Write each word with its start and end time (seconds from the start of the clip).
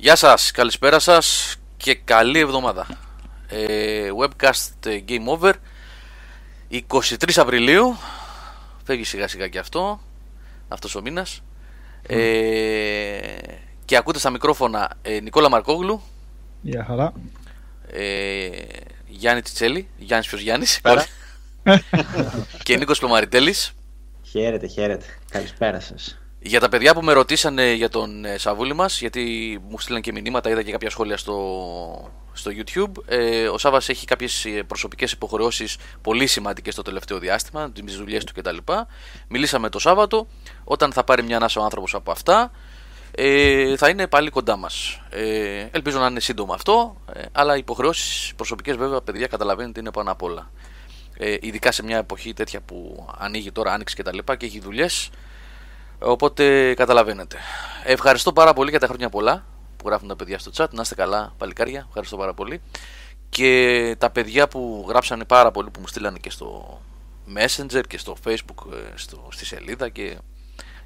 Γεια 0.00 0.16
σας, 0.16 0.50
καλησπέρα 0.50 0.98
σας 0.98 1.56
και 1.76 1.94
καλή 1.94 2.38
εβδομάδα. 2.38 2.86
Ε, 3.48 4.10
webcast 4.20 4.86
ε, 4.86 5.00
Game 5.08 5.38
Over 5.38 5.52
23 6.70 7.14
Απριλίου 7.36 7.96
Φεύγει 8.84 9.04
σιγά 9.04 9.28
σιγά 9.28 9.48
και 9.48 9.58
αυτό 9.58 10.00
Αυτός 10.68 10.94
ο 10.94 11.00
μήνας. 11.00 11.42
Ε, 12.02 13.20
Και 13.84 13.96
ακούτε 13.96 14.18
στα 14.18 14.30
μικρόφωνα 14.30 14.90
ε, 15.02 15.20
Νικόλα 15.20 15.48
Μαρκόγλου. 15.48 16.02
Γεια 16.60 16.84
χαρά. 16.84 17.12
Ε, 17.90 18.48
Γιάννη 19.06 19.42
Τσιτσέλη 19.42 19.88
Γιάννης 19.98 20.28
ποιος 20.28 20.40
Γιάννης 20.40 20.80
Και 22.64 22.76
Νίκος 22.76 22.98
Πλωμαριτέλης. 22.98 23.72
Χαίρετε, 24.22 24.66
χαίρετε. 24.66 25.04
Καλησπέρα 25.30 25.80
σας. 25.80 26.19
Για 26.42 26.60
τα 26.60 26.68
παιδιά 26.68 26.94
που 26.94 27.02
με 27.02 27.12
ρωτήσανε 27.12 27.72
για 27.72 27.88
τον 27.88 28.24
ε, 28.24 28.38
Σαβούλη 28.38 28.74
μας, 28.74 29.00
γιατί 29.00 29.58
μου 29.68 29.78
στείλαν 29.78 30.00
και 30.00 30.12
μηνύματα, 30.12 30.50
είδα 30.50 30.62
και 30.62 30.70
κάποια 30.70 30.90
σχόλια 30.90 31.16
στο, 31.16 32.10
στο 32.32 32.50
YouTube, 32.54 32.90
ε, 33.06 33.48
ο 33.48 33.58
Σάβας 33.58 33.88
έχει 33.88 34.06
κάποιες 34.06 34.44
ε, 34.44 34.62
προσωπικές 34.62 35.12
υποχρεώσεις 35.12 35.76
πολύ 36.02 36.26
σημαντικές 36.26 36.74
το 36.74 36.82
τελευταίο 36.82 37.18
διάστημα, 37.18 37.70
τις 37.70 37.96
δουλειές 37.96 38.24
του 38.24 38.32
κτλ. 38.34 38.56
Μιλήσαμε 39.28 39.68
το 39.68 39.78
Σάββατο, 39.78 40.26
όταν 40.64 40.92
θα 40.92 41.04
πάρει 41.04 41.22
μια 41.22 41.36
ανάσα 41.36 41.60
ο 41.60 41.64
άνθρωπος 41.64 41.94
από 41.94 42.10
αυτά, 42.10 42.50
ε, 43.10 43.76
θα 43.76 43.88
είναι 43.88 44.06
πάλι 44.06 44.30
κοντά 44.30 44.56
μας. 44.56 45.00
Ε, 45.10 45.66
ελπίζω 45.70 45.98
να 45.98 46.06
είναι 46.06 46.20
σύντομο 46.20 46.52
αυτό, 46.52 46.96
ε, 47.12 47.22
αλλά 47.32 47.56
οι 47.56 47.58
υποχρεώσεις 47.58 48.32
προσωπικές 48.36 48.76
βέβαια, 48.76 49.00
παιδιά, 49.00 49.26
καταλαβαίνετε, 49.26 49.80
είναι 49.80 49.90
πάνω 49.90 50.10
απ' 50.10 50.22
όλα. 50.22 50.50
Ε, 51.16 51.36
ειδικά 51.40 51.72
σε 51.72 51.82
μια 51.82 51.96
εποχή 51.96 52.32
τέτοια 52.32 52.60
που 52.60 53.06
ανοίγει 53.18 53.52
τώρα, 53.52 53.72
άνοιξη 53.72 53.96
κτλ. 53.96 54.18
Και, 54.18 54.36
και 54.36 54.46
έχει 54.46 54.60
δουλειές, 54.60 55.10
Οπότε 56.02 56.74
καταλαβαίνετε. 56.74 57.36
Ευχαριστώ 57.84 58.32
πάρα 58.32 58.52
πολύ 58.52 58.70
για 58.70 58.78
τα 58.78 58.86
χρόνια 58.86 59.08
πολλά 59.08 59.44
που 59.76 59.88
γράφουν 59.88 60.08
τα 60.08 60.16
παιδιά 60.16 60.38
στο 60.38 60.50
chat. 60.56 60.70
Να 60.70 60.82
είστε 60.82 60.94
καλά, 60.94 61.34
παλικάρια. 61.38 61.84
Ευχαριστώ 61.88 62.16
πάρα 62.16 62.34
πολύ. 62.34 62.60
Και 63.28 63.96
τα 63.98 64.10
παιδιά 64.10 64.48
που 64.48 64.84
γράψανε 64.88 65.24
πάρα 65.24 65.50
πολύ 65.50 65.70
που 65.70 65.80
μου 65.80 65.86
στείλανε 65.86 66.18
και 66.18 66.30
στο 66.30 66.80
Messenger 67.36 67.80
και 67.88 67.98
στο 67.98 68.16
Facebook, 68.26 68.72
ε, 68.72 68.92
στο, 68.94 69.28
στη 69.30 69.44
σελίδα 69.46 69.88
και 69.88 70.18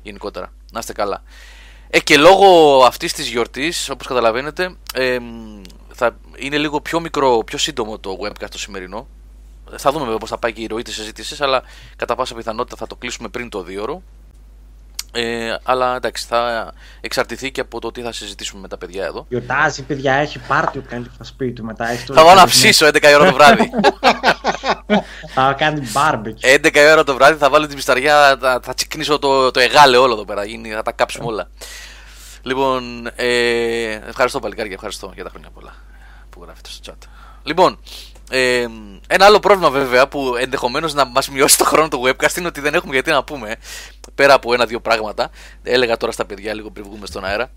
γενικότερα. 0.02 0.52
Να 0.72 0.78
είστε 0.78 0.92
καλά. 0.92 1.22
Ε, 1.88 2.00
και 2.00 2.16
λόγω 2.16 2.78
αυτής 2.84 3.12
της 3.12 3.28
γιορτής, 3.28 3.90
όπως 3.90 4.06
καταλαβαίνετε, 4.06 4.76
ε, 4.94 5.18
θα 5.92 6.16
είναι 6.36 6.58
λίγο 6.58 6.80
πιο 6.80 7.00
μικρό, 7.00 7.42
πιο 7.46 7.58
σύντομο 7.58 7.98
το 7.98 8.18
webcast 8.22 8.50
το 8.50 8.58
σημερινό. 8.58 9.06
Θα 9.76 9.90
δούμε 9.90 10.04
βέβαια 10.04 10.18
πώς 10.18 10.28
θα 10.28 10.38
πάει 10.38 10.52
και 10.52 10.62
η 10.62 10.66
ροή 10.66 10.82
της 10.82 10.94
συζήτησης, 10.94 11.40
αλλά 11.40 11.62
κατά 11.96 12.14
πάσα 12.14 12.34
πιθανότητα 12.34 12.76
θα 12.76 12.86
το 12.86 12.96
κλείσουμε 12.96 13.28
πριν 13.28 13.48
το 13.48 13.64
2 13.68 14.02
ε, 15.14 15.56
αλλά 15.62 15.96
εντάξει, 15.96 16.26
θα 16.28 16.72
εξαρτηθεί 17.00 17.50
και 17.50 17.60
από 17.60 17.80
το 17.80 17.90
τι 17.90 18.02
θα 18.02 18.12
συζητήσουμε 18.12 18.60
με 18.60 18.68
τα 18.68 18.78
παιδιά 18.78 19.04
εδώ. 19.04 19.26
Γιορτάζει, 19.28 19.82
παιδιά, 19.82 20.14
έχει 20.14 20.38
πάρτι 20.38 20.78
ο 20.78 20.84
καλύτερο 20.88 21.14
στο 21.14 21.24
σπίτι 21.24 21.52
του 21.52 21.64
μετά. 21.64 21.88
Έχει 21.88 22.04
θα 22.12 22.24
πάω 22.24 22.34
να 22.34 22.46
ψήσω 22.46 22.86
11 22.86 23.14
ώρα 23.14 23.30
το 23.30 23.34
βράδυ. 23.34 23.70
θα 25.34 25.54
κάνει 25.58 25.90
barbecue. 25.94 26.66
11 26.66 26.88
ώρα 26.92 27.04
το 27.04 27.14
βράδυ 27.14 27.38
θα 27.38 27.50
βάλω 27.50 27.66
την 27.66 27.76
πισταριά, 27.76 28.36
θα, 28.40 28.60
θα 28.62 28.74
τσικνήσω 28.74 29.18
το, 29.18 29.50
το 29.50 29.60
εγάλε 29.60 29.96
όλο 29.96 30.12
εδώ 30.12 30.24
πέρα. 30.24 30.44
Γίνει, 30.44 30.68
θα 30.68 30.82
τα 30.82 30.92
κάψουμε 30.92 31.26
όλα. 31.26 31.48
Λοιπόν, 32.42 33.10
ε, 33.16 34.00
ευχαριστώ 34.08 34.40
παλικάρια, 34.40 34.72
ευχαριστώ 34.74 35.10
για 35.14 35.24
τα 35.24 35.30
χρόνια 35.30 35.50
πολλά 35.54 35.74
που 36.30 36.42
γράφετε 36.42 36.68
στο 36.68 36.92
chat. 36.92 37.08
Λοιπόν, 37.42 37.78
ε, 38.36 38.66
ένα 39.06 39.24
άλλο 39.24 39.38
πρόβλημα 39.40 39.70
βέβαια 39.70 40.08
που 40.08 40.36
ενδεχομένως 40.38 40.94
να 40.94 41.04
μας 41.04 41.28
μειώσει 41.28 41.58
το 41.58 41.64
χρόνο 41.64 41.88
του 41.88 42.02
webcast 42.04 42.36
είναι 42.36 42.46
ότι 42.46 42.60
δεν 42.60 42.74
έχουμε 42.74 42.92
γιατί 42.92 43.10
να 43.10 43.24
πούμε 43.24 43.56
πέρα 44.14 44.34
από 44.34 44.54
ένα-δύο 44.54 44.80
πράγματα. 44.80 45.30
Έλεγα 45.62 45.96
τώρα 45.96 46.12
στα 46.12 46.24
παιδιά 46.24 46.54
λίγο 46.54 46.70
πριν 46.70 46.84
βγούμε 46.84 47.06
στον 47.06 47.24
αέρα 47.24 47.50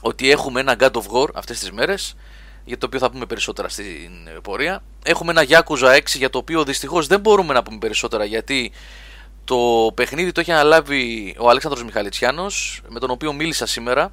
ότι 0.00 0.30
έχουμε 0.30 0.60
ένα 0.60 0.76
God 0.78 0.90
of 0.90 1.02
War 1.12 1.28
αυτές 1.34 1.58
τις 1.58 1.72
μέρες 1.72 2.16
για 2.64 2.78
το 2.78 2.86
οποίο 2.86 2.98
θα 2.98 3.10
πούμε 3.10 3.26
περισσότερα 3.26 3.68
στην 3.68 4.10
πορεία. 4.42 4.82
Έχουμε 5.04 5.30
ένα 5.30 5.44
Yakuza 5.48 5.96
6 5.96 6.00
για 6.04 6.30
το 6.30 6.38
οποίο 6.38 6.64
δυστυχώς 6.64 7.06
δεν 7.06 7.20
μπορούμε 7.20 7.54
να 7.54 7.62
πούμε 7.62 7.78
περισσότερα 7.78 8.24
γιατί 8.24 8.72
το 9.44 9.90
παιχνίδι 9.94 10.32
το 10.32 10.40
έχει 10.40 10.52
αναλάβει 10.52 11.34
ο 11.38 11.48
Αλέξανδρος 11.48 11.84
Μιχαλητσιάνος 11.84 12.82
με 12.88 13.00
τον 13.00 13.10
οποίο 13.10 13.32
μίλησα 13.32 13.66
σήμερα 13.66 14.12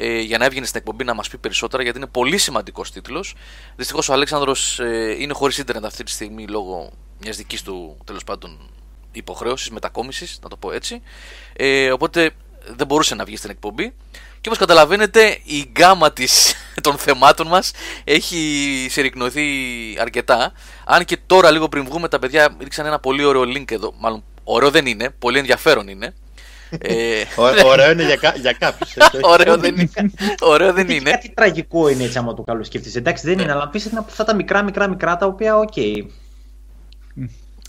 ε, 0.00 0.20
για 0.20 0.38
να 0.38 0.44
έβγαινε 0.44 0.66
στην 0.66 0.78
εκπομπή 0.80 1.04
να 1.04 1.14
μας 1.14 1.28
πει 1.28 1.38
περισσότερα 1.38 1.82
γιατί 1.82 1.98
είναι 1.98 2.06
πολύ 2.06 2.38
σημαντικός 2.38 2.90
τίτλος. 2.90 3.34
Δυστυχώς 3.76 4.08
ο 4.08 4.12
Αλέξανδρος 4.12 4.80
ε, 4.80 5.16
είναι 5.18 5.32
χωρίς 5.32 5.58
ίντερνετ 5.58 5.84
αυτή 5.84 6.04
τη 6.04 6.10
στιγμή 6.10 6.46
λόγω 6.46 6.90
μιας 7.20 7.36
δικής 7.36 7.62
του 7.62 7.96
τέλος 8.04 8.24
πάντων 8.24 8.70
υποχρέωση, 9.12 9.72
μετακόμισης, 9.72 10.38
να 10.42 10.48
το 10.48 10.56
πω 10.56 10.72
έτσι. 10.72 11.02
Ε, 11.52 11.90
οπότε 11.90 12.30
δεν 12.76 12.86
μπορούσε 12.86 13.14
να 13.14 13.24
βγει 13.24 13.36
στην 13.36 13.50
εκπομπή. 13.50 13.94
Και 14.40 14.48
όπως 14.48 14.58
καταλαβαίνετε, 14.58 15.38
η 15.44 15.70
γκάμα 15.70 16.12
της, 16.12 16.54
των 16.82 16.98
θεμάτων 16.98 17.46
μας 17.46 17.70
έχει 18.04 18.86
συρρυκνωθεί 18.90 19.46
αρκετά. 20.00 20.52
Αν 20.84 21.04
και 21.04 21.18
τώρα, 21.26 21.50
λίγο 21.50 21.68
πριν 21.68 21.84
βγούμε, 21.84 22.08
τα 22.08 22.18
παιδιά 22.18 22.56
ρίξαν 22.60 22.86
ένα 22.86 22.98
πολύ 22.98 23.24
ωραίο 23.24 23.42
link 23.42 23.70
εδώ. 23.70 23.94
Μάλλον, 23.98 24.24
ωραίο 24.44 24.70
δεν 24.70 24.86
είναι, 24.86 25.10
πολύ 25.10 25.38
ενδιαφέρον 25.38 25.88
είναι. 25.88 26.14
Ε, 26.78 27.22
ωραίο 27.64 27.90
είναι 27.90 28.04
για, 28.04 28.34
για 28.40 28.52
κάποιους. 28.52 28.94
ωραίο 29.22 29.56
δεν 29.56 29.76
είναι. 29.76 29.90
Ωραίο 30.40 30.72
δεν 30.72 30.88
είναι. 30.88 31.10
Κάτι 31.10 31.32
τραγικό 31.34 31.88
είναι 31.88 32.04
έτσι 32.04 32.18
άμα 32.18 32.34
το 32.34 32.42
καλό 32.42 32.64
σκέφτεσαι. 32.64 32.98
Εντάξει 32.98 33.26
δεν 33.26 33.38
είναι, 33.38 33.52
αλλά 33.52 33.68
πεις 33.68 33.84
είναι 33.84 33.98
από 33.98 34.08
αυτά 34.10 34.24
τα 34.24 34.34
μικρά 34.34 34.62
μικρά 34.62 34.88
μικρά 34.88 35.16
τα 35.16 35.26
οποία 35.26 35.56
ΟΚ. 35.56 35.76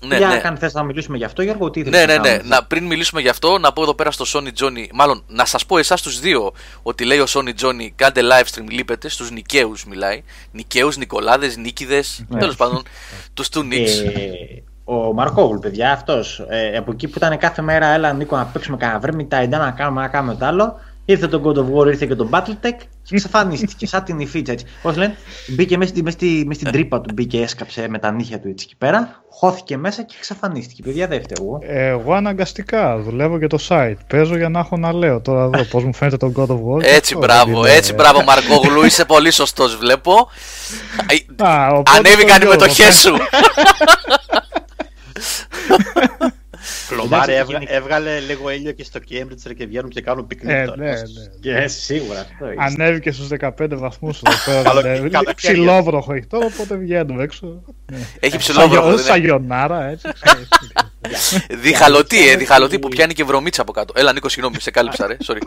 Ναι, 0.01 0.17
Για 0.17 0.27
ναι. 0.27 0.41
αν 0.43 0.57
θες 0.57 0.73
να 0.73 0.83
μιλήσουμε 0.83 1.17
γι' 1.17 1.23
αυτό, 1.23 1.41
Γιώργο, 1.41 1.69
τι 1.69 1.83
Ναι, 1.83 2.05
ναι, 2.05 2.17
ναι. 2.17 2.39
Να, 2.43 2.63
πριν 2.63 2.85
μιλήσουμε 2.85 3.21
γι' 3.21 3.29
αυτό, 3.29 3.57
να 3.57 3.73
πω 3.73 3.81
εδώ 3.81 3.93
πέρα 3.93 4.11
στο 4.11 4.25
Sony 4.27 4.63
Johnny, 4.63 4.85
μάλλον 4.93 5.23
να 5.27 5.45
σας 5.45 5.65
πω 5.65 5.77
εσάς 5.77 6.01
τους 6.01 6.19
δύο 6.19 6.53
ότι 6.81 7.03
λέει 7.05 7.19
ο 7.19 7.25
Sony 7.27 7.51
Johnny, 7.61 7.87
κάντε 7.95 8.21
live 8.23 8.55
stream, 8.55 8.69
λείπετε, 8.69 9.09
στους 9.09 9.31
Νικαίους 9.31 9.85
μιλάει. 9.85 10.23
Νικαίους, 10.51 10.97
Νικολάδες, 10.97 11.57
Νίκηδες, 11.57 12.25
ναι. 12.27 12.39
τέλος 12.39 12.55
πάντων, 12.55 12.83
τους 13.33 13.49
του 13.49 13.63
Νίξ. 13.63 13.99
Ε, 13.99 14.63
ο 14.89 15.13
Μαρκόβουλ, 15.13 15.57
παιδιά, 15.57 15.91
αυτός. 15.91 16.45
Ε, 16.47 16.77
από 16.77 16.91
εκεί 16.91 17.07
που 17.07 17.13
ήταν 17.17 17.37
κάθε 17.37 17.61
μέρα, 17.61 17.85
έλα 17.85 18.13
Νίκο 18.13 18.37
να 18.37 18.45
παίξουμε 18.45 18.77
κανένα 18.77 18.99
βρέμι, 18.99 19.27
τα 19.27 19.37
εντά 19.37 19.57
να 19.57 19.71
κάνουμε, 19.71 20.01
να 20.01 20.07
κάνουμε 20.07 20.35
το 20.35 20.45
άλλο. 20.45 20.79
Ήρθε 21.05 21.27
το 21.27 21.41
God 21.45 21.57
of 21.57 21.79
War, 21.79 21.87
ήρθε 21.87 22.05
και 22.05 22.15
το 22.15 22.29
Battletech, 22.31 22.77
εξαφανίστηκε 23.11 23.87
σαν 23.87 24.03
την 24.03 24.19
υφίτσα 24.19 24.51
έτσι. 24.51 24.65
Πώς 24.81 24.97
λένε, 24.97 25.15
μπήκε 25.47 25.77
μέσα, 25.77 25.89
στη, 25.89 26.03
μέσα, 26.03 26.17
στη, 26.17 26.43
μέσα 26.47 26.59
στην 26.59 26.71
τρύπα 26.71 27.01
του, 27.01 27.13
μπήκε, 27.13 27.41
έσκαψε 27.41 27.87
με 27.89 27.99
τα 27.99 28.11
νύχια 28.11 28.39
του 28.39 28.47
έτσι 28.47 28.65
εκεί 28.69 28.77
πέρα, 28.77 29.23
χώθηκε 29.29 29.77
μέσα 29.77 30.03
και 30.03 30.13
εξαφανίστηκε. 30.17 30.81
Παιδιά, 30.83 31.07
δεν 31.07 31.21
εγώ. 31.39 31.59
Εγώ 31.61 32.13
αναγκαστικά 32.13 32.97
δουλεύω 32.97 33.39
και 33.39 33.47
το 33.47 33.57
site. 33.69 33.97
Παίζω 34.07 34.37
για 34.37 34.49
να 34.49 34.59
έχω 34.59 34.77
να 34.77 34.93
λέω 34.93 35.21
τώρα 35.21 35.43
εδώ 35.43 35.63
πώς 35.63 35.83
μου 35.83 35.93
φαίνεται 35.93 36.17
το 36.17 36.31
God 36.35 36.47
of 36.47 36.77
War. 36.77 36.83
Έτσι, 36.83 37.17
μπράβο, 37.17 37.65
έτσι, 37.65 37.93
μπράβο, 37.93 38.23
Μαρκόγλου, 38.23 38.83
είσαι 38.87 39.05
πολύ 39.05 39.31
σωστός, 39.31 39.77
βλέπω. 39.77 40.29
Ανέβηκαν 41.97 42.41
οι 42.41 42.45
μετοχές 42.45 42.91
σου. 42.91 43.13
Κλωμάρι 46.89 47.33
έβγαλε 47.65 48.19
λίγο 48.19 48.49
ήλιο 48.49 48.71
και 48.71 48.83
στο 48.83 48.99
Cambridge 49.09 49.53
και 49.57 49.65
βγαίνουν 49.65 49.89
και 49.89 50.01
κάνουν 50.01 50.27
πικνίκ 50.27 50.55
ε, 50.55 50.73
Ναι, 50.75 50.85
ναι. 50.85 51.01
Και 51.39 51.67
σίγουρα 51.67 52.19
αυτό 52.19 52.45
Ανέβηκε 52.57 53.11
στους 53.11 53.27
15 53.39 53.67
βαθμούς 53.69 54.21
εδώ 54.47 55.33
Ψιλόβροχο 55.35 56.13
έχει 56.13 56.25
τώρα, 56.25 56.45
οπότε 56.45 56.75
βγαίνουμε 56.75 57.23
έξω. 57.23 57.63
Έχει 58.19 58.37
ψιλόβροχο. 58.37 58.97
Σαγιονάρα, 58.97 59.83
έτσι. 59.83 60.07
Διχαλωτή, 61.63 62.29
ε, 62.29 62.35
διχαλωτή 62.35 62.79
που 62.79 62.87
πιάνει 62.87 63.13
και 63.13 63.23
βρωμίτσα 63.23 63.61
από 63.61 63.71
κάτω. 63.71 63.93
Έλα, 63.97 64.13
Νίκο, 64.13 64.29
συγγνώμη, 64.29 64.55
σε 64.59 64.71
κάλυψα, 64.71 65.07
ρε. 65.07 65.17
Sorry. 65.25 65.37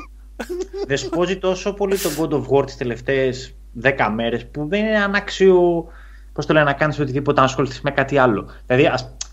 Δεσπόζει 0.87 1.37
τόσο 1.37 1.73
πολύ 1.73 1.99
τον 1.99 2.13
God 2.19 2.33
of 2.33 2.59
War 2.59 2.67
τις 2.67 2.77
τελευταίες 2.77 3.55
10 3.83 3.91
μέρες 4.15 4.47
που 4.47 4.67
δεν 4.69 4.85
είναι 4.85 4.99
ανάξιο. 4.99 5.85
Πώς 6.33 6.47
το 6.47 6.53
λένε, 6.53 6.65
να 6.65 6.73
κάνεις 6.73 6.99
οτιδήποτε 6.99 7.41
να 7.41 7.47
ασχοληθείς 7.47 7.81
με 7.81 7.91
κάτι 7.91 8.19
άλλο. 8.19 8.51
Δηλαδή, 8.67 8.91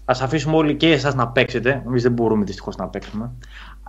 Α 0.10 0.16
αφήσουμε 0.22 0.56
όλοι 0.56 0.76
και 0.76 0.92
εσάς 0.92 1.16
να 1.16 1.28
παίξετε. 1.28 1.84
Εμείς 1.86 2.04
δεν 2.04 2.12
μπορούμε 2.12 2.44
δυστυχώς 2.44 2.76
να 2.76 2.88
παίξουμε. 2.88 3.32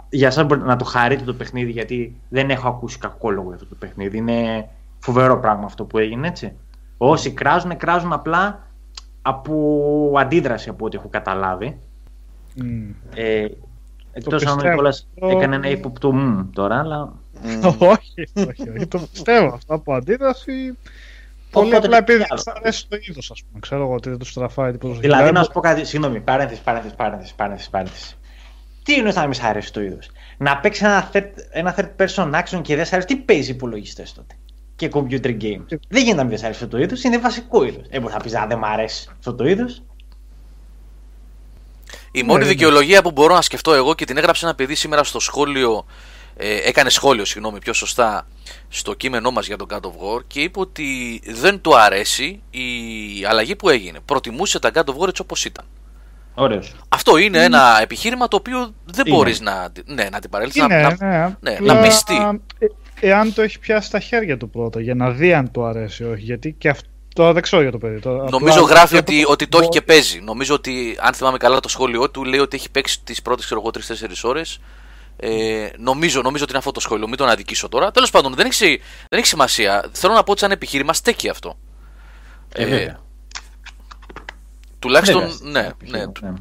Για 0.09 0.29
εσάς 0.29 0.47
μπορείτε 0.47 0.67
να 0.67 0.77
το 0.77 0.85
χαρείτε 0.85 1.25
το 1.25 1.35
παιχνίδι, 1.35 1.71
γιατί 1.71 2.21
δεν 2.29 2.51
έχω 2.51 2.69
ακούσει 2.69 2.99
κακό 2.99 3.31
λόγο 3.31 3.47
για 3.47 3.55
αυτό 3.55 3.67
το 3.67 3.75
παιχνίδι. 3.79 4.17
Είναι 4.17 4.69
φοβερό 4.99 5.39
πράγμα 5.39 5.65
αυτό 5.65 5.85
που 5.85 5.99
έγινε, 5.99 6.29
έτσι. 6.29 6.53
Όσοι 6.97 7.31
κράζουν, 7.31 7.77
κράζουν 7.77 8.13
απλά 8.13 8.67
από 9.23 10.13
αντίδραση 10.17 10.69
από 10.69 10.85
ό,τι 10.85 10.97
έχω 10.97 11.09
καταλάβει. 11.09 11.79
Mm. 12.59 12.95
Ε, 13.15 13.47
Εκτός 14.13 14.47
αν 14.47 14.59
ο 14.59 14.69
Νικόλας 14.69 15.07
έκανε 15.15 15.57
ένα 15.57 15.69
ύποπτο 15.69 16.13
μου 16.13 16.51
τώρα, 16.53 16.79
αλλά. 16.79 17.13
όχι, 17.95 18.29
όχι, 18.49 18.71
όχι. 18.77 18.87
Το 18.87 18.99
πιστεύω 19.13 19.55
αυτό 19.55 19.75
από 19.75 19.95
αντίδραση. 19.95 20.77
Πολύ 21.51 21.75
απλά 21.75 21.97
επειδή 21.97 22.19
δεν 22.19 22.55
αρέσει 22.57 22.89
το 22.89 22.97
είδος, 23.01 23.31
ας 23.31 23.43
πούμε. 23.43 23.61
Ξέρω 23.61 23.83
εγώ 23.83 23.95
ότι 23.95 24.09
δεν 24.09 24.19
του 24.19 24.25
στραφάει 24.25 24.73
τίποτα. 24.73 24.99
Δηλαδή, 25.01 25.33
να 25.33 25.43
σου 25.43 25.51
πω 25.53 25.61
κάτι. 25.61 25.85
Συγγνώμη, 25.85 26.21
παρένθεση, 26.21 26.63
παρένθεση, 26.63 26.95
παρένθεση. 26.95 27.35
παρένθεση, 27.35 27.71
παρένθεση. 27.71 28.15
Τι 28.83 28.95
είναι 28.95 29.13
να 29.13 29.23
μην 29.23 29.33
σ' 29.33 29.43
αρέσει 29.43 29.73
το 29.73 29.81
είδος; 29.83 30.11
Να 30.37 30.59
παίξει 30.59 30.85
ένα 30.85 31.11
third, 31.13 31.31
ένα 31.51 31.75
third 31.79 32.05
person 32.05 32.43
action 32.43 32.61
και 32.63 32.77
δεν 32.77 32.85
σ' 32.85 32.93
αρέσει. 32.93 33.07
Τι 33.07 33.17
παίζει 33.17 33.51
υπολογιστές 33.51 34.13
τότε; 34.13 34.37
Και 34.77 34.91
computer 34.93 35.43
games. 35.43 35.79
Δεν 35.89 36.03
γίνεται 36.03 36.15
να 36.15 36.25
μην 36.25 36.39
σ' 36.39 36.43
αρέσει 36.43 36.65
αυτό 36.65 36.69
το 36.69 36.83
είδος, 36.83 37.03
είναι 37.03 37.19
βασικό 37.19 37.65
είδος. 37.65 37.87
Ε, 37.91 38.01
θα 38.01 38.17
πεις, 38.17 38.35
αν 38.35 38.49
δεν 38.49 38.59
μ' 38.59 38.65
αρέσει 38.65 39.09
αυτό 39.19 39.35
το 39.35 39.45
είδος. 39.45 39.83
Η 42.13 42.23
μόνη 42.23 42.43
ναι, 42.43 42.49
δικαιολογία 42.49 43.03
που 43.03 43.11
μπορώ 43.11 43.35
να 43.35 43.43
σκεφτώ 43.43 43.73
εγώ 43.73 43.95
και 43.95 44.05
την 44.05 44.17
έγραψε 44.17 44.45
ένα 44.45 44.55
παιδί 44.55 44.75
σήμερα 44.75 45.05
στο 45.05 45.21
σχόλιο 45.21 45.85
ε, 46.41 46.69
έκανε 46.69 46.91
σχόλιο, 46.91 47.25
συγγνώμη, 47.25 47.59
πιο 47.59 47.73
σωστά 47.73 48.27
στο 48.69 48.95
κείμενό 48.95 49.31
μας 49.31 49.47
για 49.47 49.57
τον 49.57 49.67
God 49.71 49.81
of 49.81 49.89
War 49.91 50.21
και 50.27 50.41
είπε 50.41 50.61
ότι 50.61 51.21
δεν 51.27 51.61
του 51.61 51.77
αρέσει 51.79 52.43
η 52.51 52.65
αλλαγή 53.29 53.57
που 53.57 53.69
έγινε. 53.69 53.99
Προτιμούσε 54.05 54.59
τα 54.59 54.71
God 54.75 54.85
of 54.85 54.95
War 54.97 55.09
έτσι 55.09 55.23
όπως 55.23 55.45
ήταν. 55.45 55.65
Ωραίος. 56.35 56.75
Αυτό 56.89 57.17
είναι 57.17 57.43
ένα 57.45 57.79
επιχείρημα 57.83 58.29
το 58.29 58.37
οποίο 58.37 58.75
δεν 58.85 59.07
Είναι. 59.07 59.17
μπορείς 59.17 59.41
να, 59.41 59.73
ναι, 59.85 60.09
να 60.13 60.19
την 60.21 60.31
παρέλθεις, 60.31 60.63
Είναι, 60.63 60.97
να, 60.99 61.07
ναι, 61.09 61.27
να, 61.41 61.53
απλά, 61.57 61.75
να 61.75 61.81
πιστεί. 61.81 62.15
ε, 62.59 62.67
Εάν 63.09 63.35
το 63.35 63.43
έχει 63.43 63.59
πιάσει 63.59 63.87
στα 63.87 64.01
χέρια 64.01 64.37
του 64.37 64.51
πρώτα, 64.51 64.81
για 64.81 64.95
να 64.95 65.11
δει 65.11 65.33
αν 65.35 65.51
του 65.51 65.65
αρέσει 65.65 66.03
ή 66.03 66.07
όχι. 66.07 66.23
Γιατί 66.23 66.55
και 66.59 66.69
αυτό 66.69 66.89
τώρα 67.15 67.33
δεν 67.33 67.43
ξέρω 67.43 67.63
για 67.63 67.71
το 67.71 67.79
παιδί. 67.79 68.01
Τώρα, 68.01 68.17
απλά 68.25 68.39
Νομίζω 68.39 68.61
γράφει 68.61 68.95
για 68.95 69.03
το- 69.05 69.13
ότι, 69.13 69.25
ότι 69.29 69.47
το 69.47 69.59
έχει 69.59 69.69
και 69.69 69.81
παίζει. 69.83 70.21
Νομίζω 70.21 70.55
ότι, 70.55 70.97
αν 71.01 71.15
θυμάμαι 71.15 71.37
καλά 71.39 71.61
το 71.61 71.69
σχόλιο 71.69 72.11
του, 72.11 72.25
λέει 72.25 72.41
ότι 72.41 72.57
έχει 72.57 72.71
παίξει 72.71 73.01
τις 73.05 73.23
πρώτες 73.23 73.47
3-4 73.47 74.25
ώρες. 74.25 74.61
Ε, 75.23 75.69
νομίζω, 75.79 76.23
νομίζω 76.23 76.43
ότι 76.43 76.53
είναι 76.53 76.59
αυτό 76.59 76.71
το 76.71 76.81
σχόλιο. 76.81 77.09
Μην 77.09 77.17
τον 77.17 77.29
αδικήσω 77.29 77.69
τώρα. 77.69 77.91
Τέλος 77.91 78.11
πάντων, 78.11 78.35
δεν 78.35 78.47
έχει, 78.47 78.81
δεν 79.09 79.19
έχει 79.19 79.27
σημασία. 79.27 79.85
Θέλω 79.93 80.15
να 80.15 80.23
πω 80.23 80.31
ότι 80.31 80.41
σαν 80.41 80.51
επιχείρημα 80.51 80.93
στέκει 80.93 81.29
αυτό. 81.29 81.59
Ε, 82.55 82.67
βέβαια. 82.67 83.01
τουλάχιστον, 84.79 85.21
Βέβαια, 85.21 85.37
ναι, 85.43 85.61
ναι, 85.61 85.69
επιχείρημα, 85.69 86.13
ναι. 86.21 86.33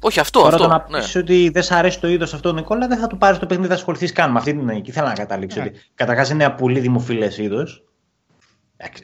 Όχι 0.00 0.20
αυτό, 0.20 0.40
Τώρα 0.40 0.56
το 0.56 0.64
αυτό. 0.64 0.76
να 0.76 0.98
ναι. 0.98 1.04
πεις 1.04 1.16
ότι 1.16 1.48
δεν 1.48 1.62
σ' 1.62 1.70
αρέσει 1.70 2.00
το 2.00 2.08
είδος 2.08 2.34
αυτό, 2.34 2.52
Νικόλα, 2.52 2.86
δεν 2.86 2.98
θα 2.98 3.06
του 3.06 3.18
πάρεις 3.18 3.38
το 3.38 3.46
παιχνίδι, 3.46 3.68
θα 3.68 3.74
ασχοληθείς 3.74 4.12
καν 4.12 4.30
με 4.30 4.38
αυτή 4.38 4.54
την 4.54 4.68
εκεί. 4.68 4.90
Θέλω 4.92 5.06
να 5.06 5.12
καταλήξω. 5.12 5.60
Ναι. 5.60 5.66
Ότι 5.66 5.78
καταρχάς 5.94 6.30
είναι 6.30 6.44
ένα 6.44 6.54
πολύ 6.54 6.80
δημοφιλές 6.80 7.38
είδος. 7.38 7.84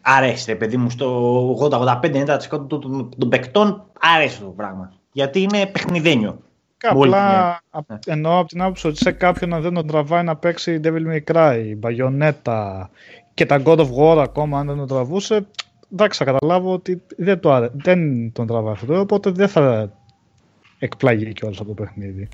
Αρέσει, 0.03 0.45
ρε 0.47 0.57
παιδί 0.57 0.77
μου, 0.77 0.91
στο 0.91 1.69
80-85-90% 1.71 2.39
των, 2.49 2.69
των, 2.69 3.11
των 3.19 3.29
παικτών 3.29 3.85
αρέσει 4.01 4.35
αυτό 4.35 4.45
το 4.45 4.51
πράγμα. 4.51 4.93
Γιατί 5.13 5.41
είναι 5.41 5.67
παιχνιδένιο. 5.67 6.43
Και 6.83 6.89
Πολύ 6.93 7.11
Απλά 7.15 7.61
απ- 7.71 7.91
Ναι. 7.91 7.99
εννοώ 8.07 8.39
από 8.39 8.49
την 8.49 8.63
άποψη 8.63 8.87
ότι 8.87 8.97
σε 8.97 9.11
κάποιον 9.13 9.51
να 9.51 9.61
δεν 9.61 9.75
τον 9.75 9.87
τραβάει 9.87 10.23
να 10.25 10.37
παίξει 10.37 10.81
Devil 10.85 11.03
May 11.13 11.33
Cry, 11.33 11.75
Bayonetta 11.83 12.85
και 13.35 13.47
τα 13.47 13.61
God 13.65 13.79
of 13.79 13.89
War 13.99 14.17
ακόμα 14.23 14.59
αν 14.59 14.67
δεν 14.67 14.77
τον 14.77 14.87
τραβούσε, 14.87 15.47
εντάξει 15.93 16.19
θα 16.19 16.25
καταλάβω 16.25 16.73
ότι 16.73 17.03
δεν, 17.17 17.41
το 17.41 17.53
άρε- 17.53 17.71
δεν 17.75 18.33
τον 18.33 18.47
τραβάει 18.47 18.73
αυτό, 18.73 19.01
οπότε 19.01 19.31
δεν 19.31 19.49
θα 19.49 19.93
εκπλαγεί 20.79 21.33
κιόλας 21.33 21.59
από 21.61 21.69
το 21.69 21.75
παιχνίδι. 21.83 22.29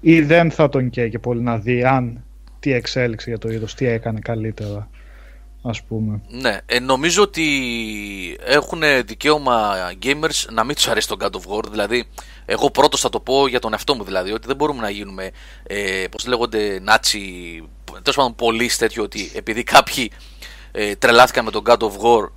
Ή 0.00 0.20
δεν 0.22 0.50
θα 0.50 0.68
τον 0.68 0.90
καίει 0.90 1.08
και 1.10 1.18
πολύ 1.18 1.40
να 1.42 1.58
δει 1.58 1.84
αν 1.84 2.24
τι 2.60 2.72
εξέλιξε 2.72 3.28
για 3.30 3.38
το 3.38 3.48
είδος, 3.48 3.74
τι 3.74 3.86
έκανε 3.86 4.18
καλύτερα, 4.18 4.88
ας 5.62 5.82
πούμε. 5.82 6.20
Ναι, 6.28 6.58
ε, 6.66 6.80
νομίζω 6.80 7.22
ότι 7.22 7.46
έχουν 8.40 8.82
δικαίωμα 9.04 9.74
gamers 10.02 10.44
να 10.50 10.64
μην 10.64 10.74
τους 10.74 10.88
αρέσει 10.88 11.08
το 11.08 11.16
God 11.20 11.30
of 11.30 11.56
War. 11.56 11.64
Δηλαδή, 11.70 12.08
εγώ 12.44 12.70
πρώτος 12.70 13.00
θα 13.00 13.08
το 13.08 13.20
πω 13.20 13.46
για 13.46 13.58
τον 13.58 13.72
εαυτό 13.72 13.94
μου 13.94 14.04
δηλαδή, 14.04 14.32
ότι 14.32 14.46
δεν 14.46 14.56
μπορούμε 14.56 14.80
να 14.80 14.90
γίνουμε, 14.90 15.30
ε, 15.62 16.04
πώς 16.10 16.26
λέγονται, 16.26 16.80
νάτσι, 16.82 17.20
τέλος 17.84 18.16
πάντων 18.16 18.34
πολλοί 18.34 18.70
τέτοιο, 18.78 19.02
ότι 19.02 19.30
επειδή 19.34 19.62
κάποιοι 19.62 20.10
ε, 20.72 20.94
τρελάθηκαν 20.94 21.44
με 21.44 21.50
τον 21.50 21.62
God 21.66 21.78
of 21.78 21.92
War. 21.92 22.28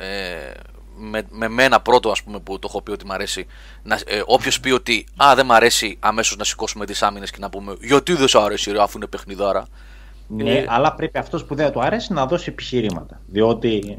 Ε, 0.00 0.52
με, 0.96 1.22
με 1.30 1.48
μένα 1.48 1.80
πρώτο 1.80 2.10
ας 2.10 2.22
πούμε 2.22 2.40
που 2.40 2.58
το 2.58 2.66
έχω 2.70 2.82
πει 2.82 2.90
ότι 2.90 3.06
μου 3.06 3.12
αρέσει 3.12 3.46
να, 3.82 4.00
ε, 4.06 4.22
όποιος 4.24 4.60
πει 4.60 4.70
ότι 4.70 5.06
α 5.16 5.32
δεν 5.34 5.46
μ' 5.46 5.52
αρέσει 5.52 5.96
αμέσως 6.00 6.36
να 6.36 6.44
σηκώσουμε 6.44 6.86
τις 6.86 7.02
άμυνες 7.02 7.30
και 7.30 7.36
να 7.40 7.50
πούμε 7.50 7.76
γιατί 7.80 8.12
δεν 8.14 8.28
σου 8.28 8.40
αρέσει 8.40 8.72
ρε 8.72 8.82
αφού 8.82 8.96
είναι 8.96 9.06
παιχνιδάρα 9.06 9.66
Ναι, 10.28 10.50
Ε, 10.52 10.64
αλλά 10.68 10.94
πρέπει 10.94 11.18
αυτός 11.18 11.44
που 11.44 11.54
δεν 11.54 11.72
του 11.72 11.80
αρέσει 11.80 12.12
να 12.12 12.26
δώσει 12.26 12.50
επιχειρήματα. 12.50 13.20
Διότι 13.26 13.98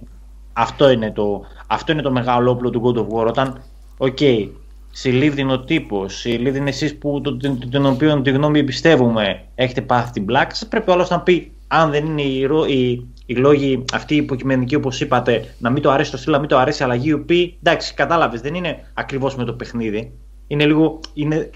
αυτό 0.54 0.90
είναι 0.90 1.12
το, 1.12 1.46
αυτό 1.68 1.92
είναι 1.92 2.02
το 2.02 2.12
μεγάλο 2.12 2.52
όπλο 2.52 2.70
του 2.70 2.82
God 2.86 2.98
of 3.00 3.18
War. 3.18 3.28
Όταν, 3.28 3.62
ΟΚ, 3.98 4.18
okay, 4.20 4.50
συλλήβδιν 4.92 5.50
ο 5.50 5.60
τύπος, 5.60 6.16
συλλήβδιν 6.16 6.68
εσείς 6.68 6.98
που 6.98 7.22
τον, 7.22 7.40
τον, 7.40 7.70
τον 7.70 7.86
οποίο 7.86 8.22
τη 8.22 8.32
γνώμη 8.32 8.60
εμπιστεύουμε 8.60 9.42
έχετε 9.56 9.82
πάθει 9.82 10.12
την 10.12 10.26
πλάκα 10.26 10.56
σας, 10.56 10.68
πρέπει 10.68 10.92
όλο 10.92 11.08
να 11.10 11.20
πει 11.20 11.52
αν 11.68 11.92
δεν 11.92 12.06
είναι 12.06 12.22
οι, 12.22 12.46
ρο- 12.46 12.70
οι, 12.70 13.08
οι 13.26 13.36
λόγοι 13.36 13.84
αυτοί 13.94 14.14
οι 14.14 14.18
υποκειμενικοί 14.18 14.76
όπως 14.76 15.02
είπατε, 15.02 15.56
να 15.60 15.70
μην 15.70 15.82
το 15.82 15.92
αρέσει 15.92 16.12
το 16.12 16.18
στυλ, 16.18 16.32
να 16.32 16.40
μην 16.40 16.50
το 16.50 16.58
αρέσει 16.58 16.82
η 16.82 16.86
αλλαγή, 16.86 17.10
οι 17.10 17.14
οποίοι 17.14 17.58
εντάξει, 17.64 17.94
κατάλαβες, 17.94 18.42
δεν 18.42 18.54
είναι 18.54 18.92
ακριβώς 18.94 19.36
με 19.36 19.44
το 19.44 19.54
παιχνίδι. 19.54 20.12
Είναι 20.48 20.66
λίγο. 20.66 21.00
Είναι 21.14 21.50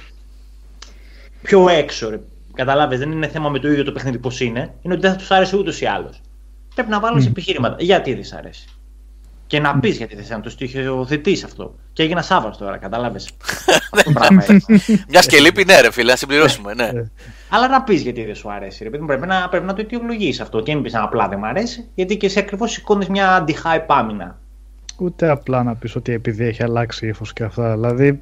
πιο 1.41 1.69
έξω, 1.69 2.09
ρε. 2.09 2.19
Κατάλαβε, 2.59 2.97
δεν 2.97 3.11
είναι 3.11 3.27
θέμα 3.27 3.49
με 3.49 3.59
το 3.59 3.67
ίδιο 3.71 3.83
το 3.83 3.91
παιχνίδι 3.91 4.17
πώς 4.17 4.39
είναι. 4.39 4.73
Είναι 4.81 4.93
ότι 4.93 5.01
δεν 5.01 5.11
θα 5.11 5.17
τους 5.17 5.31
άρεσε 5.31 5.57
ούτως 5.57 5.81
ή 5.81 5.85
άλλως. 5.85 6.21
Πρέπει 6.75 6.89
να 6.89 6.99
βάλει 6.99 7.25
επιχείρηματα. 7.25 7.75
Γιατί 7.79 8.13
δεν 8.13 8.23
σ' 8.23 8.33
αρέσει. 8.33 8.67
Και 9.47 9.59
να 9.59 9.79
πεις 9.79 9.97
γιατί 9.97 10.15
δεν 10.15 10.25
σ' 10.25 10.29
να 10.29 10.39
το 10.39 10.49
στοιχειοθετείς 10.49 11.43
αυτό. 11.43 11.75
Και 11.93 12.03
έγινα 12.03 12.21
Σάββατο 12.21 12.57
τώρα, 12.57 12.77
κατάλαβε. 12.77 13.19
το 14.05 14.11
πράγμα 14.13 14.45
είναι. 14.49 14.61
μια 15.07 15.21
και 15.21 15.39
λείπει 15.39 15.63
ναι 15.63 15.79
ρε 15.79 15.91
φίλε 15.91 16.11
να 16.11 16.17
συμπληρώσουμε 16.17 16.73
ναι. 16.73 16.91
Αλλά 17.49 17.67
να 17.67 17.81
πεις 17.81 18.01
γιατί 18.01 18.25
δεν 18.25 18.35
σου 18.35 18.51
αρέσει. 18.51 18.83
Ρε, 18.83 18.89
παιδί 18.89 19.01
μου, 19.01 19.07
πρέπει, 19.07 19.27
να, 19.27 19.49
πρέπει 19.49 19.65
να 19.65 19.73
το 19.73 19.81
αιτιολογήσει 19.81 20.41
αυτό. 20.41 20.61
Και 20.61 20.73
μην 20.73 20.83
πεις 20.83 20.95
απλά 20.95 21.27
δεν 21.27 21.39
μ' 21.39 21.45
αρέσει, 21.45 21.87
γιατί 21.95 22.17
και 22.17 22.25
εσύ 22.25 22.39
ακριβώς 22.39 22.71
σηκώνει 22.71 23.05
μια 23.09 23.45
anti-hype 23.45 23.85
άμυνα. 23.87 24.39
Ούτε 24.97 25.29
απλά 25.29 25.63
να 25.63 25.75
πεις 25.75 25.95
ότι 25.95 26.13
επειδή 26.13 26.45
έχει 26.45 26.63
αλλάξει 26.63 27.07
ύφο 27.07 27.25
και 27.33 27.43
αυτά. 27.43 27.73
Δηλαδή, 27.73 28.21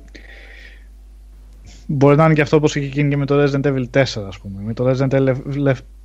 μπορεί 1.88 2.16
να 2.16 2.26
είναι 2.26 2.34
και 2.34 2.42
αυτό 2.42 2.56
όπως 2.58 2.76
είχε 2.76 2.86
γίνει 2.86 3.10
και 3.10 3.18
με 3.18 3.26
το 3.26 3.44
Resident 3.44 3.66
Evil 3.66 3.86
4, 3.92 4.02
ας 4.02 4.40
πούμε. 4.42 4.62
Με 4.62 4.74
το 4.74 4.90
Resident 4.90 5.36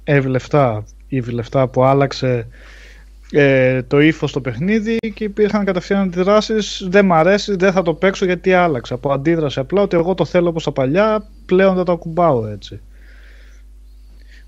Evil 0.05 0.37
7, 0.51 0.79
Evil 1.11 1.41
7 1.51 1.67
που 1.73 1.85
άλλαξε 1.85 2.47
ε, 3.33 3.83
το 3.83 4.01
ύφος 4.01 4.31
στο 4.31 4.41
παιχνίδι 4.41 4.97
και 5.15 5.25
υπήρχαν 5.25 5.65
κατευθείαν 5.65 6.01
αντιδράσεις. 6.01 6.87
Δεν 6.91 7.05
μ' 7.05 7.13
αρέσει, 7.13 7.57
δεν 7.57 7.73
θα 7.73 7.83
το 7.83 7.95
παίξω 7.95 8.25
γιατί 8.25 8.53
άλλαξε. 8.53 8.95
Από 8.95 9.13
αντίδραση 9.13 9.61
απλά 9.61 9.83
ότι 9.83 9.97
εγώ 9.97 10.15
το 10.15 10.25
θέλω 10.25 10.49
όπως 10.49 10.65
τα 10.65 10.73
παλιά, 10.73 11.27
πλέον 11.47 11.75
δεν 11.75 11.85
το 11.85 11.93
ακουμπάω 11.93 12.47
έτσι. 12.47 12.81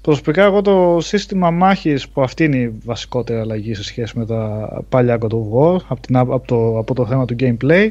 Προσωπικά 0.00 0.44
εγώ 0.44 0.62
το 0.62 0.98
σύστημα 1.00 1.50
μάχης 1.50 2.08
που 2.08 2.22
αυτή 2.22 2.44
είναι 2.44 2.56
η 2.56 2.72
βασικότερη 2.84 3.40
αλλαγή 3.40 3.74
σε 3.74 3.84
σχέση 3.84 4.18
με 4.18 4.26
τα 4.26 4.68
παλιά 4.88 5.18
God 5.20 5.32
of 5.32 5.52
War 5.52 5.80
από, 5.88 6.00
την, 6.00 6.16
από, 6.16 6.42
το, 6.46 6.78
από 6.78 6.94
το 6.94 7.06
θέμα 7.06 7.24
του 7.24 7.36
gameplay 7.40 7.90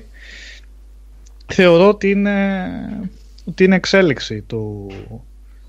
θεωρώ 1.46 1.88
ότι 1.88 2.10
είναι, 2.10 2.66
ότι 3.46 3.64
είναι 3.64 3.76
εξέλιξη 3.76 4.42
του, 4.42 4.92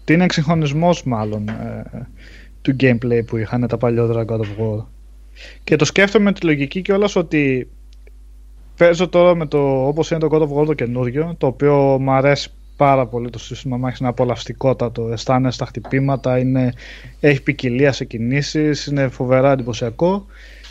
ότι 0.00 0.12
είναι 0.12 0.24
εξυγχρονισμός 0.24 1.04
μάλλον 1.04 1.48
ε, 1.48 2.08
του 2.62 2.76
gameplay 2.80 3.20
που 3.26 3.36
είχαν 3.36 3.66
τα 3.66 3.76
παλιότερα 3.76 4.24
God 4.28 4.40
of 4.40 4.62
War. 4.62 4.84
Και 5.64 5.76
το 5.76 5.84
σκέφτομαι 5.84 6.24
με 6.24 6.32
τη 6.32 6.46
λογική 6.46 6.82
κιόλας 6.82 7.16
ότι 7.16 7.68
παίζω 8.76 9.08
τώρα 9.08 9.34
με 9.34 9.46
το 9.46 9.86
όπως 9.86 10.10
είναι 10.10 10.20
το 10.20 10.28
God 10.32 10.40
of 10.40 10.60
War 10.60 10.66
το 10.66 10.74
καινούριο 10.74 11.34
το 11.38 11.46
οποίο 11.46 11.98
μου 12.00 12.10
αρέσει 12.10 12.50
πάρα 12.76 13.06
πολύ 13.06 13.30
το 13.30 13.38
σύστημα 13.38 13.76
μάχης 13.76 13.98
είναι 13.98 14.08
απολαυστικότατο 14.08 15.08
αισθάνεσαι 15.08 15.58
τα 15.58 15.66
χτυπήματα 15.66 16.38
είναι, 16.38 16.72
έχει 17.20 17.42
ποικιλία 17.42 17.92
σε 17.92 18.04
κινήσεις 18.04 18.86
είναι 18.86 19.08
φοβερά 19.08 19.52
εντυπωσιακό. 19.52 20.26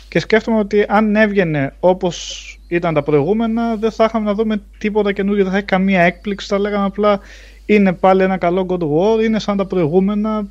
Και 0.08 0.18
σκέφτομαι 0.18 0.58
ότι 0.58 0.84
αν 0.88 1.16
έβγαινε 1.16 1.74
όπως 1.80 2.53
ήταν 2.68 2.94
τα 2.94 3.02
προηγούμενα 3.02 3.76
δεν 3.76 3.90
θα 3.90 4.04
είχαμε 4.04 4.24
να 4.24 4.34
δούμε 4.34 4.62
τίποτα 4.78 5.12
καινούριο 5.12 5.42
δεν 5.42 5.52
θα 5.52 5.58
έχει 5.58 5.66
καμία 5.66 6.00
έκπληξη 6.00 6.46
θα 6.46 6.58
λέγαμε 6.58 6.84
απλά 6.84 7.20
είναι 7.66 7.92
πάλι 7.92 8.22
ένα 8.22 8.36
καλό 8.36 8.66
God 8.68 8.78
of 8.78 9.18
War 9.18 9.24
είναι 9.24 9.38
σαν 9.38 9.56
τα 9.56 9.66
προηγούμενα 9.66 10.46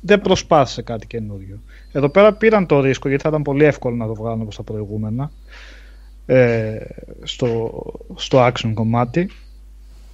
δεν 0.00 0.20
προσπάθησε 0.20 0.82
κάτι 0.82 1.06
καινούριο 1.06 1.60
εδώ 1.92 2.08
πέρα 2.08 2.32
πήραν 2.32 2.66
το 2.66 2.80
ρίσκο 2.80 3.08
γιατί 3.08 3.22
θα 3.22 3.28
ήταν 3.28 3.42
πολύ 3.42 3.64
εύκολο 3.64 3.96
να 3.96 4.06
το 4.06 4.14
βγάλουν 4.14 4.40
όπως 4.40 4.56
τα 4.56 4.62
προηγούμενα 4.62 5.30
ε, 6.26 6.76
στο, 7.22 7.82
στο 8.14 8.46
action 8.46 8.70
κομμάτι 8.74 9.30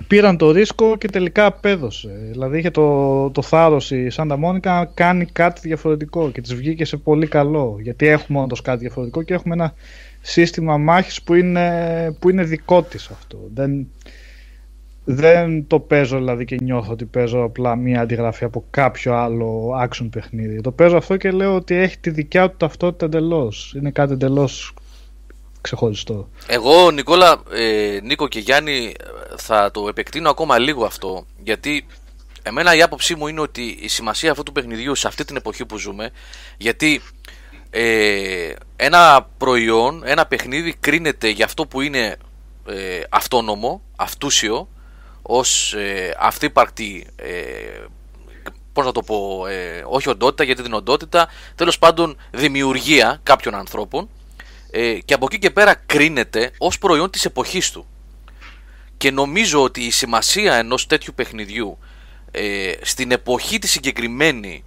πήραν 0.07 0.37
το 0.37 0.51
ρίσκο 0.51 0.97
και 0.97 1.09
τελικά 1.09 1.47
απέδωσε. 1.47 2.09
Δηλαδή 2.31 2.59
είχε 2.59 2.71
το, 2.71 3.31
το 3.31 3.43
θάρρος 3.43 3.91
η 3.91 4.11
Σάντα 4.11 4.37
Μόνικα 4.37 4.73
να 4.73 4.85
κάνει 4.85 5.25
κάτι 5.25 5.61
διαφορετικό 5.61 6.31
και 6.31 6.41
της 6.41 6.55
βγήκε 6.55 6.85
σε 6.85 6.97
πολύ 6.97 7.27
καλό. 7.27 7.77
Γιατί 7.81 8.07
έχουμε 8.07 8.41
όντως 8.41 8.63
κάτι 8.63 8.79
διαφορετικό 8.79 9.23
και 9.23 9.35
έχουμε 9.35 9.55
ένα 9.55 9.75
σύστημα 10.23 10.76
μάχης 10.79 11.23
που 11.23 11.35
είναι, 11.35 12.17
που 12.19 12.31
είναι 12.31 12.43
δικό 12.43 12.83
της 12.83 13.09
αυτό. 13.11 13.38
Δεν, 13.55 13.87
δεν 15.05 15.67
το 15.67 15.81
παίζω 15.81 16.17
δηλαδή 16.17 16.45
και 16.45 16.57
νιώθω 16.62 16.93
ότι 16.93 17.05
παίζω 17.05 17.43
απλά 17.43 17.76
μία 17.76 18.00
αντιγραφή 18.00 18.45
από 18.45 18.64
κάποιο 18.71 19.14
άλλο 19.14 19.71
action 19.83 20.09
παιχνίδι. 20.11 20.61
Το 20.61 20.73
παίζω 20.73 20.97
αυτό 20.97 21.17
και 21.17 21.31
λέω 21.31 21.55
ότι 21.55 21.75
έχει 21.75 21.99
τη 21.99 22.11
δικιά 22.11 22.50
του 22.50 22.57
ταυτότητα 22.57 23.05
εντελώς. 23.05 23.75
Είναι 23.76 23.91
κάτι 23.91 24.12
εντελώς 24.12 24.75
ξεχωριστό. 25.61 26.29
Εγώ, 26.47 26.91
Νικόλα, 26.91 27.43
ε, 27.52 27.99
Νίκο 28.02 28.29
και 28.29 28.38
Γιάννη, 28.38 28.93
θα 29.37 29.71
το 29.71 29.88
επεκτείνω 29.88 30.31
ακόμα 30.31 30.59
λίγο 30.59 30.85
αυτό. 30.85 31.26
Γιατί 31.43 31.87
εμένα 32.43 32.76
η 32.76 32.83
άποψή 32.83 33.14
μου 33.14 33.26
είναι 33.26 33.41
ότι 33.41 33.79
η 33.81 33.88
σημασία 33.88 34.31
αυτού 34.31 34.43
του 34.43 34.52
παιχνιδιού 34.52 34.95
σε 34.95 35.07
αυτή 35.07 35.25
την 35.25 35.37
εποχή 35.37 35.67
που 35.67 35.79
ζούμε, 35.79 36.11
γιατί 36.57 37.00
ε, 37.75 38.52
ένα 38.76 39.29
προϊόν, 39.38 40.02
ένα 40.05 40.26
παιχνίδι 40.26 40.75
κρίνεται 40.81 41.29
για 41.29 41.45
αυτό 41.45 41.67
που 41.67 41.81
είναι 41.81 42.17
ε, 42.67 43.00
αυτόνομο, 43.11 43.83
αυτούσιο, 43.97 44.69
ως 45.23 45.75
ε, 45.75 46.14
αυτύπαρκτη, 46.19 47.07
ε, 47.17 47.31
πώς 48.73 48.85
να 48.85 48.93
το 48.93 49.02
πω, 49.02 49.47
ε, 49.47 49.85
όχι 49.87 50.09
οντότητα 50.09 50.45
γιατί 50.45 50.62
την 50.62 50.73
οντότητα, 50.73 51.29
τέλος 51.55 51.79
πάντων 51.79 52.17
δημιουργία 52.31 53.21
κάποιων 53.23 53.55
ανθρώπων 53.55 54.09
ε, 54.71 54.99
και 55.05 55.14
από 55.14 55.26
εκεί 55.31 55.38
και 55.38 55.50
πέρα 55.50 55.75
κρίνεται 55.75 56.50
ως 56.59 56.79
προϊόν 56.79 57.11
της 57.11 57.25
εποχής 57.25 57.71
του. 57.71 57.87
Και 58.97 59.11
νομίζω 59.11 59.62
ότι 59.62 59.81
η 59.81 59.91
σημασία 59.91 60.55
ενός 60.55 60.87
τέτοιου 60.87 61.12
παιχνιδιού 61.14 61.79
ε, 62.31 62.73
στην 62.83 63.11
εποχή 63.11 63.59
τη 63.59 63.69
συγκεκριμένη 63.69 64.64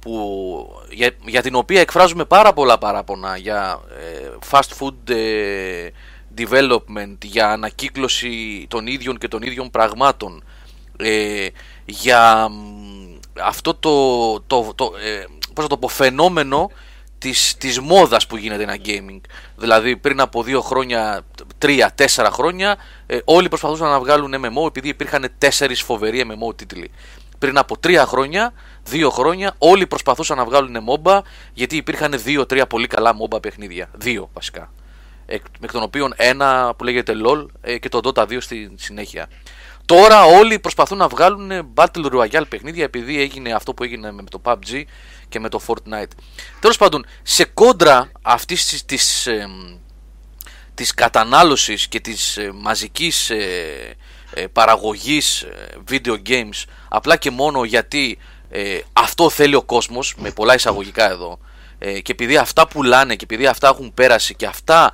που, 0.00 0.80
για, 0.90 1.10
για 1.26 1.42
την 1.42 1.54
οποία 1.54 1.80
εκφράζουμε 1.80 2.24
πάρα 2.24 2.52
πολλά 2.52 2.78
παράπονα 2.78 3.36
για 3.36 3.80
ε, 3.98 4.28
fast 4.50 4.70
food 4.78 5.10
ε, 5.10 5.88
development, 6.38 7.16
για 7.24 7.50
ανακύκλωση 7.50 8.66
των 8.70 8.86
ίδιων 8.86 9.18
και 9.18 9.28
των 9.28 9.42
ίδιων 9.42 9.70
πραγμάτων, 9.70 10.44
ε, 10.98 11.46
για 11.84 12.50
αυτό 13.42 13.74
το, 13.74 14.40
το, 14.40 14.72
το, 14.74 14.92
ε, 15.04 15.24
πώς 15.54 15.66
το 15.66 15.76
πω, 15.76 15.88
φαινόμενο 15.88 16.70
της, 17.18 17.56
της 17.58 17.80
μόδας 17.80 18.26
που 18.26 18.36
γίνεται 18.36 18.62
ένα 18.62 18.76
gaming. 18.84 19.20
Δηλαδή 19.56 19.96
πριν 19.96 20.20
από 20.20 20.42
δύο 20.42 20.60
χρόνια, 20.60 21.24
τρία, 21.58 21.92
τέσσερα 21.94 22.30
χρόνια, 22.30 22.76
ε, 23.06 23.18
όλοι 23.24 23.48
προσπαθούσαν 23.48 23.88
να 23.88 24.00
βγάλουν 24.00 24.34
MMO 24.36 24.66
επειδή 24.66 24.88
υπήρχαν 24.88 25.30
τέσσερις 25.38 25.82
φοβεροί 25.82 26.26
MMO 26.28 26.56
τίτλοι. 26.56 26.90
Πριν 27.38 27.58
από 27.58 27.78
τρία 27.78 28.06
χρόνια, 28.06 28.52
δύο 28.88 29.10
χρόνια, 29.10 29.54
όλοι 29.58 29.86
προσπαθούσαν 29.86 30.36
να 30.36 30.44
βγάλουν 30.44 30.76
MOBA 30.88 31.20
γιατί 31.52 31.76
υπήρχαν 31.76 32.12
δύο-τρία 32.16 32.66
πολύ 32.66 32.86
καλά 32.86 33.16
MOBA 33.22 33.42
παιχνίδια. 33.42 33.90
Δύο 33.94 34.30
βασικά. 34.32 34.72
Εκ, 35.26 35.44
εκ 35.60 35.72
των 35.72 35.82
οποίων 35.82 36.12
ένα 36.16 36.74
που 36.78 36.84
λέγεται 36.84 37.12
LOL 37.26 37.46
ε, 37.60 37.78
και 37.78 37.88
το 37.88 38.00
Dota 38.04 38.22
2 38.22 38.36
στη 38.40 38.70
συνέχεια. 38.74 39.28
Τώρα 39.86 40.24
όλοι 40.24 40.58
προσπαθούν 40.58 40.98
να 40.98 41.08
βγάλουν 41.08 41.74
Battle 41.74 42.12
Royale 42.12 42.48
παιχνίδια 42.48 42.84
επειδή 42.84 43.20
έγινε 43.20 43.52
αυτό 43.52 43.74
που 43.74 43.84
έγινε 43.84 44.12
με 44.12 44.22
το 44.22 44.40
PUBG 44.44 44.82
και 45.28 45.40
με 45.40 45.48
το 45.48 45.60
Fortnite. 45.66 46.10
Τέλος 46.60 46.76
πάντων, 46.76 47.06
σε 47.22 47.44
κόντρα 47.44 48.10
αυτής 48.22 48.66
της 48.66 48.84
της, 48.84 49.26
ε, 49.26 49.48
της 50.74 50.94
κατανάλωσης 50.94 51.88
και 51.88 52.00
της 52.00 52.36
ε, 52.36 52.50
μαζικής 52.54 53.30
ε, 53.30 53.96
ε, 54.34 54.46
παραγωγής 54.46 55.42
ε, 55.42 55.68
video 55.90 56.16
games 56.28 56.64
απλά 56.88 57.16
και 57.16 57.30
μόνο 57.30 57.64
γιατί 57.64 58.18
ε, 58.50 58.78
αυτό 58.92 59.30
θέλει 59.30 59.54
ο 59.54 59.62
κόσμος 59.62 60.14
με 60.18 60.30
πολλά 60.30 60.54
εισαγωγικά 60.54 61.10
εδώ 61.10 61.38
και 62.02 62.12
επειδή 62.12 62.36
αυτά 62.36 62.68
πουλάνε 62.68 63.16
και 63.16 63.24
επειδή 63.24 63.46
αυτά 63.46 63.68
έχουν 63.68 63.94
πέραση 63.94 64.34
και 64.34 64.46
αυτά 64.46 64.92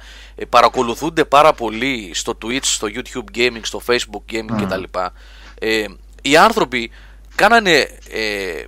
παρακολουθούνται 0.48 1.24
πάρα 1.24 1.52
πολύ 1.52 2.10
στο 2.14 2.38
Twitch, 2.44 2.64
στο 2.64 2.88
YouTube 2.94 3.38
Gaming, 3.38 3.60
στο 3.62 3.80
Facebook 3.86 4.32
Gaming 4.32 4.62
κτλ. 4.62 4.82
οι 6.22 6.36
άνθρωποι 6.36 6.90
κάνανε 7.34 7.88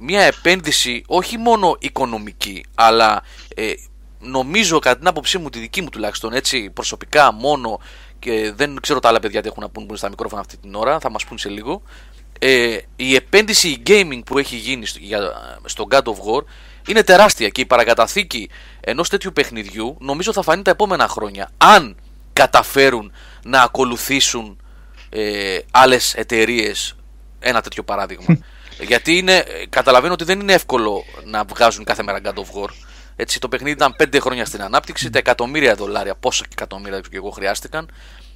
μια 0.01 0.23
επένδυση 0.23 1.03
όχι 1.07 1.39
μόνο 1.39 1.77
οικονομική 1.79 2.65
αλλά 2.75 3.23
νομίζω 4.19 4.79
κατά 4.79 4.99
την 4.99 5.07
άποψή 5.07 5.39
μου 5.39 5.51
τη 5.51 5.59
δική 5.59 5.83
μου 5.83 5.89
τουλάχιστον 5.89 6.33
έτσι 6.33 6.71
προσωπικά 6.71 7.33
μόνο 7.33 7.81
και 8.19 8.53
δεν 8.57 8.81
ξέρω 8.81 9.01
τα 9.01 9.09
άλλα 9.09 9.21
παιδιά 9.21 9.43
τι 9.43 9.49
έχουν 9.49 9.63
να 9.63 9.69
πούν 9.69 9.97
στα 9.97 10.09
μικρόφωνα 10.09 10.41
αυτή 10.41 10.57
την 10.57 10.75
ώρα, 10.75 10.99
θα 10.99 11.11
μας 11.11 11.25
πούν 11.25 11.39
σε 11.39 11.49
λίγο. 11.49 11.83
Ε, 12.39 12.79
η 12.97 13.15
επένδυση 13.15 13.69
η 13.69 13.83
gaming 13.87 14.21
που 14.27 14.39
έχει 14.39 14.57
γίνει 14.57 14.87
στο, 14.87 14.99
για, 15.03 15.21
στο 15.65 15.87
God 15.91 16.03
of 16.03 16.13
War 16.13 16.43
είναι 16.87 17.03
τεράστια 17.03 17.49
και 17.49 17.61
η 17.61 17.67
παρακαταθήκη 17.67 18.51
ενός 18.81 19.09
τέτοιου 19.09 19.33
παιχνιδιού 19.33 19.97
νομίζω 20.01 20.33
θα 20.33 20.43
φανεί 20.43 20.63
τα 20.63 20.71
επόμενα 20.71 21.09
χρόνια. 21.09 21.51
Αν 21.57 21.97
καταφέρουν 22.33 23.13
να 23.45 23.63
ακολουθήσουν 23.63 24.61
ε, 25.09 25.59
άλλες 25.71 26.15
εταιρείες 26.15 26.97
ένα 27.39 27.61
τέτοιο 27.61 27.83
παράδειγμα. 27.83 28.39
Γιατί 28.81 29.17
είναι, 29.17 29.45
καταλαβαίνω 29.69 30.13
ότι 30.13 30.25
δεν 30.25 30.41
είναι 30.41 30.53
εύκολο 30.53 31.05
να 31.25 31.45
βγάζουν 31.45 31.85
κάθε 31.85 32.03
μέρα 32.03 32.21
God 32.25 32.35
of 32.35 32.63
War. 32.63 32.69
Έτσι, 33.17 33.41
το 33.41 33.49
παιχνίδι 33.49 33.75
ήταν 33.75 33.97
5 33.99 34.21
χρόνια 34.21 34.45
στην 34.45 34.63
ανάπτυξη, 34.63 35.11
τα 35.11 35.19
εκατομμύρια 35.19 35.75
δολάρια, 35.75 36.15
πόσα 36.15 36.45
εκατομμύρια 36.53 37.01
και 37.01 37.17
εγώ 37.17 37.31
χρειάστηκαν. 37.31 37.91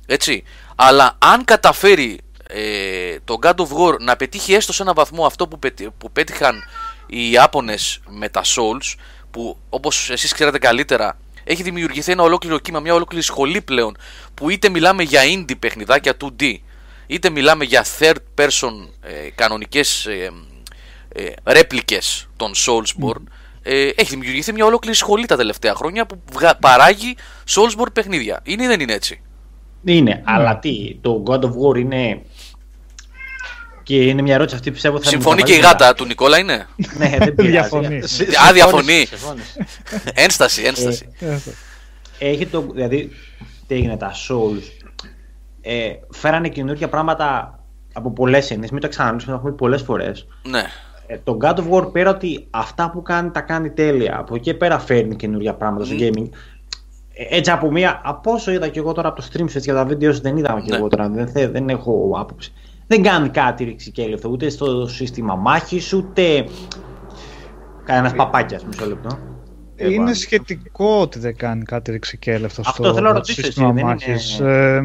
Έτσι. 0.06 0.44
Αλλά 0.74 1.16
αν 1.18 1.44
καταφέρει 1.44 2.20
ε, 2.54 3.16
το 3.24 3.38
God 3.42 3.54
of 3.54 3.66
War 3.66 3.98
να 4.00 4.16
πετύχει 4.16 4.54
έστω 4.54 4.72
σε 4.72 4.82
ένα 4.82 4.92
βαθμό 4.92 5.26
αυτό 5.26 5.48
που, 5.48 5.58
που 5.98 6.12
πέτυχαν 6.12 6.62
οι 7.06 7.30
Ιάπωνες 7.30 8.00
με 8.08 8.28
τα 8.28 8.42
Souls, 8.44 8.94
που 9.30 9.56
όπως 9.70 10.10
εσείς 10.10 10.32
ξέρετε 10.32 10.58
καλύτερα 10.58 11.18
έχει 11.44 11.62
δημιουργηθεί 11.62 12.12
ένα 12.12 12.22
ολόκληρο 12.22 12.58
κύμα, 12.58 12.80
μια 12.80 12.94
ολόκληρη 12.94 13.24
σχολή 13.24 13.60
πλέον, 13.60 13.96
που 14.34 14.50
είτε 14.50 14.68
μιλάμε 14.68 15.02
για 15.02 15.20
indie 15.24 15.58
παιχνιδάκια 15.58 16.16
2D, 16.20 16.54
είτε 17.06 17.30
μιλάμε 17.30 17.64
για 17.64 17.84
third 17.98 18.40
person 18.40 18.88
ε, 19.00 19.30
κανονικές 19.34 20.06
ε, 20.06 20.30
ε, 21.08 21.32
ρέπλικες 21.44 22.28
των 22.36 22.52
Soulsborne, 22.54 23.24
ε, 23.62 23.88
έχει 23.88 24.10
δημιουργηθεί 24.10 24.52
μια 24.52 24.64
ολόκληρη 24.64 24.96
σχολή 24.96 25.26
τα 25.26 25.36
τελευταία 25.36 25.74
χρόνια 25.74 26.06
που 26.06 26.18
παράγει 26.60 27.16
Soulsborne 27.48 27.92
παιχνίδια. 27.92 28.40
Είναι 28.44 28.64
ή 28.64 28.66
δεν 28.66 28.80
είναι 28.80 28.92
έτσι; 28.92 29.20
Είναι, 29.84 30.18
mm. 30.20 30.22
αλλά 30.24 30.58
τι, 30.58 30.98
το 31.00 31.22
God 31.26 31.40
of 31.40 31.50
War 31.50 31.78
είναι. 31.78 32.22
Και 33.90 34.02
είναι 34.04 34.22
μια 34.22 34.34
ερώτηση 34.34 34.54
αυτή 34.54 34.68
που 34.68 34.74
πιστεύω 34.74 35.00
θα 35.00 35.08
Συμφωνεί 35.08 35.42
και 35.42 35.52
η 35.52 35.58
γάτα 35.58 35.94
του 35.94 36.04
Νικόλα 36.04 36.38
είναι; 36.38 36.66
ναι, 36.98 37.16
δεν 37.18 37.34
διαφωνείς. 37.50 38.20
Α, 38.20 38.52
διαφωνεί. 38.52 39.06
ένσταση, 40.24 40.62
ένσταση. 40.62 41.08
Ε, 42.18 42.28
έχει 42.28 42.46
το. 42.46 42.66
Δηλαδή, 42.72 43.10
τι 43.66 43.74
έγινε 43.74 43.96
τα 43.96 44.12
Souls. 44.12 44.62
Ε, 45.60 45.92
φέρανε 46.10 46.48
καινούργια 46.48 46.88
πράγματα 46.88 47.58
από 47.92 48.12
πολλές 48.12 48.50
έννοιες. 48.50 48.70
Μην 48.70 48.80
το 48.80 48.88
ξαναλύσουμε, 48.88 49.32
το 49.32 49.38
έχουμε 49.38 49.50
πει 49.50 49.56
πολλές 49.56 49.82
φορές. 49.82 50.26
Ναι. 50.42 50.62
Ε, 51.06 51.18
το 51.24 51.36
God 51.40 51.54
of 51.54 51.70
War 51.70 51.92
πέρα 51.92 52.10
ότι 52.10 52.46
αυτά 52.50 52.90
που 52.90 53.02
κάνει 53.02 53.30
τα 53.30 53.40
κάνει 53.40 53.70
τέλεια. 53.70 54.18
Από 54.18 54.34
εκεί 54.34 54.54
πέρα 54.54 54.78
φέρνει 54.78 55.16
καινούργια 55.16 55.54
πράγματα 55.54 55.84
στο 55.84 55.94
gaming. 55.98 56.28
Ε, 57.12 57.36
έτσι 57.36 57.50
από 57.50 57.70
μία. 57.70 58.00
Από 58.04 58.32
όσο 58.32 58.50
είδα 58.50 58.68
και 58.68 58.78
εγώ 58.78 58.92
τώρα 58.92 59.08
από 59.08 59.20
το 59.20 59.28
stream 59.32 59.46
για 59.46 59.74
τα 59.74 59.84
βίντεο, 59.84 60.14
δεν 60.14 60.36
είδα 60.36 60.62
και 60.64 60.70
ναι. 60.70 60.76
εγώ 60.76 60.88
τώρα. 60.88 61.08
Δεν, 61.08 61.52
δεν 61.52 61.68
έχω 61.68 62.16
άποψη. 62.18 62.52
Δεν 62.90 63.02
κάνει 63.02 63.28
κάτι 63.28 63.64
ρηξικέλευτο 63.64 64.28
ούτε 64.28 64.48
στο 64.48 64.86
σύστημα 64.86 65.34
μάχης 65.34 65.92
ούτε. 65.92 66.48
Κανένας 67.84 68.14
παπάκιας, 68.14 68.64
μισό 68.64 68.86
λεπτό. 68.86 69.18
Είναι 69.76 70.12
σχετικό 70.12 71.00
ότι 71.00 71.18
δεν 71.18 71.36
κάνει 71.36 71.62
κάτι 71.62 71.90
ρηξικέλευτο 71.90 72.62
στο 72.62 72.70
Αυτό 72.70 72.94
θέλω 72.94 73.06
να 73.06 73.12
ρωτήσω 73.12 73.42
σύστημα 73.42 73.72
μάχης. 73.72 74.38
Είναι... 74.38 74.74
Ε, 74.74 74.82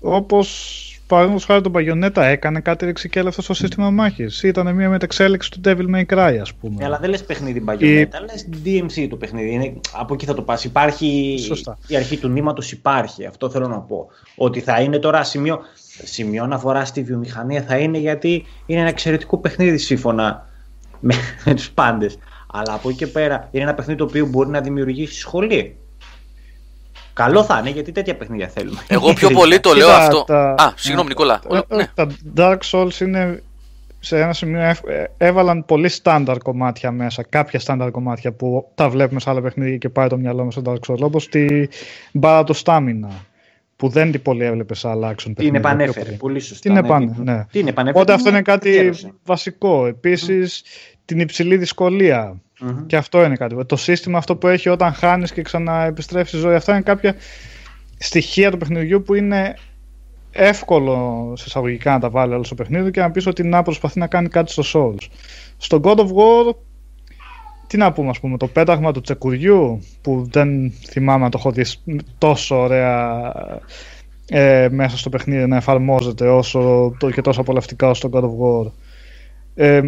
όπως 0.00 0.86
παραδείγματος 1.12 1.46
χάρη 1.46 1.62
τον 1.62 1.72
Παγιονέτα 1.72 2.24
έκανε 2.24 2.60
κάτι 2.60 2.84
ρηξικέλευτο 2.84 3.42
στο 3.42 3.54
σύστημα 3.54 3.90
μάχης. 3.90 4.42
Ήταν 4.42 4.74
μια 4.74 4.88
μεταξέλιξη 4.88 5.50
του 5.50 5.60
Devil 5.64 5.94
May 5.94 6.04
Cry, 6.14 6.38
ας 6.40 6.54
πούμε. 6.54 6.74
Ναι, 6.78 6.84
αλλά 6.84 6.98
δεν 6.98 7.10
λες 7.10 7.24
παιχνίδι 7.24 7.60
Παγιονέτα, 7.60 8.18
η... 8.18 8.20
λες 8.20 8.48
DMC 8.64 9.06
το 9.10 9.16
παιχνίδι. 9.16 9.52
Είναι... 9.52 9.72
Από 9.92 10.14
εκεί 10.14 10.26
θα 10.26 10.34
το 10.34 10.42
πας. 10.42 10.64
Υπάρχει. 10.64 11.38
Σωστά. 11.46 11.78
Η 11.86 11.96
αρχή 11.96 12.16
του 12.16 12.28
νήματος 12.28 12.72
υπάρχει. 12.72 13.26
Αυτό 13.26 13.50
θέλω 13.50 13.68
να 13.68 13.78
πω. 13.78 14.06
Ότι 14.36 14.60
θα 14.60 14.80
είναι 14.80 14.98
τώρα 14.98 15.24
σημείο. 15.24 15.60
Σημείο 16.04 16.44
αναφορά 16.44 16.84
στη 16.84 17.02
βιομηχανία 17.02 17.62
θα 17.62 17.76
είναι 17.78 17.98
γιατί 17.98 18.46
είναι 18.66 18.80
ένα 18.80 18.88
εξαιρετικό 18.88 19.38
παιχνίδι 19.38 19.78
σύμφωνα 19.78 20.48
με, 21.00 21.14
με 21.44 21.54
τους 21.58 21.70
πάντες. 21.70 22.18
Αλλά 22.52 22.74
από 22.74 22.88
εκεί 22.88 22.98
και 22.98 23.06
πέρα 23.06 23.48
είναι 23.50 23.62
ένα 23.62 23.74
παιχνίδι 23.74 23.98
το 23.98 24.04
οποίο 24.04 24.26
μπορεί 24.26 24.50
να 24.50 24.60
δημιουργήσει 24.60 25.18
σχολή. 25.18 25.76
Καλό 27.12 27.44
θα 27.44 27.58
είναι 27.58 27.70
γιατί 27.70 27.92
τέτοια 27.92 28.16
παιχνίδια 28.16 28.48
θέλουμε. 28.48 28.80
Εγώ 28.86 29.12
πιο 29.12 29.30
πολύ 29.40 29.60
το 29.60 29.72
λέω 29.74 29.88
αυτό. 29.88 30.32
Α, 30.34 30.72
συγγνώμη, 30.76 31.08
Νικόλα. 31.08 31.40
Ναι. 31.68 31.86
Τα 31.94 32.06
Dark 32.36 32.58
Souls 32.70 33.00
είναι 33.00 33.42
σε 34.04 34.20
ένα 34.20 34.32
σημείο 34.32 34.60
ε, 34.60 34.74
έβαλαν 35.16 35.64
πολύ 35.64 35.88
στάνταρ 35.88 36.38
κομμάτια 36.38 36.90
μέσα, 36.90 37.22
κάποια 37.28 37.60
στάνταρ 37.60 37.90
κομμάτια 37.90 38.32
που 38.32 38.70
τα 38.74 38.88
βλέπουμε 38.88 39.20
σε 39.20 39.30
άλλα 39.30 39.40
παιχνίδια 39.40 39.76
και 39.76 39.88
πάει 39.88 40.08
το 40.08 40.16
μυαλό 40.16 40.44
μας 40.44 40.54
στο 40.54 40.62
Dark 40.66 40.90
Souls, 40.90 41.00
όπως 41.00 41.28
τη 41.28 41.46
μπάρα 42.12 42.44
το 42.44 42.60
Stamina, 42.64 43.08
που 43.82 43.88
δεν 43.88 44.10
την 44.10 44.22
πολύ 44.22 44.44
έβλεπες 44.44 44.78
σε 44.78 44.88
άλλα 44.88 45.10
action 45.10 45.32
παιχνίδια. 45.34 45.44
Την 45.44 45.54
επανέφερε, 45.54 46.10
πολύ 46.10 46.40
σωστά. 46.40 46.60
Την, 46.60 46.72
ναι, 46.72 46.78
επάνε, 46.78 47.14
ναι. 47.18 47.44
την 47.52 47.66
επανέφερε. 47.66 47.90
Οπότε 47.90 48.12
αυτό 48.12 48.28
είναι 48.28 48.42
κάτι 48.42 48.90
βασικό. 49.24 49.86
Επίσης, 49.86 50.62
την 51.04 51.20
υψηλή 51.20 51.56
δυσκολία 51.56 52.40
Mm-hmm. 52.64 52.84
Και 52.86 52.96
αυτό 52.96 53.24
είναι 53.24 53.36
κάτι. 53.36 53.64
Το 53.66 53.76
σύστημα 53.76 54.18
αυτό 54.18 54.36
που 54.36 54.48
έχει 54.48 54.68
όταν 54.68 54.92
χάνεις 54.92 55.32
και 55.32 55.42
ξαναεπιστρέφεις 55.42 56.28
στη 56.28 56.38
ζωή, 56.38 56.54
αυτά 56.54 56.72
είναι 56.72 56.82
κάποια 56.82 57.14
στοιχεία 57.98 58.50
του 58.50 58.56
παιχνιδιού 58.56 59.02
που 59.02 59.14
είναι 59.14 59.56
εύκολο 60.32 61.32
σε 61.36 61.44
εισαγωγικά 61.46 61.92
να 61.92 62.00
τα 62.00 62.10
βάλει 62.10 62.34
όλο 62.34 62.44
στο 62.44 62.54
παιχνίδι 62.54 62.90
και 62.90 63.00
να 63.00 63.10
πεις 63.10 63.26
ότι 63.26 63.42
να 63.42 63.62
προσπαθεί 63.62 63.98
να 63.98 64.06
κάνει 64.06 64.28
κάτι 64.28 64.50
στο 64.50 64.62
Souls. 64.72 65.06
Στο 65.56 65.80
God 65.82 65.96
of 65.96 66.06
War, 66.06 66.54
τι 67.72 67.78
να 67.78 67.92
πούμε, 67.92 68.08
ας 68.08 68.20
πούμε, 68.20 68.36
το 68.36 68.46
πέταγμα 68.46 68.92
του 68.92 69.00
τσεκουριού 69.00 69.84
που 70.02 70.28
δεν 70.30 70.72
θυμάμαι 70.88 71.24
να 71.24 71.30
το 71.30 71.38
έχω 71.40 71.50
δει 71.50 71.64
τόσο 72.18 72.56
ωραία 72.56 73.32
ε, 74.26 74.68
μέσα 74.70 74.98
στο 74.98 75.08
παιχνίδι 75.08 75.46
να 75.46 75.56
εφαρμόζεται 75.56 76.28
όσο 76.28 76.92
το, 76.98 77.10
και 77.10 77.20
τόσο 77.20 77.40
απολαυτικά 77.40 77.88
όσο 77.88 78.08
το 78.08 78.18
God 78.18 78.24
of 78.24 78.66
War. 78.66 78.72
Ε, 79.54 79.80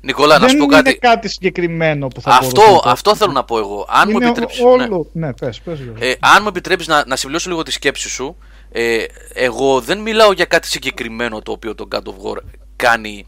Νικόλα, 0.00 0.38
να 0.38 0.48
σου 0.48 0.56
πω 0.56 0.66
κάτι. 0.66 0.88
Είναι 0.88 0.98
κάτι 0.98 1.28
συγκεκριμένο 1.28 2.08
που 2.08 2.20
θα 2.20 2.30
αυτό, 2.30 2.60
μπορούσα 2.60 2.90
Αυτό 2.90 3.16
θέλω 3.16 3.32
να 3.32 3.44
πω 3.44 3.58
εγώ. 3.58 3.86
Αν 3.88 4.08
είναι 4.08 4.18
μου 4.18 4.26
επιτρέψεις. 4.26 4.60
Όλο... 4.60 5.06
Ναι, 5.12 5.26
ναι 5.26 5.32
πες, 5.32 5.60
πες, 5.60 5.78
ε, 5.98 6.14
αν 6.20 6.38
μου 6.42 6.48
επιτρέψεις 6.48 6.88
να, 6.88 7.04
να 7.06 7.16
συμπληρώσω 7.16 7.50
λίγο 7.50 7.62
τη 7.62 7.72
σκέψη 7.72 8.08
σου, 8.08 8.36
ε, 8.72 9.04
εγώ 9.34 9.80
δεν 9.80 9.98
μιλάω 9.98 10.32
για 10.32 10.44
κάτι 10.44 10.66
συγκεκριμένο 10.66 11.42
το 11.42 11.52
οποίο 11.52 11.74
το 11.74 11.88
God 11.90 12.02
of 12.02 12.30
War 12.30 12.36
κάνει 12.76 13.26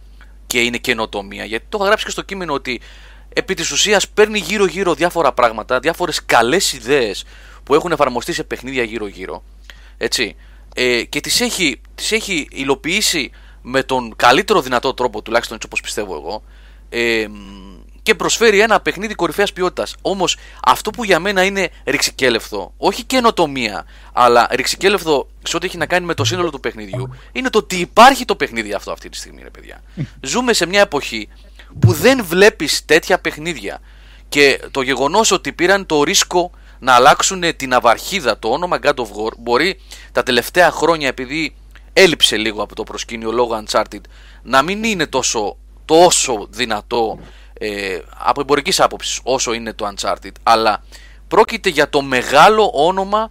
και 0.48 0.60
είναι 0.60 0.78
καινοτομία. 0.78 1.44
Γιατί 1.44 1.64
το 1.68 1.76
έχω 1.76 1.86
γράψει 1.86 2.04
και 2.04 2.10
στο 2.10 2.22
κείμενο 2.22 2.52
ότι 2.52 2.80
επί 3.28 3.54
της 3.54 3.70
ουσίας 3.70 4.08
παίρνει 4.08 4.38
γύρω-γύρω 4.38 4.94
διάφορα 4.94 5.32
πράγματα, 5.32 5.80
διάφορες 5.80 6.24
καλές 6.24 6.72
ιδέες 6.72 7.24
που 7.64 7.74
έχουν 7.74 7.92
εφαρμοστεί 7.92 8.32
σε 8.32 8.44
παιχνίδια 8.44 8.82
γύρω-γύρω. 8.82 9.42
Έτσι. 9.98 10.36
ε, 10.74 11.02
και 11.02 11.20
τις 11.20 11.40
έχει, 11.40 11.80
τις 11.94 12.12
έχει 12.12 12.48
υλοποιήσει 12.50 13.30
με 13.62 13.82
τον 13.82 14.16
καλύτερο 14.16 14.60
δυνατό 14.60 14.94
τρόπο, 14.94 15.22
τουλάχιστον 15.22 15.56
έτσι 15.56 15.66
όπως 15.66 15.80
πιστεύω 15.80 16.14
εγώ, 16.14 16.42
ε, 16.88 17.26
και 18.08 18.14
προσφέρει 18.14 18.60
ένα 18.60 18.80
παιχνίδι 18.80 19.14
κορυφαίας 19.14 19.52
ποιότητας. 19.52 19.94
Όμως 20.02 20.36
αυτό 20.64 20.90
που 20.90 21.04
για 21.04 21.18
μένα 21.18 21.44
είναι 21.44 21.70
ρηξικέλευθο, 21.84 22.72
όχι 22.76 23.04
καινοτομία, 23.04 23.84
αλλά 24.12 24.48
ρηξικέλευθο 24.50 25.28
σε 25.42 25.56
ό,τι 25.56 25.66
έχει 25.66 25.76
να 25.76 25.86
κάνει 25.86 26.06
με 26.06 26.14
το 26.14 26.24
σύνολο 26.24 26.50
του 26.50 26.60
παιχνιδιού, 26.60 27.14
είναι 27.32 27.50
το 27.50 27.58
ότι 27.58 27.76
υπάρχει 27.76 28.24
το 28.24 28.36
παιχνίδι 28.36 28.72
αυτό 28.72 28.92
αυτή 28.92 29.08
τη 29.08 29.16
στιγμή, 29.16 29.42
ρε 29.42 29.50
παιδιά. 29.50 29.82
Ζούμε 30.20 30.52
σε 30.52 30.66
μια 30.66 30.80
εποχή 30.80 31.28
που 31.78 31.92
δεν 31.92 32.24
βλέπεις 32.24 32.84
τέτοια 32.84 33.18
παιχνίδια. 33.18 33.80
Και 34.28 34.60
το 34.70 34.80
γεγονός 34.82 35.30
ότι 35.30 35.52
πήραν 35.52 35.86
το 35.86 36.02
ρίσκο 36.02 36.50
να 36.78 36.92
αλλάξουν 36.92 37.56
την 37.56 37.74
αβαρχίδα, 37.74 38.38
το 38.38 38.48
όνομα 38.48 38.78
God 38.82 38.94
of 38.94 39.24
War, 39.24 39.32
μπορεί 39.38 39.80
τα 40.12 40.22
τελευταία 40.22 40.70
χρόνια 40.70 41.08
επειδή 41.08 41.54
έλειψε 41.92 42.36
λίγο 42.36 42.62
από 42.62 42.74
το 42.74 42.82
προσκήνιο 42.82 43.32
λόγω 43.32 43.62
Uncharted 43.64 44.00
να 44.42 44.62
μην 44.62 44.84
είναι 44.84 45.06
τόσο, 45.06 45.56
τόσο 45.84 46.46
δυνατό 46.50 47.18
ε, 47.58 47.98
από 48.18 48.40
εμπορικής 48.40 48.80
άποψης 48.80 49.20
όσο 49.22 49.52
είναι 49.52 49.72
το 49.72 49.92
Uncharted, 49.94 50.32
αλλά 50.42 50.82
πρόκειται 51.28 51.68
για 51.68 51.88
το 51.88 52.02
μεγάλο 52.02 52.70
όνομα 52.74 53.30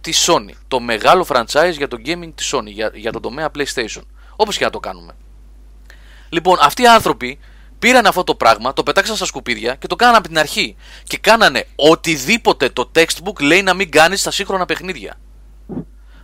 της 0.00 0.28
Sony. 0.28 0.52
Το 0.68 0.80
μεγάλο 0.80 1.26
franchise 1.28 1.72
για 1.72 1.88
το 1.88 1.96
gaming 2.06 2.30
της 2.34 2.54
Sony, 2.54 2.66
για, 2.66 2.90
για 2.94 3.12
το 3.12 3.20
τομέα 3.20 3.50
PlayStation. 3.54 4.02
Όπως 4.36 4.56
και 4.56 4.64
να 4.64 4.70
το 4.70 4.80
κάνουμε. 4.80 5.12
Λοιπόν, 6.28 6.58
αυτοί 6.60 6.82
οι 6.82 6.86
άνθρωποι 6.86 7.38
πήραν 7.78 8.06
αυτό 8.06 8.24
το 8.24 8.34
πράγμα, 8.34 8.72
το 8.72 8.82
πετάξαν 8.82 9.16
στα 9.16 9.24
σκουπίδια 9.24 9.74
και 9.74 9.86
το 9.86 9.96
κάνανε 9.96 10.16
από 10.16 10.28
την 10.28 10.38
αρχή. 10.38 10.76
Και 11.04 11.18
κάνανε 11.18 11.66
οτιδήποτε 11.76 12.68
το 12.68 12.90
textbook 12.94 13.40
λέει 13.40 13.62
να 13.62 13.74
μην 13.74 13.90
κάνεις 13.90 14.20
στα 14.20 14.30
σύγχρονα 14.30 14.64
παιχνίδια. 14.64 15.18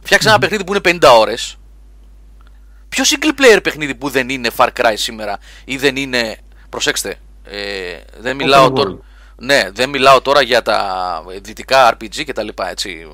Φτιάξαν 0.02 0.30
ένα 0.30 0.40
παιχνίδι 0.40 0.64
που 0.64 0.74
είναι 0.74 0.98
50 1.00 1.18
ώρες. 1.18 1.56
Ποιο 2.88 3.04
single 3.04 3.40
player 3.40 3.62
παιχνίδι 3.62 3.94
που 3.94 4.08
δεν 4.08 4.28
είναι 4.28 4.50
Far 4.56 4.68
Cry 4.76 4.92
σήμερα 4.94 5.38
ή 5.64 5.76
δεν 5.76 5.96
είναι. 5.96 6.36
Προσέξτε, 6.68 7.18
ε, 7.44 8.20
δεν 8.20 8.36
μιλάω 8.36 8.72
τώρα. 8.72 8.98
Ναι, 9.36 9.62
δεν 9.72 9.88
μιλάω 9.88 10.20
τώρα 10.20 10.42
για 10.42 10.62
τα 10.62 10.80
δυτικά 11.42 11.94
RPG 11.94 12.24
και 12.24 12.32
τα 12.32 12.42
λοιπά, 12.42 12.70
έτσι, 12.70 13.06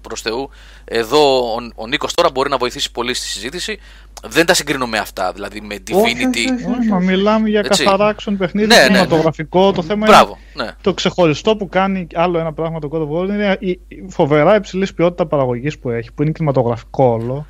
προς 0.00 0.20
Θεού. 0.20 0.50
Εδώ 0.84 1.52
ο, 1.54 1.56
ο 1.74 1.86
Νίκος 1.86 2.14
τώρα 2.14 2.30
μπορεί 2.30 2.50
να 2.50 2.56
βοηθήσει 2.56 2.90
πολύ 2.90 3.14
στη 3.14 3.26
συζήτηση. 3.26 3.78
Δεν 4.26 4.46
τα 4.46 4.54
συγκρίνω 4.54 4.86
με 4.86 4.98
αυτά, 4.98 5.32
δηλαδή 5.32 5.60
με 5.60 5.76
Divinity. 5.86 6.74
Όχι, 6.78 6.88
μα 6.88 6.98
μιλάμε 6.98 7.48
για 7.48 7.62
Έτσι. 7.64 7.84
καθαρά 7.84 8.14
action 8.14 8.34
παιχνίδι, 8.38 8.66
Ναι, 8.66 8.74
ναι, 8.74 8.80
ναι. 8.80 8.86
κινηματογραφικό. 8.86 9.72
Το 9.72 9.82
θέμα 9.82 10.06
Μπράβο, 10.06 10.38
είναι 10.54 10.64
ναι. 10.64 10.70
το 10.80 10.94
ξεχωριστό 10.94 11.56
που 11.56 11.68
κάνει 11.68 12.06
άλλο 12.14 12.38
ένα 12.38 12.52
πράγμα 12.52 12.78
το 12.78 12.88
God 12.92 13.00
of 13.00 13.20
War 13.20 13.28
είναι 13.28 13.56
η 13.60 13.80
η 13.88 14.04
φοβερά 14.08 14.56
υψηλής 14.56 14.94
ποιότητας 14.94 15.26
παραγωγής 15.28 15.78
που 15.78 15.90
έχει, 15.90 16.12
που 16.12 16.22
είναι 16.22 16.32
κινηματογραφικό 16.32 17.04
όλο. 17.04 17.46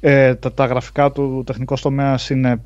Ε, 0.00 0.34
τα, 0.34 0.52
τα 0.52 0.64
γραφικά 0.66 1.12
του 1.12 1.42
τεχνικός 1.46 1.80
τομέας 1.80 2.30
είναι 2.30 2.62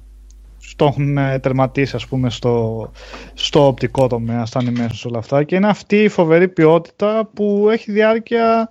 το 0.77 0.85
έχουν 0.85 1.19
ε, 1.19 1.39
τερματίσει 1.39 1.97
ας 1.97 2.07
πούμε 2.07 2.31
στο, 2.31 2.91
στο 3.35 3.67
οπτικό 3.67 4.07
τομέα, 4.07 4.47
στα 4.47 4.61
animations 4.65 5.03
όλα 5.07 5.19
αυτά 5.19 5.43
και 5.43 5.55
είναι 5.55 5.69
αυτή 5.69 6.03
η 6.03 6.09
φοβερή 6.09 6.49
ποιότητα 6.49 7.29
που 7.35 7.69
έχει 7.71 7.93
διάρκεια 7.93 8.71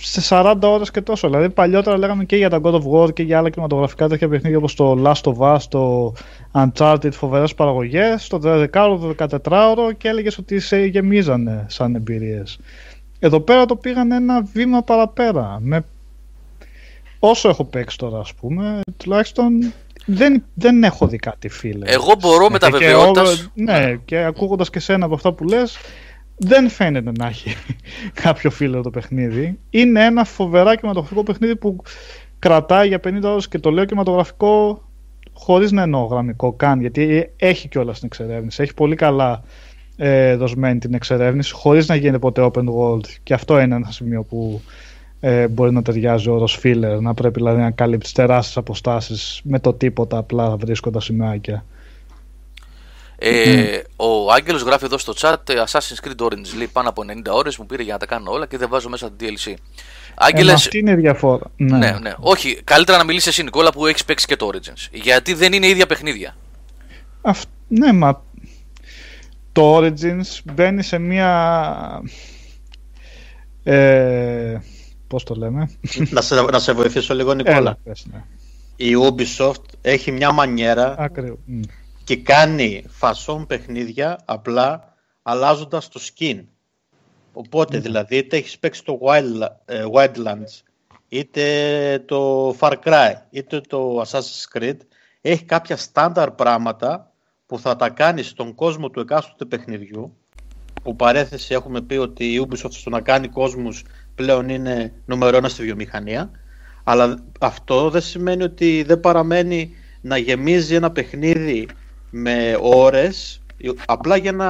σε 0.00 0.20
40 0.28 0.56
ώρες 0.62 0.90
και 0.90 1.00
τόσο. 1.00 1.28
Δηλαδή 1.28 1.50
παλιότερα 1.50 1.98
λέγαμε 1.98 2.24
και 2.24 2.36
για 2.36 2.50
τα 2.50 2.60
God 2.62 2.74
of 2.74 2.82
War 2.92 3.12
και 3.12 3.22
για 3.22 3.38
άλλα 3.38 3.50
κινηματογραφικά 3.50 4.08
τέτοια 4.08 4.28
παιχνίδια 4.28 4.58
όπως 4.58 4.74
το 4.74 5.02
Last 5.04 5.32
of 5.32 5.54
Us, 5.54 5.60
το 5.68 6.12
Uncharted, 6.52 7.12
φοβερές 7.12 7.54
παραγωγές, 7.54 8.28
το 8.28 8.40
12ωρο, 8.42 9.14
το 9.16 9.40
14ωρο 9.44 9.96
και 9.96 10.08
έλεγες 10.08 10.38
ότι 10.38 10.60
σε 10.60 10.84
γεμίζανε 10.84 11.66
σαν 11.68 11.94
εμπειρίες. 11.94 12.58
Εδώ 13.18 13.40
πέρα 13.40 13.66
το 13.66 13.76
πήγαν 13.76 14.12
ένα 14.12 14.42
βήμα 14.42 14.82
παραπέρα. 14.82 15.58
Με... 15.60 15.84
Όσο 17.18 17.48
έχω 17.48 17.64
παίξει 17.64 17.98
τώρα 17.98 18.18
ας 18.18 18.34
πούμε, 18.34 18.80
τουλάχιστον 18.96 19.72
δεν, 20.06 20.44
δεν 20.54 20.84
έχω 20.84 21.06
δει 21.06 21.16
κάτι 21.16 21.48
φίλε. 21.48 21.90
Εγώ 21.90 22.12
μπορώ 22.20 22.50
με 22.50 22.58
τα 22.58 22.70
Και 22.70 22.76
βεβαιότητας- 22.78 23.32
over- 23.32 23.50
Ναι, 23.54 23.94
και 24.04 24.18
ακούγοντας 24.18 24.70
και 24.70 24.78
σένα 24.80 25.04
από 25.04 25.14
αυτά 25.14 25.32
που 25.32 25.44
λες, 25.44 25.76
δεν 26.36 26.68
φαίνεται 26.68 27.12
να 27.18 27.26
έχει 27.26 27.54
κάποιο 28.22 28.50
φίλο 28.50 28.82
το 28.82 28.90
παιχνίδι. 28.90 29.58
Είναι 29.70 30.04
ένα 30.04 30.24
φοβερά 30.24 30.74
κινηματογραφικό 30.76 31.22
παιχνίδι 31.22 31.56
που 31.56 31.76
κρατάει 32.38 32.88
για 32.88 33.00
50 33.04 33.22
ώρες 33.30 33.48
και 33.48 33.58
το 33.58 33.70
λέω 33.70 33.84
κινηματογραφικό 33.84 34.82
χωρίς 35.32 35.72
να 35.72 35.82
εννοώ 35.82 36.04
γραμμικό 36.04 36.52
καν, 36.52 36.80
γιατί 36.80 37.30
έχει 37.36 37.68
κιόλας 37.68 37.96
την 37.98 38.06
εξερεύνηση. 38.06 38.62
Έχει 38.62 38.74
πολύ 38.74 38.94
καλά 38.96 39.42
ε, 39.96 40.36
δοσμένη 40.36 40.78
την 40.78 40.94
εξερεύνηση, 40.94 41.52
χωρίς 41.52 41.88
να 41.88 41.94
γίνεται 41.94 42.18
ποτέ 42.18 42.50
open 42.52 42.64
world. 42.78 43.06
Και 43.22 43.34
αυτό 43.34 43.60
είναι 43.60 43.74
ένα 43.74 43.90
σημείο 43.90 44.22
που 44.22 44.60
ε, 45.28 45.48
μπορεί 45.48 45.72
να 45.72 45.82
ταιριάζει 45.82 46.28
ο 46.28 46.34
όρος 46.34 46.58
filler, 46.62 46.98
να 47.00 47.14
πρέπει 47.14 47.34
δηλαδή 47.34 47.60
να 47.60 47.70
καλύψει 47.70 48.14
τεράστιες 48.14 48.56
αποστάσεις 48.56 49.40
με 49.44 49.60
το 49.60 49.72
τίποτα 49.72 50.16
απλά 50.16 50.56
βρίσκοντας 50.56 51.04
σημαίακια. 51.04 51.64
Ε, 53.18 53.78
Ο 53.96 54.32
Άγγελος 54.32 54.62
γράφει 54.62 54.84
εδώ 54.84 54.98
στο 54.98 55.12
chat 55.16 55.36
ε, 55.48 55.62
Assassin's 55.66 56.06
Creed 56.06 56.26
Origins 56.26 56.56
λέει 56.56 56.66
πάνω 56.72 56.88
από 56.88 57.02
90 57.06 57.32
ώρες 57.32 57.56
μου 57.56 57.66
πήρε 57.66 57.82
για 57.82 57.92
να 57.92 57.98
τα 57.98 58.06
κάνω 58.06 58.30
όλα 58.30 58.46
και 58.46 58.58
δεν 58.58 58.68
βάζω 58.68 58.88
μέσα 58.88 59.08
το 59.08 59.14
DLC. 59.20 59.50
Ε, 59.50 59.54
Άγγελε, 60.14 60.50
μα 60.50 60.56
αυτή 60.56 60.78
είναι 60.78 60.90
η 60.90 60.94
διαφορά. 60.94 61.50
Ναι. 61.56 61.78
ναι, 61.78 61.96
ναι. 62.00 62.14
Όχι, 62.18 62.60
καλύτερα 62.64 62.98
να 62.98 63.04
μιλήσει 63.04 63.28
εσύ 63.28 63.42
Νικόλα 63.42 63.72
που 63.72 63.86
έχεις 63.86 64.04
παίξει 64.04 64.26
και 64.26 64.36
το 64.36 64.50
Origins. 64.52 64.88
Γιατί 64.92 65.34
δεν 65.34 65.52
είναι 65.52 65.66
ίδια 65.66 65.86
παιχνίδια. 65.86 66.36
Αυ- 67.22 67.48
ναι, 67.68 67.92
μα 67.92 68.22
το 69.52 69.76
Origins 69.76 70.38
μπαίνει 70.54 70.82
σε 70.82 70.98
μία... 70.98 72.02
Ε, 73.62 74.58
πώς 75.08 75.24
το 75.24 75.34
λέμε; 75.34 75.70
να, 76.10 76.20
σε, 76.20 76.42
να 76.42 76.58
σε 76.58 76.72
βοηθήσω 76.72 77.14
λίγο, 77.14 77.34
Νικόλα. 77.34 77.56
Έλα, 77.56 77.78
πες, 77.84 78.06
ναι. 78.12 78.24
Η 78.76 78.92
Ubisoft 79.00 79.64
έχει 79.80 80.12
μια 80.12 80.32
μανιέρα 80.32 80.94
Ακριβώς. 80.98 81.38
Μμ. 81.44 81.60
και 82.04 82.16
κάνει 82.16 82.84
φασόν 82.88 83.46
παιχνίδια 83.46 84.18
απλά 84.24 84.94
αλλάζοντας 85.22 85.88
το 85.88 86.00
skin. 86.02 86.44
Οπότε 87.32 87.78
δηλαδή 87.78 88.16
είτε 88.16 88.36
έχεις 88.36 88.58
παίξει 88.58 88.84
το 88.84 88.98
Wild, 89.02 89.46
ε, 89.64 89.84
Wildlands 89.94 90.62
είτε 91.08 92.04
το 92.06 92.50
Far 92.58 92.72
Cry 92.84 93.12
είτε 93.30 93.60
το 93.60 94.00
Assassin's 94.00 94.58
Creed 94.58 94.76
έχει 95.20 95.44
κάποια 95.44 95.76
στάνταρ 95.76 96.30
πράγματα 96.30 97.12
που 97.46 97.58
θα 97.58 97.76
τα 97.76 97.88
κάνεις 97.88 98.28
στον 98.28 98.54
κόσμο 98.54 98.90
του 98.90 99.00
εκάστοτε 99.00 99.44
παιχνιδιού 99.44 100.16
που 100.82 100.96
παρέθεση 100.96 101.54
έχουμε 101.54 101.80
πει 101.80 101.94
ότι 101.94 102.24
η 102.24 102.46
Ubisoft 102.48 102.72
στο 102.72 102.90
να 102.90 103.00
κάνει 103.00 103.28
κόσμους 103.28 103.84
πλέον 104.16 104.48
είναι 104.48 104.92
νούμερο 105.04 105.36
ένα 105.36 105.48
στη 105.48 105.62
βιομηχανία 105.62 106.30
αλλά 106.88 107.24
αυτό 107.40 107.90
δεν 107.90 108.00
σημαίνει 108.00 108.42
ότι 108.42 108.82
δεν 108.82 109.00
παραμένει 109.00 109.74
να 110.00 110.16
γεμίζει 110.16 110.74
ένα 110.74 110.90
παιχνίδι 110.90 111.68
με 112.10 112.58
ώρες 112.60 113.42
απλά 113.86 114.16
για 114.16 114.32
να 114.32 114.48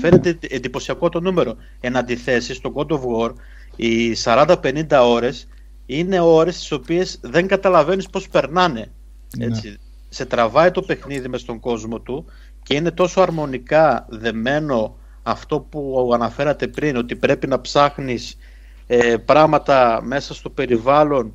φαίνεται 0.00 0.38
εντυπωσιακό 0.40 1.08
το 1.08 1.20
νούμερο. 1.20 1.56
Εν 1.80 1.96
αντιθέσει 1.96 2.54
στο 2.54 2.72
God 2.76 2.86
of 2.86 3.00
War 3.00 3.32
οι 3.76 4.16
40-50 4.24 4.84
ώρες 5.02 5.48
είναι 5.86 6.20
ώρες 6.20 6.58
τις 6.58 6.72
οποίες 6.72 7.18
δεν 7.22 7.46
καταλαβαίνεις 7.46 8.08
πώς 8.08 8.28
περνάνε. 8.28 8.90
Ναι. 9.36 9.44
Έτσι. 9.44 9.78
Σε 10.08 10.24
τραβάει 10.24 10.70
το 10.70 10.82
παιχνίδι 10.82 11.28
μες 11.28 11.40
στον 11.40 11.60
κόσμο 11.60 12.00
του 12.00 12.24
και 12.62 12.74
είναι 12.74 12.90
τόσο 12.90 13.20
αρμονικά 13.20 14.06
δεμένο 14.08 14.96
αυτό 15.22 15.60
που 15.60 16.10
αναφέρατε 16.14 16.68
πριν 16.68 16.96
ότι 16.96 17.16
πρέπει 17.16 17.46
να 17.46 17.60
ψάχνεις 17.60 18.36
ε, 18.92 19.16
πράγματα 19.16 20.00
μέσα 20.02 20.34
στο 20.34 20.50
περιβάλλον 20.50 21.32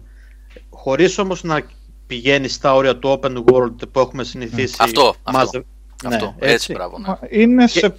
χωρίς 0.69 1.17
όμως 1.17 1.43
να 1.43 1.63
πηγαίνει 2.07 2.47
στα 2.47 2.73
όρια 2.75 2.97
του 2.97 3.19
open 3.21 3.43
world 3.43 3.75
που 3.91 3.99
έχουμε 3.99 4.23
συνηθίσει. 4.23 4.75
Αυτό, 4.79 5.07
αυτό. 5.07 5.31
μαζε- 5.31 5.65
Αυτό. 6.05 6.35
Ναι, 6.39 6.51
έτσι, 6.51 6.73
μπράβο. 6.73 6.97
Ναι. 6.99 7.07
Μα 7.07 7.19
Είναι 7.29 7.65
Και- 7.65 7.79
σε... 7.79 7.95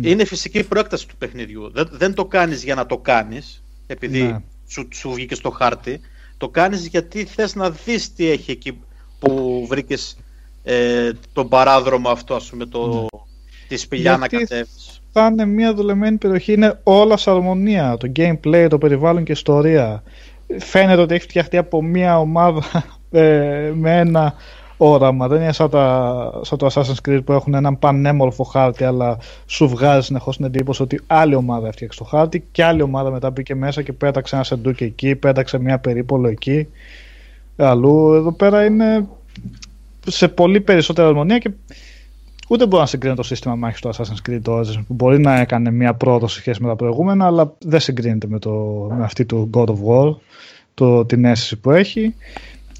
Είναι 0.00 0.24
φυσική 0.24 0.62
προέκταση 0.64 1.08
του 1.08 1.16
παιχνιδιού. 1.16 1.70
Δεν, 1.72 1.88
δεν 1.92 2.14
το 2.14 2.24
κάνεις 2.26 2.64
για 2.64 2.74
να 2.74 2.86
το 2.86 2.98
κάνεις, 2.98 3.64
επειδή 3.86 4.22
Ναι. 4.22 4.42
σου, 4.66 4.88
σου 4.94 5.12
βγήκε 5.12 5.34
στο 5.34 5.50
χάρτη. 5.50 6.00
Το 6.36 6.48
κάνεις 6.48 6.86
γιατί 6.86 7.24
θες 7.24 7.54
να 7.54 7.70
δεις 7.70 8.12
τι 8.12 8.30
έχει 8.30 8.50
εκεί 8.50 8.80
που 9.18 9.64
βρήκες 9.68 10.16
ε, 10.62 11.10
τον 11.32 11.48
παράδρομο 11.48 12.08
αυτό, 12.08 12.34
ας 12.34 12.50
πούμε, 12.50 12.66
το, 12.66 13.06
τη 13.68 13.76
σπηλιά 13.76 14.16
να 14.16 14.26
Γιατί 14.26 14.36
κατέβεις. 14.44 15.01
Θα 15.12 15.26
είναι 15.26 15.44
μια 15.44 15.74
δουλεμένη 15.74 16.16
περιοχή, 16.16 16.52
είναι 16.52 16.80
όλα 16.82 17.16
σε 17.16 17.30
αρμονία. 17.30 17.96
Το 17.96 18.12
gameplay, 18.16 18.66
το 18.70 18.78
περιβάλλον 18.78 19.24
και 19.24 19.30
η 19.30 19.34
ιστορία. 19.36 20.02
Φαίνεται 20.58 21.00
ότι 21.00 21.14
έχει 21.14 21.22
φτιαχτεί 21.22 21.56
από 21.56 21.82
μια 21.82 22.18
ομάδα 22.18 22.62
ε, 23.10 23.72
με 23.74 23.98
ένα 23.98 24.34
όραμα. 24.76 25.28
Δεν 25.28 25.42
είναι 25.42 25.52
σαν, 25.52 25.70
τα, 25.70 26.40
σαν 26.42 26.58
το 26.58 26.66
Assassin's 26.72 27.08
Creed 27.08 27.20
που 27.24 27.32
έχουν 27.32 27.54
έναν 27.54 27.78
πανέμορφο 27.78 28.44
χάρτη, 28.44 28.84
αλλά 28.84 29.18
σου 29.46 29.68
βγάζει 29.68 30.06
συνεχώς 30.06 30.36
την 30.36 30.44
εντύπωση 30.44 30.82
ότι 30.82 31.00
άλλη 31.06 31.34
ομάδα 31.34 31.68
έφτιαξε 31.68 31.98
το 31.98 32.04
χάρτη 32.04 32.44
και 32.52 32.64
άλλη 32.64 32.82
ομάδα 32.82 33.10
μετά 33.10 33.30
μπήκε 33.30 33.54
μέσα 33.54 33.82
και 33.82 33.92
πέταξε 33.92 34.34
ένα 34.34 34.44
σεντούκι 34.44 34.84
εκεί, 34.84 35.16
πέταξε 35.16 35.58
μια 35.58 35.78
περίπολο 35.78 36.28
εκεί. 36.28 36.68
Αλλού 37.56 38.12
εδώ 38.14 38.32
πέρα 38.32 38.64
είναι 38.64 39.06
σε 40.06 40.28
πολύ 40.28 40.60
περισσότερη 40.60 41.08
αρμονία 41.08 41.38
και 41.38 41.50
Ούτε 42.52 42.66
μπορώ 42.66 42.82
να 42.82 42.88
συγκρίνω 42.88 43.14
το 43.14 43.22
σύστημα 43.22 43.54
μάχη 43.54 43.80
του 43.80 43.90
Assassin's 43.94 44.30
Creed 44.30 44.38
το 44.42 44.58
Origins, 44.58 44.84
που 44.86 44.94
μπορεί 44.94 45.20
να 45.20 45.40
έκανε 45.40 45.70
μια 45.70 45.94
πρόοδο 45.94 46.28
σε 46.28 46.38
σχέση 46.38 46.62
με 46.62 46.68
τα 46.68 46.76
προηγούμενα, 46.76 47.26
αλλά 47.26 47.54
δεν 47.58 47.80
συγκρίνεται 47.80 48.26
με, 48.26 48.38
το, 48.38 48.50
με 48.96 49.04
αυτή 49.04 49.24
του 49.24 49.50
God 49.54 49.66
of 49.66 49.76
War. 49.86 50.14
το, 50.74 51.04
την 51.04 51.24
αίσθηση 51.24 51.56
που 51.56 51.70
έχει. 51.70 52.14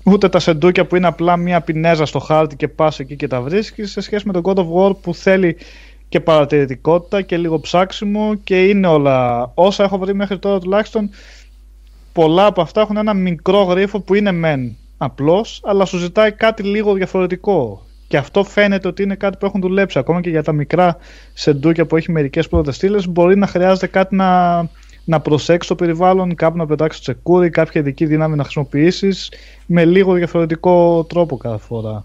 Ούτε 0.05 0.29
τα 0.29 0.39
σεντούκια 0.39 0.87
που 0.87 0.97
είναι 0.97 1.07
απλά 1.07 1.37
μια 1.37 1.61
πινέζα 1.61 2.07
στο 2.07 2.19
χάρτη 2.19 2.57
και 2.57 2.69
πας 2.69 2.99
εκεί 2.99 3.17
και 3.17 3.27
τα 3.27 3.41
βρίσκεις 3.41 3.91
σε 3.91 4.01
σχέση 4.01 4.27
με 4.27 4.33
τον 4.33 4.43
God 4.45 4.55
of 4.55 4.67
War 4.75 4.97
που 5.01 5.15
θέλει 5.15 5.57
και 6.09 6.21
παρατηρητικότητα 6.21 7.23
και 7.23 7.37
λίγο 7.37 7.61
ψάξιμο 7.61 8.35
και 8.35 8.65
είναι 8.65 8.87
όλα 8.87 9.51
όσα 9.55 9.85
έχω 9.85 9.99
βρει 9.99 10.15
μέχρι 10.15 10.39
τώρα 10.39 10.59
τουλάχιστον 10.59 11.11
πολλά 12.13 12.47
από 12.47 12.61
αυτά 12.61 12.81
έχουν 12.81 12.97
ένα 12.97 13.15
μικρό 13.15 13.63
γρίφο 13.63 14.01
που 14.01 14.15
είναι 14.15 14.33
μεν 14.33 14.77
απλός 14.97 15.61
αλλά 15.65 15.85
σου 15.85 15.99
ζητάει 15.99 16.33
κάτι 16.33 16.63
λίγο 16.63 16.93
διαφορετικό 16.95 17.83
και 18.13 18.19
αυτό 18.19 18.45
φαίνεται 18.45 18.89
ότι 18.89 19.03
είναι 19.03 19.15
κάτι 19.15 19.37
που 19.37 19.47
έχουν 19.47 19.61
δουλέψει 19.61 19.99
ακόμα 19.99 20.21
και 20.21 20.31
για 20.31 20.43
τα 20.43 20.53
μικρά 20.53 20.97
σεντούκια 21.33 21.87
που 21.87 21.97
έχει 21.97 22.13
μερικές 22.13 22.49
πρώτες 22.49 22.77
στήλες 22.77 23.09
μπορεί 23.09 23.37
να 23.37 23.47
χρειάζεται 23.47 23.87
κάτι 23.87 24.15
να, 24.15 24.61
να 25.05 25.21
προσέξει 25.21 25.69
το 25.69 25.75
περιβάλλον, 25.75 26.35
κάπου 26.35 26.57
να 26.57 26.67
πετάξει 26.67 26.99
το 26.99 27.13
τσεκούρι, 27.13 27.51
κάποια 27.51 27.81
ειδική 27.81 28.07
δύναμη 28.07 28.37
να 28.37 28.43
χρησιμοποιήσεις 28.43 29.33
με 29.67 29.85
λίγο 29.85 30.13
διαφορετικό 30.15 31.05
τρόπο 31.05 31.37
κάθε 31.37 31.65
φορά. 31.67 32.05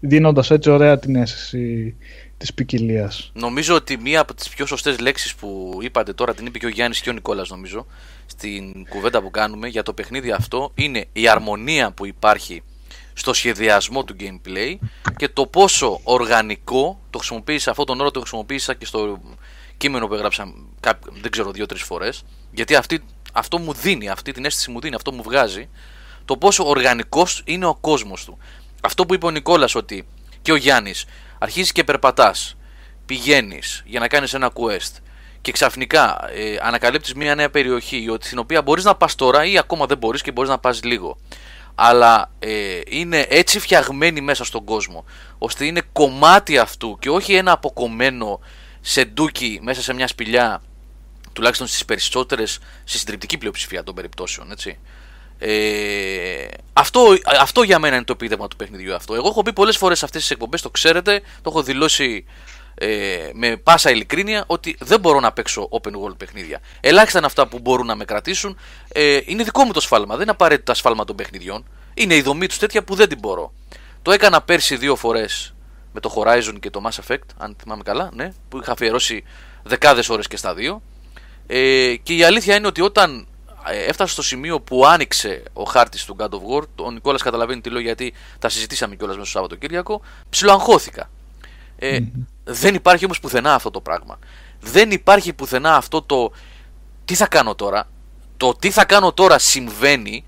Δίνοντας 0.00 0.50
έτσι 0.50 0.70
ωραία 0.70 0.98
την 0.98 1.16
αίσθηση 1.16 1.96
της 2.36 2.54
ποικιλίας. 2.54 3.30
Νομίζω 3.34 3.74
ότι 3.74 3.98
μία 3.98 4.20
από 4.20 4.34
τις 4.34 4.48
πιο 4.48 4.66
σωστές 4.66 4.98
λέξεις 4.98 5.34
που 5.34 5.78
είπατε 5.80 6.12
τώρα 6.12 6.34
την 6.34 6.46
είπε 6.46 6.58
και 6.58 6.66
ο 6.66 6.68
Γιάννης 6.68 7.00
και 7.00 7.10
ο 7.10 7.12
Νικόλας, 7.12 7.50
νομίζω, 7.50 7.86
στην 8.26 8.86
κουβέντα 8.88 9.22
που 9.22 9.30
κάνουμε 9.30 9.68
για 9.68 9.82
το 9.82 9.92
παιχνίδι 9.92 10.30
αυτό 10.30 10.70
είναι 10.74 11.04
η 11.12 11.28
αρμονία 11.28 11.90
που 11.90 12.06
υπάρχει 12.06 12.62
στο 13.18 13.32
σχεδιασμό 13.32 14.04
του 14.04 14.16
gameplay 14.20 14.74
και 15.16 15.28
το 15.28 15.46
πόσο 15.46 16.00
οργανικό 16.02 17.00
το 17.10 17.18
χρησιμοποίησα 17.18 17.70
αυτόν 17.70 17.86
τον 17.86 18.00
όρο 18.00 18.10
το 18.10 18.20
χρησιμοποίησα 18.20 18.74
και 18.74 18.86
στο 18.86 19.20
κείμενο 19.76 20.06
που 20.06 20.14
έγραψα 20.14 20.52
δεν 21.20 21.30
ξέρω 21.30 21.50
δύο-τρεις 21.50 21.82
φορές. 21.82 22.24
Γιατί 22.50 22.74
αυτή, 22.74 23.04
αυτό 23.32 23.58
μου 23.58 23.72
δίνει, 23.72 24.08
αυτή 24.08 24.32
την 24.32 24.44
αίσθηση 24.44 24.70
μου 24.70 24.80
δίνει, 24.80 24.94
αυτό 24.94 25.12
μου 25.12 25.22
βγάζει 25.22 25.68
το 26.24 26.36
πόσο 26.36 26.68
οργανικός 26.68 27.42
είναι 27.44 27.66
ο 27.66 27.74
κόσμος 27.74 28.24
του. 28.24 28.38
Αυτό 28.80 29.06
που 29.06 29.14
είπε 29.14 29.26
ο 29.26 29.30
Νικόλας 29.30 29.74
ότι 29.74 30.06
και 30.42 30.52
ο 30.52 30.56
Γιάννης 30.56 31.04
αρχίζεις 31.38 31.72
και 31.72 31.84
περπατάς, 31.84 32.56
πηγαίνεις 33.06 33.82
για 33.86 34.00
να 34.00 34.08
κάνεις 34.08 34.34
ένα 34.34 34.50
quest 34.54 35.00
και 35.40 35.52
ξαφνικά 35.52 36.28
ε, 36.34 36.56
ανακαλύπτεις 36.62 37.14
μια 37.14 37.34
νέα 37.34 37.50
περιοχή 37.50 38.16
στην 38.20 38.38
οποία 38.38 38.62
μπορείς 38.62 38.84
να 38.84 38.94
πας 38.94 39.14
τώρα 39.14 39.44
ή 39.44 39.58
ακόμα 39.58 39.86
δεν 39.86 39.98
μπορείς 39.98 40.22
και 40.22 40.32
μπορείς 40.32 40.50
να 40.50 40.58
πας 40.58 40.82
λίγο 40.82 41.18
αλλά 41.78 42.30
ε, 42.38 42.80
είναι 42.86 43.26
έτσι 43.28 43.58
φτιαγμένη 43.58 44.20
μέσα 44.20 44.44
στον 44.44 44.64
κόσμο 44.64 45.04
ώστε 45.38 45.64
είναι 45.64 45.82
κομμάτι 45.92 46.58
αυτού 46.58 46.96
και 47.00 47.10
όχι 47.10 47.34
ένα 47.34 47.52
αποκομμένο 47.52 48.40
σεντούκι 48.80 49.58
μέσα 49.62 49.82
σε 49.82 49.92
μια 49.92 50.06
σπηλιά 50.06 50.62
τουλάχιστον 51.32 51.66
στις 51.66 51.84
περισσότερες 51.84 52.58
στη 52.84 52.98
συντριπτική 52.98 53.38
πλειοψηφία 53.38 53.82
των 53.82 53.94
περιπτώσεων 53.94 54.50
έτσι. 54.50 54.78
Ε, 55.38 56.46
αυτό, 56.72 57.00
αυτό 57.40 57.62
για 57.62 57.78
μένα 57.78 57.96
είναι 57.96 58.04
το 58.04 58.12
επίδευμα 58.12 58.48
του 58.48 58.56
παιχνιδιού 58.56 58.94
αυτό. 58.94 59.14
Εγώ 59.14 59.28
έχω 59.28 59.42
πει 59.42 59.52
πολλές 59.52 59.76
φορές 59.76 59.98
σε 59.98 60.04
αυτές 60.04 60.20
τις 60.20 60.30
εκπομπές, 60.30 60.62
το 60.62 60.70
ξέρετε, 60.70 61.20
το 61.20 61.50
έχω 61.50 61.62
δηλώσει 61.62 62.24
ε, 62.78 63.30
με 63.32 63.56
πάσα 63.56 63.90
ειλικρίνεια 63.90 64.44
ότι 64.46 64.76
δεν 64.80 65.00
μπορώ 65.00 65.20
να 65.20 65.32
παίξω 65.32 65.68
open 65.70 65.90
world 65.90 66.16
παιχνίδια. 66.16 66.60
Ελάχιστα 66.80 67.18
είναι 67.18 67.26
αυτά 67.26 67.46
που 67.46 67.58
μπορούν 67.58 67.86
να 67.86 67.94
με 67.94 68.04
κρατήσουν. 68.04 68.58
Ε, 68.88 69.20
είναι 69.24 69.42
δικό 69.42 69.64
μου 69.64 69.72
το 69.72 69.80
σφάλμα, 69.80 70.14
δεν 70.14 70.22
είναι 70.22 70.30
απαραίτητο 70.30 70.74
σφάλμα 70.74 71.04
των 71.04 71.16
παιχνιδιών. 71.16 71.64
Είναι 71.94 72.14
η 72.14 72.22
δομή 72.22 72.46
τους 72.46 72.58
τέτοια 72.58 72.82
που 72.84 72.94
δεν 72.94 73.08
την 73.08 73.18
μπορώ. 73.18 73.52
Το 74.02 74.12
έκανα 74.12 74.42
πέρσι 74.42 74.76
δύο 74.76 74.96
φορές 74.96 75.54
με 75.92 76.00
το 76.00 76.14
Horizon 76.16 76.54
και 76.60 76.70
το 76.70 76.82
Mass 76.84 77.04
Effect, 77.04 77.28
αν 77.36 77.56
θυμάμαι 77.60 77.82
καλά, 77.82 78.10
ναι, 78.14 78.32
που 78.48 78.58
είχα 78.58 78.72
αφιερώσει 78.72 79.24
δεκάδες 79.62 80.08
ώρες 80.08 80.26
και 80.26 80.36
στα 80.36 80.54
δύο. 80.54 80.82
Ε, 81.46 81.94
και 82.02 82.14
η 82.14 82.22
αλήθεια 82.22 82.56
είναι 82.56 82.66
ότι 82.66 82.80
όταν 82.80 83.26
ε, 83.68 83.84
έφτασα 83.84 84.12
στο 84.12 84.22
σημείο 84.22 84.60
που 84.60 84.86
άνοιξε 84.86 85.42
ο 85.52 85.62
χάρτης 85.62 86.04
του 86.04 86.16
God 86.18 86.28
of 86.28 86.56
War, 86.56 86.62
ο 86.76 86.90
Νικόλας 86.90 87.22
καταλαβαίνει 87.22 87.60
τι 87.60 87.70
λέω 87.70 87.80
γιατί 87.80 88.14
τα 88.38 88.48
συζητήσαμε 88.48 88.96
κιόλας 88.96 89.16
μέσα 89.16 89.28
στο 89.28 89.38
Σαββατοκύριακο, 89.38 90.00
ψιλοαγχώθηκα. 90.30 91.10
Ε, 91.78 91.98
Δεν 92.48 92.74
υπάρχει 92.74 93.04
όμως 93.04 93.20
πουθενά 93.20 93.54
αυτό 93.54 93.70
το 93.70 93.80
πράγμα. 93.80 94.18
Δεν 94.60 94.90
υπάρχει 94.90 95.32
πουθενά 95.32 95.76
αυτό 95.76 96.02
το 96.02 96.32
τι 97.04 97.14
θα 97.14 97.26
κάνω 97.26 97.54
τώρα. 97.54 97.88
Το 98.36 98.54
τι 98.54 98.70
θα 98.70 98.84
κάνω 98.84 99.12
τώρα 99.12 99.38
συμβαίνει, 99.38 100.24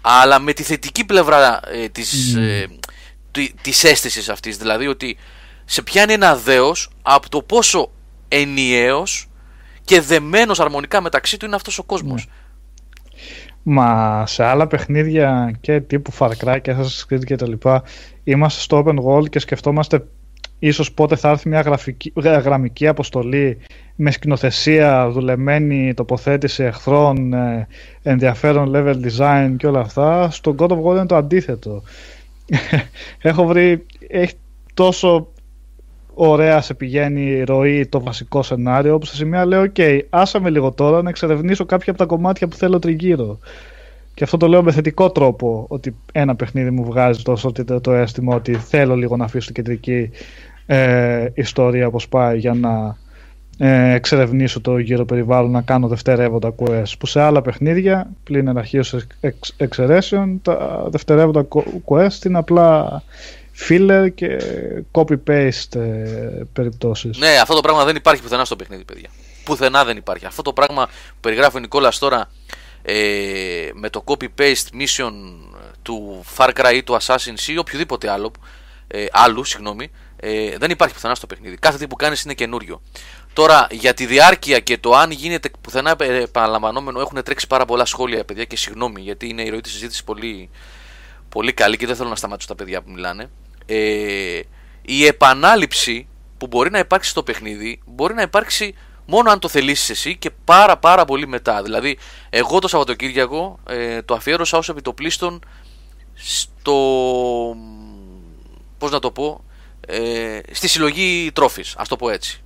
αλλά 0.00 0.38
με 0.38 0.52
τη 0.52 0.62
θετική 0.62 1.04
πλευρά 1.04 1.60
ε, 1.72 1.88
της, 1.88 2.34
ε, 2.34 2.68
της 3.60 3.84
αίσθησης 3.84 4.28
αυτής. 4.28 4.56
Δηλαδή 4.56 4.86
ότι 4.86 5.16
σε 5.64 5.82
πιάνει 5.82 6.12
ένα 6.12 6.36
δέος 6.36 6.90
από 7.02 7.28
το 7.28 7.42
πόσο 7.42 7.90
ενιαίος 8.28 9.28
και 9.84 10.00
δεμένος 10.00 10.60
αρμονικά 10.60 11.00
μεταξύ 11.00 11.36
του 11.36 11.46
είναι 11.46 11.54
αυτός 11.54 11.78
ο 11.78 11.82
κόσμος. 11.82 12.26
Ναι. 12.26 12.32
Μα 13.62 14.26
σε 14.26 14.44
άλλα 14.44 14.66
παιχνίδια 14.66 15.52
και 15.60 15.80
τύπου 15.80 16.12
Far 16.18 16.30
Cry 16.44 16.58
και 16.62 16.76
Assassin's 16.76 17.14
Creed 17.14 17.24
και 17.24 17.36
τα 17.36 17.48
λοιπά 17.48 17.82
είμαστε 18.24 18.60
στο 18.60 18.84
open 18.86 18.96
world 19.04 19.28
και 19.28 19.38
σκεφτόμαστε 19.38 20.04
ίσως 20.60 20.92
πότε 20.92 21.16
θα 21.16 21.28
έρθει 21.28 21.48
μια 21.48 21.60
γραφική, 21.60 22.12
γραμμική 22.16 22.86
αποστολή 22.86 23.58
με 23.96 24.10
σκηνοθεσία, 24.10 25.10
δουλεμένη 25.10 25.94
τοποθέτηση 25.94 26.62
εχθρών, 26.62 27.32
ε, 27.32 27.66
ενδιαφέρον 28.02 28.72
level 28.74 28.94
design 29.06 29.54
και 29.56 29.66
όλα 29.66 29.80
αυτά. 29.80 30.30
Στο 30.30 30.54
God 30.58 30.68
of 30.68 30.82
War 30.82 30.96
είναι 30.96 31.06
το 31.06 31.16
αντίθετο. 31.16 31.82
Έχω 33.22 33.46
βρει, 33.46 33.86
έχει 34.08 34.34
τόσο 34.74 35.28
ωραία 36.14 36.60
σε 36.60 36.74
πηγαίνει 36.74 37.22
η 37.22 37.44
ροή 37.44 37.86
το 37.86 38.00
βασικό 38.00 38.42
σενάριο, 38.42 38.94
όπου 38.94 39.06
σε 39.06 39.14
σημεία 39.14 39.46
λέω, 39.46 39.72
ok, 39.74 40.00
άσαμε 40.10 40.50
λίγο 40.50 40.72
τώρα 40.72 41.02
να 41.02 41.08
εξερευνήσω 41.08 41.64
κάποια 41.64 41.92
από 41.92 41.98
τα 41.98 42.06
κομμάτια 42.06 42.48
που 42.48 42.56
θέλω 42.56 42.78
τριγύρω. 42.78 43.38
Και 44.14 44.24
αυτό 44.24 44.36
το 44.36 44.48
λέω 44.48 44.62
με 44.62 44.72
θετικό 44.72 45.10
τρόπο, 45.10 45.64
ότι 45.68 45.96
ένα 46.12 46.36
παιχνίδι 46.36 46.70
μου 46.70 46.84
βγάζει 46.84 47.22
τόσο 47.22 47.52
το 47.80 47.92
αίσθημα 47.92 48.34
ότι 48.34 48.54
θέλω 48.54 48.96
λίγο 48.96 49.16
να 49.16 49.24
αφήσω 49.24 49.52
την 49.52 49.54
κεντρική 49.54 50.10
ε, 50.72 51.32
ιστορία 51.34 51.86
όπως 51.86 52.08
πάει 52.08 52.38
για 52.38 52.54
να 52.54 52.96
ε, 53.58 53.94
εξερευνήσω 53.94 54.60
το 54.60 54.78
γύρο 54.78 55.04
περιβάλλον, 55.04 55.50
να 55.50 55.62
κάνω 55.62 55.88
δευτερεύοντα 55.88 56.54
quest. 56.56 56.92
Που 56.98 57.06
σε 57.06 57.20
άλλα 57.20 57.42
παιχνίδια, 57.42 58.10
πλην 58.24 58.48
εναρχείως 58.48 58.94
εξ, 59.20 59.54
εξαιρέσεων, 59.56 60.40
τα 60.42 60.86
δευτερεύοντα 60.90 61.46
quest 61.84 62.24
είναι 62.24 62.38
απλά 62.38 63.02
filler 63.68 64.08
και 64.14 64.38
copy-paste 64.92 65.76
ε, 65.76 66.42
περιπτώσεις. 66.52 67.18
Ναι, 67.18 67.38
αυτό 67.42 67.54
το 67.54 67.60
πράγμα 67.60 67.84
δεν 67.84 67.96
υπάρχει 67.96 68.22
πουθενά 68.22 68.44
στο 68.44 68.56
παιχνίδι, 68.56 68.84
παιδιά. 68.84 69.08
Πουθενά 69.44 69.84
δεν 69.84 69.96
υπάρχει. 69.96 70.26
Αυτό 70.26 70.42
το 70.42 70.52
πράγμα 70.52 70.86
που 70.86 71.20
περιγράφει 71.20 71.56
ο 71.56 71.60
Νικόλας 71.60 71.98
τώρα 71.98 72.30
ε, 72.82 72.94
με 73.72 73.90
το 73.90 74.04
copy-paste 74.06 74.80
mission 74.80 75.12
του 75.82 76.24
Far 76.36 76.50
Cry 76.54 76.74
ή 76.74 76.82
του 76.82 76.96
Assassin's 77.00 77.48
ή 77.48 77.58
οποιοδήποτε 77.58 78.10
άλλο, 78.10 78.30
ε, 78.86 79.04
άλλου, 79.12 79.44
συγγνώμη, 79.44 79.90
ε, 80.20 80.56
δεν 80.58 80.70
υπάρχει 80.70 80.94
πουθενά 80.94 81.14
στο 81.14 81.26
παιχνίδι. 81.26 81.56
Κάθε 81.56 81.78
τι 81.78 81.86
που 81.86 81.96
κάνεις 81.96 82.22
είναι 82.22 82.34
καινούριο. 82.34 82.80
Τώρα 83.32 83.66
για 83.70 83.94
τη 83.94 84.06
διάρκεια 84.06 84.60
και 84.60 84.78
το 84.78 84.94
αν 84.94 85.10
γίνεται 85.10 85.50
πουθενά 85.60 85.96
επαναλαμβανόμενο 85.98 87.00
έχουν 87.00 87.22
τρέξει 87.22 87.46
πάρα 87.46 87.64
πολλά 87.64 87.84
σχόλια, 87.84 88.24
παιδιά, 88.24 88.44
και 88.44 88.56
συγγνώμη 88.56 89.00
γιατί 89.00 89.28
είναι 89.28 89.42
η 89.42 89.48
ροή 89.48 89.60
της 89.60 89.72
συζήτησης 89.72 90.04
πολύ, 90.04 90.50
πολύ 91.28 91.52
καλή 91.52 91.76
και 91.76 91.86
δεν 91.86 91.96
θέλω 91.96 92.08
να 92.08 92.16
σταματήσω 92.16 92.48
τα 92.48 92.54
παιδιά 92.54 92.82
που 92.82 92.90
μιλάνε. 92.90 93.30
Ε, 93.66 94.40
η 94.82 95.06
επανάληψη 95.06 96.08
που 96.38 96.46
μπορεί 96.46 96.70
να 96.70 96.78
υπάρξει 96.78 97.10
στο 97.10 97.22
παιχνίδι 97.22 97.80
μπορεί 97.86 98.14
να 98.14 98.22
υπάρξει 98.22 98.74
μόνο 99.06 99.30
αν 99.30 99.38
το 99.38 99.48
θελήσεις 99.48 99.90
εσύ 99.90 100.16
και 100.16 100.30
πάρα 100.44 100.76
πάρα 100.76 101.04
πολύ 101.04 101.26
μετά. 101.26 101.62
Δηλαδή, 101.62 101.98
εγώ 102.30 102.58
το 102.58 102.68
Σαββατοκύριακο 102.68 103.58
ε, 103.68 104.02
το 104.02 104.14
αφιέρωσα 104.14 104.58
ως 104.58 104.68
επιτοπλίστων 104.68 105.44
στο. 106.14 106.76
Πώς 108.78 108.90
να 108.90 108.98
το 108.98 109.10
πω, 109.10 109.44
ε, 109.90 110.40
στη 110.52 110.68
συλλογή 110.68 111.30
τρόφη, 111.32 111.64
ας 111.76 111.88
το 111.88 111.96
πω 111.96 112.10
έτσι, 112.10 112.42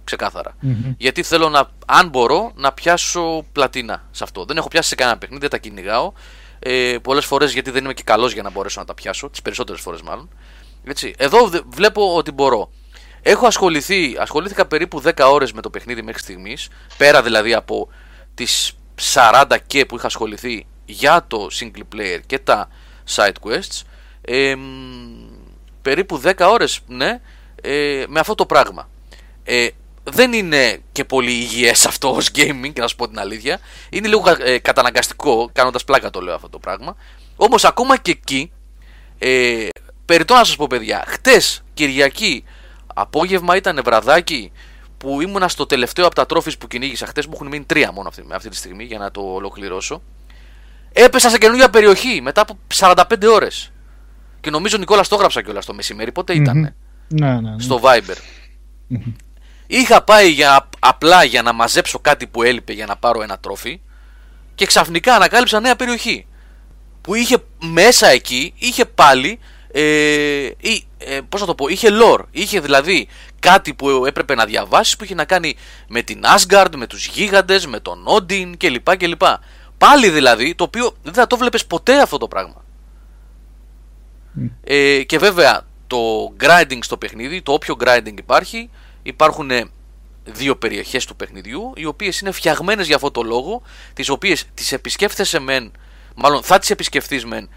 Γιατί 0.96 1.22
θέλω 1.22 1.48
να, 1.48 1.70
αν 1.86 2.08
μπορώ, 2.08 2.52
να 2.54 2.72
πιάσω 2.72 3.44
πλατίνα 3.52 4.04
σε 4.10 4.24
αυτό. 4.24 4.44
Δεν 4.44 4.56
έχω 4.56 4.68
πιάσει 4.68 4.88
σε 4.88 4.94
κανένα 4.94 5.18
παιχνίδι, 5.18 5.40
δεν 5.40 5.50
τα 5.50 5.58
κυνηγάω. 5.58 6.12
Ε, 6.58 6.96
Πολλές 7.02 7.24
φορές 7.24 7.52
γιατί 7.52 7.70
δεν 7.70 7.84
είμαι 7.84 7.94
και 7.94 8.02
καλός 8.02 8.32
για 8.32 8.42
να 8.42 8.50
μπορέσω 8.50 8.80
να 8.80 8.86
τα 8.86 8.94
πιάσω, 8.94 9.30
τις 9.30 9.42
περισσότερες 9.42 9.80
φορές 9.80 10.02
μάλλον. 10.02 10.28
Έτσι. 10.84 11.14
Εδώ 11.16 11.50
βλέπω 11.66 12.16
ότι 12.16 12.30
μπορώ. 12.30 12.70
Έχω 13.22 13.46
ασχοληθεί, 13.46 14.16
ασχολήθηκα 14.18 14.66
περίπου 14.66 15.02
10 15.04 15.10
ώρες 15.30 15.52
με 15.52 15.60
το 15.60 15.70
παιχνίδι 15.70 16.02
μέχρι 16.02 16.20
στιγμής, 16.22 16.68
πέρα 16.96 17.22
δηλαδή 17.22 17.54
από 17.54 17.88
τις 18.34 18.72
40 19.14 19.56
και 19.66 19.86
που 19.86 19.96
είχα 19.96 20.06
ασχοληθεί 20.06 20.66
για 20.84 21.24
το 21.28 21.48
single 21.60 21.96
player 21.96 22.20
και 22.26 22.38
τα 22.38 22.68
side 23.14 23.34
quests. 23.42 23.82
Ε, 24.20 24.54
περίπου 25.82 26.20
10 26.24 26.32
ώρες, 26.50 26.80
ναι, 26.86 27.20
ε, 27.64 28.04
με 28.08 28.20
αυτό 28.20 28.34
το 28.34 28.46
πράγμα. 28.46 28.88
Ε, 29.44 29.68
δεν 30.04 30.32
είναι 30.32 30.82
και 30.92 31.04
πολύ 31.04 31.30
υγιές 31.30 31.86
αυτό 31.90 32.14
ως 32.14 32.30
gaming, 32.34 32.70
και 32.72 32.80
να 32.80 32.88
σου 32.88 32.96
πω 32.96 33.08
την 33.08 33.18
αλήθεια. 33.18 33.60
Είναι 33.90 34.08
λίγο 34.08 34.22
ε, 34.38 34.58
καταναγκαστικό, 34.58 35.50
κάνοντας 35.52 35.84
πλάκα 35.84 36.10
το 36.10 36.20
λέω 36.20 36.34
αυτό 36.34 36.48
το 36.48 36.58
πράγμα. 36.58 36.96
Όμως 37.36 37.64
ακόμα 37.64 37.96
και 37.96 38.10
εκεί, 38.10 38.52
ε, 39.18 39.68
περιττώ 40.04 40.34
να 40.34 40.44
σας 40.44 40.56
πω 40.56 40.66
παιδιά, 40.66 41.04
χτες 41.06 41.62
Κυριακή 41.74 42.44
απόγευμα 42.94 43.56
ήταν 43.56 43.80
βραδάκι 43.84 44.52
που 44.98 45.20
ήμουνα 45.20 45.48
στο 45.48 45.66
τελευταίο 45.66 46.06
από 46.06 46.14
τα 46.14 46.26
τρόφις 46.26 46.58
που 46.58 46.66
κυνήγησα 46.66 47.06
χτες, 47.06 47.26
μου 47.26 47.32
έχουν 47.34 47.46
μείνει 47.46 47.64
τρία 47.64 47.92
μόνο 47.92 48.08
αυτή, 48.08 48.24
αυτή 48.32 48.48
τη 48.48 48.56
στιγμή 48.56 48.84
για 48.84 48.98
να 48.98 49.10
το 49.10 49.20
ολοκληρώσω. 49.20 50.02
Έπεσα 50.92 51.30
σε 51.30 51.38
καινούργια 51.38 51.70
περιοχή 51.70 52.20
μετά 52.20 52.40
από 52.40 52.58
45 52.74 53.04
ώρες. 53.32 53.72
Και 54.40 54.50
νομίζω 54.50 54.76
Νικόλας 54.76 55.08
το 55.08 55.14
έγραψα 55.14 55.42
κιόλας 55.42 55.66
το 55.66 55.74
μεσημέρι. 55.74 56.12
Πότε 56.12 56.34
ήταν. 56.34 56.74
Ναι, 57.08 57.40
ναι, 57.40 57.50
ναι. 57.50 57.60
Στο 57.62 57.80
Viber. 57.82 58.16
Είχα 59.66 60.02
πάει 60.02 60.30
για, 60.30 60.68
απλά 60.78 61.24
για 61.24 61.42
να 61.42 61.52
μαζέψω 61.52 61.98
κάτι 61.98 62.26
που 62.26 62.42
έλειπε 62.42 62.72
για 62.72 62.86
να 62.86 62.96
πάρω 62.96 63.22
ένα 63.22 63.38
τρόφι 63.38 63.80
και 64.54 64.66
ξαφνικά 64.66 65.14
ανακάλυψα 65.14 65.60
νέα 65.60 65.76
περιοχή 65.76 66.26
που 67.00 67.14
είχε 67.14 67.36
μέσα 67.58 68.08
εκεί, 68.08 68.52
είχε 68.56 68.84
πάλι 68.84 69.38
ε, 69.72 70.50
ή, 70.60 70.84
ε, 70.98 71.20
πώς 71.28 71.40
να 71.40 71.46
το 71.46 71.54
πω, 71.54 71.68
είχε 71.68 71.88
lore, 71.92 72.20
είχε 72.30 72.60
δηλαδή 72.60 73.08
κάτι 73.38 73.74
που 73.74 74.06
έπρεπε 74.06 74.34
να 74.34 74.44
διαβάσεις 74.44 74.96
που 74.96 75.04
είχε 75.04 75.14
να 75.14 75.24
κάνει 75.24 75.56
με 75.88 76.02
την 76.02 76.20
Asgard, 76.36 76.76
με 76.76 76.86
τους 76.86 77.06
γίγαντες, 77.06 77.66
με 77.66 77.80
τον 77.80 78.04
Odin 78.06 78.52
κλπ. 78.56 78.96
κλπ. 78.96 79.22
Πάλι 79.78 80.10
δηλαδή, 80.10 80.54
το 80.54 80.64
οποίο 80.64 80.96
δεν 81.02 81.12
θα 81.12 81.26
το 81.26 81.36
βλέπεις 81.36 81.66
ποτέ 81.66 82.00
αυτό 82.00 82.18
το 82.18 82.28
πράγμα. 82.28 82.64
Ε, 84.64 85.02
και 85.02 85.18
βέβαια 85.18 85.62
το 85.86 86.32
grinding 86.40 86.78
στο 86.80 86.96
παιχνίδι, 86.96 87.42
το 87.42 87.52
όποιο 87.52 87.76
grinding 87.84 88.18
υπάρχει, 88.18 88.70
υπάρχουν 89.02 89.50
δύο 90.24 90.56
περιοχές 90.56 91.04
του 91.04 91.16
παιχνιδιού, 91.16 91.72
οι 91.76 91.84
οποίες 91.84 92.20
είναι 92.20 92.30
φτιαγμένες 92.30 92.86
για 92.86 92.96
αυτό 92.96 93.10
το 93.10 93.22
λόγο, 93.22 93.62
τις 93.92 94.08
οποίες 94.08 94.44
τις 94.54 94.72
επισκέφθεσαι 94.72 95.38
μεν, 95.38 95.72
μάλλον 96.14 96.42
θα 96.42 96.58
τις 96.58 96.70
επισκεφθείς 96.70 97.24
μεν 97.24 97.48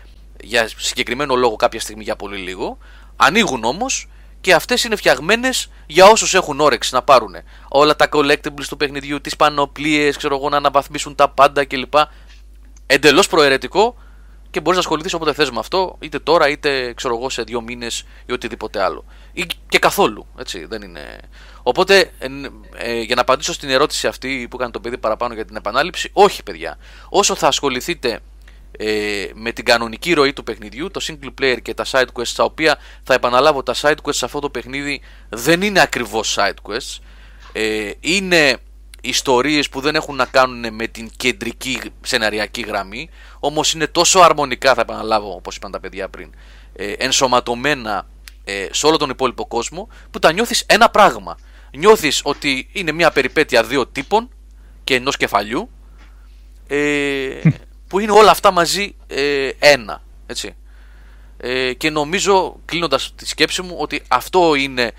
για 0.42 0.70
συγκεκριμένο 0.78 1.36
λόγο 1.36 1.56
κάποια 1.56 1.80
στιγμή 1.80 2.04
για 2.04 2.16
πολύ 2.16 2.38
λίγο, 2.38 2.78
ανοίγουν 3.16 3.64
όμως 3.64 4.08
και 4.42 4.54
αυτές 4.54 4.84
είναι 4.84 4.96
φτιαγμένες 4.96 5.70
για 5.86 6.06
όσους 6.06 6.34
έχουν 6.34 6.60
όρεξη 6.60 6.94
να 6.94 7.02
πάρουν 7.02 7.36
όλα 7.68 7.96
τα 7.96 8.10
collectibles 8.12 8.66
του 8.68 8.78
παιχνιδιού, 8.78 9.22
τις 9.22 9.36
πανοπλίες, 9.36 10.18
ξέρω 10.18 10.36
εγώ 10.36 10.50
να 10.50 10.58
αναβαθμίσουν 10.58 11.16
τα 11.16 11.30
πάντα 11.30 11.66
κλπ. 11.66 11.94
Εντελώς 12.86 13.28
προαιρετικό 13.28 13.96
και 14.58 14.64
μπορείς 14.64 14.80
να 14.80 14.86
ασχοληθείς 14.86 15.14
όποτε 15.14 15.34
θες 15.34 15.52
με 15.52 15.60
αυτό, 15.60 15.96
είτε 16.00 16.20
τώρα 16.20 16.50
είτε 16.50 16.94
ξέρω 16.94 17.16
εγώ 17.16 17.30
σε 17.30 17.42
δύο 17.42 17.62
μήνες 17.62 18.06
ή 18.26 18.34
οτιδήποτε 18.34 18.84
άλλο. 18.84 19.06
Ή 19.34 19.46
και 19.70 19.80
καθόλου. 19.80 20.28
Έτσι, 20.38 20.66
δεν 20.66 20.82
είναι... 20.82 21.20
Οπότε, 21.64 22.12
ε, 22.78 23.00
για 23.02 23.16
να 23.16 23.22
απαντήσω 23.22 23.54
στην 23.54 23.70
ερώτηση 23.70 24.08
αυτή 24.08 24.48
που 24.50 24.56
έκανε 24.56 24.72
το 24.72 24.80
παιδί 24.80 24.98
παραπάνω 24.98 25.34
για 25.34 25.46
την 25.46 25.56
επανάληψη, 25.56 26.10
όχι 26.14 26.44
παιδιά. 26.44 26.78
Όσο 27.10 27.36
θα 27.36 27.48
ασχοληθείτε 27.48 28.20
ε, 28.72 29.26
με 29.34 29.52
την 29.52 29.66
κανονική 29.66 30.14
ροή 30.14 30.34
του 30.34 30.44
παιχνιδιού, 30.44 30.92
το 30.92 31.06
single 31.08 31.42
player 31.42 31.58
και 31.62 31.74
τα 31.74 31.86
side 31.92 32.08
quests, 32.14 32.34
τα 32.36 32.44
οποία 32.44 32.78
θα 33.04 33.14
επαναλάβω, 33.14 33.64
τα 33.64 33.76
side 33.82 33.98
quests 34.04 34.16
σε 34.16 34.26
αυτό 34.26 34.40
το 34.40 34.50
παιχνίδι 34.50 35.02
δεν 35.30 35.62
είναι 35.62 35.82
ακριβώς 35.82 36.38
side 36.40 36.72
quests. 36.72 36.98
Ε, 37.52 37.92
είναι 38.00 38.58
ιστορίες 39.08 39.70
που 39.70 39.82
δεν 39.82 39.96
έχουν 39.96 40.16
να 40.16 40.26
κάνουν 40.26 40.74
με 40.74 40.88
την 40.88 41.10
κεντρική 41.18 41.80
σεναριακή 42.02 42.62
γραμμή 42.62 43.10
όμως 43.40 43.74
είναι 43.74 43.88
τόσο 43.88 44.20
αρμονικά 44.20 44.74
θα 44.74 44.82
επαναλάβω 44.82 45.34
όπως 45.34 45.56
είπαν 45.56 45.72
τα 45.72 45.80
παιδιά 45.80 46.10
πριν 46.10 46.34
ε, 46.74 46.92
ενσωματωμένα 46.92 48.08
ε, 48.44 48.68
σε 48.72 48.86
όλο 48.86 48.98
τον 48.98 49.10
υπόλοιπο 49.10 49.46
κόσμο 49.48 49.90
που 50.12 50.20
τα 50.20 50.32
νιώθεις 50.32 50.64
ένα 50.68 50.90
πράγμα. 50.90 51.38
Νιώθεις 51.72 52.22
ότι 52.24 52.70
είναι 52.72 52.92
μια 52.92 53.12
περιπέτεια 53.12 53.64
δύο 53.64 53.88
τύπων 53.88 54.30
και 54.84 54.96
ενός 54.96 55.18
κεφαλιού 55.18 55.70
ε, 56.68 57.42
που 57.88 58.00
είναι 58.00 58.12
όλα 58.12 58.32
αυτά 58.32 58.52
μαζί 58.52 58.96
ε, 59.08 59.50
ένα 59.60 60.04
έτσι. 60.26 60.56
Ε, 61.38 61.74
και 61.74 61.90
νομίζω 61.90 62.60
κλείνοντας 62.66 63.14
τη 63.16 63.28
σκέψη 63.28 63.62
μου 63.62 63.76
ότι 63.80 64.02
αυτό 64.08 64.56
είναι 64.56 64.92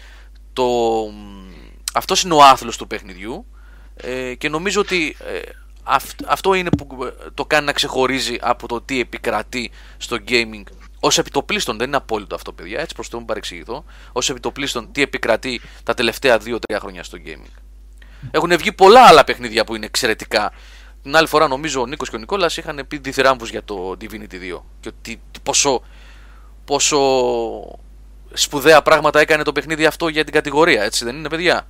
το 0.53 0.65
αυτός 1.95 2.23
είναι 2.23 2.35
ο 2.35 2.43
άθλος 2.43 2.77
του 2.77 2.87
παιχνιδιού 2.87 3.47
ε, 4.01 4.35
και 4.35 4.49
νομίζω 4.49 4.81
ότι 4.81 5.17
ε, 5.21 5.41
αυτό 6.27 6.55
είναι 6.55 6.69
που 6.71 7.05
ε, 7.05 7.11
το 7.35 7.45
κάνει 7.45 7.67
να 7.67 7.73
ξεχωρίζει 7.73 8.37
από 8.41 8.69
το 8.69 8.81
τι 8.81 9.01
επικρατεί 9.01 9.71
στο 9.97 10.17
gaming 10.29 10.63
ως 11.01 11.19
επιτοπλίστων. 11.19 11.79
Δεν 11.79 11.87
είναι 11.87 11.97
απόλυτο 11.97 12.35
αυτό, 12.35 12.53
παιδιά, 12.53 12.81
έτσι 12.81 12.95
προς 12.95 13.09
το 13.09 13.19
μου 13.19 13.25
παρεξηγηθώ. 13.25 13.85
Ω 14.13 14.19
επιτοπλίστων, 14.29 14.93
τι 14.93 15.03
επικρατεί 15.03 15.61
τα 15.83 15.95
τελευταία 15.95 16.39
2-3 16.45 16.59
χρόνια 16.81 17.03
στο 17.03 17.19
gaming. 17.27 17.59
Έχουν 18.31 18.57
βγει 18.57 18.73
πολλά 18.73 19.01
άλλα 19.01 19.25
παιχνίδια 19.25 19.65
που 19.65 19.75
είναι 19.75 19.87
εξαιρετικά. 19.87 20.53
Την 21.03 21.17
άλλη 21.17 21.27
φορά, 21.27 21.49
νομίζω, 21.49 21.81
ο 21.81 21.87
Νίκος 21.87 22.11
και 22.11 22.17
ο 22.17 22.19
Νικόλας 22.19 22.57
είχαν 22.57 22.85
πει 22.89 22.99
διθυράμβου 22.99 23.45
για 23.45 23.65
το 23.65 23.97
Divinity 24.01 24.57
2 24.57 24.61
και 24.81 24.89
ότι 24.89 25.21
πόσο, 25.43 25.83
πόσο 26.65 26.99
σπουδαία 28.33 28.83
πράγματα 28.83 29.21
έκανε 29.21 29.43
το 29.43 29.53
παιχνίδι 29.53 29.87
αυτό 29.87 30.09
για 30.09 30.25
την 30.25 30.33
κατηγορία, 30.33 30.83
έτσι 30.83 31.05
δεν 31.05 31.17
είναι, 31.17 31.29
παιδιά; 31.29 31.67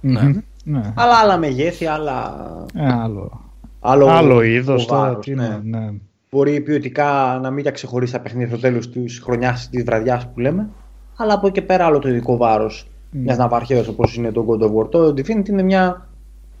Ναι. 0.00 0.42
Ναι. 0.64 0.92
Αλλά 0.96 1.14
άλλα 1.22 1.36
μεγέθη, 1.36 1.86
άλλα. 1.86 2.46
Ε, 2.74 2.92
άλλο. 2.92 3.40
Άλλο, 3.80 4.06
άλλο 4.06 4.42
είδος 4.42 4.86
τώρα. 4.86 5.18
ναι. 5.26 5.60
ναι. 5.62 5.92
Μπορεί 6.30 6.60
ποιοτικά 6.60 7.38
να 7.42 7.50
μην 7.50 7.64
τα 7.64 7.70
ξεχωρίσει 7.70 8.12
τα 8.12 8.20
παιχνίδια 8.20 8.48
στο 8.48 8.58
τέλος 8.58 8.90
της 8.90 9.18
χρονιάς 9.18 9.68
της 9.68 9.84
βραδιάς 9.84 10.28
που 10.28 10.40
λέμε. 10.40 10.68
Αλλά 11.16 11.34
από 11.34 11.46
εκεί 11.46 11.60
και 11.60 11.66
πέρα 11.66 11.86
άλλο 11.86 11.98
το 11.98 12.08
ειδικό 12.08 12.36
βάρος 12.36 12.86
mm. 12.86 12.90
μιας 13.10 13.36
ναυαρχίδας 13.36 13.88
όπως 13.88 14.16
είναι 14.16 14.32
το 14.32 14.46
God 14.48 14.62
of 14.64 14.74
War. 14.74 14.90
Το 14.90 15.06
Divinity 15.06 15.48
είναι 15.48 15.62
μια 15.62 16.08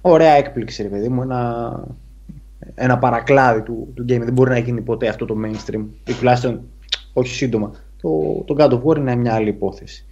ωραία 0.00 0.32
έκπληξη, 0.32 0.82
ρε 0.82 0.88
παιδί 0.88 1.08
μου. 1.08 1.22
Ένα, 1.22 1.80
ένα 2.74 2.98
παρακλάδι 2.98 3.62
του, 3.62 3.92
του 3.94 4.02
game. 4.02 4.20
Δεν 4.24 4.32
μπορεί 4.32 4.50
να 4.50 4.58
γίνει 4.58 4.80
ποτέ 4.80 5.08
αυτό 5.08 5.24
το 5.24 5.34
mainstream. 5.44 5.84
Ή 6.06 6.12
τουλάχιστον 6.12 6.60
όχι 7.12 7.34
σύντομα. 7.34 7.70
Το, 8.00 8.42
το 8.46 8.56
God 8.58 8.70
of 8.70 8.82
War 8.82 8.96
είναι 8.96 9.16
μια 9.16 9.34
άλλη 9.34 9.48
υπόθεση. 9.48 10.06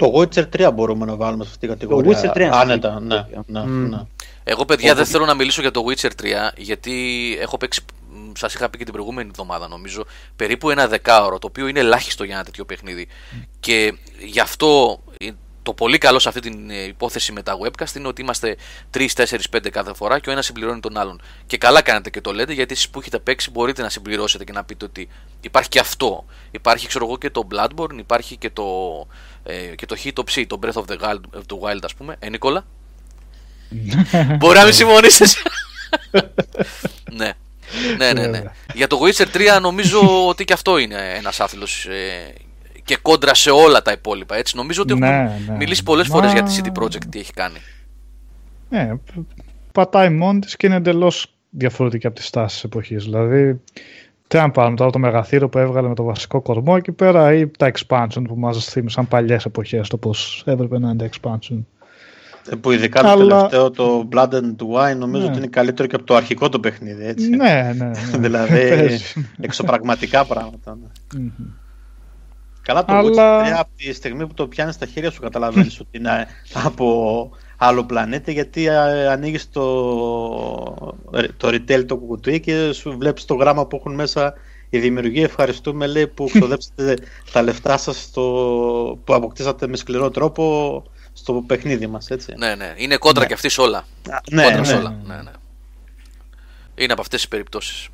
Το 0.00 0.12
Witcher 0.14 0.66
3 0.68 0.70
μπορούμε 0.74 1.06
να 1.06 1.16
βάλουμε 1.16 1.44
σε 1.44 1.50
αυτή 1.52 1.66
την 1.66 1.68
κατηγορία. 1.68 2.20
Το 2.20 2.32
Witcher 2.34 2.36
3. 2.36 2.48
Άνετα, 2.52 3.00
ναι, 3.00 3.26
ναι, 3.46 3.64
ναι. 3.64 3.98
Εγώ, 4.44 4.64
παιδιά, 4.64 4.94
δεν 4.94 5.04
θέλω 5.04 5.24
να 5.24 5.34
μιλήσω 5.34 5.60
για 5.60 5.70
το 5.70 5.84
Witcher 5.88 6.10
3, 6.22 6.24
γιατί 6.56 6.92
έχω 7.40 7.56
παίξει, 7.56 7.84
σας 8.32 8.54
είχα 8.54 8.70
πει 8.70 8.78
και 8.78 8.84
την 8.84 8.92
προηγούμενη 8.92 9.28
εβδομάδα, 9.28 9.68
νομίζω, 9.68 10.04
περίπου 10.36 10.70
ένα 10.70 10.88
δεκάωρο, 10.88 11.38
το 11.38 11.46
οποίο 11.46 11.66
είναι 11.66 11.80
ελάχιστο 11.80 12.24
για 12.24 12.34
ένα 12.34 12.44
τέτοιο 12.44 12.64
παιχνίδι. 12.64 13.08
Και 13.60 13.94
γι' 14.18 14.40
αυτό 14.40 15.00
το 15.62 15.74
πολύ 15.74 15.98
καλό 15.98 16.18
σε 16.18 16.28
αυτή 16.28 16.40
την 16.40 16.70
ε, 16.70 16.82
υπόθεση 16.82 17.32
με 17.32 17.42
τα 17.42 17.58
webcast 17.62 17.94
είναι 17.96 18.08
ότι 18.08 18.22
είμαστε 18.22 18.56
3, 18.94 19.06
4, 19.14 19.24
5 19.56 19.70
κάθε 19.70 19.94
φορά 19.94 20.18
και 20.18 20.28
ο 20.28 20.32
ένας 20.32 20.44
συμπληρώνει 20.44 20.80
τον 20.80 20.96
άλλον. 20.96 21.20
Και 21.46 21.58
καλά 21.58 21.82
κάνετε 21.82 22.10
και 22.10 22.20
το 22.20 22.32
λέτε, 22.32 22.52
γιατί 22.52 22.72
εσείς 22.72 22.88
που 22.88 22.98
έχετε 22.98 23.18
παίξει 23.18 23.50
μπορείτε 23.50 23.82
να 23.82 23.88
συμπληρώσετε 23.88 24.44
και 24.44 24.52
να 24.52 24.64
πείτε 24.64 24.84
ότι 24.84 25.08
υπάρχει 25.40 25.68
και 25.68 25.78
αυτό. 25.78 26.24
Υπάρχει, 26.50 26.86
ξέρω 26.86 27.04
εγώ, 27.04 27.18
και 27.18 27.30
το 27.30 27.48
Bloodborne, 27.50 27.98
υπάρχει 27.98 28.36
και 28.36 28.50
το, 28.50 28.66
ε, 29.42 29.74
και 29.74 29.86
το 29.86 29.96
Hit 30.04 30.44
το 30.46 30.58
Breath 30.62 30.72
of 30.72 30.84
the 30.84 30.98
Wild, 31.00 31.20
the 31.48 31.58
Wild 31.60 31.80
ας 31.82 31.94
πούμε. 31.94 32.16
Ε, 32.18 32.28
Νικόλα. 32.28 32.64
Μπορεί 34.38 34.58
να 34.58 34.64
μην 34.64 34.72
συμφωνήσεις. 34.72 35.42
ναι. 37.18 37.32
Ναι, 37.98 38.12
ναι, 38.12 38.26
ναι. 38.26 38.42
Για 38.74 38.86
το 38.86 39.00
Witcher 39.02 39.56
3 39.56 39.60
νομίζω 39.60 40.00
ότι 40.30 40.44
και 40.44 40.52
αυτό 40.52 40.78
είναι 40.78 41.14
ένας 41.16 41.40
άθλος 41.40 41.86
ε, 41.86 42.34
και 42.84 42.96
κόντρα 42.96 43.34
σε 43.34 43.50
όλα 43.50 43.82
τα 43.82 43.92
υπόλοιπα. 43.92 44.36
Έτσι. 44.36 44.56
Νομίζω 44.56 44.82
ότι 44.82 44.94
ναι, 44.94 45.06
έχουμε 45.06 45.42
ναι. 45.46 45.56
μιλήσει 45.56 45.82
πολλές 45.82 46.08
Μα... 46.08 46.14
φορές 46.14 46.32
για 46.32 46.42
τη 46.42 46.58
CD 46.58 46.82
Projekt 46.82 47.04
τι 47.10 47.18
έχει 47.18 47.32
κάνει. 47.32 47.58
Ναι, 48.68 48.90
πατάει 49.72 50.10
μόνη 50.10 50.40
της 50.40 50.56
και 50.56 50.66
είναι 50.66 50.76
εντελώς 50.76 51.34
διαφορετική 51.50 52.06
από 52.06 52.16
τις 52.16 52.26
στάσεις 52.26 52.52
της 52.52 52.64
εποχής. 52.64 53.04
Δηλαδή, 53.04 53.60
τι 54.30 54.36
να 54.36 54.50
πάρουμε 54.50 54.76
τώρα 54.76 54.90
το 54.90 54.98
μεγαθύριο 54.98 55.48
που 55.48 55.58
έβγαλε 55.58 55.88
με 55.88 55.94
το 55.94 56.02
βασικό 56.02 56.40
κορμό 56.40 56.74
εκεί 56.76 56.92
πέρα 56.92 57.34
ή 57.34 57.48
τα 57.48 57.72
expansion 57.72 58.22
που 58.28 58.34
μας 58.36 58.64
θύμισαν 58.64 59.08
παλιές 59.08 59.44
εποχές 59.44 59.88
το 59.88 59.96
πώς 59.96 60.42
έπρεπε 60.46 60.78
να 60.78 60.90
είναι 60.90 60.96
τα 60.96 61.08
expansion. 61.08 61.58
Ε, 62.50 62.56
που 62.56 62.70
ειδικά 62.70 63.00
Αλλά... 63.00 63.16
το 63.16 63.26
τελευταίο, 63.26 63.70
το 63.70 64.08
Blood 64.12 64.28
and 64.28 64.56
Wine, 64.74 64.96
νομίζω 64.96 65.24
ναι. 65.24 65.28
ότι 65.28 65.38
είναι 65.38 65.46
καλύτερο 65.46 65.88
και 65.88 65.94
από 65.94 66.04
το 66.04 66.14
αρχικό 66.14 66.48
το 66.48 66.60
παιχνίδι, 66.60 67.06
έτσι. 67.06 67.28
Ναι, 67.28 67.72
ναι. 67.76 67.84
ναι. 67.84 68.18
δηλαδή, 68.28 68.98
εξωπραγματικά 69.40 70.24
πράγματα. 70.24 70.78
Ναι. 71.14 71.30
Καλά 72.62 72.84
το 72.84 72.92
Αλλά... 72.92 73.44
Witcher 73.44 73.58
από 73.58 73.70
τη 73.76 73.92
στιγμή 73.92 74.26
που 74.26 74.34
το 74.34 74.48
πιάνεις 74.48 74.74
στα 74.74 74.86
χέρια 74.86 75.10
σου 75.10 75.20
καταλαβαίνεις 75.20 75.80
ότι 75.80 75.98
είναι 75.98 76.26
από 76.52 77.30
άλλο 77.56 77.84
πλανήτη 77.84 78.32
γιατί 78.32 78.68
ανοίγεις 79.10 79.50
το, 79.50 79.64
το 81.36 81.48
retail 81.48 81.84
το 81.86 81.96
κουτί 81.96 82.40
και 82.40 82.72
σου 82.72 82.96
βλέπεις 82.98 83.24
το 83.24 83.34
γράμμα 83.34 83.66
που 83.66 83.76
έχουν 83.76 83.94
μέσα 83.94 84.34
η 84.70 84.78
δημιουργία 84.78 85.24
ευχαριστούμε 85.24 85.86
λέει 85.86 86.06
που 86.06 86.28
ξοδέψατε 86.34 86.96
τα 87.32 87.42
λεφτά 87.42 87.76
σας 87.76 88.10
που 89.04 89.14
αποκτήσατε 89.14 89.66
με 89.66 89.76
σκληρό 89.76 90.10
τρόπο 90.10 90.82
στο 91.12 91.32
παιχνίδι 91.46 91.86
μας 91.86 92.08
έτσι. 92.08 92.34
Ναι, 92.36 92.54
ναι. 92.54 92.74
Είναι 92.76 92.96
κόντρα 92.96 93.20
ναι. 93.20 93.26
και 93.26 93.34
αυτής 93.34 93.52
σε 93.52 93.60
όλα. 93.60 93.84
Ναι, 94.30 94.42
κόντρα 94.42 94.58
ναι. 94.58 94.66
Σε 94.66 94.76
όλα. 94.76 94.96
ναι, 95.04 95.14
ναι. 95.14 95.30
Είναι 96.74 96.92
από 96.92 97.00
αυτές 97.00 97.20
τις 97.20 97.28
περιπτώσεις. 97.28 97.88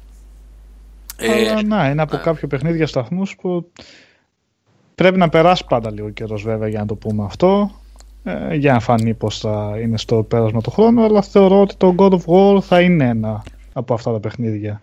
Αλλά 1.21 1.59
ε, 1.59 1.63
να, 1.63 1.89
είναι 1.89 2.03
από 2.03 2.17
ναι. 2.17 2.23
κάποιο 2.23 2.49
παιχνίδι 2.49 2.77
για 2.77 2.87
σταθμούς 2.87 3.37
που 3.37 3.73
πρέπει 4.97 5.19
να 5.19 5.29
περάσει 5.29 5.65
πάντα 5.69 5.91
λίγο 5.91 6.11
καιρός 6.11 6.43
βέβαια 6.43 6.69
για 6.69 6.79
να 6.79 6.87
το 6.87 6.95
πούμε 6.95 7.25
αυτό 7.25 7.71
ε, 8.25 8.55
για 8.55 8.73
να 8.73 8.81
φανεί 8.81 9.15
πως 9.15 9.39
θα 9.39 9.79
είναι 9.83 9.99
στο 9.99 10.23
πέρασμα 10.23 10.61
του 10.61 10.71
χρόνου 10.71 11.05
αλλά 11.05 11.23
θεωρώ 11.23 11.61
ότι 11.61 11.77
το 11.77 11.95
God 11.99 12.11
of 12.11 12.25
War 12.27 12.61
θα 12.61 12.81
είναι 12.81 13.05
ένα 13.05 13.43
από 13.73 13.95
αυτά 13.95 14.13
τα 14.13 14.21
παιχνίδια 14.21 14.81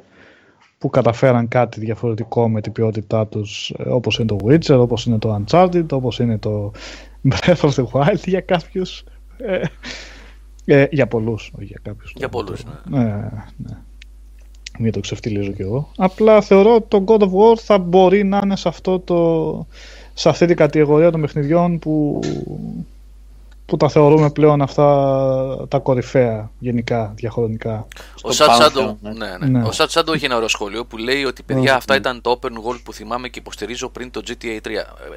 που 0.77 0.89
καταφέραν 0.89 1.47
κάτι 1.47 1.79
διαφορετικό 1.79 2.49
με 2.49 2.61
την 2.61 2.71
ποιότητά 2.71 3.27
τους 3.27 3.73
ε, 3.77 3.89
όπως 3.89 4.17
είναι 4.17 4.27
το 4.27 4.37
Witcher, 4.43 4.79
όπως 4.79 5.05
είναι 5.05 5.17
το 5.17 5.43
Uncharted, 5.43 5.85
όπως 5.91 6.19
είναι 6.19 6.37
το 6.37 6.71
Breath 7.29 7.55
of 7.55 7.69
the 7.69 7.83
Wild 7.91 8.23
για 8.25 8.41
κάποιους 8.41 9.03
ε, 9.37 9.61
ε, 10.65 10.85
για 10.91 11.07
πολλούς, 11.07 11.51
όχι 11.55 11.65
για 11.65 11.79
κάποιους 11.83 12.13
για 12.15 12.29
πολλούς, 12.29 12.63
ναι. 12.89 13.03
ναι, 13.03 13.13
ναι. 13.57 13.77
μην 14.79 14.91
το 14.91 14.99
ξεφτυλίζω 14.99 15.51
κι 15.51 15.61
εγώ. 15.61 15.89
Απλά 15.97 16.41
θεωρώ 16.41 16.75
ότι 16.75 16.87
το 16.87 17.03
God 17.07 17.19
of 17.19 17.31
War 17.31 17.57
θα 17.57 17.77
μπορεί 17.77 18.23
να 18.23 18.41
είναι 18.43 18.55
σε, 18.55 18.67
αυτό 18.67 18.99
το, 18.99 19.67
σε 20.13 20.29
αυτή 20.29 20.45
την 20.45 20.55
κατηγορία 20.55 21.11
των 21.11 21.21
παιχνιδιών 21.21 21.79
που, 21.79 22.19
που 23.65 23.77
τα 23.77 23.89
θεωρούμε 23.89 24.29
πλέον 24.29 24.61
αυτά 24.61 25.67
τα 25.67 25.79
κορυφαία 25.79 26.51
γενικά, 26.59 27.13
διαχρονικά. 27.15 27.87
Ο 28.21 28.31
Σατσάντο 28.31 28.97
ναι. 29.01 29.11
ναι, 29.11 29.37
ναι. 29.39 29.47
ναι. 29.47 30.13
έχει 30.13 30.25
ένα 30.25 30.35
ωραίο 30.35 30.47
σχόλιο 30.47 30.85
που 30.85 30.97
λέει 30.97 31.23
ότι 31.23 31.43
παιδιά 31.43 31.75
αυτά 31.75 31.95
ήταν 31.95 32.21
το 32.21 32.39
open 32.41 32.51
world 32.51 32.79
που 32.83 32.93
θυμάμαι 32.93 33.27
και 33.27 33.39
υποστηρίζω 33.39 33.89
πριν 33.89 34.11
το 34.11 34.21
GTA 34.27 34.33
3. 34.33 34.69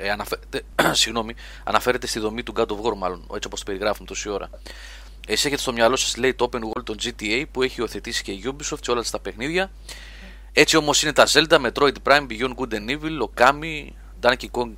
Ε, 0.03 0.11
αναφέρεται, 0.11 0.63
συγγνώμη, 0.93 1.35
αναφέρεται 1.65 2.07
στη 2.07 2.19
δομή 2.19 2.43
του 2.43 2.53
God 2.57 2.67
of 2.67 2.91
War 2.91 2.97
μάλλον, 2.97 3.21
έτσι 3.35 3.47
όπως 3.47 3.59
το 3.59 3.65
περιγράφουν 3.65 4.07
τόση 4.07 4.29
ώρα. 4.29 4.51
Εσύ 5.29 5.47
έχετε 5.47 5.63
στο 5.63 5.73
μυαλό 5.73 5.97
σας, 5.97 6.17
λέει, 6.17 6.35
το 6.35 6.49
open 6.53 6.59
world 6.59 6.85
των 6.85 6.97
GTA 7.03 7.45
που 7.53 7.63
έχει 7.63 7.81
υιοθετήσει 7.81 8.23
και 8.23 8.33
η 8.33 8.43
Ubisoft 8.45 8.79
σε 8.81 8.91
όλα 8.91 9.05
τα 9.11 9.21
παιχνίδια. 9.21 9.71
Έτσι 10.53 10.77
όμως 10.77 11.03
είναι 11.03 11.13
τα 11.13 11.27
Zelda, 11.27 11.59
Metroid 11.67 11.93
Prime, 12.05 12.27
Beyond 12.31 12.55
Good 12.57 12.73
and 12.73 12.89
Evil, 12.89 13.29
Okami, 13.29 13.87
Donkey 14.23 14.49
Kong 14.53 14.71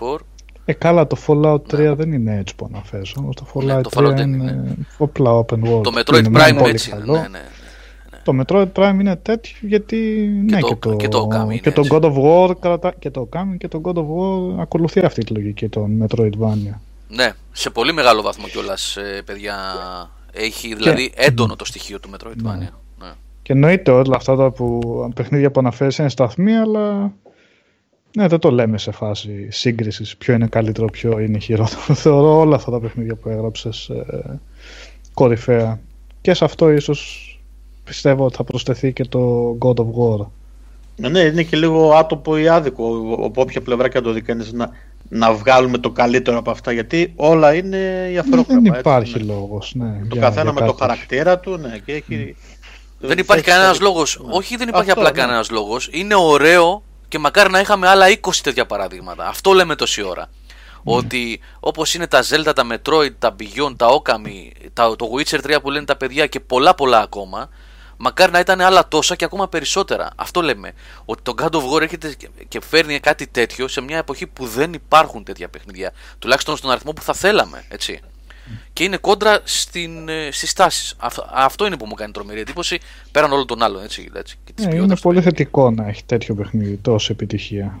64. 0.00 0.16
Ε, 0.64 0.72
καλά, 0.72 1.06
το 1.06 1.16
Fallout 1.26 1.74
3 1.74 1.78
ναι. 1.78 1.94
δεν 1.94 2.12
είναι 2.12 2.38
έτσι 2.38 2.54
που 2.54 2.68
αναφέρω. 2.72 3.32
Το 3.34 3.46
Fallout, 3.54 3.64
ναι, 3.64 3.80
το 3.80 3.90
Fallout 3.94 4.14
3 4.14 4.20
είναι 4.20 4.52
ναι. 4.52 4.74
απλά 4.98 5.30
open 5.30 5.62
world. 5.64 5.82
Το 5.82 5.92
Metroid 5.94 6.26
Prime 6.26 6.66
έτσι 6.66 6.90
είναι. 6.90 7.04
Ναι, 7.04 7.18
ναι, 7.18 7.28
ναι, 7.28 8.18
Το 8.24 8.38
Metroid 8.40 8.72
Prime 8.72 8.96
είναι 9.00 9.16
τέτοιο 9.16 9.56
γιατί 9.60 9.96
και 10.48 10.54
ναι, 10.54 10.60
το, 10.60 10.66
και 10.66 10.74
το, 10.74 10.96
και 10.96 11.08
το, 11.08 11.28
Okami 11.30 11.60
και 11.60 11.70
το 11.70 11.82
God 11.90 12.00
of 12.00 12.14
War 12.24 12.56
κρατα, 12.60 12.94
και 12.98 13.10
το 13.10 13.28
Okami 13.30 13.56
και 13.58 13.68
το 13.68 13.80
God 13.84 13.94
of 13.94 14.02
War 14.02 14.60
ακολουθεί 14.60 15.00
αυτή 15.00 15.24
τη 15.24 15.32
λογική 15.32 15.68
των 15.68 16.06
Metroidvania. 16.06 16.78
Ναι, 17.08 17.32
σε 17.52 17.70
πολύ 17.70 17.92
μεγάλο 17.92 18.22
βαθμό 18.22 18.46
κιόλας, 18.46 18.96
ε, 18.96 19.22
παιδιά. 19.24 19.56
Έχει 20.32 20.74
δηλαδή 20.74 21.10
και... 21.10 21.22
έντονο 21.22 21.56
το 21.56 21.64
στοιχείο 21.64 22.00
του 22.00 22.10
Metroidvania. 22.10 22.58
Ναι. 22.58 22.70
Ναι. 22.98 23.12
Και 23.42 23.52
εννοείται 23.52 23.90
όλα 23.90 24.16
αυτά 24.16 24.36
τα 24.36 24.50
που, 24.50 24.80
παιχνίδια 25.14 25.50
που 25.50 25.60
αναφέρει 25.60 25.94
είναι 25.98 26.08
σταθμοί, 26.08 26.56
αλλά 26.56 27.12
ναι, 28.16 28.26
δεν 28.26 28.38
το 28.38 28.50
λέμε 28.50 28.78
σε 28.78 28.90
φάση 28.90 29.48
σύγκρισης 29.50 30.16
ποιο 30.16 30.34
είναι 30.34 30.46
καλύτερο, 30.46 30.86
ποιο 30.86 31.18
είναι 31.18 31.38
χειρότερο. 31.38 31.94
Θεωρώ 32.04 32.38
όλα 32.38 32.56
αυτά 32.56 32.70
τα 32.70 32.80
παιχνίδια 32.80 33.14
που 33.14 33.28
έγραψες 33.28 33.88
ε, 33.88 34.40
κορυφαία. 35.14 35.80
Και 36.20 36.34
σε 36.34 36.44
αυτό 36.44 36.70
ίσως 36.70 37.28
πιστεύω 37.84 38.24
ότι 38.24 38.36
θα 38.36 38.44
προσθεθεί 38.44 38.92
και 38.92 39.04
το 39.04 39.56
God 39.60 39.74
of 39.74 39.86
War. 39.86 40.26
Ναι, 40.96 41.08
ναι, 41.08 41.20
είναι 41.20 41.42
και 41.42 41.56
λίγο 41.56 41.92
άτομο 41.92 42.38
ή 42.38 42.48
άδικο 42.48 43.16
από 43.24 43.40
όποια 43.40 43.60
πλευρά 43.60 43.88
και 43.88 43.98
αν 43.98 44.04
το 44.04 44.12
δει 44.12 44.22
να, 44.52 44.70
να 45.08 45.32
βγάλουμε 45.32 45.78
το 45.78 45.90
καλύτερο 45.90 46.38
από 46.38 46.50
αυτά 46.50 46.72
γιατί 46.72 47.12
όλα 47.16 47.54
είναι 47.54 48.08
η 48.12 48.18
αφρόκραμα. 48.18 48.60
Δεν 48.60 48.74
υπάρχει 48.80 49.18
ναι. 49.18 49.24
λόγος. 49.32 49.72
Ναι, 49.74 50.00
το 50.08 50.16
καθένα 50.16 50.52
με 50.52 50.60
το 50.60 50.76
χαρακτήρα 50.78 51.38
του 51.38 51.56
ναι, 51.56 51.78
και 51.84 51.92
έχει... 51.92 52.36
Δεν 52.98 53.18
υπάρχει 53.18 53.44
κανένας 53.44 53.80
λόγος. 53.80 54.20
Ναι. 54.24 54.36
Όχι, 54.36 54.56
δεν 54.56 54.68
υπάρχει 54.68 54.90
απλά 54.90 55.10
ναι. 55.10 55.10
κανένας 55.10 55.50
λόγος. 55.50 55.88
Είναι 55.92 56.14
ωραίο 56.14 56.82
και 57.14 57.20
μακάρι 57.20 57.50
να 57.50 57.60
είχαμε 57.60 57.88
άλλα 57.88 58.06
20 58.20 58.30
τέτοια 58.42 58.66
παραδείγματα. 58.66 59.26
Αυτό 59.26 59.52
λέμε 59.52 59.74
τόση 59.74 60.02
ώρα. 60.02 60.30
Ότι 60.84 61.40
όπως 61.60 61.94
είναι 61.94 62.06
τα 62.06 62.24
Zelda, 62.30 62.52
τα 62.54 62.66
Metroid, 62.70 63.14
τα 63.18 63.36
Beyond, 63.40 63.76
τα 63.76 63.88
Okami, 63.88 64.50
τα, 64.72 64.96
το 64.96 65.10
Witcher 65.16 65.40
3 65.40 65.56
που 65.62 65.70
λένε 65.70 65.84
τα 65.84 65.96
παιδιά 65.96 66.26
και 66.26 66.40
πολλά 66.40 66.74
πολλά 66.74 67.00
ακόμα, 67.00 67.48
Μακάρι 67.96 68.32
να 68.32 68.38
ήταν 68.38 68.60
άλλα 68.60 68.88
τόσα 68.88 69.14
και 69.14 69.24
ακόμα 69.24 69.48
περισσότερα. 69.48 70.10
Αυτό 70.16 70.40
λέμε. 70.42 70.72
Ότι 71.04 71.22
το 71.22 71.34
God 71.38 71.50
of 71.50 71.72
War 71.72 71.80
έρχεται 71.80 72.16
και 72.48 72.60
φέρνει 72.60 73.00
κάτι 73.00 73.26
τέτοιο 73.26 73.68
σε 73.68 73.80
μια 73.80 73.96
εποχή 73.96 74.26
που 74.26 74.46
δεν 74.46 74.72
υπάρχουν 74.72 75.24
τέτοια 75.24 75.48
παιχνίδια. 75.48 75.92
Τουλάχιστον 76.18 76.56
στον 76.56 76.70
αριθμό 76.70 76.92
που 76.92 77.02
θα 77.02 77.14
θέλαμε. 77.14 77.64
Έτσι. 77.68 78.00
Και 78.72 78.84
είναι 78.84 78.96
κόντρα 78.96 79.40
στην, 79.44 80.08
ε, 80.08 80.28
στις 80.30 80.52
τάσεις. 80.52 80.96
Αυτό, 81.34 81.66
είναι 81.66 81.76
που 81.76 81.86
μου 81.86 81.94
κάνει 81.94 82.12
τρομερή 82.12 82.40
εντύπωση 82.40 82.78
πέραν 83.10 83.32
όλων 83.32 83.46
των 83.46 83.62
άλλων. 83.62 83.82
Έτσι, 83.82 84.10
έτσι, 84.16 84.36
και 84.44 84.52
ε, 84.68 84.76
είναι 84.76 84.96
πολύ 84.96 85.20
θετικό 85.20 85.70
να 85.70 85.88
έχει 85.88 86.04
τέτοιο 86.04 86.34
παιχνίδι, 86.34 86.76
τόσο 86.76 87.12
επιτυχία. 87.12 87.80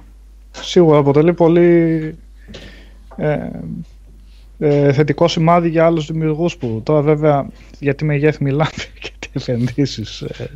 Σίγουρα 0.50 0.98
αποτελεί 0.98 1.34
πολύ 1.34 2.18
ε, 3.16 3.48
ε, 4.58 4.92
θετικό 4.92 5.28
σημάδι 5.28 5.68
για 5.68 5.86
άλλους 5.86 6.06
δημιουργούς 6.06 6.56
που 6.56 6.80
τώρα 6.84 7.02
βέβαια 7.02 7.48
γιατί 7.78 8.04
μεγέθη 8.04 8.44
μιλάμε 8.44 8.70
επενδύσεις 9.32 10.20
ε, 10.20 10.50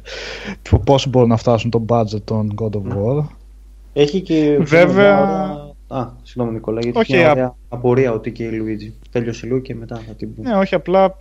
του 0.63 0.81
πώς 0.81 1.07
μπορούν 1.07 1.29
να 1.29 1.37
φτάσουν 1.37 1.71
το 1.71 1.85
budget 1.89 2.23
των 2.25 2.55
God 2.61 2.71
of 2.71 2.97
War. 2.97 3.25
Έχει 3.93 4.21
και. 4.21 4.59
Βέβαια. 4.61 5.68
Α, 5.89 6.07
συγγνώμη 6.23 6.53
Νικόλα, 6.53 6.81
γιατί 6.81 6.99
όχι, 6.99 7.17
μια 7.17 7.31
ωραία 7.31 7.55
απορία 7.69 8.13
ότι 8.13 8.33
και 8.33 8.45
η 8.45 8.51
Λουίτζι. 8.51 8.95
Τέλειωσε 9.11 9.47
η 9.47 9.51
Λου 9.51 9.63
και 9.63 9.75
μετά 9.75 9.97
θα 10.07 10.13
την 10.13 10.35
πούμε. 10.35 10.49
Ναι, 10.49 10.57
όχι 10.57 10.75
απλά 10.75 11.17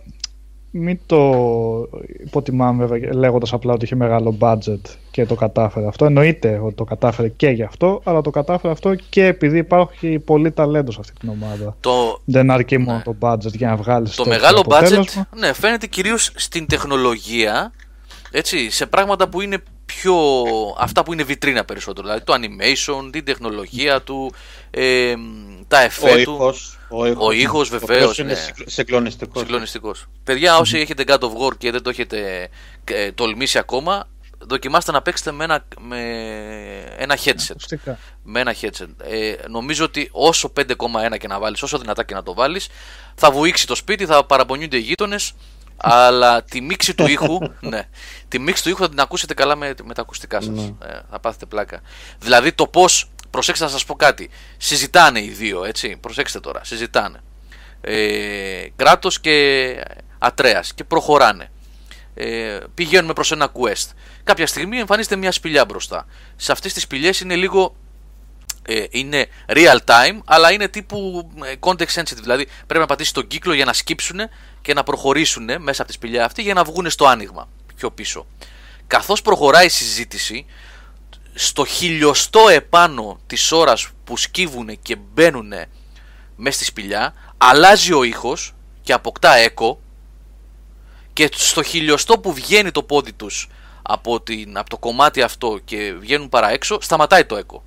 μην 0.70 0.98
το 1.06 1.88
υποτιμάμε 2.24 2.86
βέβαια 2.86 3.14
λέγοντας 3.14 3.52
απλά 3.52 3.72
ότι 3.72 3.84
είχε 3.84 3.94
μεγάλο 3.94 4.36
budget 4.40 4.80
και 5.10 5.26
το 5.26 5.34
κατάφερε 5.34 5.86
αυτό. 5.86 6.04
Εννοείται 6.04 6.60
ότι 6.64 6.74
το 6.74 6.84
κατάφερε 6.84 7.28
και 7.28 7.48
γι' 7.48 7.62
αυτό, 7.62 8.00
αλλά 8.04 8.20
το 8.20 8.30
κατάφερε 8.30 8.72
αυτό 8.72 8.94
και 8.94 9.24
επειδή 9.24 9.58
υπάρχει 9.58 10.18
πολύ 10.18 10.52
ταλέντος 10.52 10.94
σε 10.94 11.00
αυτή 11.00 11.18
την 11.18 11.28
ομάδα. 11.28 11.76
Το... 11.80 12.20
Δεν 12.24 12.50
αρκεί 12.50 12.78
μόνο 12.78 12.96
ναι. 12.96 13.02
το 13.02 13.14
budget 13.20 13.52
για 13.52 13.68
να 13.68 13.76
βγάλεις 13.76 14.14
το 14.14 14.26
μεγάλο 14.26 14.64
budget. 14.68 15.22
Ναι, 15.36 15.52
φαίνεται 15.52 15.86
κυρίως 15.86 16.32
στην 16.34 16.66
τεχνολογία, 16.66 17.72
έτσι, 18.30 18.70
σε 18.70 18.86
πράγματα 18.86 19.28
που 19.28 19.40
είναι 19.40 19.58
πιο. 19.94 20.16
αυτά 20.78 21.02
που 21.02 21.12
είναι 21.12 21.22
βιτρίνα 21.22 21.64
περισσότερο. 21.64 22.06
Δηλαδή 22.06 22.24
το 22.24 22.34
animation, 22.34 23.12
την 23.12 23.24
τεχνολογία 23.24 24.02
του, 24.02 24.32
ε, 24.70 25.14
τα 25.68 25.80
εφέ 25.80 26.22
του. 26.22 26.36
Ο 26.40 26.48
ήχος, 26.48 26.78
ο 27.18 27.30
ήχος 27.30 27.68
βεβαίως. 27.68 28.18
Είναι 28.18 28.32
ναι. 28.32 28.64
συγκλονιστικός. 28.66 29.42
Συγκλονιστικός. 29.42 30.06
Παιδιά, 30.24 30.58
όσοι 30.58 30.78
έχετε 30.78 31.04
God 31.06 31.18
of 31.18 31.46
War 31.46 31.56
και 31.58 31.70
δεν 31.70 31.82
το 31.82 31.90
έχετε 31.90 32.48
ε, 32.84 33.12
τολμήσει 33.12 33.58
ακόμα, 33.58 34.08
δοκιμάστε 34.38 34.92
να 34.92 35.02
παίξετε 35.02 35.32
με 35.32 35.44
ένα, 35.44 35.64
με 35.80 36.00
ένα 36.96 37.18
headset. 37.24 37.76
Με 38.22 38.40
ένα 38.40 38.54
headset. 38.60 38.88
Ε, 38.98 39.34
νομίζω 39.48 39.84
ότι 39.84 40.08
όσο 40.12 40.52
5,1 40.56 41.18
και 41.18 41.26
να 41.26 41.38
βάλεις, 41.38 41.62
όσο 41.62 41.78
δυνατά 41.78 42.04
και 42.04 42.14
να 42.14 42.22
το 42.22 42.34
βάλεις, 42.34 42.68
θα 43.14 43.30
βουήξει 43.30 43.66
το 43.66 43.74
σπίτι, 43.74 44.06
θα 44.06 44.24
παραπονιούνται 44.24 44.76
οι 44.76 44.80
γείτονες. 44.80 45.32
Αλλά 45.80 46.42
τη 46.42 46.60
μίξη 46.60 46.94
του 46.94 47.06
ήχου, 47.06 47.38
ναι, 47.60 47.88
τη 48.28 48.38
μίξη 48.38 48.62
του 48.62 48.68
ήχου 48.68 48.78
θα 48.82 48.88
την 48.88 49.00
ακούσετε 49.00 49.34
καλά 49.34 49.56
με, 49.56 49.74
με 49.84 49.94
τα 49.94 50.02
ακουστικά 50.02 50.40
σας. 50.40 50.54
Ναι. 50.54 50.62
Ε, 50.62 51.00
θα 51.10 51.20
πάθετε 51.20 51.46
πλάκα. 51.46 51.80
Δηλαδή 52.18 52.52
το 52.52 52.66
πώς 52.66 53.10
προσέξτε 53.30 53.64
να 53.64 53.70
σας 53.70 53.84
πω 53.84 53.94
κάτι. 53.94 54.30
Συζητάνε 54.56 55.22
οι 55.22 55.28
δύο, 55.28 55.64
έτσι. 55.64 55.96
Προσέξτε 55.96 56.40
τώρα, 56.40 56.64
συζητάνε. 56.64 57.20
Ε, 57.80 58.66
κράτος 58.76 59.20
και 59.20 59.76
Ατρέας 60.18 60.74
και 60.74 60.84
προχωράνε. 60.84 61.50
Ε, 62.14 62.58
πηγαίνουμε 62.74 63.12
προς 63.12 63.32
ένα 63.32 63.52
quest. 63.52 63.90
Κάποια 64.24 64.46
στιγμή 64.46 64.78
εμφανίζεται 64.78 65.16
μια 65.16 65.32
σπηλιά 65.32 65.64
μπροστά. 65.64 66.06
Σε 66.36 66.52
αυτές 66.52 66.72
τις 66.72 66.82
σπηλιές 66.82 67.20
είναι 67.20 67.34
λίγο 67.36 67.76
ε, 68.70 68.84
είναι 68.90 69.26
real 69.46 69.78
time, 69.84 70.18
αλλά 70.24 70.52
είναι 70.52 70.68
τύπου 70.68 71.30
ε, 71.44 71.52
context 71.60 71.94
sensitive. 71.94 72.20
Δηλαδή 72.20 72.46
πρέπει 72.66 72.80
να 72.80 72.86
πατήσεις 72.86 73.12
τον 73.12 73.26
κύκλο 73.26 73.52
για 73.52 73.64
να 73.64 73.72
σκύψουν 73.72 74.20
και 74.62 74.74
να 74.74 74.82
προχωρήσουν 74.82 75.44
μέσα 75.58 75.82
από 75.82 75.90
τη 75.90 75.92
σπηλιά 75.96 76.24
αυτή 76.24 76.42
για 76.42 76.54
να 76.54 76.64
βγουν 76.64 76.90
στο 76.90 77.06
άνοιγμα 77.06 77.48
πιο 77.76 77.90
πίσω. 77.90 78.26
Καθώς 78.86 79.22
προχωράει 79.22 79.66
η 79.66 79.68
συζήτηση, 79.68 80.46
στο 81.34 81.64
χιλιοστό 81.64 82.48
επάνω 82.48 83.20
της 83.26 83.52
ώρας 83.52 83.88
που 84.04 84.16
σκύβουν 84.16 84.78
και 84.82 84.96
μπαίνουν 84.96 85.52
μέσα 86.36 86.56
στη 86.56 86.64
σπηλιά 86.64 87.14
αλλάζει 87.38 87.92
ο 87.92 88.02
ήχος 88.02 88.54
και 88.82 88.92
αποκτά 88.92 89.34
έκο 89.34 89.80
και 91.12 91.28
στο 91.34 91.62
χιλιοστό 91.62 92.18
που 92.18 92.32
βγαίνει 92.32 92.70
το 92.70 92.82
πόδι 92.82 93.12
τους 93.12 93.48
από, 93.82 94.20
την, 94.20 94.58
από 94.58 94.70
το 94.70 94.78
κομμάτι 94.78 95.22
αυτό 95.22 95.60
και 95.64 95.92
βγαίνουν 95.92 96.28
παρά 96.28 96.50
έξω 96.50 96.78
σταματάει 96.80 97.24
το 97.24 97.36
έκο 97.36 97.62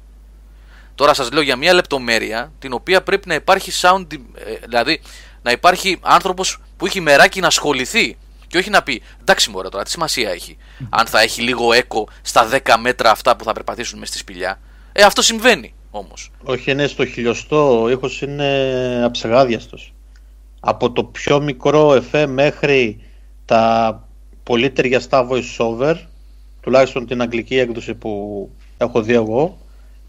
τώρα 1.02 1.14
σας 1.14 1.32
λέω 1.32 1.42
για 1.42 1.56
μια 1.56 1.74
λεπτομέρεια 1.74 2.52
την 2.60 2.74
οποία 2.74 3.02
πρέπει 3.02 3.28
να 3.28 3.34
υπάρχει 3.34 3.72
sound 3.82 4.06
ε, 4.12 4.68
δηλαδή 4.68 5.02
να 5.41 5.52
υπάρχει 5.52 5.99
άνθρωπος 6.02 6.58
που 6.78 6.86
έχει 6.86 6.99
μεράκι 6.99 7.39
να 7.39 7.47
ασχοληθεί 7.47 8.18
και 8.47 8.58
όχι 8.58 8.70
να 8.70 8.84
πει 8.84 9.02
εντάξει 9.22 9.49
μωρέ 9.49 9.70
τώρα, 9.70 9.84
τι 9.84 9.89
σημασία 9.89 10.30
έχει. 10.30 10.58
Αν 10.89 11.06
θα 11.06 11.22
έχει 11.22 11.41
λίγο 11.41 11.74
έκο 11.74 12.08
στα 12.22 12.49
10 12.66 12.76
μέτρα 12.80 13.12
αυτά 13.12 13.36
που 13.36 13.43
θα 13.43 13.54
περπατήσουν 13.54 13.99
μες 13.99 14.08
στη 14.08 14.18
σπηλιά. 14.18 14.60
Ε, 14.91 15.04
αυτό 15.04 15.22
συμβαίνει 15.22 15.74
όμως. 15.91 16.32
Όχι, 16.43 16.72
είναι 16.72 16.88
στο 16.88 17.06
χιλιοστό. 17.06 17.82
Ο 17.82 17.89
ήχος 17.89 18.22
είναι 18.22 19.02
αψεγάδιαστος. 19.06 19.93
Από 20.60 20.91
το 20.91 21.04
πιο 21.04 21.41
μικρό 21.41 21.93
εφέ 21.93 22.26
μέχρι 22.28 23.02
τα 23.45 24.08
πολύ 24.43 24.70
ταιριαστά 24.70 25.28
voice 25.30 25.58
over, 25.58 25.95
τουλάχιστον 26.62 27.08
την 27.08 27.22
αγγλική 27.22 27.58
έκδοση 27.58 27.93
που 27.93 28.49
έχω 28.78 29.02
δει 29.02 29.14
εγώ, 29.14 29.61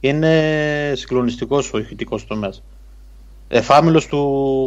είναι 0.02 0.92
συγκλονιστικός 0.96 1.72
ο 1.72 1.78
ηχητικός 1.78 2.26
τομέας. 2.26 2.62
Εφάμιλος 3.48 4.06
του 4.06 4.18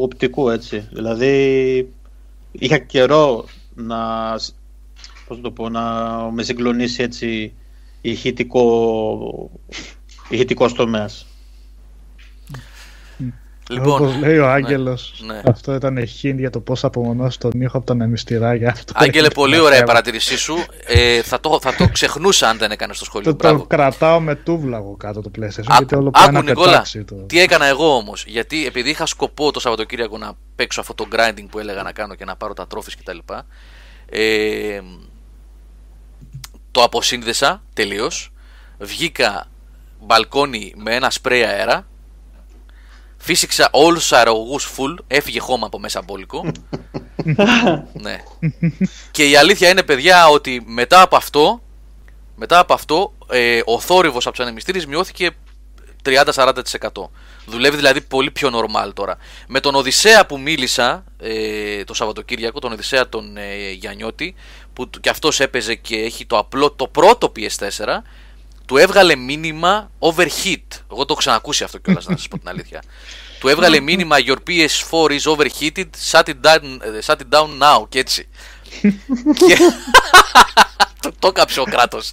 οπτικού, 0.01 0.49
έτσι. 0.49 0.87
Δηλαδή, 0.91 1.93
είχα 2.51 2.77
καιρό 2.77 3.45
να, 3.75 4.31
πώς 5.27 5.41
το 5.41 5.51
πω, 5.51 5.69
να 5.69 5.83
με 6.31 6.43
συγκλονίσει 6.43 7.03
έτσι 7.03 7.53
ηχητικό, 8.01 9.51
ηχητικός 10.29 10.73
τομέας. 10.73 11.25
Λοιπόν, 13.69 14.01
Όπως 14.01 14.17
λέει 14.17 14.37
ο 14.37 14.49
Άγγελος, 14.49 15.13
ναι. 15.25 15.41
αυτό 15.45 15.73
ήταν 15.73 15.97
hint 15.97 16.35
για 16.37 16.49
το 16.49 16.59
πώς 16.59 16.79
θα 16.79 16.87
απομονώσει 16.87 17.39
τον 17.39 17.51
ήχο 17.61 17.77
από 17.77 17.85
τα 17.85 17.93
μεμιστηράκια. 17.95 18.71
Αυτό 18.71 18.93
Άγγελε, 18.95 19.25
είναι 19.25 19.33
πολύ 19.33 19.53
ένα 19.53 19.63
ωραία 19.63 19.75
η 19.75 19.79
θέμα. 19.79 19.91
παρατηρήσή 19.91 20.37
σου. 20.37 20.55
Ε, 20.85 21.21
θα, 21.21 21.39
το, 21.39 21.59
θα 21.61 21.75
το 21.75 21.89
ξεχνούσα 21.91 22.49
αν 22.49 22.57
δεν 22.57 22.71
έκανε 22.71 22.93
το 22.93 23.05
σχολείο. 23.05 23.31
Το, 23.31 23.37
το 23.37 23.47
Μπράβο. 23.47 23.65
κρατάω 23.65 24.19
με 24.19 24.35
τούβλα 24.35 24.77
εγώ 24.77 24.95
κάτω 24.97 25.21
το 25.21 25.31
PlayStation, 25.39 25.63
Άκου, 25.65 25.75
γιατί 25.77 25.95
όλο 25.95 26.09
πάει 26.11 26.23
άκου 26.23 26.33
να 26.33 26.41
Νικόλα, 26.41 26.69
πετάξει 26.71 27.03
το... 27.03 27.15
τι 27.15 27.39
έκανα 27.39 27.65
εγώ 27.65 27.95
όμως. 27.95 28.25
Γιατί 28.27 28.65
επειδή 28.65 28.89
είχα 28.89 29.05
σκοπό 29.05 29.51
το 29.51 29.59
Σαββατοκύριακο 29.59 30.17
να 30.17 30.33
παίξω 30.55 30.81
αυτό 30.81 30.93
το 30.93 31.07
grinding 31.11 31.45
που 31.49 31.59
έλεγα 31.59 31.83
να 31.83 31.91
κάνω 31.91 32.15
και 32.15 32.25
να 32.25 32.35
πάρω 32.35 32.53
τα 32.53 32.67
τρόφι 32.67 32.91
κτλ. 32.97 33.17
Ε, 34.09 34.79
το 36.71 36.83
αποσύνδεσα 36.83 37.63
τελείως. 37.73 38.31
Βγήκα 38.79 39.47
μπαλκόνι 40.01 40.73
με 40.77 40.95
ένα 40.95 41.09
σπρέι 41.09 41.43
αέρα. 41.43 41.87
Φύσηξα 43.25 43.67
όλους 43.71 43.99
τους 44.01 44.11
αερογού 44.13 44.61
full. 44.61 44.95
Έφυγε 45.07 45.39
χώμα 45.39 45.65
από 45.65 45.79
μέσα 45.79 46.01
μπόλικο. 46.01 46.45
ναι. 47.93 48.17
Και 49.11 49.29
η 49.29 49.35
αλήθεια 49.35 49.69
είναι, 49.69 49.83
παιδιά, 49.83 50.27
ότι 50.27 50.63
μετά 50.65 51.01
από 51.01 51.15
αυτό, 51.15 51.61
μετά 52.35 52.59
από 52.59 52.73
αυτό 52.73 53.13
ε, 53.29 53.61
ο 53.65 53.79
θόρυβος 53.79 54.25
από 54.25 54.35
τους 54.35 54.45
ανεμιστήρες 54.45 54.85
μειώθηκε 54.85 55.29
30-40%. 56.05 56.53
Δουλεύει 57.45 57.75
δηλαδή 57.75 58.01
πολύ 58.01 58.31
πιο 58.31 58.49
normal 58.53 58.91
τώρα. 58.93 59.17
Με 59.47 59.59
τον 59.59 59.75
Οδυσσέα 59.75 60.25
που 60.25 60.39
μίλησα 60.39 61.03
ε, 61.19 61.83
το 61.83 61.93
Σαββατοκύριακο, 61.93 62.59
τον 62.59 62.71
Οδυσσέα 62.71 63.09
τον 63.09 63.37
ε, 63.37 63.71
Γιαννιώτη, 63.71 64.35
που 64.73 64.89
του- 64.89 64.99
και 64.99 65.09
αυτός 65.09 65.39
έπαιζε 65.39 65.75
και 65.75 65.95
έχει 65.95 66.25
το 66.25 66.37
απλό, 66.37 66.71
το 66.71 66.87
πρώτο 66.87 67.31
PS4, 67.35 67.85
του 68.65 68.77
έβγαλε 68.77 69.15
μήνυμα 69.15 69.91
overheat. 69.99 70.67
Εγώ 70.91 70.99
το 70.99 71.05
έχω 71.09 71.15
ξανακούσει 71.15 71.63
αυτό 71.63 71.77
κιόλας 71.77 72.05
να 72.05 72.17
σας 72.17 72.27
πω 72.27 72.37
την 72.37 72.49
αλήθεια. 72.49 72.83
του 73.39 73.47
έβγαλε 73.47 73.79
μήνυμα 73.79 74.15
your 74.27 74.37
PS4 74.47 75.19
is 75.19 75.35
overheated, 75.35 75.89
shut 76.11 76.23
it 76.23 76.41
down, 76.41 76.77
ε, 76.81 76.99
shut 77.05 77.15
it 77.15 77.37
down 77.37 77.47
now 77.61 77.89
και 77.89 77.99
έτσι. 77.99 78.27
και... 79.47 79.57
το, 81.01 81.11
το 81.19 81.31
κάψε 81.31 81.59
ο 81.59 81.63
κράτος. 81.63 82.11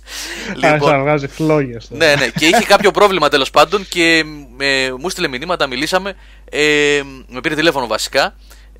Άρχισε 0.62 0.90
να 0.90 1.00
βγάζει 1.00 1.28
φλόγες. 1.28 1.88
τώρα. 1.88 2.06
Ναι, 2.06 2.14
ναι, 2.14 2.28
και 2.28 2.46
είχε 2.46 2.64
κάποιο 2.64 2.90
πρόβλημα 2.90 3.28
τέλος 3.28 3.50
πάντων 3.50 3.88
και 3.88 4.24
ε, 4.58 4.92
μου 4.98 5.08
στείλε 5.08 5.28
μηνύματα, 5.28 5.66
μιλήσαμε. 5.66 6.14
Ε, 6.50 7.00
με 7.28 7.40
πήρε 7.40 7.54
τηλέφωνο 7.54 7.86
βασικά. 7.86 8.34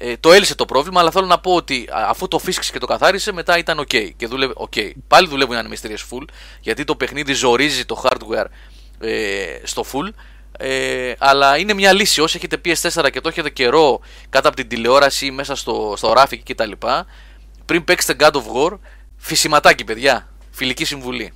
Ε, 0.04 0.16
το 0.16 0.32
έλυσε 0.32 0.54
το 0.54 0.64
πρόβλημα, 0.64 1.00
αλλά 1.00 1.10
θέλω 1.10 1.26
να 1.26 1.38
πω 1.38 1.54
ότι 1.54 1.88
α, 1.90 2.06
αφού 2.08 2.28
το 2.28 2.38
φύσκησε 2.38 2.72
και 2.72 2.78
το 2.78 2.86
καθάρισε, 2.86 3.32
μετά 3.32 3.58
ήταν 3.58 3.80
OK. 3.80 4.10
Και 4.16 4.26
δούλευε 4.26 4.52
OK. 4.56 4.90
Πάλι 5.08 5.28
δουλεύουν 5.28 5.54
οι 5.54 5.58
ανεμιστήρε 5.58 5.94
full, 6.10 6.24
γιατί 6.60 6.84
το 6.84 6.96
παιχνίδι 6.96 7.32
ζορίζει 7.32 7.84
το 7.84 8.02
hardware 8.04 8.44
ε, 9.00 9.58
στο 9.62 9.84
full. 9.92 10.08
Ε, 10.58 11.12
αλλά 11.18 11.58
είναι 11.58 11.74
μια 11.74 11.92
λύση. 11.92 12.20
Όσοι 12.20 12.36
έχετε 12.36 12.60
PS4 12.64 13.08
και 13.12 13.20
το 13.20 13.28
έχετε 13.28 13.50
καιρό 13.50 14.00
κάτω 14.28 14.48
από 14.48 14.56
την 14.56 14.68
τηλεόραση 14.68 15.26
ή 15.26 15.30
μέσα 15.30 15.54
στο, 15.54 15.94
στο 15.96 16.12
ράφι 16.12 16.38
κτλ. 16.38 16.72
Πριν 17.66 17.84
παίξετε 17.84 18.26
God 18.26 18.36
of 18.36 18.72
War, 18.72 18.78
φυσιματάκι, 19.16 19.84
παιδιά. 19.84 20.28
Φιλική 20.50 20.84
συμβουλή. 20.84 21.32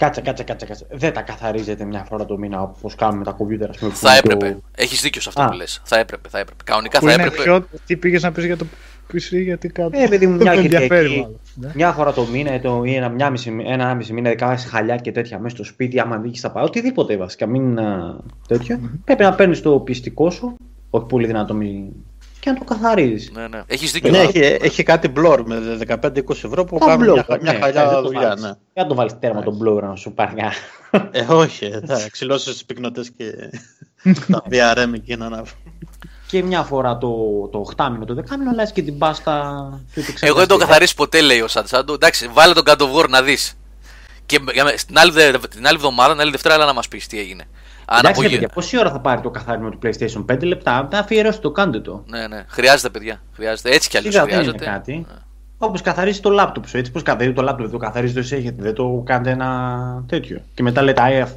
Κάτσε, 0.00 0.20
κάτσε, 0.20 0.42
κάτσε, 0.44 0.66
κάτσε. 0.66 0.86
Δεν 0.90 1.12
τα 1.12 1.22
καθαρίζετε 1.22 1.84
μια 1.84 2.04
φορά 2.08 2.24
το 2.24 2.38
μήνα 2.38 2.62
όπως 2.62 2.94
κάνουμε 2.94 3.24
τα 3.24 3.32
κομπιούτερ, 3.32 3.68
ας 3.70 3.78
πούμε. 3.78 3.90
που 3.90 3.96
Θα 3.96 4.10
είναι 4.12 4.20
πιο- 4.20 4.32
έπρεπε. 4.32 4.58
Έχεις 4.76 5.00
δίκιο 5.00 5.20
σε 5.20 5.28
αυτό 5.28 5.42
Α. 5.42 5.48
που 5.48 5.52
λες. 5.56 5.80
Θα 5.84 5.98
έπρεπε, 5.98 6.28
θα 6.28 6.38
έπρεπε. 6.38 6.62
Κανονικά 6.64 6.98
Που 6.98 7.06
θα 7.06 7.12
είναι 7.12 7.22
έπρεπε. 7.22 7.42
πιο... 7.42 7.66
Τι 7.86 7.96
πήγες 7.96 8.22
να 8.22 8.32
πεις 8.32 8.44
για 8.44 8.56
το 8.56 8.66
PC, 9.12 9.42
γιατί 9.42 9.68
κάτι... 9.68 10.02
Ε, 10.02 10.08
παιδί 10.08 10.26
μου, 10.26 10.36
μια 10.36 10.50
δεν 10.54 10.64
ενδιαφέρει 10.64 11.06
Κυριακή, 11.06 11.20
μάλλον. 11.20 11.40
Ναι. 11.54 11.70
μια 11.74 11.92
φορά 11.92 12.12
το 12.12 12.24
μήνα 12.26 12.54
ή 12.54 12.60
το, 12.60 12.82
ή 12.84 12.94
ένα, 12.94 13.08
μια 13.08 13.30
μισή, 13.30 13.48
ένα, 13.60 13.72
ένα 13.72 13.94
μισή 13.94 14.12
μήνα, 14.12 14.28
δεκάμιση 14.28 14.68
χαλιά 14.68 14.96
και 14.96 15.12
τέτοια 15.12 15.38
μέσα 15.38 15.54
στο 15.54 15.64
σπίτι, 15.64 16.00
άμα 16.00 16.16
δείξει 16.16 16.42
τα 16.42 16.50
πάντα, 16.50 16.66
οτιδήποτε 16.66 17.16
βασικά, 17.16 17.46
μην 17.46 17.78
α, 17.78 18.16
τέτοιο. 18.48 18.80
Πρέπει 19.04 19.22
να 19.22 19.34
παίρνεις 19.34 19.62
το 19.62 19.78
πιστικό 19.80 20.30
σου, 20.30 20.54
όχι 20.90 21.06
πολύ 21.06 21.26
δυνατό, 21.26 21.54
μη... 21.54 21.92
και 22.40 22.50
να 22.50 22.58
το 22.58 22.64
καθαρίζεις. 22.64 23.30
Ναι, 23.30 23.48
ναι. 23.48 23.62
Έχεις 23.66 23.92
δίκιο. 23.92 24.10
Ναι, 24.10 24.18
έχει, 24.18 24.38
έχει 24.38 24.82
κάτι 24.82 25.08
μπλόρ 25.08 25.42
με 25.46 25.78
15-20 25.88 26.30
ευρώ 26.30 26.64
που 26.64 26.78
Τα 26.78 26.86
κάνουν 26.86 27.08
blow, 27.08 27.12
μια, 27.12 27.24
χα- 27.28 27.40
μια 27.40 27.52
ναι, 27.52 27.58
χαλιά 27.58 27.84
δεν 27.88 27.94
το 27.94 28.02
δουλειά. 28.02 28.20
βάλεις. 28.28 28.42
Ναι. 28.42 28.48
Για 28.72 28.82
να 28.82 28.86
το 28.86 28.94
βάλεις 28.94 29.18
τέρμα 29.18 29.42
τον 29.42 29.58
blower 29.64 29.82
να 29.82 29.96
σου 29.96 30.12
πάρει 30.12 30.32
μια. 30.34 30.52
Ε, 31.10 31.20
όχι, 31.28 31.70
θα 31.86 32.08
ξυλώσεις 32.10 32.52
τις 32.52 32.64
πυκνοτέ 32.64 33.04
και 33.16 33.24
τα 34.32 34.42
VRM 34.50 34.92
εκείνα 34.94 35.28
να. 35.28 35.42
και 36.26 36.42
μια 36.42 36.62
φορά 36.62 36.98
το, 36.98 37.08
το 37.52 37.64
8 37.76 37.88
μήνο, 37.92 38.04
το 38.04 38.14
10 38.30 38.36
μήνο, 38.38 38.50
αλλάζει 38.50 38.72
και 38.72 38.82
την 38.82 38.98
πάστα. 38.98 39.54
και 39.94 40.00
ό,τι 40.00 40.10
Εγώ 40.10 40.18
δεν 40.20 40.24
το 40.26 40.32
ξεχαστεί. 40.34 40.58
καθαρίσει 40.58 40.94
ποτέ, 40.94 41.20
λέει 41.20 41.40
ο 41.40 41.48
Σαντσάντο. 41.48 41.92
Εντάξει, 41.92 42.28
βάλε 42.32 42.52
τον 42.54 42.62
God 42.66 42.76
of 42.76 42.94
War 43.04 43.08
να 43.08 43.22
δεις. 43.22 43.54
Και 44.26 44.38
για 44.52 44.64
με- 44.64 44.72
την 44.86 44.98
άλλη, 44.98 45.10
δε- 45.12 45.30
την 45.38 45.66
άλλη 45.66 45.76
εβδομάδα, 45.76 46.12
την 46.12 46.20
άλλη 46.20 46.30
Δευτέρα, 46.30 46.54
έλα 46.54 46.64
να 46.66 46.72
μας 46.72 46.88
πεις 46.88 47.06
τι 47.06 47.18
έγινε. 47.18 47.44
Αν 47.92 47.98
Εντάξει, 47.98 48.20
ρε 48.20 48.26
απογε- 48.26 48.30
παιδιά, 48.30 48.48
πόση 48.54 48.78
ώρα 48.78 48.90
θα 48.90 49.00
πάρει 49.00 49.20
το 49.20 49.30
καθάρισμα 49.30 49.70
του 49.70 49.78
PlayStation 49.82 50.24
5 50.34 50.44
λεπτά, 50.46 50.88
να 50.92 50.98
αφιερώσετε 50.98 51.42
το, 51.42 51.50
κάντε 51.50 51.80
το. 51.80 52.04
Ναι, 52.08 52.26
ναι. 52.26 52.44
Χρειάζεται, 52.48 52.88
παιδιά. 52.90 53.22
Χρειάζεται. 53.34 53.70
Έτσι 53.70 53.88
κι 53.88 53.96
αλλιώς 53.96 54.14
Σιγά 54.14 54.26
δεν 54.26 54.34
είναι 54.34 54.42
χρειάζεται. 54.42 54.70
κάτι. 54.70 54.92
Ναι. 55.08 55.14
Όπως 55.58 55.80
καθαρίζει 55.80 56.20
το 56.20 56.30
λάπτοπ 56.30 56.66
σου. 56.68 56.76
Έτσι, 56.76 56.90
πώς 56.90 57.02
καθαρίζει 57.02 57.32
το 57.34 57.42
λάπτοπ, 57.42 57.60
δεν 57.60 57.70
το 57.70 57.78
καθαρίζει 57.78 58.14
το 58.14 58.20
έχετε, 58.20 58.54
δεν 58.62 58.74
το 58.74 59.02
κάνετε 59.06 59.30
ένα 59.30 60.04
τέτοιο. 60.08 60.40
Και 60.54 60.62
μετά 60.62 60.82
λέτε, 60.82 61.02
Α, 61.02 61.28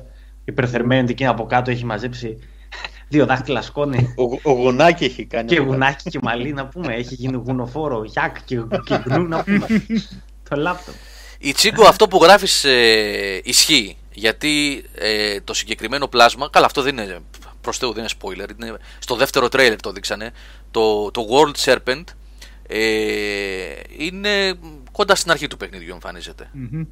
υπερθερμένη 0.45 1.11
εκεί 1.11 1.25
από 1.25 1.45
κάτω 1.45 1.71
έχει 1.71 1.85
μαζέψει 1.85 2.37
δύο 3.09 3.25
δάχτυλα 3.25 3.61
σκόνη 3.61 4.13
Ο, 4.43 4.51
ο 4.51 4.53
γουνάκι 4.53 5.03
έχει 5.03 5.25
κάνει. 5.25 5.47
και 5.47 5.55
από 5.55 5.63
κάτω. 5.63 5.75
γουνάκι 5.77 6.09
και 6.09 6.19
μαλλί 6.21 6.53
να 6.53 6.65
πούμε. 6.65 6.93
Έχει 6.93 7.13
γίνει 7.15 7.41
γουνοφόρο, 7.45 8.03
γιάκ 8.03 8.35
και, 8.45 8.55
και 8.85 8.99
γνού 9.05 9.27
να 9.27 9.43
πούμε. 9.43 9.65
το 10.49 10.55
λάπτοπ. 10.55 10.93
Η 11.39 11.51
Τσίγκο 11.53 11.85
αυτό 11.87 12.07
που 12.07 12.19
γράφεις 12.23 12.63
ε, 12.63 13.39
ισχύει. 13.43 13.97
Γιατί 14.13 14.85
ε, 14.95 15.41
το 15.41 15.53
συγκεκριμένο 15.53 16.07
πλάσμα. 16.07 16.49
Καλά, 16.49 16.65
αυτό 16.65 16.81
δεν 16.81 16.97
είναι. 16.97 17.19
Προς 17.61 17.77
Θεού 17.77 17.93
δεν 17.93 18.03
είναι 18.03 18.13
spoiler. 18.21 18.61
Είναι, 18.61 18.77
στο 18.99 19.15
δεύτερο 19.15 19.49
τρέιλερ 19.49 19.81
το 19.81 19.91
δείξανε. 19.91 20.31
Το, 20.71 21.11
το 21.11 21.27
World 21.29 21.65
Serpent 21.65 22.03
ε, 22.67 23.73
είναι 23.97 24.53
κοντά 24.91 25.15
στην 25.15 25.31
αρχή 25.31 25.47
του 25.47 25.57
παιχνιδιού, 25.57 25.93
εμφανίζεται. 25.93 26.49
Μμμ. 26.51 26.83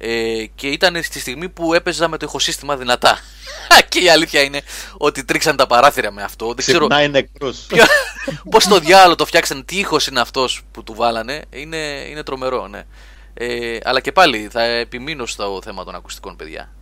Ε, 0.00 0.44
και 0.54 0.68
ήταν 0.68 1.02
στη 1.02 1.20
στιγμή 1.20 1.48
που 1.48 1.74
έπαιζα 1.74 2.08
με 2.08 2.16
το 2.16 2.26
ηχοσύστημα 2.28 2.76
δυνατά. 2.76 3.18
και 3.88 3.98
η 3.98 4.08
αλήθεια 4.10 4.42
είναι 4.42 4.60
ότι 4.96 5.24
τρίξαν 5.24 5.56
τα 5.56 5.66
παράθυρα 5.66 6.10
με 6.10 6.22
αυτό. 6.22 6.46
Δεν 6.46 6.56
ξέρω 6.56 6.78
Ξυπνάει 6.78 7.08
νεκρός. 7.08 7.66
πώς 8.50 8.64
το 8.64 8.78
διάλογο 8.78 9.14
το 9.14 9.26
φτιάξαν, 9.26 9.64
τι 9.64 9.78
ήχος 9.78 10.06
είναι 10.06 10.20
αυτός 10.20 10.62
που 10.70 10.82
του 10.82 10.94
βάλανε. 10.94 11.42
Είναι, 11.50 11.76
είναι 12.10 12.22
τρομερό, 12.22 12.66
ναι. 12.66 12.82
Ε, 13.40 13.78
αλλά 13.82 14.00
και 14.00 14.12
πάλι 14.12 14.48
θα 14.50 14.62
επιμείνω 14.62 15.26
στο 15.26 15.60
θέμα 15.62 15.84
των 15.84 15.94
ακουστικών, 15.94 16.36
παιδιά. 16.36 16.72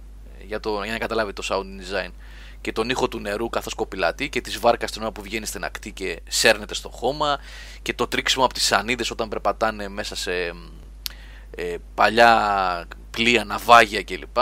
Ε, 0.41 0.45
Για, 0.45 0.61
το, 0.61 0.83
για 0.83 0.93
να 0.93 0.99
καταλάβετε 0.99 1.43
το 1.43 1.49
sound 1.51 1.81
design. 1.81 2.11
Και 2.61 2.73
τον 2.73 2.91
ήχο 2.91 3.09
του 3.09 3.19
νερού 3.21 3.49
καθώς 3.49 3.75
κοπηλατεί 3.75 4.29
και 4.29 4.41
της 4.41 4.59
βάρκας 4.59 4.91
την 4.91 5.03
ώρα 5.03 5.13
που 5.13 5.23
βγαίνει 5.23 5.47
στην 5.47 5.65
ακτή 5.65 5.93
και 5.93 6.21
σέρνεται 6.29 6.75
στο 6.75 6.89
χώμα 6.89 7.39
και 7.83 7.95
το 7.95 8.07
τρίξιμο 8.07 8.45
από 8.45 8.55
τις 8.55 8.65
σανίδες 8.65 9.11
όταν 9.11 9.29
περπατάνε 9.29 9.89
μέσα 9.89 10.17
σε 10.17 10.33
ε, 11.51 11.77
παλιά 11.95 12.85
πλοία, 13.11 13.45
ναυάγια 13.45 14.03
κλπ. 14.03 14.37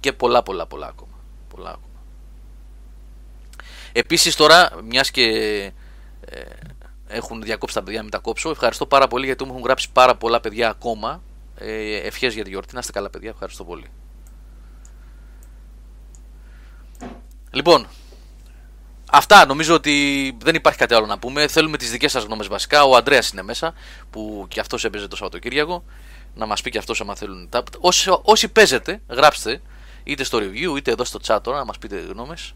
Και 0.00 0.12
πολλά 0.12 0.42
πολλά 0.42 0.66
πολλά 0.66 0.86
ακόμα. 0.86 1.18
Πολλά 1.48 1.68
ακόμα. 1.68 2.00
Επίσης 3.92 4.36
τώρα, 4.36 4.70
μιας 4.84 5.10
και 5.10 5.22
ε, 6.20 6.40
έχουν 7.08 7.42
διακόψει 7.42 7.74
τα 7.74 7.82
παιδιά, 7.82 8.02
μην 8.02 8.10
τα 8.10 8.18
κόψω, 8.18 8.50
ευχαριστώ 8.50 8.86
πάρα 8.86 9.08
πολύ 9.08 9.26
γιατί 9.26 9.44
μου 9.44 9.50
έχουν 9.50 9.62
γράψει 9.64 9.90
πάρα 9.92 10.14
πολλά 10.16 10.40
παιδιά 10.40 10.68
ακόμα. 10.68 11.22
Ε, 11.58 11.96
ευχές 11.96 12.34
για 12.34 12.44
τη 12.44 12.50
γιορτή, 12.50 12.74
να 12.74 12.80
είστε 12.80 12.92
καλά 12.92 13.10
παιδιά, 13.10 13.30
ευχαριστώ 13.30 13.64
πολύ. 13.64 13.86
Λοιπόν, 17.50 17.86
αυτά 19.10 19.46
νομίζω 19.46 19.74
ότι 19.74 20.36
δεν 20.42 20.54
υπάρχει 20.54 20.78
κάτι 20.78 20.94
άλλο 20.94 21.06
να 21.06 21.18
πούμε. 21.18 21.46
Θέλουμε 21.46 21.76
τις 21.76 21.90
δικές 21.90 22.10
σας 22.12 22.24
γνώμες 22.24 22.46
βασικά. 22.48 22.84
Ο 22.84 22.96
Ανδρέας 22.96 23.30
είναι 23.30 23.42
μέσα, 23.42 23.74
που 24.10 24.44
και 24.48 24.60
αυτός 24.60 24.84
έπαιζε 24.84 25.08
το 25.08 25.16
Σαββατοκύριακο. 25.16 25.84
Να 26.34 26.46
μας 26.46 26.62
πει 26.62 26.70
και 26.70 26.78
αυτός 26.78 27.00
άμα 27.00 27.14
θέλουν. 27.14 27.48
Τα- 27.48 27.62
Όσοι, 27.80 28.10
όσοι 28.22 28.48
παίζετε, 28.48 29.00
γράψτε 29.08 29.60
είτε 30.04 30.24
στο 30.24 30.38
review 30.38 30.76
είτε 30.76 30.90
εδώ 30.90 31.04
στο 31.04 31.18
chat 31.26 31.38
τώρα 31.42 31.58
να 31.58 31.64
μας 31.64 31.78
πείτε 31.78 31.96
γνώμες. 32.00 32.54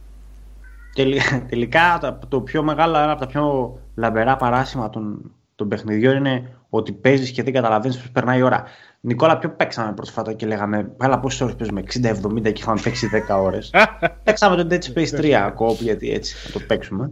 Τελει- 0.94 1.46
Τελικά 1.48 1.98
τα- 2.00 2.18
το 2.28 2.40
πιο 2.40 2.62
μεγάλο, 2.62 2.98
ένα 2.98 3.10
από 3.12 3.20
τα 3.20 3.26
πιο 3.26 3.76
λαμπερά 3.94 4.36
παράσημα 4.36 4.90
των, 4.90 5.30
των 5.54 5.68
παιχνιδιών 5.68 6.16
είναι 6.16 6.52
ότι 6.68 6.92
παίζεις 6.92 7.30
και 7.30 7.42
δεν 7.42 7.52
καταλαβαίνεις 7.52 7.96
πώς 7.98 8.10
περνάει 8.10 8.38
η 8.38 8.42
ώρα. 8.42 8.64
Νικόλα, 9.00 9.38
ποιο 9.38 9.50
παίξαμε 9.50 9.92
πρόσφατα 9.92 10.32
και 10.32 10.46
λέγαμε, 10.46 10.90
Καλά, 10.96 11.18
πόσες 11.20 11.40
ώρες 11.40 11.54
παίζουμε, 11.54 11.80
60-70 11.80 12.52
και 12.52 12.60
είχαμε 12.60 12.80
παίξει 12.82 13.08
10 13.28 13.40
ώρες. 13.42 13.70
παίξαμε 14.24 14.56
το 14.64 14.66
Dead 14.70 14.78
Space 14.98 15.20
3 15.20 15.30
ακόμα, 15.30 15.72
γιατί 15.72 16.10
έτσι 16.12 16.34
θα 16.36 16.52
το 16.58 16.64
παίξουμε. 16.66 17.10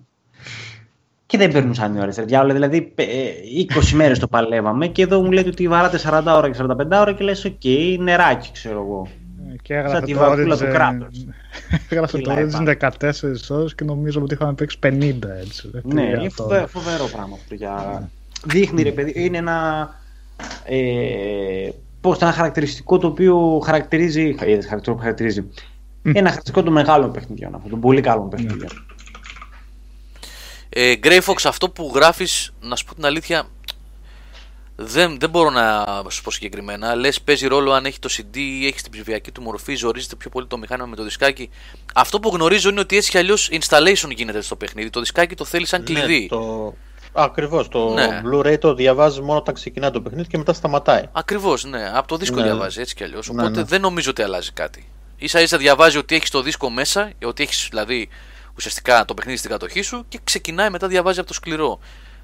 Και 1.26 1.38
δεν 1.38 1.52
περνούσαν 1.52 1.94
οι 1.94 2.00
ώρες. 2.00 2.16
Δηλαδή, 2.24 2.92
ε, 2.94 3.04
20 3.74 3.92
μέρες 3.94 4.18
το 4.18 4.28
παλεύαμε 4.28 4.86
και 4.86 5.02
εδώ 5.02 5.22
μου 5.22 5.30
λέτε 5.32 5.48
ότι 5.48 5.68
βαράτε 5.68 5.98
40 5.98 6.22
ώρα 6.36 6.50
και 6.50 6.54
45 6.54 7.00
ώρα 7.00 7.12
και 7.12 7.24
λες: 7.24 7.44
Οκ, 7.44 7.64
νεράκι, 7.98 8.50
ξέρω 8.52 8.80
εγώ. 8.80 9.06
Και 9.62 9.74
έγραφε 9.74 9.94
Σαν 9.94 10.04
τη 10.04 10.12
το 10.12 10.18
βακούλα 10.18 10.56
του 10.56 10.64
Origin- 10.64 10.70
κράτους. 10.72 11.18
Έγραφε 11.88 12.18
το 12.18 12.18
Κυλάει 12.18 12.48
Origin 12.52 12.76
14 13.10 13.10
ώρες 13.48 13.74
και 13.74 13.84
νομίζω 13.84 14.20
ότι 14.22 14.34
είχαμε 14.34 14.52
παίξει 14.54 14.78
50 14.82 14.88
έτσι. 15.40 15.70
ρε, 15.72 15.80
Ναι, 15.84 16.02
τι 16.02 16.08
είναι 16.08 16.26
αυτό. 16.26 16.42
φοβε- 16.42 16.68
φοβερό 16.68 17.04
πράγμα 17.12 17.36
αυτό. 17.42 17.54
Για... 17.54 18.10
Δείχνει 18.44 18.82
ρε 18.82 18.92
παιδί, 18.92 19.12
είναι 19.24 19.38
ένα. 19.38 19.88
Ε, 20.64 21.68
πώς, 22.00 22.18
ένα 22.18 22.32
χαρακτηριστικό 22.32 22.98
το 22.98 23.06
οποίο 23.06 23.62
χαρακτηρίζει. 23.64 24.22
ε, 24.28 24.34
χαρακτηριστικό 24.38 24.92
που 24.92 24.98
χαρακτηρίζει. 25.00 25.40
Ένα 26.02 26.14
χαρακτηριστικό 26.14 26.62
των 26.62 26.72
μεγάλων 26.72 27.12
παιχνιδιών, 27.12 27.54
αυτών 27.54 27.70
των 27.70 27.80
πολύ 27.80 28.00
καλών 28.00 28.28
παιχνιδιών. 28.28 28.86
Ε, 30.68 30.94
Grey 31.02 31.20
Fox, 31.20 31.34
αυτό 31.44 31.70
που 31.70 31.90
γράφεις, 31.94 32.52
να 32.60 32.76
σου 32.76 32.84
πω 32.84 32.94
την 32.94 33.04
αλήθεια, 33.04 33.42
δεν, 34.80 35.18
δεν 35.18 35.30
μπορώ 35.30 35.50
να 35.50 35.84
σου 36.08 36.22
πω 36.22 36.30
συγκεκριμένα. 36.30 36.94
Λες, 36.94 37.20
παίζει 37.20 37.46
ρόλο 37.46 37.72
αν 37.72 37.84
έχει 37.84 37.98
το 37.98 38.08
CD 38.12 38.36
ή 38.36 38.66
έχει 38.66 38.80
την 38.82 38.90
ψηφιακή 38.90 39.32
του 39.32 39.42
μορφή, 39.42 39.74
ζορίζεται 39.74 40.16
πιο 40.16 40.30
πολύ 40.30 40.46
το 40.46 40.58
μηχάνημα 40.58 40.86
με 40.86 40.96
το 40.96 41.02
δισκάκι. 41.02 41.50
Αυτό 41.94 42.20
που 42.20 42.28
γνωρίζω 42.28 42.68
είναι 42.68 42.80
ότι 42.80 42.96
έτσι 42.96 43.10
κι 43.10 43.18
αλλιώς 43.18 43.50
installation 43.52 44.10
γίνεται 44.16 44.40
στο 44.40 44.56
παιχνίδι. 44.56 44.90
Το 44.90 45.00
δισκάκι 45.00 45.34
το 45.34 45.44
θέλεις 45.44 45.68
σαν 45.68 45.84
κλειδί. 45.84 46.20
Ναι, 46.20 46.26
το... 46.26 46.74
Ακριβώς. 47.12 47.68
Το 47.68 47.92
Ναι. 47.92 48.22
Blu-ray 48.24 48.58
το 48.58 48.74
διαβάζεις 48.74 49.20
μόνο 49.20 49.38
όταν 49.38 49.54
ξεκινάει 49.54 49.90
το 49.90 50.00
παιχνίδι 50.00 50.28
και 50.28 50.38
μετά 50.38 50.52
σταματάει. 50.52 51.02
Ακριβώς, 51.12 51.64
ναι. 51.64 51.90
Από 51.94 52.08
το 52.08 52.16
δίσκο 52.16 52.36
Ναι. 52.36 52.42
διαβάζει 52.42 52.80
έτσι 52.80 52.94
κι 52.94 53.04
αλλιώς. 53.04 53.28
Ναι, 53.30 53.42
Οπότε 53.42 53.58
ναι. 53.60 53.66
δεν 53.66 53.80
νομίζω 53.80 54.10
ότι 54.10 54.22
αλλάζει 54.22 54.52
κάτι. 54.52 54.88
σα 55.24 55.40
ίσα 55.40 55.56
διαβάζει 55.58 55.98
ότι 55.98 56.14
έχεις 56.14 56.30
το 56.30 56.42
δίσκο 56.42 56.70
μέσα, 56.70 57.12
ότι 57.24 57.42
έχεις 57.42 57.66
δηλαδή 57.70 58.08
ουσιαστικά 58.56 59.04
το 59.04 59.14
παιχνίδι 59.14 59.38
στην 59.38 59.50
κατοχή 59.50 59.82
σου 59.82 60.04
και 60.08 60.18
ξεκινάει 60.24 60.70
μετά 60.70 60.86
διαβάζει 60.86 61.18
από 61.18 61.28
το 61.28 61.34
σκληρό. 61.34 61.78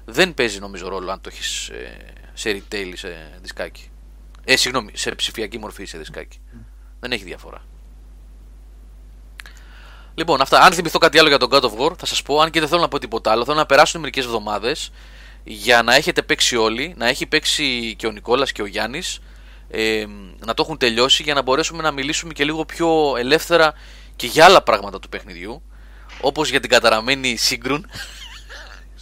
Δεν 0.05 0.33
παίζει 0.33 0.59
νομίζω 0.59 0.89
ρόλο 0.89 1.11
αν 1.11 1.21
το 1.21 1.29
έχεις 1.33 1.71
σε 2.35 2.49
retail 2.49 2.89
ή 2.93 2.95
σε 2.95 3.39
δισκάκι. 3.41 3.89
Ε, 4.43 4.55
συγγνώμη, 4.55 4.91
σε 4.93 5.15
ψηφιακή 5.15 5.57
μορφή 5.57 5.81
ή 5.81 5.85
σε 5.85 5.97
δισκάκι. 5.97 6.39
Δεν 6.99 7.11
έχει 7.11 7.23
διαφορά. 7.23 7.61
Λοιπόν, 10.15 10.41
αυτά. 10.41 10.59
Αν 10.59 10.73
θυμηθώ 10.73 10.97
κάτι 10.97 11.19
άλλο 11.19 11.27
για 11.27 11.37
τον 11.37 11.49
God 11.51 11.61
of 11.61 11.77
War, 11.77 11.97
θα 11.97 12.05
σας 12.05 12.21
πω. 12.21 12.39
Αν 12.39 12.49
και 12.49 12.59
δεν 12.59 12.69
θέλω 12.69 12.81
να 12.81 12.87
πω 12.87 12.99
τίποτα 12.99 13.31
άλλο, 13.31 13.45
θέλω 13.45 13.57
να 13.57 13.65
περάσουν 13.65 13.99
μερικές 14.01 14.25
εβδομάδες 14.25 14.91
για 15.43 15.83
να 15.83 15.95
έχετε 15.95 16.21
παίξει 16.21 16.55
όλοι, 16.55 16.93
να 16.97 17.07
έχει 17.07 17.25
παίξει 17.25 17.95
και 17.97 18.07
ο 18.07 18.11
Νικόλας 18.11 18.51
και 18.51 18.61
ο 18.61 18.65
Γιάννης 18.65 19.19
ε, 19.69 20.05
να 20.45 20.53
το 20.53 20.63
έχουν 20.63 20.77
τελειώσει 20.77 21.23
για 21.23 21.33
να 21.33 21.41
μπορέσουμε 21.41 21.81
να 21.81 21.91
μιλήσουμε 21.91 22.33
και 22.33 22.43
λίγο 22.43 22.65
πιο 22.65 23.15
ελεύθερα 23.17 23.73
και 24.15 24.27
για 24.27 24.45
άλλα 24.45 24.63
πράγματα 24.63 24.99
του 24.99 25.09
παιχνιδιού 25.09 25.61
όπως 26.21 26.49
για 26.49 26.59
την 26.59 26.69
καταραμένη 26.69 27.35
Σύγκρουν 27.35 27.89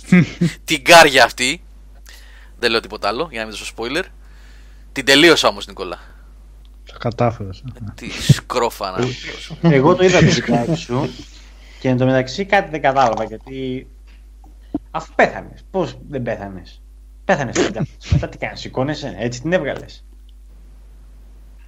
την 0.66 0.84
κάρια 0.84 1.24
αυτή 1.24 1.64
δεν 2.64 2.72
λέω 2.72 2.80
τίποτα 2.80 3.08
άλλο 3.08 3.28
για 3.32 3.40
να 3.40 3.48
μην 3.48 3.56
δώσω 3.58 3.74
spoiler 3.78 4.04
την 4.92 5.06
τελείωσα 5.06 5.48
όμως 5.48 5.68
Νικόλα 5.68 6.00
Τα 6.92 6.98
κατάφερες. 7.00 7.64
τη 7.96 8.12
σκρόφα 8.34 8.92
να 8.92 9.08
Εγώ 9.70 9.96
το 9.96 10.04
είδα 10.04 10.20
το 10.20 10.26
βιντεάκι 10.26 10.76
σου 10.76 11.10
και 11.80 11.90
εν 11.90 11.98
τω 11.98 12.06
μεταξύ 12.06 12.46
κάτι 12.46 12.70
δεν 12.70 12.82
κατάλαβα 12.82 13.24
γιατί 13.24 13.88
αφού 14.92 15.14
πέθανες, 15.16 15.66
πώς 15.72 15.98
δεν 16.10 16.24
πέθανες; 16.24 16.82
Πέθανες 17.26 17.58
μετά 18.12 18.30
τι 18.30 18.38
κάνεις, 18.38 18.60
σηκώνεσαι, 18.60 19.16
έτσι 19.18 19.42
την 19.42 19.54
έβγαλες. 19.54 20.04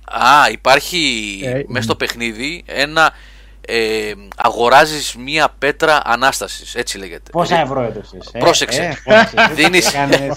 Α, 0.05 0.49
υπάρχει 0.51 1.39
Ε, 1.43 1.61
μέσα 1.67 1.83
στο 1.83 1.95
παιχνίδι 1.95 2.63
ένα 2.65 3.11
ε, 3.67 4.13
αγοράζεις 4.35 5.15
μία 5.15 5.53
πέτρα 5.59 6.01
ανάστασης, 6.05 6.75
έτσι 6.75 6.97
λέγεται. 6.97 7.31
Πόσα 7.31 7.45
Δηλαδή, 7.55 7.71
ευρώ 7.71 7.81
έδωσες. 7.83 8.29
Ε, 8.31 8.39
Πρόσεξε. 8.39 8.97
Δίνεις- 9.55 9.93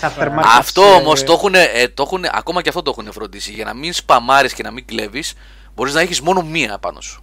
Αυτό 0.58 0.82
όμως 0.94 1.24
το 1.24 1.32
έχουν, 1.32 1.54
ε, 1.54 1.88
το 1.94 2.02
έχουν, 2.02 2.24
ακόμα 2.32 2.62
και 2.62 2.68
αυτό 2.68 2.82
το 2.82 2.94
έχουν 2.98 3.12
φροντίσει. 3.12 3.52
Για 3.52 3.64
να 3.64 3.74
μην 3.74 3.92
σπαμάρεις 3.92 4.52
και 4.52 4.62
να 4.62 4.70
μην 4.70 4.86
κλέβεις, 4.86 5.34
μπορείς 5.74 5.94
να 5.94 6.00
έχεις 6.00 6.20
μόνο 6.20 6.42
μία 6.42 6.78
πάνω 6.78 7.00
σου. 7.00 7.22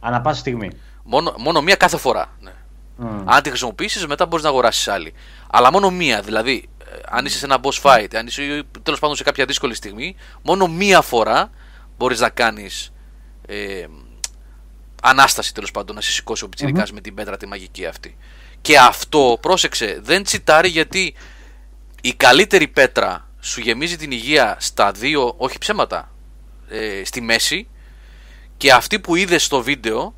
Ανά 0.00 0.20
πάσα 0.20 0.40
στιγμή. 0.40 0.70
Μόνο, 1.04 1.34
μόνο 1.38 1.60
μία 1.60 1.74
κάθε 1.76 1.96
φορά. 1.96 2.26
Ναι. 2.40 2.52
Μμ. 2.96 3.22
Αν 3.24 3.42
τη 3.42 3.48
χρησιμοποιήσεις, 3.48 4.06
μετά 4.06 4.26
μπορείς 4.26 4.44
να 4.44 4.50
αγοράσεις 4.50 4.88
άλλη. 4.88 5.12
Αλλά 5.50 5.72
μόνο 5.72 5.90
μία. 5.90 6.20
Δηλαδή, 6.20 6.68
ε, 6.84 6.98
αν 7.10 7.24
είσαι 7.24 7.38
σε 7.38 7.44
ένα 7.44 7.58
boss 7.62 7.80
fight, 7.82 8.14
αν 8.16 8.26
είσαι 8.26 8.62
τέλος 8.82 8.98
πάντων 8.98 9.16
σε 9.16 9.22
κάποια 9.22 9.44
δύσκολη 9.44 9.74
στιγμή, 9.74 10.16
μόνο 10.42 10.66
μία 10.66 11.00
φορά 11.00 11.50
μπορείς 11.96 12.20
να 12.20 12.28
κάνεις 12.28 12.92
ε, 13.46 13.84
ανάσταση 15.02 15.54
τέλος 15.54 15.70
πάντων, 15.70 15.94
να 15.94 16.00
σε 16.00 16.10
σηκώσει 16.10 16.44
ο 16.44 16.48
πιτσιρικας 16.48 16.92
με 16.92 17.00
την 17.00 17.14
πέτρα 17.14 17.36
τη 17.36 17.46
μαγική 17.46 17.86
αυτή. 17.86 18.16
Και 18.60 18.78
αυτό, 18.78 19.38
πρόσεξε, 19.40 20.00
δεν 20.02 20.22
τσιτάρει 20.22 20.68
γιατί 20.68 21.14
η 22.00 22.14
καλύτερη 22.14 22.68
πέτρα 22.68 23.28
σου 23.40 23.60
γεμίζει 23.60 23.96
την 23.96 24.10
υγεία 24.10 24.56
στα 24.60 24.92
δύο, 24.92 25.34
όχι 25.36 25.58
ψέματα, 25.58 26.10
ε, 26.68 27.04
στη 27.04 27.20
μέση 27.20 27.68
και 28.56 28.72
αυτή 28.72 29.00
που 29.00 29.16
είδε 29.16 29.38
στο 29.38 29.62
βίντεο 29.62 30.14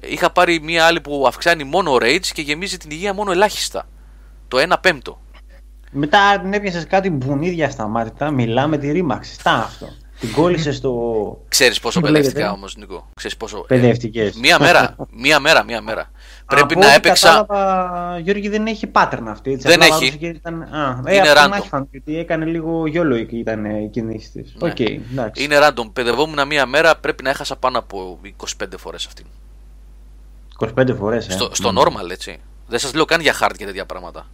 ε, 0.00 0.12
είχα 0.12 0.30
πάρει 0.30 0.60
μία 0.60 0.86
άλλη 0.86 1.00
που 1.00 1.24
αυξάνει 1.26 1.64
μόνο 1.64 1.94
rage 1.94 2.26
και 2.32 2.42
γεμίζει 2.42 2.76
την 2.76 2.90
υγεία 2.90 3.14
μόνο 3.14 3.32
ελάχιστα. 3.32 3.88
Το 4.48 4.58
1 4.70 4.76
πέμπτο. 4.80 5.20
Μετά 5.90 6.40
την 6.40 6.52
έπιασες 6.52 6.86
κάτι 6.86 7.10
μπουνίδια 7.10 7.70
στα 7.70 7.86
μάτια, 7.86 8.30
μιλάμε 8.30 8.78
τη 8.78 8.90
ρήμαξη. 8.90 9.42
Τα 9.42 9.50
αυτό. 9.50 9.88
Την 10.20 10.32
κόλλησε 10.32 10.72
στο. 10.72 10.90
Ξέρεις 11.48 11.80
πόσο 11.80 12.00
Το 12.00 12.06
παιδεύτηκα 12.06 12.38
λέγεται. 12.38 12.54
όμως 12.56 12.76
Νίκο. 12.76 13.08
Ξέρεις 13.14 13.36
πόσο... 13.36 13.58
ε, 13.58 13.74
Παιδευτικέ. 13.74 14.32
μία 14.40 14.58
μέρα, 14.60 14.96
μία 15.10 15.40
μέρα, 15.40 15.64
μία 15.64 15.80
μέρα. 15.80 16.10
Πρέπει 16.46 16.72
Από 16.72 16.80
να 16.80 16.86
ό,τι 16.86 16.94
έπαιξα... 16.96 17.28
Κατάλαβα, 17.48 18.18
Γιώργη 18.18 18.48
δεν 18.48 18.66
έχει 18.66 18.90
pattern 18.92 19.22
αυτή. 19.28 19.52
Έτσι, 19.52 19.68
Δεν 19.68 19.82
απλά 19.82 19.84
έχει. 19.86 19.94
βαρούσε 20.04 20.16
Και 20.16 20.26
ήταν... 20.26 20.62
Α, 20.62 21.02
ε, 21.06 21.14
Είναι 21.14 21.28
αυτό 21.28 21.42
random. 21.44 21.50
να 21.50 21.56
έχει 21.56 21.68
φανεί, 21.68 21.86
γιατί 21.90 22.18
έκανε 22.18 22.44
λίγο 22.44 22.86
γιόλο 22.86 23.16
η- 23.16 23.28
ήταν 23.30 23.64
ε, 23.64 23.82
η 23.82 23.88
κίνηση 23.88 24.30
της. 24.30 24.54
Ναι. 24.58 24.68
Οκ, 24.70 24.80
εντάξει. 24.80 25.44
Είναι 25.44 25.58
random. 25.60 25.90
Παιδευόμουν 25.92 26.46
μία 26.46 26.66
μέρα, 26.66 26.96
πρέπει 26.96 27.22
να 27.22 27.30
έχασα 27.30 27.56
πάνω 27.56 27.78
από 27.78 28.18
25 28.60 28.64
φορές 28.78 29.06
αυτήν. 29.06 29.26
25 30.78 30.96
φορές. 30.98 31.28
Ε. 31.28 31.32
Στο, 31.32 31.48
στο 31.52 31.72
normal, 31.76 32.10
έτσι. 32.10 32.38
Δεν 32.68 32.78
σας 32.78 32.94
λέω 32.94 33.04
καν 33.04 33.20
για 33.20 33.34
hard 33.40 33.52
και 33.56 33.64
τέτοια 33.64 33.86
πράγματα. 33.86 34.26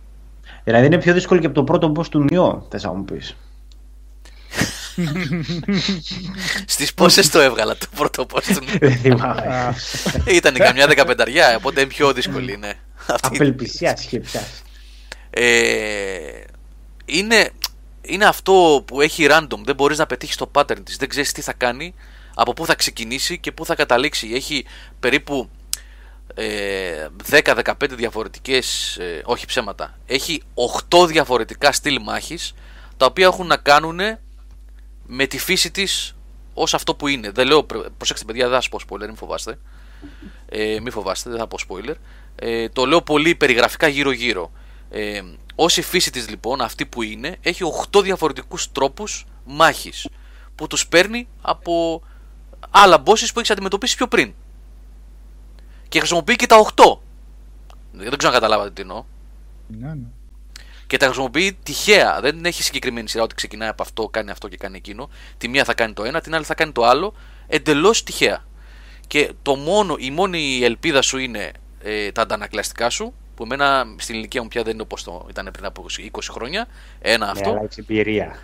Δηλαδή 0.64 0.87
είναι 0.87 0.99
πιο 0.99 1.12
δύσκολο 1.12 1.41
και 1.41 1.47
από 1.47 1.55
το 1.55 1.64
πρώτο 1.64 1.93
boss 1.97 2.07
του 2.07 2.18
Νιό, 2.30 2.66
θες 2.70 2.83
να 2.83 2.93
μου 2.93 3.05
πεις. 3.05 3.37
Στις 6.66 6.95
πόσες 6.95 7.28
το 7.30 7.40
έβγαλα 7.40 7.76
το 7.76 7.86
πρώτο 7.97 8.26
post 8.32 8.43
του. 8.45 8.78
Δεν 8.80 8.97
θυμάμαι. 8.97 9.74
Ήταν 10.26 10.55
καμιά 10.55 10.86
δεκαπενταριά, 10.86 11.57
οπότε 11.57 11.80
είναι 11.80 11.88
πιο 11.88 12.12
δύσκολη, 12.12 12.57
ναι. 12.57 12.72
Αυτή 13.07 13.26
Απελπισία 13.36 13.97
είχε 14.01 14.20
πιάσει. 14.20 14.62
ε, 15.30 16.40
είναι, 17.05 17.51
είναι 18.03 18.24
αυτό 18.24 18.82
που 18.86 19.01
έχει 19.01 19.26
random. 19.30 19.59
Δεν 19.64 19.74
μπορείς 19.74 19.99
να 19.99 20.07
πετύχεις 20.07 20.36
το 20.36 20.51
pattern 20.55 20.78
της. 20.84 20.97
Δεν 20.97 21.09
ξέρεις 21.09 21.32
τι 21.32 21.40
θα 21.40 21.53
κάνει, 21.53 21.95
από 22.34 22.53
πού 22.53 22.66
θα 22.66 22.74
ξεκινήσει 22.74 23.38
και 23.38 23.53
πού 23.53 23.64
θα 23.66 23.74
καταλήξει. 23.74 24.30
Έχει 24.34 24.64
περίπου 25.01 25.51
ε, 26.34 27.07
10-15 27.30 27.72
διαφορετικές, 27.90 28.97
ε, 28.97 29.22
όχι 29.24 29.47
ψέματα, 29.47 29.99
έχει 30.07 30.43
8 30.90 31.07
διαφορετικά 31.07 31.72
στυλ 31.72 31.99
μάχης 32.03 32.55
τα 32.97 33.07
οποία 33.07 33.26
έχουν 33.26 33.47
να 33.47 33.57
κάνουν 33.57 34.01
με 35.14 35.26
τη 35.26 35.38
φύση 35.38 35.70
της 35.70 36.14
ως 36.54 36.74
αυτό 36.74 36.94
που 36.94 37.06
είναι. 37.08 37.30
Δεν 37.30 37.46
λέω, 37.46 37.64
προ- 37.64 37.90
προσέξτε 37.96 38.24
παιδιά, 38.26 38.44
δεν 38.48 38.54
θα 38.54 38.60
σας 38.60 38.68
πω 38.68 38.78
spoiler, 38.88 39.06
μην 39.06 39.16
φοβάστε. 39.16 39.58
Ε, 40.48 40.80
μην 40.80 40.92
φοβάστε, 40.92 41.30
δεν 41.30 41.38
θα 41.38 41.46
πω 41.46 41.58
spoiler. 41.68 41.94
Ε, 42.36 42.68
το 42.68 42.86
λέω 42.86 43.02
πολύ 43.02 43.34
περιγραφικά 43.34 43.86
γύρω-γύρω. 43.88 44.52
Ε, 44.90 45.22
ως 45.54 45.76
η 45.76 45.82
φύση 45.82 46.10
της 46.10 46.28
λοιπόν, 46.28 46.60
αυτή 46.60 46.86
που 46.86 47.02
είναι, 47.02 47.36
έχει 47.42 47.62
8 47.92 48.02
διαφορετικούς 48.02 48.72
τρόπους 48.72 49.26
μάχης 49.44 50.08
που 50.54 50.66
τους 50.66 50.86
παίρνει 50.88 51.28
από 51.42 52.02
άλλα 52.70 53.02
bosses 53.06 53.28
που 53.32 53.38
έχεις 53.38 53.50
αντιμετωπίσει 53.50 53.96
πιο 53.96 54.08
πριν. 54.08 54.32
Και 55.88 55.98
χρησιμοποιεί 55.98 56.36
και 56.36 56.46
τα 56.46 56.56
8. 56.74 56.98
Δεν 57.92 58.16
ξέρω 58.18 58.32
αν 58.34 58.40
καταλάβατε 58.40 58.70
τι 58.70 58.80
εννοώ. 58.80 59.04
Ναι, 59.66 59.88
ναι. 59.88 60.06
Και 60.93 60.99
τα 60.99 61.07
χρησιμοποιεί 61.07 61.59
τυχαία. 61.62 62.20
Δεν 62.20 62.45
έχει 62.45 62.62
συγκεκριμένη 62.62 63.09
σειρά 63.09 63.22
ότι 63.22 63.34
ξεκινάει 63.34 63.68
από 63.68 63.82
αυτό, 63.82 64.09
κάνει 64.09 64.30
αυτό 64.30 64.49
και 64.49 64.57
κάνει 64.57 64.76
εκείνο. 64.76 65.11
Τη 65.38 65.49
μία 65.49 65.64
θα 65.64 65.74
κάνει 65.74 65.93
το 65.93 66.05
ένα, 66.05 66.20
την 66.20 66.34
άλλη 66.34 66.45
θα 66.45 66.55
κάνει 66.55 66.72
το 66.72 66.84
άλλο. 66.84 67.14
Εντελώς 67.47 68.03
τυχαία. 68.03 68.45
Και 69.07 69.32
το 69.43 69.55
μόνο, 69.55 69.97
η 69.99 70.11
μόνη 70.11 70.61
ελπίδα 70.62 71.03
σου 71.03 71.18
είναι 71.18 71.53
ε, 71.82 72.12
τα 72.12 72.22
αντανακλαστικά 72.22 72.90
σου, 72.90 73.14
που 73.34 73.43
εμένα 73.43 73.95
στην 73.97 74.14
ηλικία 74.14 74.43
μου 74.43 74.49
πια 74.49 74.62
δεν 74.62 74.72
είναι 74.72 74.82
όπως 74.82 75.03
το 75.03 75.26
ήταν 75.30 75.49
πριν 75.53 75.64
από 75.64 75.84
20 76.12 76.18
χρόνια. 76.30 76.66
Ένα 77.01 77.24
Ναι, 77.24 77.30
αυτό. 77.30 77.51
αλλά 77.51 77.62
έχει 77.62 77.80
εμπειρία. 77.80 78.38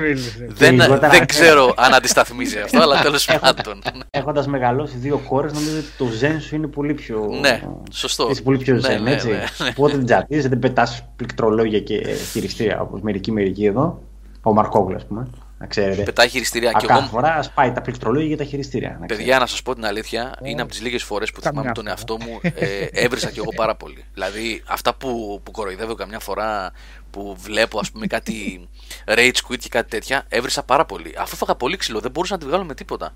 Μίλησες. 0.00 0.34
δεν, 0.48 0.74
λιγότερα- 0.74 1.08
δεν 1.08 1.26
ξέρω 1.26 1.74
αν 1.76 1.94
αντισταθμίζει 1.94 2.58
αυτό, 2.58 2.80
αλλά 2.82 3.00
τέλος 3.02 3.28
πάντων. 3.40 3.82
Έχοντας 4.10 4.46
μεγαλώσει 4.46 4.96
δύο 4.96 5.18
κόρες, 5.28 5.52
νομίζω 5.52 5.76
ότι 5.78 5.86
το 5.98 6.06
ζεν 6.06 6.40
σου 6.40 6.54
είναι 6.54 6.66
πολύ 6.66 6.94
πιο. 6.94 7.28
Ναι, 7.40 7.60
σωστό. 7.92 8.28
Είσαι 8.30 8.42
πολύ 8.42 8.58
πιο 8.58 8.74
Ναι, 8.74 8.80
ζεν, 8.80 9.02
ναι, 9.02 9.12
έτσι. 9.12 9.28
ναι, 9.28 9.32
ναι. 9.34 9.68
Οπότε 9.76 9.96
δεν 9.96 10.04
τζατίζει, 10.04 10.48
δεν 10.48 10.58
πετάς 10.58 11.04
πληκτρολόγια 11.16 11.80
και 11.80 12.00
χειριστήρια 12.32 12.80
όπως 12.80 13.00
μερικοί 13.00 13.32
μερικοί 13.32 13.64
εδώ. 13.64 14.02
Ο 14.42 14.52
Μαρκόγλου, 14.52 14.96
ας 14.96 15.06
πούμε. 15.06 15.26
Να 15.62 15.68
ξέρετε. 15.68 16.02
Πετάει 16.02 16.28
χειριστήρια 16.28 16.68
Α, 16.70 16.80
και 16.80 16.86
κάθε 16.86 17.00
εγώ. 17.00 17.08
φορά 17.08 17.42
σπάει 17.42 17.72
τα 17.72 17.80
πληκτρολόγια 17.82 18.28
και 18.28 18.36
τα 18.36 18.44
χειριστήρια. 18.44 18.96
να 19.00 19.06
Παιδιά, 19.06 19.38
να 19.38 19.46
σας 19.46 19.62
πω 19.62 19.74
την 19.74 19.84
αλήθεια, 19.84 20.34
είναι 20.42 20.62
από 20.62 20.70
τις 20.70 20.80
λίγες 20.80 21.02
φορές 21.02 21.30
που 21.32 21.40
Καμιά 21.40 21.50
θυμάμαι 21.60 21.74
τον 21.74 21.84
φορά. 21.84 21.96
εαυτό 21.96 22.18
μου. 22.24 22.40
Ε, 22.54 22.84
έβρισα 23.04 23.30
κι 23.30 23.38
εγώ 23.38 23.48
πάρα 23.56 23.74
πολύ. 23.76 24.04
Δηλαδή, 24.14 24.62
αυτά 24.66 24.94
που, 24.94 25.40
που 25.42 25.50
κοροϊδεύω 25.50 25.94
καμιά 25.94 26.18
φορά 26.18 26.72
που 27.10 27.36
βλέπω, 27.40 27.78
ας 27.78 27.90
πούμε, 27.90 28.06
κάτι 28.06 28.68
rage 29.06 29.36
quit 29.48 29.56
και 29.58 29.68
κάτι 29.68 29.90
τέτοια, 29.90 30.24
έβρισα 30.28 30.62
πάρα 30.62 30.84
πολύ. 30.84 31.14
Αφού 31.18 31.36
φάγα 31.36 31.54
πολύ 31.54 31.76
ξύλο, 31.76 32.00
δεν 32.00 32.10
μπορούσα 32.10 32.32
να 32.34 32.40
τη 32.40 32.46
βγάλω 32.46 32.64
με 32.64 32.74
τίποτα. 32.74 33.14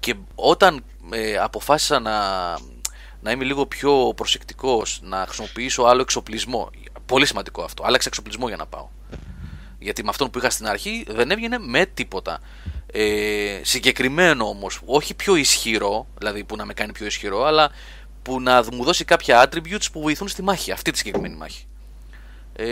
Και 0.00 0.14
όταν 0.34 0.84
ε, 1.10 1.36
αποφάσισα 1.36 1.98
να, 1.98 2.18
να 3.20 3.30
είμαι 3.30 3.44
λίγο 3.44 3.66
πιο 3.66 4.12
προσεκτικός, 4.16 5.00
να 5.02 5.24
χρησιμοποιήσω 5.26 5.82
άλλο 5.82 6.00
εξοπλισμό. 6.00 6.70
Πολύ 7.06 7.26
σημαντικό 7.26 7.62
αυτό. 7.62 7.84
Άλλαξα 7.86 8.08
εξοπλισμό 8.08 8.48
για 8.48 8.56
να 8.56 8.66
πάω. 8.66 8.88
Γιατί 9.84 10.02
με 10.02 10.08
αυτόν 10.10 10.30
που 10.30 10.38
είχα 10.38 10.50
στην 10.50 10.66
αρχή 10.66 11.04
δεν 11.08 11.30
έβγαινε 11.30 11.58
με 11.58 11.86
τίποτα. 11.86 12.40
Ε, 12.92 13.60
συγκεκριμένο 13.62 14.48
όμως, 14.48 14.80
όχι 14.84 15.14
πιο 15.14 15.34
ισχυρό, 15.36 16.06
δηλαδή 16.18 16.44
που 16.44 16.56
να 16.56 16.64
με 16.64 16.74
κάνει 16.74 16.92
πιο 16.92 17.06
ισχυρό, 17.06 17.44
αλλά 17.44 17.70
που 18.22 18.40
να 18.40 18.64
μου 18.72 18.84
δώσει 18.84 19.04
κάποια 19.04 19.48
attributes 19.48 19.86
που 19.92 20.00
βοηθούν 20.00 20.28
στη 20.28 20.42
μάχη, 20.42 20.72
αυτή 20.72 20.90
τη 20.90 20.98
συγκεκριμένη 20.98 21.34
μάχη. 21.34 21.66
Ε, 22.56 22.66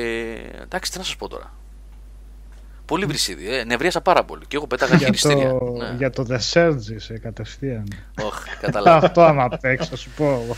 εντάξει, 0.62 0.92
τι 0.92 0.98
να 0.98 1.04
σας 1.04 1.16
πω 1.16 1.28
τώρα. 1.28 1.52
Πολύ 2.92 3.04
βρυσίδι, 3.04 3.54
ε. 3.54 3.64
νευρίασα 3.64 4.00
πάρα 4.00 4.24
πολύ. 4.24 4.42
Και 4.48 4.56
εγώ 4.56 4.66
πέταγα 4.66 4.96
για, 4.96 5.06
χειριστήρια. 5.06 5.48
το, 5.48 5.74
Ναι. 5.78 5.94
για 5.98 6.10
το 6.10 6.26
The 6.30 6.38
Surge 6.52 6.94
σε 6.96 7.18
κατευθείαν. 7.18 7.88
Οχ, 8.22 8.42
κατάλαβα. 8.60 9.06
Αυτό 9.06 9.22
άμα 9.22 9.48
παίξει, 9.48 9.88
θα 9.88 9.96
σου 9.96 10.10
πω. 10.16 10.56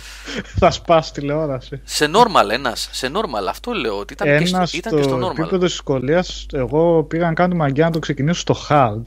Θα 0.59 0.71
σπάσει 0.71 1.13
τηλεόραση. 1.13 1.81
σε 1.85 2.11
normal 2.13 2.51
ένας, 2.51 2.89
σε 2.93 3.11
normal, 3.15 3.47
αυτό 3.49 3.73
λέω 3.73 3.99
ότι 3.99 4.13
ήταν, 4.13 4.27
και, 4.27 4.33
Ένας 4.35 4.69
στο, 4.69 4.79
ήταν 4.79 4.97
και 4.97 5.03
στο 5.03 5.17
στο 5.17 5.27
normal. 5.27 5.31
επίπεδο 5.31 5.59
δυσκολίας, 5.59 6.47
εγώ 6.53 7.03
πήγα 7.03 7.27
να 7.27 7.33
κάνω 7.35 7.49
τη 7.53 7.57
μαγιά 7.57 7.85
να 7.85 7.91
το 7.91 7.99
ξεκινήσω 7.99 8.41
στο 8.41 8.57
hard 8.69 9.03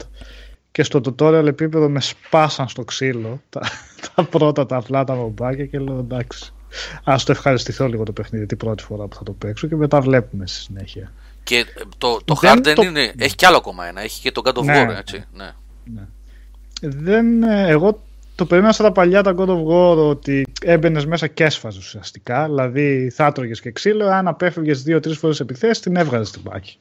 και 0.72 0.82
στο 0.82 1.00
tutorial 1.04 1.46
επίπεδο 1.46 1.88
με 1.88 2.00
σπάσαν 2.00 2.68
στο 2.68 2.84
ξύλο 2.84 3.40
τα, 3.50 3.60
τα 4.14 4.24
πρώτα 4.24 4.66
τα 4.66 4.76
απλά 4.76 5.04
τα 5.04 5.14
μομπάκια 5.14 5.66
και 5.66 5.78
λέω 5.78 5.98
εντάξει. 5.98 6.52
Α 7.04 7.14
το 7.24 7.32
ευχαριστηθώ 7.32 7.86
λίγο 7.86 8.02
το 8.02 8.12
παιχνίδι 8.12 8.46
την 8.46 8.56
πρώτη 8.56 8.82
φορά 8.82 9.06
που 9.06 9.16
θα 9.16 9.22
το 9.22 9.32
παίξω 9.32 9.66
και 9.66 9.76
μετά 9.76 10.00
βλέπουμε 10.00 10.46
στη 10.46 10.58
συνέχεια. 10.60 11.12
Και 11.48 11.56
ε, 11.58 11.64
το, 11.98 12.18
το 12.24 12.34
Δεν 12.40 12.58
hard 12.58 12.62
δεν 12.62 12.74
το- 12.74 12.82
είναι, 12.82 13.12
έχει 13.18 13.34
κι 13.34 13.46
άλλο 13.46 13.56
ακόμα 13.56 13.86
ένα, 13.86 14.00
έχει 14.02 14.20
και 14.20 14.32
το 14.32 14.42
God 14.44 14.52
of 14.58 14.64
Ναι. 14.64 14.86
War, 14.88 14.96
έτσι. 14.98 15.24
Ναι. 15.32 15.52
Δεν, 16.80 17.42
ε, 17.42 17.68
εγώ 17.68 18.02
το 18.34 18.44
περίμενα 18.46 18.72
στα 18.72 18.92
παλιά 18.92 19.22
τα 19.22 19.34
God 19.38 19.48
of 19.48 19.64
War 19.66 19.96
ότι 20.08 20.46
έμπαινες 20.62 21.06
μέσα 21.06 21.26
και 21.26 21.44
έσφαζες 21.44 21.84
ουσιαστικά. 21.84 22.44
Δηλαδή 22.44 23.10
θα 23.14 23.26
έτρωγες 23.26 23.60
και 23.60 23.70
ξύλο, 23.70 24.06
αν 24.06 24.28
απέφευγες 24.28 24.82
δύο-τρεις 24.82 25.18
φορές 25.18 25.40
επιθέσεις, 25.40 25.80
την 25.80 25.96
έβγαζες 25.96 26.28
στην 26.28 26.42
πάχη. 26.42 26.78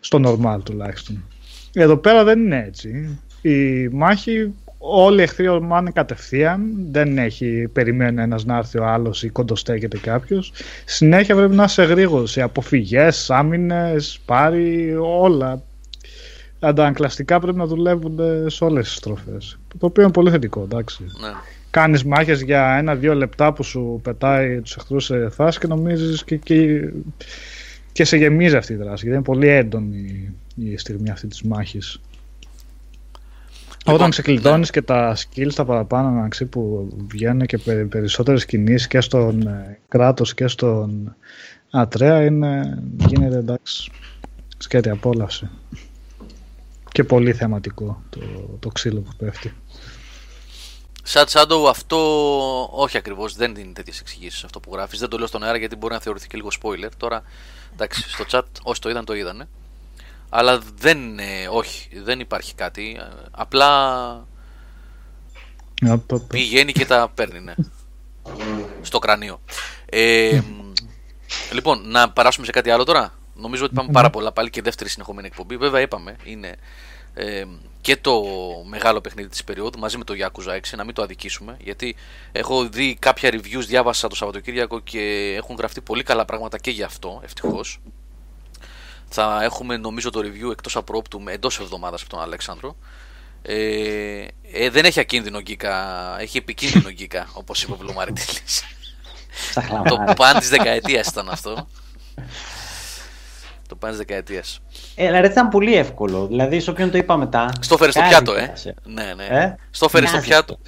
Στο 0.00 0.20
normal 0.24 0.58
τουλάχιστον. 0.64 1.24
Εδώ 1.72 1.96
πέρα 1.96 2.24
δεν 2.24 2.40
είναι 2.40 2.64
έτσι. 2.66 3.18
Η 3.42 3.88
μάχη, 3.88 4.54
όλοι 4.82 5.18
οι 5.18 5.22
εχθροί 5.22 5.48
ορμάνε 5.48 5.90
κατευθείαν. 5.90 6.60
Δεν 6.90 7.18
έχει 7.18 7.68
περιμένει 7.72 8.22
ένας 8.22 8.44
να 8.44 8.56
έρθει 8.56 8.78
ο 8.78 8.86
άλλος 8.86 9.22
ή 9.22 9.28
κοντοστέκεται 9.28 9.98
κάποιος. 9.98 10.52
Συνέχεια 10.84 11.36
πρέπει 11.36 11.54
να 11.54 11.64
είσαι 11.64 11.82
γρήγορος. 11.82 12.36
Οι 12.36 12.40
αποφυγές, 12.40 13.30
άμυνες, 13.30 14.20
πάρει 14.24 14.96
όλα 15.00 15.62
αντανακλαστικά 16.60 17.40
πρέπει 17.40 17.58
να 17.58 17.66
δουλεύουν 17.66 18.18
ε, 18.18 18.48
σε 18.48 18.64
όλες 18.64 18.86
τις 18.86 18.94
στροφές. 18.94 19.58
Το 19.78 19.86
οποίο 19.86 20.02
είναι 20.02 20.12
πολύ 20.12 20.30
θετικό, 20.30 20.62
εντάξει. 20.62 21.02
ναι. 21.02 21.28
Κάνεις 21.70 22.04
μάχες 22.04 22.40
για 22.42 22.76
ένα-δύο 22.76 23.14
λεπτά 23.14 23.52
που 23.52 23.62
σου 23.62 24.00
πετάει 24.02 24.60
τους 24.60 24.76
εχθρούς 24.76 25.04
σε 25.04 25.28
φάση 25.28 25.58
και 25.58 25.66
νομίζεις 25.66 26.24
και, 26.24 26.36
και, 26.36 26.90
και 27.92 28.04
σε 28.04 28.16
γεμίζει 28.16 28.56
αυτή 28.56 28.72
η 28.72 28.76
δράση. 28.76 28.94
Γιατί 28.94 29.08
είναι 29.08 29.22
πολύ 29.22 29.48
έντονη 29.48 30.34
η 30.54 30.76
στιγμή 30.76 31.10
αυτή 31.10 31.26
της 31.26 31.42
μάχης. 31.42 32.00
Λοιπόν, 33.80 33.94
Όταν 33.94 34.10
ξεκλειδώνεις 34.10 34.70
και 34.70 34.82
τα 34.82 35.16
skills 35.16 35.52
τα 35.54 35.64
παραπάνω 35.64 36.08
αναξύ 36.08 36.44
που 36.46 36.88
βγαίνουν 37.08 37.46
και 37.46 37.58
περι- 37.58 37.88
περισσότερες 37.88 38.44
κινήσεις 38.44 38.86
και 38.86 39.00
στον 39.00 39.46
ε, 39.46 39.78
κράτος 39.88 40.34
και 40.34 40.46
στον 40.48 41.16
Ατρέα 41.70 42.24
είναι, 42.24 42.82
γίνεται 43.08 43.36
εντάξει 43.36 43.90
σκέτη 44.58 44.88
απόλαυση. 44.88 45.48
Και 46.92 47.04
πολύ 47.04 47.32
θεματικό 47.32 48.02
το, 48.10 48.20
το 48.58 48.68
ξύλο 48.68 49.00
που 49.00 49.10
πέφτει. 49.16 49.54
Σαν 51.02 51.24
Shadow 51.28 51.68
αυτό 51.68 51.98
όχι 52.72 52.96
ακριβώς, 52.96 53.34
δεν 53.34 53.54
είναι 53.56 53.72
τέτοιες 53.72 54.00
εξηγήσεις 54.00 54.44
αυτό 54.44 54.60
που 54.60 54.70
γράφεις. 54.72 54.98
Δεν 54.98 55.08
το 55.08 55.18
λέω 55.18 55.26
στον 55.26 55.42
αέρα 55.42 55.56
γιατί 55.56 55.76
μπορεί 55.76 55.92
να 55.92 56.00
θεωρηθεί 56.00 56.26
και 56.26 56.36
λίγο 56.36 56.48
spoiler. 56.62 56.88
Τώρα, 56.96 57.22
εντάξει, 57.72 58.10
στο 58.10 58.24
chat 58.30 58.42
όσοι 58.62 58.80
το 58.80 58.90
είδαν 58.90 59.04
το 59.04 59.14
είδανε. 59.14 59.48
Αλλά 60.30 60.60
δεν 60.78 60.98
είναι, 60.98 61.48
όχι, 61.50 61.88
δεν 62.02 62.20
υπάρχει 62.20 62.54
κάτι. 62.54 62.96
Ε, 63.00 63.28
Απλά 63.30 63.68
Απ, 65.88 66.12
απ, 66.12 66.20
πηγαίνει 66.20 66.72
και 66.72 66.86
τα 66.86 67.10
παίρνει, 67.14 67.40
ναι. 67.40 67.54
Στο 68.82 68.98
κρανίο. 68.98 69.40
Ε, 69.86 70.40
μ, 70.40 70.72
λοιπόν, 71.52 71.90
να 71.90 72.10
περάσουμε 72.10 72.46
σε 72.46 72.52
κάτι 72.52 72.70
άλλο 72.70 72.84
τώρα. 72.84 73.12
Νομίζω 73.34 73.64
ότι 73.64 73.74
πάμε 73.74 73.92
πάρα 73.92 74.10
πολλά 74.10 74.32
πάλι 74.32 74.50
και 74.50 74.62
δεύτερη 74.62 74.90
συνεχόμενη 74.90 75.26
εκπομπή. 75.26 75.56
Βέβαια, 75.56 75.80
είπαμε, 75.80 76.16
είναι 76.24 76.56
ε, 77.14 77.44
και 77.80 77.96
το 77.96 78.22
μεγάλο 78.68 79.00
παιχνίδι 79.00 79.28
της 79.28 79.44
περίοδου 79.44 79.78
μαζί 79.78 79.98
με 79.98 80.04
το 80.04 80.14
Yakuza 80.18 80.50
6, 80.50 80.60
να 80.76 80.84
μην 80.84 80.94
το 80.94 81.02
αδικήσουμε. 81.02 81.56
Γιατί 81.60 81.96
έχω 82.32 82.68
δει 82.68 82.96
κάποια 82.98 83.30
reviews, 83.30 83.64
διάβασα 83.66 84.08
το 84.08 84.14
Σαββατοκύριακο 84.14 84.80
και 84.80 85.34
έχουν 85.36 85.56
γραφτεί 85.58 85.80
πολύ 85.80 86.02
καλά 86.02 86.24
πράγματα 86.24 86.58
και 86.58 86.70
γι' 86.70 86.82
αυτό, 86.82 87.20
ευτυχώς. 87.24 87.80
Θα 89.12 89.42
έχουμε 89.42 89.76
νομίζω 89.76 90.10
το 90.10 90.20
review 90.20 90.50
εκτός 90.50 90.76
απρόπτου 90.76 91.22
εντός 91.26 91.60
εβδομάδας 91.60 92.00
από 92.00 92.10
τον 92.10 92.20
Αλέξανδρο. 92.20 92.76
Ε, 93.42 94.26
ε, 94.52 94.70
δεν 94.70 94.84
έχει 94.84 95.00
ακίνδυνο 95.00 95.40
γκίκα, 95.40 96.16
έχει 96.20 96.38
επικίνδυνο 96.38 96.90
γκίκα, 96.90 97.28
όπως 97.40 97.62
είπε 97.62 97.72
ο 97.72 97.76
Βλουμαριτήλης. 97.76 98.62
Στα 99.50 99.60
το 99.60 99.66
χλαμάρια. 99.66 100.14
παν 100.14 100.38
της 100.38 100.48
δεκαετίας 100.48 101.06
ήταν 101.06 101.28
αυτό. 101.28 101.68
το 103.68 103.76
παν 103.76 103.90
της 103.90 103.98
δεκαετίας. 103.98 104.60
Ε, 104.94 105.06
δηλαδή 105.06 105.26
ήταν 105.26 105.48
πολύ 105.48 105.74
εύκολο. 105.74 106.26
Δηλαδή, 106.26 106.60
σε 106.60 106.70
όποιον 106.70 106.90
το 106.90 106.98
είπα 106.98 107.16
μετά. 107.16 107.52
Στο 107.60 107.76
φέρε 107.76 107.90
στο 107.90 108.00
κάνει 108.00 108.12
πιάτο, 108.12 108.32
ε. 108.32 108.40
πέρασε. 108.40 108.74
Ναι, 108.84 109.14
ναι. 109.16 109.24
Ε, 109.24 109.54
Στο 109.70 109.88
φέρε 109.88 110.06
στο 110.06 110.14
μοιάζει 110.16 110.28
πιάτο. 110.28 110.58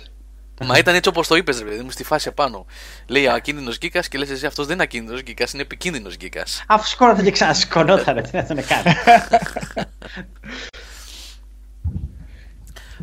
Μα 0.61 0.78
ήταν 0.78 0.94
έτσι 0.94 1.09
όπως 1.09 1.26
το 1.26 1.36
είπες, 1.36 1.59
ρε 1.59 1.64
παιδί 1.64 1.82
μου, 1.82 1.90
στη 1.90 2.05
φάση 2.05 2.28
επάνω. 2.28 2.66
Λέει 3.07 3.28
ακίνδυνος 3.28 3.78
γκίκα 3.78 4.00
και 4.00 4.18
λες 4.18 4.30
εσύ 4.30 4.46
αυτός 4.46 4.66
δεν 4.66 4.74
είναι 4.74 4.82
ακίνδυνος 4.82 5.22
γκίκα, 5.22 5.46
είναι 5.53 5.62
επικίνδυνος 5.62 6.16
γκίκα. 6.16 6.46
Αφού 6.66 6.88
σκόναταν 6.88 7.24
και 7.24 7.30
ξανασκονόταν, 7.30 8.14
ρε, 8.14 8.20
τι 8.20 8.36
να 8.36 8.46
τον 8.46 8.57
κάνει. 8.66 8.94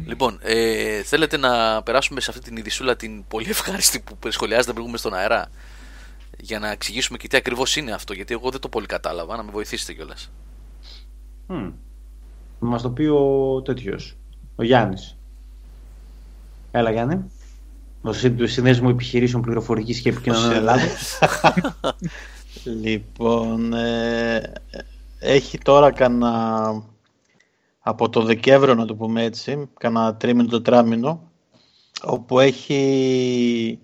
Λοιπόν, 0.06 0.40
ε, 0.42 1.02
θέλετε 1.02 1.38
να 1.38 1.84
περάσουμε 1.84 2.22
σε 2.22 2.32
αυτή 2.32 2.44
την 2.44 2.58
ειδισούλα 2.58 2.96
την 2.96 3.28
πολύ 3.28 3.50
ευχάριστη 3.50 4.00
που 4.20 4.32
σχολιάζεται 4.32 4.72
πριν 4.72 4.84
βγούμε 4.84 4.98
στον 4.98 5.14
αέρα. 5.14 5.50
Για 6.42 6.60
να 6.60 6.72
εξηγήσουμε 6.72 7.18
και 7.18 7.28
τι 7.28 7.38
ακριβώς 7.38 7.76
είναι 7.76 7.92
αυτό, 7.92 8.14
γιατί 8.14 8.34
εγώ 8.34 8.50
δεν 8.50 8.60
το 8.60 8.70
πολύ 8.70 8.86
κατάλαβα, 8.86 9.36
να 9.36 9.44
με 9.44 9.52
βοηθήσετε 9.52 9.94
κιόλας. 9.94 10.32
Μμμ. 11.48 11.72
Να 12.60 12.68
μας 12.68 12.82
το 12.82 12.90
πει 12.90 13.06
ο 13.06 13.62
τέτοιος, 13.62 14.18
ο 14.56 14.64
Γιάννης. 14.64 15.18
Έλα 16.72 16.92
Γιάννη. 16.92 17.32
Ο 18.02 18.14
Συν- 18.14 18.48
Συνδέσμου 18.48 18.90
Επιχειρήσεων 18.90 19.42
Πληροφορικής 19.42 20.02
και 20.02 20.10
Επικοινωνιών 20.10 20.52
Ο 20.52 20.56
Ελλάδος. 20.56 21.20
Λοιπόν, 22.64 23.74
ε, 23.74 24.54
έχει 25.20 25.58
τώρα 25.58 25.92
κανένα 25.92 26.84
από 27.80 28.10
το 28.10 28.22
Δεκέμβριο 28.22 28.76
να 28.76 28.86
το 28.86 28.96
πούμε 28.96 29.24
έτσι, 29.24 29.70
κανένα 29.80 30.16
τρίμηνο 30.16 30.48
τετράμινο, 30.50 31.32
όπου 32.04 32.40
έχει 32.40 33.80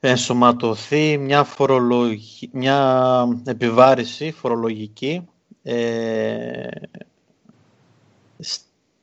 ενσωματωθεί 0.00 1.18
μια, 1.18 1.44
φορολογική, 1.44 2.50
μια 2.52 3.26
επιβάρηση 3.44 4.32
φορολογική 4.32 5.28
ε, 5.62 6.66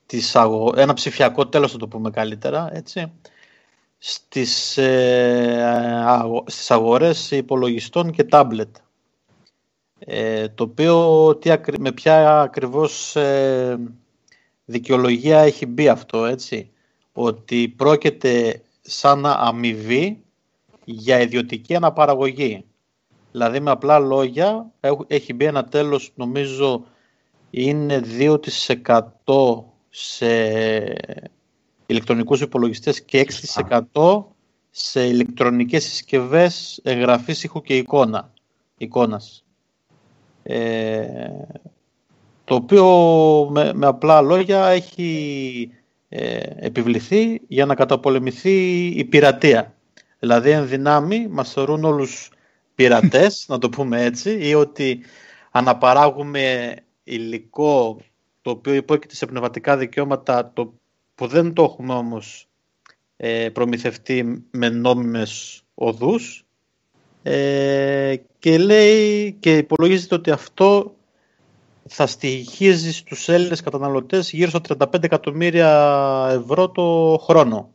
στις 0.05 0.35
αγο- 0.35 0.73
ένα 0.77 0.93
ψηφιακό 0.93 1.47
τέλος 1.47 1.71
θα 1.71 1.77
το 1.77 1.87
πούμε 1.87 2.09
καλύτερα, 2.09 2.69
έτσι, 2.73 3.11
στις, 3.99 4.77
ε, 4.77 5.63
αγο- 6.05 6.43
στις 6.47 6.71
αγορές 6.71 7.31
υπολογιστών 7.31 8.11
και 8.11 8.23
τάμπλετ. 8.23 8.75
Ε, 9.99 10.49
το 10.49 10.63
οποίο 10.63 11.35
τι, 11.35 11.51
ακρι- 11.51 11.79
με 11.79 11.91
ποια 11.91 12.41
ακριβώς 12.41 13.15
ε, 13.15 13.77
δικαιολογία 14.65 15.39
έχει 15.39 15.65
μπει 15.65 15.87
αυτό, 15.89 16.25
έτσι; 16.25 16.71
Ότι 17.13 17.67
πρόκειται 17.77 18.61
σαν 18.81 19.25
αμοιβή 19.25 20.23
για 20.85 21.19
ιδιωτική 21.21 21.75
αναπαραγωγή. 21.75 22.65
Δηλαδή 23.31 23.59
με 23.59 23.71
απλά 23.71 23.99
λόγια 23.99 24.71
έχ- 24.79 25.05
έχει 25.07 25.33
μπει 25.33 25.45
ένα 25.45 25.63
τέλος 25.63 26.11
νομίζω 26.15 26.85
είναι 27.49 27.99
2% 27.99 29.63
σε 29.89 30.27
ηλεκτρονικούς 31.89 32.41
υπολογιστές 32.41 33.01
και 33.01 33.27
6% 33.93 34.23
σε 34.69 35.05
ηλεκτρονικές 35.05 35.83
συσκευές 35.83 36.79
εγγραφής 36.83 37.43
ήχου 37.43 37.61
και 37.61 37.77
εικόνα, 37.77 38.31
εικόνας. 38.77 39.45
Ε, 40.43 41.07
το 42.43 42.55
οποίο 42.55 42.85
με, 43.51 43.73
με 43.73 43.85
απλά 43.85 44.21
λόγια 44.21 44.67
έχει 44.67 45.71
ε, 46.09 46.39
επιβληθεί 46.55 47.41
για 47.47 47.65
να 47.65 47.75
καταπολεμηθεί 47.75 48.85
η 48.85 49.05
πειρατεία. 49.05 49.73
Δηλαδή 50.19 50.49
εν 50.49 50.67
δυνάμει 50.67 51.27
μας 51.27 51.51
θεωρούν 51.51 51.83
όλους 51.83 52.31
πειρατές, 52.75 53.45
να 53.49 53.57
το 53.57 53.69
πούμε 53.69 54.03
έτσι, 54.03 54.47
ή 54.47 54.53
ότι 54.53 54.99
αναπαράγουμε 55.51 56.75
υλικό 57.03 57.99
το 58.41 58.49
οποίο 58.49 58.73
υπόκειται 58.73 59.15
σε 59.15 59.25
πνευματικά 59.25 59.77
δικαιώματα 59.77 60.51
το, 60.53 60.73
που 61.19 61.27
δεν 61.27 61.53
το 61.53 61.63
έχουμε 61.63 61.93
όμως 61.93 62.47
ε, 63.17 63.49
προμηθευτεί 63.49 64.45
με 64.51 64.69
νόμιμες 64.69 65.61
οδούς 65.73 66.45
ε, 67.23 68.15
και 68.39 68.57
λέει 68.57 69.33
και 69.39 69.57
υπολογίζεται 69.57 70.15
ότι 70.15 70.31
αυτό 70.31 70.95
θα 71.87 72.07
στοιχίζει 72.07 72.93
στους 72.93 73.29
Έλληνες 73.29 73.61
καταναλωτές 73.61 74.31
γύρω 74.31 74.49
στα 74.49 74.61
35 74.77 75.03
εκατομμύρια 75.03 76.27
ευρώ 76.31 76.69
το 76.69 77.17
χρόνο. 77.23 77.73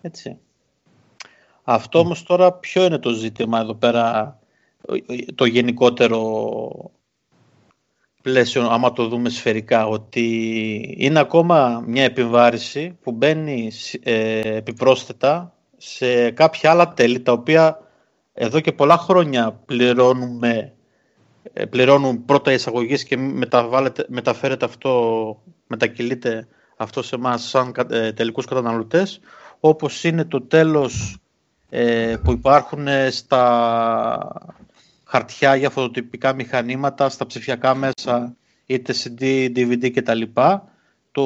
Έτσι. 0.00 0.38
Αυτό 1.62 1.98
όμως 1.98 2.22
τώρα 2.22 2.52
ποιο 2.52 2.84
είναι 2.84 2.98
το 2.98 3.10
ζήτημα 3.10 3.60
εδώ 3.60 3.74
πέρα, 3.74 4.38
το 5.34 5.44
γενικότερο 5.44 6.90
πλαίσιο, 8.26 8.68
άμα 8.68 8.92
το 8.92 9.08
δούμε 9.08 9.28
σφαιρικά, 9.28 9.86
ότι 9.86 10.24
είναι 10.98 11.18
ακόμα 11.18 11.84
μια 11.86 12.04
επιβάρηση 12.04 12.98
που 13.02 13.12
μπαίνει 13.12 13.70
ε, 14.02 14.56
επιπρόσθετα 14.56 15.52
σε 15.76 16.30
κάποια 16.30 16.70
άλλα 16.70 16.92
τέλη, 16.92 17.20
τα 17.20 17.32
οποία 17.32 17.78
εδώ 18.32 18.60
και 18.60 18.72
πολλά 18.72 18.96
χρόνια 18.96 19.60
πληρώνουμε, 19.66 20.72
ε, 21.52 21.64
πληρώνουν 21.64 22.24
πρώτα 22.24 22.52
εισαγωγής 22.52 23.04
και 23.04 23.16
μεταφέρεται 24.08 24.64
αυτό, 24.64 24.92
μετακυλείται 25.66 26.48
αυτό 26.76 27.02
σε 27.02 27.14
εμάς 27.14 27.48
σαν 27.48 27.74
ε, 27.90 28.12
τελικούς 28.12 28.44
καταναλωτές, 28.44 29.20
όπως 29.60 30.04
είναι 30.04 30.24
το 30.24 30.42
τέλος 30.42 31.16
ε, 31.68 32.16
που 32.24 32.32
υπάρχουν 32.32 32.86
στα 33.10 33.36
χαρτιά 35.06 35.54
για 35.56 35.70
φωτοτυπικά 35.70 36.32
μηχανήματα, 36.32 37.08
στα 37.08 37.26
ψηφιακά 37.26 37.74
μέσα, 37.74 38.36
είτε 38.66 38.94
CD, 39.02 39.22
DVD 39.56 39.90
κτλ. 39.90 40.22
Το 41.12 41.22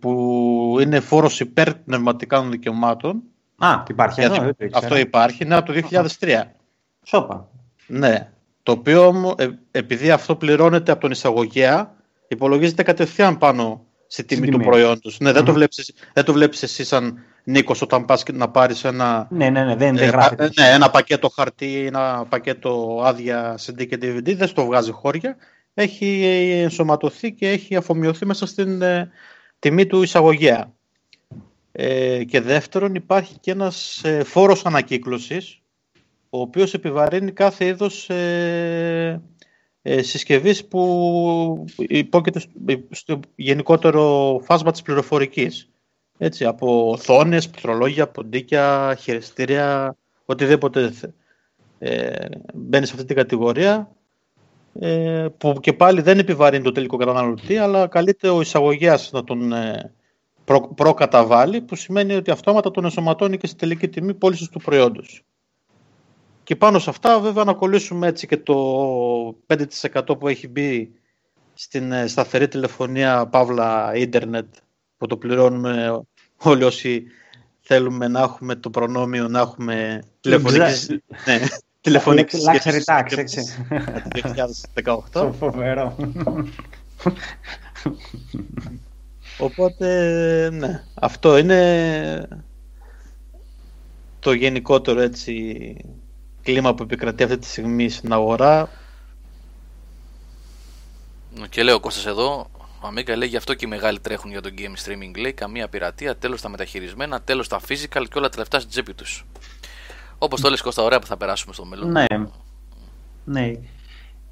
που 0.00 0.76
είναι 0.80 1.00
φόρος 1.00 1.40
υπέρ 1.40 1.74
πνευματικών 1.74 2.50
δικαιωμάτων. 2.50 3.22
Α, 3.56 3.82
υπάρχει 3.88 4.24
αυτό. 4.24 4.50
αυτό 4.72 4.98
υπάρχει, 4.98 5.44
είναι 5.44 5.54
από 5.54 5.72
το 5.72 5.80
2003. 6.20 6.42
Σόπα. 7.02 7.48
Ναι. 7.86 8.30
Το 8.62 8.72
οποίο 8.72 9.34
ε, 9.38 9.48
επειδή 9.70 10.10
αυτό 10.10 10.36
πληρώνεται 10.36 10.92
από 10.92 11.00
τον 11.00 11.10
εισαγωγέα, 11.10 11.94
υπολογίζεται 12.28 12.82
κατευθείαν 12.82 13.38
πάνω 13.38 13.84
στη 14.06 14.24
τιμή, 14.24 14.48
του 14.48 14.58
προϊόντος. 14.58 15.20
Ναι, 15.20 15.32
δεν, 15.32 15.44
το 15.44 15.52
βλέπεις, 15.52 15.92
δεν 16.12 16.24
το 16.24 16.32
βλέπεις 16.32 16.62
εσύ 16.62 16.84
σαν 16.84 17.24
Νίκος 17.44 17.82
όταν 17.82 18.04
πας 18.04 18.22
να 18.32 18.48
πάρεις 18.50 18.84
ένα, 18.84 19.26
ναι, 19.30 19.50
ναι, 19.50 19.64
ναι, 19.64 19.76
δεν, 19.76 19.96
δεν 19.96 20.14
ε, 20.38 20.50
ναι, 20.60 20.70
ένα 20.70 20.90
πακέτο 20.90 21.28
χαρτί, 21.28 21.86
ένα 21.86 22.26
πακέτο 22.28 23.00
άδεια 23.04 23.58
CD 23.66 23.86
και 23.86 23.98
DVD, 24.02 24.34
δεν 24.36 24.48
στο 24.48 24.64
βγάζει 24.64 24.90
χώρια. 24.90 25.36
Έχει 25.74 26.24
ενσωματωθεί 26.62 27.32
και 27.32 27.48
έχει 27.48 27.76
αφομοιωθεί 27.76 28.26
μέσα 28.26 28.46
στην 28.46 28.82
ε, 28.82 29.10
τιμή 29.58 29.86
του 29.86 30.02
εισαγωγέα. 30.02 30.72
Ε, 31.72 32.24
και 32.24 32.40
δεύτερον 32.40 32.94
υπάρχει 32.94 33.38
και 33.38 33.50
ένας 33.50 34.04
ε, 34.04 34.24
φόρος 34.24 34.66
ανακύκλωσης 34.66 35.60
ο 36.30 36.40
οποίος 36.40 36.74
επιβαρύνει 36.74 37.32
κάθε 37.32 37.64
είδος 37.66 38.10
ε, 38.10 39.22
ε, 39.82 40.02
συσκευής 40.02 40.68
που 40.68 41.64
υπόκειται 41.76 42.40
στο 42.90 43.20
γενικότερο 43.34 44.40
φάσμα 44.44 44.70
της 44.70 44.82
πληροφορικής. 44.82 45.70
Έτσι, 46.22 46.44
από 46.44 46.90
οθόνες, 46.90 47.48
πληκτρολόγια, 47.48 48.08
ποντίκια, 48.08 48.96
χειριστήρια, 48.98 49.96
οτιδήποτε 50.24 50.92
ε, 51.78 52.26
μπαίνει 52.54 52.86
σε 52.86 52.92
αυτή 52.92 53.04
την 53.04 53.16
κατηγορία 53.16 53.90
ε, 54.80 55.26
που 55.38 55.54
και 55.60 55.72
πάλι 55.72 56.00
δεν 56.00 56.18
επιβαρύνει 56.18 56.64
το 56.64 56.72
τελικό 56.72 56.96
καταναλωτή 56.96 57.56
αλλά 57.56 57.86
καλείται 57.86 58.28
ο 58.28 58.40
εισαγωγέας 58.40 59.10
να 59.12 59.24
τον 59.24 59.52
ε, 59.52 59.94
προ, 60.44 60.60
προκαταβάλει 60.74 61.60
που 61.60 61.76
σημαίνει 61.76 62.14
ότι 62.14 62.30
αυτόματα 62.30 62.70
τον 62.70 62.84
ενσωματώνει 62.84 63.36
και 63.36 63.46
στη 63.46 63.56
τελική 63.56 63.88
τιμή 63.88 64.14
πώλησης 64.14 64.48
του 64.48 64.60
προϊόντος. 64.60 65.22
Και 66.42 66.56
πάνω 66.56 66.78
σε 66.78 66.90
αυτά 66.90 67.20
βέβαια 67.20 67.44
να 67.44 67.54
κολλήσουμε 67.54 68.06
έτσι 68.06 68.26
και 68.26 68.36
το 68.36 68.56
5% 69.46 70.18
που 70.18 70.28
έχει 70.28 70.48
μπει 70.48 70.90
στην 71.54 71.92
ε, 71.92 72.06
σταθερή 72.06 72.48
τηλεφωνία 72.48 73.26
παύλα 73.26 73.94
ίντερνετ 73.94 74.54
που 75.00 75.06
το 75.06 75.16
πληρώνουμε 75.16 76.00
όλοι 76.36 76.64
όσοι 76.64 77.04
θέλουμε 77.60 78.08
να 78.08 78.20
έχουμε 78.20 78.54
το 78.54 78.70
προνόμιο 78.70 79.28
να 79.28 79.40
έχουμε 79.40 80.02
τηλεφωνική 80.20 81.02
ναι, 81.26 81.40
τηλεφωνική 81.80 82.36
Luxury 82.46 82.82
tax, 82.84 83.18
έτσι. 83.18 83.66
2018. 85.12 85.30
Φοβερό. 85.38 85.96
Οπότε, 89.38 90.50
ναι, 90.52 90.84
αυτό 90.94 91.36
είναι 91.36 92.28
το 94.18 94.32
γενικότερο 94.32 95.00
έτσι 95.00 95.76
κλίμα 96.42 96.74
που 96.74 96.82
επικρατεί 96.82 97.22
αυτή 97.22 97.38
τη 97.38 97.46
στιγμή 97.46 97.88
στην 97.88 98.12
αγορά. 98.12 98.70
Και 101.48 101.62
λέω 101.62 101.80
Κώστας 101.80 102.06
εδώ, 102.06 102.50
ο 102.80 102.86
Αμίκα 102.86 103.16
λέει 103.16 103.28
γι' 103.28 103.36
αυτό 103.36 103.54
και 103.54 103.66
οι 103.66 103.68
μεγάλοι 103.68 104.00
τρέχουν 104.00 104.30
για 104.30 104.40
το 104.40 104.50
game 104.58 104.88
streaming. 104.88 105.18
Λέει 105.18 105.32
καμία 105.32 105.68
πειρατεία, 105.68 106.16
τέλος 106.16 106.40
τα 106.40 106.48
μεταχειρισμένα, 106.48 107.20
τέλος 107.20 107.48
τα 107.48 107.60
physical 107.68 108.04
και 108.10 108.18
όλα 108.18 108.28
τα 108.28 108.38
λεφτά 108.38 108.58
στην 108.58 108.70
τσέπη 108.70 108.94
τους. 108.94 109.24
Όπως 110.18 110.40
το 110.40 110.50
λες 110.50 110.60
Κώστα, 110.60 110.82
ωραία 110.82 110.98
που 110.98 111.06
θα 111.06 111.16
περάσουμε 111.16 111.54
στο 111.54 111.64
μέλλον. 111.64 111.90
Ναι. 111.90 112.04
ναι. 113.24 113.52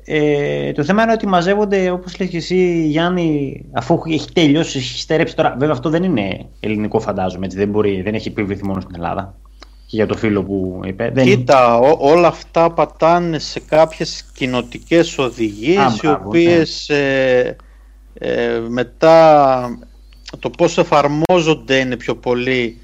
Ε, 0.04 0.72
το 0.72 0.84
θέμα 0.84 1.02
είναι 1.02 1.12
ότι 1.12 1.26
μαζεύονται, 1.26 1.90
όπως 1.90 2.18
λέει 2.18 2.28
και 2.28 2.36
εσύ, 2.36 2.86
Γιάννη, 2.86 3.64
αφού 3.72 4.02
έχει 4.06 4.32
τελειώσει, 4.32 4.78
έχει 4.78 4.98
στερέψει 4.98 5.36
τώρα. 5.36 5.56
Βέβαια, 5.58 5.74
αυτό 5.74 5.90
δεν 5.90 6.02
είναι 6.02 6.46
ελληνικό, 6.60 7.00
φαντάζομαι. 7.00 7.44
Έτσι, 7.46 7.58
δεν, 7.58 7.68
μπορεί, 7.68 8.02
δεν 8.02 8.14
έχει 8.14 8.28
επιβληθεί 8.28 8.64
μόνο 8.64 8.80
στην 8.80 8.94
Ελλάδα. 8.94 9.34
Και 9.86 9.96
για 9.96 10.06
το 10.06 10.16
φίλο 10.16 10.44
που 10.44 10.80
είπε. 10.84 11.12
Κοίτα, 11.16 11.78
όλα 11.98 12.28
αυτά 12.28 12.70
πατάνε 12.70 13.38
σε 13.38 13.60
κάποιες 13.60 14.24
κοινοτικές 14.34 15.18
οδηγίες, 15.18 16.00
οι 16.02 16.06
οποίες. 16.06 16.86
Ναι. 16.88 16.96
Ε, 16.96 17.56
ε, 18.18 18.60
μετά 18.68 19.78
το 20.38 20.50
πώς 20.50 20.78
εφαρμόζονται 20.78 21.76
είναι 21.78 21.96
πιο 21.96 22.16
πολύ 22.16 22.80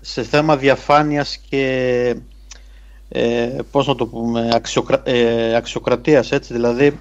σε 0.00 0.22
θέμα 0.22 0.56
διαφάνειας 0.56 1.36
και 1.36 2.16
ε, 3.08 3.56
πώς 3.70 3.86
να 3.86 3.94
το 3.94 4.06
πούμε 4.06 4.48
αξιοκρα... 4.52 5.02
ε, 5.04 5.56
αξιοκρατίας 5.56 6.32
έτσι. 6.32 6.52
Δηλαδή 6.52 6.98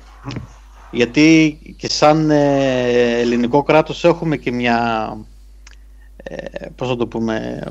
γιατί 0.91 1.59
και 1.77 1.89
σαν 1.89 2.29
ε, 2.29 3.19
ελληνικό 3.19 3.63
κράτος 3.63 4.03
έχουμε 4.03 4.37
και 4.37 4.51
μια 4.51 5.17
ε, 6.17 6.67
πώς 6.75 6.89
να 6.89 6.95
το 6.95 7.07
πούμε 7.07 7.63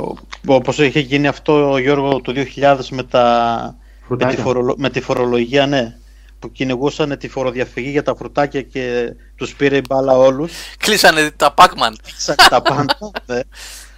όπως 0.46 0.78
είχε 0.78 1.00
γίνει 1.00 1.26
αυτό 1.26 1.78
Γιώργο 1.78 2.20
το 2.20 2.32
2000 2.56 2.76
με, 2.90 3.02
τα, 3.02 3.76
με, 4.08 4.16
τη, 4.16 4.36
με 4.76 4.90
τη 4.90 5.00
φορολογία 5.00 5.66
ναι 5.66 5.96
που 6.40 6.52
κυνηγούσαν 6.52 7.18
τη 7.18 7.28
φοροδιαφυγή 7.28 7.90
για 7.90 8.02
τα 8.02 8.16
φρουτάκια 8.16 8.62
και 8.62 9.14
τους 9.34 9.54
πήρε 9.54 9.76
η 9.76 9.82
μπάλα 9.88 10.16
όλους. 10.16 10.52
Κλείσανε 10.78 11.30
τα 11.30 11.54
Pac-Man. 11.56 11.94
Κλείσανε 12.02 12.48
τα 12.48 12.62
πάντα. 12.62 13.10
ναι. 13.26 13.40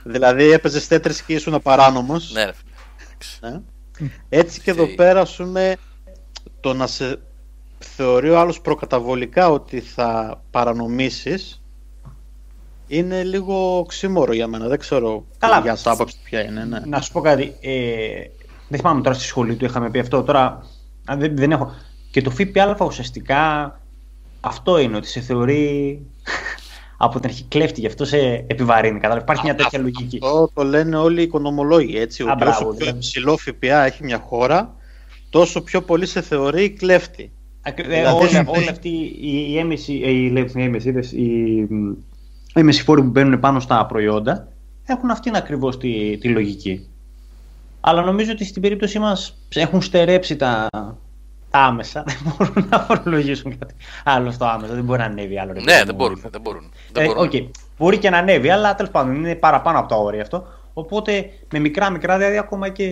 Δηλαδή 0.12 0.50
έπαιζες 0.50 0.88
τέτρες 0.88 1.22
και 1.22 1.34
ήσουν 1.34 1.62
παράνομο. 1.62 2.16
Ναι. 2.32 2.50
ναι. 3.40 3.60
Έτσι 4.28 4.60
και 4.60 4.70
εδώ 4.70 4.86
πέρα 4.86 5.24
σου 5.24 5.52
το 6.60 6.74
να 6.74 6.86
σε 6.86 7.18
θεωρεί 7.78 8.30
ο 8.30 8.38
άλλος 8.38 8.60
προκαταβολικά 8.60 9.48
ότι 9.48 9.80
θα 9.80 10.40
παρανομήσεις 10.50 11.62
είναι 12.86 13.22
λίγο 13.22 13.84
ξύμορο 13.88 14.32
για 14.32 14.46
μένα. 14.46 14.68
Δεν 14.68 14.78
ξέρω 14.78 15.26
Καλά. 15.38 15.60
για 15.60 15.76
σας 15.76 15.92
άποψη 15.92 16.16
ποια 16.24 16.44
είναι. 16.44 16.64
Ναι. 16.64 16.80
Να 16.86 17.00
σου 17.00 17.12
πω 17.12 17.20
κάτι. 17.20 17.56
Ε, 17.60 18.24
δεν 18.68 18.78
θυμάμαι 18.80 19.02
τώρα 19.02 19.14
στη 19.14 19.24
σχολή 19.24 19.56
του 19.56 19.64
είχαμε 19.64 19.90
πει 19.90 19.98
αυτό. 19.98 20.22
Τώρα 20.22 20.66
δεν, 21.16 21.36
δεν 21.36 21.52
έχω. 21.52 21.72
Και 22.12 22.22
το 22.22 22.30
ΦΠΑ 22.30 22.84
ουσιαστικά 22.84 23.80
αυτό 24.40 24.78
είναι, 24.78 24.96
ότι 24.96 25.06
σε 25.06 25.20
θεωρεί 25.20 26.00
από 27.04 27.20
την 27.20 27.30
αρχή 27.30 27.44
κλέφτη, 27.48 27.80
γι' 27.80 27.86
αυτό 27.86 28.04
σε 28.04 28.18
επιβαρύνει. 28.46 28.94
Κατάλαβες. 28.94 29.22
Υπάρχει 29.22 29.44
μια 29.44 29.54
τέτοια 29.54 29.78
λογική. 29.78 30.18
Αυτό 30.22 30.50
το 30.54 30.64
λένε 30.64 30.96
όλοι 30.96 31.20
οι 31.20 31.22
οικονομολόγοι. 31.22 31.96
Έτσι, 31.96 32.22
ότι 32.22 32.44
όσο 32.44 32.64
πιο 32.64 32.72
δηλαδή. 32.72 32.98
ψηλό 32.98 33.36
ΦΠΑ 33.36 33.84
έχει 33.84 34.04
μια 34.04 34.18
χώρα, 34.18 34.74
τόσο 35.30 35.62
πιο 35.62 35.82
πολύ 35.82 36.06
σε 36.06 36.20
θεωρεί 36.20 36.70
κλέφτη. 36.70 37.32
Ε, 37.62 37.72
δηλαδή, 37.82 38.16
όλη, 38.16 38.44
όλη 38.46 38.68
αυτή 38.68 38.88
η 39.20 39.58
έμεση, 39.58 39.92
η, 39.92 40.26
η, 42.54 42.68
η 42.68 42.72
φόροι 42.72 43.02
που 43.02 43.08
μπαίνουν 43.08 43.40
πάνω 43.40 43.60
στα 43.60 43.86
προϊόντα 43.86 44.48
έχουν 44.84 45.10
αυτήν 45.10 45.36
ακριβώς 45.36 45.78
τη, 45.78 46.16
τη 46.18 46.28
λογική. 46.28 46.86
Αλλά 47.80 48.02
νομίζω 48.02 48.32
ότι 48.32 48.44
στην 48.44 48.62
περίπτωσή 48.62 48.98
μας 48.98 49.36
έχουν 49.54 49.82
στερέψει 49.82 50.36
τα, 50.36 50.68
άμεσα 51.52 52.04
δεν 52.06 52.16
μπορούν 52.24 52.68
να 52.70 52.78
φορολογήσουν 52.78 53.58
κάτι 53.58 53.74
άλλο 54.04 54.30
στο 54.30 54.44
άμεσα. 54.44 54.74
Δεν 54.74 54.84
μπορεί 54.84 54.98
να 54.98 55.04
ανέβει 55.04 55.38
άλλο. 55.38 55.52
Ναι, 55.52 55.82
δεν 55.84 55.94
μπορούν. 55.94 56.24
Δεν 56.30 56.40
μπορούν. 56.40 56.70
Ε, 56.92 57.06
okay. 57.16 57.48
Μπορεί 57.78 57.98
και 57.98 58.10
να 58.10 58.18
ανέβει, 58.18 58.50
αλλά 58.50 58.74
τέλος 58.74 58.90
πάντων 58.90 59.14
είναι 59.14 59.34
παραπάνω 59.34 59.78
από 59.78 59.88
τα 59.88 59.96
όρια 59.96 60.22
αυτό. 60.22 60.46
Οπότε 60.72 61.30
με 61.52 61.58
μικρά 61.58 61.90
μικρά 61.90 62.16
δηλαδή 62.16 62.38
ακόμα 62.38 62.68
και. 62.68 62.88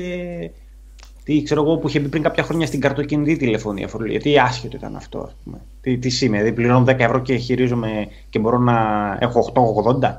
Τι 1.24 1.42
ξέρω 1.42 1.62
εγώ 1.62 1.76
που 1.76 1.88
είχε 1.88 2.00
μπει 2.00 2.08
πριν 2.08 2.22
κάποια 2.22 2.42
χρόνια 2.42 2.66
στην 2.66 2.80
καρτοκινητή 2.80 3.36
τηλεφωνία 3.36 3.88
φορολογία. 3.88 4.20
Τι 4.20 4.38
άσχετο 4.38 4.76
ήταν 4.76 4.96
αυτό, 4.96 5.18
ας 5.18 5.36
πούμε. 5.44 5.61
Τι, 5.80 5.98
τι 5.98 6.08
σημαίνει, 6.08 6.42
δηλαδή 6.42 6.61
πληρώνω 6.61 6.84
10 6.88 6.98
ευρώ 6.98 7.20
και 7.20 7.36
χειρίζομαι 7.36 8.08
και 8.30 8.38
μπορώ 8.38 8.58
να 8.58 8.76
έχω 9.20 9.52
8,80. 10.02 10.14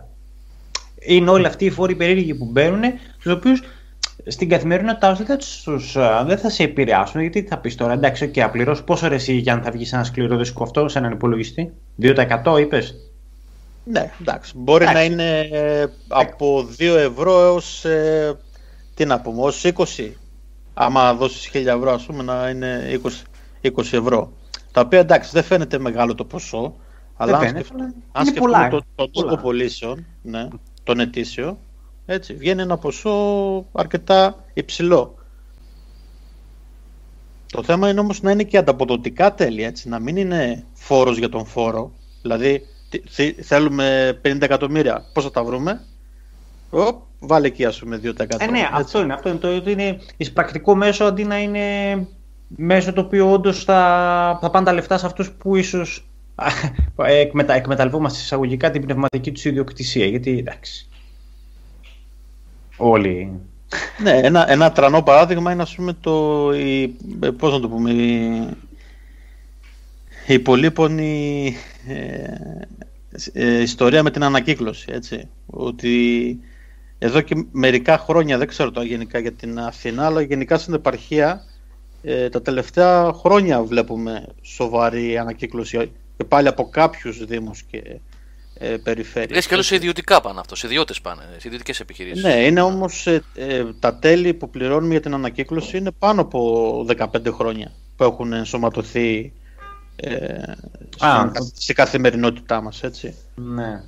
Είναι 1.00 1.30
όλοι 1.30 1.46
αυτοί 1.46 1.66
οι 1.66 1.70
φόροι 1.70 1.96
περίεργοι 1.96 2.36
που 2.36 2.46
μπαίνουν, 2.52 2.82
στους 3.20 3.34
οποίους 3.34 3.64
στην 4.28 4.50
καθημερινότητά 4.50 5.16
σου 5.16 5.24
δεν, 5.24 5.40
δεν 6.26 6.38
θα 6.38 6.50
σε 6.50 6.64
επηρεάσουν. 6.64 7.22
Γιατί 7.22 7.42
θα 7.42 7.58
πεις 7.58 7.76
τώρα, 7.76 7.94
εντάξει, 7.94 8.30
και 8.30 8.42
okay, 8.42 8.46
απληρώσω 8.46 8.84
πόσο 8.84 9.08
ρε 9.08 9.16
εσύ 9.16 9.34
για 9.34 9.54
αν 9.54 9.62
θα 9.62 9.72
βγεις 9.72 9.94
ένα 9.94 10.04
σκληρό 10.04 10.38
δίσκο 10.38 10.64
αυτό 10.64 10.88
σε 10.88 11.00
έναν 11.00 11.12
υπολογιστή; 11.12 11.74
2% 12.02 12.60
είπες; 12.60 12.96
Ναι, 13.84 14.12
εντάξει. 14.22 14.54
Μπορεί 14.56 14.86
να 14.86 15.04
είναι 15.04 15.40
ε, 15.40 15.86
από 16.08 16.68
2 16.80 16.96
ευρώ 16.98 17.42
έως. 17.42 17.86
Ε, 17.86 18.38
τι 18.94 19.06
να 19.06 19.22
πούμε, 19.22 19.42
ως 19.42 19.66
20. 19.76 20.12
άμα 20.74 21.14
δώσεις 21.14 21.52
1000 21.54 21.66
ευρώ 21.66 21.92
ας 21.92 22.06
πούμε 22.06 22.24
να 22.24 22.50
είναι 22.50 23.00
20, 23.62 23.70
20 23.76 23.78
ευρώ. 23.78 24.32
Τα 24.72 24.82
οποία 24.82 25.00
εντάξει 25.00 25.30
δεν 25.34 25.44
φαίνεται 25.44 25.80
μεγάλο 25.80 26.16
το 26.16 26.26
ποσό, 26.26 26.76
αλλά 27.18 27.38
αν, 27.38 27.40
φαίνεται, 27.40 27.64
σκεφ... 27.64 27.72
αλλά 27.80 27.94
αν 28.12 28.28
είναι 28.28 28.40
πολλά, 28.40 28.58
σκεφτούμε 28.58 28.84
το, 28.96 29.06
το 29.06 29.08
πολλά. 29.08 29.30
τόπο 29.30 29.42
πωλήσεων, 29.42 30.06
ναι, 30.22 30.48
τον 30.84 31.00
ετήσιο, 31.00 31.58
έτσι, 32.14 32.34
βγαίνει 32.34 32.62
ένα 32.62 32.78
ποσό 32.78 33.16
αρκετά 33.72 34.44
υψηλό. 34.54 35.16
Το 37.52 37.64
θέμα 37.64 37.90
είναι 37.90 38.00
όμως 38.00 38.22
να 38.22 38.32
είναι 38.32 38.44
και 38.44 38.58
ανταποδοτικά 38.58 39.34
τέλη, 39.34 39.64
έτσι, 39.64 39.90
να 39.90 40.00
μην 40.00 40.16
είναι 40.18 40.64
φόρος 40.74 41.18
για 41.18 41.30
τον 41.30 41.46
φόρο. 41.46 41.92
Δηλαδή, 42.22 42.66
τι- 42.90 43.02
θε- 43.10 43.42
θέλουμε 43.44 44.20
50 44.22 44.42
εκατομμύρια, 44.42 45.06
πώς 45.14 45.24
θα 45.24 45.32
τα 45.32 45.44
βρούμε; 45.44 45.82
Οπ, 46.70 47.02
βάλε 47.20 47.48
εκεί 47.48 47.66
ας 47.66 47.80
πούμε 47.80 47.98
2%. 47.98 48.46
Ε, 48.46 48.46
ναι, 48.52 48.60
έτσι. 48.60 48.70
αυτό 48.74 49.02
είναι. 49.02 49.14
Αυτό 49.14 49.30
είναι 49.30 49.38
το 49.38 49.56
ότι 49.56 49.72
είναι 49.72 50.00
εισπρακτικό 50.18 50.76
μέσο 50.76 51.04
αντί 51.04 51.24
να 51.24 51.42
είναι 51.42 51.62
μέσο 52.48 52.94
το 52.94 53.02
οποίο 53.02 53.32
όντως 53.32 53.64
θα, 53.64 54.38
θα 54.42 54.50
πάνε 54.50 54.66
τα 54.66 54.74
λεφτά 54.74 54.98
σε 54.98 55.06
αυτούς 55.06 55.32
που 55.32 55.56
ίσως 55.56 56.08
εκμετα, 56.96 57.54
εκμεταλλευόμαστε 57.54 58.20
εισαγωγικά 58.20 58.72
την 58.72 58.82
πνευματική 58.82 59.32
τους 59.32 59.46
ιδιοκτησία. 59.46 60.06
Γιατί 60.06 60.38
εντάξει. 60.38 60.90
Όλοι. 62.84 63.40
Ναι, 64.04 64.12
ένα, 64.12 64.52
ένα 64.52 64.72
τρανό 64.72 65.02
παράδειγμα 65.02 65.52
είναι 65.52 65.62
ας 65.62 65.76
πούμε 65.76 65.94
το, 66.02 66.50
η, 66.54 66.96
ε, 67.20 67.30
πώς 67.30 67.54
να 67.54 67.60
το 67.60 67.70
πούμε, 67.70 67.92
η, 67.92 68.48
η 70.28 70.40
πολύπονη 70.40 71.56
ε, 71.88 72.24
ε, 73.34 73.62
ιστορία 73.62 74.04
με 74.04 74.12
την 74.12 74.24
ανακύκλωση, 74.24 74.88
έτσι. 74.92 75.30
Ότι 75.46 76.40
εδώ 77.00 77.22
και 77.22 77.46
μερικά 77.52 77.98
χρόνια, 77.98 78.38
δεν 78.38 78.48
ξέρω 78.48 78.72
τώρα 78.72 78.88
γενικά 78.88 79.20
για 79.20 79.32
την 79.32 79.60
Αθηνά, 79.60 80.06
αλλά 80.06 80.22
γενικά 80.22 80.58
στην 80.58 80.74
επαρχία 80.74 81.44
ε, 82.02 82.30
τα 82.30 82.42
τελευταία 82.42 83.14
χρόνια 83.14 83.64
βλέπουμε 83.64 84.26
σοβαρή 84.42 85.18
ανακύκλωση 85.18 85.92
και 86.18 86.24
πάλι 86.24 86.48
από 86.48 86.70
κάποιους 86.70 87.26
δήμους 87.26 87.64
και 87.64 88.00
ε, 88.62 88.78
περιφέρειες. 88.78 89.32
Λες 89.32 89.48
και 89.48 89.54
άλλο 89.54 89.64
σε 89.64 89.76
ιδιωτικά 89.76 90.22
πάνε 90.22 90.40
αυτό, 90.40 90.56
σε 90.56 90.68
ιδιώτες 90.68 91.02
πάνε, 91.02 91.22
σε 91.38 91.48
ιδιωτικές 91.48 91.80
επιχειρήσεις. 91.80 92.24
Ναι, 92.24 92.34
είναι 92.46 92.62
όμως 92.62 93.08
ε, 93.08 93.24
ε, 93.36 93.66
τα 93.80 93.96
τέλη 93.96 94.34
που 94.34 94.50
πληρώνουμε 94.50 94.92
για 94.92 95.02
την 95.02 95.14
ανακύκλωση 95.14 95.78
είναι 95.78 95.92
πάνω 96.00 96.22
από 96.22 96.86
15 96.98 97.06
χρόνια 97.34 97.72
που 97.96 98.04
έχουν 98.04 98.34
ενσωματωθεί 98.34 99.34
ε, 99.96 100.42
Α, 101.00 101.30
στην, 101.30 101.46
στη 101.56 101.74
καθημερινότητά 101.74 102.62
μας, 102.62 102.84
έτσι. 102.84 103.16
Ναι. 103.36 103.84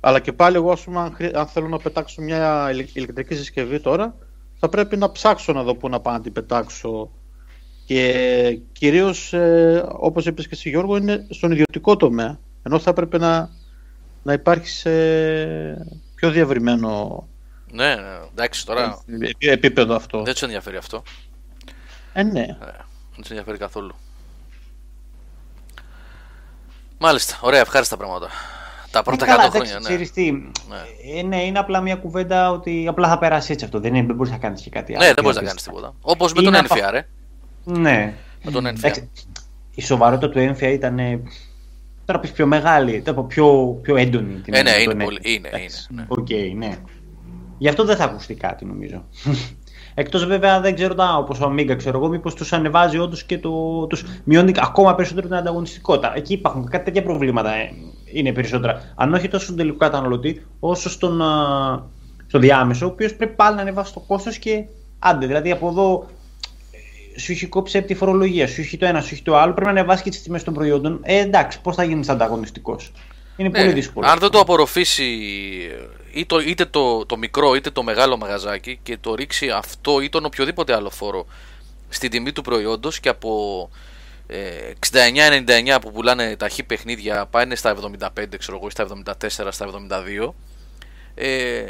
Αλλά 0.00 0.20
και 0.20 0.32
πάλι 0.32 0.56
εγώ, 0.56 0.70
ας 0.70 0.80
πούμε, 0.80 1.00
αν, 1.00 1.12
χρει- 1.14 1.36
αν 1.36 1.46
θέλω 1.46 1.68
να 1.68 1.78
πετάξω 1.78 2.22
μια 2.22 2.68
ηλε- 2.72 2.96
ηλεκτρική 2.96 3.34
συσκευή 3.34 3.80
τώρα, 3.80 4.16
θα 4.58 4.68
πρέπει 4.68 4.96
να 4.96 5.12
ψάξω 5.12 5.52
να 5.52 5.62
δω 5.62 5.74
πού 5.74 5.88
να 5.88 6.00
πάω 6.00 6.12
να 6.14 6.20
την 6.20 6.32
πετάξω. 6.32 7.10
Και 7.84 8.58
κυρίως, 8.72 9.32
ε, 9.32 9.84
όπως 9.92 10.26
είπες 10.26 10.44
και 10.48 10.54
εσύ 10.54 10.68
Γιώργο, 10.68 10.96
είναι 10.96 11.26
στον 11.30 11.50
ιδιωτικό 11.52 11.96
τομέα. 11.96 12.38
Ενώ 12.68 12.78
θα 12.78 12.90
έπρεπε 12.90 13.18
να, 13.18 13.50
να 14.22 14.32
υπάρχει 14.32 14.68
σε 14.68 14.90
πιο 16.14 16.30
διευρυμένο 16.30 17.26
Ναι, 17.72 17.94
ναι, 17.94 18.02
εντάξει 18.32 18.66
τώρα 18.66 19.02
επί- 19.22 19.44
επίπεδο 19.48 19.94
αυτό. 19.94 20.22
δεν 20.22 20.32
τους 20.32 20.42
ενδιαφέρει 20.42 20.76
αυτό. 20.76 21.02
Ε, 22.12 22.22
ναι. 22.22 22.40
Ε, 22.40 22.46
Δεν 23.12 23.20
τους 23.20 23.28
ενδιαφέρει 23.30 23.58
καθόλου. 23.58 23.94
Μάλιστα, 26.98 27.38
ωραία, 27.40 27.60
ευχάριστα 27.60 27.96
πράγματα. 27.96 28.28
Τα 28.90 29.02
πρώτα 29.02 29.24
Ε, 29.24 29.28
καλά, 29.28 29.42
100 29.44 29.46
εντάξει, 29.54 29.70
χρόνια, 29.72 29.88
ναι. 29.88 29.94
ξέρεις 29.94 30.12
τι, 30.12 30.32
Ναι. 30.32 31.18
ε, 31.18 31.22
ναι, 31.22 31.42
είναι 31.44 31.58
απλά 31.58 31.80
μια 31.80 31.96
κουβέντα 31.96 32.50
ότι 32.50 32.86
απλά 32.88 33.08
θα 33.08 33.18
περάσει 33.18 33.52
έτσι 33.52 33.64
αυτό. 33.64 33.80
Δεν, 33.80 33.94
είναι, 33.94 34.06
δεν 34.06 34.16
μπορείς 34.16 34.32
να 34.32 34.38
κάνεις 34.38 34.60
και 34.62 34.70
κάτι 34.70 34.92
άλλο. 34.92 35.00
Ναι, 35.00 35.06
δεν 35.06 35.14
Τι 35.16 35.22
μπορείς 35.22 35.36
να 35.36 35.42
να 35.42 35.48
κάνεις 35.48 35.62
πεις. 35.64 35.72
τίποτα. 35.72 35.94
Όπως 36.00 36.32
με 36.32 36.42
τον 36.42 36.54
Είναι 36.54 36.58
από- 36.58 36.74
NFR, 36.74 36.94
ε. 36.94 37.02
Ναι. 37.64 38.14
Με 38.42 38.50
τον 38.50 38.64
NFR. 38.66 38.76
Εντάξει, 38.76 39.10
η 39.74 39.82
σοβαρότητα 39.82 40.28
του 40.30 40.38
έμφυα 40.38 40.68
ήταν. 40.70 40.98
Ε, 42.08 42.12
Τώρα 42.12 42.20
πεις 42.20 42.32
πιο 42.32 42.46
μεγάλη, 42.46 43.02
τώρα 43.02 43.22
πιο, 43.22 43.78
πιο 43.82 43.96
έντονη. 43.96 44.34
την 44.34 44.54
Ε, 44.54 44.62
ναι, 44.62 44.70
έννοια 44.70 44.82
είναι 44.82 44.92
του 44.94 45.04
πολύ- 45.04 45.16
έμφυα. 45.22 45.32
είναι, 45.34 45.48
Εντάξει, 45.48 45.88
είναι, 45.92 46.00
ναι. 46.00 46.06
Οκ, 46.08 46.28
ναι. 46.58 46.76
Γι' 47.58 47.68
αυτό 47.68 47.84
δεν 47.84 47.96
θα 47.96 48.04
ακουστεί 48.04 48.34
κάτι 48.34 48.64
νομίζω. 48.64 49.04
Εκτός 49.94 50.26
βέβαια 50.26 50.60
δεν 50.60 50.74
ξέρω 50.74 50.94
τα, 50.94 51.16
όπως 51.16 51.40
ο 51.40 51.52
Amiga 51.54 51.74
ξέρω 51.76 51.98
εγώ, 51.98 52.08
μήπως 52.08 52.34
τους 52.34 52.52
ανεβάζει 52.52 52.98
όντως 52.98 53.24
και 53.24 53.38
το, 53.38 53.86
τους 53.86 54.04
μειώνει 54.24 54.52
ακόμα 54.56 54.94
περισσότερο 54.94 55.26
την 55.26 55.36
ανταγωνιστικότητα. 55.36 56.12
Εκεί 56.16 56.32
υπάρχουν 56.32 56.68
κάτι 56.68 56.84
τέτοια 56.84 57.02
προβλήματα 57.02 57.54
ε, 57.54 57.70
είναι 58.12 58.32
περισσότερα. 58.32 58.92
Αν 58.94 59.14
όχι 59.14 59.28
τόσο 59.28 59.44
στον 59.44 59.56
τελικό 59.56 59.76
καταναλωτή, 59.76 60.46
όσο 60.60 60.90
στον, 60.90 61.22
α, 61.22 61.28
στο 62.26 62.38
διάμεσο, 62.38 62.86
ο 62.86 62.88
οποίος 62.88 63.14
πρέπει 63.14 63.34
πάλι 63.34 63.56
να 63.56 63.62
ανεβάσει 63.62 63.92
το 63.92 64.00
κόστος 64.00 64.38
και 64.38 64.64
άντε. 64.98 65.26
Δηλαδή 65.26 65.50
από 65.50 65.68
εδώ 65.68 66.06
ε, 66.06 66.12
σου 67.18 67.32
έχει 67.32 67.46
κόψει 67.46 67.78
από 67.78 67.86
τη 67.86 67.94
φορολογία, 67.94 68.48
σου 68.48 68.60
έχει 68.60 68.76
το 68.76 68.86
ένα, 68.86 69.00
σου 69.00 69.08
έχει 69.12 69.22
το 69.22 69.36
άλλο, 69.36 69.52
πρέπει 69.52 69.66
να 69.66 69.80
ανεβάσει 69.80 70.02
και 70.02 70.10
τις 70.10 70.22
τιμές 70.22 70.44
των 70.44 70.54
προϊόντων. 70.54 71.00
Ε, 71.02 71.18
εντάξει, 71.18 71.60
πώς 71.60 71.74
θα 71.74 71.84
γίνεις 71.84 72.08
ανταγωνιστικός; 72.08 72.92
Είναι 73.36 73.48
Ναι, 73.48 73.58
πολύ 73.60 73.72
δύσκολο. 73.72 74.06
Αν 74.08 74.18
δεν 74.18 74.30
το 74.30 74.38
απορροφήσει 74.38 75.18
ή 76.12 76.26
το, 76.26 76.38
είτε 76.38 76.64
το, 76.64 77.06
το 77.06 77.16
μικρό 77.16 77.54
είτε 77.54 77.70
το 77.70 77.82
μεγάλο 77.82 78.16
μαγαζάκι 78.16 78.78
και 78.82 78.98
το 79.00 79.14
ρίξει 79.14 79.50
αυτό 79.50 80.00
ή 80.00 80.08
τον 80.08 80.24
οποιοδήποτε 80.24 80.74
άλλο 80.74 80.90
φόρο 80.90 81.26
στην 81.88 82.10
τιμή 82.10 82.32
του 82.32 82.42
προϊόντος 82.42 83.00
και 83.00 83.08
από 83.08 83.70
ε, 84.26 84.36
69-99 85.74 85.78
που 85.80 85.92
πουλάνε 85.92 86.36
τα 86.36 86.48
χι 86.48 86.62
παιχνίδια 86.62 87.26
πάνε 87.26 87.54
στα 87.54 87.76
75 87.98 88.08
ξέρω 88.38 88.56
εγώ 88.56 88.66
ή 88.66 88.70
στα 88.70 88.86
74, 89.20 89.48
στα 89.50 89.66
72 90.26 90.32
ε, 91.14 91.64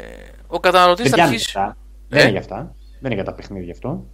ο 0.47 0.59
καταναλωτής 0.59 1.03
δεν 1.03 1.11
θα 1.11 1.15
πιάνει 1.15 1.33
αρχίσει 1.33 1.57
αυτά. 1.57 1.77
Ε; 2.09 2.15
Δεν 2.15 2.21
είναι 2.21 2.31
για 2.31 2.39
αυτά. 2.39 2.75
Δεν 3.01 3.11
είναι 3.11 3.13
για 3.13 3.23
τα 3.23 3.33
παιχνίδια 3.33 3.71
αυτό. 3.71 4.05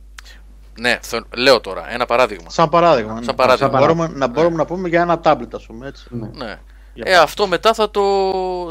Ναι, 0.79 0.99
θε- 1.01 1.35
λέω 1.35 1.61
τώρα 1.61 1.93
ένα 1.93 2.05
παράδειγμα 2.05 2.49
Σαν 2.49 2.69
παράδειγμα. 2.69 3.13
ναι. 3.13 3.23
Σαν 3.23 3.35
παράδειγμα. 3.35 3.71
Να 3.71 3.79
μπορούμε, 3.79 4.07
να, 4.13 4.27
μπορούμε 4.27 4.55
να 4.55 4.65
πούμε 4.65 4.87
για 4.89 5.01
ένα 5.01 5.19
τάμπλετ, 5.19 5.55
ας 5.55 5.65
πούμε, 5.65 5.87
έτσι. 5.87 6.05
Ναι. 6.09 6.27
Ναι. 6.45 6.59
Για 6.93 7.03
Ε, 7.07 7.15
αυτό 7.15 7.47
μετά 7.47 7.73
θα 7.73 7.91
το, 7.91 8.01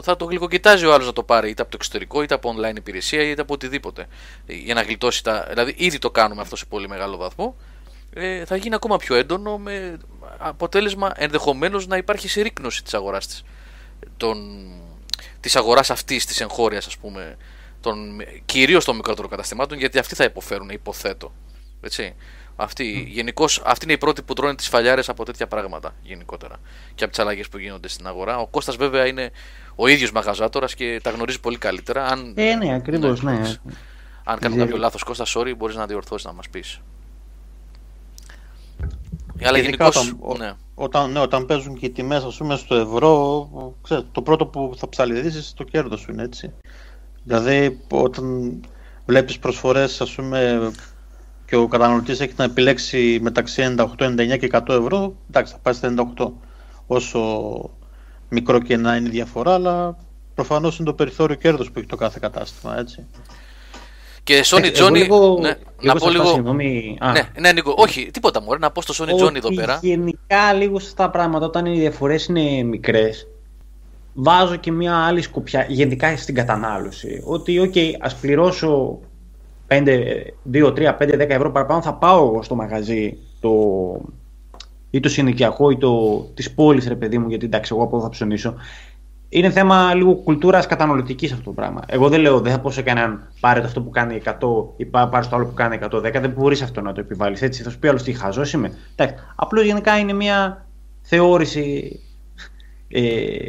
θα 0.03 0.17
το 0.17 0.25
γλυκοκοιτάζει 0.25 0.87
ο 0.87 0.93
άλλος 0.95 1.07
να 1.07 1.13
το 1.13 1.23
πάρει 1.23 1.51
είτε 1.51 1.63
από 1.63 1.71
το 1.71 1.77
εξωτερικό, 1.81 2.23
είτε 2.23 2.35
από 2.35 2.55
online 2.57 2.77
υπηρεσία, 2.77 3.23
είτε 3.23 3.41
από 3.41 3.55
οτιδήποτε. 3.55 4.07
Ε, 4.47 4.53
Για 4.55 4.75
να 4.75 4.83
γλιτώσει 4.83 5.25
τα. 5.25 5.47
Δηλαδή, 5.49 5.75
ήδη 5.77 5.99
το 5.99 6.11
κάνουμε 6.11 6.41
αυτό 6.41 6.57
σε 6.57 6.65
πολύ 6.65 6.89
μεγάλο 6.89 7.17
βαθμό. 7.17 7.57
Ε, 8.15 8.45
θα 8.45 8.57
γίνει 8.57 8.75
ακόμα 8.75 8.97
πιο 8.97 9.15
έντονο 9.15 9.59
με 9.59 9.97
αποτέλεσμα 10.39 11.13
ενδεχομένως 11.17 11.87
να 11.87 11.97
υπάρχει 11.97 12.29
συρρήκνωση 12.29 12.83
της 12.83 12.95
αγοράς 12.95 13.27
της. 13.27 13.43
Της 15.41 15.57
αγοράς 15.57 15.91
αυτής 15.91 16.27
της 16.27 16.41
εγχώριας, 16.41 16.87
ας 16.87 16.97
πούμε. 16.97 17.37
Κυρίως 18.45 18.85
των 18.85 18.97
μικρότερων 18.97 19.31
καταστημάτων, 19.31 19.79
γιατί 19.79 19.99
αυτοί 19.99 20.15
θα 20.15 20.25
υποφέρουν, 20.25 20.69
υποθέτω. 20.69 21.33
Έτσι. 21.85 22.15
Αυτή, 22.57 23.09
γενικώς, 23.11 23.63
αυτή 23.65 23.85
είναι 23.85 23.95
η 23.95 23.99
πρώτη 23.99 24.23
που 24.23 24.33
τρώνε 24.35 24.55
τις 24.55 24.69
φαλιάρες 24.69 25.09
από 25.09 25.25
τέτοια 25.25 25.47
πράγματα 25.47 25.95
γενικότερα 26.03 26.57
και 26.95 27.05
από 27.05 27.13
τις 27.13 27.23
αλλαγές 27.23 27.49
που 27.49 27.59
γίνονται 27.59 27.89
στην 27.89 28.07
αγορά. 28.07 28.39
Ο 28.39 28.47
Κώστας 28.47 28.77
βέβαια 28.77 29.07
είναι 29.07 29.31
ο 29.75 29.87
ίδιος 29.87 30.13
μαγαζάτορας 30.13 30.75
και 30.75 31.01
τα 31.03 31.11
γνωρίζει 31.11 31.41
πολύ 31.41 31.59
καλύτερα. 31.59 32.07
Αν, 32.07 32.33
Ε, 32.37 32.55
ναι, 32.55 32.75
ακριβώς, 32.75 33.23
ναι. 33.23 33.33
εντάξει. 33.33 33.61
αν 34.25 34.39
κάνω 34.39 34.55
Ζε- 34.55 34.65
κάποιο 34.65 34.77
λάθος, 34.79 35.03
Κώστα, 35.03 35.25
sorry, 35.35 35.53
μπορείς 35.57 35.77
να 35.77 35.87
διορθώσεις 35.87 36.27
να 36.27 36.33
μας 36.33 36.49
πεις. 36.49 36.81
Αλλά 39.45 39.59
Γενικά 39.59 39.85
γενικώς. 39.89 40.15
όταν- 40.21 40.39
Ναι. 40.47 40.53
Όταν, 40.75 41.11
ναι, 41.13 41.19
όταν 41.19 41.47
παίζουν 41.47 41.75
και 41.79 41.87
οι 41.87 41.91
τιμές 41.91 42.23
ας 42.25 42.37
πούμε 42.37 42.57
στο 42.57 42.75
ευρώ, 42.75 43.49
ξέρεις, 43.83 44.05
το 44.13 44.23
πρώτο 44.23 44.47
που 44.47 44.73
θα 44.77 44.89
ψαλιδίσεις 44.89 45.53
το 45.53 45.65
κέρδος 45.65 46.01
σου 46.01 46.11
είναι 46.13 46.23
έτσι. 46.23 46.53
Δηλαδή 47.25 47.81
όταν 47.91 48.61
βλέπεις 49.07 49.39
προσφορές 49.39 50.01
ας 50.01 50.15
πούμε 50.15 50.71
και 51.55 51.61
ο 51.61 51.69
καταναλωτής 51.69 52.21
έχει 52.21 52.33
να 52.37 52.45
επιλέξει 52.45 53.19
μεταξύ 53.23 53.75
98, 53.79 53.87
99 53.99 54.39
και 54.39 54.49
100 54.53 54.61
ευρώ, 54.69 55.15
εντάξει 55.29 55.53
θα 55.53 55.59
πάει 55.63 55.75
στα 55.75 55.95
98. 56.17 56.33
Όσο 56.87 57.21
μικρό 58.29 58.59
και 58.61 58.77
να 58.77 58.97
είναι 58.97 59.09
η 59.09 59.11
διαφορά, 59.11 59.55
αλλά 59.55 59.97
προφανώς 60.35 60.77
είναι 60.79 60.87
το 60.87 60.95
περιθώριο 60.95 61.37
κέρδος 61.37 61.71
που 61.71 61.79
έχει 61.79 61.89
το 61.89 61.97
κάθε 61.97 62.19
κατάστημα, 62.23 62.79
έτσι. 62.79 63.07
Και 64.23 64.43
Sony 64.45 64.63
Ε, 64.63 64.67
εγώ 64.75 64.87
Johnny. 64.87 64.93
λίγο- 64.93 65.39
ναι, 65.41 65.49
λίγο 65.49 65.59
να 65.81 65.93
πω 65.93 65.99
σε 65.99 66.07
αυτά, 66.07 66.11
λίγο. 66.11 66.25
συγγνώμη. 66.35 66.97
Α, 67.01 67.13
Ναι, 67.13 67.21
ναι, 67.41 67.53
Νίκο, 67.53 67.75
όχι, 67.77 68.11
τίποτα 68.13 68.41
μου. 68.43 68.59
Να 68.59 68.71
πω 68.71 68.83
στο 68.83 69.05
Sony 69.05 69.09
Johnny 69.25 69.35
εδώ 69.35 69.47
ότι 69.49 69.55
πέρα. 69.55 69.79
Γενικά 69.83 70.53
λίγο 70.59 70.79
σε 70.79 70.87
αυτά 70.89 71.05
τα 71.05 71.11
πράγματα 71.11 71.47
όταν 71.47 71.67
οι 71.67 71.79
διαφορές 71.79 72.27
είναι 72.27 72.63
μικρές, 72.63 73.27
βάζω 74.15 74.57
και 74.57 74.73
μια 74.73 74.97
άλλη 74.97 75.23
σκοπιά 75.23 75.67
γενικά 75.69 76.17
στην 76.17 76.35
κατανάλωση. 76.35 77.23
Ότι, 77.25 77.71
OK, 77.75 77.79
ας 78.01 78.15
πληρώσω 78.17 78.99
5, 79.75 79.87
2, 80.53 80.73
3, 80.73 80.97
5, 80.99 81.15
10 81.15 81.29
ευρώ 81.29 81.51
παραπάνω, 81.51 81.83
θα 81.83 81.95
πάω 81.95 82.27
εγώ 82.27 82.43
στο 82.43 82.55
μαγαζί 82.55 83.17
το, 83.41 83.51
ή 84.91 85.01
το 85.01 85.09
συνοικιακό 85.09 85.71
ή 85.71 85.77
το 85.77 86.21
της 86.35 86.55
πόλης, 86.55 86.89
ρε 86.89 86.95
παιδί 86.95 87.19
μου, 87.19 87.29
γιατί 87.29 87.45
εντάξει, 87.45 87.73
εγώ 87.75 87.83
από 87.83 87.97
εδώ 87.97 88.05
θα 88.05 88.11
ψωνίσω. 88.11 88.55
Είναι 89.29 89.51
θέμα 89.51 89.95
λίγο 89.95 90.15
κουλτούρας 90.15 90.67
καταναλωτική 90.67 91.27
αυτό 91.27 91.45
το 91.45 91.51
πράγμα. 91.51 91.83
Εγώ 91.87 92.09
δεν 92.09 92.21
λέω, 92.21 92.41
δεν 92.41 92.53
θα 92.53 92.61
πω 92.61 92.71
σε 92.71 92.83
κανέναν 92.83 93.29
πάρε 93.41 93.61
αυτό 93.61 93.83
που 93.83 93.91
κάνει 93.91 94.21
100 94.25 94.33
ή 94.77 94.85
πά- 94.85 95.11
πάρε 95.11 95.27
το 95.27 95.37
άλλο 95.37 95.47
που 95.47 95.55
κάνει 95.55 95.79
110. 95.83 96.21
Δεν 96.21 96.31
μπορείς 96.31 96.63
αυτό 96.63 96.81
να 96.81 96.93
το 96.93 97.01
επιβάλλεις 97.01 97.43
έτσι. 97.43 97.63
Θα 97.63 97.71
σου 97.71 97.79
πει 97.79 97.89
άλλο 97.89 98.03
τι 98.03 98.13
χαζός 98.13 98.53
είμαι. 98.53 98.73
Εντάξει. 98.97 99.25
Απλώς 99.35 99.65
γενικά 99.65 99.99
είναι 99.99 100.13
μια 100.13 100.67
θεώρηση 101.01 102.01
ε, 102.89 103.49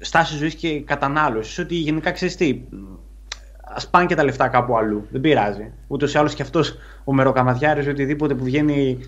στάση 0.00 0.36
ζωής 0.36 0.54
και 0.54 0.80
κατανάλωσης. 0.80 1.58
Ότι 1.58 1.74
γενικά 1.74 2.10
ξέρεις 2.10 2.36
τι. 2.36 2.60
Ας 3.74 3.88
πάνε 3.88 4.06
και 4.06 4.14
τα 4.14 4.24
λεφτά 4.24 4.48
κάπου 4.48 4.76
αλλού. 4.76 5.06
Δεν 5.10 5.20
πειράζει. 5.20 5.72
Ούτως 5.86 6.14
ή 6.14 6.18
άλλως 6.18 6.34
και 6.34 6.42
αυτός 6.42 6.78
ο 7.04 7.12
μεροκαματιάρης 7.12 7.86
οτιδήποτε 7.86 8.34
που 8.34 8.44
βγαίνει 8.44 8.98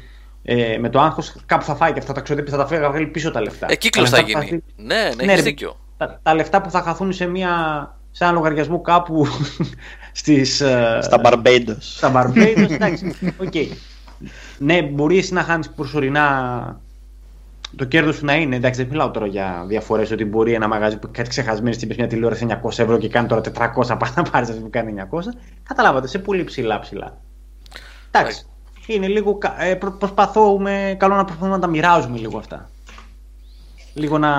ε, 0.43 0.79
με 0.79 0.89
το 0.89 1.01
άγχος 1.01 1.35
κάπου 1.47 1.65
θα 1.65 1.75
φάει 1.75 1.93
και 1.93 1.99
αυτά 1.99 2.13
τα 2.13 2.21
ξοδέψει, 2.21 2.53
θα 2.53 2.59
τα 2.59 2.67
φέρει, 2.67 2.83
θα 2.83 2.91
βγάλει 2.91 3.07
πίσω 3.07 3.31
τα 3.31 3.41
λεφτά. 3.41 3.67
Ε, 3.71 3.77
κύκλος 3.77 4.11
θα 4.11 4.21
γίνει. 4.21 4.63
Ναι, 4.77 5.11
ναι, 5.17 5.25
ναι, 5.25 5.35
ρε, 5.35 5.43
δίκιο. 5.43 5.77
Τα, 5.97 6.21
τα, 6.23 6.35
λεφτά 6.35 6.61
που 6.61 6.71
θα 6.71 6.83
χαθούν 6.83 7.13
σε, 7.13 7.27
μια, 7.27 7.51
σε 8.11 8.25
ένα 8.25 8.33
λογαριασμό 8.33 8.81
κάπου 8.81 9.27
στις, 10.13 10.61
ε, 10.61 10.99
Στα 11.03 11.21
Barbados. 11.25 11.77
Στα 11.79 12.13
Barbados, 12.15 12.71
εντάξει. 12.71 13.17
Okay. 13.39 13.67
Ναι, 14.59 14.83
μπορείς 14.83 15.19
εσύ 15.19 15.33
να 15.33 15.43
χάνεις 15.43 15.71
προσωρινά 15.71 16.81
το 17.77 17.85
κέρδος 17.85 18.17
σου 18.17 18.25
να 18.25 18.35
είναι. 18.35 18.57
Εντάξει, 18.57 18.81
δεν 18.81 18.91
μιλάω 18.91 19.11
τώρα 19.11 19.27
για 19.27 19.65
διαφορές 19.69 20.11
ότι 20.11 20.25
μπορεί 20.25 20.53
ένα 20.53 20.69
μαγαζί 20.69 20.99
που 20.99 21.09
κάτι 21.13 21.29
ξεχασμένο 21.29 21.73
στην 21.75 21.95
μια 21.97 22.07
τηλεόραση 22.07 22.47
900 22.49 22.79
ευρώ 22.79 22.99
και 22.99 23.09
κάνει 23.09 23.29
τώρα 23.29 23.41
400 23.41 23.97
πάει 23.99 24.11
να 24.17 24.23
πάρεις 24.23 24.49
αυτή 24.49 24.61
που 24.61 24.71
κάνει 24.71 24.95
900. 25.11 25.19
Καταλάβατε, 25.63 26.07
σε 26.07 26.19
πολύ 26.19 26.45
ψηλά 26.45 26.79
ψηλά. 26.79 27.19
Εντάξει. 28.11 28.47
Είναι 28.87 29.07
λίγο. 29.07 29.39
Ε, 29.59 29.75
προ, 29.75 29.93
προσπαθούμε. 29.93 30.97
Καλό 30.99 31.15
να 31.15 31.25
προσπαθούμε 31.25 31.55
να 31.55 31.61
τα 31.61 31.67
μοιράζουμε 31.67 32.19
λίγο 32.19 32.39
αυτά. 32.39 32.71
Λίγο 33.95 34.19
να. 34.19 34.31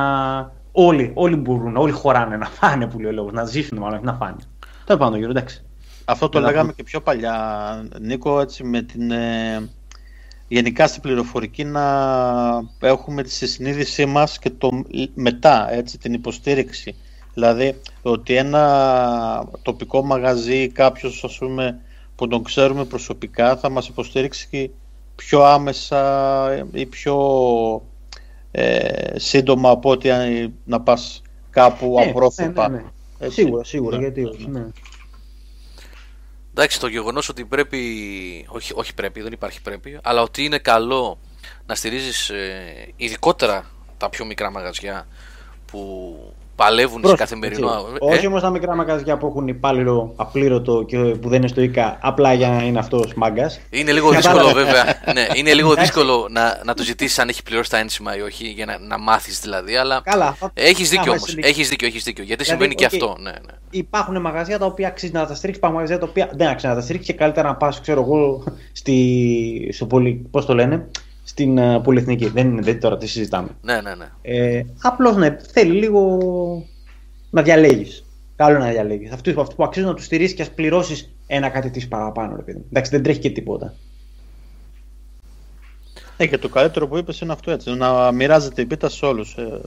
Όλοι, 0.72 1.12
όλοι 1.14 1.36
μπορούν, 1.36 1.78
όλοι 1.78 1.92
χωράνε 1.92 2.38
να 2.38 2.46
φάνε 2.46 2.88
που 2.88 3.00
λέει 3.00 3.12
ο 3.12 3.14
λόγος. 3.14 3.32
Να 3.32 3.46
ζήσουν 3.46 3.78
μάλλον, 3.78 4.00
να 4.04 4.14
φάνε. 4.14 4.38
Τέλος 4.86 5.02
πάντων, 5.02 5.18
γύρω, 5.18 5.30
εντάξει. 5.30 5.64
Αυτό 6.06 6.30
το 6.30 6.40
λέγαμε 6.40 6.74
και 6.74 6.84
πιο 6.84 7.02
παλιά, 7.02 7.88
Νίκο, 8.00 8.40
έτσι 8.40 8.64
με 8.64 8.82
την. 8.82 9.12
Ε, 9.12 9.70
γενικά 10.48 10.88
στην 10.88 11.02
πληροφορική 11.02 11.64
να 11.64 11.84
έχουμε 12.80 13.24
τη 13.24 13.48
συνείδησή 13.48 14.06
μας 14.06 14.40
και 14.40 14.50
το 14.50 14.84
μετά, 15.14 15.74
έτσι, 15.74 15.98
την 15.98 16.14
υποστήριξη. 16.14 16.96
Δηλαδή, 17.34 17.80
ότι 18.02 18.36
ένα 18.36 19.50
τοπικό 19.62 20.04
μαγαζί, 20.04 20.68
κάποιος 20.68 21.24
ας 21.24 21.38
πούμε, 21.38 21.80
που 22.16 22.28
τον 22.28 22.44
ξέρουμε 22.44 22.86
προσωπικά, 22.86 23.58
θα 23.58 23.70
μας 23.70 23.88
υποστήριξει 23.88 24.72
πιο 25.16 25.44
άμεσα 25.44 26.68
ή 26.72 26.86
πιο 26.86 27.18
ε, 28.52 29.20
σύντομα 29.20 29.70
από 29.70 29.90
ότι 29.90 30.10
να 30.64 30.82
πας 30.82 31.22
κάπου 31.50 31.96
ναι, 31.98 32.10
απρόθεπα. 32.10 32.70
Ναι, 32.70 32.78
ναι, 32.78 32.84
ναι. 33.20 33.30
Σίγουρα, 33.30 33.64
σίγουρα, 33.64 33.98
γιατί 33.98 34.24
όχι. 34.24 34.50
Ναι. 36.54 36.62
Εντάξει, 36.62 36.80
το 36.80 36.88
γεγονός 36.88 37.30
ότι 37.30 37.46
πρέπει. 37.46 37.80
Όχι, 38.50 38.72
όχι 38.76 38.94
πρέπει, 38.94 39.22
δεν 39.22 39.32
υπάρχει 39.32 39.62
πρέπει, 39.62 40.00
αλλά 40.04 40.22
ότι 40.22 40.44
είναι 40.44 40.58
καλό 40.58 41.20
να 41.66 41.76
στηρίζεις 41.76 42.30
ε, 42.30 42.94
ειδικότερα 42.96 43.70
τα 43.98 44.10
πιο 44.10 44.26
μικρά 44.26 44.52
μαγαζιά 44.52 45.08
που 45.66 46.34
παλεύουν 46.56 47.02
Προς, 47.02 47.12
σε 47.12 47.18
καθημερινό. 47.18 47.68
Ε; 47.68 48.14
Όχι 48.14 48.28
όμως 48.28 48.42
τα 48.42 48.50
μικρά 48.50 48.76
μαγαζιά 48.76 49.18
που 49.18 49.28
έχουν 49.28 49.48
υπάλληλο 49.48 50.14
απλήρωτο 50.16 50.84
και 50.84 50.98
που 50.98 51.30
δεν 51.30 51.38
είναι 51.38 51.48
στο 51.48 51.62
ΙΚΑ 51.62 51.98
απλά 52.02 52.34
για 52.34 52.50
να 52.50 52.64
είναι 52.64 52.80
αυτός 52.80 53.14
μάγκας. 53.14 53.60
Είναι 53.70 53.92
λίγο 53.92 54.10
δύσκολο 54.12 54.52
βέβαια. 54.52 54.84
ναι, 55.16 55.26
είναι 55.34 55.54
λίγο 55.54 55.74
δύσκολο 55.74 56.28
να, 56.30 56.62
να 56.66 56.74
το 56.74 56.84
ζητήσεις 56.84 57.20
αν 57.20 57.30
έχει 57.30 57.44
πληρώσει 57.44 57.70
τα 57.70 57.78
ένσημα 57.78 58.18
ή 58.18 58.22
όχι, 58.22 58.48
για 58.48 58.66
να, 58.66 58.78
να 58.80 59.00
μάθεις 59.00 59.40
δηλαδή. 59.40 59.76
Αλλά 59.76 60.02
Καλά, 60.04 60.38
έχεις 60.54 60.90
δίκιο 60.90 61.12
όμως. 61.12 61.36
Έχεις 61.38 61.70
δίκιο, 61.70 61.88
έχεις 61.88 62.04
δίκιο. 62.04 62.24
Γιατί 62.24 62.44
δηλαδή, 62.44 62.64
συμβαίνει 62.64 62.74
okay, 62.74 62.90
και 62.90 63.06
αυτό. 63.06 63.18
Ναι, 63.22 63.32
ναι. 63.32 63.54
Υπάρχουν 63.70 64.22
μαγαζιά 64.22 64.60
τα 64.60 64.66
οποία 64.66 64.88
αξίζει 64.88 65.12
να 65.12 65.26
τα 65.26 65.36
στηρίξει, 65.36 65.60
υπάρχουν 65.60 65.80
μαγαζιά 65.80 66.00
τα 66.00 66.08
οποία 66.10 66.30
δεν 66.34 66.48
αξίζει 66.48 66.68
να 66.68 66.76
τα 66.76 66.82
στηρίξει 66.82 67.12
και 67.12 67.18
καλύτερα 67.18 67.48
να 67.48 67.56
πας, 67.56 67.82
ξέρω 67.82 68.02
εγώ, 68.02 68.44
στη, 68.72 69.70
στο 69.74 69.86
πολύ. 69.86 70.28
Πώς 70.32 70.46
το 70.46 70.54
λένε, 70.54 70.88
στην 71.34 71.58
uh, 71.60 71.84
πολυεθνική. 71.84 72.28
Δεν 72.28 72.48
είναι 72.48 72.62
δεν 72.62 72.80
τώρα 72.80 72.98
τι 72.98 73.08
συζητάμε. 73.08 73.48
Ναι, 73.62 73.82
ναι, 73.82 73.96
ναι. 73.96 74.06
Ε, 74.22 74.64
Απλώς 74.82 75.16
ναι, 75.16 75.38
θέλει 75.52 75.72
λίγο 75.72 76.18
να 77.30 77.42
διαλέγεις. 77.42 78.06
Καλό 78.36 78.58
να 78.58 78.70
διαλέγεις. 78.70 79.12
Αυτούς 79.12 79.38
αυτό 79.38 79.56
που 79.56 79.64
αξίζουν 79.64 79.90
να 79.90 79.96
τους 79.96 80.06
στηρίσεις 80.06 80.36
και 80.36 80.42
ας 80.42 80.52
πληρώσεις 80.52 81.16
ένα 81.28 81.50
κάτι 81.50 81.70
της 81.70 81.88
παραπάνω. 81.88 82.36
Ρε 82.36 82.42
παιδί. 82.42 82.64
Εντάξει, 82.70 82.92
δεν 82.92 83.04
τρέχει 83.04 83.20
και 83.20 83.30
τίποτα. 83.30 83.74
Ε, 86.18 86.28
και 86.28 86.38
το 86.38 86.50
καλύτερο 86.50 86.88
που 86.88 86.98
είπες 86.98 87.20
είναι 87.20 87.34
αυτό 87.34 87.52
έτσι. 87.52 87.76
Να 87.76 88.12
μοιράζεται 88.12 88.62
η 88.62 88.66
πίτα 88.66 88.90
σε 88.90 89.06
όλους. 89.06 89.36
Ε, 89.36 89.62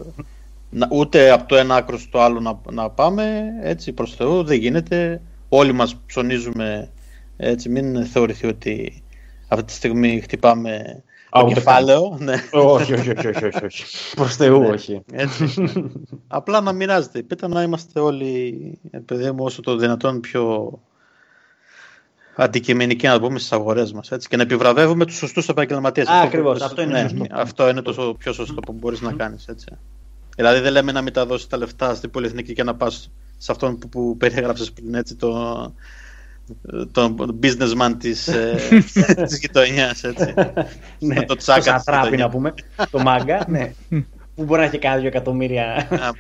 ούτε 0.91 1.31
από 1.31 1.49
το 1.49 1.57
ένα 1.57 1.75
άκρο 1.75 1.99
στο 1.99 2.21
άλλο 2.21 2.41
να, 2.41 2.61
να 2.71 2.91
πάμε 2.91 3.43
έτσι 3.63 3.93
προς 3.93 4.15
Θεού. 4.15 4.45
Δεν 4.45 4.59
γίνεται. 4.59 5.21
Όλοι 5.49 5.73
μας 5.73 5.97
ψωνίζουμε 6.07 6.91
έτσι. 7.37 7.69
Μην 7.69 8.05
θεωρηθεί 8.05 8.47
ότι 8.47 9.03
αυτή 9.49 9.65
τη 9.65 9.73
στιγμή 9.73 10.21
χτυπάμε 10.21 11.03
το 11.31 11.47
κεφάλαιο. 11.47 12.17
Ναι. 12.21 12.35
όχι, 12.53 12.93
όχι, 12.93 13.11
όχι, 13.11 13.27
όχι, 13.29 13.45
όχι, 13.45 13.65
όχι. 13.65 13.85
Προς 14.17 14.37
Θεού, 14.37 14.61
ναι, 14.61 14.69
όχι. 14.69 15.03
Έτσι. 15.13 15.63
Απλά 16.29 16.61
να 16.61 16.73
μοιράζεται. 16.73 17.23
Πείτε 17.23 17.49
να 17.49 17.63
είμαστε 17.63 18.01
όλοι, 18.01 18.79
παιδί 19.05 19.31
μου, 19.31 19.45
όσο 19.45 19.63
το 19.63 19.77
δυνατόν 19.77 20.21
πιο 20.21 20.73
αντικειμενικοί, 22.37 23.07
να 23.07 23.13
το 23.13 23.21
πούμε, 23.21 23.39
στις 23.39 23.53
αγορές 23.53 23.93
μας. 23.93 24.11
Και 24.29 24.37
να 24.37 24.43
επιβραβεύουμε 24.43 25.05
τους 25.05 25.17
σωστούς 25.17 25.49
επαγγελματίες. 25.49 26.07
Ακριβώς. 26.09 26.61
Αυτό, 26.61 26.83
είναι, 26.83 27.03
ναι, 27.03 27.09
σωστό. 27.09 27.27
αυτό 27.31 27.69
είναι 27.69 27.83
το 27.83 28.15
πιο 28.19 28.33
σωστό 28.33 28.61
που 28.61 28.73
μπορείς 28.73 29.01
να 29.01 29.13
κάνεις. 29.13 29.49
Δηλαδή 30.37 30.61
δεν 30.61 30.73
λέμε 30.73 30.93
να 30.93 31.03
μην 31.03 31.13
τα 31.13 31.27
δώσεις 31.27 31.47
τα 31.47 31.57
λεφτά 31.57 31.95
στην 31.95 32.11
πολυεθνική 32.11 32.53
και 32.53 32.63
να 32.63 32.75
πας 32.75 33.11
σε 33.39 33.53
αυτόν 33.53 33.79
που, 33.79 33.89
που 33.89 34.17
περιέγραψες 34.17 34.73
πριν, 34.73 34.95
έτσι, 34.95 35.15
το, 35.15 35.73
τον 36.93 37.39
businessman 37.43 37.95
της, 37.99 38.29
ε, 38.29 38.57
της 39.27 39.39
γειτονιάς, 39.39 40.05
έτσι. 40.05 40.35
ναι, 40.99 41.25
το 41.25 41.37
τσάκα 41.37 41.83
το 41.85 42.17
να 42.17 42.29
πούμε, 42.29 42.55
το 42.91 42.99
μάγκα, 42.99 43.45
ναι. 43.49 43.73
που 44.35 44.45
μπορεί 44.45 44.61
να 44.61 44.67
έχει 44.67 44.79
κάνει 44.79 45.01
δύο 45.01 45.09
εκατομμύρια 45.09 45.89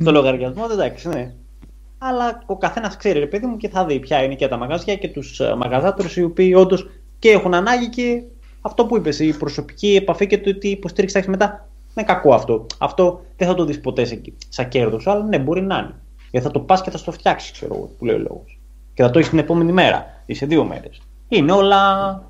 στο 0.00 0.10
λογαριασμό, 0.10 0.66
εντάξει, 0.72 1.08
ναι. 1.08 1.34
Αλλά 1.98 2.42
ο 2.46 2.58
καθένας 2.58 2.96
ξέρει, 2.96 3.18
ρε 3.18 3.26
παιδί 3.26 3.46
μου, 3.46 3.56
και 3.56 3.68
θα 3.68 3.84
δει 3.84 3.98
ποια 3.98 4.22
είναι 4.22 4.34
και 4.34 4.48
τα 4.48 4.56
μαγαζιά 4.56 4.96
και 4.96 5.08
τους 5.08 5.40
ε, 5.40 5.54
μαγαζάτρου 5.54 6.08
οι 6.14 6.22
οποίοι 6.22 6.54
όντως 6.56 6.88
και 7.18 7.30
έχουν 7.30 7.54
ανάγκη 7.54 7.88
και 7.88 8.22
αυτό 8.60 8.86
που 8.86 8.96
είπες, 8.96 9.18
η 9.18 9.36
προσωπική 9.36 9.94
επαφή 9.94 10.26
και 10.26 10.38
το 10.38 10.58
τι 10.58 10.68
υποστήριξη 10.68 11.14
θα 11.14 11.20
έχει 11.20 11.30
μετά. 11.30 11.68
Είναι 11.96 12.06
κακό 12.06 12.34
αυτό. 12.34 12.66
Αυτό 12.78 13.24
δεν 13.36 13.48
θα 13.48 13.54
το 13.54 13.64
δεις 13.64 13.80
ποτέ 13.80 14.20
σαν 14.48 14.68
κέρδος, 14.68 15.06
αλλά 15.06 15.24
ναι, 15.24 15.38
μπορεί 15.38 15.62
να 15.62 15.78
είναι. 15.78 15.94
Γιατί 16.36 16.52
θα 16.52 16.58
το 16.58 16.66
πας 16.66 16.82
και 16.82 16.90
θα 16.90 16.98
στο 16.98 17.12
φτιάξεις, 17.12 17.50
ξέρω 17.50 17.74
εγώ, 17.74 17.90
που 17.98 18.04
λέει 18.04 18.16
ο 18.16 18.18
λόγος. 18.18 18.60
Και 18.94 19.02
θα 19.02 19.10
το 19.10 19.18
έχεις 19.18 19.30
την 19.30 19.38
επόμενη 19.38 19.72
μέρα 19.72 20.22
ή 20.26 20.34
σε 20.34 20.46
δύο 20.46 20.64
μέρες. 20.64 21.02
Είναι 21.28 21.52
όλα. 21.52 22.22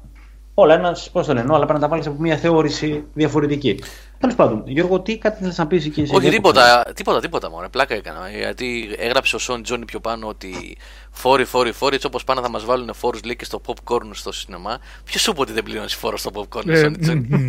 Όλα 0.55 0.75
ένας, 0.75 1.11
πώς 1.11 1.27
το 1.27 1.35
λένε, 1.35 1.53
όλα 1.53 1.65
πρέπει 1.65 1.73
να 1.73 1.81
τα 1.81 1.89
βάλεις 1.89 2.07
από 2.07 2.21
μια 2.21 2.37
θεώρηση 2.37 3.05
διαφορετική. 3.15 3.79
Τέλος 4.19 4.35
πάντων, 4.35 4.63
Γιώργο, 4.67 5.01
τι 5.01 5.19
κάτι 5.19 5.45
θες 5.45 5.59
να 5.59 5.67
πεις 5.67 5.85
εκεί. 5.85 6.07
Όχι, 6.13 6.31
τίποτα, 6.31 6.93
τίποτα, 6.95 7.21
τίποτα 7.21 7.51
μόνο. 7.51 7.69
Πλάκα 7.69 7.95
έκανα. 7.95 8.31
Γιατί 8.31 8.95
έγραψε 8.99 9.37
ο 9.37 9.39
Σον 9.39 9.63
Τζόνι 9.63 9.85
πιο 9.85 10.01
πάνω 10.01 10.29
ότι 10.29 10.77
φόροι, 11.11 11.45
φόροι, 11.45 11.73
φόροι, 11.73 11.95
έτσι 11.95 12.07
όπως 12.07 12.25
πάνε 12.25 12.41
θα 12.41 12.51
μας 12.51 12.65
βάλουν 12.65 12.95
φόρους 12.95 13.23
λέει 13.25 13.37
και 13.37 13.45
στο 13.45 13.61
popcorn 13.67 14.11
στο 14.11 14.33
σινεμά. 14.33 14.79
Ποιος 15.05 15.23
σου 15.23 15.31
είπε 15.31 15.41
ότι 15.41 15.53
δεν 15.53 15.63
πληρώνεις 15.63 15.95
φόρο 15.95 16.17
στο 16.17 16.31
popcorn, 16.35 16.77
Σον 16.77 17.01
Τζόνι; 17.01 17.47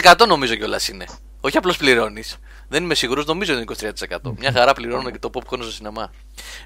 23% 0.00 0.26
νομίζω 0.26 0.54
κιόλας 0.54 0.88
είναι. 0.88 1.04
Όχι 1.40 1.56
απλώς 1.56 1.76
πληρώνεις. 1.76 2.36
Δεν 2.68 2.82
είμαι 2.82 2.94
σίγουρος, 2.94 3.26
νομίζω 3.26 3.52
είναι 3.52 3.64
23%. 4.22 4.34
Μια 4.38 4.52
χαρά 4.52 4.72
πληρώνω 4.72 5.10
και 5.10 5.18
το 5.18 5.30
popcorn 5.34 5.58
στο 5.60 5.72
σινεμά. 5.72 6.10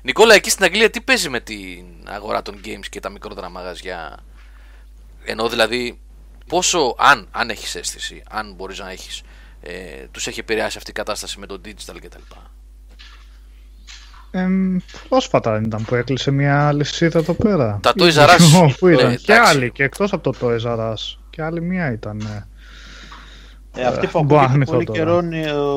Νικόλα, 0.02 0.34
εκεί 0.34 0.50
στην 0.50 0.64
Αγγλία 0.64 0.90
τι 0.90 1.00
παίζει 1.00 1.28
με 1.28 1.40
την 1.40 1.84
αγορά 2.04 2.42
των 2.42 2.60
games 2.64 2.86
και 2.90 3.00
τα 3.00 3.08
μικρότερα 3.08 3.48
μαγαζιά; 3.48 4.18
Ενώ 5.24 5.48
δηλαδή 5.48 6.00
πόσο, 6.48 6.94
αν, 6.98 7.28
αν 7.30 7.50
έχεις 7.50 7.74
αίσθηση, 7.74 8.22
αν 8.30 8.54
μπορείς 8.56 8.78
να 8.78 8.90
έχεις, 8.90 9.22
ε, 9.60 9.72
τους 10.10 10.26
έχει 10.26 10.40
επηρεάσει 10.40 10.76
αυτή 10.78 10.90
η 10.90 10.94
κατάσταση 10.94 11.38
με 11.38 11.46
το 11.46 11.60
digital 11.64 11.96
κτλ. 12.02 12.20
Ε, 14.30 14.46
πρόσφατα 15.08 15.60
ήταν 15.64 15.84
που 15.84 15.94
έκλεισε 15.94 16.30
μια 16.30 16.72
λυσίδα 16.72 17.18
εδώ 17.18 17.34
πέρα. 17.34 17.78
Τα 17.82 17.92
Toys 17.98 18.14
R 18.14 18.28
Us. 18.28 18.68
Που 18.78 18.88
ήταν. 18.88 19.12
Ε, 19.12 19.16
και 19.16 19.34
άλλοι, 19.34 19.70
και 19.70 19.82
εκτός 19.82 20.12
από 20.12 20.32
το 20.32 20.46
Toys 20.46 20.76
R 20.76 20.92
Us. 20.92 21.18
Και 21.30 21.42
άλλη 21.42 21.60
μία 21.60 21.92
ήταν. 21.92 22.20
Ε. 22.20 22.46
Ε, 23.80 23.84
αυτή 23.84 24.06
που 24.06 24.18
ακούγεται 24.18 24.64
πολύ 24.64 24.84
καιρό, 24.84 25.22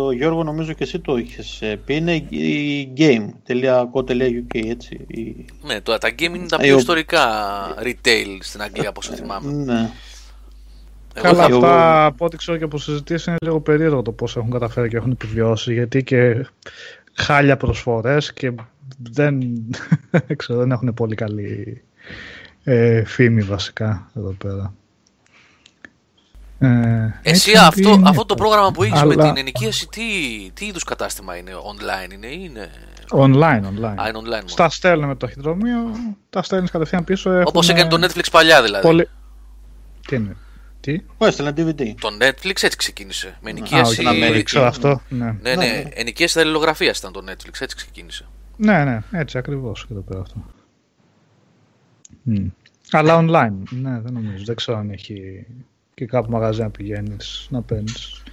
ο 0.06 0.12
Γιώργο 0.12 0.44
νομίζω 0.44 0.74
και 0.74 0.84
εσύ 0.84 1.00
το 1.00 1.18
είχες 1.18 1.64
πει, 1.86 1.96
είναι 1.96 2.14
η 2.16 2.94
game.co.uk 2.98 4.70
έτσι. 4.70 5.06
Ναι, 5.62 5.82
τώρα 5.82 5.98
τα 5.98 6.10
game 6.10 6.22
είναι 6.22 6.48
τα 6.48 6.58
πιο 6.58 6.78
ιστορικά 6.78 7.28
retail 7.84 8.38
στην 8.40 8.62
Αγγλία 8.62 8.90
όπως 8.90 9.08
θυμάμαι. 9.08 9.52
Ναι. 9.52 9.90
Καλά, 11.14 11.46
εγώ... 11.46 11.58
αυτά 11.58 12.06
από 12.06 12.26
ό,τι 12.26 12.38
ξέρω 12.38 12.58
και 12.58 12.64
από 12.64 12.78
συζητήσεις 12.78 13.28
είναι 13.28 13.36
λίγο 13.42 13.60
περίεργο 13.60 14.02
το 14.02 14.12
πώς 14.12 14.38
έχουν 14.38 14.52
καταφέρει 14.52 14.90
και 14.90 14.98
έχουν 14.98 15.12
επιβιώσει. 15.12 15.74
Γιατί 15.74 16.04
και 16.04 16.46
χάλια 17.14 17.58
προσφορές 17.58 18.34
και 18.34 18.52
δεν, 19.12 19.42
ξέρω, 20.38 20.60
δεν 20.60 20.72
έχουν 20.72 20.94
πολύ 20.94 21.16
καλή 21.16 21.82
ε, 22.64 23.04
φήμη 23.06 23.42
βασικά 23.42 24.10
εδώ 24.18 24.36
πέρα. 24.38 24.74
Ε, 26.60 27.20
Εσύ 27.22 27.52
αυτό, 27.58 28.02
αυτό 28.06 28.26
το 28.26 28.36
πρόγραμμα 28.36 28.72
που 28.72 28.84
έχει 28.84 29.06
με 29.06 29.16
την 29.16 29.38
ενοικίαση, 29.38 29.88
τι, 29.88 30.02
τι 30.54 30.66
είδους 30.66 30.84
κατάστημα 30.84 31.38
είναι, 31.38 31.52
online 31.52 32.14
είναι, 32.14 32.28
είναι... 32.28 32.70
Online, 33.14 33.62
online. 33.62 33.96
Α, 34.02 34.08
είναι 34.08 34.20
online 34.24 34.44
Στα 34.46 34.70
στέλνει 34.70 35.06
με 35.06 35.16
το 35.16 35.26
ταχυδρομείο, 35.26 35.80
τα 36.30 36.44
στέλνεις 36.44 36.72
κατευθείαν 36.72 37.04
πίσω. 37.04 37.42
Όπως 37.46 37.70
έκανε 37.70 37.90
το 37.90 38.06
Netflix 38.06 38.24
παλιά 38.32 38.64
δηλαδή. 38.64 38.88
Πολύ... 38.88 39.10
Τι 40.08 40.16
είναι; 40.16 40.36
Τι; 40.82 41.02
έστελνε 41.18 41.54
DVD. 41.58 41.94
Το 42.00 42.10
Netflix 42.22 42.64
έτσι 42.64 42.78
ξεκίνησε. 42.78 43.38
Με 43.42 43.50
ενοικίαση. 43.50 44.06
Α, 44.06 44.12
okay, 44.12 44.60
αυτό. 44.60 45.02
Ναι, 45.10 45.26
ναι, 45.26 45.36
ναι. 45.42 45.56
ναι. 45.56 45.84
Ενοικίαση 45.94 46.40
αλληλογραφίας 46.40 46.98
ήταν 46.98 47.12
το 47.12 47.24
Netflix, 47.28 47.60
έτσι 47.60 47.76
ξεκίνησε. 47.76 48.26
Ναι, 48.58 48.84
ναι, 48.84 49.02
έτσι 49.12 49.38
ακριβώς 49.38 49.86
και 49.86 49.94
εδώ 49.94 50.02
πέρα 50.02 50.20
αυτό. 50.20 50.46
Mm. 52.30 52.52
Αλλά 52.92 53.18
online, 53.20 53.64
ναι, 53.70 54.00
δεν 54.00 54.14
νομίζω. 54.14 54.44
Δεν 54.44 54.56
ξέρω 54.56 54.78
αν 54.78 54.90
έχει 54.90 55.46
και 55.94 56.06
κάπου 56.06 56.32
μαγαζί 56.32 56.62
να 56.62 56.70
πηγαίνεις, 56.70 57.48
να 57.50 57.62
παίρνεις. 57.62 58.24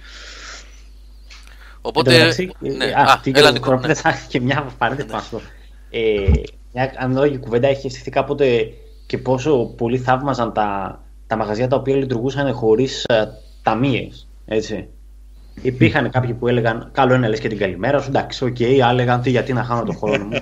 Οπότε. 1.81 2.15
Εντάξει, 2.15 2.51
ναι. 2.59 2.85
ε, 2.85 2.91
Α, 2.91 3.03
αυτή 3.07 3.31
έλα, 3.35 3.47
και, 3.47 3.53
Νίκο, 3.53 3.75
ναι. 3.75 3.93
και 4.27 4.39
μια 4.41 4.73
παρένθεση 4.77 5.07
πάνω 5.07 5.21
αυτό. 5.21 5.41
Ε, 5.89 6.31
μια 6.73 6.93
ανάλογη 6.97 7.37
κουβέντα 7.37 7.67
έχει 7.67 7.89
στηθεί 7.89 8.11
κάποτε 8.11 8.73
και 9.05 9.17
πόσο 9.17 9.65
πολύ 9.65 9.97
θαύμαζαν 9.97 10.53
τα, 10.53 10.99
τα 11.29 11.35
μαγαζιά 11.35 11.67
τα 11.67 11.75
οποία 11.75 11.95
λειτουργούσαν 11.95 12.53
χωρίς 12.53 13.05
ε, 13.09 13.13
ταμίες, 13.63 14.27
έτσι. 14.45 14.87
Υπήρχαν 15.61 16.09
κάποιοι 16.09 16.33
που 16.33 16.47
έλεγαν 16.47 16.89
καλό 16.91 17.13
είναι 17.13 17.27
λες 17.27 17.39
και 17.39 17.47
την 17.47 17.57
καλημέρα 17.57 17.99
σου, 18.01 18.09
εντάξει, 18.09 18.43
οκ, 18.45 18.61
άλλοι 18.61 18.79
έλεγαν 18.79 19.21
τι 19.21 19.29
γιατί 19.29 19.53
να 19.53 19.63
χάνω 19.63 19.83
τον 19.83 19.97
χρόνο 19.97 20.25
μου. 20.25 20.39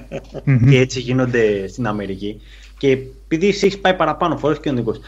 και 0.69 0.79
έτσι 0.79 0.99
γίνονται 0.99 1.67
στην 1.67 1.88
Αμερική. 1.88 2.41
Και 2.77 2.91
επειδή 2.91 3.47
εσύ 3.47 3.65
έχεις 3.65 3.79
πάει 3.79 3.93
παραπάνω 3.93 4.38
φορές 4.38 4.59
και 4.59 4.69
ο 4.69 4.71
Νίκος, 4.71 4.99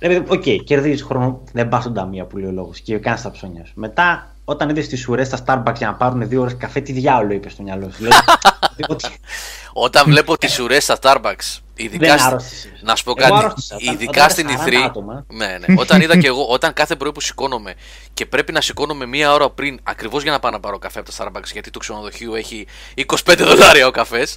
Ρε 0.00 0.08
παιδί, 0.08 0.24
οκ, 0.28 0.64
κερδίζεις 0.64 1.02
χρόνο, 1.02 1.42
δεν 1.52 1.68
πας 1.68 1.82
στον 1.82 1.94
ταμία 1.94 2.24
που 2.24 2.36
λέει 2.36 2.48
ο 2.48 2.52
λόγος 2.52 2.80
και 2.80 2.98
κάνεις 2.98 3.22
τα 3.22 3.30
ψώνια 3.30 3.64
σου. 3.64 3.72
Μετά, 3.74 4.34
όταν 4.44 4.68
είδες 4.68 4.88
τις 4.88 5.08
ουρές 5.08 5.26
στα 5.26 5.38
Starbucks 5.44 5.76
για 5.76 5.86
να 5.86 5.94
πάρουν 5.94 6.28
δύο 6.28 6.40
ώρες 6.40 6.56
καφέ, 6.56 6.80
τι 6.80 6.92
διάολο 6.92 7.32
είπες 7.32 7.52
στο 7.52 7.62
μυαλό 7.62 7.90
σου. 7.90 8.04
Λέει, 9.74 9.84
ότι 9.84 9.98
Όταν 9.98 10.04
βλέπω 10.04 10.38
τις 10.38 10.58
ουρές 10.58 10.82
στα 10.84 10.98
Starbucks, 11.02 11.58
ειδικά. 11.74 12.06
δεν 12.06 12.18
στη- 12.18 12.26
άρρωστησε. 12.28 12.72
Να 12.82 12.96
σου 12.96 13.04
πω 13.04 13.12
Εγώ 13.16 13.28
κάτι. 13.28 13.44
άρρωστησα. 13.44 13.76
Όταν- 13.76 13.94
Ειδικά 13.94 14.10
όταν 14.10 14.30
στην 14.30 14.48
ήταν 14.48 14.58
40 14.58 14.66
Ιθρή. 14.66 14.82
άτομα. 14.84 15.24
Ναι, 15.28 15.46
ναι. 15.66 15.74
Όταν 15.78 16.00
είδα 16.00 16.18
και 16.18 16.26
εγώ, 16.26 16.46
όταν 16.46 16.72
κάθε 16.72 16.96
πρωί 16.96 17.12
που 17.12 17.20
σηκώνομαι 17.20 17.74
και 18.14 18.26
πρέπει 18.26 18.52
να 18.52 18.60
σηκώνομαι 18.60 19.06
μία 19.06 19.32
ώρα 19.32 19.50
πριν 19.50 19.80
ακριβώς 19.82 20.22
για 20.22 20.32
να 20.32 20.38
πάω 20.40 20.50
να 20.50 20.60
πάρω 20.60 20.78
καφέ 20.78 20.98
από 20.98 21.12
τα 21.12 21.24
Starbucks 21.24 21.52
γιατί 21.52 21.70
το 21.70 21.78
ξενοδοχείο 21.78 22.34
έχει 22.34 22.66
25 22.94 23.44
δολάρια 23.44 23.86
ο 23.86 23.90
καφές. 23.90 24.36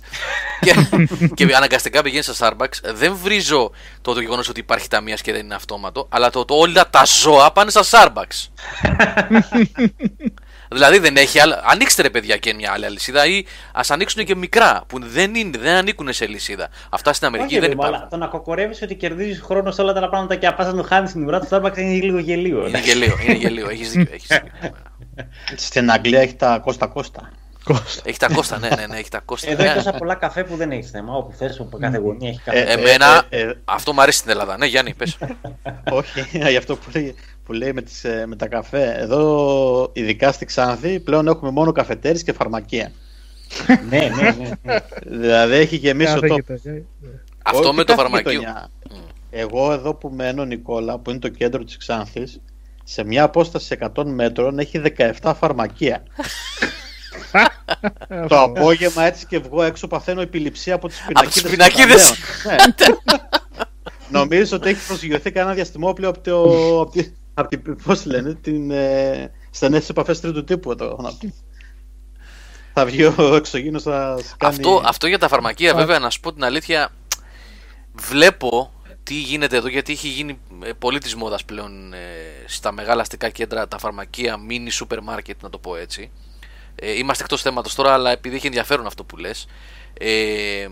και, 0.59 0.73
και 1.35 1.55
αναγκαστικά 1.55 2.01
πηγαίνει 2.01 2.23
στα 2.23 2.33
Starbucks, 2.57 2.93
δεν 2.93 3.15
βρίζω 3.23 3.71
το, 4.01 4.13
το 4.13 4.19
γεγονός 4.19 4.49
ότι 4.49 4.59
υπάρχει 4.59 4.87
ταμεία 4.87 5.15
και 5.15 5.31
δεν 5.31 5.41
είναι 5.45 5.55
αυτόματο, 5.55 6.05
αλλά 6.09 6.29
το 6.29 6.39
ότι 6.39 6.53
όλα 6.57 6.89
τα 6.89 7.03
ζώα 7.05 7.51
πάνε 7.51 7.69
στα 7.71 7.83
Starbucks. 7.89 8.47
Δηλαδή 10.73 10.97
δεν 10.99 11.17
έχει 11.17 11.39
άλλα. 11.39 11.61
Ανοίξτε 11.65 12.01
ρε 12.01 12.09
παιδιά 12.09 12.37
και 12.37 12.53
μια 12.53 12.71
άλλη 12.71 12.85
αλυσίδα 12.85 13.25
ή 13.25 13.43
ας 13.73 13.91
ανοίξουν 13.91 14.25
και 14.25 14.35
μικρά 14.35 14.83
που 14.87 14.99
δεν, 15.03 15.35
είναι, 15.35 15.57
δεν 15.57 15.75
ανήκουν 15.75 16.13
σε 16.13 16.27
λυσίδα. 16.27 16.67
Αυτά 16.89 17.13
στην 17.13 17.27
Αμερική 17.27 17.49
Όχι, 17.51 17.59
δεν 17.59 17.67
ρε, 17.69 17.73
υπάρχουν. 17.75 17.95
αλλά 17.95 18.07
το 18.09 18.17
να 18.17 18.27
κοκορεύεις 18.27 18.81
ότι 18.81 18.95
κερδίζεις 18.95 19.41
χρόνος 19.41 19.75
σε 19.75 19.81
όλα 19.81 19.93
τα 19.93 19.99
άλλα 19.99 20.09
πράγματα 20.09 20.35
και 20.35 20.47
απάς 20.47 20.65
να 20.65 20.73
το 20.75 20.83
χάνεις 20.83 21.09
στην 21.09 21.25
ουρά 21.27 21.39
του 21.39 21.47
Starbucks 21.51 21.77
είναι 21.77 22.05
λίγο 22.05 22.17
γελίο. 22.17 22.67
Είναι 22.67 22.79
γελίο, 22.79 23.17
είναι 23.23 23.33
γελίο. 23.33 23.69
Έχεις 23.69 23.91
δίκιο, 23.91 24.13
έχεις 24.13 24.27
δίκιο. 24.27 24.71
Στην 25.55 25.91
Αγγλία 25.91 26.19
έχει 26.21 26.35
τα 26.35 26.59
Κώστα 26.63 26.87
Κώστα. 26.87 27.31
Κώστα. 27.63 28.01
Έχει 28.05 28.17
τα 28.19 28.27
κόστα, 28.33 28.57
ναι, 28.59 28.69
ναι, 28.69 28.85
ναι, 28.87 28.97
έχει 28.97 29.09
τα 29.09 29.19
κόστα. 29.25 29.51
Εδώ 29.51 29.63
έχει 29.63 29.71
Ναι. 29.71 29.83
τόσα 29.83 29.97
πολλά 29.97 30.15
καφέ 30.15 30.43
που 30.43 30.55
δεν 30.55 30.71
έχεις 30.71 30.89
θέμα. 30.89 31.13
Όπου 31.15 31.35
θες, 31.37 31.59
από 31.59 31.77
κάθε 31.77 31.97
γωνία 31.97 32.29
έχει 32.29 32.39
καφέ. 32.45 32.59
Ε, 32.59 32.71
Εμένα 32.73 33.23
ε, 33.29 33.39
ε, 33.41 33.53
αυτό 33.65 33.93
μου 33.93 34.01
αρέσει 34.01 34.17
στην 34.17 34.31
Ελλάδα. 34.31 34.57
Ναι, 34.57 34.65
Γιάννη, 34.65 34.93
πες. 34.93 35.17
Όχι, 35.91 36.27
για 36.49 36.57
αυτό 36.57 36.75
που 36.75 36.89
λέει, 36.93 37.15
που 37.45 37.53
λέει 37.53 37.73
με, 37.73 37.81
τις, 37.81 38.03
ε, 38.03 38.25
με 38.27 38.35
τα 38.35 38.47
καφέ. 38.47 38.95
Εδώ, 38.97 39.89
ειδικά 39.93 40.31
στη 40.31 40.45
Ξάνθη, 40.45 40.99
πλέον 40.99 41.27
έχουμε 41.27 41.51
μόνο 41.51 41.71
καφετέρες 41.71 42.23
και 42.23 42.33
φαρμακεία. 42.33 42.91
ναι, 43.89 44.11
ναι, 44.15 44.35
ναι. 44.39 44.49
ναι. 44.63 44.77
δηλαδή 45.05 45.53
έχει 45.55 45.75
γεμίσει 45.75 46.11
ο 46.17 46.19
Κάθε 46.19 46.27
τόπο. 46.27 46.53
γειτονιά. 46.53 46.83
Αυτό 47.43 47.59
Όχι 47.67 47.73
με 47.75 47.83
το 47.83 47.93
κάθε 47.95 48.01
φαρμακείο. 48.01 48.31
γειτονιά. 48.31 48.69
Εγώ 49.29 49.71
εδώ 49.73 49.93
που 49.93 50.09
μένω, 50.09 50.45
Νικόλα, 50.45 50.97
που 50.97 51.09
είναι 51.09 51.19
το 51.19 51.29
κέντρο 51.29 51.63
της 51.63 51.77
Ξάνθης, 51.77 52.41
σε 52.83 53.03
μια 53.03 53.23
απόσταση 53.23 53.77
100 53.95 54.03
μέτρων 54.05 54.59
έχει 54.59 54.81
17 55.21 55.33
φαρμακεία. 55.39 56.03
το 58.29 58.41
απόγευμα 58.41 59.03
έτσι 59.03 59.25
και 59.25 59.39
βγω 59.39 59.63
έξω 59.63 59.87
παθαίνω 59.87 60.21
επιληψία 60.21 60.75
από 60.75 60.87
τις 60.87 61.05
Από 61.13 61.29
τις 61.29 61.41
πινακίδες. 61.41 62.07
των 62.07 62.15
πινακίδες. 62.17 62.67
Αττανέων. 62.67 63.01
Ναι. 63.03 63.17
Νομίζω 64.19 64.55
ότι 64.55 64.69
έχει 64.69 64.87
προσγειωθεί 64.87 65.31
κανένα 65.31 65.55
διαστημόπλαιο 65.55 66.09
από, 66.09 66.19
το, 66.19 66.41
από, 66.81 66.91
τη, 66.91 67.11
από 67.33 67.47
την, 67.47 67.75
πώς 67.83 68.05
λένε, 68.05 68.33
την 68.33 68.71
ε, 68.71 69.31
στενές 69.49 69.89
επαφές 69.89 70.19
τρίτου 70.19 70.43
τύπου. 70.43 70.71
εδώ. 70.71 71.17
θα 72.73 72.85
βγει 72.85 73.03
ο 73.03 73.35
εξωγήινος 73.35 73.83
θα 73.83 74.17
σε 74.21 74.33
κάνει... 74.37 74.55
Αυτό, 74.55 74.81
αυτό 74.85 75.07
για 75.07 75.19
τα 75.19 75.27
φαρμακεία, 75.27 75.75
βέβαια, 75.75 75.99
να 75.99 76.09
σου 76.09 76.19
πω 76.19 76.33
την 76.33 76.43
αλήθεια, 76.43 76.91
βλέπω 77.93 78.73
τι 79.03 79.13
γίνεται 79.13 79.57
εδώ 79.57 79.67
γιατί 79.67 79.91
έχει 79.91 80.07
γίνει 80.07 80.39
ε, 80.63 80.71
πολύ 80.73 80.99
της 80.99 81.15
μόδας 81.15 81.45
πλέον 81.45 81.93
ε, 81.93 81.97
στα 82.45 82.71
μεγάλα 82.71 83.01
αστικά 83.01 83.29
κέντρα 83.29 83.67
τα 83.67 83.77
φαρμακεία, 83.77 84.37
mini 84.49 84.67
σούπερ 84.69 85.01
μάρκετ, 85.01 85.41
να 85.41 85.49
το 85.49 85.57
πω 85.57 85.75
έτσι. 85.75 86.11
Ε, 86.75 86.91
είμαστε 86.97 87.23
εκτός 87.23 87.41
θέματος 87.41 87.75
τώρα, 87.75 87.93
αλλά 87.93 88.11
επειδή 88.11 88.35
έχει 88.35 88.47
ενδιαφέρον 88.47 88.85
αυτό 88.85 89.03
που 89.03 89.17
λες. 89.17 89.47
Ε, 89.99 90.67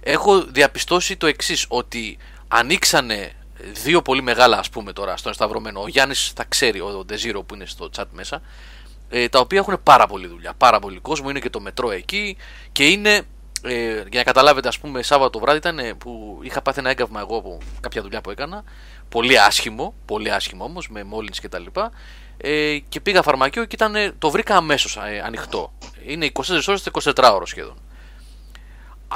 έχω 0.00 0.42
διαπιστώσει 0.42 1.16
το 1.16 1.26
εξής, 1.26 1.66
ότι 1.68 2.18
ανοίξανε 2.48 3.32
δύο 3.72 4.02
πολύ 4.02 4.22
μεγάλα, 4.22 4.58
ας 4.58 4.70
πούμε 4.70 4.92
τώρα, 4.92 5.16
στον 5.16 5.32
Σταυρωμένο. 5.32 5.80
Ο 5.80 5.88
Γιάννης 5.88 6.32
θα 6.36 6.44
ξέρει, 6.48 6.80
ο 6.80 7.04
Ντεζίρο 7.04 7.42
που 7.42 7.54
είναι 7.54 7.66
στο 7.66 7.90
chat 7.96 8.04
μέσα, 8.12 8.42
ε, 9.08 9.28
τα 9.28 9.38
οποία 9.38 9.58
έχουν 9.58 9.80
πάρα 9.82 10.06
πολύ 10.06 10.26
δουλειά, 10.26 10.52
πάρα 10.56 10.78
πολύ 10.78 10.98
κόσμο. 10.98 11.30
Είναι 11.30 11.40
και 11.40 11.50
το 11.50 11.60
μετρό 11.60 11.90
εκεί 11.90 12.36
και 12.72 12.86
είναι. 12.88 13.22
Ε, 13.66 13.92
για 13.92 14.18
να 14.18 14.22
καταλάβετε, 14.22 14.68
ας 14.68 14.78
πούμε, 14.78 15.02
Σάββατο 15.02 15.38
βράδυ 15.38 15.58
ήταν 15.58 15.78
ε, 15.78 15.94
που 15.94 16.40
είχα 16.42 16.62
πάθει 16.62 16.78
ένα 16.78 16.90
έγκαυμα 16.90 17.20
εγώ 17.20 17.36
από 17.36 17.58
κάποια 17.80 18.02
δουλειά 18.02 18.20
που 18.20 18.30
έκανα. 18.30 18.64
Πολύ 19.08 19.40
άσχημο, 19.40 19.94
πολύ 20.06 20.32
άσχημο 20.32 20.64
όμως, 20.64 20.88
με 20.88 21.04
μόλυνση 21.04 21.40
και 21.40 21.48
τα 21.48 21.58
λοιπά. 21.58 21.90
Ε, 22.36 22.78
και 22.88 23.00
πήγα 23.00 23.22
φαρμακείο 23.22 23.64
και 23.64 23.74
ήταν, 23.74 23.94
ε, 23.94 24.12
το 24.18 24.30
βρήκα 24.30 24.56
αμέσως 24.56 24.96
ε, 24.96 25.22
ανοιχτό. 25.24 25.72
Είναι 26.06 26.30
24 26.32 26.62
ώρες, 26.66 26.88
24 26.92 27.32
ώρο 27.34 27.46
σχεδόν. 27.46 27.76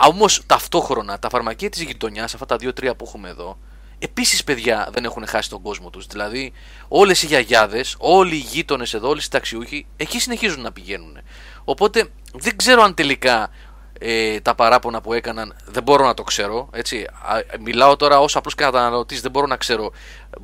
Όμως 0.06 0.42
ταυτόχρονα 0.46 1.18
τα 1.18 1.28
φαρμακεία 1.28 1.70
της 1.70 1.82
γειτονιάς, 1.82 2.34
αυτά 2.34 2.46
τα 2.46 2.56
2-3 2.56 2.96
που 2.96 3.04
έχουμε 3.06 3.28
εδώ, 3.28 3.58
επίσης 3.98 4.44
παιδιά 4.44 4.88
δεν 4.92 5.04
έχουν 5.04 5.26
χάσει 5.26 5.48
τον 5.48 5.62
κόσμο 5.62 5.90
τους. 5.90 6.06
Δηλαδή, 6.06 6.52
όλες 6.88 7.22
οι 7.22 7.26
γιαγιάδες, 7.26 7.96
όλοι 7.98 8.34
οι 8.34 8.38
γείτονες 8.38 8.94
εδώ, 8.94 9.08
όλοι 9.08 9.20
οι 9.24 9.28
ταξιούχοι, 9.30 9.86
εκεί 9.96 10.20
συνεχίζουν 10.20 10.62
να 10.62 10.72
πηγαίνουν. 10.72 11.18
Οπότε 11.64 12.08
δεν 12.32 12.56
ξέρω 12.56 12.82
αν 12.82 12.94
τελικά 12.94 13.50
ε, 13.98 14.40
τα 14.40 14.54
παράπονα 14.54 15.00
που 15.00 15.12
έκαναν 15.12 15.56
δεν 15.64 15.82
μπορώ 15.82 16.04
να 16.04 16.14
το 16.14 16.22
ξέρω. 16.22 16.68
Έτσι. 16.72 17.06
Α, 17.22 17.42
μιλάω 17.60 17.96
τώρα 17.96 18.20
ως 18.20 18.36
απλός 18.36 18.54
καταναλωτής, 18.54 19.20
δεν 19.20 19.30
μπορώ 19.30 19.46
να 19.46 19.56
ξέρω 19.56 19.92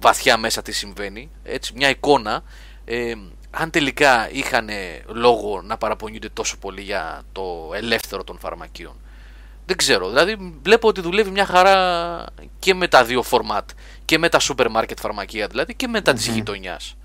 βαθιά 0.01 0.37
μέσα 0.37 0.63
τι 0.63 0.73
συμβαίνει. 0.73 1.31
Έτσι, 1.43 1.73
μια 1.77 1.89
εικόνα. 1.89 2.43
Ε, 2.85 3.15
αν 3.51 3.71
τελικά 3.71 4.31
είχαν 4.31 4.69
λόγο 5.07 5.63
να 5.63 5.77
παραπονιούνται 5.77 6.29
τόσο 6.29 6.57
πολύ 6.57 6.83
για 6.83 7.23
το 7.33 7.71
ελεύθερο 7.75 8.25
των 8.25 8.39
φαρμακείων. 8.39 8.95
Δεν 9.67 9.77
ξέρω. 9.77 10.09
Δηλαδή 10.09 10.37
βλέπω 10.63 10.89
ότι 10.89 11.01
δουλεύει 11.01 11.31
μια 11.31 11.45
χαρά 11.47 12.25
και 12.59 12.75
με 12.75 12.89
τα 12.89 13.05
δύο 13.05 13.23
φορμάτ. 13.23 13.69
Και 14.05 14.19
με 14.19 14.29
τα 14.29 14.39
σούπερ 14.39 14.71
μάρκετ 14.71 14.99
φαρμακεία 15.01 15.47
δηλαδή 15.47 15.75
και 15.75 15.89
με 15.89 16.01
τα 16.01 16.13
της 16.13 16.27
γειτονιάς. 16.27 16.97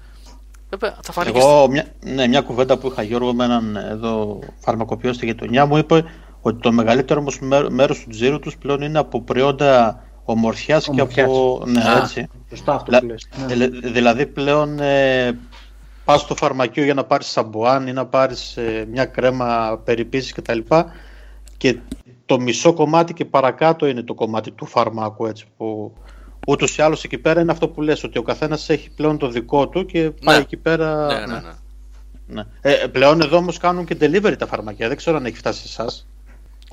Βέβαια 0.70 0.98
θα 1.04 1.12
φανείς 1.12 1.32
και 1.32 1.38
Εγώ, 1.38 1.68
μια, 1.70 1.86
ναι, 2.00 2.28
μια 2.28 2.42
κουβέντα 2.42 2.78
που 2.78 2.88
είχα 2.88 3.02
Γιώργο 3.02 3.34
με 3.34 3.44
έναν 3.44 3.76
εδώ 3.76 4.40
φαρμακοποιό 4.60 5.14
στη 5.14 5.26
γειτονιά 5.26 5.66
μου 5.66 5.78
είπε 5.78 6.04
ότι 6.42 6.62
το 6.62 6.72
μεγαλύτερο 6.72 7.20
όμως 7.20 7.40
μέρο- 7.40 7.70
μέρος 7.70 8.00
του 8.04 8.10
τζίρου 8.10 8.40
τους 8.40 8.58
πλέον 8.58 8.82
είναι 8.82 9.00
από 9.00 9.22
προϊόντα 9.22 10.04
ομορφιάς 10.24 10.84
και 10.84 10.90
Ομορφιάς. 10.92 11.26
από... 11.30 11.64
Ναι, 11.66 11.82
Α. 11.84 11.98
έτσι. 11.98 12.28
Σωστό 12.50 12.72
αυτό 12.72 12.86
Δηλα- 12.86 13.00
που 13.00 13.06
λες. 13.08 13.28
Ναι. 13.38 13.46
δηλα- 13.46 13.92
Δηλαδή 13.92 14.26
πλέον 14.26 14.80
ε, 14.80 15.40
πας 16.06 16.22
στο 16.22 16.36
φαρμακείο 16.36 16.84
για 16.84 16.94
να 16.94 17.04
πάρεις 17.04 17.28
σαμπουάν 17.28 17.88
ή 17.88 17.94
να 17.94 18.06
πάρεις 18.06 18.58
ε, 18.58 18.86
μια 18.92 19.06
κρέμα 19.06 19.80
περιποίησης 19.84 20.34
κτλ. 20.34 20.60
Και 21.58 21.78
το 22.30 22.40
μισό 22.40 22.74
κομμάτι 22.74 23.14
και 23.14 23.26
παρακάτω 23.26 23.88
είναι 23.88 24.02
το 24.02 24.14
κομμάτι 24.14 24.52
του 24.52 24.66
φαρμάκου 24.66 25.26
έτσι 25.26 25.46
που 25.58 25.94
ούτως 26.48 26.78
ή 26.78 26.82
άλλως 26.82 27.04
εκεί 27.04 27.18
πέρα 27.18 27.42
είναι 27.42 27.52
αυτό 27.52 27.70
που 27.70 27.82
λες 27.82 28.04
ότι 28.04 28.18
ο 28.18 28.22
καθένας 28.22 28.70
έχει 28.70 28.90
πλέον 28.90 29.18
το 29.18 29.30
δικό 29.30 29.68
του 29.68 29.86
και 29.86 30.12
πάει 30.24 30.36
Ναι. 30.36 30.42
εκεί 30.42 30.58
πέρα 30.58 31.06
Ναι, 31.06 31.20
ναι, 31.26 31.40
ναι. 31.40 31.52
ναι. 32.28 32.44
Ε, 32.62 32.74
πλέον 32.74 33.22
εδώ 33.22 33.38
όμως 33.38 33.58
κάνουν 33.58 33.86
και 33.86 33.98
delivery 34.00 34.36
τα 34.38 34.48
φαρμακεία. 34.48 34.88
Δεν 34.88 34.98
ξέρω 34.98 35.18
αν 35.18 35.26
έχει 35.26 35.36
φτάσει 35.36 35.68
σε 35.68 35.82
εσάς. 35.82 36.08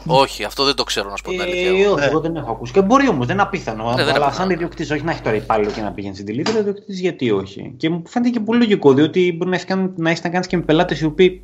Όχι, 0.06 0.44
αυτό 0.44 0.64
δεν 0.64 0.74
το 0.74 0.84
ξέρω 0.84 1.10
να 1.10 1.16
σου 1.16 1.22
πω 1.22 1.30
την 1.30 1.40
αλήθεια. 1.40 1.70
Ε, 1.70 1.82
εγώ. 1.82 1.92
όχι, 1.92 2.04
εγώ 2.04 2.20
δεν 2.20 2.36
έχω 2.36 2.50
ακούσει. 2.50 2.72
Και 2.72 2.82
μπορεί 2.82 3.08
όμως, 3.08 3.26
δεν 3.26 3.34
είναι 3.34 3.44
απίθανο. 3.44 3.84
Ναι, 3.84 3.94
δεν 3.94 4.02
είναι 4.02 4.10
αλλά 4.10 4.14
απίθανο, 4.14 4.34
σαν 4.36 4.46
ναι. 4.46 4.52
ιδιοκτήτης, 4.54 4.90
όχι 4.90 5.02
να 5.02 5.10
έχει 5.10 5.22
τώρα 5.22 5.36
υπάλληλο 5.36 5.70
και 5.70 5.80
να 5.80 5.92
πηγαίνει 5.92 6.14
στην 6.14 6.26
delivery, 6.28 6.58
ιδιοκτήτης 6.58 7.00
γιατί 7.00 7.30
όχι. 7.30 7.74
Και 7.76 7.90
μου 7.90 8.02
φαίνεται 8.06 8.30
και 8.30 8.40
πολύ 8.40 8.58
λογικό, 8.58 8.92
διότι 8.92 9.34
μπορεί 9.36 9.50
να 9.50 9.56
έχεις 9.56 9.66
κάνει 9.66 9.90
να, 9.96 10.10
έχεις 10.10 10.22
να 10.22 10.30
κάνεις 10.30 10.46
και 10.46 10.56
με 10.56 10.62
πελάτες 10.62 11.00
οι 11.00 11.04
οποίοι 11.04 11.42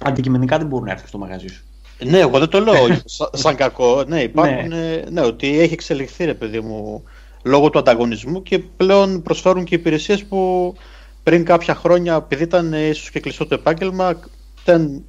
αντικειμενικά 0.00 0.58
δεν 0.58 0.66
μπορούν 0.66 0.86
να 0.86 0.92
έρθουν 0.92 1.08
στο 1.08 1.18
μαγαζί 1.18 1.48
σου. 1.48 1.64
Ναι, 2.04 2.18
εγώ 2.18 2.38
δεν 2.38 2.48
το 2.48 2.60
λέω 2.60 2.86
σα- 3.04 3.36
σαν 3.36 3.54
κακό. 3.54 4.04
Ναι, 4.06 4.22
υπάρχουν. 4.22 4.72
ε, 4.72 5.04
ναι, 5.10 5.20
ότι 5.20 5.60
έχει 5.60 5.72
εξελιχθεί, 5.72 6.24
ρε 6.24 6.34
παιδί 6.34 6.60
μου, 6.60 7.04
λόγω 7.42 7.70
του 7.70 7.78
ανταγωνισμού 7.78 8.42
και 8.42 8.58
πλέον 8.58 9.22
προσφέρουν 9.22 9.64
και 9.64 9.74
υπηρεσίες 9.74 10.24
που 10.24 10.74
πριν 11.22 11.44
κάποια 11.44 11.74
χρόνια, 11.74 12.14
επειδή 12.14 12.42
ήταν 12.42 12.72
ίσως 12.72 13.10
και 13.10 13.20
κλειστό 13.20 13.46
το 13.46 13.54
επάγγελμα, 13.54 14.20
δεν 14.64 15.04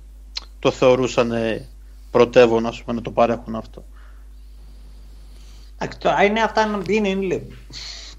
το 0.60 0.72
θεωρούσαν 0.72 1.32
ε, 1.32 1.68
πρωτεύον, 2.12 2.66
ας 2.66 2.84
πούμε, 2.84 2.96
να 2.96 3.02
το 3.02 3.12
παρέχουν 3.12 3.56
αυτό. 3.56 3.84
Εντάξει, 5.78 6.00
τώρα 6.00 6.24
είναι 6.24 6.42
αυτά, 6.42 6.84
είναι, 6.88 7.08
είναι, 7.08 7.42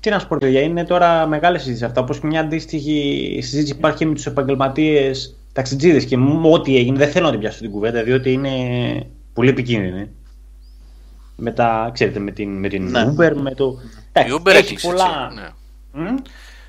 τι 0.00 0.10
να 0.10 0.18
σου 0.18 0.28
πω, 0.28 0.36
παιδιά, 0.40 0.60
είναι 0.60 0.84
τώρα 0.84 1.26
μεγάλη 1.26 1.58
συζήτηση 1.58 1.84
αυτά. 1.84 2.00
Όπως 2.00 2.20
και 2.20 2.26
μια 2.26 2.40
αντίστοιχη 2.40 3.38
συζήτηση 3.42 3.72
υπάρχει 3.72 3.98
και 3.98 4.06
με 4.06 4.14
τους 4.14 4.26
επαγγελματίες 4.26 5.36
ταξιτζίδες 5.52 6.04
και 6.04 6.16
μου 6.16 6.52
ό,τι 6.52 6.76
έγινε. 6.76 6.98
Δεν 6.98 7.10
θέλω 7.10 7.24
να 7.24 7.30
την 7.30 7.40
πιάσω 7.40 7.60
την 7.60 7.70
κουβέντα, 7.70 8.02
διότι 8.02 8.32
είναι 8.32 8.50
πολύ 9.32 9.48
επικίνδυνη. 9.50 10.08
Με 11.36 11.52
τα, 11.52 11.90
ξέρετε, 11.94 12.18
με 12.18 12.30
την, 12.30 12.58
με 12.58 12.68
την 12.68 12.90
Ναι. 12.90 13.04
Uber, 13.18 13.32
με 13.34 13.54
το... 13.54 13.78
Η 14.12 14.32
Uber 14.40 14.46
έχει 14.46 14.58
έκλεισε. 14.58 14.86
πολλά... 14.86 15.28
έτσι, 15.30 15.40
ναι. 15.92 16.10
Μμ. 16.10 16.14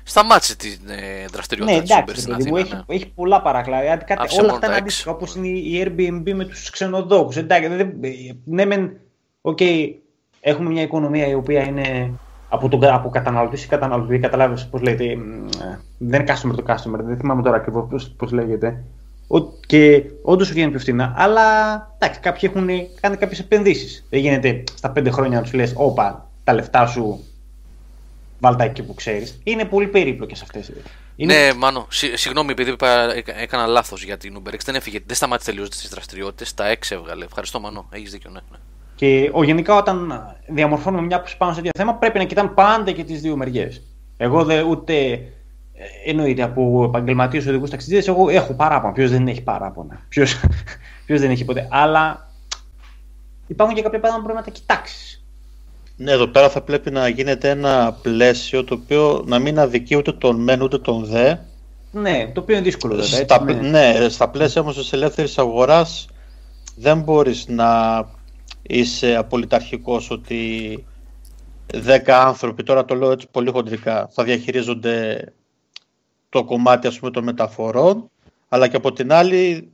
Σταμάτησε 0.06 0.56
την 0.56 0.78
ε, 0.88 0.94
Ναι, 0.94 1.24
δραστηριότητα 1.32 1.80
της 1.80 1.90
Uber 1.90 1.98
εντάξει, 1.98 2.20
στην 2.20 2.32
ρε 2.32 2.38
παιδί 2.38 2.50
μου, 2.50 2.56
Αθήνα. 2.56 2.76
έχει, 2.76 2.84
ναι. 2.88 2.94
έχει 2.94 3.12
πολλά 3.14 3.42
παράκλαδια. 3.42 3.96
Κάτι, 3.96 4.12
Άφησε 4.22 4.40
όλα 4.40 4.42
μόνο 4.42 4.54
αυτά 4.54 4.66
τα 4.66 4.76
είναι 4.76 4.84
έξι. 4.84 5.02
αντίστοιχα 5.08 5.10
όπως 5.10 5.34
είναι 5.34 5.48
η 5.48 5.84
Airbnb 5.86 6.32
με 6.34 6.44
τους 6.44 6.70
ξενοδόχους. 6.70 7.36
Εντάξει, 7.36 7.68
δεν, 7.68 7.76
δεν- 8.00 8.40
ναι, 8.44 8.64
μεν, 8.64 8.96
οκ, 9.40 9.58
έχουμε 10.40 10.70
μια 10.70 10.82
οικονομία 10.82 11.26
η 11.26 11.34
οποία 11.34 11.62
είναι 11.62 12.12
από, 12.54 12.68
τον, 12.68 12.84
από 12.84 13.08
καταναλωτή 13.08 13.56
σε 13.56 13.66
καταναλωτή. 13.66 14.18
Καταλάβει 14.18 14.64
πώς 14.70 14.82
λέγεται. 14.82 15.16
μ, 15.16 15.46
ε, 15.62 15.78
Δεν 15.98 16.20
είναι 16.20 16.32
customer 16.34 16.54
to 16.56 16.64
customer, 16.66 16.98
δεν 17.04 17.16
θυμάμαι 17.16 17.42
τώρα 17.42 17.56
ακριβώς 17.56 18.10
πώς 18.16 18.32
λέγεται. 18.32 18.82
Ο, 19.28 19.40
και 19.66 20.02
όντως 20.22 20.50
βγαίνει 20.52 20.70
πιο 20.70 20.78
φθηνά, 20.80 21.14
αλλά 21.16 21.42
εντάξει, 21.98 22.20
κάποιοι 22.20 22.50
έχουν 22.54 22.68
κάνει 23.00 23.16
κάποιες 23.16 23.38
επενδύσεις. 23.38 24.04
Δεν 24.10 24.20
γίνεται 24.20 24.64
στα 24.74 24.90
πέντε 24.90 25.10
χρόνια 25.10 25.36
να 25.36 25.42
τους 25.42 25.52
λες: 25.52 25.72
Όπα, 25.76 26.30
τα 26.44 26.52
λεφτά 26.52 26.86
σου 26.86 27.24
βάλτα 28.40 28.64
εκεί 28.64 28.82
που 28.82 28.94
ξέρεις. 28.94 29.40
Είναι 29.44 29.64
πολύ 29.64 29.86
περίπλοκες 29.86 30.42
αυτές. 30.42 30.72
Ναι, 31.16 31.52
Μάνο, 31.56 31.86
συ- 31.90 32.16
συγγνώμη 32.16 32.50
επειδή 32.50 32.70
είπα- 32.70 33.14
έκα- 33.14 33.38
έκανα 33.40 33.66
λάθος 33.66 34.04
για 34.04 34.16
την 34.16 34.36
Uber 34.44 34.52
X. 34.54 34.58
Δεν 34.64 34.74
έφυγε, 34.74 35.00
δεν 35.06 35.16
σταμάτησε 35.16 35.50
τελείως 35.50 35.68
τις 35.68 35.88
δραστηριότητες, 35.88 36.54
τα 36.54 36.66
έξευγαλε. 36.66 37.24
Ευχαριστώ, 37.24 37.60
Μάνο, 37.60 37.86
έχεις 37.90 38.10
δίκιο, 38.10 38.30
ναι. 38.30 38.40
ναι. 38.50 38.56
Και 38.94 39.30
ο, 39.32 39.44
γενικά 39.44 39.76
όταν 39.76 40.22
διαμορφώνουμε 40.46 41.02
μια 41.06 41.16
άποψη 41.16 41.36
πάνω 41.36 41.52
σε 41.52 41.60
τέτοιο 41.60 41.72
θέμα 41.76 41.94
πρέπει 41.94 42.18
να 42.18 42.24
κοιτάμε 42.24 42.50
πάντα 42.50 42.92
και 42.92 43.04
τις 43.04 43.20
δύο 43.20 43.36
μεριές. 43.36 43.82
Εγώ 44.16 44.44
δεν 44.44 44.66
ούτε. 44.66 44.94
ε, 45.02 46.10
Εννοείται 46.10 46.42
από 46.42 46.84
επαγγελματίες 46.84 47.46
οδικού 47.46 47.68
ταξιδίδε, 47.68 48.10
εγώ 48.10 48.28
έχω 48.28 48.52
παράπονα. 48.52 48.92
Ποιος 48.92 49.10
δεν 49.10 49.28
έχει 49.28 49.42
παράπονα; 49.42 50.00
Ποιος 51.06 51.20
δεν 51.20 51.30
έχει 51.30 51.44
ποτέ; 51.44 51.68
Αλλά 51.70 52.30
υπάρχουν 53.46 53.76
και 53.76 53.82
κάποια 53.82 54.00
πράγματα 54.00 54.20
που 54.22 54.32
πρέπει 54.32 54.38
να 54.38 54.52
τα 54.52 54.60
κοιτάξεις. 54.60 55.24
Ναι, 55.96 56.12
εδώ 56.12 56.26
πέρα 56.26 56.48
θα 56.48 56.60
πρέπει 56.60 56.90
να 56.90 57.08
γίνεται 57.08 57.50
ένα 57.50 57.98
πλαίσιο 58.02 58.64
το 58.64 58.74
οποίο 58.74 59.24
να 59.26 59.38
μην 59.38 59.58
αδικεί 59.58 59.96
ούτε 59.96 60.12
τον 60.12 60.40
μεν 60.40 60.62
ούτε 60.62 60.78
τον 60.78 61.04
δε. 61.04 61.34
Ναι, 61.92 62.30
το 62.34 62.40
οποίο 62.40 62.54
είναι 62.54 62.64
δύσκολο 62.64 62.94
βέβαια. 62.94 63.24
Στα, 63.24 63.44
έτσι, 63.48 63.60
ναι. 63.60 63.68
ναι, 63.68 64.08
στα 64.08 64.28
πλαίσια 64.28 64.60
όμως 64.60 64.76
της 64.76 64.92
ελεύθερης 64.92 65.38
αγοράς 65.38 66.08
δεν 66.76 67.00
μπορείς 67.00 67.46
να 67.48 67.66
είσαι 68.66 69.14
απολυταρχικός 69.16 70.10
ότι 70.10 70.84
10 71.72 71.98
άνθρωποι, 72.08 72.62
τώρα 72.62 72.84
το 72.84 72.94
λέω 72.94 73.10
έτσι 73.10 73.26
πολύ 73.30 73.50
χοντρικά, 73.50 74.08
θα 74.12 74.24
διαχειρίζονται 74.24 75.24
το 76.28 76.44
κομμάτι 76.44 76.86
ας 76.86 76.98
πούμε 76.98 77.10
των 77.10 77.24
μεταφορών, 77.24 78.10
αλλά 78.48 78.68
και 78.68 78.76
από 78.76 78.92
την 78.92 79.12
άλλη 79.12 79.68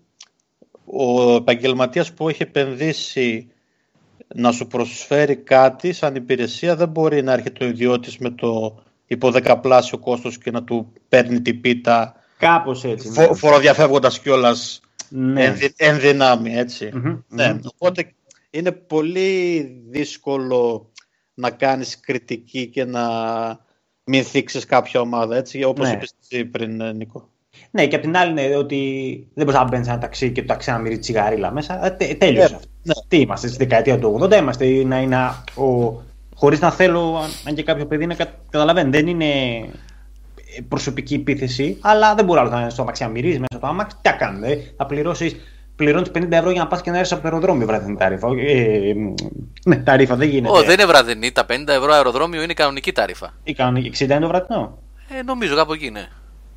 ο 0.85 1.35
επαγγελματίας 1.35 2.13
που 2.13 2.29
έχει 2.29 2.43
επενδύσει 2.43 3.49
να 4.35 4.53
σου 4.53 4.67
προσφέρει 4.67 5.37
κάτι 5.37 5.93
σαν 5.93 6.15
υπηρεσία 6.15 6.77
δεν 6.77 6.89
μπορεί 6.89 7.23
να 7.23 7.33
έρχεται 7.33 7.65
ο 7.65 7.69
ιδιώτης 7.69 8.19
με 8.19 8.31
το 8.31 8.83
υπό 9.07 9.31
δεκαπλάσιο 9.31 9.99
κόστος 9.99 10.39
και 10.39 10.51
να 10.51 10.63
του 10.63 10.93
παίρνει 11.09 11.41
την 11.41 11.61
πίτα 11.61 12.15
Κάπως 12.39 12.85
έτσι. 12.85 13.09
ναι. 13.09 13.15
φο, 13.27 13.35
φοροδιαφεύγοντας 13.35 14.21
κιόλας 14.21 14.81
ναι. 15.09 15.45
εν, 15.45 15.57
δυ- 15.57 15.75
εν 15.77 16.01
δυνάμει, 16.01 16.55
έτσι. 16.57 16.91
Μμμ, 16.95 17.19
Ναι, 17.29 17.53
μμμ. 17.53 17.59
οπότε 17.77 18.13
είναι 18.51 18.73
πολύ 18.73 19.61
δύσκολο 19.89 20.91
να 21.35 21.51
κάνεις 21.51 22.01
κριτική 22.01 22.67
και 22.67 22.85
να 22.85 23.03
μην 24.05 24.25
θίξεις 24.25 24.65
κάποια 24.65 25.01
ομάδα, 25.01 25.37
έτσι, 25.37 25.65
όπως 25.65 25.89
Ναι. 25.89 25.95
είπες 25.95 26.15
εσύ 26.23 26.45
πριν, 26.45 26.81
ε, 26.81 26.93
Νίκο. 26.93 27.29
Ναι, 27.71 27.87
και 27.87 27.97
απ' 27.97 28.03
την 28.03 28.17
άλλη 28.17 28.31
είναι 28.31 28.57
ότι 28.57 28.77
δεν 29.35 29.45
μπορείς 29.47 29.61
να 29.61 29.67
μπαίνεις 29.69 29.87
σε 29.87 29.93
ένα 29.93 30.01
ταξί 30.01 30.31
και 30.33 30.41
το 30.41 30.47
ταξί 30.47 30.71
να 30.71 30.79
μυρίζει 30.79 31.01
τσιγαρίλα 31.01 31.51
μέσα. 31.53 31.87
Ε, 31.87 31.91
τε, 31.91 32.15
τέλειωσε 32.15 32.49
Ναι, 32.49 32.55
αυτό. 32.57 32.69
ναι. 32.83 32.93
Τι 33.09 33.21
είμαστε, 33.21 33.49
στη 33.49 33.57
δεκαετία 33.57 33.99
του 33.99 34.19
80 34.23 34.37
είμαστε, 34.37 34.67
ή 34.67 34.85
να 34.85 35.01
είναι 35.01 35.17
ο. 35.57 36.01
Χωρίς 36.35 36.61
να 36.61 36.71
θέλω, 36.71 37.17
αν- 37.17 37.31
αν 37.49 37.55
και 37.55 37.63
κάποιο 37.63 37.87
παιδί 37.87 38.07
να 38.07 38.15
κα- 38.15 38.35
καταλαβαίνει, 38.51 38.91
δεν 38.91 39.07
είναι 39.07 39.25
ε, 40.57 40.61
προσωπική 40.69 41.15
επίθεση, 41.15 41.77
αλλά 41.81 42.15
δεν 42.15 42.25
μπορεί 42.25 42.41
άλλο 42.41 42.51
να 42.51 42.61
είναι 42.61 42.71
στο 42.71 42.83
αμάξι 42.83 43.03
να 43.03 43.09
μυρίζεις 43.09 43.39
μέσα 43.39 43.55
από 43.57 43.61
το 43.61 43.67
αμάξι. 43.67 43.97
Τι 44.03 44.09
θα 44.11 44.17
κάνει, 44.17 44.51
ε, 44.53 44.57
θα 44.77 44.87
πληρώσεις. 44.87 45.37
Πληρώνει 45.81 46.07
50 46.15 46.27
ευρώ 46.31 46.51
για 46.51 46.63
να 46.63 46.67
πας 46.69 46.81
και 46.81 46.91
να 46.91 46.97
έρθεις 46.97 47.13
από 47.13 47.23
το 47.23 47.29
αεροδρόμιο 47.29 47.67
βραδινή 47.67 47.97
ταρίφα. 47.97 48.29
Ε, 48.39 48.95
μ, 48.95 49.15
ναι, 49.65 49.77
ταρίφα 49.77 50.17
δεν 50.17 50.29
γίνεται. 50.29 50.59
Ω, 50.59 50.63
δεν 50.63 50.73
είναι 50.73 50.85
βραδινή. 50.87 51.33
Τα 51.33 51.47
50 51.49 51.69
ευρώ 51.69 51.93
αεροδρόμιο 51.93 52.43
είναι 52.43 52.53
κανονική 52.53 52.93
ταρίφα. 52.93 53.33
Ή 53.43 53.55
κανονική 53.55 54.05
60 54.05 54.11
είναι 54.11 54.21
το 54.21 54.27
βραδινό. 54.29 54.79
Ε, 55.19 55.23
νομίζω 55.23 55.57
κάπου 55.57 55.73
εκεί 55.73 55.87
είναι. 55.87 56.09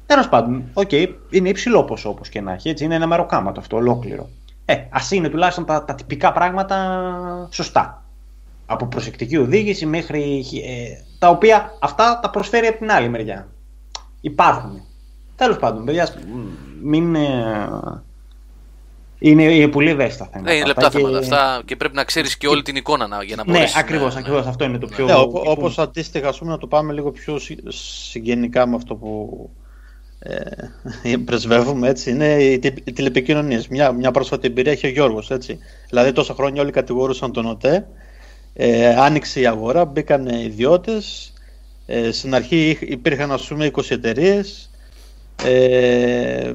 Τέλος 0.05 0.29
πάντων, 0.29 0.63
οκ, 0.73 0.91
είναι 1.29 1.49
υψηλό 1.49 1.83
ποσό 1.83 2.09
όπως 2.09 2.29
και 2.29 2.41
να 2.41 2.53
έχει. 2.53 2.69
Έτσι, 2.69 2.83
είναι 2.83 2.95
ένα 2.95 3.07
μεροκάματο 3.07 3.59
αυτό 3.59 3.77
ολόκληρο. 3.77 4.29
Ε, 4.65 4.75
ας 4.89 5.11
είναι 5.11 5.29
τουλάχιστον 5.29 5.65
τα, 5.65 5.85
τα 5.85 5.95
τυπικά 5.95 6.31
πράγματα 6.31 6.77
σωστά. 7.51 8.03
Από 8.65 8.85
προσεκτική 8.85 9.37
οδήγηση 9.37 9.85
μέχρι. 9.85 10.45
Ε, 10.65 11.03
τα 11.19 11.29
οποία 11.29 11.73
αυτά 11.79 12.19
τα 12.21 12.29
προσφέρει 12.29 12.67
από 12.67 12.77
την 12.77 12.91
άλλη 12.91 13.09
μεριά. 13.09 13.47
Υπάρχουν. 14.21 14.81
Τέλος 15.35 15.57
πάντων, 15.57 15.85
παιδιά, 15.85 16.07
μ, 16.33 16.89
μην. 16.89 17.15
ε, 17.15 17.69
είναι, 19.25 19.43
είναι 19.43 19.67
πολύ 19.67 19.89
ευαίσθητα 19.89 20.29
θέματα. 20.31 20.51
Ε, 20.51 20.55
είναι 20.55 20.63
αυτά 20.69 20.81
λεπτά 20.81 20.97
και- 20.97 21.03
θέματα 21.03 21.17
αυτά 21.17 21.61
και 21.65 21.75
πρέπει 21.75 21.95
να 21.95 22.03
ξέρεις 22.03 22.37
και 22.37 22.47
όλη 22.47 22.61
την 22.61 22.75
εικόνα 22.75 23.07
να, 23.07 23.23
για 23.23 23.35
να 23.35 23.43
Ναι, 23.45 23.51
μπορέσεις. 23.51 23.75
ακριβώς, 23.75 24.15
ακριβώς, 24.15 24.45
αυτό 24.45 24.63
είναι 24.65 24.77
το 24.77 24.87
πιο. 24.87 25.05
Ναι, 25.05 25.13
οπο- 25.15 25.43
όπως 25.45 25.77
αντίστοιχα, 25.79 26.27
ας 26.27 26.37
πούμε, 26.37 26.51
να 26.51 26.57
το 26.57 26.67
πάμε 26.67 26.93
λίγο 26.93 27.11
πιο 27.11 27.39
συ- 27.39 27.59
συγγενικά 28.09 28.67
με 28.67 28.75
αυτό 28.75 28.95
που 28.95 29.49
ε, 30.19 31.15
πρεσβεύουμε, 31.25 31.89
έτσι, 31.89 32.09
είναι 32.09 32.33
οι, 32.43 32.59
τε- 32.59 32.87
οι 32.87 32.91
τηλεπικοινωνίες. 32.93 33.67
Μια, 33.67 33.91
μια 33.91 34.11
πρόσφατη 34.11 34.47
εμπειρία 34.47 34.71
έχει 34.71 34.85
ο 34.87 34.89
Γιώργος, 34.89 35.31
έτσι. 35.31 35.59
Δηλαδή 35.89 36.11
τόσα 36.11 36.33
χρόνια 36.33 36.61
όλοι 36.61 36.71
κατηγορούσαν 36.71 37.31
τον 37.31 37.45
ΟΤΕ, 37.45 37.87
ε, 38.53 38.95
άνοιξε 38.95 39.39
η 39.39 39.45
αγορά, 39.47 39.85
μπήκαν 39.85 40.27
ιδιώτες, 40.27 41.33
ε, 41.85 42.11
στην 42.11 42.35
αρχή 42.35 42.69
είχ- 42.69 42.81
υπήρχαν 42.91 43.31
ας 43.31 43.47
πούμε 43.47 43.65
20 43.65 43.91
εταιρείες. 43.91 44.69
Ε, 45.43 46.53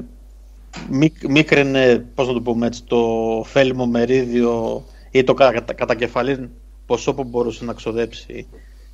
μίκ- 0.89 1.27
μίκραινε, 1.27 2.05
πώς 2.15 2.27
να 2.27 2.33
το 2.33 2.41
πούμε 2.41 2.67
έτσι, 2.67 2.83
το 2.83 2.97
ωφέλιμο 3.37 3.85
μερίδιο 3.85 4.83
ή 5.11 5.23
το 5.23 5.33
κα- 5.33 5.51
κατα- 5.51 5.73
κατακεφαλήν 5.73 6.49
ποσό 6.85 7.13
που 7.13 7.23
μπορούσε 7.23 7.65
να 7.65 7.73
ξοδέψει 7.73 8.47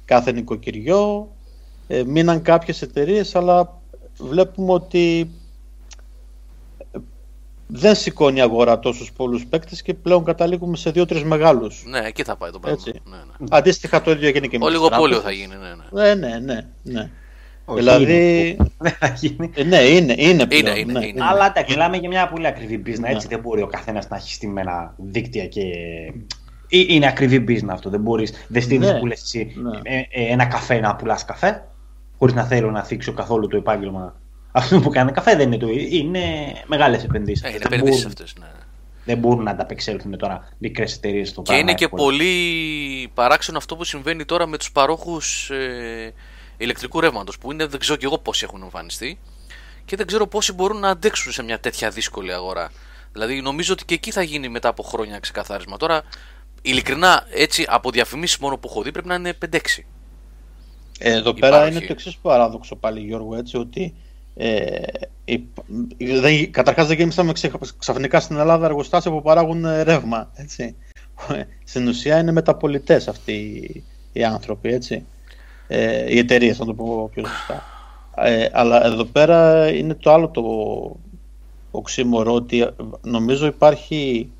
κάθε 0.05 0.31
νοικοκυριό. 0.31 1.29
Ε, 1.87 2.03
μείναν 2.03 2.41
κάποιες 2.41 2.81
εταιρείες, 2.81 3.35
αλλά 3.35 3.81
βλέπουμε 4.17 4.71
ότι 4.73 5.29
ε, 6.91 6.97
δεν 7.67 7.95
σηκώνει 7.95 8.37
η 8.37 8.41
αγορά 8.41 8.79
τόσους 8.79 9.11
πολλούς 9.11 9.45
παίκτες 9.45 9.81
και 9.81 9.93
πλέον 9.93 10.23
καταλήγουμε 10.23 10.77
σε 10.77 10.89
δύο-τρεις 10.91 11.23
μεγάλους. 11.23 11.83
Ναι, 11.87 11.99
εκεί 11.99 12.23
θα 12.23 12.35
πάει 12.35 12.51
το 12.51 12.59
πράγμα. 12.59 12.79
Έτσι. 12.85 13.01
Ναι, 13.09 13.15
ναι. 13.17 13.45
Αντίστοιχα 13.49 14.01
το 14.01 14.11
ίδιο 14.11 14.27
έγινε 14.27 14.47
και 14.47 14.57
με 14.57 14.65
τις 14.65 14.75
Ολιγοπόλιο 14.75 15.15
θα 15.15 15.21
τράπεζες. 15.21 15.45
γίνει, 15.45 15.55
ναι, 15.61 16.01
ναι. 16.01 16.13
Ναι, 16.13 16.27
ναι, 16.27 16.39
ναι. 16.53 16.67
ναι. 16.83 17.11
Όχι, 17.65 17.79
δηλαδή, 17.79 18.03
είναι. 18.59 18.69
Δεν 18.77 18.91
θα 18.99 19.07
γίνει. 19.07 19.51
ε, 19.55 19.63
ναι, 19.63 19.77
είναι, 19.81 20.15
είναι 20.17 20.45
πλέον. 20.45 20.77
είναι, 20.77 20.99
ναι, 20.99 21.05
είναι. 21.05 21.23
Αλλά 21.23 21.45
εντάξει, 21.45 21.71
μιλάμε 21.73 21.97
για 21.97 22.09
μια 22.09 22.27
πολύ 22.27 22.47
ακριβή 22.47 22.81
business. 22.85 22.99
Ναι. 22.99 23.09
Έτσι 23.09 23.27
δεν 23.27 23.39
μπορεί 23.39 23.61
ο 23.61 23.67
καθένας 23.67 24.07
να 24.09 24.15
έχει 24.17 24.33
στημένα 24.33 24.93
δίκτυα 24.97 25.47
και. 25.47 25.61
Ε, 26.69 26.77
Είναι 26.87 27.07
ακριβή 27.07 27.43
business 27.47 27.69
αυτό. 27.71 27.89
Δεν 27.89 27.99
μπορείς. 28.01 28.45
Δεν 28.47 28.61
στείλεις 28.61 28.91
Ναι. 28.91 28.99
που 28.99 29.05
λες 29.05 29.21
εσύ 29.21 29.53
Ναι. 29.55 29.77
ε, 29.83 29.97
ε, 30.09 30.31
ένα 30.31 30.45
καφέ 30.45 30.79
να 30.79 30.95
πουλάς 30.95 31.25
καφέ. 31.25 31.67
Χωρίς 32.17 32.33
να 32.35 32.43
θέλω 32.43 32.71
να 32.71 32.83
θίξω 32.83 33.13
καθόλου 33.13 33.47
το 33.47 33.57
επάγγελμα 33.57 34.15
αυτού 34.51 34.81
που 34.81 34.89
κάνει 34.89 35.11
καφέ. 35.11 35.35
Δεν 35.35 35.47
είναι 35.47 35.57
το 35.57 35.67
ίδιο. 35.67 35.97
Είναι 35.99 36.21
μεγάλες 36.67 37.03
επενδύσεις. 37.03 37.43
Ε, 37.43 37.49
είναι 37.49 37.57
δεν, 37.57 37.67
επενδύσεις 37.71 38.01
μπορούν, 38.03 38.11
αυτές. 38.19 38.33
Ναι. 38.39 38.47
δεν 39.05 39.17
μπορούν 39.17 39.43
να 39.43 39.51
ανταπεξέλθουν 39.51 40.17
τώρα 40.17 40.49
μικρές 40.57 40.95
εταιρείες 40.95 41.29
στο 41.29 41.41
Και 41.41 41.45
πράγμα. 41.51 41.63
είναι 41.63 41.73
και 41.73 41.83
εύκολα. 41.83 42.03
πολύ 42.03 42.31
παράξενο 43.13 43.57
αυτό 43.57 43.75
που 43.75 43.83
συμβαίνει 43.83 44.25
τώρα 44.25 44.47
με 44.47 44.57
τους 44.57 44.71
παρόχους 44.71 45.49
ε, 45.49 46.13
ηλεκτρικού 46.57 46.99
ρεύματος. 46.99 47.37
Που 47.37 47.51
είναι, 47.51 47.65
δεν 47.65 47.79
ξέρω 47.79 47.97
και 47.97 48.05
εγώ 48.05 48.17
πόσοι 48.17 48.45
έχουν 48.49 48.61
εμφανιστεί 48.63 49.19
και 49.85 49.95
δεν 49.95 50.05
ξέρω 50.07 50.27
πόσοι 50.27 50.53
μπορούν 50.53 50.79
να 50.79 50.89
αντέξουν 50.89 51.31
σε 51.31 51.43
μια 51.43 51.59
τέτοια 51.59 51.89
δύσκολη 51.89 52.33
αγορά. 52.33 52.71
Δηλαδή, 53.11 53.41
νομίζω 53.41 53.73
ότι 53.73 53.85
και 53.85 53.93
εκεί 53.93 54.11
θα 54.11 54.21
γίνει 54.21 54.49
μετά 54.49 54.69
από 54.69 54.83
χρόνια 54.83 55.19
ξεκαθάρισμα. 55.19 55.77
Τώρα, 55.77 56.01
ειλικρινά, 56.61 57.25
έτσι 57.31 57.65
από 57.67 57.91
διαφημίσεις 57.91 58.37
μόνο 58.37 58.57
που 58.57 58.67
έχω 58.69 58.81
δει 58.81 58.91
πρέπει 58.91 59.07
να 59.07 59.15
είναι 59.15 59.33
5-6. 59.33 59.57
Ε, 60.99 61.11
Εδώ 61.13 61.29
Υπάρχει. 61.29 61.39
πέρα 61.39 61.67
είναι 61.67 61.79
το 61.79 61.85
εξής 61.89 62.15
παράδοξο 62.17 62.75
πάλι 62.75 62.99
Γιώργο, 62.99 63.35
έτσι, 63.35 63.57
ότι 63.57 63.93
ε, 64.35 64.81
υπ- 65.25 65.57
δεν, 65.97 66.51
καταρχάς 66.51 66.87
δεν 66.87 66.97
γέμισαμε 66.97 67.31
ξε- 67.31 67.51
ξαφνικά 67.77 68.19
στην 68.19 68.37
Ελλάδα 68.37 68.65
εργοστάσια 68.65 69.11
που 69.11 69.21
παράγουν 69.21 69.65
ε, 69.65 69.81
ρεύμα, 69.83 70.31
έτσι. 70.35 70.75
Στην 71.63 71.87
ουσία 71.87 72.19
είναι 72.19 72.31
μεταπολιτές 72.31 73.07
αυτοί 73.07 73.31
οι- 73.33 73.83
οι 74.13 74.23
άνθρωποι, 74.23 74.73
έτσι. 74.73 75.05
Ε, 75.67 76.13
οι 76.13 76.17
εταιρείες, 76.17 76.59
να 76.59 76.65
το 76.65 76.73
πω 76.73 77.09
πιο 77.13 77.25
σωστά. 77.25 77.63
Ε, 78.15 78.47
αλλά 78.51 78.85
εδώ 78.85 79.03
πέρα 79.05 79.67
είναι 79.69 79.93
το 79.93 80.11
άλλο 80.13 80.27
το 80.29 80.43
οξύμορο 81.71 82.33
ότι 82.33 82.61
ε, 82.61 82.69
νομίζω 83.01 83.45
υπάρχει 83.45 84.31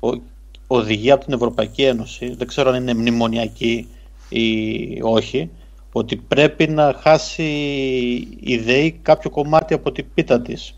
ο- 0.00 0.20
οδηγία 0.66 1.14
από 1.14 1.24
την 1.24 1.34
Ευρωπαϊκή 1.34 1.82
Ένωση, 1.82 2.34
δεν 2.34 2.46
ξέρω 2.46 2.70
αν 2.70 2.76
είναι 2.76 2.94
μνημονιακή 2.94 3.88
ή 4.28 4.46
όχι, 5.02 5.50
ότι 5.92 6.16
πρέπει 6.16 6.68
να 6.68 6.94
χάσει 7.00 7.42
η 8.40 8.56
ΔΕΗ 8.58 8.92
κάποιο 9.02 9.30
κομμάτι 9.30 9.74
από 9.74 9.92
την 9.92 10.06
πίτα 10.14 10.40
της. 10.40 10.74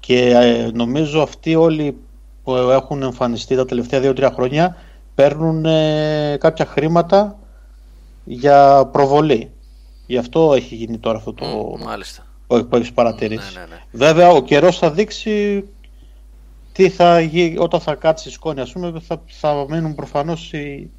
Και 0.00 0.18
ε, 0.30 0.70
νομίζω 0.72 1.22
αυτοί 1.22 1.54
όλοι 1.54 1.96
που 2.44 2.54
έχουν 2.54 3.02
εμφανιστεί 3.02 3.56
τα 3.56 3.64
τελευταία 3.64 4.00
2-3 4.12 4.30
χρόνια 4.34 4.76
παίρνουν 5.14 5.64
ε, 5.64 6.36
κάποια 6.40 6.66
χρήματα 6.66 7.38
για 8.28 8.86
προβολή. 8.92 9.50
Γι' 10.06 10.16
αυτό 10.18 10.54
έχει 10.54 10.74
γίνει 10.74 10.98
τώρα 10.98 11.18
αυτό 11.18 11.32
το 11.32 11.44
Μ, 11.80 11.82
Μάλιστα. 11.84 12.26
που 12.46 12.66
που 12.68 12.76
έχεις 12.76 12.92
παρατηρήσει. 12.92 13.54
Ναι, 13.54 13.60
ναι, 13.60 13.66
ναι. 13.66 13.82
Βέβαια, 13.90 14.28
ο 14.28 14.42
καιρός 14.42 14.78
θα 14.78 14.90
δείξει 14.90 15.64
τι 16.72 16.88
θα 16.90 17.20
γίνει 17.20 17.58
όταν 17.58 17.80
θα 17.80 17.94
κάτσει 17.94 18.28
η 18.28 18.32
σκόνη. 18.32 18.60
Ας 18.60 18.72
πούμε, 18.72 18.92
θα, 19.06 19.22
θα 19.26 19.66
μείνουν 19.68 19.94
προφανώς 19.94 20.52
οι 20.52 20.90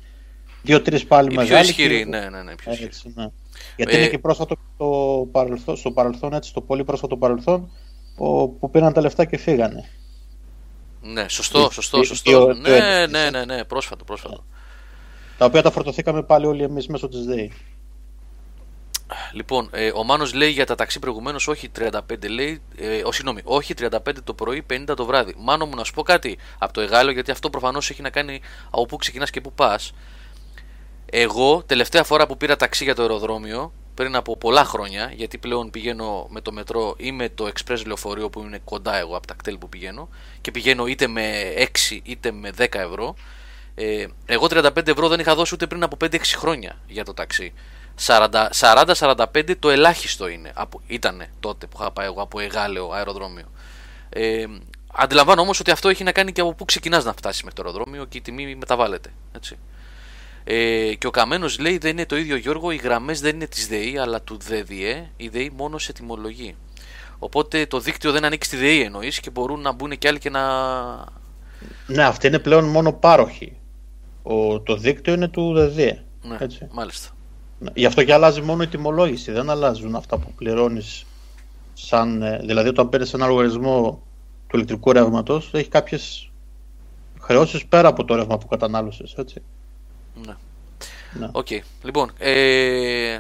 δύο-τρεις 0.61 1.05
πάλι 1.05 1.27
Η 1.27 1.29
πιο 1.31 1.41
μεγάλοι. 1.41 1.69
ισχυρή, 1.69 1.97
και- 1.97 2.05
ναι, 2.05 2.19
ναι, 2.29 2.41
ναι, 2.43 2.51
η 2.51 2.55
πιο 2.55 2.71
ισχυρή. 2.71 2.87
έτσι, 2.89 3.11
ναι. 3.15 3.27
Γιατί 3.75 3.95
Ε, 3.95 3.97
είναι 3.99 4.07
και 4.07 4.17
πρόσφατο 4.19 4.55
το 4.77 4.87
παρελθόν, 5.31 5.75
στο 5.77 5.91
παρελθόν, 5.91 6.33
έτσι, 6.33 6.49
στο 6.49 6.61
πολύ 6.61 6.83
πρόσφατο 6.83 7.17
παρελθόν, 7.17 7.71
ο, 8.17 8.47
που 8.47 8.69
πήραν 8.71 8.93
τα 8.93 9.01
λεφτά 9.01 9.25
και 9.25 9.37
φύγανε. 9.37 9.89
Ναι, 11.01 11.27
σωστό, 11.29 11.59
οι- 11.59 11.73
σωστό, 11.73 11.99
οι- 11.99 12.03
σωστό. 12.05 12.49
οι- 12.51 12.59
Ναι, 12.59 12.69
οι- 12.69 13.09
ναι, 13.09 13.29
ναι, 13.29 13.45
ναι, 13.45 13.63
πρόσφατο, 13.63 14.03
πρόσφατο. 14.03 14.43
Τα 15.38 15.45
οποία 15.45 15.61
τα 15.61 15.72
φορτωθήκαμε 15.72 16.23
πάλι 16.23 16.45
όλοι 16.45 16.64
εμείς 16.64 16.88
μέσω 16.88 17.07
της 17.07 17.26
ΔΕΗ. 17.26 17.51
Λοιπόν, 19.34 19.69
ε, 19.72 19.91
ο 19.95 20.03
Μάνος 20.03 20.34
λέει 20.34 20.49
για 20.49 20.65
τα 20.65 20.76
ταξί 20.76 20.99
προηγουμένως, 20.99 21.47
όχι 21.47 21.69
35 21.80 22.30
λέει, 22.30 22.61
ε, 22.77 23.01
ο, 23.03 23.11
συγγνώμη, 23.11 23.41
όχι 23.43 23.73
35 23.73 24.23
το 24.23 24.34
πρωί, 24.34 24.65
50 24.69 24.95
το 24.95 25.05
βράδυ. 25.05 25.34
Μάνο 25.38 25.65
μου 25.65 25.76
να 25.76 25.84
σου 25.84 25.93
πω 25.93 26.03
κάτι 26.03 26.38
από 26.57 26.73
το 26.73 26.81
Εγάλο, 26.81 27.11
γιατί 27.11 27.31
αυτό 27.31 27.49
προφανώς 27.49 27.89
έχει 27.89 28.01
να 28.01 28.09
κάνει 28.09 28.41
από 28.69 28.85
πού 28.85 28.95
ξεκινάς 28.95 29.30
και 29.30 29.41
πού 29.41 29.53
πας. 29.53 29.93
Εγώ, 31.05 31.64
τελευταία 31.65 32.03
φορά 32.03 32.27
που 32.27 32.38
πήρα 32.38 32.55
ταξί 32.55 32.84
για 32.84 32.95
το 32.95 33.01
αεροδρόμιο, 33.01 33.72
πριν 33.93 34.15
από 34.15 34.38
πολλά 34.38 34.64
χρόνια, 34.64 35.11
γιατί 35.15 35.38
πλέον 35.38 35.69
πηγαίνω 35.69 36.27
με 36.30 36.41
το 36.41 36.51
μετρό 36.51 36.95
ή 36.97 37.11
με 37.11 37.30
το 37.30 37.49
express 37.53 37.81
λεωφορείο 37.85 38.30
που 38.30 38.39
είναι 38.39 38.59
κοντά 38.64 38.97
εγώ 38.97 39.18
από 39.18 39.27
τα 39.27 39.34
κτέλ 39.34 39.57
που 39.57 39.69
πηγαίνω 39.69 40.09
και 40.41 40.51
πηγαίνω 40.51 40.88
είτε 40.88 41.07
με 41.07 41.53
6 41.89 41.99
είτε 42.03 42.31
με 42.31 42.51
10 42.57 42.65
ευρώ. 42.72 43.15
Ε, 43.79 44.05
εγώ 44.25 44.47
35 44.49 44.87
ευρώ 44.87 45.07
δεν 45.07 45.19
είχα 45.19 45.35
δώσει 45.35 45.53
ούτε 45.53 45.67
πριν 45.67 45.83
από 45.83 45.97
5-6 46.01 46.17
χρόνια 46.35 46.77
για 46.87 47.05
το 47.05 47.13
ταξί. 47.13 47.53
40-45 48.05 49.55
το 49.59 49.69
ελάχιστο 49.69 50.27
είναι. 50.27 50.51
Από, 50.53 50.81
ήτανε 50.87 51.29
τότε 51.39 51.65
που 51.65 51.77
είχα 51.81 51.91
πάει 51.91 52.05
εγώ 52.05 52.21
από 52.21 52.39
Εγάλεο 52.39 52.91
αεροδρόμιο. 52.91 53.45
Ε, 54.09 54.45
αντιλαμβάνω 54.93 55.41
όμως 55.41 55.59
ότι 55.59 55.71
αυτό 55.71 55.89
έχει 55.89 56.03
να 56.03 56.11
κάνει 56.11 56.31
και 56.31 56.41
από 56.41 56.53
πού 56.53 56.65
ξεκινάς 56.65 57.03
να 57.03 57.13
φτάσεις 57.13 57.43
μέχρι 57.43 57.61
το 57.61 57.63
αεροδρόμιο 57.65 58.05
και 58.05 58.17
η 58.17 58.21
τιμή 58.21 58.55
μεταβάλλεται. 58.55 59.09
Έτσι. 59.35 59.57
Ε, 60.43 60.93
και 60.93 61.07
ο 61.07 61.11
Καμένος 61.11 61.59
λέει 61.59 61.77
δεν 61.77 61.91
είναι 61.91 62.05
το 62.05 62.17
ίδιο 62.17 62.35
Γιώργο, 62.35 62.71
οι 62.71 62.75
γραμμές 62.75 63.21
δεν 63.21 63.35
είναι 63.35 63.47
της 63.47 63.67
ΔΕΗ 63.67 63.97
αλλά 63.97 64.21
του 64.21 64.37
ΔΔΕ, 64.37 65.09
η 65.17 65.27
ΔΕΗ 65.27 65.51
μόνος 65.55 65.83
σε 65.83 65.93
τιμολογεί. 65.93 66.55
Οπότε 67.19 67.65
το 67.65 67.79
δίκτυο 67.79 68.11
δεν 68.11 68.25
ανήκει 68.25 68.45
στη 68.45 68.57
ΔΕΗ 68.57 68.81
εννοείς 68.81 69.19
και 69.19 69.29
μπορούν 69.29 69.61
να 69.61 69.71
μπουν 69.71 69.97
και 69.97 70.07
άλλοι 70.07 70.19
και 70.19 70.29
να. 70.29 70.41
Ναι, 71.87 72.03
αυτή 72.03 72.27
είναι 72.27 72.39
πλέον 72.39 72.65
μόνο 72.65 72.93
πάροχη. 72.93 73.56
Ο, 74.27 74.59
το 74.59 74.75
δίκτυο 74.75 75.13
είναι 75.13 75.27
του 75.27 75.53
ΔΕΔΕ. 75.53 76.03
Ναι, 76.21 76.37
Έτσι. 76.39 76.67
μάλιστα. 76.71 77.09
Ναι, 77.59 77.69
Γι' 77.73 77.85
αυτό 77.85 78.03
και 78.03 78.13
αλλάζει 78.13 78.41
μόνο 78.41 78.63
η 78.63 78.67
τιμολόγηση. 78.67 79.31
Δεν 79.31 79.49
αλλάζουν 79.49 79.95
αυτά 79.95 80.17
που 80.17 80.33
πληρώνεις 80.33 81.05
σαν, 81.73 82.21
ε, 82.21 82.37
δηλαδή 82.37 82.69
όταν 82.69 82.89
παίρνεις 82.89 83.13
ένα 83.13 83.27
λογαριασμό 83.27 84.01
του 84.47 84.55
ηλεκτρικού 84.55 84.91
ρεύματος, 84.91 85.49
έχει 85.53 85.69
κάποιες 85.69 86.31
χρεώσεις 87.19 87.65
πέρα 87.65 87.87
από 87.87 88.05
το 88.05 88.15
ρεύμα 88.15 88.37
που 88.37 88.47
κατανάλωσες. 88.47 89.13
Έτσι. 89.17 89.41
Ναι. 90.25 90.35
Ναι. 91.13 91.29
Οκ. 91.31 91.47
Λοιπόν, 91.83 92.11
ε, 92.17 93.19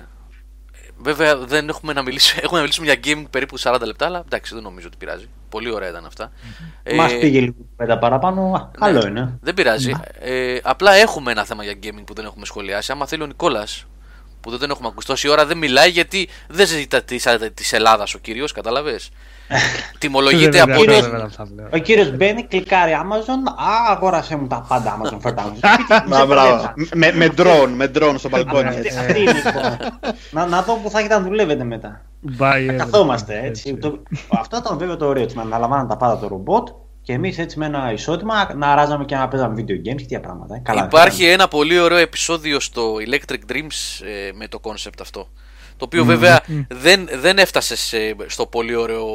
βέβαια 0.97 1.37
δεν 1.37 1.69
έχουμε 1.69 1.93
να 1.93 2.01
μιλήσουμε, 2.01 2.41
έχουμε 2.43 2.57
να 2.57 2.61
μιλήσουμε 2.61 2.93
για 2.93 2.99
gaming 3.03 3.25
περίπου 3.29 3.59
40 3.59 3.81
λεπτά, 3.85 4.05
αλλά 4.05 4.23
εντάξει 4.25 4.53
δεν 4.53 4.63
νομίζω 4.63 4.87
ότι 4.87 4.97
πειράζει. 4.97 5.27
Πολύ 5.49 5.71
ωραία 5.71 5.89
ήταν 5.89 6.05
αυτά. 6.05 6.31
Ε, 6.83 6.95
Μας 6.95 7.17
πήγε 7.17 7.39
λίγο 7.39 7.53
πέντε 7.75 7.97
παραπάνω. 7.97 8.41
Α, 8.79 8.89
ναι, 8.89 8.93
Καλό 8.93 9.07
είναι. 9.07 9.37
Δεν 9.41 9.53
πειράζει. 9.53 9.91
Ε, 10.19 10.57
απλά 10.63 10.93
έχουμε 10.93 11.31
ένα 11.31 11.43
θέμα 11.45 11.63
για 11.63 11.73
gaming 11.83 12.03
που 12.05 12.13
δεν 12.13 12.25
έχουμε 12.25 12.45
σχολιάσει. 12.45 12.91
Άμα 12.91 13.05
θέλει 13.07 13.23
ο 13.23 13.25
Νικόλας, 13.25 13.85
που 14.41 14.49
δεν 14.49 14.59
τον 14.59 14.69
έχουμε 14.69 14.87
ακούσει 14.87 15.07
τόση 15.07 15.27
ώρα, 15.27 15.45
δεν 15.45 15.57
μιλάει 15.57 15.89
γιατί 15.89 16.29
δεν 16.47 16.67
ζητά 16.67 17.01
της 17.53 17.73
Ελλάδας 17.73 18.13
ο 18.13 18.17
κύριος, 18.17 18.51
κατάλαβες; 18.51 19.09
Τιμολογείται 19.99 20.49
Δεν 20.49 20.61
από. 20.61 20.71
είναι 20.71 20.79
κύριος- 20.81 21.01
βέβαια 21.01 21.25
αυτά 21.25 21.43
που 21.43 21.53
λέω. 21.55 21.69
Ο 21.73 21.77
κύριος 21.77 22.11
μπαίνει, 22.15 22.43
κλικάρει 22.43 22.91
Amazon. 23.03 23.51
Α, 23.63 23.91
αγόρασε 23.91 24.35
μου 24.35 24.47
τα 24.47 24.65
πάντα 24.67 24.99
Amazon 25.01 25.17
φέρτα 25.21 25.43
μου. 25.47 25.59
Μα, 26.07 26.25
μπράβο. 26.25 26.73
με, 26.93 27.11
με 27.11 27.29
drone, 27.37 27.69
με 27.75 27.91
drone 27.95 28.15
στο 28.17 28.29
μπαλκόνι. 28.29 28.67
Αυτή 28.67 28.79
έτσι. 28.87 28.97
αυτή 28.99 29.19
είναι 29.21 29.31
λοιπόν. 29.33 29.77
να, 30.31 30.45
να 30.45 30.61
δω 30.61 30.73
που 30.73 30.89
θα 30.89 30.99
έχετε 30.99 31.13
να 31.13 31.21
δουλεύετε 31.21 31.63
μετά. 31.63 32.01
Buy 32.31 32.37
Θα 32.37 32.55
everything. 32.57 32.75
καθόμαστε 32.77 33.39
έτσι. 33.43 33.75
Το- 33.77 34.03
αυτό 34.29 34.57
ήταν 34.57 34.77
βέβαια 34.77 34.95
το 34.97 35.05
ωραίο 35.07 35.23
έτσι. 35.23 35.35
Να 35.35 35.41
αναλαμβάναν 35.41 35.87
τα 35.87 35.97
πάντα 35.97 36.19
το 36.19 36.27
ρομπότ 36.27 36.67
και 37.01 37.13
εμείς 37.13 37.37
έτσι 37.37 37.59
με 37.59 37.65
ένα 37.65 37.91
ισότιμα 37.91 38.53
να 38.55 38.67
αράζαμε 38.71 39.05
και 39.05 39.15
να 39.15 39.27
παίζαμε 39.27 39.55
video 39.61 39.71
games 39.71 39.81
και 39.83 39.93
τέτοια 39.95 40.19
πράγματα. 40.19 40.55
ε. 40.55 40.59
Καλά, 40.63 40.83
Υπάρχει 40.83 41.25
ένα 41.25 41.47
πολύ 41.47 41.79
ωραίο 41.79 41.97
επεισόδιο 41.97 42.59
στο 42.59 42.93
Electric 43.07 43.51
Dreams 43.51 44.05
ε, 44.05 44.31
με 44.33 44.47
το 44.47 44.59
concept 44.63 44.99
αυτό. 45.01 45.27
Το 45.77 45.85
οποίο 45.85 46.05
βέβαια 46.05 46.41
δεν, 46.69 47.07
δεν 47.13 47.37
έφτασε 47.37 47.75
σε- 47.75 48.15
στο 48.27 48.45
πολύ 48.45 48.75
ωραίο 48.75 49.07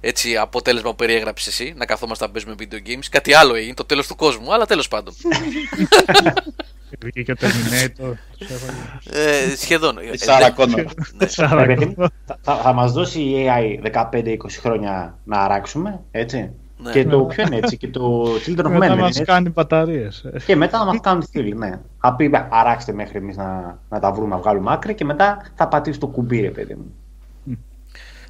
έτσι, 0.00 0.36
αποτέλεσμα 0.36 0.90
που 0.90 0.96
περιέγραψες 0.96 1.46
εσύ, 1.46 1.74
να 1.76 1.84
καθόμαστε 1.86 2.24
να 2.26 2.30
παίζουμε 2.32 2.54
video 2.58 2.88
games. 2.88 3.04
Κάτι 3.10 3.34
άλλο 3.34 3.54
έγινε, 3.54 3.74
το 3.74 3.84
τέλος 3.84 4.06
του 4.06 4.16
κόσμου, 4.16 4.52
αλλά 4.54 4.66
τέλος 4.66 4.88
πάντων. 4.88 5.14
Βγήκε 7.04 7.32
ο 7.32 7.34
Terminator. 7.40 8.12
τους 8.38 8.48
έφαγε. 8.50 9.20
ε, 9.50 9.56
σχεδόν. 9.56 9.96
Η 9.98 10.18
Sarah 10.26 10.60
Connor. 10.62 10.84
Ναι. 11.14 11.26
Sarah 11.36 11.62
Ρε 11.66 11.74
παιδί, 11.74 11.94
Connor. 11.98 12.06
θα, 12.26 12.38
θα, 12.42 12.54
θα 12.56 12.72
μας 12.72 12.92
δώσει 12.92 13.20
η 13.20 13.46
AI 13.84 14.08
15-20 14.12 14.36
χρόνια 14.60 15.18
να 15.24 15.38
αράξουμε, 15.38 16.00
έτσι. 16.10 16.50
Ναι. 16.82 16.90
Και 16.92 17.04
το 17.04 17.20
ποιο 17.20 17.44
είναι 17.46 17.56
έτσι, 17.56 17.76
και 17.76 17.88
το 17.88 18.24
Children 18.46 18.64
of 18.64 18.66
Men 18.66 18.70
Μετά 18.70 18.86
είναι 18.86 18.94
μας 18.94 19.08
έτσι. 19.08 19.22
κάνει 19.24 19.48
μπαταρίες. 19.48 20.24
Ε, 20.24 20.38
Και 20.46 20.56
μετά 20.56 20.78
να 20.78 20.84
μας 20.84 21.00
κάνουν 21.00 21.20
τη 21.20 21.26
στήλη, 21.26 21.54
ναι. 21.54 21.80
Θα 22.00 22.14
πει, 22.14 22.30
αράξτε 22.50 22.92
μέχρι 22.92 23.18
εμείς 23.18 23.36
να, 23.36 23.78
να 23.88 24.00
τα 24.00 24.12
βρούμε, 24.12 24.34
να 24.34 24.40
βγάλουμε 24.40 24.72
άκρη 24.72 24.94
και 24.94 25.04
μετά 25.04 25.50
θα 25.54 25.68
πατήσει 25.68 25.98
το 25.98 26.06
κουμπί, 26.06 26.40
ρε 26.40 26.50
παιδί 26.50 26.74
μου. 26.74 26.94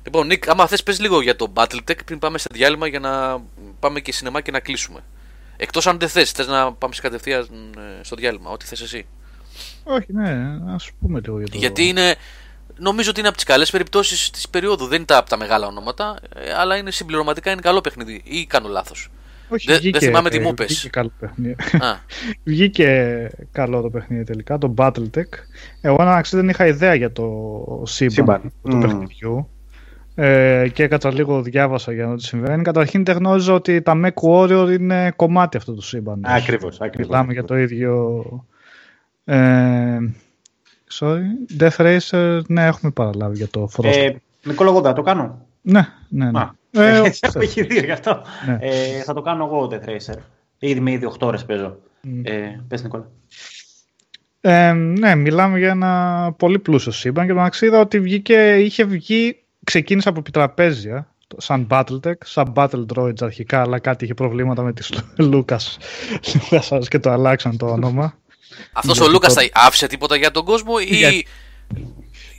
Λοιπόν, 0.04 0.26
Νίκ, 0.26 0.48
άμα 0.48 0.66
θες 0.66 0.82
πες 0.82 1.00
λίγο 1.00 1.20
για 1.20 1.36
το 1.36 1.52
Battletech 1.54 2.04
πριν 2.04 2.18
πάμε 2.18 2.38
σε 2.38 2.46
διάλειμμα 2.52 2.86
για 2.86 2.98
να 3.00 3.38
πάμε 3.80 4.00
και 4.00 4.12
σινεμά 4.12 4.40
και 4.40 4.50
να 4.50 4.60
κλείσουμε. 4.60 5.00
Εκτός 5.62 5.86
αν 5.86 5.98
δεν 5.98 6.08
θες, 6.08 6.30
θες 6.30 6.46
να 6.46 6.72
πάμε 6.72 6.94
σε 6.94 7.00
κατευθείαν 7.00 7.46
ε, 7.76 8.04
στο 8.04 8.16
διάλειμμα, 8.16 8.50
ό,τι 8.50 8.64
θες 8.66 8.80
εσύ. 8.80 9.06
Όχι, 9.84 10.06
ναι, 10.12 10.58
ας 10.74 10.90
πούμε 11.00 11.20
λίγο 11.24 11.38
για 11.38 11.48
το... 11.48 11.56
Γιατί 11.58 11.88
είναι, 11.88 12.14
νομίζω 12.78 13.10
ότι 13.10 13.18
είναι 13.18 13.28
από 13.28 13.36
τις 13.36 13.46
καλές 13.46 13.70
περιπτώσεις 13.70 14.30
της 14.30 14.48
περίοδου. 14.48 14.86
Δεν 14.86 14.96
είναι 14.96 15.04
τα, 15.04 15.16
από 15.16 15.28
τα 15.28 15.36
μεγάλα 15.36 15.66
ονόματα, 15.66 16.16
ε, 16.34 16.52
αλλά 16.54 16.76
είναι 16.76 16.90
συμπληρωματικά 16.90 17.50
είναι 17.50 17.60
καλό 17.60 17.80
παιχνίδι. 17.80 18.20
Ή 18.24 18.46
κάνω 18.46 18.68
λάθος. 18.68 19.08
Όχι, 19.48 19.66
δεν- 19.66 19.78
βγήκε- 19.78 19.98
δεν 20.00 20.08
θυμάμαι 20.08 20.30
τι 20.30 20.38
μου 20.38 20.44
βγήκε 20.44 20.62
πες. 20.64 20.88
καλό 20.90 21.12
παιχνίδι. 21.20 21.56
Α, 21.80 21.98
Βγήκε 22.44 23.30
καλό 23.52 23.80
το 23.80 23.90
παιχνίδι 23.90 24.24
τελικά, 24.24 24.58
το 24.58 24.74
Battletech. 24.76 25.28
Εγώ 25.80 26.04
να 26.04 26.20
ξέρετε 26.20 26.46
δεν 26.46 26.48
είχα 26.48 26.66
ιδέα 26.66 26.94
για 26.94 27.12
το 27.12 27.26
σύμπαν 27.86 28.10
Σύμπαν. 28.14 28.40
του 28.62 28.76
Μμμ. 28.76 28.80
παιχνιδιού. 28.80 29.48
Ε, 30.14 30.68
και 30.72 30.82
έκατσα 30.82 31.12
λίγο 31.12 31.42
διάβασα 31.42 31.92
για 31.92 32.04
να 32.04 32.10
δω 32.10 32.16
τι 32.16 32.24
συμβαίνει. 32.24 32.62
Καταρχήν 32.62 33.04
δεν 33.04 33.16
γνώριζα 33.16 33.52
ότι 33.52 33.82
τα 33.82 34.00
Mech 34.04 34.28
Warrior 34.30 34.76
είναι 34.78 35.12
κομμάτι 35.16 35.56
αυτού 35.56 35.74
του 35.74 35.82
σύμπαντος. 35.82 36.32
Ακριβώς, 36.32 36.80
ακριβώς. 36.80 37.08
Μιλάμε 37.10 37.32
για 37.32 37.44
το 37.44 37.58
ίδιο... 37.58 38.24
Ε, 39.24 39.98
sorry, 40.98 41.22
Death 41.58 41.76
Racer, 41.76 42.40
ναι 42.46 42.66
έχουμε 42.66 42.92
παραλάβει 42.92 43.36
για 43.36 43.48
το 43.48 43.68
Frost. 43.76 43.84
Ε, 43.84 44.10
Νικόλα, 44.44 44.70
εγώ 44.70 44.82
θα 44.82 44.92
το 44.92 45.02
κάνω; 45.02 45.46
ναι, 45.62 45.88
ναι, 46.08 46.30
ναι. 46.30 46.38
Α, 46.38 46.54
Ε, 46.70 47.02
έτσι, 47.02 47.20
όπως 47.26 47.32
θες. 47.32 47.42
έχει 47.42 47.62
δύο 47.62 47.82
γι' 47.84 47.90
αυτό. 47.90 48.22
Ναι. 48.46 48.58
Ε, 48.60 49.02
θα 49.02 49.14
το 49.14 49.20
κάνω 49.22 49.44
εγώ 49.44 49.70
Death 49.72 49.88
Racer. 49.88 50.18
Ήδη 50.58 50.80
με 50.80 50.90
ήδη 50.90 51.08
8 51.18 51.26
ώρες 51.26 51.44
παίζω. 51.44 51.76
Μμ. 52.02 52.20
Ε, 52.24 52.64
πες 52.68 52.82
Νικόλα. 52.82 53.10
Ε, 54.40 54.72
ναι, 54.72 55.14
μιλάμε 55.14 55.58
για 55.58 55.70
ένα 55.70 56.32
πολύ 56.36 56.58
πλούσιο 56.58 56.92
σύμπαν 56.92 57.26
και 57.26 57.32
το 57.32 57.38
μεταξύ 57.38 57.66
είδα 57.66 57.80
ότι 57.80 58.00
βγήκε, 58.00 58.56
είχε 58.58 58.84
βγει, 58.84 59.42
ξεκίνησε 59.64 60.08
από 60.08 60.18
επιτραπέζια, 60.18 61.08
το- 61.26 61.36
σαν 61.40 61.66
Battletech, 61.70 62.12
σαν 62.24 62.52
Battle 62.56 62.84
Droids 62.94 63.22
αρχικά, 63.22 63.60
αλλά 63.60 63.78
κάτι 63.78 64.04
είχε 64.04 64.14
προβλήματα 64.14 64.62
με 64.62 64.72
τις 64.72 64.92
Λούκας 65.16 65.78
Λούκας 66.50 66.88
και 66.88 66.98
το 66.98 67.10
αλλάξαν 67.10 67.56
το 67.56 67.66
όνομα. 67.66 68.14
Αυτός 68.72 68.90
ο 68.96 69.00
Γιατί 69.00 69.12
Λούκας 69.12 69.34
το- 69.34 69.40
θα 69.40 69.48
άφησε 69.52 69.86
τίποτα 69.86 70.16
για 70.16 70.30
τον 70.30 70.44
κόσμο 70.44 70.74
ή. 70.88 70.96
Για- 70.96 71.22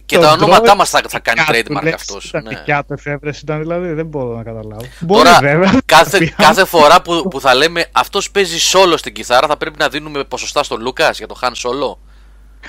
Και 0.06 0.16
Το 0.18 0.22
τα 0.22 0.32
ονόματά 0.32 0.74
Droid- 0.74 0.78
μας 0.78 0.90
θα, 0.90 1.02
θα 1.08 1.20
κάνει 1.20 1.40
Κάτι 1.42 1.64
που 1.64 1.74
trademark 1.74 1.84
λες, 1.84 1.94
αυτός. 1.94 2.26
Ήταν 2.26 2.48
δικιά 2.48 2.84
του 2.84 2.94
εφεύρεση, 2.94 3.40
ήταν 3.44 3.60
δηλαδή, 3.60 3.94
δεν 3.94 4.06
μπορώ 4.06 4.36
να 4.36 4.44
καταλάβω. 4.44 4.86
Μπορεί 5.00 5.24
Τώρα, 5.28 5.40
βέβαια. 5.40 5.80
κάθε, 5.86 6.18
Πιάνω. 6.18 6.34
κάθε 6.38 6.66
φορά 6.66 7.02
που, 7.02 7.28
που 7.30 7.40
θα 7.42 7.56
λέμε 7.56 7.86
αυτός 7.92 8.32
παίζει 8.32 8.58
solo 8.74 8.94
στην 8.98 9.14
κιθάρα, 9.14 9.48
θα 9.48 9.58
πρέπει 9.58 9.80
να 9.80 9.90
δίνουμε 9.90 10.24
ποσοστά 10.24 10.64
στον 10.64 10.82
Λούκας 10.82 11.18
για 11.18 11.28
το 11.28 11.36
Han 11.42 11.48
Solo; 11.48 11.98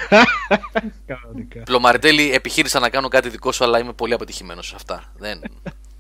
Κανονικά. 1.07 1.63
Πλωμαριτέλη, 1.63 2.33
επιχείρησα 2.33 2.81
να 2.81 2.89
κάνω 2.89 3.09
κάτι 3.09 3.29
δικό 3.29 3.53
σου, 3.53 3.65
αλλά 3.65 3.79
είμαι 3.79 3.93
πολύ 3.93 4.15
αποτυχημένος 4.15 4.67
σε 4.67 4.75
αυτά. 4.77 5.13
Δεν... 5.19 5.41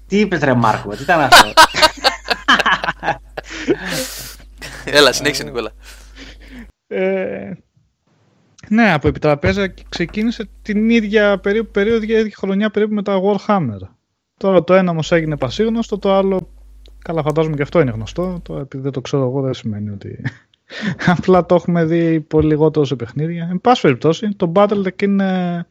Τι 0.07 0.19
είπες 0.21 0.41
ρε 0.41 0.55
Μάρκο, 0.55 0.91
τι 0.91 1.03
ήταν 1.03 1.21
αυτό; 1.21 1.53
Έλα, 4.85 5.13
συνέχισε 5.13 5.43
Νικόλα. 5.43 5.73
Ε, 6.87 7.51
ναι, 8.69 8.93
από 8.93 9.09
επιτραπέζια 9.09 9.75
ξεκίνησε 9.89 10.49
την 10.63 10.91
ίδια 10.91 11.39
περίοδο, 11.39 11.69
περίοδο 11.69 12.05
για 12.05 12.31
χρονιά 12.37 12.71
περίπου 12.71 12.95
με 12.95 13.03
τα 13.03 13.21
Warhammer. 13.23 13.89
Τώρα 14.37 14.65
το 14.65 14.75
ένα 14.75 14.91
όμως 14.91 15.13
έγινε 15.13 15.37
πασίγνωστο, 15.37 15.99
το 15.99 16.15
άλλο 16.15 16.49
Καλά, 17.03 17.23
φαντάζομαι 17.23 17.57
και 17.57 17.63
αυτό 17.63 17.81
είναι 17.81 17.91
γνωστό. 17.91 18.41
Το, 18.43 18.59
επειδή 18.59 18.83
δεν 18.83 18.93
το 18.93 19.01
ξέρω 19.01 19.23
εγώ, 19.23 19.41
δεν 19.41 19.55
σημαίνει 19.55 19.91
ότι. 19.91 20.25
Απλά 21.17 21.47
το 21.47 21.55
έχουμε 21.55 21.85
δει 21.85 22.21
πολύ 22.21 22.47
λιγότερο 22.47 22.85
σε 22.85 22.97
παιχνίδια. 22.97 23.49
Εν 23.51 23.61
πάση 23.61 23.81
περιπτώσει, 23.81 24.29
το 24.37 24.53
Battletech 24.55 25.03
είναι 25.03 25.67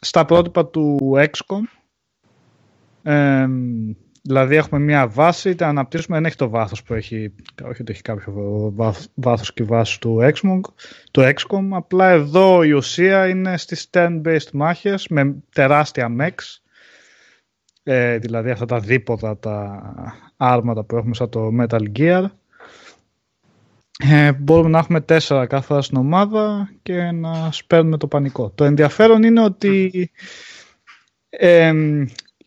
στα 0.00 0.24
πρότυπα 0.24 0.66
του 0.66 1.12
XCOM. 1.16 1.62
Ε, 3.02 3.46
δηλαδή 4.22 4.56
έχουμε 4.56 4.80
μια 4.80 5.08
βάση, 5.08 5.54
τα 5.54 5.68
αναπτύσσουμε, 5.68 6.16
δεν 6.16 6.26
έχει 6.26 6.36
το 6.36 6.48
βάθος 6.48 6.82
που 6.82 6.94
έχει, 6.94 7.34
όχι 7.62 7.82
ότι 7.82 7.92
έχει 7.92 8.02
κάποιο 8.02 8.32
βάθος 9.14 9.52
και 9.52 9.64
βάση 9.64 10.00
του 10.00 10.18
XCOM, 10.20 10.60
του 11.10 11.22
XCOM, 11.22 11.68
απλά 11.70 12.10
εδώ 12.10 12.62
η 12.62 12.72
ουσία 12.72 13.28
είναι 13.28 13.56
στις 13.56 13.90
turn-based 13.92 14.50
μάχες 14.52 15.08
με 15.08 15.36
τεράστια 15.52 16.16
mechs, 16.20 16.56
ε, 17.82 18.18
δηλαδή 18.18 18.50
αυτά 18.50 18.64
τα 18.64 18.80
δίποτα, 18.80 19.38
τα 19.38 19.82
άρματα 20.36 20.84
που 20.84 20.96
έχουμε 20.96 21.14
σαν 21.14 21.28
το 21.28 21.50
Metal 21.60 21.82
Gear. 21.98 22.24
Ε, 24.04 24.32
μπορούμε 24.32 24.68
να 24.68 24.78
έχουμε 24.78 25.00
τέσσερα 25.00 25.46
κάθε 25.46 25.66
φορά 25.66 25.82
στην 25.82 25.96
ομάδα 25.96 26.70
και 26.82 27.10
να 27.10 27.52
σπέρνουμε 27.52 27.96
το 27.96 28.06
πανικό. 28.06 28.50
Το 28.54 28.64
ενδιαφέρον 28.64 29.22
είναι 29.22 29.40
ότι 29.40 30.10
ε, 31.28 31.72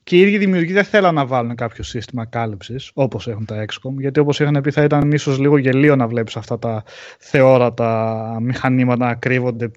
και 0.06 0.15
οι 0.15 0.19
ίδιοι 0.19 0.38
δημιουργοί 0.38 0.73
δεν 0.73 0.84
θέλαν 0.84 1.14
να 1.14 1.26
βάλουν 1.26 1.56
κάποιο 1.56 1.84
σύστημα 1.84 2.26
κάλυψης 2.26 2.91
όπως 2.94 3.27
έχουν 3.27 3.45
τα 3.45 3.65
XCOM, 3.65 3.94
γιατί 3.98 4.19
όπως 4.19 4.40
είχαν 4.40 4.61
πει 4.61 4.72
θα 4.72 4.84
ήταν 4.84 5.11
ίσως 5.11 5.40
λίγο 5.40 5.57
γελίο 5.57 5.95
να 5.95 6.07
βλέπεις 6.07 6.36
αυτά 6.36 6.60
τα 6.60 6.84
θεόρατα 7.19 8.38
μηχανήματα 8.41 9.06
να 9.06 9.15
κρύβονται 9.15 9.72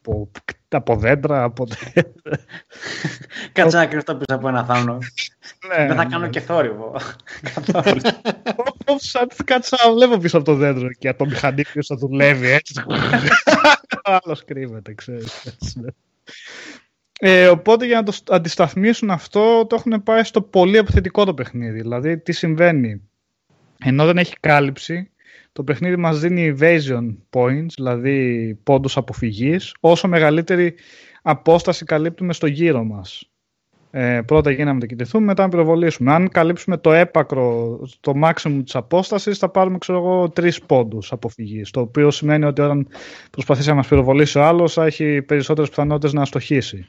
από, 0.00 0.30
από 0.68 0.96
δέντρα. 0.96 1.42
Από... 1.42 1.66
Κάτσε 3.52 3.76
να 3.76 3.86
κρυφτώ 3.86 4.16
πίσω 4.16 4.38
από 4.38 4.48
ένα 4.48 4.64
θάμνο. 4.64 4.98
Ναι, 5.68 5.86
δεν 5.86 5.96
θα 5.96 6.04
κάνω 6.04 6.24
ναι. 6.24 6.28
και 6.28 6.40
θόρυβο. 6.40 6.96
Σαν 8.96 9.28
κάτσε 9.44 9.76
να 9.84 9.92
βλέπω 9.92 10.18
πίσω 10.18 10.36
από 10.36 10.46
το 10.46 10.54
δέντρο 10.54 10.88
και 10.92 11.12
το 11.12 11.26
μηχανή 11.26 11.62
ποιο 11.62 11.82
θα 11.84 11.96
δουλεύει 11.96 12.48
έτσι. 12.48 12.82
Άλλος 14.24 14.44
κρύβεται, 14.44 14.94
ξέρεις. 14.94 15.42
Ε, 17.20 17.46
οπότε 17.46 17.86
για 17.86 17.96
να 17.96 18.02
το 18.02 18.12
αντισταθμίσουν 18.28 19.10
αυτό 19.10 19.66
το 19.66 19.74
έχουν 19.74 20.02
πάει 20.02 20.24
στο 20.24 20.42
πολύ 20.42 20.76
επιθετικό 20.76 21.24
το 21.24 21.34
παιχνίδι. 21.34 21.80
Δηλαδή 21.80 22.18
τι 22.18 22.32
συμβαίνει. 22.32 23.02
Ενώ 23.84 24.06
δεν 24.06 24.18
έχει 24.18 24.34
κάλυψη, 24.40 25.10
το 25.52 25.64
παιχνίδι 25.64 25.96
μας 25.96 26.20
δίνει 26.20 26.56
evasion 26.58 27.16
points, 27.30 27.66
δηλαδή 27.76 28.54
πόντους 28.62 28.96
αποφυγής, 28.96 29.74
όσο 29.80 30.08
μεγαλύτερη 30.08 30.74
απόσταση 31.22 31.84
καλύπτουμε 31.84 32.32
στο 32.32 32.46
γύρο 32.46 32.84
μας. 32.84 33.30
Ε, 33.90 34.20
πρώτα 34.26 34.50
γίναμε 34.50 34.78
να 34.78 34.86
κοιτηθούμε, 34.86 35.24
μετά 35.24 35.42
να 35.42 35.48
πυροβολήσουμε. 35.48 36.12
Αν 36.12 36.28
καλύψουμε 36.28 36.76
το 36.76 36.92
έπακρο, 36.92 37.78
το 38.00 38.12
maximum 38.24 38.60
της 38.64 38.74
απόστασης, 38.74 39.38
θα 39.38 39.48
πάρουμε, 39.48 39.78
ξέρω 39.78 39.98
εγώ, 39.98 40.28
τρεις 40.28 40.60
πόντους 40.62 41.12
αποφυγής. 41.12 41.70
Το 41.70 41.80
οποίο 41.80 42.10
σημαίνει 42.10 42.44
ότι 42.44 42.60
όταν 42.60 42.88
προσπαθήσει 43.30 43.68
να 43.68 43.74
μας 43.74 43.88
πυροβολήσει 43.88 44.38
ο 44.38 44.44
άλλος, 44.44 44.72
θα 44.72 44.84
έχει 44.84 45.22
περισσότερες 45.22 45.68
πιθανότητες 45.70 46.12
να 46.12 46.22
αστοχήσει. 46.22 46.88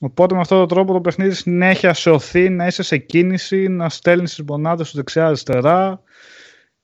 Οπότε 0.00 0.34
με 0.34 0.40
αυτόν 0.40 0.58
τον 0.58 0.68
τρόπο 0.68 0.92
το 0.92 1.00
παιχνίδι 1.00 1.34
συνέχεια 1.34 1.94
σε 1.94 2.10
οθεί 2.10 2.48
να 2.48 2.66
είσαι 2.66 2.82
σε 2.82 2.98
κίνηση, 2.98 3.68
να 3.68 3.88
στέλνεις 3.88 4.34
τις 4.34 4.44
μονάδε 4.44 4.84
σου 4.84 4.96
δεξιά-αριστερά 4.96 6.02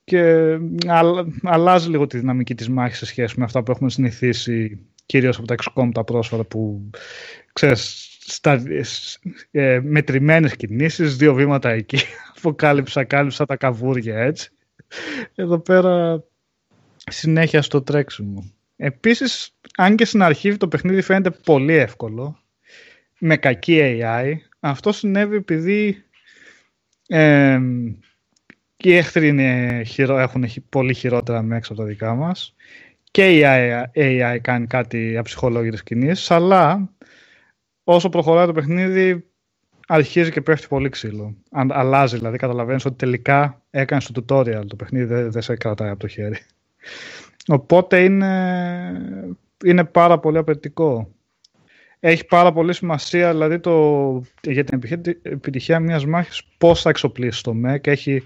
και 0.03 0.57
αλλάζει 1.43 1.89
λίγο 1.89 2.07
τη 2.07 2.19
δυναμική 2.19 2.55
της 2.55 2.69
μάχης 2.69 2.97
σε 2.97 3.05
σχέση 3.05 3.39
με 3.39 3.43
αυτά 3.45 3.63
που 3.63 3.71
έχουμε 3.71 3.89
συνηθίσει 3.89 4.79
κυρίως 5.05 5.37
από 5.37 5.47
τα 5.47 5.55
XCOM 5.63 5.89
τα 5.93 6.03
πρόσφατα 6.03 6.43
που 6.43 6.89
ξέρεις 7.53 8.07
στα, 8.25 8.63
ε, 9.51 9.79
μετρημένες 9.83 10.55
κινήσεις, 10.55 11.15
δύο 11.15 11.33
βήματα 11.33 11.69
εκεί 11.69 11.97
αποκάλυψα, 12.37 13.03
κάλυψα 13.03 13.45
τα 13.45 13.55
καβούρια 13.55 14.17
έτσι. 14.17 14.51
Εδώ 15.35 15.59
πέρα 15.59 16.23
συνέχεια 16.97 17.61
στο 17.61 17.81
τρέξιμο. 17.81 18.51
Επίσης 18.75 19.57
αν 19.75 19.95
και 19.95 20.05
στην 20.05 20.21
αρχή 20.21 20.57
το 20.57 20.67
παιχνίδι 20.67 21.01
φαίνεται 21.01 21.29
πολύ 21.43 21.73
εύκολο 21.73 22.42
με 23.25 23.37
κακή 23.37 23.79
AI. 23.81 24.35
Αυτό 24.59 24.91
συνέβη 24.91 25.35
επειδή 25.35 26.03
ε, 27.07 27.59
και 28.75 28.89
οι 28.89 28.95
εχθροί 28.95 29.27
είναι 29.27 29.81
χειρο, 29.85 30.19
έχουν 30.19 30.45
πολύ 30.69 30.93
χειρότερα 30.93 31.41
μέσα 31.41 31.73
από 31.73 31.81
τα 31.81 31.87
δικά 31.87 32.15
μας 32.15 32.55
και 33.11 33.37
η 33.37 33.41
AI, 33.45 33.83
AI 33.95 34.37
κάνει 34.41 34.67
κάτι 34.67 35.17
αψυχολόγητες 35.17 35.83
κινήσεις, 35.83 36.31
αλλά 36.31 36.89
όσο 37.83 38.09
προχωράει 38.09 38.45
το 38.45 38.53
παιχνίδι 38.53 39.25
αρχίζει 39.87 40.31
και 40.31 40.41
πέφτει 40.41 40.67
πολύ 40.67 40.89
ξύλο. 40.89 41.35
Αν, 41.51 41.71
αλλάζει, 41.71 42.17
δηλαδή 42.17 42.37
καταλαβαίνεις 42.37 42.85
ότι 42.85 42.95
τελικά 42.95 43.61
έκανε 43.69 44.01
το 44.13 44.25
tutorial 44.27 44.63
το 44.67 44.75
παιχνίδι, 44.75 45.05
δεν, 45.05 45.31
δεν 45.31 45.41
σε 45.41 45.55
κρατάει 45.55 45.89
από 45.89 45.99
το 45.99 46.07
χέρι. 46.07 46.37
Οπότε 47.47 48.03
είναι, 48.03 49.25
είναι 49.65 49.83
πάρα 49.83 50.19
πολύ 50.19 50.37
απαιτητικό 50.37 51.13
έχει 52.05 52.25
πάρα 52.25 52.51
πολύ 52.51 52.73
σημασία 52.73 53.31
δηλαδή 53.31 53.59
το, 53.59 54.21
για 54.41 54.63
την 54.63 54.81
επιτυχία 55.21 55.79
μιας 55.79 56.05
μάχης 56.05 56.43
πώς 56.57 56.81
θα 56.81 56.89
εξοπλίσει 56.89 57.43
το 57.43 57.53
ΜΕΚ. 57.53 57.87
Έχει, 57.87 58.23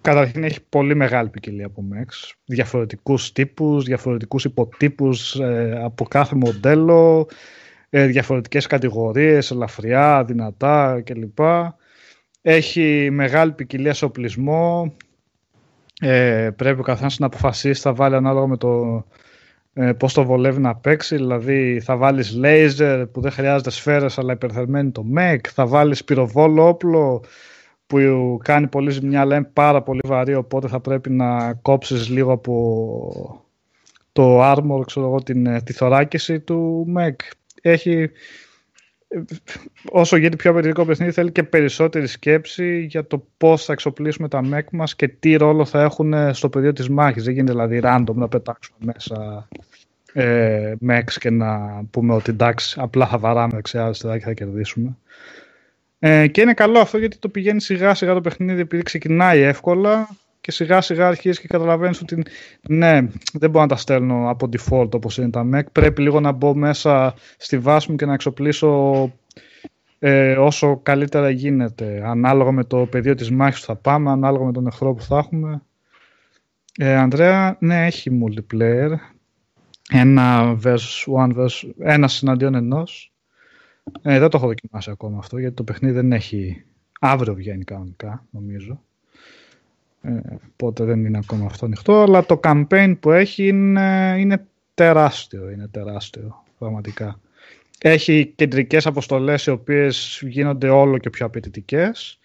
καταρχήν 0.00 0.44
έχει 0.44 0.60
πολύ 0.68 0.94
μεγάλη 0.94 1.28
ποικιλία 1.28 1.66
από 1.66 1.82
ΜΕΚς, 1.82 2.34
διαφορετικούς 2.44 3.32
τύπους, 3.32 3.84
διαφορετικούς 3.84 4.44
υποτύπους 4.44 5.34
ε, 5.34 5.80
από 5.82 6.04
κάθε 6.04 6.34
μοντέλο, 6.34 7.28
ε, 7.90 8.06
διαφορετικές 8.06 8.66
κατηγορίες, 8.66 9.50
ελαφριά, 9.50 10.24
δυνατά 10.24 11.02
κλπ. 11.04 11.38
Έχει 12.42 13.08
μεγάλη 13.10 13.52
ποικιλία 13.52 13.94
σε 13.94 14.04
οπλισμό. 14.04 14.96
Ε, 16.00 16.50
πρέπει 16.56 16.80
ο 16.80 16.82
καθένας 16.82 17.18
να 17.18 17.26
αποφασίσει, 17.26 17.80
θα 17.80 17.94
βάλει 17.94 18.14
ανάλογα 18.14 18.46
με 18.46 18.56
το 18.56 19.04
ε, 19.74 19.92
πώς 19.92 20.12
το 20.12 20.24
βολεύει 20.24 20.60
να 20.60 20.74
παίξει, 20.74 21.16
δηλαδή 21.16 21.80
θα 21.80 21.96
βάλεις 21.96 22.38
laser 22.42 23.04
που 23.12 23.20
δεν 23.20 23.30
χρειάζεται 23.30 23.70
σφαίρες 23.70 24.18
αλλά 24.18 24.32
υπερθερμένη 24.32 24.90
το 24.90 25.04
mech, 25.16 25.46
θα 25.52 25.66
βάλεις 25.66 26.04
πυροβόλο 26.04 26.68
όπλο 26.68 27.22
που 27.86 27.98
κάνει 28.42 28.66
πολύ 28.66 28.90
ζημιά 28.90 29.20
αλλά 29.20 29.36
είναι 29.36 29.50
πάρα 29.52 29.82
πολύ 29.82 30.00
βαρύ 30.04 30.34
οπότε 30.34 30.68
θα 30.68 30.80
πρέπει 30.80 31.10
να 31.10 31.54
κόψεις 31.54 32.08
λίγο 32.08 32.32
από 32.32 33.44
το 34.14 34.52
armor, 34.52 34.86
ξέρω 34.86 35.06
εγώ, 35.06 35.22
την, 35.22 35.46
ε, 35.46 35.60
τη 35.60 35.72
θωράκιση 35.72 36.40
του 36.40 36.86
mech. 36.96 37.14
Έχει, 37.62 38.10
όσο 39.90 40.16
γίνεται 40.16 40.36
πιο 40.36 40.50
απαιτητικό 40.50 40.84
παιχνίδι 40.84 41.12
θέλει 41.12 41.32
και 41.32 41.42
περισσότερη 41.42 42.06
σκέψη 42.06 42.80
για 42.80 43.06
το 43.06 43.26
πώς 43.36 43.64
θα 43.64 43.72
εξοπλίσουμε 43.72 44.28
τα 44.28 44.40
mech 44.52 44.68
μας 44.72 44.96
και 44.96 45.08
τι 45.08 45.36
ρόλο 45.36 45.64
θα 45.64 45.82
έχουν 45.82 46.34
στο 46.34 46.48
πεδίο 46.48 46.72
της 46.72 46.88
μάχης. 46.88 47.24
Δεν 47.24 47.32
γίνεται 47.32 47.52
δηλαδή 47.52 47.80
random 47.82 48.14
να 48.14 48.28
πετάξουμε 48.28 48.78
μέσα 48.84 49.48
ε, 50.12 50.74
mechs 50.88 51.12
και 51.18 51.30
να 51.30 51.82
πούμε 51.90 52.14
ότι 52.14 52.30
εντάξει 52.30 52.76
απλά 52.80 53.06
θα 53.06 53.18
βαράμε 53.18 53.52
δεξιά 53.54 53.84
αριστερά 53.84 54.18
και 54.18 54.24
θα 54.24 54.32
κερδίσουμε. 54.32 54.96
Ε, 55.98 56.26
και 56.26 56.40
είναι 56.40 56.54
καλό 56.54 56.78
αυτό 56.78 56.98
γιατί 56.98 57.18
το 57.18 57.28
πηγαίνει 57.28 57.60
σιγά 57.60 57.94
σιγά 57.94 58.14
το 58.14 58.20
παιχνίδι 58.20 58.60
επειδή 58.60 58.82
ξεκινάει 58.82 59.40
εύκολα 59.40 60.08
και 60.44 60.50
σιγά 60.50 60.80
σιγά 60.80 61.06
αρχίζεις 61.06 61.40
και 61.40 61.48
καταλαβαίνεις 61.48 62.00
ότι 62.00 62.22
ναι, 62.68 63.00
δεν 63.32 63.50
μπορώ 63.50 63.64
να 63.64 63.68
τα 63.68 63.76
στέλνω 63.76 64.30
από 64.30 64.48
default 64.52 64.94
όπως 64.94 65.18
είναι 65.18 65.30
τα 65.30 65.48
Mac. 65.54 65.62
Πρέπει 65.72 66.02
λίγο 66.02 66.20
να 66.20 66.32
μπω 66.32 66.54
μέσα 66.54 67.14
στη 67.36 67.58
βάση 67.58 67.90
μου 67.90 67.96
και 67.96 68.06
να 68.06 68.12
εξοπλίσω 68.12 69.12
ε, 69.98 70.36
όσο 70.36 70.80
καλύτερα 70.82 71.30
γίνεται. 71.30 72.02
Ανάλογα 72.04 72.52
με 72.52 72.64
το 72.64 72.86
πεδίο 72.86 73.14
της 73.14 73.30
μάχης 73.30 73.60
που 73.60 73.66
θα 73.66 73.76
πάμε, 73.76 74.10
ανάλογα 74.10 74.44
με 74.44 74.52
τον 74.52 74.66
εχθρό 74.66 74.94
που 74.94 75.02
θα 75.02 75.18
έχουμε. 75.18 75.62
Ε, 76.78 76.94
Ανδρέα, 76.94 77.56
ναι, 77.60 77.86
έχει 77.86 78.10
multiplayer. 78.24 78.90
Ένα 79.90 80.58
versus 80.62 81.16
one 81.18 81.36
versus, 81.36 81.70
ένα 81.78 82.08
συναντιόν 82.08 82.54
ενός. 82.54 83.12
Ε, 84.02 84.18
δεν 84.18 84.28
το 84.28 84.36
έχω 84.36 84.46
δοκιμάσει 84.46 84.90
ακόμα 84.90 85.18
αυτό, 85.18 85.38
γιατί 85.38 85.54
το 85.54 85.62
παιχνίδι 85.62 85.94
δεν 85.94 86.12
έχει... 86.12 86.64
Αύριο 87.00 87.34
βγαίνει 87.34 87.64
κανονικά, 87.64 88.26
νομίζω. 88.30 88.82
Ε, 90.04 90.20
οπότε 90.52 90.84
δεν 90.84 91.04
είναι 91.04 91.18
ακόμα 91.18 91.46
αυτό 91.46 91.64
ανοιχτό, 91.64 92.02
αλλά 92.02 92.26
το 92.26 92.40
campaign 92.42 92.96
που 93.00 93.10
έχει 93.10 93.48
είναι, 93.48 94.16
είναι 94.18 94.46
τεράστιο, 94.74 95.50
είναι 95.50 95.68
τεράστιο, 95.68 96.44
πραγματικά. 96.58 97.20
Έχει 97.80 98.32
κεντρικές 98.36 98.86
αποστολές 98.86 99.46
οι 99.46 99.50
οποίες 99.50 100.22
γίνονται 100.26 100.68
όλο 100.68 100.98
και 100.98 101.10
πιο 101.10 101.26
απαιτητικές. 101.26 102.18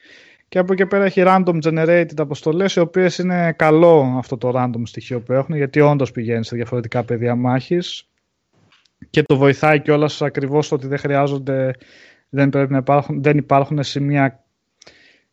Και 0.49 0.59
από 0.59 0.73
εκεί 0.73 0.85
πέρα 0.85 1.05
έχει 1.05 1.23
random 1.25 1.59
generated 1.63 2.17
αποστολές 2.17 2.75
οι 2.75 2.79
οποίες 2.79 3.17
είναι 3.17 3.53
καλό 3.57 4.15
αυτό 4.17 4.37
το 4.37 4.51
random 4.55 4.81
στοιχείο 4.83 5.21
που 5.21 5.33
έχουν 5.33 5.55
γιατί 5.55 5.79
όντως 5.79 6.11
πηγαίνεις 6.11 6.47
σε 6.47 6.55
διαφορετικά 6.55 7.03
πεδία 7.03 7.35
μάχης 7.35 8.07
και 9.09 9.23
το 9.23 9.37
βοηθάει 9.37 9.81
κιόλας 9.81 10.21
ακριβώς 10.21 10.71
ότι 10.71 10.87
δεν 10.87 10.97
χρειάζονται, 10.97 11.73
δεν, 12.29 12.49
πρέπει 12.49 12.71
να 12.71 12.77
υπάρχουν, 12.77 13.23
δεν 13.23 13.37
υπάρχουν 13.37 13.83
σημεία 13.83 14.43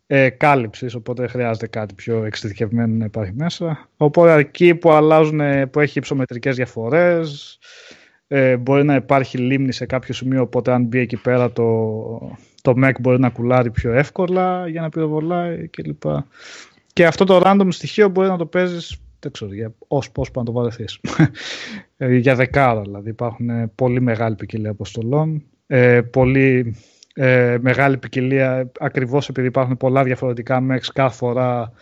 ε, 0.07 0.31
κάλυψης, 0.31 0.95
οπότε 0.95 1.23
δεν 1.23 1.31
χρειάζεται 1.31 1.67
κάτι 1.67 1.95
πιο 1.95 2.25
εξειδικευμένο 2.25 2.95
να 2.95 3.05
υπάρχει 3.05 3.33
μέσα. 3.37 3.89
Οπότε 3.97 4.35
εκεί 4.35 4.75
που 4.75 4.91
αλλάζουν, 4.91 5.41
που 5.71 5.81
έχει 5.81 5.99
υψομετρικές 5.99 6.57
διαφορές, 6.57 7.59
ε, 8.27 8.57
μπορεί 8.57 8.85
να 8.85 8.95
υπάρχει 8.95 9.39
λίμνη 9.39 9.73
σε 9.73 9.87
κάποιο 9.87 10.15
σημείο, 10.15 10.43
οπότε 10.43 10.73
αν 10.73 10.85
μπει 10.85 10.99
εκεί 10.99 11.17
πέρα 11.17 11.53
το, 11.53 12.39
το 12.63 12.75
Mac 12.77 12.93
μπορεί 13.01 13.21
να 13.21 13.31
κουλάρει 13.31 13.71
πιο 13.71 13.93
εύκολα 13.93 14.69
για 14.69 14.81
να 14.81 14.89
πυροβολάει 14.89 15.69
κλπ. 15.69 16.03
Και 16.93 17.07
αυτό 17.07 17.25
το 17.25 17.41
random 17.45 17.69
στοιχείο 17.69 18.09
μπορεί 18.09 18.29
να 18.29 18.37
το 18.37 18.47
παίζεις 18.47 19.01
δεν 19.21 19.33
ξέρω, 19.33 19.55
για 19.55 19.75
ως 19.89 20.11
πώς 20.11 20.31
να 20.35 20.43
το 20.43 20.53
βαρεθείς. 20.53 21.01
για 22.21 22.35
δεκάρα 22.35 22.81
δηλαδή. 22.81 23.11
Υπάρχουν 23.11 23.75
πολύ 23.75 24.01
μεγάλη 24.01 24.35
ποικιλία 24.35 24.71
αποστολών. 24.71 25.43
Ε, 25.67 26.01
πολύ 26.01 26.77
ε, 27.19 27.57
μεγάλη 27.61 27.97
ποικιλία 27.99 28.71
ακριβώς 28.81 29.29
επειδή 29.29 29.47
υπάρχουν 29.47 29.77
πολλά 29.77 30.05
διαφορετικά 30.05 30.67
mechs 30.71 30.89
κάθε 30.93 31.17
φορά 31.17 31.73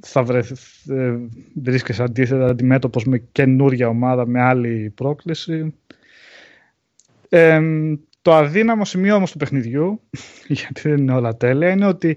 θα 0.00 0.22
βρεθ, 0.22 0.50
ε, 0.88 1.18
βρίσκεσαι 1.54 2.02
αντίθετα 2.02 2.46
αντιμέτωπος 2.46 3.04
με 3.04 3.18
καινούρια 3.32 3.88
ομάδα 3.88 4.26
με 4.26 4.40
άλλη 4.40 4.92
πρόκληση. 4.94 5.74
Ε, 7.28 7.60
το 8.22 8.32
αδύναμο 8.34 8.84
σημείο 8.84 9.14
όμως 9.14 9.32
του 9.32 9.38
παιχνιδιού, 9.38 10.00
γιατί 10.48 10.88
δεν 10.88 10.98
είναι 10.98 11.12
όλα 11.12 11.36
τέλεια, 11.36 11.70
είναι 11.70 11.86
ότι 11.86 12.16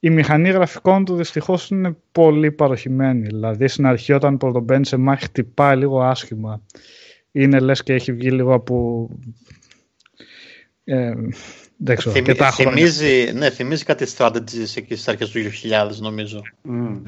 η 0.00 0.10
μηχανή 0.10 0.50
γραφικών 0.50 1.04
του 1.04 1.16
δυστυχώς 1.16 1.70
είναι 1.70 1.96
πολύ 2.12 2.52
παροχημένη. 2.52 3.26
Δηλαδή 3.26 3.68
στην 3.68 3.86
αρχή 3.86 4.12
όταν 4.12 4.36
πρωτομπαίνει 4.36 4.86
σε 4.86 4.96
μάχη 4.96 5.24
χτυπάει 5.24 5.76
λίγο 5.76 6.02
άσχημα. 6.02 6.62
Είναι 7.32 7.60
λες 7.60 7.82
και 7.82 7.92
έχει 7.92 8.12
βγει 8.12 8.30
λίγο 8.30 8.54
από... 8.54 9.08
Ε, 10.84 11.12
δεν 11.84 11.96
ξέρω, 11.96 12.14
Θυμ, 12.14 12.24
θυμίζει, 12.52 13.32
ναι, 13.34 13.50
θυμίζει 13.50 13.84
κάτι 13.84 14.06
strategies 14.16 14.76
εκεί 14.76 14.94
στις 14.94 15.08
αρχές 15.08 15.30
του 15.30 15.40
2000 15.40 15.96
νομίζω. 15.96 16.42
Mm. 16.68 17.00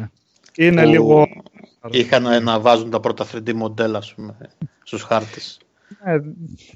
Είναι 0.57 0.85
λίγο... 0.85 1.27
Είχαν 1.91 2.43
να 2.43 2.61
βάζουν 2.61 2.91
τα 2.91 3.01
πρώτα 3.01 3.27
3D 3.33 3.53
μοντέλα 3.53 4.03
πούμε, 4.15 4.37
στους 4.83 5.03
χάρτες. 5.03 5.59
Ναι, 6.05 6.17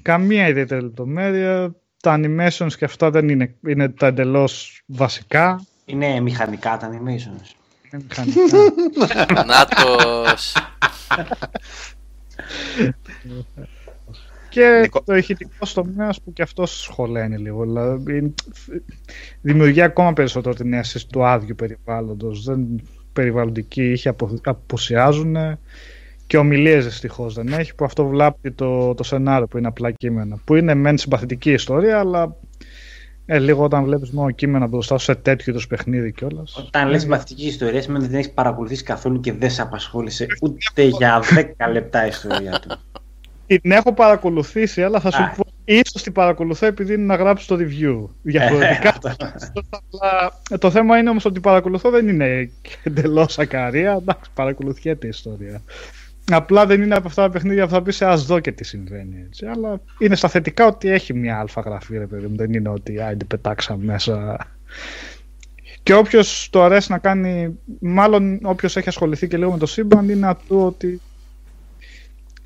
καμία 0.01 0.47
ιδιαίτερη 0.47 0.81
λεπτομέρεια. 0.81 1.75
Τα 2.01 2.19
animations 2.19 2.73
και 2.77 2.85
αυτά 2.85 3.09
δεν 3.09 3.29
είναι, 3.29 3.55
είναι 3.67 3.89
τα 3.89 4.07
εντελώς 4.07 4.81
βασικά. 4.85 5.65
Είναι 5.85 6.19
μηχανικά 6.19 6.77
τα 6.77 6.89
animations. 6.91 7.55
Είναι 7.91 8.03
μηχανικά. 8.07 9.43
Νάτος. 9.45 10.55
και 14.49 14.89
το 15.05 15.15
ηχητικό 15.15 15.65
τομέα 15.73 16.09
που 16.23 16.33
και 16.33 16.41
αυτός 16.41 16.81
σχολαίνει 16.81 17.37
λίγο. 17.37 17.63
Δηλαδή, 17.63 18.33
δημιουργεί 19.41 19.81
ακόμα 19.81 20.13
περισσότερο 20.13 20.55
την 20.55 20.73
αίσθηση 20.73 21.07
του 21.07 21.25
άδειου 21.25 21.55
περιβάλλοντος. 21.55 22.43
Δεν 22.43 22.81
περιβαλλοντικοί 23.13 23.91
ήχοι 23.91 24.09
αποσιάζουν 24.43 25.35
και 26.27 26.37
ομιλίες 26.37 26.85
δυστυχώς 26.85 27.33
δεν 27.33 27.47
έχει, 27.47 27.75
που 27.75 27.85
αυτό 27.85 28.07
βλάπτει 28.07 28.51
το, 28.51 28.93
το 28.93 29.03
σενάριο 29.03 29.47
που 29.47 29.57
είναι 29.57 29.67
απλά 29.67 29.91
κείμενα. 29.91 30.39
Που 30.45 30.55
είναι 30.55 30.73
μεν 30.73 30.97
συμπαθητική 30.97 31.51
ιστορία, 31.51 31.99
αλλά 31.99 32.35
ε, 33.25 33.39
λίγο 33.39 33.63
όταν 33.63 33.83
βλέπεις 33.83 34.11
μόνο 34.11 34.31
κείμενα 34.31 34.67
μπροστά 34.67 34.97
σου 34.97 35.03
σε 35.03 35.15
τέτοιο 35.15 35.53
είδου 35.53 35.67
παιχνίδι 35.67 36.11
κιόλας. 36.11 36.57
Όταν 36.57 36.89
λες 36.89 37.01
συμπαθητική 37.01 37.45
ιστορία, 37.45 37.81
σημαίνει 37.81 38.03
ότι 38.03 38.11
δεν 38.11 38.19
έχεις 38.19 38.33
παρακολουθήσει 38.33 38.83
καθόλου 38.83 39.19
και 39.19 39.33
δεν 39.33 39.49
σε 39.49 39.61
απασχόλησε 39.61 40.25
ούτε 40.41 40.83
για 40.83 41.21
10 41.35 41.71
λεπτά 41.71 42.05
η 42.05 42.07
ιστορία 42.07 42.59
του. 42.59 42.77
Την 43.57 43.71
έχω 43.71 43.93
παρακολουθήσει, 43.93 44.83
αλλά 44.83 44.99
θα 44.99 45.11
σου 45.11 45.31
πω 45.37 45.43
ίσως 45.65 46.03
την 46.03 46.11
παρακολουθώ 46.11 46.65
επειδή 46.65 46.93
είναι 46.93 47.05
να 47.05 47.15
γράψει 47.15 47.47
το 47.47 47.55
review. 47.59 48.09
Διαφορετικά. 48.21 48.97
το 50.59 50.71
θέμα 50.71 50.97
είναι 50.97 51.09
όμως 51.09 51.25
ότι 51.25 51.39
παρακολουθώ 51.39 51.89
δεν 51.89 52.07
είναι 52.07 52.51
εντελώς 52.83 53.39
ακαρία. 53.39 53.97
Εντάξει, 54.01 54.29
παρακολουθιέται 54.33 55.05
η 55.05 55.09
ιστορία. 55.09 55.61
Απλά 56.31 56.65
δεν 56.65 56.81
είναι 56.81 56.95
από 56.95 57.07
αυτά 57.07 57.21
τα 57.21 57.29
παιχνίδια 57.29 57.65
που 57.65 57.71
θα 57.71 57.81
πεις 57.81 58.01
ας 58.01 58.25
δω 58.25 58.39
και 58.39 58.51
τι 58.51 58.63
συμβαίνει. 58.63 59.23
Έτσι. 59.25 59.45
Αλλά 59.45 59.81
είναι 59.97 60.15
στα 60.15 60.27
θετικά 60.27 60.65
ότι 60.65 60.89
έχει 60.89 61.13
μια 61.13 61.39
αλφα 61.39 61.61
γραφή, 61.61 61.97
ρε 61.97 62.07
παιδί 62.07 62.27
μου. 62.27 62.35
Δεν 62.35 62.53
είναι 62.53 62.69
ότι 62.69 63.01
άιντε 63.01 63.25
πετάξαμε 63.25 63.83
μέσα. 63.83 64.37
Και 65.83 65.93
όποιος 65.93 66.47
το 66.51 66.63
αρέσει 66.63 66.91
να 66.91 66.97
κάνει, 66.97 67.57
μάλλον 67.79 68.39
όποιος 68.43 68.77
έχει 68.77 68.89
ασχοληθεί 68.89 69.27
και 69.27 69.37
λίγο 69.37 69.51
με 69.51 69.57
το 69.57 69.65
σύμπαν, 69.65 70.09
είναι 70.09 70.27
αυτό 70.27 70.65
ότι 70.65 71.01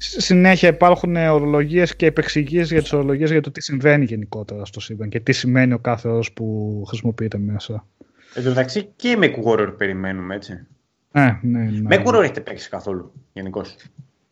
συνέχεια 0.04 0.70
υπάρχουν 0.70 1.16
ορολογίες 1.16 1.96
και 1.96 2.06
επεξηγήσεις 2.06 2.72
για 2.72 2.82
τις 2.82 2.94
ορολογίες 2.94 3.32
για 3.32 3.42
το 3.42 3.52
τι 3.52 3.62
συμβαίνει 3.62 4.06
γενικότερα 4.06 4.66
στο 4.66 4.80
σύμπαν 4.80 5.10
και 5.10 5.20
τι 5.20 5.32
σημαίνει 5.32 5.74
ο 5.74 5.80
κάθε 5.80 6.10
όρος 6.10 6.32
που 6.32 6.84
χρησιμοποιείται 6.88 7.38
μέσα. 7.38 7.88
Εν 8.34 8.44
τω 8.44 8.50
μεταξύ 8.50 8.90
και 8.96 9.16
με 9.18 9.34
Horror 9.46 9.74
περιμένουμε, 9.78 10.36
έτσι. 10.36 10.68
Ναι, 11.12 11.40
ναι, 11.42 11.60
ναι. 11.60 11.82
Με 11.82 12.04
Horror 12.06 12.22
έχετε 12.22 12.42
παίξει 12.42 12.70
καθόλου, 12.70 13.12
γενικώς; 13.34 13.76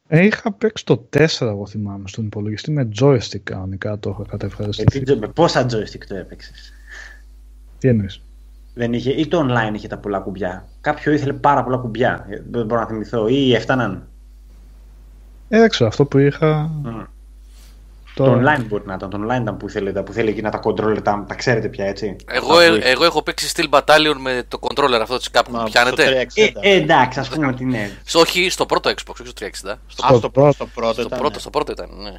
Ε, 0.07 0.25
είχα 0.25 0.51
παίξει 0.53 0.85
το 0.85 1.07
4, 1.17 1.25
εγώ 1.39 1.67
θυμάμαι, 1.67 2.07
στον 2.07 2.25
υπολογιστή 2.25 2.71
με 2.71 2.89
joystick 3.01 3.39
κανονικά 3.43 3.99
το 3.99 4.09
είχα 4.09 4.29
κατευχαριστεί. 4.29 5.03
Ε, 5.07 5.15
με 5.15 5.27
πόσα 5.27 5.65
joystick 5.65 6.05
το 6.07 6.15
έπαιξες; 6.15 6.73
Τι 7.77 7.87
εννοείς; 7.87 8.21
Δεν 8.73 8.93
είχε, 8.93 9.11
ή 9.11 9.27
το 9.27 9.47
online 9.47 9.75
είχε 9.75 9.87
τα 9.87 9.97
πολλά 9.97 10.19
κουμπιά. 10.19 10.67
Κάποιο 10.81 11.11
ήθελε 11.11 11.33
πάρα 11.33 11.63
πολλά 11.63 11.77
κουμπιά. 11.77 12.25
Δεν 12.49 12.65
μπορώ 12.65 12.81
να 12.81 12.87
θυμηθώ. 12.87 13.27
Ή 13.27 13.53
έφταναν; 13.53 14.10
Ε, 15.53 15.59
δεν 15.59 15.69
ξέρω, 15.69 15.89
αυτό 15.89 16.05
που 16.05 16.17
είχα. 16.17 16.71
Mm. 16.85 17.05
Το... 18.13 18.23
το 18.23 18.33
online 18.33 18.65
μπορεί 18.67 18.83
να 18.85 18.93
ήταν. 18.93 19.09
Το 19.09 19.19
online 19.21 19.41
ήταν 19.41 19.57
που 19.57 19.67
ήθελε, 19.67 19.91
που 19.91 20.13
θέλει 20.13 20.29
εκεί 20.29 20.41
να 20.41 20.49
τα 20.49 20.59
controller, 20.63 21.03
τα, 21.03 21.25
τα 21.27 21.35
ξέρετε 21.35 21.67
πια 21.67 21.85
έτσι. 21.85 22.15
Εγώ, 22.27 22.59
ε, 22.59 22.79
εγώ 22.83 23.03
έχω 23.03 23.23
παίξει 23.23 23.51
Steel 23.55 23.69
Battalion 23.69 24.15
με 24.19 24.43
το 24.47 24.59
controller 24.61 24.99
αυτό 25.01 25.17
τη 25.17 25.25
Capcom. 25.31 25.65
Πιάνετε; 25.65 26.27
Ε, 26.33 26.51
ε, 26.59 26.75
εντάξει, 26.75 27.19
ας 27.19 27.29
πούμε 27.29 27.47
ότι 27.47 27.65
ναι. 27.65 27.91
όχι 28.13 28.49
στο 28.49 28.65
πρώτο 28.65 28.89
Xbox, 28.89 29.13
όχι 29.19 29.29
στο 29.29 29.45
360. 29.45 29.75
Στο, 29.87 30.03
στο, 30.07 30.17
στο, 30.17 30.29
πρώτο, 30.29 30.51
στο 30.51 30.65
πρώτο 30.65 30.93
στο 30.93 31.01
ήταν. 31.01 31.19
Πρώτο, 31.19 31.33
ναι. 31.33 31.39
στο 31.39 31.49
πρώτο 31.49 31.71
ήταν, 31.71 31.89
ναι. 32.01 32.11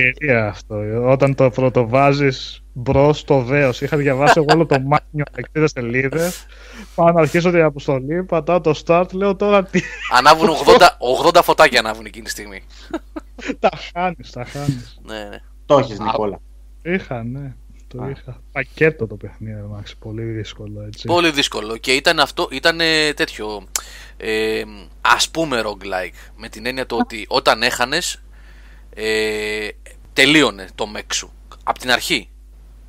Ευκαιρία 0.00 0.46
αυτό. 0.46 0.76
Όταν 1.10 1.34
το 1.34 1.50
πρωτοβάζεις 1.50 2.62
μπρος 2.72 3.18
στο 3.18 3.42
δέος. 3.42 3.80
Είχα 3.80 3.96
διαβάσει 3.96 4.32
εγώ 4.36 4.46
όλο 4.54 4.66
το 4.66 4.80
μάνιο 4.80 5.24
60 5.54 5.64
σελίδες. 5.74 6.46
Πάω 6.94 7.12
να 7.12 7.20
αρχίσω 7.20 7.50
την 7.50 7.62
αποστολή, 7.62 8.24
πατάω 8.24 8.60
το 8.60 8.82
start, 8.86 9.12
λέω 9.12 9.36
τώρα 9.36 9.64
τι. 9.64 9.80
Ανάβουν 10.12 10.48
80, 10.48 11.32
80 11.32 11.40
φωτάκια 11.42 11.78
ανάβουν 11.78 12.06
εκείνη 12.06 12.24
τη 12.24 12.30
στιγμή. 12.30 12.62
τα 13.58 13.68
χάνεις, 13.92 14.30
τα 14.30 14.44
χάνεις. 14.44 15.00
ναι, 15.02 15.14
ναι. 15.14 15.40
Το 15.66 15.78
έχεις, 15.78 15.98
Νικόλα. 15.98 16.40
Είχα, 16.82 17.22
ναι. 17.22 17.54
Το 17.88 18.02
Α. 18.02 18.10
είχα. 18.10 18.42
Πακέτο 18.52 19.06
το 19.06 19.14
παιχνίδι, 19.14 19.60
Μάξι. 19.70 19.96
Πολύ 19.98 20.22
δύσκολο, 20.22 20.82
έτσι. 20.86 21.06
Πολύ 21.06 21.30
δύσκολο. 21.30 21.76
Και 21.76 21.92
ήταν 21.92 22.20
αυτό, 22.20 22.48
ήταν 22.50 22.78
τέτοιο. 23.14 23.66
Ε, 24.16 24.62
ας 25.00 25.30
πούμε 25.30 25.62
roguelike. 25.64 26.30
Με 26.36 26.48
την 26.48 26.66
έννοια 26.66 26.86
το 26.86 26.96
ότι 26.96 27.24
όταν 27.28 27.62
έχανες 27.62 28.22
ε, 29.00 29.68
τελείωνε 30.12 30.68
το 30.74 30.86
μεξ 30.86 31.16
σου. 31.16 31.32
Απ' 31.62 31.78
την 31.78 31.90
αρχή. 31.90 32.28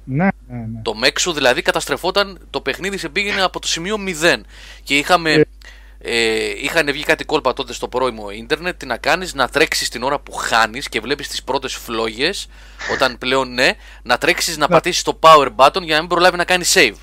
Ναι, 0.03 0.27
ναι, 0.47 0.57
ναι. 0.57 0.81
Το 0.81 0.95
μεξ 0.95 1.21
σου 1.21 1.31
δηλαδή 1.31 1.61
καταστρεφόταν, 1.61 2.39
το 2.49 2.61
παιχνίδι 2.61 2.97
σε 2.97 3.09
πήγαινε 3.09 3.41
από 3.41 3.59
το 3.59 3.67
σημείο 3.67 3.97
0. 4.05 4.41
Και 4.83 4.97
είχαμε, 4.97 5.31
ε. 5.31 5.43
Ε, 6.01 6.49
είχαν 6.63 6.91
βγει 6.91 7.03
κάτι 7.03 7.23
κόλπα 7.23 7.53
τότε 7.53 7.73
στο 7.73 7.87
πρώιμο 7.87 8.29
ίντερνετ. 8.29 8.79
Τι 8.79 8.85
να 8.85 8.97
κάνεις, 8.97 9.33
να 9.33 9.47
τρέξεις 9.47 9.89
την 9.89 10.03
ώρα 10.03 10.19
που 10.19 10.31
χάνεις 10.31 10.89
και 10.89 10.99
βλέπεις 10.99 11.27
τις 11.27 11.43
πρώτες 11.43 11.73
φλόγες. 11.73 12.47
όταν 12.93 13.17
πλέον 13.17 13.53
ναι, 13.53 13.71
να 14.03 14.17
τρέξεις 14.17 14.57
να 14.57 14.67
πατήσεις 14.67 15.03
το 15.03 15.19
power 15.19 15.47
button 15.55 15.81
για 15.81 15.95
να 15.95 15.99
μην 15.99 16.09
προλάβει 16.09 16.37
να 16.37 16.45
κάνει 16.45 16.63
save. 16.73 16.95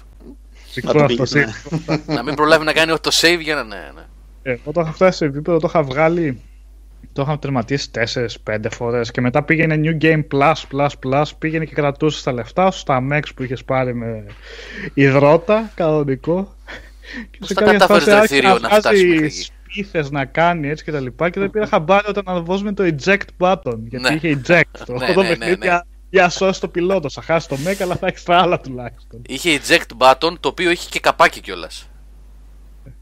Να, 1.87 2.15
να 2.15 2.23
μην 2.23 2.35
προλάβει 2.35 2.65
να 2.65 2.73
κάνει 2.73 2.99
το 3.01 3.11
save 3.13 3.39
για 3.41 3.55
να. 3.55 3.65
Ναι, 3.65 3.91
ναι. 3.95 4.07
Ε, 4.43 4.53
εγώ 4.53 4.73
το 4.73 4.81
είχα 4.81 4.93
φτάσει 4.93 5.17
σε 5.17 5.25
επίπεδο, 5.25 5.59
το 5.59 5.67
είχα 5.69 5.83
βγάλει 5.83 6.41
το 7.13 7.23
είχα 7.23 7.39
τερματίσει 7.39 7.91
4-5 8.45 8.57
φορές 8.71 9.11
και 9.11 9.21
μετά 9.21 9.43
πήγαινε 9.43 9.81
New 9.85 10.05
Game 10.05 10.25
Plus, 10.35 10.53
Plus, 10.73 10.89
Plus, 11.07 11.25
πήγαινε 11.39 11.65
και 11.65 11.75
κρατούσε 11.75 12.25
τα 12.25 12.33
λεφτά 12.33 12.71
σου 12.71 12.79
στα 12.79 13.07
Mex 13.13 13.23
που 13.37 13.43
είχες 13.43 13.65
πάρει 13.65 13.95
με 13.95 14.25
υδρότα, 14.95 15.71
κανονικό. 15.75 16.55
Και 17.31 17.39
σε 17.41 17.55
κάποια 17.55 17.87
φάση 17.87 18.11
άρχισε 18.11 18.41
να 18.41 18.69
φτάσεις 18.69 19.51
σπίθες 19.77 20.11
να 20.11 20.25
κάνει 20.25 20.69
έτσι 20.69 20.85
και 20.85 20.93
τα 20.93 21.01
λοιπά 21.01 21.31
και 21.31 21.41
δεν 21.41 21.51
πήρα 21.51 21.67
χαμπάρι 21.67 22.09
όταν 22.09 22.23
αναβώσουμε 22.27 22.73
το 22.73 22.85
eject 22.85 23.27
button 23.39 23.79
γιατί 23.83 24.15
είχε 24.15 24.41
eject 24.45 24.79
το, 24.87 24.93
ναι, 24.93 25.13
το 25.13 25.23
ναι, 25.23 25.29
παιχνίδι 25.29 25.57
ναι, 25.59 25.71
ναι. 25.71 25.81
για 26.11 26.29
σώσει 26.29 26.61
το 26.61 26.69
πιλότο, 26.69 27.11
θα 27.11 27.23
χάσει 27.23 27.49
το 27.49 27.57
Mech 27.67 27.77
αλλά 27.83 27.97
θα 27.97 28.07
έχεις 28.07 28.23
τα 28.23 28.37
άλλα 28.37 28.61
τουλάχιστον. 28.61 29.23
Είχε 29.29 29.61
eject 29.67 29.97
button 29.99 30.35
το 30.41 30.49
οποίο 30.49 30.71
είχε 30.71 30.89
και 30.91 31.01
καπάκι 31.01 31.41
κιόλας. 31.41 31.89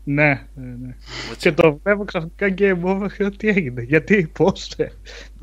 Ναι, 0.05 0.47
ναι, 0.55 0.75
ναι. 0.81 0.95
Και 1.39 1.53
το 1.53 1.81
βλέπω 1.83 2.05
ξαφνικά 2.05 2.55
game 2.59 2.81
over 2.83 3.07
και 3.17 3.31
τι 3.31 3.49
έγινε, 3.49 3.83
γιατί, 3.83 4.31
πώς, 4.33 4.71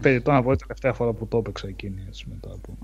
περιττώ 0.02 0.32
να 0.32 0.44
πω 0.44 0.56
τελευταία 0.56 0.94
φορά 0.94 1.12
που 1.12 1.28
το 1.28 1.38
έπαιξα 1.38 1.68
εκείνη, 1.68 2.04
έτσι 2.08 2.26
μετά 2.30 2.56
από... 2.56 2.78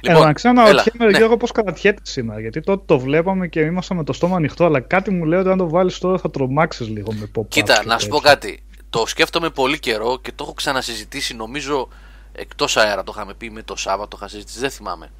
Λοιπόν, 0.00 0.22
ε, 0.22 0.24
να 0.24 0.32
ξέρω 0.32 0.54
να 0.54 0.62
ρωτιέμαι, 0.62 1.10
ναι. 1.10 1.16
Γιώργο, 1.16 1.36
πώς 1.36 1.52
κρατιέται 1.52 2.00
σήμερα, 2.02 2.40
γιατί 2.40 2.60
τότε 2.60 2.82
το 2.86 2.98
βλέπαμε 2.98 3.48
και 3.48 3.60
ήμασταν 3.60 3.96
με 3.96 4.04
το 4.04 4.12
στόμα 4.12 4.36
ανοιχτό, 4.36 4.64
αλλά 4.64 4.80
κάτι 4.80 5.10
μου 5.10 5.24
λέει 5.24 5.38
ότι 5.38 5.48
αν 5.48 5.58
το 5.58 5.68
βάλεις 5.68 5.98
τώρα 5.98 6.18
θα 6.18 6.30
τρομάξεις 6.30 6.88
λίγο 6.88 7.12
με 7.12 7.30
pop 7.34 7.48
Κοίτα, 7.48 7.82
να 7.84 7.98
σου 7.98 8.08
πω 8.08 8.18
κάτι, 8.18 8.62
το 8.90 9.06
σκέφτομαι 9.06 9.50
πολύ 9.50 9.78
καιρό 9.78 10.18
και 10.20 10.32
το 10.34 10.44
έχω 10.44 10.52
ξανασυζητήσει, 10.52 11.36
νομίζω, 11.36 11.88
εκτός 12.32 12.76
αέρα. 12.76 13.02
Το 13.02 13.12
είχαμε 13.14 13.34
πει 13.34 13.50
με 13.50 13.62
το 13.62 13.76
Σάββατο, 13.76 14.08
το 14.08 14.16
είχα 14.20 14.28
συζητήσει, 14.28 14.58
δεν 14.58 14.70
θυμάμαι 14.70 15.10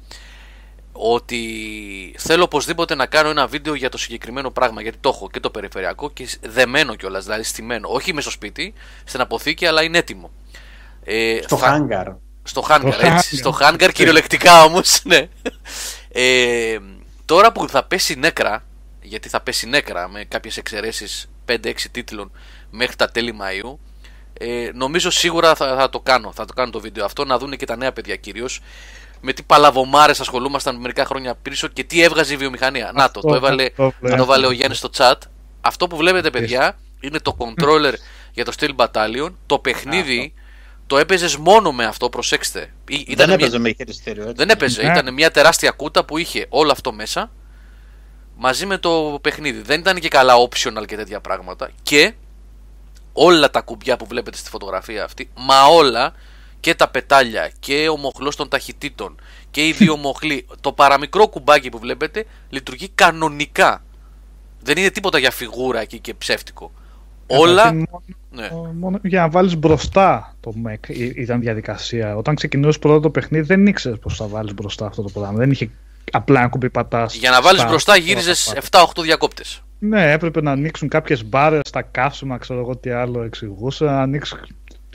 ότι 0.97 2.15
θέλω 2.17 2.43
οπωσδήποτε 2.43 2.95
να 2.95 3.05
κάνω 3.05 3.29
ένα 3.29 3.47
βίντεο 3.47 3.73
για 3.73 3.89
το 3.89 3.97
συγκεκριμένο 3.97 4.51
πράγμα 4.51 4.81
γιατί 4.81 4.97
το 5.01 5.09
έχω 5.09 5.29
και 5.29 5.39
το 5.39 5.49
περιφερειακό 5.49 6.11
και 6.11 6.27
δεμένο 6.41 6.95
κιόλας, 6.95 7.23
δηλαδή 7.23 7.43
στημένο. 7.43 7.87
Όχι 7.91 8.13
με 8.13 8.21
στο 8.21 8.29
σπίτι, 8.29 8.73
στην 9.03 9.21
αποθήκη, 9.21 9.65
αλλά 9.65 9.83
είναι 9.83 9.97
έτοιμο. 9.97 10.31
Ε, 11.03 11.39
στο 11.43 11.57
θα... 11.57 11.87
hangar. 11.89 12.15
Στο 12.43 12.65
hangar, 12.69 12.93
έτσι. 12.99 13.37
στο 13.37 13.57
hangar 13.61 13.89
κυριολεκτικά 13.93 14.63
όμως, 14.63 15.01
ναι. 15.03 15.27
Ε, 16.09 16.77
τώρα 17.25 17.51
που 17.51 17.69
θα 17.69 17.83
πέσει 17.83 18.15
νέκρα, 18.15 18.63
γιατί 19.01 19.29
θα 19.29 19.41
πέσει 19.41 19.67
νέκρα 19.67 20.09
με 20.09 20.23
κάποιες 20.23 20.57
εξαιρέσεις 20.57 21.29
5-6 21.49 21.73
τίτλων 21.91 22.31
μέχρι 22.69 22.95
τα 22.95 23.09
τέλη 23.09 23.35
Μαΐου, 23.41 23.77
ε, 24.39 24.69
νομίζω 24.73 25.09
σίγουρα 25.09 25.55
θα, 25.55 25.75
θα 25.75 25.89
το 25.89 25.99
κάνω. 25.99 26.31
Θα 26.31 26.45
το 26.45 26.53
κάνω 26.53 26.71
το 26.71 26.79
βίντεο 26.79 27.05
αυτό 27.05 27.25
να 27.25 27.37
δουν 27.37 27.51
και 27.51 27.65
τα 27.65 27.75
νέα 27.75 27.93
παιδιά 27.93 28.15
κυρίως. 28.15 28.61
Με 29.27 29.33
τι 29.33 29.43
παλαβομάρες 29.43 30.19
ασχολούμασταν 30.19 30.75
μερικά 30.75 31.05
χρόνια 31.05 31.35
πίσω 31.35 31.67
και 31.67 31.83
τι 31.83 32.01
έβγαζε 32.01 32.33
η 32.33 32.37
βιομηχανία. 32.37 32.91
να 32.95 33.11
το, 33.11 33.19
το 33.21 33.35
έβαλε, 33.35 33.65
αυτό 33.65 33.93
να 33.99 34.15
το 34.17 34.25
βάλε 34.25 34.45
ο 34.47 34.51
Γιάννης 34.51 34.77
στο 34.77 34.89
chat. 34.97 35.13
Αυτό 35.61 35.87
που 35.87 35.95
βλέπετε, 35.95 36.29
παιδιά, 36.29 36.77
είναι 36.99 37.19
το 37.19 37.37
controller 37.39 37.93
για 38.33 38.45
το 38.45 38.51
Steel 38.59 38.75
Battalion. 38.75 39.29
Το 39.45 39.59
παιχνίδι 39.59 40.33
το 40.87 40.97
έπαιζες 40.97 41.35
μόνο 41.37 41.71
με 41.71 41.85
αυτό, 41.85 42.09
προσέξτε. 42.09 42.59
Ή- 42.87 42.95
Δεν 42.95 43.05
ήταν 43.07 43.25
μια- 43.27 43.35
έπαιζε 43.35 43.57
με 43.59 43.69
χειριστήριο. 43.73 44.21
έτσι. 44.23 44.33
δεν 44.35 44.49
έπαιζε. 44.49 44.81
Ναι. 44.83 44.91
Ήταν 44.91 45.13
μια 45.13 45.31
τεράστια 45.31 45.71
κούτα 45.71 46.05
που 46.05 46.17
είχε 46.17 46.45
όλο 46.49 46.71
αυτό 46.71 46.93
μέσα 46.93 47.31
μαζί 48.37 48.65
με 48.65 48.77
το 48.77 49.19
παιχνίδι. 49.21 49.61
Δεν 49.61 49.79
ήταν 49.79 49.99
και 49.99 50.07
καλά 50.07 50.33
optional 50.49 50.85
και 50.87 50.95
τέτοια 50.95 51.19
πράγματα. 51.19 51.69
Και 51.83 52.13
όλα 53.13 53.49
τα 53.49 53.61
κουμπιά 53.61 53.97
που 53.97 54.05
βλέπετε 54.05 54.37
στη 54.37 54.49
φωτογραφία 54.49 55.03
αυτή, 55.03 55.29
μα 55.35 55.63
όλα 55.65 56.13
και 56.65 56.75
τα 56.75 56.87
πετάλια 56.89 57.51
και 57.59 57.87
ο 57.89 57.97
μοχλός 57.97 58.35
των 58.35 58.47
ταχυτήτων 58.49 59.15
και 59.51 59.67
οι 59.67 59.71
δύο 59.71 59.95
μοχλοί, 60.05 60.45
το 60.61 60.71
παραμικρό 60.73 61.27
κουμπάκι 61.27 61.69
που 61.69 61.79
βλέπετε 61.79 62.25
λειτουργεί 62.49 62.89
κανονικά. 62.95 63.83
Δεν 64.63 64.77
είναι 64.77 64.89
τίποτα 64.89 65.17
για 65.17 65.31
φιγούρα 65.31 65.79
εκεί 65.81 65.99
και 65.99 66.13
ψεύτικο. 66.13 66.71
Όλα. 67.27 67.55
Καταρχήν, 67.63 67.87
Ναι. 68.31 68.49
μόνο, 68.51 68.73
μόνο 68.79 68.99
για 69.03 69.21
να 69.21 69.29
βάλεις 69.29 69.55
μπροστά 69.57 70.35
το 70.39 70.53
Mac 70.67 70.87
ή- 70.89 71.13
ήταν 71.15 71.39
διαδικασία. 71.39 72.15
Όταν 72.15 72.35
ξεκινούσες 72.35 72.79
πρώτο 72.79 72.99
το 72.99 73.09
παιχνίδι 73.09 73.45
δεν 73.45 73.67
ήξερες 73.67 73.99
πώς 73.99 74.15
θα 74.15 74.27
βάλεις 74.27 74.53
μπροστά 74.53 74.85
αυτό 74.85 75.01
το 75.01 75.09
πράγμα. 75.09 75.37
Δεν 75.37 75.51
είχε 75.51 75.69
απλά 76.11 76.39
ένα 76.39 76.49
κουμπί 76.49 76.69
πατάς. 76.69 77.15
Για 77.15 77.29
να 77.29 77.41
βάλεις 77.41 77.59
στα- 77.59 77.69
μπροστά 77.69 77.93
στα- 77.93 78.01
γύριζες 78.03 78.43
στα- 78.43 78.57
7-8 78.57 79.01
διακόπτες. 79.01 79.61
Ναι, 79.79 80.11
έπρεπε 80.11 80.41
να 80.41 80.51
ανοίξουν 80.51 80.87
κάποιες 80.87 81.25
μπάρες 81.25 81.61
στα 81.63 81.81
καύσιμα, 81.81 82.37
ξέρω 82.37 82.59
εγώ 82.59 82.75
τι 82.77 82.89
άλλο 82.89 83.21
εξηγούσε. 83.23 83.83
Να 83.85 84.01
ανοίξει... 84.01 84.35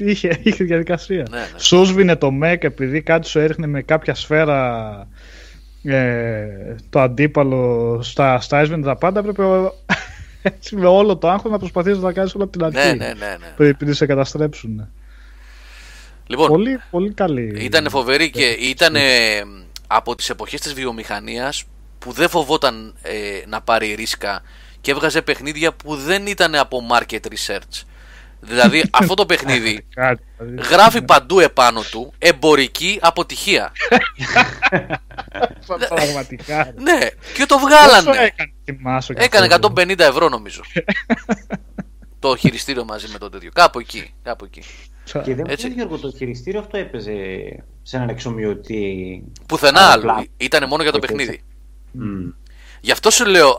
Είχε, 0.05 0.39
είχε 0.43 0.65
διαδικασία. 0.65 1.27
Ναι, 1.31 1.39
ναι. 1.39 1.47
Σου 1.57 1.85
σβήνε 1.85 2.17
το 2.17 2.31
Mac 2.43 2.57
επειδή 2.61 3.03
κάτι 3.03 3.29
σου 3.29 3.39
έριχνε 3.39 3.67
με 3.67 3.83
κάποια 3.83 4.15
σφαίρα 4.15 5.09
ε, 5.83 6.47
το 6.91 7.01
αντίπαλο 7.01 7.99
στα, 8.03 8.41
στα 8.41 8.59
έσβηνε 8.59 8.83
τα 8.85 8.97
πάντα. 8.97 9.21
Έπρεπε 9.21 9.43
ο- 9.45 9.75
έτσι 10.43 10.77
με 10.81 10.87
όλο 10.87 11.17
το 11.17 11.29
άγχος 11.31 11.51
να 11.51 11.59
προσπαθείς 11.59 11.97
να 11.97 12.03
τα 12.03 12.13
κάνεις 12.13 12.35
όλα 12.35 12.45
από 12.45 12.53
την 12.53 12.65
αρχή. 12.65 12.79
Ναι, 12.89 12.93
ναι, 12.95 13.07
ναι. 13.07 13.37
ναι. 13.41 13.53
Πριν 13.57 13.77
πριν 13.77 13.95
σε 13.95 14.07
καταστρέψουν. 14.07 14.89
Λοιπόν, 16.27 16.49
Πολύ, 16.49 16.81
πολύ 16.91 17.13
καλή. 17.13 17.57
Ήταν 17.65 17.91
φοβερή 17.91 18.31
και 18.31 18.45
ήταν 18.45 18.95
από 19.87 20.15
τις 20.15 20.31
εποχές 20.31 20.61
της 20.61 20.75
βιομηχανίας 20.75 21.65
που 21.99 22.13
δεν 22.13 22.29
φοβόταν 22.29 22.95
ε, 23.03 23.13
να 23.49 23.61
πάρει 23.61 23.95
ρίσκα 23.95 24.43
και 24.81 24.91
έβγαζε 24.91 25.23
παιχνίδια 25.23 25.73
που 25.73 25.97
δεν 25.97 26.27
ήταν 26.27 26.55
από 26.55 26.81
market 26.93 27.19
research. 27.21 27.83
Δηλαδή 28.41 28.85
αυτό 28.91 29.15
το 29.15 29.27
παιχνίδι 29.27 29.87
Κάτι, 29.95 30.23
δηλαδή. 30.39 30.69
γράφει 30.69 31.03
παντού 31.03 31.41
επάνω 31.41 31.81
του 31.91 32.13
εμπορική 32.19 32.99
αποτυχία. 33.03 33.73
Πραγματικά. 35.89 36.73
ναι, 36.79 36.99
και 37.35 37.47
το 37.47 37.55
Πόσο 37.55 37.67
βγάλανε. 37.67 38.11
έκανε, 38.11 38.53
θυμάσαι, 38.65 39.13
Έκανε 39.17 39.47
καθόλου. 39.47 39.75
150 39.77 39.99
ευρώ 39.99 40.29
νομίζω. 40.29 40.63
το 42.19 42.37
χειριστήριο 42.37 42.85
μαζί 42.85 43.09
με 43.13 43.19
το 43.19 43.29
τέτοιο. 43.29 43.51
Κάπου 43.55 43.79
εκεί. 43.79 44.15
Κάπου 44.23 44.45
εκεί. 44.45 44.63
Και 45.25 45.35
δεν 45.35 45.45
Έτσι. 45.49 45.67
μου 45.69 45.75
Γιώργο, 45.75 45.99
το 45.99 46.13
χειριστήριο 46.17 46.61
αυτό 46.61 46.77
έπαιζε 46.77 47.13
σε 47.83 47.97
έναν 47.97 48.09
εξομοιωτή. 48.09 49.23
Πουθενά 49.47 49.81
Άλλο 49.81 49.91
άλλο. 49.93 50.03
πλάνο. 50.03 50.25
Ήταν 50.37 50.69
μόνο 50.69 50.83
για 50.83 50.93
το 50.93 50.99
Όχι, 51.03 51.13
έτσι. 51.13 51.17
παιχνίδι. 51.27 51.43
Μμ. 51.93 52.29
Γι' 52.81 52.93
αυτό 52.93 53.11
σου 53.11 53.25
λέω, 53.27 53.59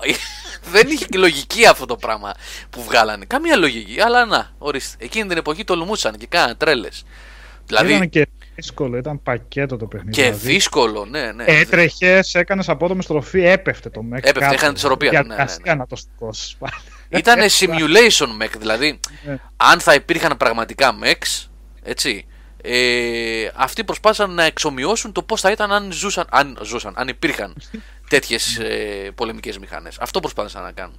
δεν 0.64 0.88
είχε 0.88 1.06
και 1.06 1.18
λογική 1.18 1.66
αυτό 1.66 1.86
το 1.86 1.96
πράγμα 1.96 2.32
που 2.70 2.84
βγάλανε. 2.84 3.26
Καμία 3.26 3.56
λογική. 3.58 4.02
Αλλά 4.02 4.26
να, 4.26 4.52
ορίστε. 4.58 5.06
Εκείνη 5.06 5.28
την 5.28 5.38
εποχή 5.38 5.64
τολμούσαν 5.64 6.18
και 6.18 6.28
κάνανε 6.30 6.56
τρέλες. 6.56 7.04
Δηλαδή 7.66 7.94
Ήταν 7.94 8.10
και 8.10 8.28
δύσκολο, 8.56 8.98
ήταν 8.98 9.24
πακέτο 9.24 9.78
το 9.78 9.86
παιχνίδι. 9.86 10.16
και 10.16 10.22
δηλαδή. 10.22 10.48
δύσκολο, 10.52 11.06
ναι, 11.06 11.32
ναι. 11.32 11.44
Έτρεχες, 11.48 12.36
έκανες 12.36 12.70
απότομη 12.70 13.04
στροφή, 13.04 13.46
έπεφτε 13.46 13.90
το 13.90 14.02
Mac. 14.14 14.18
Έπεφτε, 14.18 14.40
κάτω. 14.40 14.54
έχανε 14.54 14.72
τη 14.72 14.78
ισορροπία 14.78 15.10
του, 15.10 15.16
ναι, 15.16 15.22
ναι, 15.22 15.36
Διαδικασία 15.36 15.74
ναι. 15.74 15.80
να 15.80 15.88
το 15.88 15.96
σηκώσει 15.96 16.58
πάλι. 16.60 16.74
Ήταν 17.10 17.40
simulation 17.60 18.44
mech, 18.44 18.52
δηλαδή 18.60 19.00
Ναι. 19.26 19.38
αν 19.58 19.80
θα 19.80 19.94
υπήρχαν 19.94 20.38
πραγματικά 20.38 20.96
mechs, 21.04 21.48
έτσι, 21.84 22.26
ε, 22.64 23.48
αυτοί 23.56 23.84
προσπάθησαν 23.84 24.34
να 24.34 24.44
εξομοιώσουν 24.44 25.12
το 25.12 25.24
πώς 25.24 25.42
θα 25.42 25.52
ήταν 25.52 25.72
αν 25.72 25.92
ζούσαν, 25.92 26.26
αν, 26.32 26.58
ζούσαν, 26.64 26.94
αν 26.98 27.08
υπήρχαν 27.08 27.56
τέτοιες 28.10 28.58
ε, 28.58 29.12
πολεμικές 29.16 29.58
μηχανές. 29.58 29.98
Αυτό 30.00 30.20
προσπάθησαν 30.20 30.64
να 30.64 30.72
κάνουν. 30.72 30.96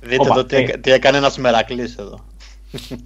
Δείτε 0.00 0.16
Όπα, 0.22 0.30
εδώ 0.32 0.44
τι, 0.44 0.56
ε. 0.56 0.58
έκα- 0.58 0.78
τι 0.78 0.90
έκανε 0.92 1.16
ένας 1.16 1.38
μερακλής 1.38 1.96
εδώ. 1.96 2.24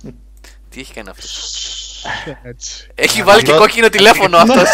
Τι 0.69 0.81
έχει 0.81 0.93
κάνει 0.93 1.09
αυτός; 1.09 1.61
Έτσι. 2.43 2.91
Έχει 2.95 3.23
βάλει 3.23 3.43
και 3.43 3.51
Αυτό- 3.51 3.63
κόκκινο 3.63 3.89
τηλέφωνο 3.89 4.37
αυτός. 4.37 4.69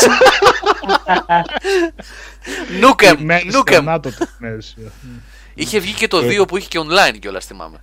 Νούκεμ, 2.80 3.20
Μέση 3.24 3.48
στο 3.48 3.56
νούκεμ. 3.58 3.84
ΝΑΤΟ 3.84 4.10
το 4.18 4.26
μέση. 4.38 4.92
Είχε 5.54 5.78
βγει 5.78 5.92
και 5.92 6.08
το 6.08 6.18
2 6.18 6.48
που 6.48 6.56
είχε 6.56 6.68
και 6.68 6.78
online 6.78 7.18
κιόλας 7.18 7.46
θυμάμαι. 7.46 7.78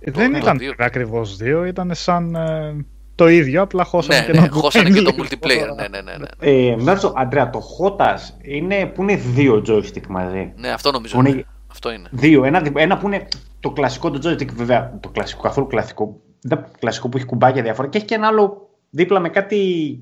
Ε, 0.00 0.10
Δεν 0.10 0.32
το 0.32 0.38
ήταν 0.38 0.58
δύο. 0.58 0.74
ακριβώς 0.78 1.36
δύο, 1.36 1.64
ήταν 1.64 1.94
σαν 1.94 2.34
ε, 2.34 2.84
το 3.18 3.28
ίδιο, 3.28 3.62
απλά 3.62 3.84
χώσανε 3.84 4.18
Ναι, 4.20 4.26
και 4.26 4.32
ναι, 4.32 4.38
ένα 4.38 4.48
χώσανε 4.50 4.90
και 4.90 5.02
το 5.02 5.10
λίγο. 5.10 5.24
multiplayer. 5.24 5.76
Ναι, 5.76 5.88
ναι, 5.88 6.00
ναι. 6.00 6.16
ναι. 6.16 6.26
Ε, 6.72 6.76
Μέρζο, 6.76 7.12
Αντρέα, 7.16 7.50
το 7.50 7.60
Χότα 7.60 8.18
είναι 8.42 8.86
που 8.86 9.02
είναι 9.02 9.16
δύο 9.16 9.62
joystick 9.68 10.06
μαζί. 10.08 10.52
Ναι, 10.56 10.68
αυτό 10.68 10.90
νομίζω. 10.90 11.14
Που 11.14 11.20
είναι- 11.20 11.28
είναι. 11.30 11.44
Αυτό 11.70 11.92
είναι. 11.92 12.08
Δύο. 12.10 12.44
Ένα, 12.44 12.60
δι- 12.60 12.78
ένα 12.78 12.98
που 12.98 13.06
είναι 13.06 13.28
το 13.60 13.70
κλασικό 13.70 14.10
το 14.10 14.30
joystick, 14.30 14.52
βέβαια. 14.52 14.98
Το 15.00 15.08
κλασικό, 15.08 15.42
καθόλου 15.42 15.66
κλασικό. 15.66 16.20
Δεν 16.40 16.64
κλασικό 16.78 17.08
που 17.08 17.16
έχει 17.16 17.26
κουμπάκια 17.26 17.62
διάφορα. 17.62 17.88
Και 17.88 17.96
έχει 17.96 18.06
και 18.06 18.14
ένα 18.14 18.26
άλλο 18.26 18.68
δίπλα 18.90 19.20
με 19.20 19.28
κάτι 19.28 19.56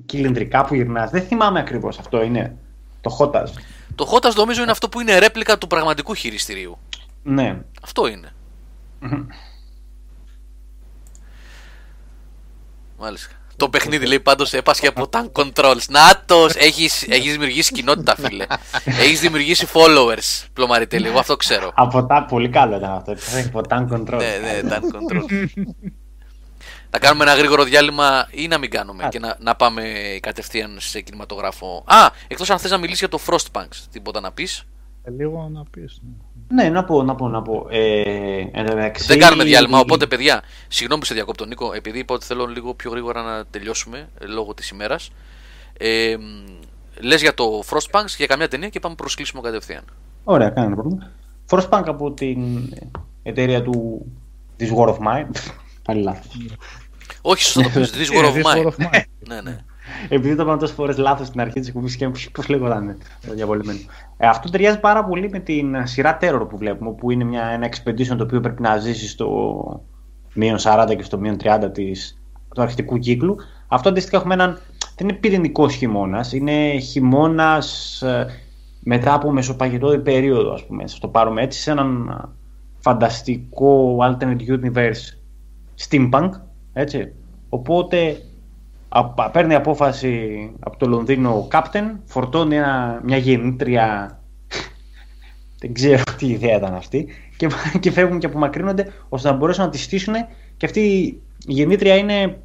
κυλινδρικά 0.05 0.65
που 0.65 0.75
γυρνάς. 0.75 1.09
Δεν 1.09 1.21
θυμάμαι 1.21 1.59
ακριβώς 1.59 1.99
αυτό 1.99 2.23
είναι. 2.23 2.55
Το 3.01 3.09
Χότα. 3.09 3.47
Το 3.95 4.07
Hotas 4.13 4.33
νομίζω 4.35 4.61
είναι 4.61 4.71
αυτό 4.71 4.89
που 4.89 4.99
είναι 5.01 5.17
ρέπλικα 5.19 5.57
του 5.57 5.67
πραγματικού 5.67 6.13
χειριστηρίου. 6.13 6.77
Ναι. 7.23 7.57
Αυτό 7.83 8.07
είναι. 8.07 8.31
Μάλιστα. 12.97 13.31
Το 13.55 13.69
παιχνίδι 13.69 14.05
λέει 14.05 14.19
πάντως 14.19 14.53
έπασχε 14.53 14.87
από 14.87 15.09
tank 15.11 15.31
controls. 15.31 15.81
Νάτο! 15.89 16.47
Έχεις 16.55 17.07
έχεις 17.07 17.31
δημιουργήσει 17.31 17.73
κοινότητα, 17.73 18.15
φίλε. 18.15 18.45
Έχεις 18.85 19.19
δημιουργήσει 19.19 19.67
followers, 19.73 20.45
πλωμαριτέλη. 20.53 21.07
Εγώ 21.07 21.19
αυτό 21.19 21.35
ξέρω. 21.35 21.71
Από 21.75 22.05
τα, 22.05 22.25
πολύ 22.25 22.49
καλό 22.49 22.75
ήταν 22.77 22.91
αυτό. 22.91 23.15
Από 23.45 23.61
tank 23.69 23.87
control. 23.93 24.17
ναι, 24.17 24.61
ναι, 24.61 24.69
tank 24.75 24.81
control. 24.95 25.45
να 26.89 26.99
κάνουμε 26.99 27.23
ένα 27.23 27.33
γρήγορο 27.33 27.63
διάλειμμα 27.63 28.27
ή 28.31 28.47
να 28.47 28.57
μην 28.57 28.69
κάνουμε 28.69 29.07
και 29.11 29.19
να, 29.19 29.35
να 29.39 29.55
πάμε 29.55 29.83
κατευθείαν 30.21 30.77
σε 30.79 31.01
κινηματογράφο. 31.01 31.83
Α, 31.85 32.09
εκτός 32.27 32.49
αν 32.49 32.59
θες 32.59 32.71
να 32.71 32.77
μιλήσεις 32.77 32.99
για 32.99 33.09
το 33.09 33.19
Frostpunks. 33.27 33.85
Τίποτα 33.91 34.19
να 34.19 34.31
πεις; 34.31 34.63
Ε, 35.03 35.11
Λίγο 35.11 35.49
να 35.53 35.63
πεις. 35.71 35.99
ναι. 36.03 36.11
Ναι, 36.49 36.69
να 36.69 36.83
πω, 36.83 37.03
να 37.03 37.15
πω, 37.15 37.27
να 37.27 37.41
πω. 37.41 37.67
Ε, 37.69 38.01
εν 38.51 38.65
τω 38.65 38.75
μεταξύ- 38.75 39.07
Δεν 39.07 39.19
κάνουμε 39.19 39.43
διάλειμμα. 39.43 39.79
Οπότε, 39.79 40.07
παιδιά, 40.07 40.43
συγγνώμη 40.67 40.99
που 41.01 41.07
σε 41.07 41.13
διακόπτω, 41.13 41.45
Νίκο, 41.45 41.73
επειδή 41.73 41.99
είπα 41.99 42.13
ότι 42.13 42.25
θέλω 42.25 42.45
λίγο 42.45 42.73
πιο 42.73 42.91
γρήγορα 42.91 43.21
να 43.21 43.45
τελειώσουμε 43.45 44.09
ε, 44.19 44.25
λόγω 44.25 44.53
της 44.53 44.69
ημέρας. 44.69 45.09
Ε, 45.77 46.15
Λες 47.01 47.21
για 47.21 47.33
το 47.33 47.63
Frostpunks, 47.69 48.07
για 48.17 48.25
καμιά 48.25 48.47
ταινία 48.47 48.69
και 48.69 48.79
πάμε 48.79 48.95
προσκλήσουμε 48.95 49.41
κατευθείαν. 49.41 49.83
Ωραία, 50.23 50.49
κανένα 50.49 50.75
πρόβλημα. 50.75 51.11
Frostpunk 51.49 51.83
από 51.85 52.11
την 52.11 52.39
εταιρεία 53.23 53.61
του 53.63 54.05
της 54.55 54.71
War 54.75 54.87
of 54.87 54.97
Mine. 54.97 55.27
Πάλι 55.85 56.01
λάθος. 56.01 56.27
Όχι, 57.21 57.41
σωστό 57.43 57.61
το 57.61 57.69
πεις. 57.79 57.91
This 57.93 58.13
Ε, 58.13 58.19
War 58.19 58.25
of 58.25 58.33
This 58.37 58.43
War 58.43 58.55
Mine. 58.55 58.65
of 58.67 58.85
Mine. 58.85 59.01
ναι, 59.27 59.41
ναι. 59.41 59.57
Επειδή 60.09 60.35
το 60.35 60.43
είπαμε 60.43 60.57
τόσες 60.57 60.75
φορές 60.75 60.97
λάθος 60.97 61.27
στην 61.27 61.41
αρχή 61.41 61.59
της 61.59 61.67
εκπομπής 61.67 61.95
και 61.95 62.09
πώς 62.31 62.47
λέγονταν 62.47 62.97
το 63.27 63.33
διαβολεμένο. 63.33 63.79
Ε, 64.17 64.27
αυτό 64.27 64.49
ταιριάζει 64.49 64.79
πάρα 64.79 65.05
πολύ 65.05 65.29
με 65.29 65.39
την 65.39 65.87
σειρά 65.87 66.17
Terror 66.21 66.45
που 66.49 66.57
βλέπουμε, 66.57 66.91
που 66.91 67.11
είναι 67.11 67.23
μια, 67.23 67.45
ένα 67.45 67.69
expedition 67.69 68.15
το 68.17 68.23
οποίο 68.23 68.39
πρέπει 68.39 68.61
να 68.61 68.77
ζήσεις 68.77 69.11
στο 69.11 69.81
μείον 70.33 70.57
40 70.59 70.95
και 70.97 71.03
στο 71.03 71.17
μείον 71.17 71.37
30 71.43 71.69
της, 71.73 72.21
του 72.55 72.61
αρχιτικού 72.61 72.97
κύκλου. 72.97 73.35
Αυτό 73.67 73.89
αντίστοιχα 73.89 74.17
έχουμε 74.17 74.33
έναν. 74.33 74.59
Δεν 74.97 75.09
είναι 75.09 75.17
πυρηνικό 75.17 75.69
χειμώνας, 75.69 76.33
είναι 76.33 76.77
χειμώνας 76.79 78.03
μετά 78.79 79.13
από 79.13 79.31
μεσοπαγετώδη 79.31 79.99
περίοδο, 79.99 80.53
ας 80.53 80.65
πούμε. 80.65 80.87
Θα 80.87 80.97
το 80.99 81.07
πάρουμε 81.07 81.41
έτσι, 81.41 81.61
σε 81.61 81.71
έναν 81.71 82.09
α, 82.09 82.29
φανταστικό 82.79 83.97
alternate 84.01 84.47
universe 84.47 85.17
steampunk. 85.87 86.29
Έτσι. 86.73 87.13
Οπότε 87.49 87.97
α- 88.09 88.17
παίρνει 89.31 89.55
απόφαση 89.55 90.51
από 90.59 90.77
το 90.77 90.87
Λονδίνο 90.87 91.37
ο 91.37 91.47
Κάπτεν, 91.47 91.99
φορτώνει 92.05 92.55
ένα, 92.55 93.01
μια 93.03 93.17
γεννήτρια. 93.17 94.19
Δεν 95.59 95.73
ξέρω 95.73 96.03
τι 96.17 96.27
ιδέα 96.27 96.57
ήταν 96.57 96.73
αυτή. 96.73 97.07
Και, 97.37 97.47
και 97.79 97.91
φεύγουν 97.91 98.19
και 98.19 98.25
απομακρύνονται 98.25 98.91
ώστε 99.09 99.29
να 99.29 99.35
μπορέσουν 99.35 99.63
να 99.63 99.69
τη 99.69 99.77
στήσουν. 99.77 100.13
Και 100.57 100.65
αυτή 100.65 100.79
η 100.79 101.21
γεννήτρια 101.37 101.95
είναι 101.95 102.41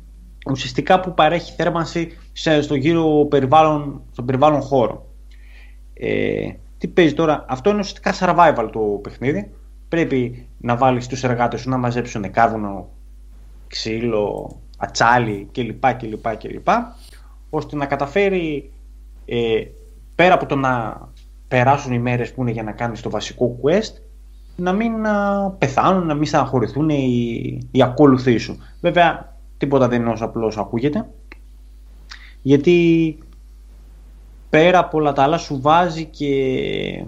ουσιαστικά 0.51 1.01
που 1.01 1.15
παρέχει 1.15 1.53
θέρμανση 1.53 2.19
σε, 2.33 2.63
στο 2.63 2.75
γύρο 2.75 3.27
περιβάλλον, 3.31 4.03
στον 4.13 4.25
περιβάλλον 4.25 4.61
χώρο. 4.61 5.07
Ε, 5.95 6.49
Τι 6.79 6.89
παίζει 6.89 7.15
τώρα, 7.15 7.45
αυτό 7.49 7.71
είναι 7.71 7.79
ουσιαστικά 7.79 8.15
survival 8.19 8.69
το 8.73 8.81
παιχνίδι. 8.81 9.51
Πρέπει 9.89 10.47
να 10.59 10.77
βάλεις 10.77 11.07
τους 11.07 11.25
εργάτες 11.25 11.61
σου 11.61 11.69
να 11.69 11.77
μαζέψουν 11.77 12.31
κάρβουνο, 12.31 12.89
ξύλο, 13.69 14.57
ατσάλι 14.83 15.49
κλπ. 15.53 15.95
κλπ, 15.95 16.37
κλπ 16.37 16.69
ώστε 17.51 17.77
να 17.77 17.87
καταφέρει 17.87 18.73
ε, 19.25 19.63
πέρα 20.15 20.35
από 20.35 20.47
το 20.47 20.57
να 20.57 21.01
περάσουν 21.49 21.93
οι 21.93 21.99
μέρες 21.99 22.33
που 22.33 22.43
είναι 22.43 22.51
για 22.51 22.63
να 22.63 22.73
κάνεις 22.73 23.01
το 23.01 23.11
βασικό 23.11 23.59
quest 23.63 23.93
να 24.57 24.73
μην 24.73 25.07
α, 25.07 25.51
πεθάνουν, 25.59 26.07
να 26.07 26.15
μην 26.15 26.27
στεναχωρηθούν 26.27 26.89
οι, 26.89 27.69
οι 27.71 27.83
ακόλουθοί 27.83 28.37
σου. 28.37 28.59
Βέβαια, 28.81 29.37
τίποτα 29.57 29.89
δεν 29.89 30.01
είναι 30.01 30.11
όσο 30.11 30.25
απλώς 30.25 30.59
ακούγεται. 30.59 31.09
Γιατί 32.43 33.19
πέρα 34.53 34.79
από 34.79 34.99
όλα 34.99 35.13
τα 35.13 35.23
άλλα 35.23 35.39
σου 35.39 35.61
βάζει 35.61 36.05
και 36.05 36.29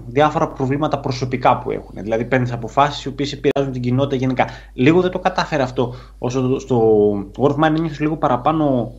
διάφορα 0.07 0.49
προβλήματα 0.49 0.99
προσωπικά 0.99 1.59
που 1.59 1.71
έχουν. 1.71 1.95
Δηλαδή 1.95 2.25
παίρνεις 2.25 2.53
αποφάσεις 2.53 3.05
οι 3.05 3.09
οποίες 3.09 3.33
επηρεάζουν 3.33 3.73
την 3.73 3.83
κοινότητα 3.83 4.17
γενικά. 4.17 4.47
Λίγο 4.73 5.01
δεν 5.01 5.11
το 5.11 5.19
κατάφερε 5.19 5.63
αυτό. 5.63 5.95
Όσο 6.19 6.59
στο 6.59 7.11
War 7.39 7.51
of 7.51 7.65
Mine 7.65 7.99
λίγο 7.99 8.17
παραπάνω 8.17 8.93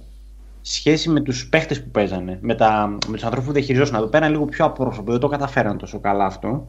σχέση 0.62 1.10
με 1.10 1.20
τους 1.20 1.50
παίχτες 1.50 1.84
που 1.84 1.90
παίζανε, 1.90 2.38
με, 2.42 2.56
τα, 2.56 2.98
με 3.08 3.14
τους 3.14 3.24
ανθρώπους 3.24 3.48
που 3.48 3.54
διαχειριζόταν. 3.54 3.96
Εδώ 3.96 4.08
πέρα 4.08 4.26
είναι 4.26 4.36
λίγο 4.36 4.46
πιο 4.48 4.66
απρόσωπο, 4.66 5.12
δεν 5.12 5.20
το 5.20 5.28
καταφέραν 5.28 5.78
τόσο 5.78 6.00
καλά 6.00 6.26
αυτό. 6.26 6.68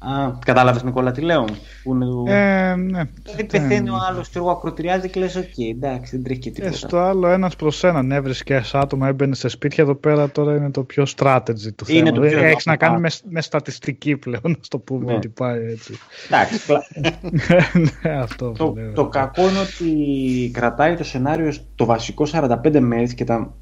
Α, 0.00 0.30
κατάλαβες 0.44 0.82
Νικόλα 0.82 1.12
τι 1.12 1.20
λέω. 1.20 1.44
Που 1.82 1.94
είναι 1.94 2.04
το... 2.04 2.24
Ε, 2.28 2.74
ναι. 2.74 3.02
Δηλαδή 3.22 3.44
πεθαίνει 3.44 3.88
ο 3.90 3.96
άλλος, 4.08 4.28
και 4.28 4.38
εγώ 4.38 4.50
ακρωτηριάζει 4.50 5.08
και 5.10 5.20
λες: 5.20 5.36
Οκ, 5.36 5.58
εντάξει, 5.70 6.14
δεν 6.16 6.24
τρέχει 6.24 6.40
και 6.40 6.50
τίποτα. 6.50 6.72
Ε, 6.72 6.76
στο 6.76 6.98
άλλο, 6.98 7.26
ένας 7.28 7.56
προς 7.56 7.84
έναν 7.84 8.12
έβρισκε 8.12 8.62
άτομα, 8.72 9.08
έμπαινε 9.08 9.34
σε 9.34 9.48
σπίτια. 9.48 9.84
Εδώ 9.84 9.94
πέρα 9.94 10.30
τώρα 10.30 10.56
είναι 10.56 10.70
το 10.70 10.82
πιο 10.82 11.06
strategy 11.16 11.72
του 11.76 11.84
Είναι 11.88 11.98
θέμα. 12.10 12.10
το 12.12 12.20
πιο- 12.20 12.38
Έχεις 12.44 12.64
να 12.66 12.76
κάνεις 12.76 13.00
με, 13.24 13.30
με 13.30 13.40
στατιστική 13.42 14.16
πλέον, 14.16 14.42
να 14.44 14.54
το 14.68 14.78
πούμε 14.78 15.04
Ναι. 15.04 15.12
ότι 15.14 15.28
πάει 15.28 15.64
έτσι. 15.64 15.94
Εντάξει, 16.26 16.58
κλα- 16.66 16.86
ναι, 18.02 18.10
αυτό 18.18 18.52
το, 18.52 18.66
που 18.66 18.76
λέω. 18.78 18.92
το 18.92 19.06
κακό 19.08 19.42
είναι 19.48 19.58
ότι 19.58 20.50
κρατάει 20.54 20.94
το 20.96 21.04
σενάριο 21.04 21.52
το 21.74 21.84
βασικό 21.84 22.26
45 22.32 22.78
μέρες 22.80 23.14
και 23.14 23.24
τα 23.24 23.54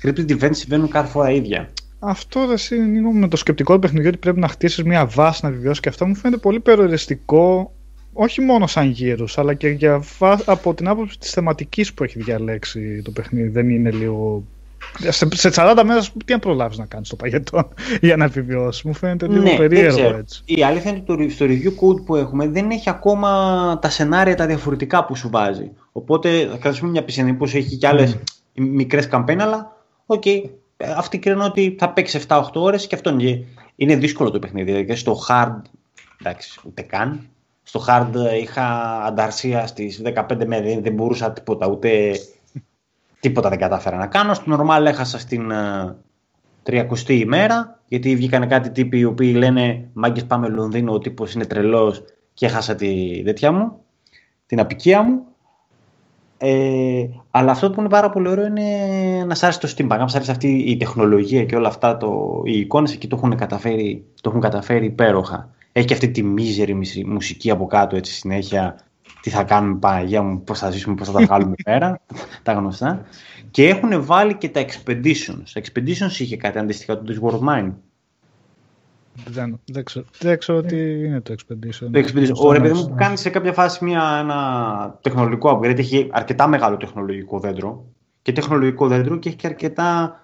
scripted 0.00 0.30
events 0.40 0.50
συμβαίνουν 0.54 0.88
κάθε 0.88 1.08
φορά 1.10 1.30
ίδια. 1.30 1.68
Αυτό 1.98 2.44
ρε, 2.46 2.52
εσύ, 2.52 2.76
είναι 2.76 3.12
με 3.12 3.28
το 3.28 3.36
σκεπτικό 3.36 3.74
του 3.74 3.78
παιχνιδιού 3.80 4.08
ότι 4.08 4.18
πρέπει 4.18 4.40
να 4.40 4.48
χτίσεις 4.48 4.82
μια 4.84 5.06
βάση 5.06 5.40
να 5.42 5.48
επιβιώσει 5.50 5.80
και 5.80 5.88
αυτό 5.88 6.06
μου 6.06 6.14
φαίνεται 6.14 6.40
πολύ 6.40 6.60
περιοριστικό. 6.60 7.72
Όχι 8.12 8.40
μόνο 8.40 8.66
σαν 8.66 8.90
γύρους, 8.90 9.38
αλλά 9.38 9.54
και 9.54 9.68
για 9.68 10.02
βα- 10.18 10.40
από 10.44 10.74
την 10.74 10.88
άποψη 10.88 11.18
της 11.18 11.30
θεματικής 11.30 11.94
που 11.94 12.04
έχει 12.04 12.22
διαλέξει 12.22 13.02
το 13.02 13.10
παιχνίδι. 13.10 13.48
Δεν 13.48 13.68
είναι 13.70 13.90
λίγο. 13.90 14.42
Σε, 14.98 15.28
σε 15.34 15.50
40 15.54 15.82
μέρες 15.86 16.12
τι 16.24 16.32
να 16.32 16.38
προλάβεις 16.38 16.78
να 16.78 16.86
κάνεις 16.86 17.08
το 17.08 17.16
παγετό 17.16 17.68
για 18.00 18.16
να 18.16 18.24
επιβιώσεις. 18.24 18.82
Μου 18.82 18.94
φαίνεται 18.94 19.26
λίγο 19.26 19.42
Ναι, 19.42 19.48
δεν 19.48 19.56
περίεργο 19.58 19.96
ξέρω. 19.96 20.16
έτσι. 20.16 20.42
Η 20.44 20.62
αλήθεια 20.64 20.90
είναι 20.90 21.02
ότι 21.06 21.26
το, 21.26 21.30
στο 21.34 21.46
review 21.48 21.68
code 21.96 22.04
που 22.04 22.16
έχουμε 22.16 22.48
δεν 22.48 22.70
έχει 22.70 22.90
ακόμα 22.90 23.78
τα 23.82 23.90
σενάρια 23.90 24.34
τα 24.36 24.46
διαφορετικά 24.46 25.04
που 25.04 25.16
σου 25.16 25.28
βάζει. 25.30 25.70
Οπότε 25.92 26.46
θα 26.50 26.56
κρατήσουμε 26.56 26.90
μια 26.90 27.04
πισινή 27.04 27.32
που 27.32 27.44
έχει 27.44 27.76
και 27.76 27.86
άλλες 27.86 28.16
μικρές 28.54 29.06
campaign, 29.08 29.40
αλλά 29.40 29.76
οκ, 30.06 30.24
αυτή 30.96 31.18
κρίνω 31.18 31.44
ότι 31.44 31.76
θα 31.78 31.90
παίξει 31.90 32.20
7-8 32.28 32.42
ώρες 32.54 32.86
και 32.86 32.94
αυτό 32.94 33.10
είναι, 33.10 33.44
είναι 33.76 33.96
δύσκολο 33.96 34.30
το 34.30 34.38
παιχνίδι. 34.38 34.72
Δηλαδή 34.72 34.94
στο 34.94 35.18
hard, 35.28 35.60
εντάξει, 36.20 36.60
ούτε 36.64 36.82
καν. 36.82 37.28
Στο 37.62 37.84
hard 37.88 38.10
είχα 38.40 38.64
ανταρσία 39.04 39.66
στις 39.66 40.02
15 40.04 40.46
μέρες, 40.46 40.78
δεν 40.78 40.92
μπορούσα 40.92 41.32
τίποτα, 41.32 41.66
ούτε 41.66 42.12
τίποτα 43.20 43.48
δεν 43.48 43.58
κατάφερα 43.58 43.96
να 43.96 44.06
κάνω. 44.06 44.34
Στο 44.34 44.56
normal 44.58 44.84
έχασα 44.86 45.18
στην 45.18 45.50
ε, 45.50 45.96
30η 46.66 47.08
ημέρα, 47.08 47.80
γιατί 47.88 48.16
βγήκαν 48.16 48.48
κάτι 48.48 48.70
τύποι 48.70 48.98
οι 48.98 49.04
οποίοι 49.04 49.34
λένε 49.36 49.88
Μάγκες 49.92 50.24
πάμε 50.24 50.48
Λονδίνο, 50.48 50.92
ο 50.92 50.98
τύπος 50.98 51.34
είναι 51.34 51.46
τρελός 51.46 52.04
και 52.34 52.46
έχασα 52.46 52.74
τη 52.74 53.22
τέτοια 53.24 53.52
μου, 53.52 53.84
την 54.46 54.60
απικία 54.60 55.02
μου. 55.02 55.26
Ε, 56.40 57.06
αλλά 57.30 57.50
αυτό 57.50 57.70
που 57.70 57.80
είναι 57.80 57.88
πάρα 57.88 58.10
πολύ 58.10 58.28
ωραίο 58.28 58.46
είναι 58.46 58.64
να 59.26 59.34
σ' 59.34 59.42
άρεσε 59.42 59.60
το 59.60 59.74
steampunk, 59.76 59.98
να 59.98 60.08
σ' 60.08 60.14
άρεσε 60.14 60.30
αυτή 60.30 60.48
η 60.48 60.76
τεχνολογία 60.76 61.44
και 61.44 61.56
όλα 61.56 61.68
αυτά, 61.68 61.96
το, 61.96 62.42
οι 62.44 62.58
εικόνες 62.58 62.92
εκεί 62.92 63.06
το 63.08 63.16
έχουν 63.16 63.36
καταφέρει, 63.36 64.04
το 64.20 64.28
έχουν 64.30 64.40
καταφέρει 64.40 64.86
υπέροχα. 64.86 65.50
Έχει 65.72 65.86
και 65.86 65.94
αυτή 65.94 66.10
τη 66.10 66.22
μίζερη 66.22 66.74
μισή- 66.74 67.06
μουσική 67.06 67.50
από 67.50 67.66
κάτω 67.66 67.96
έτσι 67.96 68.12
συνέχεια. 68.12 68.78
Τι 69.22 69.30
θα 69.30 69.42
κάνουμε 69.44 69.78
Παναγία 69.78 70.22
μου, 70.22 70.42
πώς 70.42 70.58
θα 70.58 70.70
ζήσουμε, 70.70 70.94
πώς 70.94 71.06
θα 71.06 71.12
τα 71.12 71.24
βγάλουμε 71.24 71.54
πέρα, 71.64 72.00
τα 72.42 72.52
γνωστά. 72.52 73.06
Και 73.50 73.68
έχουν 73.68 74.04
βάλει 74.04 74.34
και 74.34 74.48
τα 74.48 74.64
expeditions. 74.64 75.42
Τα 75.52 75.60
expeditions 75.60 76.18
είχε 76.18 76.36
κάτι 76.36 76.58
αντίστοιχα 76.58 76.98
του 76.98 77.18
War 77.22 77.32
of 77.32 77.48
Mine. 77.48 77.72
Δεν, 79.26 79.60
δεν, 79.64 79.84
ξέρω, 79.84 80.04
δεν 80.18 80.38
ξέρω 80.38 80.62
τι 80.62 81.04
είναι 81.04 81.20
το 81.20 81.34
Expedition. 81.34 81.88
Το 81.92 81.98
Expedition. 81.98 82.30
Στο 82.34 82.46
Ωραία, 82.46 82.60
παιδί 82.60 82.74
NES, 82.74 82.82
μου, 82.82 82.88
ναι. 82.88 82.94
κάνει 82.94 83.16
σε 83.16 83.30
κάποια 83.30 83.52
φάση 83.52 83.84
μια, 83.84 84.18
ένα 84.20 84.98
τεχνολογικό 85.00 85.58
upgrade. 85.58 85.78
Έχει 85.78 86.08
αρκετά 86.10 86.46
μεγάλο 86.46 86.76
τεχνολογικό 86.76 87.38
δέντρο 87.40 87.84
και 88.22 88.32
τεχνολογικό 88.32 88.86
δέντρο 88.86 89.18
και 89.18 89.28
έχει 89.28 89.38
και 89.38 89.46
αρκετά 89.46 90.20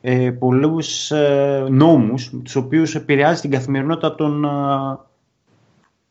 ε, 0.00 0.30
πολλούς 0.30 1.10
ε, 1.10 1.66
νόμους, 1.70 2.30
τους 2.44 2.56
οποίους 2.56 2.94
επηρεάζει 2.94 3.40
την 3.40 3.50
καθημερινότητα 3.50 4.14
των, 4.14 4.44
ε, 4.44 4.48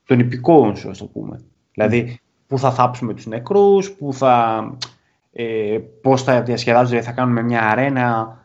των 0.05 0.19
υπηκόων 0.19 0.75
σου, 0.75 0.89
ας 0.89 0.97
το 0.97 1.05
πούμε. 1.05 1.41
Δηλαδή, 1.73 2.19
πού 2.47 2.59
θα 2.59 2.71
θάψουμε 2.71 3.13
τους 3.13 3.25
νεκρούς, 3.25 3.91
πού 3.91 4.13
θα. 4.13 4.63
Ε, 5.31 5.77
Πώς 6.01 6.23
θα 6.23 6.41
διασκεδάζονται, 6.41 7.01
θα 7.01 7.11
κάνουμε 7.11 7.41
μια 7.41 7.61
αρένα, 7.69 8.37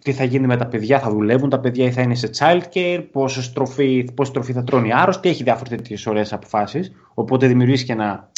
τι 0.00 0.12
θα 0.12 0.24
γίνει 0.24 0.46
με 0.46 0.56
τα 0.56 0.66
παιδιά, 0.66 0.98
θα 1.00 1.10
δουλεύουν 1.10 1.50
τα 1.50 1.60
παιδιά 1.60 1.84
ή 1.86 1.90
θα 1.90 2.02
είναι 2.02 2.14
σε 2.14 2.30
childcare, 2.38 3.04
πόση 3.12 3.54
τροφή, 3.54 4.08
πόση 4.14 4.32
τροφή 4.32 4.52
θα 4.52 4.64
τρώνε 4.64 4.86
οι 4.88 4.92
άρρωστοι, 4.92 5.28
έχει 5.28 5.42
διάφορες 5.42 5.68
τέτοιες 5.68 6.06
ωραίες 6.06 6.32
αποφάσεις. 6.32 6.92
Οπότε 7.14 7.46
δημιουργήσει 7.46 7.84
και 7.84 7.92
ένα 7.92 8.30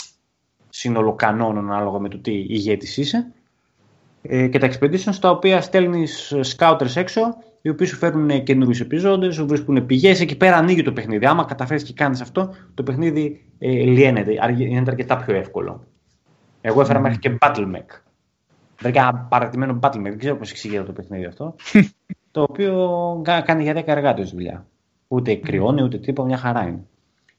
σύνολο 0.68 1.14
κανόνων 1.14 1.70
ανάλογα 1.70 1.98
με 1.98 2.08
το 2.08 2.18
τι 2.18 2.32
ηγέτης 2.32 2.96
είσαι. 2.96 3.32
Ε, 4.22 4.46
και 4.46 4.58
τα 4.58 4.68
expeditions 4.72 5.14
τα 5.20 5.30
οποία 5.30 5.60
στέλνεις 5.60 6.34
scouters 6.56 6.96
έξω, 6.96 7.20
οι 7.62 7.68
οποίοι 7.68 7.86
σου 7.86 7.96
φέρνουν 7.96 8.42
καινούριους 8.42 8.80
επιζώντε, 8.80 9.30
σου 9.32 9.46
βρίσκουν 9.46 9.86
πηγές. 9.86 10.20
Εκεί 10.20 10.36
πέρα 10.36 10.56
ανοίγει 10.56 10.82
το 10.82 10.92
παιχνίδι. 10.92 11.26
Άμα 11.26 11.44
καταφέρεις 11.44 11.82
και 11.82 11.92
κάνεις 11.92 12.20
αυτό, 12.20 12.54
το 12.74 12.82
παιχνίδι 12.82 13.44
ε, 13.58 13.68
λιένεται. 13.68 14.36
Αργ- 14.40 14.60
Είναι 14.60 14.84
αρκετά 14.86 15.16
πιο 15.16 15.34
εύκολο. 15.34 15.84
Εγώ 16.60 16.80
έφερα 16.80 17.00
μέχρι 17.00 17.18
και 17.18 17.36
Battle 17.40 17.72
Mech. 17.74 18.00
Δηλαδή 18.78 18.98
ένα 18.98 19.14
παρατημένο 19.14 19.78
Battle 19.82 19.96
Mech. 19.96 20.02
Δεν 20.02 20.18
ξέρω 20.18 20.36
πώς 20.36 20.50
εξηγείται 20.50 20.82
το 20.82 20.92
παιχνίδι 20.92 21.24
αυτό. 21.24 21.54
το 22.30 22.42
οποίο 22.42 23.20
κα- 23.24 23.40
κάνει 23.40 23.62
για 23.62 23.74
10 23.76 23.82
εργάτες 23.86 24.30
δουλειά. 24.30 24.66
Ούτε 25.08 25.34
κρυώνει 25.34 25.82
ούτε 25.82 25.98
τίποτα, 25.98 26.28
μια 26.28 26.36
χαρά 26.36 26.62
είναι. 26.62 26.80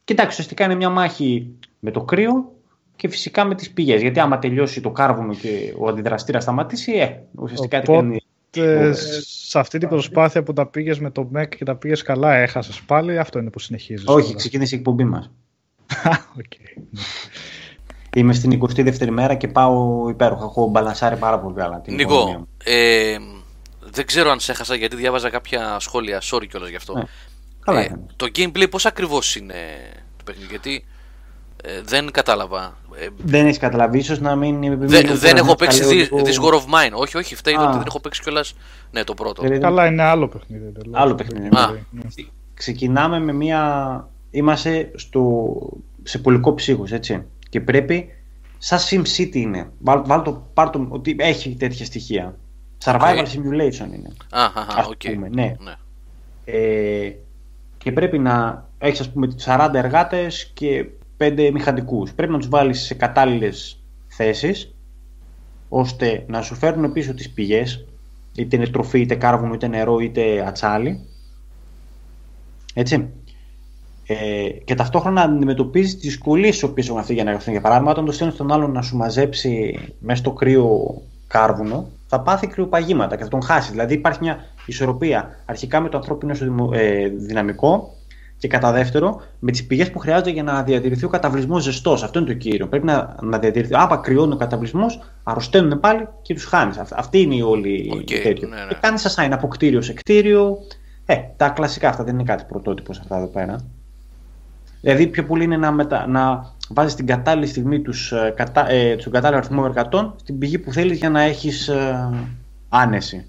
Κοιτάξτε, 0.04 0.32
ουσιαστικά 0.32 0.66
είναι 0.66 0.76
μια 0.76 0.90
μάχη 0.90 1.50
με 1.80 1.92
το 1.92 2.02
κρύο 2.04 2.54
και 2.96 3.08
φυσικά 3.10 3.46
με 3.46 3.56
τις 3.56 3.72
πηγές. 3.72 4.02
Γιατί 4.02 4.20
άμα 4.20 4.40
τελειώσει 4.40 4.82
το 4.82 4.92
κάρβουνο 4.92 5.34
και 5.34 5.74
ο 5.78 5.88
αντιδραστήρας 5.88 6.44
σταματήσει, 6.44 6.92
ε, 6.92 7.20
ουσιαστικά 7.36 7.82
τι 7.82 7.92
Οπότε, 7.92 8.06
κάνει. 8.08 8.20
Ε, 8.58 8.92
σε 9.26 9.60
αυτή 9.60 9.78
την 9.78 9.90
προσπάθεια 9.90 10.44
που 10.44 10.54
τα 10.54 10.66
πήγες 10.66 11.00
με 11.00 11.12
το 11.12 11.30
MEC 11.36 11.48
και 11.50 11.66
τα 11.66 11.76
πήγες 11.76 12.02
καλά, 12.02 12.36
έχασες 12.36 12.82
πάλι. 12.82 13.20
Αυτό 13.20 13.40
είναι 13.40 13.50
που 13.50 13.60
συνεχίζεις. 13.60 14.08
Όχι, 14.08 14.36
ξεκίνησε 14.36 14.76
η 14.76 14.78
εκπομπή 14.78 15.04
μας. 15.04 15.32
Είμαι 18.16 18.34
στην 18.34 18.60
22η 18.62 19.10
μέρα 19.10 19.36
και 19.36 19.48
πάω 19.48 20.06
υπέροχα. 20.10 20.44
Έχω 20.44 20.68
μπαλανσάρει 20.68 21.16
πάρα 21.18 21.40
πολύ 21.40 21.56
καλά. 21.56 21.80
την 21.82 22.00
οικονομία 22.00 22.26
Νίκο, 22.34 22.40
μου. 22.40 22.48
ε, 22.64 23.16
δεν 23.92 24.06
ξέρω 24.06 24.30
αν 24.32 24.40
σε 24.40 24.52
έχασα 24.52 24.76
γιατί 24.76 24.96
διάβαζα 24.96 25.30
κάποια 25.30 25.78
σχόλια. 25.80 26.22
Sorry 26.32 26.48
κιόλας 26.50 26.70
γι' 26.70 26.76
αυτό. 26.76 26.94
Ναι. 26.94 27.04
Καλά 27.66 27.80
Ε, 27.80 27.84
έκανες. 27.84 28.06
το 28.16 28.28
gameplay 28.36 28.70
πώς 28.70 28.86
ακριβώς 28.86 29.36
είναι 29.36 29.54
το 30.18 30.24
παιχνίδι, 30.24 30.48
γιατί 30.50 30.86
ε, 31.64 31.82
δεν 31.86 32.12
κατάλαβα. 32.12 32.78
Ε, 33.00 33.08
Δεν 33.18 33.46
έχεις 33.46 33.58
καταλαβεί, 33.58 33.98
ίσως 33.98 34.20
να 34.20 34.36
μην 34.36 34.64
είμαι 34.64 34.76
δεν, 34.86 35.18
δεν 35.18 35.36
έχω 35.38 35.56
παίξει 35.56 35.82
this, 35.86 36.16
this, 36.16 36.24
this 36.24 36.44
War 36.44 36.54
of 36.54 36.60
Mine. 36.60 36.94
Όχι, 36.94 37.18
όχι, 37.18 37.36
φταίει 37.36 37.54
το 37.54 37.62
Α. 37.62 37.68
ότι 37.68 37.78
δεν 37.78 37.86
έχω 37.88 38.00
παίξει 38.00 38.22
κιόλας. 38.22 38.54
Ναι, 38.92 39.04
το 39.04 39.14
πρώτο. 39.14 39.44
Καλά, 39.60 39.86
είναι 39.86 40.04
άλλο 40.04 40.28
παιχνίδι. 40.28 40.66
εντελώς. 40.66 41.00
Άλλο 41.02 41.16
παιχνίδι. 41.16 41.48
Α. 41.48 41.72
Ναι. 41.92 42.02
Ξεκινάμε 42.54 43.20
με 43.20 43.34
μία. 43.34 44.08
Είμαστε 44.32 44.92
στο... 44.96 45.54
σε 46.04 46.20
πολικό 46.20 46.54
ψύχος, 46.54 46.92
έτσι. 46.92 47.26
Και 47.56 47.62
πρέπει. 47.62 48.10
Σαν 48.58 48.80
SimCity 48.80 49.36
είναι. 49.36 49.70
Βάλ, 49.80 50.02
βάλ 50.06 50.22
το, 50.22 50.48
πάρ 50.54 50.70
το, 50.70 50.88
ότι 50.90 51.16
έχει 51.20 51.56
τέτοια 51.56 51.86
στοιχεία. 51.86 52.38
Survival 52.84 53.18
OK. 53.20 53.28
simulation 53.28 53.94
είναι. 53.94 54.14
Αχ, 54.32 54.78
ας 54.78 54.88
οκ. 54.88 55.02
πούμε, 55.14 55.30
ναι. 55.30 55.56
ναι. 55.60 55.74
Ε, 56.46 57.16
και 57.78 57.92
πρέπει 57.92 58.20
να 58.20 58.66
έχεις 58.78 59.00
ας 59.00 59.12
πούμε 59.12 59.36
40 59.46 59.70
εργάτες 59.74 60.52
και 60.54 60.86
5 61.18 61.50
μηχανικούς. 61.54 62.14
Πρέπει 62.14 62.32
να 62.32 62.38
τους 62.38 62.50
βάλεις 62.50 62.82
σε 62.82 62.94
κατάλληλες 62.94 63.84
θέσεις 64.08 64.76
ώστε 65.70 66.26
να 66.28 66.42
σου 66.42 66.56
φέρνουν 66.56 66.92
πίσω 66.92 67.14
τις 67.14 67.30
πηγές 67.30 67.86
είτε 68.36 68.56
είναι 68.56 68.68
τροφή, 68.68 69.00
είτε 69.00 69.16
κάρβουνο, 69.16 69.54
είτε 69.54 69.68
νερό, 69.68 70.00
είτε 70.00 70.46
ατσάλι. 70.48 71.06
Έτσι. 72.74 73.10
Ε, 74.08 74.50
και 74.50 74.76
ταυτόχρονα 74.76 75.28
να 75.28 75.34
αντιμετωπίζεις 75.34 75.94
τις 75.94 76.04
δυσκολίες 76.04 76.58
τις 76.60 76.66
οποίες 76.66 76.88
έχουν 76.88 77.00
αυτοί 77.00 77.14
για 77.14 77.24
να 77.24 77.30
εργαστούν. 77.30 77.54
Για 77.54 77.62
παράδειγμα, 77.62 77.92
όταν 77.92 78.06
το 78.06 78.12
στέλνει 78.12 78.34
τον 78.34 78.52
άλλον 78.52 78.72
να 78.72 78.82
σου 78.82 78.98
μαζέψει 78.98 79.80
μέσα 80.00 80.20
στο 80.20 80.32
κρύο 80.32 81.02
κάρβουνο, 81.28 81.88
θα 82.08 82.16
θα 82.16 82.22
πάθει 82.22 82.48
κρυοπαγήματα 82.48 83.16
και 83.16 83.24
θα 83.24 83.30
τον 83.30 83.42
χάσει. 83.42 83.72
Δηλαδή 83.72 83.94
υπάρχει 83.94 84.20
μια 84.22 84.46
ισορροπία 84.66 85.40
αρχικά 85.46 85.80
με 85.80 85.90
το 85.90 85.98
ανθρώπινο 85.98 86.34
ε, 86.74 87.08
δυναμικό 87.08 87.94
και 88.38 88.48
κατά 88.48 88.72
δεύτερο 88.72 89.22
με 89.40 89.52
τις 89.52 89.66
πηγές 89.66 89.92
που 89.92 90.00
χρειάζονται 90.00 90.30
για 90.30 90.44
να 90.44 90.64
διατηρηθεί 90.64 91.06
ο 91.06 91.10
καταβλισμός 91.10 91.64
ζεστός. 91.64 92.04
Αυτό 92.04 92.20
είναι 92.20 92.28
το 92.28 92.34
κύριο. 92.34 92.68
Πρέπει 92.68 92.86
να, 92.86 93.16
να 93.22 93.40
διατηρηθεί. 93.40 93.74
Άπα 93.76 93.98
κρυώνει 93.98 94.34
ο 94.34 94.38
καταβλισμός, 94.38 95.00
αρρωσταίνουν 95.24 95.80
πάλι 95.80 96.08
και 96.22 96.34
τους 96.34 96.46
χάνεις. 96.46 96.78
Αυτή 96.78 97.22
είναι 97.22 97.36
η 97.36 97.42
όλη 97.42 97.92
okay, 97.96 98.12
η 98.12 98.20
τέτοιο. 98.20 98.48
Ναι, 98.48 98.56
ναι. 98.56 98.68
Και 98.68 98.78
κάνεις 98.82 99.16
assign 99.16 99.30
από 99.32 99.48
κτίριο 99.48 99.82
σε 99.82 99.94
κτίριο. 99.94 100.58
Ε, 101.06 101.16
τα 101.38 101.50
κλασικά 101.50 101.90
αυτά 101.90 102.04
δεν 102.04 102.14
είναι 102.14 102.24
κάτι 102.24 102.44
πρωτότυπο 102.48 102.94
σε 102.94 103.00
αυτά 103.04 103.18
εδώ 103.18 103.28
πέρα. 103.28 103.56
Δηλαδή 104.86 105.08
πιο 105.08 105.26
πολύ 105.26 105.44
είναι 105.44 105.58
να, 105.58 105.72
μετα... 105.72 106.08
να 106.08 106.54
βάζεις 106.70 106.96
την 106.96 107.06
κατάλληλη 107.06 107.48
στιγμή 107.48 107.82
τους, 107.82 108.12
ε, 108.12 108.34
κατα... 108.36 108.70
ε, 108.70 108.96
τον 108.96 109.12
κατάλληλο 109.12 109.40
αριθμό 109.40 109.64
εργατών 109.66 110.14
στην 110.20 110.38
πηγή 110.38 110.60
που 110.60 110.72
θέλεις 110.72 110.98
για 110.98 111.10
να 111.10 111.22
έχεις 111.22 111.68
ε, 111.68 112.10
άνεση. 112.70 113.26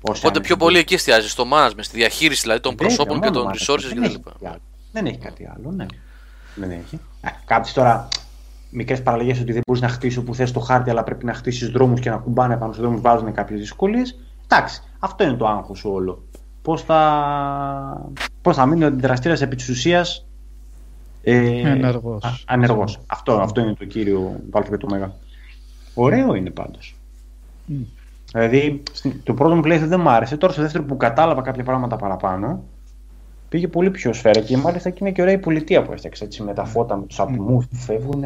Οπότε 0.00 0.40
πιο 0.40 0.56
πολύ 0.56 0.78
εκεί 0.78 0.94
εστιάζεις, 0.94 1.30
στο 1.30 1.44
management, 1.52 1.78
στη 1.80 1.96
διαχείριση 1.96 2.42
δηλαδή 2.42 2.60
των 2.60 2.74
προσώπων 2.74 3.20
και 3.20 3.30
των 3.30 3.46
resources 3.46 3.92
κτλ. 4.02 4.14
Δεν 4.92 5.06
έχει 5.06 5.18
κάτι 5.18 5.48
άλλο, 5.56 5.70
ναι. 5.70 5.86
Δεν 6.54 6.70
έχει. 6.70 7.00
Ε, 7.20 7.28
Κάποιε 7.44 7.72
τώρα 7.74 8.08
μικρές 8.70 9.02
παραλλαγές 9.02 9.40
ότι 9.40 9.52
δεν 9.52 9.62
μπορείς 9.66 9.82
να 9.82 9.88
χτίσει 9.88 10.18
όπου 10.18 10.34
θες 10.34 10.52
το 10.52 10.60
χάρτη, 10.60 10.90
αλλά 10.90 11.02
πρέπει 11.02 11.24
να 11.24 11.34
χτίσεις 11.34 11.68
δρόμους 11.68 12.00
και 12.00 12.10
να 12.10 12.16
κουμπάνε 12.16 12.56
πάνω 12.56 12.72
στου 12.72 12.82
δρόμου 12.82 13.00
βάζουν 13.00 13.32
κάποιες 13.32 13.60
δυσκολίες. 13.60 14.18
Εντάξει, 14.48 14.82
αυτό 14.98 15.24
είναι 15.24 15.36
το 15.36 15.46
άγχος 15.46 15.78
σου 15.78 15.90
όλο. 15.90 16.24
Πώς 16.62 16.82
θα, 16.82 18.10
πώς 18.42 18.56
θα 18.56 18.66
μείνει 18.66 18.84
ο 18.84 18.86
αντιδραστήρας 18.86 19.40
επί 19.40 19.56
της 19.56 19.68
ουσίας 19.68 20.25
ε, 21.28 21.70
ανεργός. 21.70 22.44
ανεργός. 22.46 23.00
Αυτό, 23.06 23.32
αυτό 23.32 23.60
είναι 23.60 23.74
το 23.74 23.84
κύριο 23.84 24.40
βάλτε 24.50 24.76
το 24.76 24.86
μεγάλο. 24.90 25.14
Ωραίο 25.94 26.34
είναι 26.34 26.50
πάντως. 26.50 26.96
Mm. 27.68 27.72
Δηλαδή, 28.32 28.82
το 29.22 29.34
πρώτο 29.34 29.54
μου 29.54 29.62
play 29.64 29.80
δεν 29.84 30.00
μου 30.00 30.08
άρεσε. 30.08 30.36
Τώρα 30.36 30.52
στο 30.52 30.62
δεύτερο 30.62 30.84
που 30.84 30.96
κατάλαβα 30.96 31.42
κάποια 31.42 31.64
πράγματα 31.64 31.96
παραπάνω, 31.96 32.62
πήγε 33.48 33.68
πολύ 33.68 33.90
πιο 33.90 34.12
σφαίρα 34.12 34.40
και 34.40 34.56
μάλιστα 34.56 34.90
και 34.90 34.98
είναι 35.00 35.12
και 35.12 35.22
ωραία 35.22 35.34
η 35.34 35.38
πολιτεία 35.38 35.82
που 35.82 35.92
έφτιαξε 35.92 36.24
έτσι, 36.24 36.42
με 36.42 36.54
τα 36.54 36.64
φώτα, 36.64 36.96
με 36.96 37.06
τους 37.06 37.20
ατμού 37.20 37.66
που 37.70 37.76
φεύγουν. 37.76 38.24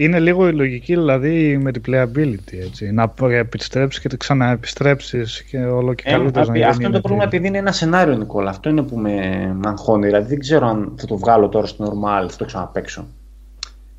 Είναι 0.00 0.20
λίγο 0.20 0.48
η 0.48 0.52
λογική 0.52 0.94
δηλαδή 0.94 1.58
με 1.58 1.72
την 1.72 1.82
playability. 1.86 2.58
Έτσι. 2.66 2.92
Να 2.92 3.12
επιστρέψεις 3.30 4.00
και 4.00 4.08
το 4.08 4.16
ξαναεπιστρέψεις 4.16 5.42
και 5.42 5.58
όλο 5.58 5.94
και 5.94 6.02
ε, 6.06 6.10
καλύτερα. 6.10 6.52
Ε, 6.54 6.64
αυτό 6.64 6.82
είναι 6.82 6.92
το 6.92 7.00
πρόβλημα 7.00 7.24
επειδή 7.24 7.46
είναι 7.46 7.58
ένα 7.58 7.72
σενάριο, 7.72 8.16
Νικόλα. 8.16 8.50
Αυτό 8.50 8.68
είναι 8.68 8.82
που 8.82 8.96
με, 8.96 9.10
με 9.54 9.68
αγχώνει. 9.68 10.06
Δηλαδή 10.06 10.28
δεν 10.28 10.38
ξέρω 10.38 10.66
αν 10.66 10.94
θα 10.98 11.06
το 11.06 11.16
βγάλω 11.16 11.48
τώρα 11.48 11.66
στο 11.66 11.84
normal, 11.84 12.26
θα 12.30 12.36
το 12.36 12.44
ξαναπέξω. 12.44 13.06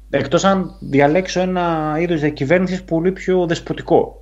Εκτός 0.09 0.43
αν 0.43 0.75
διαλέξω 0.79 1.39
ένα 1.39 1.97
είδος 1.99 2.19
διακυβέρνησης 2.19 2.83
πολύ 2.83 3.11
πιο 3.11 3.45
δεσποτικό. 3.45 4.18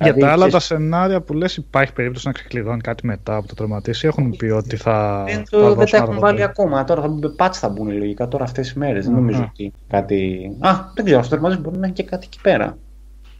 Για 0.00 0.14
τα 0.14 0.32
άλλα 0.32 0.48
τα 0.48 0.60
σενάρια 0.60 1.20
που 1.20 1.32
λες 1.32 1.56
υπάρχει 1.56 1.92
περίπτωση 1.92 2.26
να 2.26 2.32
ξεκλειδώνει 2.32 2.80
κάτι 2.80 3.06
μετά 3.06 3.36
από 3.36 3.48
το 3.48 3.54
τερματίσει. 3.54 4.06
Έχουν 4.06 4.36
πει 4.36 4.46
ότι 4.46 4.76
θα. 4.76 5.24
Δεν, 5.26 5.44
το, 5.50 5.74
δεν 5.74 5.86
τα 5.90 5.96
έχουν 5.96 6.18
βάλει 6.18 6.42
ακόμα. 6.42 6.84
Τώρα 6.84 7.02
θα 7.02 7.08
μπουν 7.08 7.34
πάτς 7.36 7.58
θα 7.58 7.68
μπουν 7.68 7.90
λογικά 7.90 8.28
τώρα 8.28 8.44
αυτές 8.44 8.72
τι 8.72 8.78
μέρες. 8.78 9.04
Δεν 9.04 9.14
νομίζω 9.14 9.48
ότι 9.50 9.72
κάτι. 9.88 10.50
Α, 10.58 10.74
δεν 10.94 11.04
ξέρω. 11.04 11.22
Στο 11.22 11.30
τερματίσει 11.30 11.60
μπορεί 11.60 11.78
να 11.78 11.86
έχει 11.86 11.94
και 11.94 12.02
κάτι 12.02 12.26
εκεί 12.26 12.40
πέρα. 12.40 12.78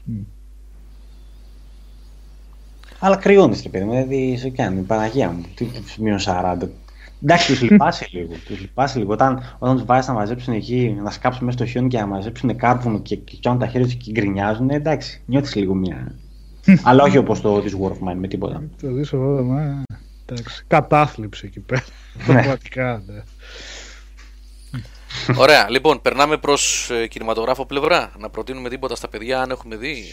Mm. 0.08 0.24
Αλλά 2.98 3.16
κρυώνεις 3.16 3.60
και 3.60 3.68
παιδί 3.68 3.84
μου. 3.84 3.90
Δηλαδή 3.90 4.36
σε 4.36 4.50
κάνει. 4.50 4.80
Παναγία 4.80 5.30
μου. 5.30 5.44
Τι 5.54 5.66
μείον 5.98 6.18
40. 6.18 6.68
Εντάξει, 7.22 7.46
τους 7.46 7.62
λυπάσαι 7.62 8.08
λίγο. 8.10 8.32
Τους 8.46 8.60
λυπάσαι 8.60 8.98
λίγο. 8.98 9.12
Όταν, 9.12 9.42
όταν 9.58 9.76
τους 9.76 9.84
βάζεις 9.84 10.08
να 10.08 10.14
μαζέψουν 10.14 10.54
εκεί, 10.54 10.98
να 11.02 11.10
σκάψουν 11.10 11.44
μέσα 11.44 11.58
στο 11.58 11.66
χιόνι 11.66 11.88
και 11.88 11.98
να 11.98 12.06
μαζέψουν 12.06 12.56
κάρβουνο 12.56 12.98
και, 12.98 13.16
και 13.16 13.38
κάνουν 13.42 13.58
τα 13.58 13.66
χέρια 13.66 13.86
τους 13.86 13.94
και 13.94 14.10
γκρινιάζουν, 14.10 14.70
εντάξει, 14.70 15.22
νιώθεις 15.26 15.54
λίγο 15.54 15.74
μια 15.74 16.14
αλλά 16.82 17.02
όχι 17.02 17.18
όπως 17.18 17.40
το 17.40 17.62
This 17.64 17.84
War 17.84 17.90
of 17.90 18.10
Mine 18.10 18.16
με 18.16 18.28
τίποτα. 18.28 18.62
Το 18.80 18.88
This 18.88 19.16
War 19.16 19.38
of 19.38 19.58
Mine. 19.58 19.82
Εντάξει. 20.26 20.64
Κατάθλιψη 20.66 21.46
εκεί 21.46 21.60
πέρα. 21.60 21.84
Ναι. 22.14 22.24
Πραγματικά, 22.24 23.02
ναι. 23.06 23.22
Ωραία, 25.36 25.66
λοιπόν, 25.70 26.02
περνάμε 26.02 26.36
προς 26.36 26.90
ε, 26.90 27.06
κινηματογράφο 27.06 27.66
πλευρά. 27.66 28.12
Να 28.18 28.30
προτείνουμε 28.30 28.68
τίποτα 28.68 28.96
στα 28.96 29.08
παιδιά, 29.08 29.40
αν 29.40 29.50
έχουμε 29.50 29.76
δει. 29.76 30.04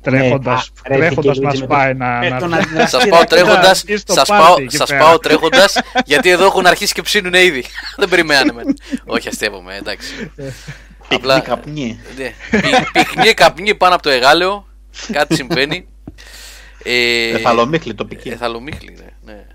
Τρέχοντα 0.00 0.62
ναι, 0.88 1.58
μα 1.58 1.66
πάει 1.66 1.94
να. 1.94 2.20
Σας 2.86 3.06
πάω 3.08 3.24
τρέχοντα, 3.24 3.74
σας 4.66 4.88
πάω 4.98 5.18
τρέχοντας, 5.18 5.78
γιατί 6.04 6.30
εδώ 6.30 6.44
έχουν 6.44 6.66
αρχίσει 6.66 6.94
και 6.94 7.02
ψήνουν 7.02 7.34
ήδη. 7.34 7.64
Δεν 7.98 8.08
περιμέναμε. 8.08 8.62
Όχι, 9.06 9.28
αστείευομαι, 9.28 9.76
εντάξει. 9.76 10.30
Απλά. 11.08 11.40
Καπνί. 11.40 12.00
Ναι, 12.16 12.34
πυκνή 12.92 13.34
καπνί 13.34 13.74
πάνω 13.74 13.94
από 13.94 14.02
το 14.02 14.10
εγάλεο 14.10 14.68
Κάτι 15.12 15.34
συμβαίνει. 15.34 15.88
Ε, 16.82 17.30
εθαλομίχλη 17.30 17.94
τοπική. 17.94 18.28
Εθαλομίχλη, 18.28 18.96
ναι. 18.96 19.32
ναι. 19.32 19.46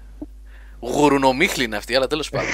Γουρουνομίχλη 0.79 1.63
είναι 1.63 1.75
αυτή, 1.75 1.95
αλλά 1.95 2.07
τέλος 2.07 2.29
πάντων. 2.29 2.49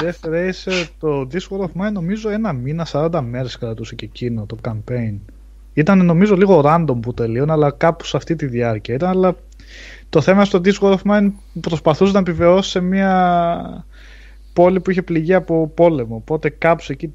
Δεύτερα 0.00 0.46
είσαι 0.46 0.88
το 0.98 1.28
Discord 1.32 1.60
of 1.60 1.82
Mine 1.82 1.92
νομίζω 1.92 2.28
ένα 2.28 2.52
μήνα, 2.52 2.86
40 2.92 3.20
μέρες 3.24 3.58
κρατούσε 3.58 3.94
και 3.94 4.04
εκείνο 4.04 4.46
το 4.46 4.56
campaign. 4.68 5.18
Ήταν 5.74 6.04
νομίζω 6.04 6.36
λίγο 6.36 6.62
random 6.64 7.00
που 7.02 7.14
τελείωνε, 7.14 7.52
αλλά 7.52 7.70
κάπου 7.70 8.04
σε 8.04 8.16
αυτή 8.16 8.36
τη 8.36 8.46
διάρκεια 8.46 8.94
ήταν. 8.94 9.08
Αλλά 9.08 9.36
το 10.08 10.20
θέμα 10.20 10.44
στο 10.44 10.60
Discord 10.64 10.94
of 10.94 11.10
Mine 11.10 11.30
προσπαθούσε 11.60 12.12
να 12.12 12.18
επιβεβαιώσει 12.18 12.70
σε 12.70 12.80
μια 12.80 13.86
πόλη 14.52 14.80
που 14.80 14.90
είχε 14.90 15.02
πληγεί 15.02 15.34
από 15.34 15.68
πόλεμο. 15.74 16.14
Οπότε 16.14 16.50
κάπου 16.50 16.84
εκεί 16.88 17.12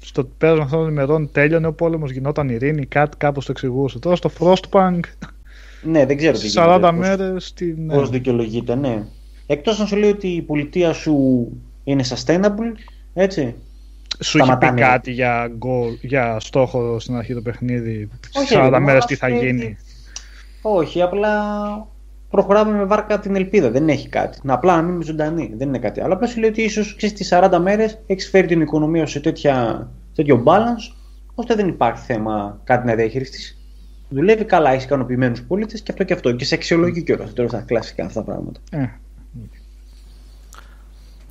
στο 0.00 0.24
πέρασμα 0.24 0.64
αυτών 0.64 0.78
των 0.78 0.88
ημερών 0.88 1.32
τέλειωνε 1.32 1.66
ο 1.66 1.72
πόλεμος, 1.72 2.10
γινόταν 2.10 2.48
ειρήνη, 2.48 2.86
κάτι 2.86 3.16
κάπως 3.16 3.44
το 3.44 3.52
εξηγούσε. 3.52 3.98
Τώρα 3.98 4.16
στο 4.16 4.30
Frostpunk. 4.38 5.00
Ναι, 5.82 6.06
δεν 6.06 6.16
ξέρω 6.16 6.38
τι 6.38 6.52
40 6.54 6.90
μέρες. 6.94 7.46
Στην... 7.46 7.86
Πώς 7.86 8.10
δικαιολογείται, 8.10 8.74
ναι. 8.74 9.06
Εκτός 9.46 9.80
αν 9.80 9.86
σου 9.86 9.96
λέει 9.96 10.10
ότι 10.10 10.28
η 10.28 10.42
πολιτεία 10.42 10.92
σου 10.92 11.46
είναι 11.84 12.04
sustainable, 12.08 12.72
έτσι. 13.14 13.54
Σου 14.20 14.38
έχει 14.38 14.56
πει 14.58 14.72
κάτι 14.74 15.12
για, 15.12 15.52
goal, 15.58 15.98
για 16.00 16.40
στόχο 16.40 16.98
στην 16.98 17.16
αρχή 17.16 17.34
του 17.34 17.42
παιχνίδι, 17.42 18.08
Όχι, 18.34 18.54
40 18.56 18.78
μέρες 18.82 19.04
τι 19.04 19.14
θα 19.14 19.28
γίνει; 19.28 19.76
Όχι, 20.62 21.02
απλά 21.02 21.32
προχωράμε 22.30 22.76
με 22.76 22.84
βάρκα 22.84 23.18
την 23.18 23.36
ελπίδα. 23.36 23.70
Δεν 23.70 23.88
έχει 23.88 24.08
κάτι. 24.08 24.38
Να 24.42 24.54
απλά 24.54 24.76
να 24.76 24.82
μείνουμε 24.82 25.04
ζωντανοί. 25.04 25.54
Δεν 25.56 25.68
είναι 25.68 25.78
κάτι 25.78 26.00
άλλο. 26.00 26.14
Απλά 26.14 26.26
σου 26.26 26.40
λέει 26.40 26.50
ότι 26.50 26.62
ίσως 26.62 26.96
στι 26.98 27.26
40 27.30 27.58
μέρες 27.60 27.98
έχεις 28.06 28.28
φέρει 28.28 28.46
την 28.46 28.60
οικονομία 28.60 29.06
σε 29.06 29.20
τέτοια, 29.20 29.88
τέτοιο 30.14 30.42
balance, 30.46 30.94
ώστε 31.34 31.54
δεν 31.54 31.68
υπάρχει 31.68 32.04
θέμα 32.04 32.60
κάτι 32.64 32.86
να 32.86 32.94
διαχειριστείς. 32.94 33.58
Δουλεύει 34.08 34.44
καλά, 34.44 34.70
έχεις 34.70 34.84
ικανοποιημένους 34.84 35.42
πολίτες 35.42 35.80
και 35.80 35.92
αυτό 35.92 36.04
και 36.04 36.12
αυτό. 36.12 36.32
Και 36.32 36.44
σε 36.44 36.54
αξιολογεί 36.54 37.02
κιόλας. 37.02 37.32
Τώρα 37.32 37.48
στα 37.48 37.60
κλασικά 37.60 38.04
αυτά 38.04 38.24
τα 38.24 38.32
πράγματα. 38.32 38.60
Ε. 38.70 38.86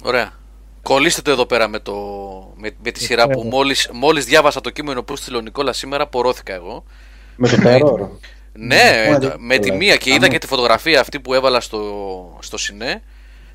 Ωραία. 0.03 0.33
Κολλήστε 0.81 1.21
το 1.21 1.31
εδώ 1.31 1.45
πέρα 1.45 1.67
με, 1.67 1.79
το, 1.79 1.93
με, 2.55 2.71
με 2.83 2.91
τη 2.91 2.99
σειρά 2.99 3.27
που 3.27 3.43
μόλις, 3.43 3.89
μόλις 3.93 4.25
διάβασα 4.25 4.61
το 4.61 4.69
κείμενο 4.69 5.03
που 5.03 5.15
στείλω 5.15 5.41
Νικόλας 5.41 5.77
σήμερα, 5.77 6.07
πορώθηκα 6.07 6.53
εγώ. 6.53 6.83
Με 7.35 7.47
το 7.47 7.57
terror. 7.63 8.09
Ναι, 8.57 9.17
με 9.37 9.57
τη 9.57 9.71
μία 9.71 9.95
και 9.95 10.13
είδα 10.13 10.27
και 10.27 10.37
τη 10.37 10.47
φωτογραφία 10.47 10.99
αυτή 10.99 11.19
που 11.19 11.33
έβαλα 11.33 11.59
στο, 11.59 12.37
στο 12.41 12.57
ΣΥΝΕ, 12.57 13.01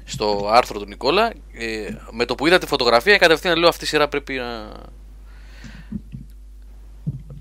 στο 0.05 0.49
άρθρο 0.53 0.79
του 0.79 0.87
Νικόλα. 0.87 1.27
Ε, 1.53 1.95
με 2.11 2.25
το 2.25 2.35
που 2.35 2.47
είδα 2.47 2.59
τη 2.59 2.67
φωτογραφία, 2.67 3.17
κατευθείαν 3.17 3.59
λέω 3.59 3.69
αυτή 3.69 3.85
η 3.85 3.87
σειρά 3.87 4.09
πρέπει 4.09 4.35
να. 4.35 4.73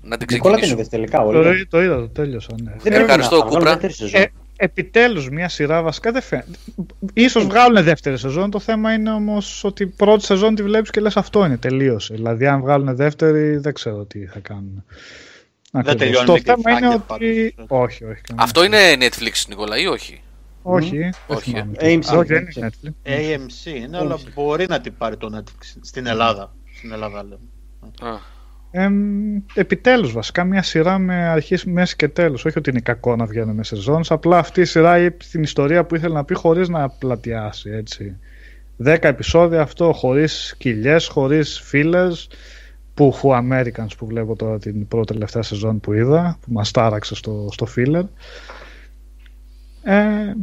Να 0.02 0.16
την 0.16 0.26
ξεκινήσω. 0.26 0.60
Νικόλα 0.60 0.82
την 0.82 0.90
τελικά, 0.90 1.20
όλοι. 1.20 1.66
Το, 1.66 1.76
το 1.76 1.82
είδα, 1.82 1.96
το 1.96 2.08
τέλειωσα. 2.08 2.54
Ναι. 2.62 2.72
Δεν 2.82 2.92
Ευχαριστώ, 2.92 3.44
Κούπρα. 3.44 3.78
Ε, 4.12 4.24
επιτέλους 4.56 5.28
μια 5.28 5.48
σειρά 5.48 5.82
βασικά 5.82 6.12
δεν 6.12 6.22
φαίνεται. 6.22 6.58
Ίσως 7.12 7.46
βγάλουν 7.46 7.84
δεύτερη 7.84 8.18
σεζόν, 8.18 8.50
το 8.50 8.58
θέμα 8.58 8.92
είναι 8.92 9.10
όμως 9.10 9.64
ότι 9.64 9.86
πρώτη 9.86 10.24
σεζόν 10.24 10.54
τη 10.54 10.62
βλέπεις 10.62 10.90
και 10.90 11.00
λες 11.00 11.16
αυτό 11.16 11.44
είναι, 11.44 11.56
τελείωσε. 11.56 12.14
Δηλαδή 12.14 12.46
αν 12.46 12.60
βγάλουν 12.60 12.96
δεύτερη 12.96 13.56
δεν 13.56 13.74
ξέρω 13.74 14.04
τι 14.04 14.26
θα 14.26 14.38
κάνουν. 14.38 14.84
Δεν 15.70 15.96
τελειώνει 15.96 16.26
Το 16.26 16.38
θέμα 16.44 16.78
είναι 16.78 17.02
ότι. 17.08 17.54
Όχι, 17.66 18.04
όχι. 18.04 18.20
Αυτό 18.34 18.64
είναι 18.64 18.78
Netflix, 19.00 19.44
Νικόλα, 19.48 19.78
ή 19.78 19.86
όχι; 19.86 20.22
Όχι, 20.62 21.10
όχι. 21.26 21.52
AMC, 21.80 22.16
όχι, 22.16 22.32
δεν 22.32 22.48
είναι 22.56 22.70
Netflix. 22.70 23.08
AMC 23.08 23.76
είναι, 23.76 23.98
αλλά 23.98 24.18
μπορεί 24.34 24.66
να 24.68 24.80
την 24.80 24.94
πάρει 24.98 25.16
το 25.16 25.30
Netflix 25.36 25.76
στην 25.80 26.06
Ελλάδα. 26.06 26.54
Στην 26.74 26.92
Ελλάδα 26.92 27.22
λέμε. 27.22 27.38
Ε, 28.72 28.88
επιτέλους 29.54 30.12
βασικά 30.12 30.44
μια 30.44 30.62
σειρά 30.62 30.98
με 30.98 31.14
αρχής, 31.14 31.64
μέσης 31.64 31.96
και 31.96 32.08
τέλος 32.08 32.44
όχι 32.44 32.58
ότι 32.58 32.70
είναι 32.70 32.80
κακό 32.80 33.16
να 33.16 33.26
βγαίνουν 33.26 33.54
με 33.54 33.64
σεζόν 33.64 34.02
απλά 34.08 34.38
αυτή 34.38 34.60
η 34.60 34.64
σειρά 34.64 34.98
είπε 34.98 35.24
την 35.30 35.42
ιστορία 35.42 35.84
που 35.84 35.94
ήθελε 35.94 36.14
να 36.14 36.24
πει 36.24 36.34
χωρίς 36.34 36.68
να 36.68 36.88
πλατιάσει 36.88 37.70
έτσι. 37.70 38.16
Δέκα 38.76 39.08
επεισόδια 39.08 39.60
αυτό 39.60 39.92
χωρίς 39.92 40.54
κοιλιές, 40.58 41.06
χωρίς 41.06 41.60
φίλες 41.60 42.28
που 42.28 42.36
Who 43.08 43.30
Americans 43.30 43.96
που 43.98 44.06
βλέπω 44.06 44.36
τώρα 44.36 44.58
την 44.58 44.88
πρώτη 44.88 45.12
τελευταία 45.12 45.42
σεζόν 45.42 45.80
που 45.80 45.92
είδα 45.92 46.38
που 46.40 46.52
μας 46.52 46.70
τάραξε 46.70 47.14
στο, 47.14 47.48
στο 47.52 47.66
filler. 47.76 48.04
Ε, 49.82 50.34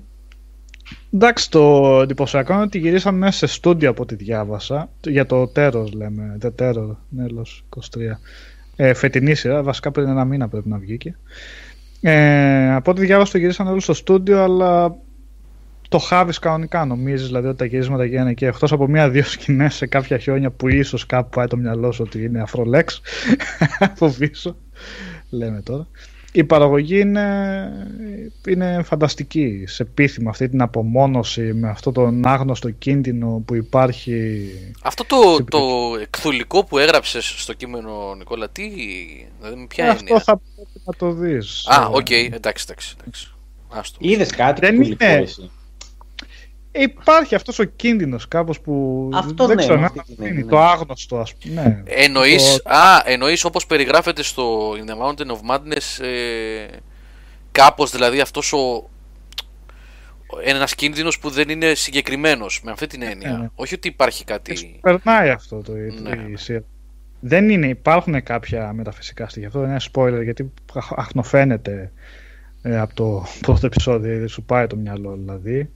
εντάξει 1.14 1.52
το 1.52 2.00
εντυπωσιακό 2.02 2.54
είναι 2.54 2.62
ότι 2.62 2.78
γυρίσαμε 2.78 3.18
μέσα 3.18 3.38
σε 3.38 3.54
στούντιο 3.54 3.90
από 3.90 4.02
ό,τι 4.02 4.16
διάβασα. 4.16 4.90
Για 5.08 5.26
το 5.26 5.52
Terror 5.56 5.86
λέμε 5.94 6.38
The 6.42 6.50
Terror 6.60 6.96
Νέλος 7.10 7.66
23 7.76 7.80
ε, 8.76 8.94
φετινή 8.94 9.36
σειρά 9.36 9.64
βασικά 9.64 9.92
πριν 9.92 10.08
ένα 10.08 10.26
μήνα 10.26 10.48
πρέπει 10.48 10.70
να 10.70 10.78
βγήκε. 10.78 11.18
Ε, 12.02 12.74
από 12.74 12.92
ό,τι 12.92 13.06
διάβασα 13.06 13.32
το 13.32 13.38
γυρίσαν 13.38 13.68
όλο 13.68 13.80
στο 13.80 13.94
στούντιο, 13.94 14.44
αλλά 14.44 14.96
το 15.89 15.97
χάβεις 15.97 16.39
κανονικά. 16.39 16.85
Νομίζεις 16.85 17.27
δηλαδή 17.27 17.47
ότι 17.47 17.57
τα 17.57 17.65
γυρίσματα 17.65 18.05
γίνανε 18.05 18.30
εκεί. 18.30 18.45
Εκτός 18.45 18.72
από 18.72 18.88
μία-δύο 18.88 19.23
σκηνές 19.34 19.76
σε 19.76 19.85
κάποια 19.85 20.18
χιόνια 20.18 20.51
που 20.51 20.68
ίσως 20.68 21.05
κάπου 21.05 21.30
πάει 21.30 21.47
το 21.47 21.57
μυαλό 21.57 21.91
σου 21.91 22.03
ότι 22.07 22.23
είναι 22.23 22.41
αφρολέξ 22.41 23.01
από 23.80 24.09
πίσω. 24.19 24.55
Λέμε 25.30 25.61
τώρα. 25.61 25.88
Η 26.31 26.43
παραγωγή 26.43 26.99
είναι, 26.99 27.26
είναι 28.47 28.81
φανταστική 28.84 29.64
σε 29.68 29.85
πίθημα 29.85 30.30
αυτή 30.30 30.49
την 30.49 30.61
απομόνωση 30.61 31.53
με 31.53 31.69
αυτό 31.69 31.91
τον 31.91 32.27
άγνωστο 32.27 32.69
κίνδυνο 32.69 33.43
που 33.45 33.55
υπάρχει. 33.55 34.49
Αυτό 34.84 35.05
το, 35.05 35.43
το 35.43 35.59
εκθουλικό 36.01 36.64
που 36.65 36.77
έγραψες 36.77 37.34
στο 37.38 37.53
κείμενο 37.53 38.15
Νικόλα, 38.18 38.49
τι, 38.49 38.69
δηλαδή 39.41 39.68
ποια 39.68 39.85
Ε, 39.85 39.88
είναι. 39.88 39.95
αυτό 40.15 40.19
θα 40.19 40.39
πρέπει 40.55 40.81
να 40.85 40.93
το 40.93 41.11
δεις. 41.14 41.65
Α, 41.68 41.81
Ε, 41.81 41.88
οκ, 41.91 42.09
εντάξει, 42.09 42.65
εντάξει. 42.69 42.95
εντάξει. 43.01 43.31
Άστο. 43.69 43.97
Είδες 44.01 44.30
κάτι 44.31 44.59
Δεν 44.61 44.76
που 44.76 44.81
είναι. 44.81 44.95
εσύ; 44.99 45.51
Υπάρχει 46.80 47.36
αυτός 47.36 47.60
ο 47.60 47.64
κίνδυνος 47.64 48.28
κάπως 48.28 48.60
που 48.62 49.10
Αυτό 49.14 49.45
δεν 49.48 49.56
ναι, 49.56 49.62
ξέρω 49.62 49.76
με 49.76 49.82
να 49.82 49.86
αυτή 49.88 50.02
την 50.04 50.16
είναι 50.20 50.28
έννοια, 50.28 50.45
το 50.45 50.56
ναι. 50.58 50.62
άγνωστο 50.64 51.18
ας 51.20 51.36
πούμε. 51.36 51.62
Ναι. 51.64 51.84
Εννοείς, 51.86 52.62
Το- 52.64 52.70
α, 52.70 53.02
εννοείς 53.06 53.44
όπως 53.44 53.66
περιγράφεται 53.66 54.24
στο 54.24 54.72
In 54.72 54.90
the 54.90 55.06
Mountain 55.08 55.32
of 55.32 55.56
Madness 55.56 56.04
ε, 56.06 56.68
κάπως 57.52 57.91
δηλαδή 57.91 58.20
αυτός 58.20 58.54
ο 58.54 58.90
ένας 60.44 60.76
κίνδυνος 60.76 61.20
που 61.20 61.30
δεν 61.30 61.49
είναι 61.49 61.74
συγκεκριμένος 61.74 62.62
με 62.64 62.72
αυτή 62.72 62.88
την 62.88 63.02
έννοια. 63.02 63.32
Ναι, 63.32 63.38
ναι. 63.38 63.49
Όχι 63.56 63.74
ότι 63.74 63.88
υπάρχει 63.88 64.24
κάτι... 64.24 64.80
Περνάει 64.82 65.30
αυτό 65.30 65.62
το 65.62 65.72
Ναι, 65.72 65.80
η 66.10 66.30
ναι. 66.30 66.38
σειρά. 66.38 66.64
Δεν 67.20 67.49
είναι, 67.49 67.68
υπάρχουν 67.68 68.24
κάποια 68.24 68.74
μεταφυσικά 68.74 69.30
στοιχεία. 69.30 69.48
Αυτό 69.48 69.60
δεν 69.60 69.70
είναι 69.70 69.80
spoiler 69.94 70.24
γιατί 70.24 70.52
αχ- 70.74 70.94
αχνοφαίνεται 70.99 71.91
ε, 72.62 72.80
από 72.80 72.94
το 72.95 73.26
πρώτο 73.45 73.66
επεισόδιο. 73.66 74.20
Δεν 74.20 74.28
σου 74.28 74.44
πάει 74.44 74.68
το 74.68 74.76
μυαλό 74.76 75.16
δηλαδή. 75.20 75.70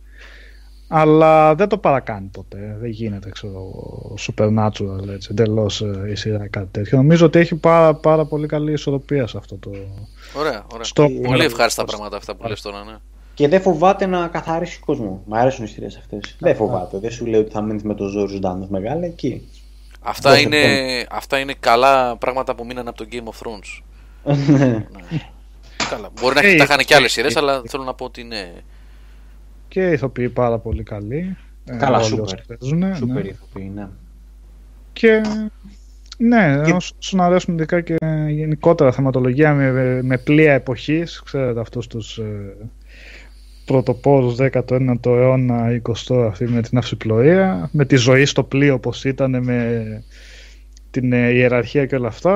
Αλλά 0.94 1.56
δεν 1.56 1.68
το 1.68 1.78
παρακάνει 1.78 2.30
ποτέ. 2.32 2.78
Δεν 2.80 2.90
γίνεται, 2.90 3.30
ξέρω, 3.30 3.54
εγώ, 3.54 4.16
supernatural 4.20 5.08
έτσι, 5.14 5.28
εντελώς 5.32 5.84
η 6.12 6.16
σειρά 6.16 6.46
ή 6.46 6.50
κάτι 6.50 6.68
τέτοιο. 6.72 6.98
Νομίζω 6.98 7.26
ότι 7.26 7.40
έχει 7.40 7.56
πάρα, 7.56 7.94
πάρα 7.94 8.26
πολύ 8.26 8.48
καλή 8.48 8.72
ισορροπία 8.72 9.28
σε 9.28 9.38
αυτό 9.38 9.56
το. 9.56 9.70
Ωραία, 10.38 10.66
ωραία. 10.74 10.84
Στο- 10.84 11.10
Πολύ 11.24 11.44
ευχάριστα 11.44 11.86
πράγματα 11.86 12.18
αυτά 12.18 12.36
που 12.36 12.48
λες 12.48 12.62
τώρα, 12.62 12.84
ναι. 12.84 12.96
Και 13.34 13.48
δεν 13.48 13.62
φοβάται 13.62 14.06
να 14.06 14.28
καθαρίσει 14.28 14.80
κόσμο. 14.80 15.22
Μ' 15.26 15.34
αρέσουν 15.34 15.66
οι 15.66 15.68
σειρές 15.68 15.96
αυτές. 15.98 16.36
Δεν 16.40 16.56
φοβάται. 16.56 16.98
Δεν 17.00 17.12
σου 17.12 17.26
λέει 17.26 17.40
ότι 17.40 17.52
θα 17.52 17.62
μείνεις 17.62 17.84
με 17.84 17.94
το 17.96 18.06
ζόρι 18.08 18.36
Ζντάνο 18.36 18.68
μεγάλα 18.70 19.06
εκεί. 19.06 19.48
Αυτά 20.02 20.30
Δώσε 20.30 20.42
είναι, 20.42 20.62
αυτά 21.12 21.40
είναι 21.40 21.54
καλά 21.60 22.16
πράγματα 22.18 22.56
που 22.56 22.66
μείνανε 22.66 22.90
από 22.90 22.98
το 22.98 23.06
Game 23.12 23.24
of 23.30 23.48
Thrones. 23.48 23.82
Ναι. 24.48 24.86
Καλά. 25.90 26.10
Μπορεί 26.22 26.36
να 26.36 26.42
Ε, 26.48 26.56
τα 26.56 26.64
είχαν 26.64 26.78
και 26.86 26.96
άλλες 26.96 27.10
ε, 27.10 27.14
σειρές, 27.14 27.36
ε, 27.36 27.40
αλλά 27.40 27.62
θέλω 27.68 27.84
να 27.84 27.94
πω 27.94 28.06
ότι 28.06 28.22
είναι. 28.22 28.52
Και 29.72 29.90
ηθοποιοί 29.92 30.30
πάρα 30.30 30.58
πολύ 30.58 30.84
καλοί. 30.84 31.38
ε, 31.66 31.76
Καλά, 31.78 31.98
όλοι 31.98 32.06
σούπερ. 32.06 32.24
όσοι 32.24 32.36
παίζουν, 32.48 32.96
Σούπερ 32.96 33.24
ναι. 33.24 33.30
ηθοποιοί, 33.30 33.72
ναι. 33.76 33.88
Και 34.94 35.22
ναι, 36.18 36.62
Και- 36.66 36.72
όσους 36.72 37.14
αρέσουν 37.18 37.54
ειδικά 37.54 37.82
και 37.82 37.96
γενικότερα 38.30 38.92
θεματολογία 38.92 39.54
με, 39.54 40.02
με 40.02 40.18
πλοία 40.18 40.54
εποχής, 40.54 41.22
ξέρετε 41.26 41.60
αυτούς 41.60 41.88
τους 41.88 42.18
ε, 42.18 42.56
πρωτοπόρους 43.66 44.36
19ο 44.40 45.06
αιώνα, 45.06 45.82
20ο 45.88 46.26
αυτή 46.28 46.48
με 46.48 46.62
την 46.62 46.78
αυσιπλοεία, 46.78 47.70
με 47.72 47.86
τη 47.86 47.96
ζωή 47.96 48.26
στο 48.26 48.44
πλοίο 48.44 48.74
όπως 48.74 49.06
ήταν, 49.06 49.44
με 49.44 49.84
την 50.92 51.14
ε, 51.14 51.30
ιεραρχία 51.30 51.86
και 51.86 51.96
όλα 51.96 52.08
αυτά. 52.08 52.32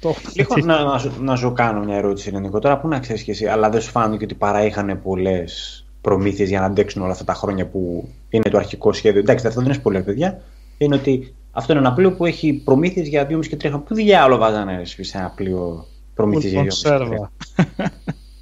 Το 0.00 0.08
έχουν 0.08 0.22
Λίγο 0.34 0.48
πετύχει. 0.48 0.66
να, 0.66 0.82
να, 0.84 0.98
σου, 0.98 1.12
να 1.20 1.36
σου 1.36 1.52
κάνω 1.52 1.84
μια 1.84 1.96
ερώτηση, 1.96 2.30
Ρενικό. 2.30 2.58
Τώρα 2.58 2.78
που 2.80 2.88
να 2.88 2.98
ξέρεις 2.98 3.22
και 3.22 3.30
εσύ, 3.30 3.46
αλλά 3.46 3.70
δεν 3.70 3.80
σου 3.80 3.90
φάνηκε 3.90 4.24
ότι 4.24 4.34
παρά 4.34 4.64
είχαν 4.64 5.00
πολλές 5.02 5.80
προμήθειες 6.06 6.48
για 6.48 6.60
να 6.60 6.66
αντέξουν 6.66 7.02
όλα 7.02 7.12
αυτά 7.12 7.24
τα 7.24 7.34
χρόνια 7.34 7.66
που 7.66 8.08
είναι 8.28 8.50
το 8.50 8.56
αρχικό 8.56 8.92
σχέδιο. 8.92 9.20
Εντάξει, 9.20 9.46
αυτό 9.46 9.60
δεν 9.60 9.70
είναι 9.70 9.82
spoiler, 9.84 10.04
παιδιά. 10.04 10.40
Είναι 10.78 10.94
ότι 10.94 11.34
αυτό 11.52 11.72
είναι 11.72 11.80
ένα 11.80 11.92
πλοίο 11.92 12.12
που 12.12 12.24
έχει 12.24 12.52
προμήθειες 12.64 13.08
για 13.08 13.26
2,5 13.30 13.46
και 13.46 13.56
3 13.56 13.58
χρόνια. 13.60 13.78
Πού 13.78 13.94
διάλογο 13.94 14.40
βάζανε 14.40 14.76
ρε, 14.76 14.84
σε 14.84 15.18
ένα 15.18 15.32
πλοίο 15.36 15.86
προμήθειες 16.14 16.52
για 16.52 16.62
2,5 16.62 16.68
και 16.68 16.88
3 16.88 16.90
Κονσέρβα. 16.90 17.32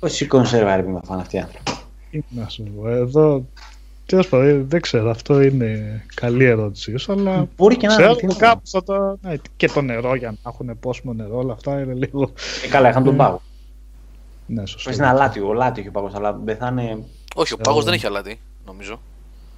Πόση 0.00 0.26
κονσέρβα 0.26 0.76
ρε 0.76 0.82
που 0.82 1.00
φάνε 1.04 1.20
αυτοί 1.20 1.36
οι 1.36 1.38
άνθρωποι; 1.38 1.70
Να 2.28 2.48
σου 2.48 2.62
πω, 2.62 2.88
εδώ 2.88 3.44
τέλος 4.06 4.28
πάντων, 4.28 4.68
δεν 4.68 4.80
ξέρω, 4.80 5.10
αυτό 5.10 5.40
είναι 5.42 6.02
καλή 6.14 6.44
ερώτηση 6.44 6.92
ίσως, 6.92 7.16
αλλά 7.16 7.48
Μπορεί 7.56 7.76
και 7.76 7.86
να 7.86 7.96
ξέρω 7.96 8.16
είναι. 8.20 8.34
κάπως 8.38 8.70
θα 8.70 8.82
το... 8.82 9.18
ναι, 9.22 9.34
και 9.56 9.68
το 9.68 9.80
νερό 9.80 10.14
για 10.14 10.30
να 10.30 10.50
έχουν 10.50 10.78
πόσιμο 10.80 11.12
νερό, 11.12 11.38
όλα 11.38 11.52
αυτά 11.52 11.80
είναι 11.80 11.94
λίγο... 11.94 12.30
Ε, 12.64 12.68
καλά, 12.68 12.88
είχαν 12.88 13.04
τον 13.04 13.16
πάγο. 13.16 13.42
Ναι, 14.46 14.66
σωστό. 14.66 14.90
Πες 14.90 14.98
ένα 14.98 15.08
αλάτι, 15.08 15.40
ο 15.40 15.52
λάτι 15.52 15.80
έχει 15.80 15.88
ο 15.88 15.92
πάγος, 15.92 16.14
αλλά 16.14 16.40
δεν 16.44 16.56
θα 16.56 16.68
είναι 16.72 17.04
Όχι, 17.34 17.52
ο 17.52 17.56
Ξέρω. 17.56 17.60
πάγο 17.62 17.82
δεν 17.82 17.92
έχει 17.94 18.06
αλάτι, 18.06 18.40
νομίζω. 18.66 19.00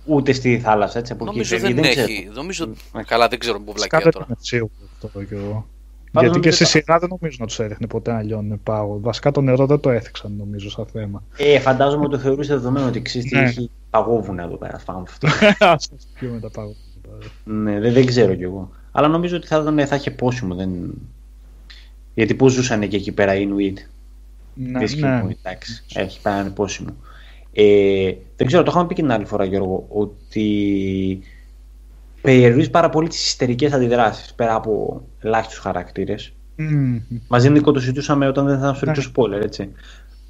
ούτε 0.04 0.32
στη 0.32 0.58
θάλασσα 0.60 0.98
έτσι 0.98 1.12
από 1.12 1.24
εκεί. 1.24 1.32
Νομίζω 1.32 1.58
φεύγει, 1.58 1.74
δεν 1.80 1.90
ξέρω. 1.90 2.06
έχει. 2.12 2.28
Νομίζω. 2.34 2.66
Ναι. 2.92 3.02
Καλά, 3.02 3.28
δεν 3.28 3.38
ξέρω 3.38 3.60
που 3.60 3.72
βλακία 3.72 3.98
Σκάτε 3.98 4.10
τώρα. 4.10 4.26
είναι 4.28 4.36
σίγουρο 4.40 4.70
αυτό 5.04 5.22
και 5.22 5.34
εγώ. 5.34 5.66
Πάντως 6.12 6.30
Γιατί 6.30 6.48
και 6.48 6.48
νομίζω 6.48 6.54
στη 6.54 6.64
το- 6.64 6.70
σειρά 6.70 6.98
δεν 6.98 7.08
νομίζω 7.08 7.36
να 7.40 7.46
τους 7.46 7.58
έδειχνε 7.58 7.86
ποτέ 7.86 8.12
να 8.12 8.22
λιώνουν 8.22 8.60
πάγο. 8.62 8.98
Βασικά 9.00 9.30
το 9.30 9.40
νερό 9.40 9.66
δεν 9.66 9.80
το 9.80 9.90
έθιξαν 9.90 10.32
νομίζω 10.38 10.70
σαν 10.70 10.86
θέμα. 10.86 11.22
Ε, 11.36 11.58
φαντάζομαι 11.58 12.02
ότι 12.04 12.10
το 12.16 12.18
θεωρούσε 12.18 12.54
δεδομένο 12.54 12.86
ότι 12.86 13.02
ξέρεις 13.02 13.28
τι 13.30 13.36
Ναι. 13.36 13.42
έχει 13.42 13.70
παγόβουνα 13.90 14.42
εδώ 14.42 14.56
πέρα 14.56 14.80
πάνω 14.84 14.98
από 14.98 15.10
αυτό. 15.10 15.28
Ας 15.66 15.88
το 15.88 15.96
πιούμε 16.18 16.40
τα 16.40 16.50
πάγο. 16.50 16.74
ναι, 17.44 17.80
δεν, 17.80 17.92
δεν 17.92 18.06
ξέρω 18.06 18.34
κι 18.34 18.42
εγώ. 18.42 18.70
Αλλά 18.92 19.08
νομίζω 19.08 19.36
ότι 19.36 19.46
θα, 19.46 19.56
ήταν, 19.56 19.86
θα 19.86 19.96
είχε 19.96 20.10
πόσιμο. 20.10 20.54
Δεν... 20.54 20.70
Γιατί 22.14 22.34
πώς 22.34 22.52
ζούσαν 22.52 22.88
και 22.88 22.96
εκεί 22.96 23.12
πέρα 23.12 23.34
οι 23.34 23.40
Ινουίτ. 23.42 23.78
Ναι, 24.54 24.78
Βρίσκει 24.78 25.00
ναι. 25.00 25.22
μου, 25.22 25.36
εντάξει. 25.42 25.84
Έχει 25.94 26.20
πάει 26.20 26.34
να 26.34 26.40
είναι 26.40 26.50
πόσιμο. 26.50 26.90
Ε, 27.58 28.12
δεν 28.36 28.46
ξέρω, 28.46 28.62
το 28.62 28.70
είχαμε 28.70 28.86
πει 28.86 28.94
και 28.94 29.02
την 29.02 29.10
άλλη 29.12 29.24
φορά, 29.24 29.44
Γιώργο, 29.44 29.86
ότι 29.88 31.20
περιορίζεις 32.20 32.70
πάρα 32.70 32.88
πολύ 32.88 33.08
τις 33.08 33.26
ιστερικέ 33.26 33.70
αντιδράσεις 33.72 34.34
πέρα 34.34 34.54
από 34.54 35.02
ελάχιστους 35.20 35.58
χαρακτήρες. 35.58 36.32
Μμμ. 36.56 36.98
Μαζί 37.28 37.50
Νίκο 37.50 37.72
το 37.72 37.80
συζητούσαμε 37.80 38.28
όταν 38.28 38.46
δεν 38.46 38.58
θα 38.58 38.74
σου 38.74 38.84
Ναι. 38.84 38.92
ρίξω 38.92 39.10
spoiler, 39.16 39.42
έτσι. 39.42 39.72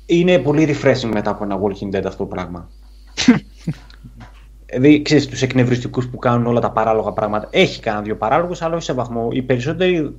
Είναι 0.06 0.38
πολύ 0.38 0.68
refreshing 0.68 1.10
μετά 1.12 1.30
από 1.30 1.44
ένα 1.44 1.58
Walking 1.60 1.96
Dead 1.96 2.02
αυτό 2.04 2.16
το 2.16 2.26
πράγμα. 2.26 2.70
Δηλαδή, 4.66 5.02
ξέρεις, 5.02 5.26
τους 5.26 5.42
εκνευριστικούς 5.42 6.08
που 6.08 6.18
κάνουν 6.18 6.46
όλα 6.46 6.60
τα 6.60 6.70
παράλογα 6.70 7.12
πράγματα. 7.12 7.48
Έχει 7.50 7.80
κανένα 7.80 8.04
δύο 8.04 8.16
παράλογους, 8.16 8.62
αλλά 8.62 8.74
όχι 8.74 8.84
σε 8.84 8.92
βαθμό. 8.92 9.28
Οι 9.32 9.42
περισσότεροι 9.42 10.14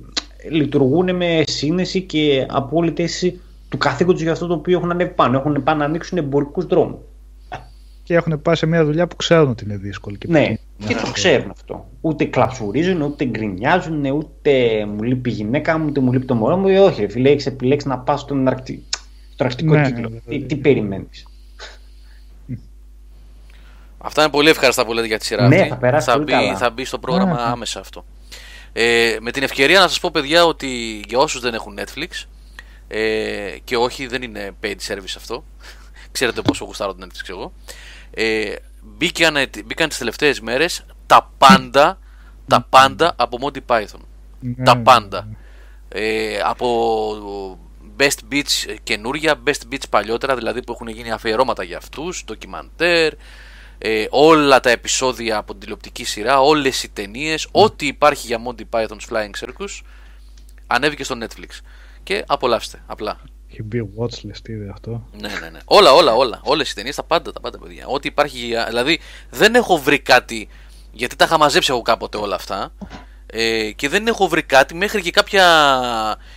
λειτουργούν 0.50 1.16
με 1.16 1.42
σύνεση 1.46 2.02
και 2.02 2.46
απόλυτη 2.48 3.02
αίσθηση 3.02 3.40
του 3.68 3.76
καθήκοντος 3.78 4.22
για 4.22 4.32
αυτό 4.32 4.46
το 4.46 4.54
οποίο 4.54 4.78
έχουν 4.78 4.90
ανέβει 4.90 5.10
πάνω. 5.10 5.38
Έχουν 5.38 5.62
πάει 5.62 5.76
να 5.76 5.84
ανοίξουν 5.84 6.18
εμπορικούς 6.18 6.64
δρόμους. 6.66 6.98
Και 8.02 8.14
έχουν 8.14 8.42
πάει 8.42 8.54
σε 8.54 8.66
μια 8.66 8.84
δουλειά 8.84 9.06
που 9.06 9.16
ξέρουν 9.16 9.48
ότι 9.50 9.64
είναι 9.64 9.76
δύσκολη. 9.76 10.18
Και 10.18 10.26
Ναι, 10.30 10.56
που- 10.78 10.86
και 10.86 10.94
το 10.94 11.10
ξέρουν 11.12 11.50
αυτό. 11.50 11.86
Ούτε 12.00 12.24
κλαψουρίζουν, 12.24 13.00
ούτε 13.02 13.24
γκρινιάζουν, 13.24 14.04
ούτε 14.04 14.52
μου 14.86 15.02
λείπει 15.02 15.30
η 15.30 15.32
γυναίκα 15.32 15.78
μου, 15.78 15.86
ούτε 15.88 16.00
μου 16.00 16.12
λείπει 16.12 16.26
το 16.26 16.34
μωρό 16.34 16.56
μου. 16.56 16.68
Ε, 16.68 16.78
όχι, 16.78 17.00
ρε 17.00 17.08
φίλε, 17.08 17.30
έχεις 17.30 17.46
επιλέξει 17.46 17.88
να 17.88 17.98
πας 17.98 18.20
στον, 18.20 18.48
αρκτι... 18.48 18.84
στον 19.32 19.46
αρκτικό 19.46 19.74
Ναι, 19.74 19.86
κύκλο. 19.86 20.08
ναι, 20.08 20.18
τι, 20.28 20.38
ναι. 20.38 20.46
τι 20.46 20.56
περιμένεις; 20.56 21.26
Αυτά 23.98 24.22
είναι 24.22 24.30
πολύ 24.30 24.48
ευχάριστα 24.48 24.86
που 24.86 24.92
λέτε 24.92 25.06
για 25.06 25.18
τη 25.18 25.24
σειρά 25.24 25.48
Ναι, 25.48 25.56
αυτή. 25.56 25.68
θα 25.68 25.76
περάσει 25.76 26.06
θα, 26.06 26.12
πολύ 26.12 26.24
μπει, 26.24 26.30
καλά. 26.32 26.56
θα 26.56 26.70
μπει 26.70 26.84
στο 26.84 26.98
πρόγραμμα 26.98 27.34
Ναι, 27.34 27.42
ναι. 27.42 27.48
άμεσα 27.50 27.80
αυτό. 27.80 28.04
Ε, 28.72 29.16
με 29.20 29.30
την 29.30 29.42
ευκαιρία 29.42 29.80
να 29.80 29.88
σας 29.88 30.00
πω 30.00 30.10
παιδιά 30.12 30.44
ότι 30.44 30.68
για 31.08 31.18
όσους 31.18 31.40
δεν 31.40 31.54
έχουν 31.54 31.78
Netflix 31.78 32.26
ε, 32.88 33.56
και 33.64 33.76
όχι 33.76 34.06
δεν 34.06 34.22
είναι 34.22 34.50
paid 34.62 34.76
service 34.88 35.14
αυτό. 35.16 35.44
Ξέρετε 36.12 36.42
πόσο 36.42 36.64
γουστάρω 36.64 36.94
το 36.94 37.06
Netflix 37.06 37.28
εγώ. 37.28 37.52
Ε, 38.10 38.54
μπήκαν, 38.82 39.36
μπήκαν 39.64 39.88
τις 39.88 39.98
τελευταίες 39.98 40.40
μέρες 40.40 40.84
τα 41.06 41.30
πάντα 41.38 41.98
τα 42.48 42.66
πάντα 42.70 43.12
από 43.16 43.38
Monty 43.40 43.58
Python. 43.66 44.00
Ναι, 44.40 44.64
τα 44.64 44.74
ναι, 44.74 44.82
πάντα. 44.82 45.28
Ε, 45.88 46.40
από 46.44 47.58
Best 47.98 48.32
Beats 48.32 48.76
καινούρια, 48.82 49.34
Best 49.46 49.72
Beats 49.72 49.88
παλιότερα, 49.90 50.36
δηλαδή 50.36 50.62
που 50.62 50.72
έχουν 50.72 50.88
γίνει 50.88 51.10
αφιερώματα 51.10 51.62
για 51.62 51.76
αυτούς, 51.76 52.24
ντοκιμαντέρ, 52.24 53.12
ε, 53.78 54.06
όλα 54.10 54.60
τα 54.60 54.70
επεισόδια 54.70 55.36
από 55.36 55.52
την 55.52 55.60
τηλεοπτική 55.60 56.04
σειρά, 56.04 56.40
όλες 56.40 56.82
οι 56.82 56.88
ταινίες, 56.88 57.48
ό,τι 57.50 57.86
υπάρχει 57.86 58.26
για 58.26 58.40
Monty 58.46 58.62
Python's 58.70 59.08
Flying 59.10 59.46
Circus, 59.46 59.80
ανέβηκε 60.66 61.04
στο 61.04 61.18
Netflix. 61.20 61.60
Και 62.08 62.24
απολαύστε, 62.26 62.82
απλά. 62.86 63.20
Έχει 63.50 63.62
μπει 63.62 63.88
watchlist 63.98 64.48
ήδη 64.48 64.68
αυτό. 64.72 65.08
Ναι, 65.20 65.28
ναι, 65.40 65.48
ναι. 65.50 65.58
Όλα, 65.64 65.92
όλα, 65.92 66.14
όλα. 66.14 66.40
Όλες 66.44 66.70
οι 66.70 66.74
ταινίες, 66.74 66.94
τα 66.94 67.02
πάντα, 67.02 67.32
τα 67.32 67.40
πάντα, 67.40 67.58
παιδιά. 67.58 67.86
Ό,τι 67.86 68.08
υπάρχει. 68.08 68.38
για- 68.38 68.64
Δηλαδή, 68.68 69.00
δεν 69.30 69.54
έχω 69.54 69.76
βρει 69.78 69.98
κάτι. 69.98 70.48
Γιατί 70.92 71.16
τα 71.16 71.24
είχα 71.24 71.38
μαζέψει 71.38 71.70
εγώ 71.72 71.82
κάποτε 71.82 72.16
όλα 72.16 72.34
αυτά. 72.34 72.72
Ε, 73.26 73.70
και 73.70 73.88
δεν 73.88 74.06
έχω 74.06 74.28
βρει 74.28 74.42
κάτι 74.42 74.74
μέχρι 74.74 75.02
και 75.02 75.10
κάποια. 75.10 75.44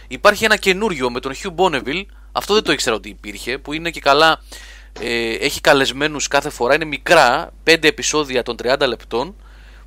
Υπάρχει 0.08 0.46
ένα 0.46 0.56
καινούριο 0.58 1.10
με 1.12 1.20
τον 1.20 1.34
Hugh 1.34 1.56
Bonneville. 1.56 2.04
Αυτό 2.32 2.54
δεν 2.54 2.64
το 2.64 2.72
ήξερα 2.72 2.96
ότι 2.96 3.10
υπήρχε. 3.10 3.58
Που 3.58 3.74
είναι 3.74 3.90
και 3.90 4.00
καλά. 4.00 4.42
Ε, 5.02 5.34
έχει 5.34 5.62
καλεσμένους 5.62 6.28
κάθε 6.28 6.50
φορά. 6.50 6.74
Είναι 6.76 6.86
μικρά. 6.86 7.52
5 7.64 7.88
επεισόδια 7.88 8.44
των 8.44 8.56
30 8.64 8.88
λεπτών. 8.88 9.36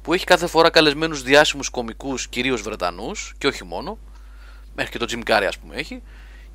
Που 0.03 0.13
έχει 0.13 0.25
κάθε 0.25 0.47
φορά 0.47 0.71
καλεσμένους 0.71 1.23
διάσημους 1.23 1.69
κομικούς, 1.69 2.29
κυρίως 2.29 2.63
Βρετανούς. 2.63 3.35
Και 3.39 3.47
όχι 3.47 3.65
μόνο. 3.65 3.99
Μέχρι 4.75 4.91
και 4.91 4.99
το 4.99 5.07
Jim 5.09 5.31
Carrey, 5.31 5.45
ας 5.49 5.59
πούμε, 5.59 5.75
έχει. 5.75 6.03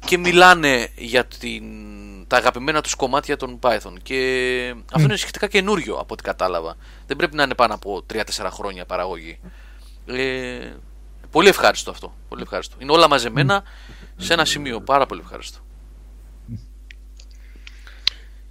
και 0.05 0.17
μιλάνε 0.17 0.89
για 0.95 1.25
την, 1.25 1.63
τα 2.27 2.37
αγαπημένα 2.37 2.81
τους 2.81 2.95
κομμάτια 2.95 3.37
των 3.37 3.59
Python 3.61 3.93
και 4.03 4.75
αυτό 4.93 5.07
είναι 5.07 5.15
σχετικά 5.15 5.47
καινούριο 5.47 5.95
από 5.95 6.13
ό,τι 6.13 6.23
κατάλαβα. 6.23 6.75
Δεν 7.07 7.17
πρέπει 7.17 7.35
να 7.35 7.43
είναι 7.43 7.55
πάνω 7.55 7.73
από 7.73 8.05
3-4 8.13 8.21
χρόνια 8.49 8.85
παραγωγή. 8.85 9.39
Ε, 10.05 10.73
πολύ 11.31 11.47
ευχάριστο 11.47 11.91
αυτό. 11.91 12.13
Πολύ 12.29 12.41
ευχάριστο. 12.41 12.75
Είναι 12.79 12.91
όλα 12.91 13.07
μαζεμένα 13.07 13.63
σε 14.17 14.33
ένα 14.33 14.45
σημείο. 14.45 14.81
Πάρα 14.81 15.05
πολύ 15.05 15.21
ευχάριστο. 15.23 15.59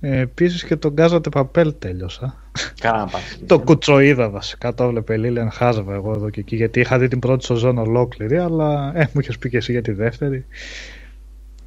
Ε, 0.00 0.18
Επίσης 0.18 0.64
και 0.64 0.76
τον 0.76 0.92
Γκάζατε 0.92 1.28
Παπέλ 1.28 1.74
τέλειωσα. 1.78 2.36
Κάνα 2.80 3.08
το 3.46 3.58
κουτσοίδα 3.58 4.30
βασικά 4.30 4.74
το 4.74 4.84
έβλεπε 4.84 5.16
Λίλιαν 5.16 5.50
Χάζαβα 5.50 5.94
εγώ 5.94 6.12
εδώ 6.12 6.30
και 6.30 6.40
εκεί 6.40 6.56
γιατί 6.56 6.80
είχα 6.80 6.98
δει 6.98 7.08
την 7.08 7.18
πρώτη 7.18 7.44
σοζόν 7.44 7.78
ολόκληρη 7.78 8.38
αλλά 8.38 8.92
ε, 8.94 9.08
μου 9.12 9.20
είχες 9.20 9.38
πει 9.38 9.48
και 9.48 9.56
εσύ 9.56 9.72
για 9.72 9.82
τη 9.82 9.92
δεύτερη. 9.92 10.46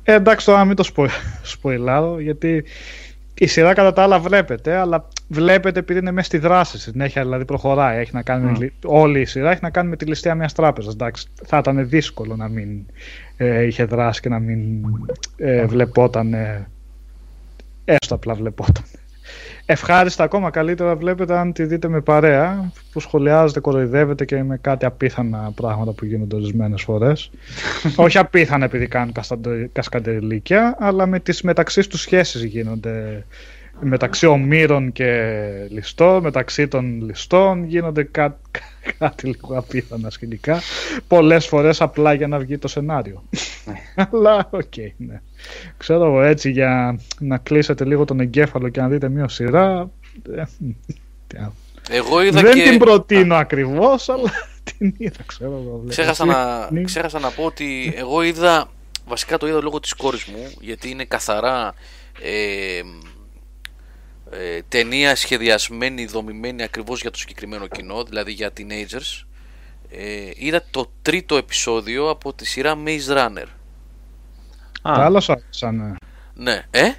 Ε, 0.03 0.13
εντάξει 0.13 0.45
τώρα 0.45 0.65
μην 0.65 0.75
το 0.75 0.83
σπο... 0.83 1.05
σποϊλάρω 1.53 2.19
γιατί 2.19 2.63
η 3.33 3.47
σειρά 3.47 3.73
κατά 3.73 3.93
τα 3.93 4.03
άλλα 4.03 4.19
βλέπετε 4.19 4.75
αλλά 4.75 5.07
βλέπετε 5.27 5.79
επειδή 5.79 5.99
είναι 5.99 6.11
μέσα 6.11 6.27
στη 6.27 6.37
δράση 6.37 6.79
συνέχεια 6.79 7.23
δηλαδή 7.23 7.45
προχωράει 7.45 7.99
έχει 7.99 8.11
να 8.13 8.21
κάνει 8.21 8.57
mm. 8.61 8.69
όλη 8.85 9.21
η 9.21 9.25
σειρά 9.25 9.51
έχει 9.51 9.59
να 9.63 9.69
κάνει 9.69 9.89
με 9.89 9.95
τη 9.95 10.05
ληστεία 10.05 10.35
μιας 10.35 10.53
τράπεζας 10.53 10.93
εντάξει 10.93 11.27
θα 11.45 11.57
ήταν 11.57 11.89
δύσκολο 11.89 12.35
να 12.35 12.47
μην 12.47 12.85
ε, 13.37 13.63
είχε 13.63 13.83
δράσει 13.83 14.21
και 14.21 14.29
να 14.29 14.39
μην 14.39 14.83
ε, 15.35 15.65
βλεπόταν 15.65 16.35
Έστω 17.99 18.15
απλά 18.15 18.33
βλεπόταν. 18.33 18.83
Ευχάριστα 19.65 20.23
ακόμα 20.23 20.49
καλύτερα 20.49 20.95
βλέπετε 20.95 21.37
αν 21.37 21.53
τη 21.53 21.63
δείτε 21.63 21.87
με 21.87 22.01
παρέα 22.01 22.71
που 22.91 22.99
σχολιάζετε, 22.99 23.59
κοροϊδεύετε 23.59 24.25
και 24.25 24.43
με 24.43 24.57
κάτι 24.57 24.85
απίθανα 24.85 25.51
πράγματα 25.55 25.91
που 25.91 26.05
γίνονται 26.05 26.35
ορισμένες 26.35 26.81
φορές. 26.81 27.31
Όχι 27.95 28.17
απίθανα 28.17 28.65
επειδή 28.65 28.87
κάνουν 28.87 29.13
κασκαντεριλίκια, 29.71 30.75
αλλά 30.79 31.05
με 31.05 31.19
τις 31.19 31.41
μεταξύ 31.41 31.89
τους 31.89 32.01
σχέσεις 32.01 32.43
γίνονται 32.43 33.25
μεταξύ 33.81 34.25
ομήρων 34.25 34.91
και 34.91 35.41
ληστών, 35.69 36.21
μεταξύ 36.21 36.67
των 36.67 37.01
ληστών 37.01 37.65
γίνονται 37.65 38.03
κά, 38.03 38.39
κάτι 38.99 39.27
λίγο 39.27 39.57
απίθανα 39.57 40.09
σκηνικά. 40.09 40.61
Πολλές 41.07 41.47
φορές 41.47 41.81
απλά 41.81 42.13
για 42.13 42.27
να 42.27 42.37
βγει 42.37 42.57
το 42.57 42.67
σενάριο. 42.67 43.23
Ναι. 43.65 43.73
Αλλά 44.11 44.47
OK, 44.51 44.61
okay, 44.61 44.91
ναι. 44.97 45.21
Ξέρω 45.77 46.05
εγώ 46.05 46.21
έτσι 46.21 46.51
για 46.51 46.99
να 47.19 47.37
κλείσετε 47.37 47.85
λίγο 47.85 48.05
τον 48.05 48.19
εγκέφαλο 48.19 48.69
και 48.69 48.81
να 48.81 48.87
δείτε 48.87 49.09
μια 49.09 49.27
σειρά. 49.27 49.89
Ε, 50.33 50.43
εγώ 51.89 52.23
είδα 52.23 52.41
Δεν 52.41 52.53
και... 52.53 52.63
την 52.63 52.77
προτείνω 52.77 53.35
ακριβώς, 53.35 54.09
αλλά 54.09 54.31
την 54.77 54.93
είδα, 54.97 55.23
ξέρω 55.25 55.51
εγώ. 55.51 55.83
Ξέχασα 55.87 56.25
να, 56.25 56.69
ξέχασα 56.83 57.19
να 57.19 57.29
πω 57.29 57.43
ότι 57.43 57.93
εγώ 57.97 58.21
είδα, 58.21 58.69
βασικά 59.07 59.37
το 59.37 59.47
είδα 59.47 59.61
λόγω 59.61 59.79
της 59.79 59.93
κόρης 59.93 60.25
μου, 60.25 60.51
γιατί 60.59 60.89
είναι 60.89 61.05
καθαρά 61.05 61.73
ε, 62.21 62.81
ε, 64.31 64.61
ταινία 64.67 65.15
σχεδιασμένη, 65.15 66.05
δομημένη 66.05 66.63
ακριβώς 66.63 67.01
για 67.01 67.11
το 67.11 67.17
συγκεκριμένο 67.17 67.67
κοινό, 67.67 68.03
δηλαδή 68.03 68.31
για 68.31 68.51
teenagers. 68.57 69.25
Ε, 69.89 70.31
είδα 70.35 70.63
το 70.71 70.91
τρίτο 71.01 71.35
επεισόδιο 71.37 72.09
από 72.09 72.33
τη 72.33 72.45
σειρά 72.45 72.75
Maze 72.85 73.17
Runner. 73.17 73.45
Α. 74.81 74.93
Τα 74.95 75.05
άλλα 75.05 75.19
σου 75.19 75.31
άρεσαν. 75.31 75.97
Ναι, 76.33 76.65
ε; 76.71 76.91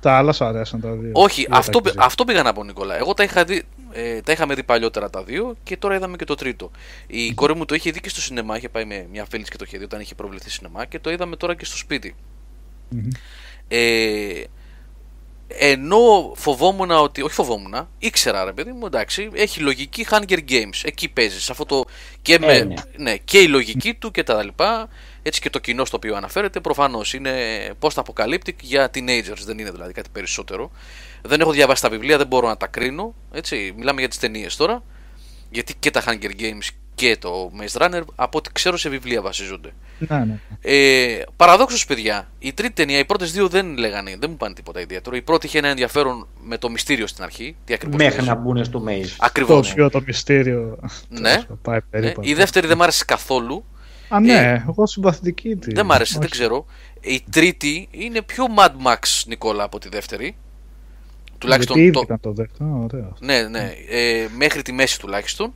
Τα 0.00 0.16
άλλα 0.16 0.32
σου 0.32 0.44
αρέσαν 0.44 0.80
τα 0.80 0.92
δύο. 0.92 1.10
Όχι, 1.12 1.46
αυτό, 1.50 1.80
αυτό 1.96 2.24
πήγα 2.24 2.42
να 2.42 2.52
πω 2.52 2.64
Νικόλα. 2.64 2.96
Εγώ 2.96 3.14
τα 3.14 3.22
είχα 3.22 3.44
δει, 3.44 3.62
ε, 3.92 4.20
τα 4.20 4.32
είχαμε 4.32 4.54
δει 4.54 4.62
παλιότερα 4.62 5.10
τα 5.10 5.22
δύο 5.22 5.56
και 5.62 5.76
τώρα 5.76 5.94
είδαμε 5.94 6.16
και 6.16 6.24
το 6.24 6.34
τρίτο. 6.34 6.70
Η 7.06 7.34
κόρη 7.34 7.54
μου 7.54 7.64
το 7.64 7.74
είχε 7.74 7.90
δει 7.90 8.00
και 8.00 8.08
στο 8.08 8.20
σινεμά, 8.20 8.56
είχε 8.56 8.68
πάει 8.68 8.84
με 8.84 9.06
μια 9.10 9.24
φίλη 9.24 9.44
και 9.44 9.56
το 9.56 9.64
είχε 9.66 9.78
δει 9.78 9.84
όταν 9.84 10.00
είχε 10.00 10.14
προβληθεί 10.14 10.50
σινεμά 10.50 10.84
και 10.84 10.98
το 10.98 11.10
είδαμε 11.10 11.36
τώρα 11.36 11.54
και 11.54 11.64
στο 11.64 11.76
σπιτι 11.76 12.14
Ε, 13.68 14.44
ενώ 15.48 16.32
φοβόμουν 16.36 16.90
ότι. 16.90 17.22
Όχι 17.22 17.34
φοβόμουν, 17.34 17.88
ήξερα 17.98 18.44
ρε 18.44 18.52
παιδί 18.52 18.72
μου, 18.72 18.86
εντάξει, 18.86 19.30
έχει 19.34 19.60
λογική 19.60 20.06
Hunger 20.10 20.38
Games. 20.48 20.80
Εκεί 20.82 21.08
παίζεις. 21.08 21.50
Αυτό 21.50 21.64
το. 21.64 21.84
Και, 22.22 22.38
με, 22.38 22.52
ε, 22.52 22.64
ναι. 22.64 22.74
ναι. 22.96 23.16
και 23.16 23.38
η 23.38 23.48
λογική 23.48 23.94
του 23.94 24.10
και 24.10 24.22
τα 24.22 24.44
λοιπά. 24.44 24.88
Έτσι 25.22 25.40
και 25.40 25.50
το 25.50 25.58
κοινό 25.58 25.84
στο 25.84 25.96
οποίο 25.96 26.16
αναφέρεται. 26.16 26.60
Προφανώς 26.60 27.14
είναι 27.14 27.32
post-apocalyptic 27.80 28.54
για 28.60 28.90
teenagers. 28.94 29.42
Δεν 29.44 29.58
είναι 29.58 29.70
δηλαδή 29.70 29.92
κάτι 29.92 30.08
περισσότερο. 30.12 30.70
Δεν 31.22 31.40
έχω 31.40 31.50
διαβάσει 31.50 31.82
τα 31.82 31.88
βιβλία, 31.88 32.16
δεν 32.16 32.26
μπορώ 32.26 32.48
να 32.48 32.56
τα 32.56 32.66
κρίνω. 32.66 33.14
Έτσι. 33.32 33.74
Μιλάμε 33.76 34.00
για 34.00 34.08
τις 34.08 34.18
ταινίες 34.18 34.56
τώρα. 34.56 34.82
Γιατί 35.50 35.74
και 35.78 35.90
τα 35.90 36.04
Hunger 36.06 36.30
Games 36.40 36.68
και 36.96 37.16
το 37.16 37.50
Maze 37.60 37.82
Runner 37.82 38.02
από 38.14 38.38
ό,τι 38.38 38.52
ξέρω 38.52 38.76
σε 38.76 38.88
βιβλία 38.88 39.22
βασίζονται. 39.22 39.72
Ναι, 39.98 40.18
ναι. 40.18 40.38
Ε, 40.60 41.22
Παραδόξως, 41.36 41.86
παιδιά, 41.86 42.28
η 42.38 42.52
τρίτη 42.52 42.72
ταινία, 42.72 42.98
οι 42.98 43.04
πρώτες 43.04 43.32
δύο 43.32 43.48
δεν 43.48 43.76
λέγανε, 43.76 44.16
δεν 44.18 44.30
μου 44.30 44.36
πάνε 44.36 44.54
τίποτα 44.54 44.80
ιδιαίτερο. 44.80 45.16
Η 45.16 45.22
πρώτη 45.22 45.46
είχε 45.46 45.58
ένα 45.58 45.68
ενδιαφέρον 45.68 46.26
με 46.42 46.58
το 46.58 46.70
μυστήριο 46.70 47.06
στην 47.06 47.24
αρχή. 47.24 47.56
Τι 47.64 47.74
ακριβώς 47.74 47.96
Μέχρι 47.96 48.24
να 48.24 48.34
μπουν 48.34 48.64
στο 48.64 48.84
Maze. 48.86 49.14
Ακριβώς. 49.18 49.74
Το, 49.74 49.90
το 49.90 50.02
μυστήριο. 50.06 50.78
Ναι. 51.08 51.42
Πάει 51.62 51.78
ναι. 51.90 52.12
Η 52.20 52.34
δεύτερη 52.34 52.66
δεν 52.66 52.76
μ' 52.76 52.82
άρεσε 52.82 53.04
καθόλου. 53.04 53.64
Α, 54.08 54.20
ναι, 54.20 54.32
ε, 54.32 54.64
εγώ 54.68 54.86
συμπαθητική 54.86 55.56
τη. 55.56 55.72
Δεν 55.72 55.86
μ' 55.86 55.92
άρεσε, 55.92 56.18
δεν 56.18 56.30
ξέρω. 56.30 56.66
Η 57.00 57.24
τρίτη 57.30 57.88
είναι 57.90 58.22
πιο 58.22 58.44
Mad 58.58 58.86
Max, 58.86 59.22
Νικόλα, 59.26 59.64
από 59.64 59.78
τη 59.78 59.88
δεύτερη. 59.88 60.36
Τουλάχιστον. 61.38 61.76
Γιατί 61.76 61.92
το... 61.92 62.00
Ήταν 62.04 62.20
το 62.20 62.32
δεύτερο. 62.32 62.88
Ωραία. 62.92 63.12
Ναι, 63.20 63.42
ναι. 63.42 63.72
Ε, 63.90 64.26
μέχρι 64.36 64.62
τη 64.62 64.72
μέση 64.72 65.00
τουλάχιστον. 65.00 65.52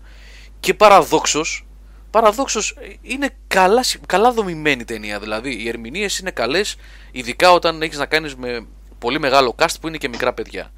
Και 0.61 0.75
παραδόξως, 0.75 1.67
παραδόξως 2.11 2.77
είναι 3.03 3.29
καλά, 3.47 3.85
καλά 4.07 4.33
δομημένη 4.33 4.85
ταινία. 4.85 5.21
Δηλαδή, 5.21 5.63
οι 5.63 5.69
ερμηνείες 5.69 6.19
είναι 6.19 6.31
καλές, 6.31 6.77
ειδικά 7.11 7.53
όταν 7.53 7.83
έχεις 7.83 7.99
να 7.99 8.07
κάνεις 8.07 8.35
με 8.35 8.67
πολύ 8.99 9.19
μεγάλο 9.19 9.55
cast 9.59 9.75
που 9.81 9.89
είναι 9.89 9.97
και 9.97 10.09
μικρά 10.09 10.33
παιδιά. 10.33 10.73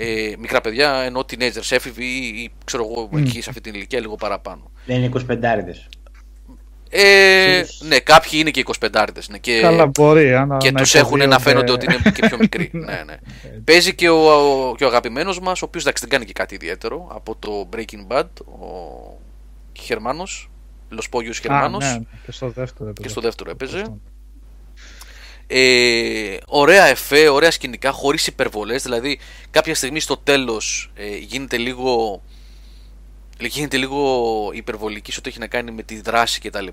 Ε, 0.00 0.32
μικρά 0.38 0.60
παιδιά 0.60 0.94
ενώ 0.94 1.20
teenagers, 1.20 1.70
έφηβοι 1.70 2.04
ή, 2.04 2.42
ή 2.42 2.50
ξέρω 2.64 2.88
εγώ 2.90 3.10
mm. 3.12 3.18
εκεί 3.18 3.40
σε 3.40 3.48
αυτή 3.50 3.60
την 3.60 3.74
ηλικία 3.74 4.00
λίγο 4.00 4.14
παραπάνω. 4.14 4.70
Δεν 4.86 5.02
είναι 5.02 5.10
25 5.28 5.44
ε, 6.90 7.62
ναι, 7.80 7.98
κάποιοι 7.98 8.30
είναι 8.34 8.50
και 8.50 8.64
25 8.80 9.06
ναι, 9.28 9.38
και, 9.38 9.60
Καλά, 9.60 9.86
μπορεί, 9.86 10.46
και 10.58 10.72
τους 10.72 10.94
έχουν 10.94 11.28
να 11.28 11.38
φαίνονται 11.38 11.72
ότι 11.72 11.84
είναι 11.84 12.12
και 12.14 12.26
πιο 12.26 12.36
μικροί. 12.38 12.70
ναι, 12.86 13.02
ναι. 13.06 13.16
Παίζει 13.64 13.94
και 13.94 14.08
ο, 14.08 14.32
ο, 14.32 14.68
ο 14.68 14.86
αγαπημένος 14.86 15.40
μας, 15.40 15.62
ο 15.62 15.64
οποίος 15.64 15.84
δεν 15.84 15.94
κάνει 16.08 16.24
και 16.24 16.32
κάτι 16.32 16.54
ιδιαίτερο 16.54 17.08
από 17.14 17.36
το 17.38 17.68
Breaking 17.76 18.12
Bad, 18.12 18.26
ο 18.44 18.70
Γερμανό, 19.72 20.26
Λοσπόγιο 20.88 21.32
Γερμανό. 21.42 21.78
Ναι, 21.78 21.98
και 22.24 22.32
στο 22.32 22.48
δεύτερο 22.48 22.88
έπαιζε. 22.88 23.02
Και 23.02 23.08
στο 23.08 23.20
δεύτερο 23.20 23.50
έπαιζε. 23.50 23.84
Ε, 25.50 26.36
ωραία 26.46 26.84
εφέ, 26.84 27.28
ωραία 27.28 27.50
σκηνικά, 27.50 27.90
χωρίς 27.90 28.26
υπερβολές, 28.26 28.82
δηλαδή 28.82 29.18
κάποια 29.50 29.74
στιγμή 29.74 30.00
στο 30.00 30.16
τέλος 30.16 30.90
ε, 30.94 31.16
γίνεται 31.16 31.56
λίγο 31.56 32.22
γίνεται 33.46 33.76
λίγο 33.76 34.50
υπερβολική 34.54 35.12
σε 35.12 35.18
ό,τι 35.18 35.28
έχει 35.28 35.38
να 35.38 35.46
κάνει 35.46 35.70
με 35.70 35.82
τη 35.82 36.00
δράση 36.00 36.40
κτλ. 36.40 36.66
Και, 36.66 36.72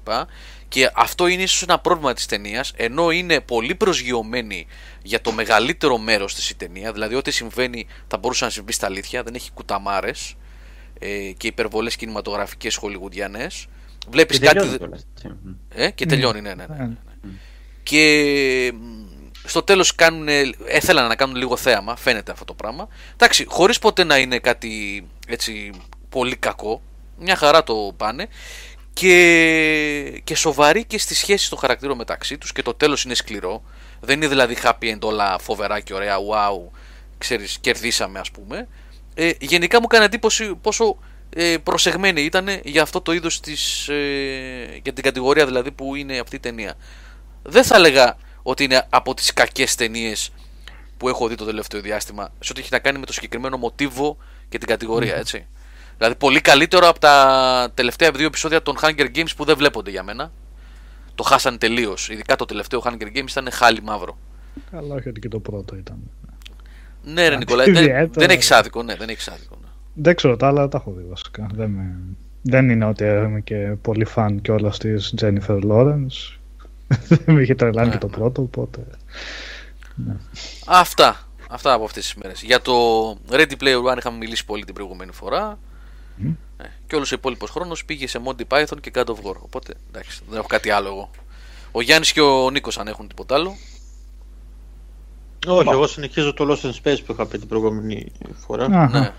και 0.68 0.92
αυτό 0.96 1.28
είναι 1.28 1.42
ίσως 1.42 1.62
ένα 1.62 1.80
πρόβλημα 1.80 2.14
της 2.14 2.26
ταινίας, 2.26 2.74
ενώ 2.76 3.12
είναι 3.12 3.40
πολύ 3.42 3.76
προσγειωμένη 3.76 4.68
για 5.02 5.22
το 5.22 5.32
μεγαλύτερο 5.32 5.98
μέρος 5.98 6.36
της 6.36 6.50
η 6.50 6.56
ταινία, 6.56 6.92
δηλαδή 6.92 7.16
ό,τι 7.16 7.32
συμβαίνει 7.32 7.88
θα 8.08 8.18
μπορούσε 8.18 8.46
να 8.46 8.50
συμβεί 8.50 8.72
στα 8.72 8.86
αλήθεια, 8.86 9.24
δεν 9.24 9.36
έχει 9.36 9.52
κουταμάρες 9.52 10.36
ε, 11.00 11.32
και 11.38 11.48
υπερβολές 11.48 11.96
κινηματογραφικές 11.96 12.76
χολιγουδιανές. 12.76 13.66
Βλέπεις 14.10 14.40
και 14.40 14.46
κάτι... 14.46 14.78
Ε, 15.70 15.90
και 15.90 16.06
τελειώνει, 16.06 16.42
ναι, 16.42 16.54
ναι, 16.54 16.66
ναι. 16.70 16.76
ναι. 16.76 16.86
ναι. 16.86 17.30
Και 17.84 18.74
στο 19.44 19.64
τέλος 19.64 19.96
κάνουν, 19.96 20.28
έθελαν 20.68 21.08
να 21.08 21.16
κάνουν 21.16 21.36
λίγο 21.36 21.58
θέαμα, 21.58 21.96
φαίνεται 21.96 22.32
αυτό 22.32 22.46
το 22.46 22.54
πράγμα. 22.54 22.88
Εντάξει, 23.14 23.46
χωρίς 23.48 23.80
ποτέ 23.80 24.04
να 24.04 24.18
είναι 24.18 24.40
κάτι 24.40 25.06
έτσι 25.28 25.72
πολύ 26.16 26.36
κακό. 26.36 26.82
Μια 27.20 27.36
χαρά 27.36 27.64
το 27.64 27.94
πάνε. 27.98 28.28
Και, 28.94 30.22
και 30.24 30.36
σοβαρή 30.36 30.86
και 30.86 30.98
στις 30.98 31.18
σχέσεις 31.18 31.50
των 31.50 31.58
χαρακτήρων 31.58 31.98
μεταξύ 31.98 32.38
τους 32.38 32.52
και 32.52 32.62
το 32.62 32.74
τέλος 32.74 33.04
είναι 33.04 33.14
σκληρό. 33.14 33.64
Δεν 34.00 34.16
είναι 34.16 34.28
δηλαδή 34.28 34.58
happy 34.64 34.94
end 34.94 35.00
όλα 35.02 35.38
φοβερά 35.40 35.80
και 35.80 35.94
ωραία, 35.94 36.18
wow, 36.18 36.78
ξέρεις, 37.18 37.58
κερδίσαμε 37.62 38.20
ας 38.20 38.32
πούμε. 38.32 38.68
Ε, 39.14 39.32
γενικά 39.40 39.80
μου 39.80 39.86
έκανε 39.90 40.06
εντύπωση 40.06 40.56
πόσο 40.56 40.98
ε, 41.30 41.58
προσεγμένη 41.64 42.22
ήταν 42.22 42.48
για 42.64 42.82
αυτό 42.82 43.02
το 43.02 43.12
είδος 43.12 43.40
της, 43.40 43.88
ε, 43.88 44.80
για 44.84 44.94
την 44.94 45.04
κατηγορία 45.04 45.46
δηλαδή 45.46 45.72
που 45.72 45.96
είναι 45.96 46.20
αυτή 46.20 46.36
η 46.36 46.40
ταινία. 46.40 46.74
Δεν 47.44 47.64
θα 47.64 47.76
έλεγα 47.76 48.18
ότι 48.44 48.64
είναι 48.64 48.88
από 48.90 49.14
τις 49.14 49.34
κακές 49.34 49.76
ταινίες 49.76 50.32
που 50.98 51.10
έχω 51.10 51.28
δει 51.28 51.36
το 51.36 51.46
τελευταίο 51.46 51.82
διάστημα 51.82 52.30
σε 52.40 52.52
ό,τι 52.52 52.62
έχει 52.62 52.70
να 52.72 52.80
κάνει 52.80 53.00
με 53.00 53.06
το 53.06 53.14
συγκεκριμένο 53.14 53.58
μοτίβο 53.58 54.18
και 54.50 54.58
την 54.58 54.68
κατηγορία, 54.68 55.16
έτσι. 55.16 55.48
Δηλαδή 55.98 56.16
πολύ 56.16 56.42
καλύτερο 56.42 56.88
από 56.88 57.00
τα 57.00 57.72
τελευταία 57.74 58.12
δύο 58.12 58.26
επεισόδια 58.26 58.62
των 58.62 58.76
Hunger 58.82 59.08
Games 59.16 59.30
που 59.36 59.46
δεν 59.46 59.58
βλέπονται 59.58 59.90
για 59.90 60.04
μένα. 60.04 60.32
Το 61.16 61.24
χάσανε 61.24 61.58
τελείως. 61.58 62.10
Ειδικά 62.10 62.36
το 62.36 62.46
τελευταίο 62.46 62.82
Hunger 62.86 63.18
Games 63.18 63.30
ήταν 63.30 63.52
χάλι 63.52 63.82
μαύρο. 63.82 64.18
Καλά, 64.72 64.96
όχι 64.96 65.10
ότι 65.10 65.20
και 65.20 65.30
το 65.30 65.40
πρώτο 65.40 65.76
ήταν. 65.76 65.98
Ναι, 67.04 67.28
ρε 67.28 67.38
Νικολάη, 67.38 67.72
δεν, 67.88 68.10
δεν 68.14 68.30
έχεις 68.30 68.52
άδικο, 68.52 68.84
ναι, 68.84 68.96
δεν 68.96 69.10
έχεις 69.10 69.28
άδικο. 69.28 69.58
Ναι. 69.62 69.68
Δεν 69.94 70.16
ξέρω 70.16 70.38
τα 70.38 70.48
άλλα, 70.48 70.68
τα 70.68 70.78
έχω 70.78 70.92
δει 70.92 71.04
βασικά. 71.10 71.48
Δεν, 71.54 71.70
με... 71.70 71.96
δεν 72.42 72.70
είναι 72.70 72.86
ότι 72.86 73.04
είμαι 73.04 73.42
και 73.42 73.76
πολύ 73.82 74.06
φαν 74.06 74.42
κιόλα 74.42 74.70
της 74.70 75.14
Jennifer 75.22 75.62
Lawrence. 75.70 76.38
Δεν 77.08 77.36
με 77.36 77.42
είχε 77.42 77.56
τρελάνει 77.56 77.92
και 77.92 77.98
το 77.98 78.08
πρώτο, 78.08 78.42
οπότε. 78.42 78.80
Αυτά. 80.66 81.28
Αυτά 81.50 81.74
από 81.74 81.84
αυτές 81.84 82.04
τις 82.04 82.16
μέρες. 82.16 82.42
Για 82.42 82.62
το 82.62 82.74
Ready 83.30 83.54
Player 83.62 83.92
One 83.92 83.98
είχαμε 83.98 84.18
μιλήσει 84.18 84.46
πολύ 84.46 84.66
την 84.66 84.74
προηγούμενη 84.74 85.12
φορά. 85.12 85.58
Ε, 86.58 86.64
και 86.88 86.96
όλος 86.96 87.12
ο 87.12 87.16
υπόλοιπος 87.16 87.50
χρόνος 87.50 87.86
πήγε 87.86 88.08
σε 88.08 88.20
Monty 88.26 88.42
Python 88.48 88.78
και 88.82 88.92
God 88.96 89.04
of 89.06 89.14
War. 89.14 89.36
Οπότε 89.40 89.74
εντάξει, 89.90 90.22
δεν 90.30 90.38
έχω 90.38 90.48
κάτι 90.48 90.70
άλλο 90.70 90.88
εγώ. 90.88 91.10
Ο 91.72 91.82
Γιάννης 91.82 92.12
και 92.12 92.22
ο 92.22 92.50
Νίκος 92.50 92.78
αν 92.78 92.88
έχουν 92.88 93.08
τίποτα 93.08 93.36
άλλο. 93.36 93.56
Όχι, 95.48 95.70
εγώ 95.70 95.88
συνεχίζω 95.88 96.34
το 96.34 96.46
Lost 96.50 96.66
in 96.66 96.70
Space 96.70 96.98
που 97.06 97.12
είχα 97.12 97.26
πει 97.26 97.38
την 97.38 97.48
προηγούμενη 97.48 98.12
φορά. 98.48 98.66
Αχα. 98.66 99.00
Ναι. 99.00 99.12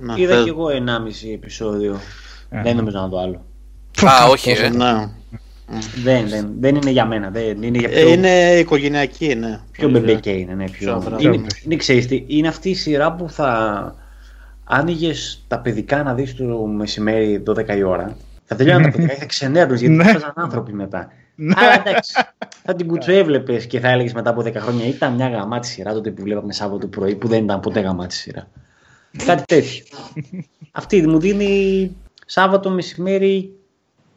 Να, 0.00 0.14
Είδα 0.16 0.32
θες- 0.34 0.42
κι 0.44 0.48
εγώ 0.50 0.66
1,5 0.68 1.32
επεισόδιο. 1.34 2.00
Ε, 2.50 2.62
Δεν 2.62 2.76
νομίζω 2.76 2.98
να 3.00 3.08
το 3.08 3.18
άλλο. 3.18 3.44
Α, 4.04 4.26
όχι, 4.30 4.50
ε. 4.50 4.68
Ναι. 4.68 5.10
Δεν, 6.02 6.28
δεν, 6.28 6.50
δεν 6.60 6.76
είναι 6.76 6.90
για 6.90 7.04
μένα. 7.06 7.30
Δεν, 7.30 7.62
είναι 7.62 7.78
για 7.78 7.88
πιο, 7.88 7.98
Ε, 7.98 8.12
Είναι 8.12 8.58
οικογενειακή, 8.58 9.34
ναι. 9.34 9.60
πιο 9.72 9.88
μπεμπεκέ 9.88 10.30
είναι. 10.30 10.54
Ναι, 10.54 10.64
Πιο 10.64 10.74
πιο... 10.78 10.94
αδρά. 10.94 11.16
είναι, 11.20 11.46
είναι, 11.64 11.76
ξέρεις 11.76 12.06
τι, 12.06 12.24
είναι 12.26 12.48
αυτή 12.48 12.70
η 12.70 12.74
σειρά 12.74 13.12
που 13.12 13.30
θα 13.30 13.94
άνοιγε 14.68 15.12
τα 15.48 15.60
παιδικά 15.60 16.02
να 16.02 16.14
δεις 16.14 16.34
το 16.36 16.44
μεσημέρι 16.66 17.42
12 17.46 17.76
η 17.76 17.82
ώρα. 17.82 18.16
Θα 18.44 18.54
τελειώνουν 18.56 18.82
τα 18.82 18.90
παιδικά 18.90 19.12
και 19.12 19.18
θα 19.20 19.26
ξενέρνουν 19.26 19.76
γιατί 19.76 19.94
Ναι. 19.94 20.04
θα 20.04 20.12
παίζαν 20.12 20.32
άνθρωποι 20.36 20.72
μετά. 20.72 21.08
Αλλά 21.56 21.82
εντάξει, 21.86 22.12
θα 22.64 22.74
την 22.74 22.86
κουτσοέβλεπε 22.86 23.56
και 23.56 23.80
θα 23.80 23.88
έλεγες 23.88 24.12
μετά 24.12 24.30
από 24.30 24.40
10 24.42 24.54
χρόνια 24.54 24.86
ήταν 24.86 25.14
μια 25.14 25.28
γαμάτη 25.28 25.66
σειρά 25.66 25.92
τότε 25.92 26.10
που 26.10 26.22
βλέπαμε 26.22 26.52
Σάββατο 26.52 26.86
πρωί 26.86 27.14
που 27.14 27.28
δεν 27.28 27.44
ήταν 27.44 27.60
ποτέ 27.60 27.80
γαμάτη 27.80 28.14
σειρά. 28.14 28.48
Κάτι 29.24 29.42
τέτοιο. 29.46 29.84
Αυτή 30.72 31.06
μου 31.08 31.18
δίνει 31.18 31.96
Σάββατο 32.26 32.70
μεσημέρι 32.70 33.52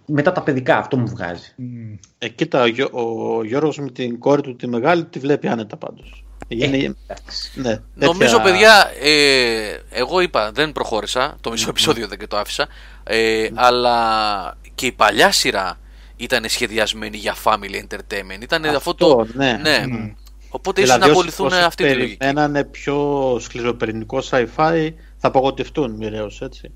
μετά 0.06 0.32
τα 0.32 0.44
παιδικά. 0.44 0.78
Αυτό 0.78 0.98
μου 0.98 1.08
βγάζει. 1.08 1.54
μ, 1.58 1.94
Ε, 2.18 2.28
κοίτα, 2.30 2.62
ο, 2.62 2.66
Γιώ- 2.68 2.94
ο 2.94 3.44
Γιώργος 3.44 3.80
με 3.80 3.90
την 3.90 4.20
κόρη 4.20 4.42
του 4.42 4.56
τη 4.56 4.68
μεγάλη 4.68 5.06
τη 5.06 5.20
βλέπει 5.20 5.48
άνετα 5.48 5.78
πάντως. 5.78 6.24
Είναι, 6.48 6.78
Ε, 6.78 6.94
εντάξει. 7.08 7.52
ναι, 7.56 7.80
Νομίζω, 7.94 8.38
τέτοια- 8.38 8.52
παιδιά, 8.52 8.92
ε, 9.02 9.80
εγώ 9.90 10.20
είπα, 10.20 10.52
δεν 10.52 10.72
προχώρησα. 10.72 11.38
Το 11.42 11.52
μισό 11.52 11.70
επεισόδιο 11.70 12.08
δεν 12.08 12.18
και 12.20 12.28
το 12.28 12.38
άφησα. 12.38 12.68
Ε, 13.04 13.48
αλλά 13.54 14.58
και 14.76 14.86
η 14.86 14.92
παλιά 14.92 15.32
σειρά 15.32 15.80
ήταν 16.16 16.44
σχεδιασμένη 16.48 17.18
για 17.18 17.36
family 17.44 17.84
entertainment. 17.88 18.42
Ήταν 18.42 18.66
αυτό 18.66 18.96
το. 18.96 19.20
Αυτό, 19.22 19.38
ναι. 19.38 19.60
ναι. 19.62 19.86
Μμ. 19.88 20.10
Οπότε 20.50 20.82
ίσως 20.82 20.98
να 20.98 21.04
όσοι- 21.06 21.12
ακολουθούν 21.12 21.46
όσοι 21.48 21.58
αυτή 21.62 21.84
τη 21.88 21.94
λογική. 21.94 22.18
περιμένανε 22.18 22.64
πιο 22.64 23.38
σκληροπερινικό 23.42 24.20
sci-fi 24.30 24.90
θα 25.18 25.28
απογοητευτούν 25.28 25.92
μοιραίως, 25.92 26.42
έτσι. 26.42 26.72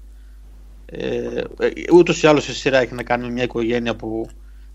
Ε, 0.86 1.08
ε, 1.60 1.70
ούτως 1.94 2.24
ή 2.24 2.28
άλλως 2.28 2.48
η 2.48 2.54
σειρά 2.56 2.78
έχει 2.80 2.94
να 2.94 3.04
κάνει 3.04 3.26
με 3.26 3.32
μια 3.32 3.44
οικογένεια 3.44 3.96
που 3.96 4.28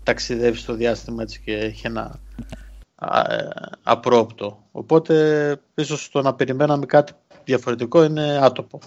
ταξιδεύει 0.03 0.57
στο 0.57 0.73
διάστημα 0.73 1.21
έτσι 1.23 1.41
και 1.45 1.55
έχει 1.57 1.87
ένα 1.87 2.01
α, 2.01 2.09
ε, 2.09 2.19
απρόπτο. 3.83 4.63
Οπότε 4.71 5.55
ίσως 5.75 6.09
το 6.09 6.21
να 6.21 6.33
περιμέναμε 6.33 6.85
κάτι 6.85 7.13
διαφορετικό 7.43 8.03
είναι 8.03 8.39
άτοπο. 8.41 8.79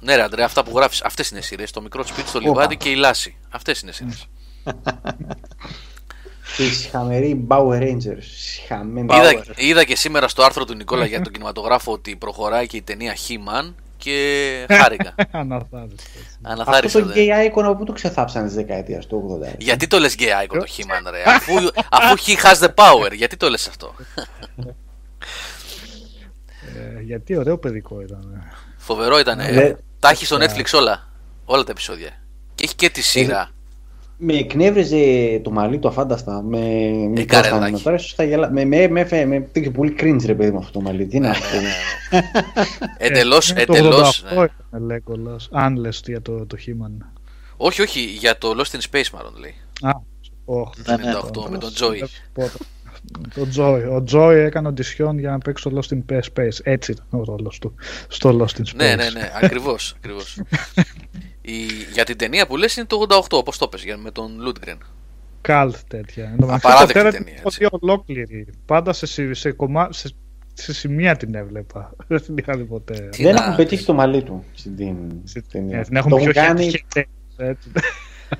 Ναι, 0.00 0.16
ρε 0.16 0.22
Αντρέα, 0.22 0.44
αυτά 0.44 0.64
που 0.64 0.76
γράφεις, 0.76 1.02
αυτές 1.02 1.30
είναι 1.30 1.40
σειρές. 1.40 1.70
Το 1.70 1.80
μικρό 1.80 2.04
σπίτι 2.04 2.28
στο 2.28 2.38
λιβάδι 2.38 2.76
και 2.76 2.88
η 2.88 2.94
λάση. 2.94 3.36
Αυτές 3.50 3.80
είναι 3.80 3.92
σειρές. 3.92 4.28
Και 6.56 6.64
οι 6.64 6.70
συχαμεροί 6.70 7.46
Power 7.48 7.82
Rangers. 7.82 8.22
Συχαμένοι. 8.36 9.16
είδα, 9.16 9.44
είδα 9.56 9.84
και 9.84 9.96
σήμερα 9.96 10.28
στο 10.28 10.42
άρθρο 10.42 10.64
του 10.64 10.74
Νικόλα 10.74 11.06
για 11.06 11.20
τον 11.20 11.32
κινηματογράφο 11.32 11.92
ότι 11.92 12.16
προχωράει 12.16 12.66
και 12.66 12.76
η 12.76 12.82
ταινία 12.82 13.14
He-Man 13.14 13.74
και 14.04 14.66
χάρηκα. 14.72 15.14
Αναθάριστο. 15.30 16.02
Αναθάρισα. 16.42 16.98
Αυτό 16.98 17.08
το 17.08 17.12
δε. 17.14 17.24
gay 17.26 17.46
icon 17.52 17.62
από 17.62 17.74
πού 17.76 17.84
το 17.84 17.92
ξεθάψανε 17.92 18.48
τη 18.48 18.54
δεκαετία 18.54 18.98
του 18.98 19.40
80. 19.52 19.54
Γιατί 19.58 19.86
το 19.86 19.98
λες 19.98 20.14
gay 20.18 20.44
icon 20.44 20.58
το 20.58 20.64
He-Man 20.76 21.10
ρε; 21.10 21.22
Αφού, 21.26 21.52
αφού 21.90 22.14
he 22.26 22.36
has 22.44 22.66
the 22.66 22.74
power 22.74 23.12
Γιατί 23.12 23.36
το 23.36 23.48
λες 23.48 23.68
αυτό; 23.68 23.94
Ε, 26.96 27.00
γιατί 27.02 27.36
ωραίο 27.36 27.58
παιδικό 27.58 28.00
ήταν. 28.00 28.42
Φοβερό 28.76 29.18
ήταν 29.18 29.38
Δε- 29.38 29.74
Τα 29.98 30.08
έχει 30.08 30.26
στο 30.26 30.36
Netflix 30.36 30.64
όλα 30.72 31.08
Όλα 31.44 31.64
τα 31.64 31.70
επεισόδια 31.70 32.10
Και 32.54 32.64
έχει 32.64 32.74
και 32.74 32.90
τη 32.90 33.02
σειρά 33.02 33.50
Με 34.26 34.32
εκνεύριζε 34.32 35.40
το 35.42 35.50
μαλλί 35.50 35.78
του 35.78 35.88
αφάνταστα. 35.88 36.42
Με 36.42 36.58
μικρό 36.58 37.24
καρεδάκι. 37.24 37.56
στάνημα. 37.56 37.78
Τώρα 37.78 37.96
ίσως 37.96 38.14
θα 38.14 38.24
γελά... 38.24 38.50
Με, 38.50 38.64
με, 38.64 38.88
με, 38.88 39.06
με, 39.10 39.24
με, 39.24 39.48
με 39.54 39.70
πολύ 39.70 39.94
cringe 39.98 40.22
ρε 40.26 40.34
παιδί 40.34 40.50
μου 40.50 40.58
αυτό 40.58 40.72
το 40.72 40.80
μαλλί. 40.80 41.06
Τι 41.06 41.16
είναι 41.16 41.26
Ναι, 41.26 41.32
αυτό. 41.32 41.56
Εντελώς 42.98 43.50
Ε, 43.50 43.60
Εντελώς 43.60 44.22
Το 44.22 44.28
88 44.30 44.36
ναι. 44.36 44.44
ήταν 44.44 44.86
Λέγκολας. 44.86 45.48
Αν 45.52 45.76
λες 45.76 46.02
για 46.06 46.22
το, 46.22 46.46
το 46.46 46.56
He-Man. 46.66 47.06
Όχι 47.56 47.82
όχι 47.82 48.00
για 48.00 48.38
το 48.38 48.54
Lost 48.58 48.76
in 48.76 48.80
Space 48.90 49.10
μάλλον 49.14 49.34
λέει 49.38 49.54
Α, 49.80 49.90
όχ, 50.44 50.70
Ναι, 50.86 50.96
ναι, 50.96 51.12
98 51.44 51.50
με 51.50 51.58
τον 51.58 51.70
Joey 51.76 52.04
Πότε. 52.32 52.58
Το 53.34 53.46
Joy. 53.56 54.00
Ο 54.00 54.04
Joy 54.12 54.32
έκανε 54.32 54.68
οντισιόν 54.68 55.18
για 55.18 55.30
να 55.30 55.38
παίξει 55.38 55.70
το 55.70 55.80
Lost 55.80 55.94
in 55.94 56.18
Space. 56.34 56.58
Έτσι 56.62 56.92
ήταν 56.92 57.06
ο 57.10 57.24
ρόλος 57.24 57.58
του 57.58 57.74
στο 58.08 58.38
Lost 58.40 58.58
in 58.58 58.60
Space. 58.60 58.74
Ναι 58.76 58.94
ναι 58.94 59.10
ναι 59.10 59.30
ακριβώς, 59.42 59.94
ακριβώς. 59.96 60.38
Η, 61.46 61.52
Για 61.92 62.04
την 62.04 62.16
ταινία 62.16 62.46
που 62.46 62.56
λες 62.56 62.76
είναι 62.76 62.86
το 62.86 63.06
88 63.08 63.20
όπως 63.30 63.58
το 63.58 63.68
πες 63.68 63.84
για- 63.84 63.96
με 63.96 64.10
τον 64.10 64.30
Lundgren 64.46 64.76
Καλτ 65.40 65.76
τέτοια. 65.88 66.24
Εν 66.24 66.36
τω 66.38 66.46
μεταξύ, 66.46 66.66
Απαράδεκτη 66.66 67.02
το 67.02 67.10
ταινία, 67.10 67.24
ταινία. 67.24 67.40
Ότι 67.42 67.66
ολόκληρη. 67.80 68.46
Πάντα 68.66 68.92
σε, 68.92 69.06
σε, 69.06 69.34
σε, 69.34 69.52
κομμά, 69.52 69.88
σε, 69.92 70.10
σε 70.54 70.74
σημεία 70.74 71.16
την 71.16 71.34
έβλεπα. 71.34 71.92
Δεν 72.08 72.22
την 72.22 72.36
είχα 72.36 72.56
δει 72.56 72.62
ποτέ. 72.64 73.08
Τι 73.10 73.22
Δεν 73.22 73.34
να 73.34 73.42
έχουν 73.42 73.56
πετύχει 73.56 73.76
δεις. 73.76 73.84
το 73.84 73.94
μαλλί 73.94 74.22
του 74.22 74.44
στην 74.54 74.96
Στην 75.24 75.44
ταινία. 75.52 75.78
Ε, 75.78 75.82
Την 75.82 75.96
έχουν 75.96 76.10
το 76.10 76.16
πιο 76.16 76.30
έχουν 76.30 76.42
κάνει, 76.46 76.70
χετέ. 76.70 77.06
έτσι. 77.36 77.70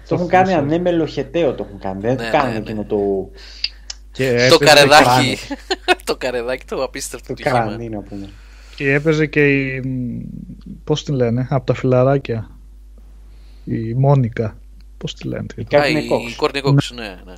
το 0.09 0.15
έχουν 0.15 0.29
κάνει 0.37 0.53
ανέμελο 0.55 1.07
χεταίο 1.07 1.55
το 1.55 1.65
έχουν 1.69 1.79
κάνει. 1.81 2.01
Δεν 2.01 2.15
Ναι, 2.17 2.25
το 2.25 2.31
κάνουν 2.31 2.47
ναι, 2.53 2.59
ναι. 2.59 2.65
εκείνο 2.65 2.85
το, 2.85 3.31
Και 4.13 4.29
Το 4.49 4.55
έπαιζε 4.55 4.59
καρεδάκι 4.75 5.39
Το 6.05 6.17
καρεδάκι 6.17 6.65
το 6.65 6.83
απίστευτο 6.83 7.27
το 7.29 7.35
του 7.35 7.43
He-Man. 7.43 7.51
κρανί 7.53 7.89
να 7.89 8.01
πούμε. 8.01 8.29
Και 8.77 8.93
έπαιζε 8.93 9.27
και 9.27 9.49
η. 9.53 9.81
μ, 9.81 10.21
Πώς 10.85 11.05
την 11.05 11.15
λένε, 11.15 11.47
από 11.51 11.67
τα 11.67 11.75
φιλαράκια. 11.75 12.49
Η 13.65 13.95
Μόνικα. 13.95 14.57
Πώς 14.99 15.15
τη 15.15 15.29
λένε. 15.29 15.47
Η 15.57 15.65
τι- 15.65 15.77
Α, 15.77 15.83
Courtney 15.85 16.03
η 16.03 16.09
Cox. 16.11 16.45
Courtney 16.45 16.63
Cox, 16.63 16.75
ναι, 16.95 17.19
ναι. 17.25 17.35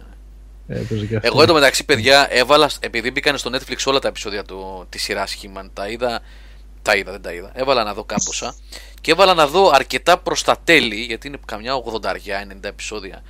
Έπαιζε 0.69 1.07
και 1.07 1.17
αυτή. 1.17 1.29
Εγώ 1.29 1.43
εντωμεταξύ, 1.43 1.85
παιδιά, 1.85 2.27
έβαλα, 2.31 2.71
επειδή 2.81 3.11
μπήκαν 3.11 3.39
στο 3.39 3.51
Netflix 3.55 3.77
όλα 3.85 3.99
τα 3.99 4.09
επεισόδια 4.09 4.45
του, 4.45 4.87
της 4.89 5.03
σειράς 5.03 5.37
He-Man, 5.43 5.69
τα 5.73 5.89
είδα, 5.89 6.21
τα 6.83 6.97
είδα, 6.97 7.11
δεν 7.13 7.23
τα 7.23 7.33
είδα, 7.33 7.51
έβαλα 7.55 7.85
να 7.85 7.95
δω 7.95 8.05
κάμποσα 8.05 8.55
και 9.01 9.11
έβαλα 9.11 9.35
να 9.35 9.47
δω 9.47 9.71
αρκετά 9.75 10.19
προς 10.19 10.43
τα 10.43 10.57
τέλη, 10.65 10.95
γιατί 10.97 11.27
είναι 11.29 11.39
καμιά 11.47 11.73
80-90 11.75 12.69
επεισόδια, 12.69 13.23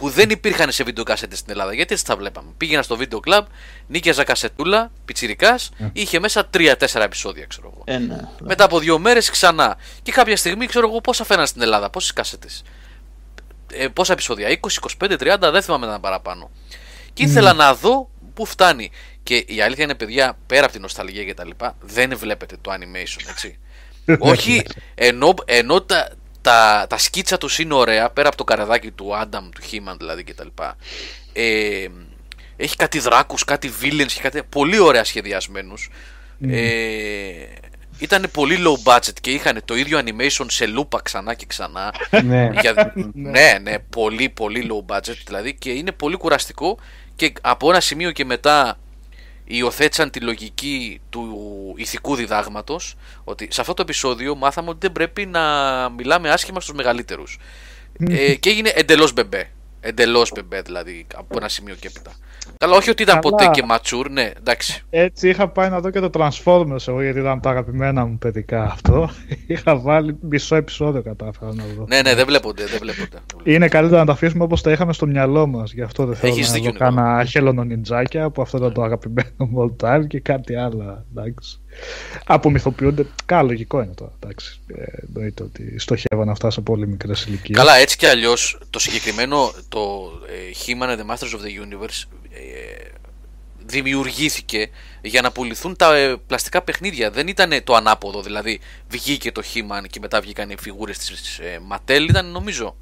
που 0.00 0.08
δεν 0.08 0.30
υπήρχαν 0.30 0.72
σε 0.72 0.84
βίντεο 0.84 1.04
κασέτες 1.04 1.38
στην 1.38 1.50
Ελλάδα, 1.50 1.74
γιατί 1.74 1.92
έτσι 1.92 2.04
τα 2.04 2.16
βλέπαμε. 2.16 2.50
Πήγαινα 2.56 2.82
στο 2.82 2.96
βίντεο 2.96 3.20
κλαμπ, 3.20 3.46
νίκιαζα 3.86 4.24
κασετούλα, 4.24 4.90
πιτσιρικάς, 5.04 5.70
είχε 5.92 6.20
μέσα 6.20 6.50
3-4 6.54 6.74
επεισόδια, 6.94 7.46
ξέρω 7.46 7.72
εγώ. 7.74 7.82
Ε, 7.84 7.98
ναι. 7.98 8.20
Μετά 8.40 8.64
από 8.64 8.78
δύο 8.78 8.98
μέρες 8.98 9.30
ξανά. 9.30 9.76
Και 10.02 10.12
κάποια 10.12 10.36
στιγμή 10.36 10.66
ξέρω 10.66 10.88
εγώ 10.88 11.00
πόσα 11.00 11.24
φαίναν 11.24 11.46
στην 11.46 11.62
Ελλάδα, 11.62 11.90
πόσες 11.90 12.12
κασέτε. 12.12 12.48
Ε, 13.72 13.88
πόσα 13.88 14.12
επεισόδια, 14.12 14.48
20, 14.48 15.06
25, 15.08 15.18
30, 15.18 15.50
δεν 15.52 15.62
θυμάμαι 15.62 15.84
να 15.84 15.90
ήταν 15.90 16.00
παραπάνω. 16.00 16.50
Και 17.12 17.22
ήθελα 17.22 17.52
να 17.52 17.74
δω 17.74 18.10
πού 18.34 18.46
φτάνει. 18.46 18.90
Και 19.22 19.44
η 19.46 19.60
αλήθεια 19.60 19.84
είναι, 19.84 19.94
παιδιά, 19.94 20.38
πέρα 20.46 20.62
από 20.62 20.72
την 20.72 20.80
νοσταλγία 20.80 21.24
και 21.24 21.34
τα 21.34 21.44
λοιπά, 21.44 21.76
δεν 21.80 22.18
βλέπετε 22.18 22.56
το 22.60 22.72
animation, 22.72 23.28
έτσι. 23.28 23.58
Όχι, 24.32 24.62
ενώ, 24.94 25.34
ενώ 25.44 25.82
τα, 25.82 26.10
τα, 26.42 26.86
τα 26.88 26.98
σκίτσα 26.98 27.38
τους 27.38 27.58
είναι 27.58 27.74
ωραία, 27.74 28.10
πέρα 28.10 28.28
από 28.28 28.36
το 28.36 28.44
καραδάκι 28.44 28.90
του 28.90 29.16
Άνταμ, 29.16 29.48
του 29.50 29.62
Χίμαν 29.62 29.96
δηλαδή 29.98 30.24
και 30.24 30.34
τα 30.34 30.44
λοιπά. 30.44 30.76
Ε, 31.32 31.86
έχει 32.56 32.76
κάτι 32.76 32.98
δράκους, 32.98 33.44
κάτι 33.44 33.72
villains 33.82 34.12
και 34.12 34.20
κάτι 34.20 34.42
πολύ 34.48 34.78
ωραία 34.78 35.04
σχεδιασμένους. 35.04 35.90
Ε, 36.50 37.46
ήταν 37.98 38.26
πολύ 38.32 38.56
low 38.58 38.92
budget 38.92 39.20
και 39.20 39.30
είχαν 39.30 39.60
το 39.64 39.76
ίδιο 39.76 40.00
animation 40.04 40.46
σε 40.48 40.66
λούπα 40.66 41.00
ξανά 41.02 41.34
και 41.34 41.46
ξανά. 41.46 41.94
ναι. 42.24 42.50
Για... 42.60 42.92
ναι, 43.12 43.58
ναι, 43.62 43.78
πολύ 43.78 44.28
πολύ 44.28 44.70
low 44.70 44.94
budget 44.94 45.16
δηλαδή 45.26 45.54
και 45.54 45.70
είναι 45.70 45.92
πολύ 45.92 46.16
κουραστικό 46.16 46.78
και 47.16 47.32
από 47.40 47.70
ένα 47.70 47.80
σημείο 47.80 48.10
και 48.10 48.24
μετά 48.24 48.78
υιοθέτησαν 49.56 50.10
τη 50.10 50.20
λογική 50.20 51.00
του 51.10 51.74
ηθικού 51.76 52.14
διδάγματος 52.14 52.94
ότι 53.24 53.48
σε 53.50 53.60
αυτό 53.60 53.74
το 53.74 53.82
επεισόδιο 53.82 54.34
μάθαμε 54.34 54.68
ότι 54.68 54.78
δεν 54.80 54.92
πρέπει 54.92 55.26
να 55.26 55.40
μιλάμε 55.88 56.30
άσχημα 56.30 56.60
στους 56.60 56.74
μεγαλύτερους. 56.74 57.38
Ε, 58.08 58.34
και 58.34 58.50
έγινε 58.50 58.68
εντελώς 58.74 59.12
μπεμπέ. 59.12 59.50
Εντελώς 59.80 60.32
μπεμπέ 60.34 60.60
δηλαδή 60.60 61.06
από 61.14 61.36
ένα 61.36 61.48
σημείο 61.48 61.74
και 61.74 61.86
έπειτα 61.86 62.12
Καλά, 62.58 62.76
όχι 62.76 62.90
ότι 62.90 63.02
ήταν 63.02 63.20
Καλά. 63.20 63.36
ποτέ 63.36 63.50
και 63.52 63.62
ματσούρ, 63.62 64.10
ναι, 64.10 64.30
εντάξει. 64.38 64.82
Έτσι 64.90 65.28
είχα 65.28 65.48
πάει 65.48 65.68
να 65.68 65.80
δω 65.80 65.90
και 65.90 66.00
το 66.00 66.10
Transformers 66.12 66.88
εγώ 66.88 67.02
γιατί 67.02 67.18
ήταν 67.18 67.40
τα 67.40 67.50
αγαπημένα 67.50 68.04
μου 68.04 68.18
παιδικά 68.18 68.62
αυτό. 68.62 69.10
είχα 69.46 69.76
βάλει 69.76 70.16
μισό 70.20 70.56
επεισόδιο 70.56 71.02
κατάφερα 71.02 71.54
να 71.54 71.64
δω. 71.76 71.84
Ναι, 71.88 72.02
ναι, 72.02 72.14
δεν 72.14 72.26
βλέπονται, 72.26 72.66
δεν 72.66 72.78
βλέπονται. 72.80 73.18
Είναι 73.42 73.68
καλύτερα 73.68 74.00
να 74.00 74.06
τα 74.06 74.12
αφήσουμε 74.12 74.44
όπως 74.44 74.62
τα 74.62 74.70
είχαμε 74.70 74.92
στο 74.92 75.06
μυαλό 75.06 75.46
μας. 75.46 75.72
Γι' 75.72 75.82
αυτό 75.82 76.06
δεν 76.06 76.16
θέλω 76.16 76.32
Έχεις 76.32 76.48
να 76.48 76.54
δίκιο, 76.54 76.72
δω 76.72 76.78
κάνα 76.78 77.24
χέλωνο 77.24 77.62
νιντζάκια 77.62 78.30
που 78.30 78.42
αυτό 78.42 78.56
ήταν 78.56 78.72
το 78.72 78.82
αγαπημένο 78.82 79.30
μου 79.38 79.76
all 79.78 79.86
time 79.86 80.06
και 80.06 80.20
κάτι 80.20 80.54
άλλο. 80.54 81.04
Εντάξει. 81.10 81.60
απομυθοποιούνται. 82.24 83.06
Καλά, 83.24 83.42
λογικό 83.42 83.82
είναι 83.82 83.94
το. 83.94 84.12
Εντάξει. 84.20 84.60
Ε, 84.66 84.82
εννοείται 85.06 85.42
ότι 85.42 85.78
στοχεύαν 85.78 86.28
αυτά 86.28 86.50
σε 86.50 86.60
πολύ 86.60 86.86
μικρές 86.86 87.24
ηλικίες. 87.24 87.58
Καλά, 87.58 87.76
έτσι 87.76 87.96
κι 87.96 88.06
αλλιώς 88.06 88.58
το 88.70 88.78
συγκεκριμένο 88.78 89.52
το 89.68 90.10
ε, 90.26 90.52
He-Man 90.66 90.88
and 90.88 90.98
the 90.98 91.14
Masters 91.14 91.34
of 91.36 91.40
the 91.40 91.64
Universe 91.64 92.04
ε, 92.19 92.19
δημιουργήθηκε 93.70 94.70
για 95.02 95.20
να 95.20 95.32
πουληθούν 95.32 95.76
τα 95.76 95.96
ε, 95.96 96.16
πλαστικά 96.26 96.62
παιχνίδια. 96.62 97.10
Δεν 97.10 97.28
ήταν 97.28 97.52
το 97.64 97.74
ανάποδο, 97.74 98.22
δηλαδή 98.22 98.60
βγήκε 98.88 99.32
το 99.32 99.42
He-Man 99.54 99.84
και 99.90 100.00
μετά 100.00 100.20
βγήκαν 100.20 100.50
οι 100.50 100.56
φιγούρες 100.60 100.98
της 100.98 101.38
ε, 101.38 101.60
Mattel, 101.70 102.06
ήταν 102.08 102.26
νομίζω 102.26 102.76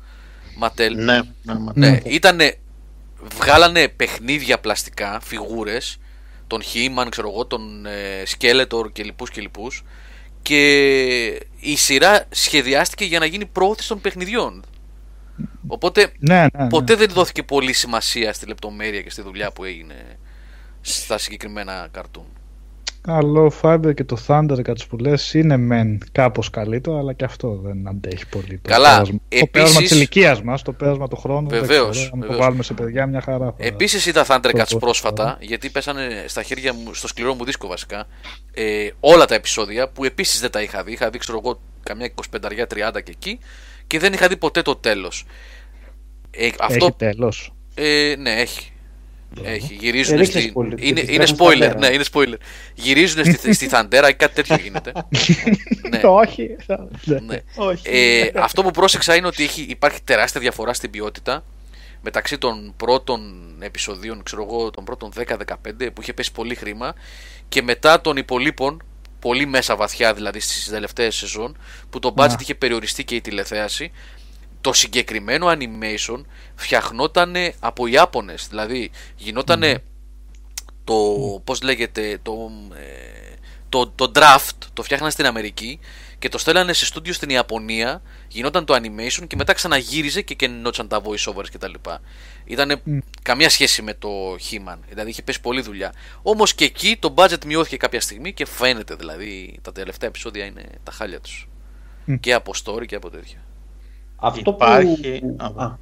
Mattel. 0.61 0.91
Ναι, 0.95 1.21
ναι, 1.43 1.55
ναι. 1.75 1.89
ναι. 1.89 2.01
Ήτανε, 2.05 2.55
βγάλανε 3.39 3.89
παιχνίδια 3.89 4.59
πλαστικά, 4.59 5.21
φιγούρες, 5.23 5.99
τον 6.47 6.63
He-Man, 6.63 7.07
ξέρω 7.09 7.29
εγώ, 7.29 7.47
τον 7.47 7.87
ε, 7.87 8.23
Skeletor 8.39 8.93
και 8.93 9.03
λοιπούς 9.03 9.31
και 9.31 9.41
λοιπούς 9.41 9.85
και 10.43 11.27
η 11.61 11.77
σειρά 11.77 12.25
σχεδιάστηκε 12.31 13.05
για 13.05 13.19
να 13.19 13.27
γίνει 13.27 13.47
πρόθεση 13.47 13.89
των 13.89 14.01
παιχνιδιών. 14.01 14.65
Οπότε 15.67 16.13
ναι, 16.19 16.35
ναι, 16.35 16.63
ναι. 16.63 16.69
ποτέ 16.69 16.95
δεν 16.95 17.09
δόθηκε 17.11 17.43
πολύ 17.43 17.73
σημασία 17.73 18.33
στη 18.33 18.47
λεπτομέρεια 18.47 19.03
και 19.03 19.11
στη 19.11 19.23
δουλειά 19.23 19.53
που 19.53 19.65
έγινε 19.65 20.19
στα 20.89 21.19
συγκεκριμένα 21.19 21.89
καρτούν. 21.91 22.25
Καλό 23.01 23.53
Fiber 23.63 23.95
και 23.95 24.05
το 24.05 24.19
Thundercats 24.27 24.87
που 24.89 24.97
λες 24.97 25.35
είναι 25.35 25.57
μεν 25.57 26.03
κάπως 26.13 26.51
καλύτερο 26.51 26.99
αλλά 26.99 27.13
και 27.13 27.25
αυτό 27.25 27.61
δεν 27.65 27.89
αντέχει 27.89 28.27
πολύ 28.29 28.59
το 28.63 28.71
Καλά, 28.71 28.89
πέρασμα. 28.91 29.19
επίσης... 29.29 29.41
Το 29.41 29.47
πέρασμα 29.51 29.81
της 29.81 29.91
ηλικίας 29.91 30.43
μας, 30.43 30.63
το 30.63 30.73
πέρασμα 30.73 31.09
του 31.09 31.17
χρόνου 31.17 31.49
Βεβαίως, 31.49 31.83
δεν 31.83 31.91
ξέρω, 31.91 32.11
αν 32.13 32.21
το 32.21 32.27
βεβαίως. 32.27 32.39
βάλουμε 32.45 32.63
σε 32.63 32.75
παιδιά 32.75 33.07
μια 33.07 33.21
χαρά 33.21 33.45
θα- 33.47 33.55
Επίσης 33.57 34.07
είδα 34.07 34.27
Thundercats 34.29 34.67
το- 34.69 34.79
πρόσφατα 34.79 35.39
γιατί 35.41 35.71
πέσανε 35.71 36.25
στα 36.27 36.43
χέρια 36.43 36.73
μου, 36.73 36.95
στο 36.95 37.09
σκληρό 37.09 37.35
μου 37.35 37.45
δίσκο 37.45 37.67
βασικά 37.69 38.07
ε, 38.55 38.89
όλα 39.01 39.25
τα 39.25 39.35
επεισόδια 39.35 39.89
που 39.89 40.05
επίσης 40.05 40.41
δεν 40.41 40.51
τα 40.51 40.63
είχα 40.63 40.83
δει. 40.83 40.93
Είχα 40.93 41.11
δει 41.11 41.19
ξέρω 41.19 41.41
εγώ 41.45 41.61
καμιά 41.83 42.11
25-30 42.31 43.03
και 43.05 43.11
εκεί 43.11 43.39
και 43.87 43.99
δεν 43.99 44.13
είχα 44.13 44.29
δει 44.29 44.37
ποτέ 44.37 44.63
το 44.63 44.77
τέλος. 44.77 45.25
Ε, 46.31 46.49
αυτό 46.61 46.85
Έχει 46.85 46.95
τέλος. 46.97 47.53
Ε, 47.75 48.15
ναι, 48.19 48.31
έχει. 48.41 48.73
Έχει. 49.43 49.75
Γυρίζουν 49.81 50.15
Ε, 50.17 50.21
ρίξε 50.21 50.41
στη... 50.41 50.53
spoiler, 50.57 50.65
Είναι, 50.65 51.01
γιατί 51.01 51.15
είναι 51.15 51.25
τρέχουν 51.25 51.47
spoiler. 51.47 51.57
στα 51.57 51.67
Ναι, 51.67 51.75
πέρα. 51.75 51.93
είναι 51.93 52.05
spoiler. 52.13 52.35
Γυρίζουν 52.75 53.25
στη, 53.35 53.53
στη 53.55 53.67
Θαντέρα 53.67 54.09
ή 54.09 54.15
κάτι 54.15 54.35
τέτοιο 54.35 54.57
γίνεται. 54.57 54.93
ναι. 55.91 56.01
Όχι. 56.05 56.57
θα- 56.67 56.89
ναι. 57.27 57.39
Όχι. 57.57 57.83
Ε, 57.89 58.31
αυτό 58.35 58.63
που 58.63 58.71
πρόσεξα 58.71 59.15
είναι 59.15 59.27
ότι 59.27 59.43
έχει, 59.45 59.63
υπάρχει 59.63 60.01
τεράστια 60.05 60.41
διαφορά 60.41 60.73
στην 60.75 60.91
ποιότητα 60.91 61.45
μεταξύ 62.03 62.39
των 62.39 62.75
πρώτων 62.77 63.21
επεισοδίων, 63.61 64.23
ξέρω 64.23 64.43
εγώ, 64.43 64.71
των 64.71 64.85
πρώτων 64.85 65.13
10-15 65.17 65.35
που 65.95 66.03
είχε 66.03 66.13
πέσει 66.13 66.33
πολύ 66.33 66.55
χρήμα 66.55 66.95
και 67.49 67.63
μετά 67.63 68.01
των 68.01 68.17
υπολείπων, 68.17 68.83
πολύ 69.21 69.47
μέσα 69.47 69.77
βαθιά 69.77 70.15
δηλαδή 70.15 70.41
στις 70.41 70.69
τελευταίες 70.69 71.15
σεζόν, 71.15 71.59
που 71.91 71.99
το 71.99 72.15
budget 72.17 72.29
Να. 72.29 72.37
είχε 72.41 72.55
περιοριστεί 72.55 73.05
και 73.05 73.15
η 73.15 73.21
τηλεθέαση, 73.21 73.91
το 74.69 74.75
συγκεκριμένο 74.75 75.47
animation 75.51 76.25
φτιαχνόταν 76.55 77.35
από 77.61 77.87
Ιάπωνες, 77.87 78.47
δηλαδή 78.49 78.91
γινότανε 79.17 79.83
το, 80.85 80.95
πώς 81.45 81.63
λέγεται, 81.63 82.19
το, 82.23 82.51
ε, 82.75 83.35
το, 83.69 83.89
το 83.89 84.13
draft 84.15 84.57
το 84.73 84.83
φτιάχναν 84.83 85.11
στην 85.11 85.27
Αμερική 85.27 85.79
και 86.19 86.29
το 86.29 86.39
στέλνανε 86.39 86.73
σε 86.73 86.87
στούντιο 86.87 87.13
στην 87.13 87.29
Ιαπωνία, 87.29 88.03
γινόταν 88.29 88.65
το 88.65 88.75
animation 88.75 89.27
και 89.27 89.37
μετά 89.37 89.53
ξαναγύριζε 89.53 90.23
και 90.23 90.35
καινόταν 90.35 90.89
τα 90.89 91.03
voice 91.05 91.33
overs 91.33 91.49
κτλ. 91.53 91.75
Ήταν 92.45 92.83
καμία 93.23 93.49
σχέση 93.49 93.83
με 93.83 93.95
το 93.95 94.35
He-Man, 94.35 94.79
δηλαδή 94.89 95.11
είχε 95.11 95.23
πέσει 95.23 95.41
πολλή 95.41 95.61
δουλειά. 95.61 95.93
Όμως 96.23 96.55
και 96.55 96.65
εκεί 96.65 96.97
το 97.01 97.15
budget 97.17 97.45
μειώθηκε 97.47 97.77
κάποια 97.77 98.01
στιγμή 98.01 98.33
και 98.33 98.47
φαίνεται 98.47 98.95
δηλαδή 98.95 99.59
τα 99.63 99.73
τελευταία 99.73 100.09
επεισόδια 100.09 100.45
είναι 100.45 100.65
τα 100.83 100.93
χάλια 100.93 101.21
τους. 101.21 101.49
Μμ. 102.05 102.15
Και 102.15 102.33
από 102.33 102.53
story 102.65 102.87
και 102.87 102.95
από 102.95 103.11
τέτοια. 103.11 103.43
Αυτό 104.21 104.51
Υπάρχει- 104.51 105.21
που... 105.21 105.37
Α, 105.39 105.65
Α, 105.65 105.77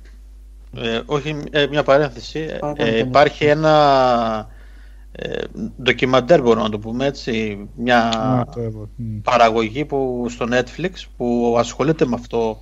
Ε, 0.79 1.01
όχι, 1.07 1.37
ε, 1.51 1.67
μια 1.67 1.83
παρένθεση. 1.83 2.39
Ε, 2.39 2.57
Παρένθεση. 2.59 2.99
υπάρχει 2.99 3.45
ένα 3.45 4.49
ε, 5.13 5.43
ντοκιμαντέρ, 5.83 6.43
μπορούμε 6.43 6.63
να 6.63 6.69
το 6.71 6.79
πούμε 6.79 7.07
έτσι, 7.07 7.59
μια 7.77 7.99
Α, 8.09 8.45
το 8.55 8.61
έβαλα. 8.61 8.89
Μμ. 8.97 9.19
παραγωγή 9.23 9.85
που, 9.85 10.27
στο 10.29 10.47
Netflix 10.51 10.91
που 11.17 11.57
ασχολείται 11.59 12.07
με 12.07 12.15
αυτό 12.15 12.59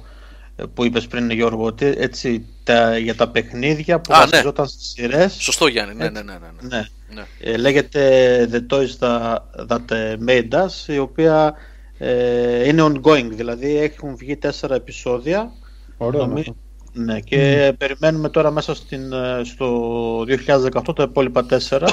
ε, 0.57 0.63
που 0.75 0.85
είπες 0.85 1.07
πριν 1.07 1.31
Γιώργο, 1.31 1.65
ότι 1.65 1.95
έτσι 1.97 2.45
τα, 2.65 2.99
για 2.99 3.15
τα 3.15 3.29
παιχνίδια 3.29 4.01
που 4.01 4.15
Α, 4.15 4.19
ναι. 4.19 4.25
βασιζόταν 4.31 4.67
στις 4.67 4.89
σειρές. 4.89 5.33
Σωστό 5.39 5.67
Γιάννη, 5.67 5.95
ναι, 5.95 6.09
ναι, 6.09 6.23
ναι. 6.23 6.33
ναι, 6.33 6.39
ναι. 6.61 6.69
Ναι. 6.77 6.85
ναι. 7.15 7.25
Ε, 7.41 7.57
λέγεται 7.57 8.49
The 8.53 8.75
Toys 8.75 8.99
That, 8.99 9.37
that 9.69 10.17
Made 10.29 10.51
Us, 10.65 10.87
η 10.93 10.99
οποία 10.99 11.55
ε, 11.99 12.69
είναι 12.69 12.83
ongoing, 12.83 13.29
δηλαδή 13.31 13.77
έχουν 13.79 14.17
βγει 14.17 14.37
τέσσερα 14.37 14.75
επεισόδια 14.75 15.53
ωραίο 15.97 16.27
Νομι- 16.27 16.39
αυτό. 16.39 16.55
ναι, 16.93 17.21
και 17.21 17.73
περιμένουμε 17.79 18.29
τώρα 18.29 18.51
μέσα 18.51 18.75
στην, 18.75 19.13
ε, 19.13 19.41
στο 19.45 20.25
2018 20.25 20.93
τα 20.93 21.03
υπόλοιπα 21.03 21.45
τέσσερα. 21.45 21.87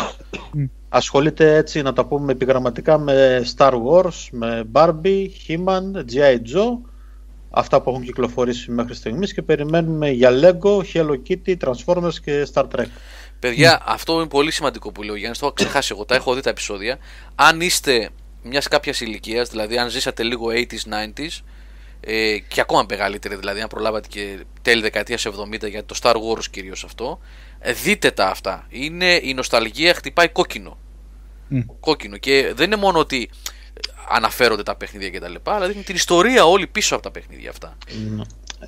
Μμ. 0.53 0.63
Ασχολείται 0.89 1.55
έτσι 1.55 1.81
να 1.81 1.93
τα 1.93 2.05
πούμε 2.05 2.31
επιγραμματικά 2.31 2.97
με 2.97 3.43
Star 3.57 3.73
Wars, 3.73 4.27
με 4.31 4.63
Barbie, 4.71 5.27
He-Man, 5.47 5.95
G.I. 6.13 6.35
Joe, 6.35 6.77
αυτά 7.49 7.81
που 7.81 7.89
έχουν 7.89 8.03
κυκλοφορήσει 8.03 8.71
μέχρι 8.71 8.93
στιγμής 8.93 9.33
και 9.33 9.41
περιμένουμε 9.41 10.09
για 10.09 10.29
Lego, 10.31 10.81
Hello 10.93 11.15
Kitty, 11.29 11.55
Transformers 11.57 12.13
και 12.23 12.47
Star 12.53 12.63
Trek. 12.75 12.85
Παιδιά, 13.39 13.81
αυτό 13.85 14.13
είναι 14.13 14.27
πολύ 14.27 14.51
σημαντικό 14.51 14.91
που 14.91 15.01
λέει 15.01 15.09
ο 15.11 15.15
Γιάννης. 15.15 15.39
Το 15.39 15.45
έχω 15.45 15.55
ξεχάσει 15.55 15.91
εγώ. 15.95 16.05
Τα 16.05 16.15
έχω 16.15 16.33
δει 16.33 16.41
τα 16.41 16.49
επεισόδια. 16.49 16.97
Αν 17.35 17.61
είστε 17.61 18.09
μιας 18.43 18.67
κάποιας 18.67 19.01
ηλικίας, 19.01 19.49
δηλαδή 19.49 19.77
αν 19.77 19.89
ζήσατε 19.89 20.23
λίγο 20.23 20.47
80s, 20.49 20.85
90s 20.87 21.43
ε, 22.01 22.37
και 22.47 22.61
ακόμα 22.61 22.85
μεγαλύτεροι, 22.89 23.35
δηλαδή 23.35 23.61
αν 23.61 23.67
προλάβατε 23.67 24.07
και 24.07 24.39
τέλη 24.61 24.81
δεκαετίας 24.81 25.25
70 25.25 25.69
για 25.69 25.85
το 25.85 25.95
Star 26.01 26.13
Wars 26.13 26.45
κυρίως 26.51 26.83
αυτό, 26.83 27.19
ε, 27.59 27.73
δείτε 27.73 28.11
τα 28.11 28.27
αυτά. 28.27 28.65
Είναι 28.69 29.19
η 29.23 29.33
νοσταλγία 29.33 29.93
χτυπάει 29.93 30.27
κόκκινο. 30.29 30.77
Μμ. 31.47 31.59
Κόκκινο. 31.79 32.17
Και 32.17 32.51
δεν 32.55 32.65
είναι 32.65 32.75
μόνο 32.75 32.99
ότι 32.99 33.29
αναφέρονται 34.09 34.63
τα 34.63 34.75
παιχνίδια 34.75 35.09
κτλ. 35.09 35.35
Αλλά 35.43 35.67
δείχνει 35.67 35.83
την 35.83 35.95
ιστορία 35.95 36.45
όλη 36.45 36.67
πίσω 36.67 36.93
από 36.95 37.03
τα 37.03 37.11
παιχνίδια 37.11 37.49
αυτά. 37.49 37.77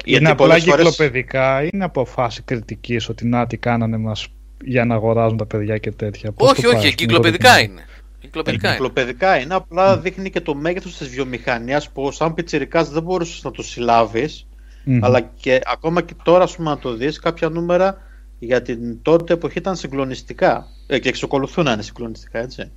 Είναι 0.05 0.29
απλά 0.29 0.35
πολλές 0.35 0.63
φορές- 0.63 0.85
κυκλοπαιδικά 0.85 1.63
ή 1.63 1.69
είναι 1.73 1.83
από 1.83 2.05
φάση 2.05 2.41
κριτικής 2.41 3.09
ότι 3.09 3.25
να 3.27 3.47
τι 3.47 3.57
κάνανε 3.57 3.97
μας 3.97 4.27
για 4.65 4.85
να 4.85 4.95
αγοράζουν 4.95 5.37
τα 5.37 5.45
παιδιά 5.45 5.77
και 5.77 5.91
τέτοια. 5.91 6.31
Πώς 6.31 6.51
όχι, 6.51 6.61
το 6.61 6.67
πάει, 6.69 6.77
όχι, 6.77 6.87
ας 6.87 6.95
πούμε, 6.95 7.03
εγκυκλοπαιδικά 7.03 7.53
το 7.53 7.59
είναι. 7.59 7.85
Εγκυκλοπαιδικά 8.23 8.67
είναι. 8.67 8.75
Εγκυκλοπαιδικά 8.75 9.39
είναι, 9.39 9.53
απλά 9.53 9.97
δείχνει 9.97 10.29
και 10.29 10.41
το 10.41 10.55
μέγεθος 10.55 10.97
της 10.97 11.07
βιομηχανίας 11.07 11.89
που 11.89 12.11
σαν 12.11 12.33
πιτσιρικάς 12.33 12.89
δεν 12.89 13.03
μπορούσες 13.03 13.43
να 13.43 13.51
το 13.51 13.63
συλλάβεις 13.63 14.47
Μμμ. 14.83 15.05
αλλά 15.05 15.21
και 15.21 15.61
ακόμα 15.65 16.01
και 16.01 16.13
τώρα 16.23 16.43
ας 16.43 16.55
πούμε, 16.55 16.69
να 16.69 16.77
το 16.77 16.93
δεις 16.93 17.19
κάποια 17.19 17.49
νούμερα 17.49 17.97
για 18.39 18.61
την 18.61 19.01
τότε 19.01 19.33
εποχή 19.33 19.57
ήταν 19.57 19.75
συγκλονιστικά 19.75 20.67
ε, 20.87 20.99
και 20.99 21.09
εξακολουθούν 21.09 21.63
να 21.63 21.71
είναι 21.71 21.81
συγκλονιστικά 21.81 22.39
έτσι. 22.39 22.71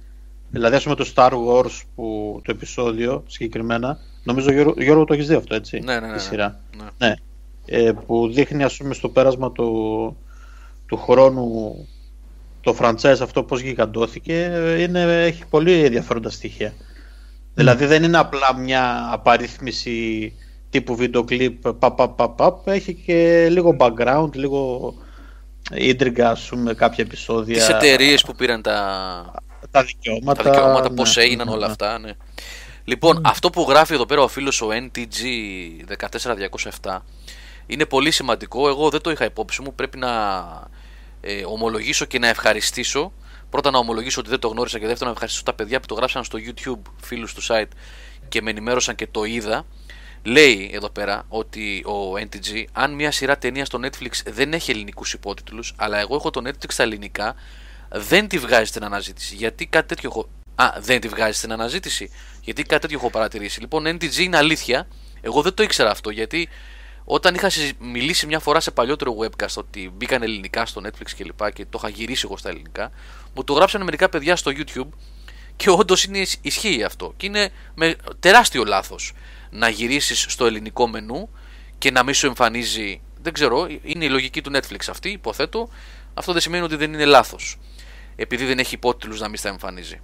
Δηλαδή 0.50 0.76
ας 0.76 0.82
πούμε 0.82 0.94
το 0.94 1.12
Star 1.14 1.30
Wars 1.30 1.82
που 1.94 2.40
το 2.44 2.50
επεισόδιο 2.50 3.24
συγκεκριμένα 3.26 3.98
νομίζω 4.22 4.52
Γιώργο, 4.52 4.74
Γιώργο 4.78 5.04
το 5.04 5.14
έχεις 5.14 5.26
δει 5.26 5.34
αυτό 5.34 5.54
έτσι 5.54 5.78
Ναι, 5.78 5.94
ναι, 5.94 6.00
ναι, 6.00 6.06
τη 6.06 6.12
ναι. 6.12 6.18
σειρά 6.18 6.60
Ναι. 6.76 7.08
ναι. 7.08 7.14
Ε, 7.66 7.92
που 8.06 8.32
δείχνει 8.32 8.62
ας 8.62 8.76
πούμε 8.76 8.94
στο 8.94 9.08
πέρασμα 9.08 9.52
του, 9.52 10.16
του 10.86 10.96
χρόνου 10.96 11.74
το 12.66 12.76
franchise 12.80 13.20
αυτό 13.20 13.42
πώς 13.42 13.60
γιγαντώθηκε 13.60 14.44
ε, 14.52 14.82
είναι, 14.82 15.24
έχει 15.24 15.46
πολύ 15.50 15.84
ενδιαφέροντα 15.84 16.30
στοιχεία. 16.30 16.74
Δηλαδή 17.54 17.86
δεν 17.86 18.02
είναι 18.02 18.18
απλά 18.18 18.56
μια 18.56 19.08
απαρίθμηση 19.12 20.32
τύπου 20.70 20.96
βίντεο 20.96 21.24
κλιπ 21.24 21.62
παπ, 21.62 21.96
παπ, 21.96 22.16
παπ, 22.16 22.36
παπ, 22.36 22.68
έχει 22.68 22.94
και 22.94 23.48
λίγο 23.50 23.76
background, 23.78 24.32
λίγο 24.32 24.94
ίντριγκα 25.74 26.30
ας 26.30 26.48
πούμε 26.48 26.74
κάποια 26.74 27.04
επεισόδια. 27.04 27.56
Τις 27.56 27.68
εταιρείες 27.68 28.22
που 28.22 28.34
πήραν 28.34 28.62
τα, 28.62 28.76
Τα 29.70 29.82
δικαιώματα. 29.82 30.42
τα 30.42 30.50
δικαιώματα, 30.50 30.88
ναι, 30.88 30.94
πώ 30.94 31.04
έγιναν 31.14 31.46
ναι, 31.46 31.52
όλα 31.52 31.66
ναι. 31.66 31.72
αυτά. 31.72 31.98
Ναι. 31.98 32.12
Λοιπόν, 32.84 33.20
αυτό 33.24 33.50
που 33.50 33.66
γράφει 33.68 33.94
εδώ 33.94 34.06
πέρα 34.06 34.22
ο 34.22 34.28
φίλος 34.28 34.62
ο 34.62 34.68
NTG 34.70 35.22
14207 36.82 36.98
είναι 37.66 37.84
πολύ 37.84 38.10
σημαντικό. 38.10 38.68
Εγώ 38.68 38.90
δεν 38.90 39.00
το 39.00 39.10
είχα 39.10 39.24
υπόψη 39.24 39.62
μου. 39.62 39.74
Πρέπει 39.74 39.98
να 39.98 40.10
ε, 41.26 41.44
ομολογήσω 41.44 42.04
και 42.04 42.18
να 42.18 42.28
ευχαριστήσω. 42.28 43.12
Πρώτα 43.50 43.70
να 43.70 43.78
ομολογήσω 43.78 44.20
ότι 44.20 44.30
δεν 44.30 44.38
το 44.38 44.48
γνώρισα 44.48 44.78
και 44.78 44.86
δεύτερον 44.86 45.06
να 45.06 45.12
ευχαριστήσω 45.12 45.44
τα 45.44 45.54
παιδιά 45.54 45.80
που 45.80 45.86
το 45.86 45.94
γράψαν 45.94 46.24
στο 46.24 46.38
YouTube, 46.46 46.90
φίλους 47.02 47.34
του 47.34 47.42
site 47.46 47.70
και 48.28 48.42
με 48.42 48.50
ενημέρωσαν 48.50 48.94
και 48.94 49.06
το 49.06 49.24
είδα. 49.24 49.66
Λέει 50.22 50.70
εδώ 50.72 50.90
πέρα 50.90 51.24
ότι 51.28 51.84
ο 51.86 52.12
NTG, 52.12 52.64
αν 52.72 52.94
μια 52.94 53.10
σειρά 53.10 53.38
ταινία 53.38 53.64
στο 53.64 53.80
Netflix 53.82 54.10
δεν 54.26 54.52
έχει 54.52 54.70
ελληνικούς 54.70 55.12
υπότιτλους, 55.12 55.74
αλλά 55.76 55.98
εγώ 55.98 56.14
έχω 56.14 56.30
το 56.30 56.42
Netflix 56.44 56.68
στα 56.68 56.82
ελληνικά, 56.82 57.34
δεν 57.88 58.28
τη 58.28 58.38
βγάζει 58.38 58.64
στην 58.64 58.84
αναζήτηση. 58.84 59.34
Γιατί 59.34 59.66
κάτι 59.66 59.88
τέτοιο 59.88 60.10
έχω. 60.12 60.28
Α, 60.54 60.72
δεν 60.80 61.00
τη 61.00 61.08
βγάζει 61.08 61.36
στην 61.38 61.52
αναζήτηση. 61.52 62.10
Γιατί 62.40 62.62
κάτι 62.62 62.80
τέτοιο 62.80 62.98
έχω 62.98 63.10
παρατηρήσει. 63.10 63.60
Λοιπόν, 63.60 63.86
NTG 63.86 64.16
είναι 64.16 64.36
αλήθεια. 64.36 64.88
Εγώ 65.20 65.42
δεν 65.42 65.54
το 65.54 65.62
ήξερα 65.62 65.90
αυτό 65.90 66.10
γιατί 66.10 66.48
όταν 67.08 67.34
είχα 67.34 67.50
συζη- 67.50 67.76
μιλήσει 67.80 68.26
μια 68.26 68.38
φορά 68.38 68.60
σε 68.60 68.70
παλιότερο 68.70 69.16
webcast 69.20 69.54
ότι 69.56 69.92
μπήκαν 69.96 70.22
ελληνικά 70.22 70.66
στο 70.66 70.80
Netflix 70.84 71.10
και 71.16 71.24
λοιπά 71.24 71.50
και 71.50 71.64
το 71.64 71.78
είχα 71.82 71.88
γυρίσει 71.88 72.22
εγώ 72.24 72.36
στα 72.36 72.48
ελληνικά, 72.48 72.90
μου 73.34 73.44
το 73.44 73.52
γράψανε 73.52 73.84
μερικά 73.84 74.08
παιδιά 74.08 74.36
στο 74.36 74.52
YouTube 74.54 74.88
Και 75.56 75.70
όντως 75.70 76.08
ισχύει 76.40 76.82
αυτό. 76.82 77.12
Και 77.16 77.26
είναι 77.26 77.50
με 77.74 77.96
τεράστιο 78.20 78.64
λάθος 78.64 79.12
να 79.50 79.68
γυρίσεις 79.68 80.26
στο 80.28 80.46
ελληνικό 80.46 80.88
μενού 80.88 81.28
και 81.78 81.90
να 81.90 82.02
μην 82.02 82.14
σου 82.14 82.26
εμφανίζει. 82.26 83.00
Δεν 83.22 83.32
ξέρω, 83.32 83.66
είναι 83.82 84.04
η 84.04 84.08
λογική 84.08 84.40
του 84.40 84.50
Netflix 84.54 84.78
αυτή, 84.88 85.10
υποθέτω. 85.10 85.68
Αυτό 86.14 86.32
δεν 86.32 86.40
σημαίνει 86.40 86.64
ότι 86.64 86.76
δεν 86.76 86.92
είναι 86.92 87.04
λάθος. 87.04 87.58
Επειδή 88.16 88.44
δεν 88.44 88.58
έχει 88.58 88.74
υπότιτλους 88.74 89.20
να 89.20 89.28
μην 89.28 89.36
στα 89.36 89.48
εμφανίζει. 89.48 90.00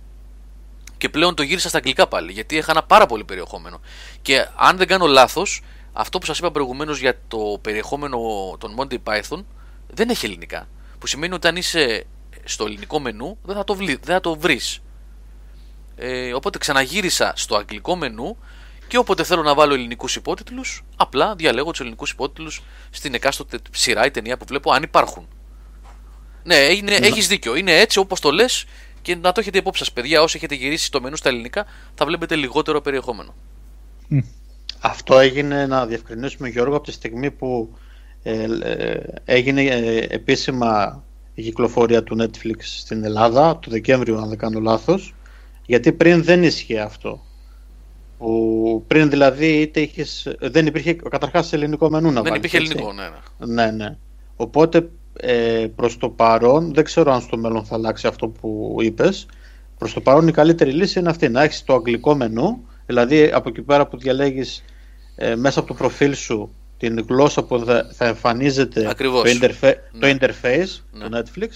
Και 0.98 1.08
πλέον 1.08 1.34
το 1.34 1.42
γύρισα 1.42 1.68
στα 1.68 1.78
αγγλικά 1.78 2.06
πάλι, 2.08 2.32
γιατί 2.32 2.56
έχανα 2.56 2.82
πάρα 2.82 3.06
πολύ 3.06 3.24
περιεχόμενο. 3.24 3.80
Και 4.22 4.46
αν 4.56 4.76
δεν 4.76 4.86
κάνω 4.86 5.06
λάθος, 5.06 5.60
αυτό 5.92 6.18
που 6.18 6.26
σας 6.26 6.38
είπα 6.38 6.50
προηγουμένως 6.50 6.98
για 6.98 7.18
το 7.28 7.58
περιεχόμενο 7.60 8.18
των 8.58 8.74
Monty 8.78 8.98
Python 9.04 9.44
δεν 9.90 10.08
έχει 10.08 10.26
ελληνικά. 10.26 10.68
Που 10.98 11.06
σημαίνει 11.06 11.34
ότι 11.34 11.48
αν 11.48 11.56
είσαι 11.56 12.06
στο 12.44 12.64
ελληνικό 12.64 13.00
μενού 13.00 13.38
δεν 13.42 13.56
θα 13.56 13.64
το, 13.64 13.74
βλή, 13.74 13.94
δεν 13.94 14.14
θα 14.14 14.20
το 14.20 14.36
βρεις. 14.36 14.82
Ε, 15.96 16.34
οπότε 16.34 16.58
ξαναγύρισα 16.58 17.32
στο 17.36 17.56
αγγλικό 17.56 17.96
μενού 17.96 18.36
και 18.88 18.98
όποτε 18.98 19.24
θέλω 19.24 19.42
να 19.42 19.54
βάλω 19.54 19.74
ελληνικούς 19.74 20.16
υπότιτλους, 20.16 20.84
απλά 20.96 21.34
διαλέγω 21.34 21.70
τους 21.70 21.80
ελληνικούς 21.80 22.10
υπότιτλους 22.10 22.62
στην 22.90 23.14
εκάστοτε 23.14 23.58
σειρά 23.72 24.06
ή 24.06 24.10
ταινία 24.10 24.36
που 24.36 24.44
βλέπω, 24.48 24.72
αν 24.72 24.82
υπάρχουν. 24.82 25.28
Ναι, 26.44 26.54
είναι, 26.54 26.98
ναι. 26.98 27.06
έχεις 27.06 27.28
δίκιο. 27.28 27.54
Είναι 27.54 27.72
έτσι 27.72 27.98
όπως 27.98 28.20
το 28.20 28.30
λες 28.30 28.64
και 29.02 29.16
να 29.16 29.32
το 29.32 29.40
έχετε 29.40 29.58
υπόψη 29.58 29.84
σας 29.84 29.92
παιδιά, 29.92 30.22
όσοι 30.22 30.36
έχετε 30.36 30.54
γυρίσει 30.54 30.90
το 30.90 31.00
μενού 31.00 31.16
στα 31.16 31.28
ελληνικά 31.28 31.66
θα 31.94 32.06
βλέπετε 32.06 32.36
λιγότερο 32.36 32.80
περιεχόμενο. 32.80 33.34
Αυτό 34.82 35.18
έγινε 35.18 35.66
να 35.66 35.86
διευκρινίσουμε 35.86 36.48
Γιώργο 36.48 36.76
από 36.76 36.84
τη 36.84 36.92
στιγμή 36.92 37.30
που 37.30 37.76
ε, 38.22 38.46
ε, 38.62 39.00
έγινε 39.24 39.62
ε, 39.62 40.06
επίσημα 40.08 41.02
η 41.34 41.42
κυκλοφορία 41.42 42.02
του 42.02 42.16
Netflix 42.20 42.56
στην 42.60 43.04
Ελλάδα 43.04 43.58
το 43.58 43.70
Δεκέμβριο 43.70 44.18
αν 44.18 44.28
δεν 44.28 44.38
κάνω 44.38 44.60
λάθος 44.60 45.14
γιατί 45.66 45.92
πριν 45.92 46.24
δεν 46.24 46.42
ίσχυε 46.42 46.80
αυτό 46.80 47.20
που 48.18 48.84
πριν 48.86 49.10
δηλαδή 49.10 49.46
είτε 49.46 49.80
είχες, 49.80 50.36
δεν 50.40 50.66
υπήρχε 50.66 50.92
καταρχάς 50.92 51.52
ελληνικό 51.52 51.90
μενού 51.90 52.10
να 52.10 52.22
Δεν 52.22 52.34
υπήρχε 52.34 52.56
ελληνικό, 52.56 52.92
ναι, 52.92 53.02
ναι. 53.02 53.64
Ναι, 53.64 53.70
ναι. 53.70 53.96
Οπότε 54.36 54.88
ε, 55.16 55.66
προς 55.76 55.98
το 55.98 56.08
παρόν, 56.08 56.74
δεν 56.74 56.84
ξέρω 56.84 57.12
αν 57.12 57.20
στο 57.20 57.36
μέλλον 57.36 57.64
θα 57.64 57.74
αλλάξει 57.74 58.06
αυτό 58.06 58.28
που 58.28 58.76
είπες, 58.80 59.26
προς 59.78 59.92
το 59.92 60.00
παρόν 60.00 60.28
η 60.28 60.32
καλύτερη 60.32 60.72
λύση 60.72 60.98
είναι 60.98 61.08
αυτή, 61.08 61.28
να 61.28 61.42
έχεις 61.42 61.64
το 61.64 61.74
αγγλικό 61.74 62.14
μενού, 62.14 62.64
δηλαδή 62.86 63.30
από 63.32 63.48
εκεί 63.48 63.62
πέρα 63.62 63.86
που 63.86 63.98
διαλέγεις 63.98 64.64
ε, 65.22 65.36
μέσα 65.36 65.58
από 65.58 65.68
το 65.68 65.74
προφίλ 65.74 66.14
σου 66.14 66.54
την 66.78 67.04
γλώσσα 67.08 67.44
που 67.44 67.64
θα, 67.92 68.06
εμφανίζεται 68.06 68.82
το, 68.82 69.10
το 69.10 70.06
ναι. 70.06 70.16
interface 70.20 70.80
ναι. 70.92 71.08
του 71.08 71.10
Netflix, 71.16 71.48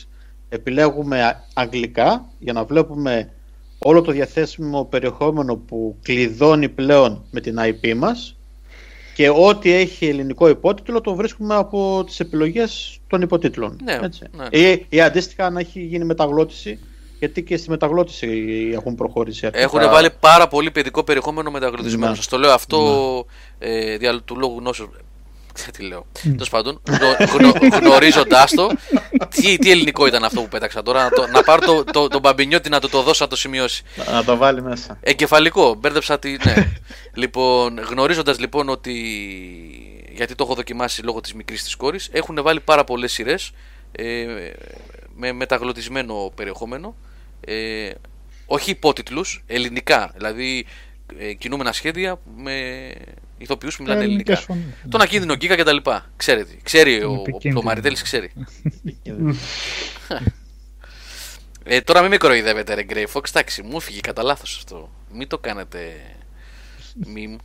επιλέγουμε 0.48 1.44
αγγλικά 1.54 2.28
για 2.38 2.52
να 2.52 2.64
βλέπουμε 2.64 3.32
όλο 3.78 4.00
το 4.00 4.12
διαθέσιμο 4.12 4.84
περιεχόμενο 4.84 5.56
που 5.56 5.96
κλειδώνει 6.02 6.68
πλέον 6.68 7.24
με 7.30 7.40
την 7.40 7.56
IP 7.58 7.94
μας 7.96 8.36
και 9.14 9.28
ό,τι 9.28 9.72
έχει 9.72 10.06
ελληνικό 10.06 10.48
υπότιτλο 10.48 11.00
το 11.00 11.14
βρίσκουμε 11.14 11.54
από 11.54 12.04
τις 12.06 12.20
επιλογές 12.20 13.00
των 13.06 13.22
υποτίτλων. 13.22 13.80
Ναι, 13.84 13.98
έτσι. 14.02 14.22
Ναι. 14.32 14.58
Ή, 14.58 14.86
ή 14.88 15.00
αντίστοιχα 15.00 15.46
αν 15.46 15.56
έχει 15.56 15.80
γίνει 15.80 16.04
μεταγλώτηση 16.04 16.78
γιατί 17.18 17.42
και 17.42 17.56
στη 17.56 17.70
μεταγλώτηση 17.70 18.70
έχουν 18.74 18.94
προχωρήσει 18.94 19.46
αρκετά. 19.46 19.64
Έχουν 19.64 19.90
βάλει 19.90 20.10
πάρα 20.20 20.48
πολύ 20.48 20.70
παιδικό 20.70 21.04
περιεχόμενο 21.04 21.50
μεταγλωτισμένο. 21.50 22.10
Ναι. 22.10 22.16
Σας 22.16 22.28
το 22.28 22.38
λέω 22.38 22.52
αυτό 22.52 22.78
ναι. 23.58 23.68
ε, 23.68 23.96
δια 23.96 24.20
του 24.20 24.36
λόγου 24.38 24.58
γνώσεως. 24.58 24.88
τι 25.72 25.82
λέω. 25.82 26.06
Τέλος 26.22 26.48
πάντων, 26.48 26.80
γνω, 27.32 27.52
γνωρίζοντάς 27.80 28.54
το, 28.54 28.70
τι, 29.28 29.58
τι 29.58 29.70
ελληνικό 29.70 30.06
ήταν 30.06 30.24
αυτό 30.24 30.40
που 30.40 30.48
πέταξα 30.48 30.82
τώρα. 30.82 31.02
Να, 31.02 31.10
το, 31.10 31.26
να 31.26 31.42
πάρω 31.42 31.66
το, 31.66 31.84
το, 31.84 32.08
το 32.08 32.18
μπαμπινιώτη 32.18 32.68
να 32.68 32.80
του 32.80 32.88
το 32.88 33.02
δώσω 33.02 33.24
να 33.24 33.30
το 33.30 33.36
σημειώσει. 33.36 33.82
Να 34.12 34.24
το 34.24 34.36
βάλει 34.36 34.62
μέσα. 34.62 34.98
Εγκεφαλικό, 35.00 35.74
μπέρδεψα 35.74 36.18
τη. 36.18 36.36
Ναι. 36.44 36.72
λοιπόν, 37.14 37.78
γνωρίζοντας 37.78 38.38
λοιπόν 38.38 38.68
ότι. 38.68 38.92
Γιατί 40.12 40.34
το 40.34 40.44
έχω 40.44 40.54
δοκιμάσει 40.54 41.02
λόγω 41.02 41.20
της 41.20 41.34
μικρής 41.34 41.62
της 41.62 41.76
κόρης, 41.76 42.08
έχουν 42.12 42.38
βάλει 42.42 42.60
πάρα 42.60 42.84
πολλές 42.84 43.12
σειρές 43.12 43.52
ε, 43.92 44.04
με 45.16 45.32
μεταγλωτισμένο 45.32 46.32
περιεχόμενο. 46.34 46.96
Ε, 47.40 47.90
όχι 48.46 48.70
υπότιτλους, 48.70 49.44
ελληνικά. 49.46 50.10
Δηλαδή 50.14 50.66
ε, 51.18 51.32
κινούμενα 51.32 51.72
σχέδια 51.72 52.20
με 52.36 52.88
ηθοποιούς 53.38 53.76
που 53.76 53.82
μιλάνε 53.82 54.04
ελληνικά. 54.04 54.42
Τον 54.88 55.00
ακίνδυνο 55.00 55.34
Γκίκα 55.34 55.56
και 55.56 55.62
τα 55.62 55.72
λοιπά. 55.72 56.10
Ξέρετε, 56.16 56.56
ξέρει 56.62 57.02
ο, 57.02 57.12
ο, 57.12 57.58
ο 57.58 57.62
Μαριτέλης, 57.62 58.02
ξέρει. 58.02 58.32
ε, 61.64 61.80
τώρα 61.80 62.00
μην 62.00 62.10
με 62.10 62.16
κοροϊδεύετε, 62.16 62.74
ρε 62.74 62.84
Grey 62.88 63.06
Fox. 63.12 63.28
Εντάξει, 63.28 63.62
μου 63.62 63.76
έφυγε 63.76 64.00
κατά 64.00 64.22
λάθος 64.22 64.56
αυτό. 64.56 64.90
Μην 65.12 65.28
το 65.28 65.38
κάνετε. 65.38 66.00
Μιμ, 66.94 67.36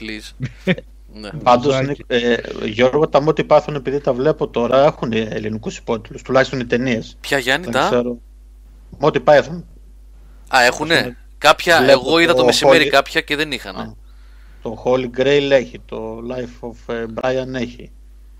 please. 0.00 0.46
ναι. 1.14 1.30
Πάντως, 1.42 1.80
ε, 2.06 2.36
Γιώργο, 2.64 3.08
τα 3.08 3.20
μότι 3.20 3.44
πάθουν 3.44 3.74
επειδή 3.74 4.00
τα 4.00 4.12
βλέπω 4.12 4.48
τώρα 4.48 4.84
έχουν 4.84 5.12
ελληνικούς 5.12 5.76
υπότιτλους, 5.76 6.22
τουλάχιστον 6.22 6.60
οι 6.60 6.66
ταινίες. 6.66 7.16
Ποια 7.20 7.38
Γιάννη 7.38 7.70
τα; 7.70 8.02
Μότι 8.98 9.20
πάθουν. 9.20 9.66
Α, 10.56 10.62
έχουνε. 10.64 11.16
Κάποια, 11.38 11.86
εγώ 11.88 12.18
είδα 12.18 12.34
το 12.34 12.44
μεσημέρι 12.44 12.88
κάποια 12.88 13.20
και 13.20 13.36
δεν 13.36 13.52
είχαν. 13.52 13.96
Το 14.62 14.82
Holy 14.84 15.20
Grail 15.20 15.48
έχει, 15.50 15.80
το 15.86 16.18
Life 16.30 16.68
of 16.68 16.94
ε, 16.94 17.04
Brian 17.20 17.54
έχει. 17.54 17.90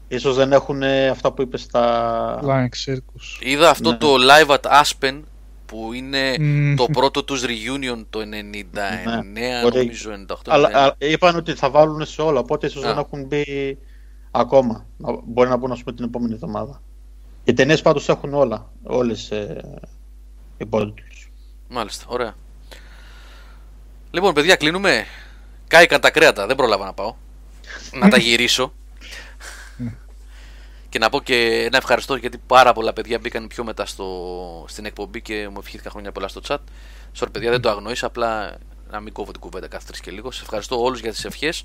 Ίσως 0.09 0.37
δεν 0.37 0.53
έχουν 0.53 0.83
αυτά 1.11 1.33
που 1.33 1.43
είπες 1.43 1.61
στα... 1.61 2.41
Flying 2.45 2.93
Circus. 2.93 3.41
Είδα 3.41 3.71
αυτό 3.71 3.91
ναι. 3.91 3.97
το 3.97 4.15
Live 4.31 4.55
at 4.55 4.83
Aspen 4.83 5.21
που 5.67 5.93
είναι 5.93 6.37
το 6.77 6.87
πρώτο 6.93 7.25
τους 7.25 7.45
reunion 7.45 8.05
το 8.11 8.21
99 8.21 8.23
ναι. 9.33 9.61
νομίζω 9.63 10.11
98. 10.29 10.35
Αλλά 10.47 10.95
είπαν 10.99 11.37
ότι 11.37 11.55
θα 11.55 11.71
βάλουν 11.71 12.07
σε 12.07 12.23
όλα, 12.23 12.39
οπότε 12.39 12.67
ίσως 12.67 12.83
δεν 12.83 12.99
έχουν 12.99 13.25
μπει 13.25 13.79
ακόμα. 14.31 14.87
Μπορεί 15.25 15.49
να 15.49 15.57
μπουν 15.57 15.73
ας 15.73 15.83
πούμε 15.83 15.97
την 15.97 16.05
επόμενη 16.05 16.33
εβδομάδα. 16.33 16.83
Οι 17.45 17.53
ταινίες 17.53 17.83
πάντως 17.83 18.09
έχουν 18.09 18.35
όλα, 18.35 18.71
όλες 18.83 19.31
ε, 19.31 19.61
οι 20.53 20.57
υπόλοιπες. 20.57 21.29
Μάλιστα, 21.69 22.05
ωραία. 22.09 22.35
Λοιπόν, 24.11 24.35
παιδιά, 24.35 24.57
κλείνουμε. 24.57 25.05
Κάηκαν 25.69 26.01
τα 26.01 26.11
κρέατα, 26.11 26.47
δεν 26.47 26.57
πρόλαβα 26.57 26.85
να 26.85 26.93
πάω. 26.93 27.15
να 27.93 28.09
τα 28.09 28.19
γυρίσω. 28.19 28.73
Και 30.95 31.01
να 31.01 31.09
πω 31.09 31.21
και 31.21 31.65
ένα 31.65 31.77
ευχαριστώ 31.77 32.15
γιατί 32.15 32.39
πάρα 32.39 32.73
πολλά 32.73 32.93
παιδιά 32.93 33.19
μπήκαν 33.19 33.47
πιο 33.47 33.65
μετά 33.65 33.87
στο, 33.87 34.65
στην 34.69 34.85
εκπομπή 34.85 35.23
και 35.23 35.49
μου 35.49 35.59
ευχήθηκα 35.59 35.91
χρόνια 35.91 36.13
πολλά 36.13 36.29
στο 36.29 36.41
chat. 36.49 36.59
Sorry, 37.19 37.29
παιδιά, 37.33 37.51
δεν 37.51 37.61
το 37.61 37.71
αγνοήσα. 37.71 38.07
Απλά 38.07 38.59
να 38.91 39.01
μην 39.01 39.13
κόβω 39.13 39.31
την 39.31 39.41
κουβέντα 39.41 39.69
κάθε 39.69 39.85
τρεις 39.87 40.01
και 40.01 40.11
λίγο. 40.11 40.31
Σε 40.31 40.43
ευχαριστώ 40.43 40.83
όλους 40.83 41.01
για 41.01 41.11
τις 41.11 41.25
ευχές. 41.25 41.65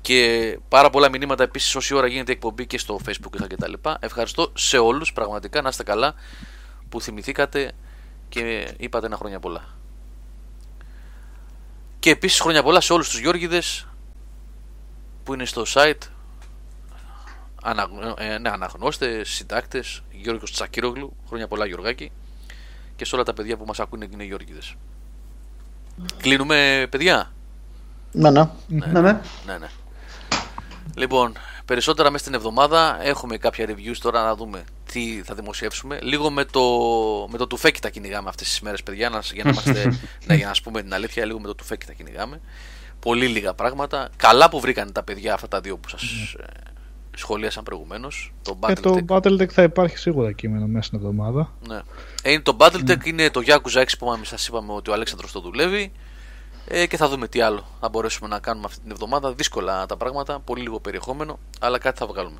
Και 0.00 0.58
πάρα 0.68 0.90
πολλά 0.90 1.10
μηνύματα 1.10 1.42
επίσης 1.42 1.74
όση 1.74 1.94
ώρα 1.94 2.06
γίνεται 2.06 2.32
η 2.32 2.34
εκπομπή 2.34 2.66
και 2.66 2.78
στο 2.78 3.00
facebook 3.06 3.34
είχα 3.34 3.46
κτλ. 3.46 3.72
Ευχαριστώ 4.00 4.52
σε 4.54 4.78
όλους, 4.78 5.12
πραγματικά 5.12 5.62
να 5.62 5.68
είστε 5.68 5.82
καλά 5.82 6.14
που 6.88 7.00
θυμηθήκατε 7.00 7.72
και 8.28 8.74
είπατε 8.76 9.06
ένα 9.06 9.16
χρόνια 9.16 9.40
πολλά. 9.40 9.64
Και 11.98 12.10
επίσης 12.10 12.40
χρόνια 12.40 12.62
πολλά 12.62 12.80
σε 12.80 12.92
όλους 12.92 13.08
τους 13.08 13.18
Γιώργιδες 13.18 13.86
που 15.24 15.34
είναι 15.34 15.44
στο 15.44 15.62
site 15.68 16.15
ανα, 17.66 17.88
ε, 18.18 18.38
ναι, 18.38 18.48
αναγνώστες, 18.48 19.28
συντάκτες, 19.28 20.02
Γιώργος 20.10 20.52
Τσακύρογλου, 20.52 21.16
χρόνια 21.28 21.48
πολλά 21.48 21.66
Γιωργάκη 21.66 22.12
και 22.96 23.04
σε 23.04 23.14
όλα 23.14 23.24
τα 23.24 23.34
παιδιά 23.34 23.56
που 23.56 23.64
μας 23.66 23.80
ακούνε 23.80 24.06
και 24.06 24.10
είναι 24.14 24.24
Γιώργιδες. 24.24 24.74
Κλείνουμε 26.16 26.86
παιδιά; 26.90 27.32
Ναι, 28.12 28.30
ναι. 28.30 28.48
Ναι, 28.66 28.86
ναι. 28.86 29.00
ναι, 29.00 29.20
ναι. 29.46 29.58
ναι. 29.58 29.68
Λοιπόν, 30.96 31.32
περισσότερα 31.64 32.10
μέσα 32.10 32.24
στην 32.24 32.34
εβδομάδα 32.34 32.98
έχουμε 33.02 33.36
κάποια 33.36 33.66
reviews 33.68 33.96
τώρα 34.00 34.22
να 34.22 34.34
δούμε 34.34 34.64
τι 34.92 35.22
θα 35.24 35.34
δημοσιεύσουμε. 35.34 35.98
Λίγο 36.02 36.30
με 36.30 36.44
το, 36.44 36.62
με 37.30 37.38
το 37.38 37.46
τουφέκι 37.46 37.80
τα 37.80 37.90
κυνηγάμε 37.90 38.28
αυτές 38.28 38.48
τις 38.48 38.60
μέρες, 38.60 38.82
παιδιά. 38.82 39.10
Να, 39.10 39.18
για, 39.32 39.44
να 39.44 39.50
είμαστε, 39.50 39.98
ναι, 40.26 40.34
για 40.34 40.46
να 40.46 40.54
σου 40.54 40.62
πούμε 40.62 40.82
την 40.82 40.94
αλήθεια, 40.94 41.24
λίγο 41.24 41.40
με 41.40 41.46
το 41.46 41.54
τουφέκι 41.54 41.86
τα 41.86 41.92
κυνηγάμε. 41.92 42.40
Πολύ 43.00 43.26
λίγα 43.26 43.54
πράγματα. 43.54 44.08
Καλά 44.16 44.48
που 44.48 44.60
βρήκαν 44.60 44.92
τα 44.92 45.02
παιδιά 45.02 45.34
αυτά 45.34 45.48
τα 45.48 45.60
δύο 45.60 45.76
που 45.76 45.88
σας 45.88 46.02
ε, 46.38 46.44
σχολίασαν 47.16 47.62
προηγουμένως. 47.62 48.32
Το 48.42 48.58
Battletech. 48.60 48.80
το 48.80 48.98
Battletech 49.08 49.50
θα 49.50 49.62
υπάρχει 49.62 49.98
σίγουρα 49.98 50.32
κείμενο 50.32 50.66
μέσα 50.66 50.86
στην 50.86 50.98
εβδομάδα. 50.98 51.52
Ναι. 51.68 51.80
Ε, 52.22 52.40
το 52.40 52.56
Battletech 52.60 52.86
ναι. 52.86 52.96
είναι 53.04 53.30
το 53.30 53.40
Yakuza 53.46 53.78
6 53.78 53.84
που 53.98 54.18
σας 54.22 54.48
είπαμε 54.48 54.72
ότι 54.72 54.90
ο 54.90 54.92
Αλέξανδρος 54.92 55.32
το 55.32 55.40
δουλεύει. 55.40 55.92
Ε, 56.68 56.86
και 56.86 56.96
θα 56.96 57.08
δούμε 57.08 57.28
τι 57.28 57.40
άλλο 57.40 57.64
θα 57.80 57.88
μπορέσουμε 57.88 58.28
να 58.28 58.38
κάνουμε 58.38 58.66
αυτή 58.66 58.80
την 58.80 58.90
εβδομάδα. 58.90 59.32
Δύσκολα 59.32 59.86
τα 59.86 59.96
πράγματα, 59.96 60.40
πολύ 60.40 60.62
λίγο 60.62 60.80
περιεχόμενο, 60.80 61.38
αλλά 61.60 61.78
κάτι 61.78 61.98
θα 61.98 62.06
βγάλουμε. 62.06 62.38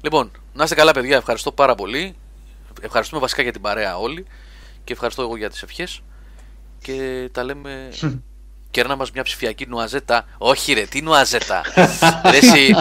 Λοιπόν, 0.00 0.30
να 0.54 0.62
είστε 0.64 0.74
καλά, 0.74 0.92
παιδιά. 0.92 1.16
Ευχαριστώ 1.16 1.52
πάρα 1.52 1.74
πολύ. 1.74 2.14
Ευχαριστούμε 2.80 3.20
βασικά 3.20 3.42
για 3.42 3.52
την 3.52 3.60
παρέα 3.60 3.98
όλοι. 3.98 4.26
Και 4.84 4.92
ευχαριστώ 4.92 5.22
εγώ 5.22 5.36
για 5.36 5.50
τις 5.50 5.62
ευχές. 5.62 6.00
Και 6.82 7.28
τα 7.32 7.44
λέμε 7.44 7.88
κέρνα 8.76 8.96
μας 8.96 9.10
μια 9.10 9.22
ψηφιακή 9.22 9.66
νουαζέτα. 9.68 10.24
Όχι, 10.38 10.72
ρε, 10.72 10.82
τι 10.82 11.02
νουαζέτα. 11.02 11.60
ρε, 12.30 12.36
εσύ. 12.36 12.74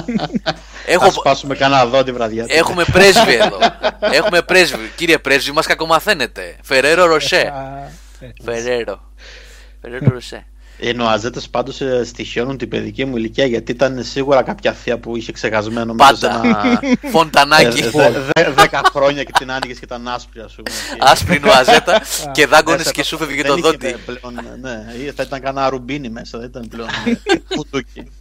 Έχω... 0.86 1.06
Θα 1.06 1.12
σπάσουμε 1.12 1.56
κανένα 1.56 1.86
δόντι 1.86 2.12
βραδιά. 2.12 2.46
Έχουμε 2.48 2.84
πρέσβη 2.84 3.34
εδώ. 3.34 3.58
Έχουμε 4.00 4.42
πρέσβη. 4.42 4.92
Κύριε 4.96 5.18
πρέσβη, 5.18 5.52
μας 5.52 5.66
κακομαθαίνετε. 5.66 6.56
Φεραίρο 6.62 7.06
Ροσέ. 7.06 7.54
Φεραίρο. 8.44 9.12
Φεραίρο 9.82 10.14
Ροσέ. 10.14 10.46
Οι 10.80 10.94
νοαζέτες 10.94 11.50
πάντως 11.50 11.82
στοιχειώνουν 12.04 12.58
την 12.58 12.70
παιδική 12.70 13.06
μου 13.06 13.18
ηλικία 13.18 13.46
γιατί 13.46 13.72
ήταν 13.72 14.04
σίγουρα 14.04 14.44
κάποια 14.44 14.74
θεία 14.74 15.00
που 15.00 15.16
είχε 15.16 15.32
ξεχασμένο 15.32 15.94
μέσα 15.94 16.16
σε 16.16 16.28
Πάντα. 16.28 16.42
ένα. 16.48 16.80
Φοντανάκι. 17.12 17.82
ε, 17.84 17.90
δε- 17.90 18.10
δε- 18.10 18.52
Δέκα 18.52 18.82
χρόνια 18.92 19.24
και 19.24 19.32
την 19.38 19.52
άνοιγες 19.52 19.78
και 19.80 19.86
ήταν 19.86 20.08
άσπρη, 20.08 20.40
ας 20.42 20.54
πούμε. 20.56 20.70
Άσπρη 21.12 21.40
νουαζέτα 21.40 22.02
και 22.32 22.46
δάγκωνες 22.48 22.78
Μέσα 22.80 22.92
και 22.92 23.02
θα- 23.02 23.08
σου 23.08 23.18
φεύγει 23.18 23.42
δεν 23.42 23.46
το 23.46 23.58
είχε 23.58 23.68
δόντι. 23.70 23.96
πλέον, 24.06 24.40
ναι, 24.62 24.94
ή 25.04 25.12
θα 25.12 25.24
ήταν 25.24 25.42
κανένα 25.42 25.70
ρουμπίνι 25.70 26.10
μέσα, 26.10 26.38
δεν 26.40 26.48
ήταν 26.48 26.68
πλέον 26.68 26.88
ε, 27.06 27.34
φουντούκι. 27.56 28.12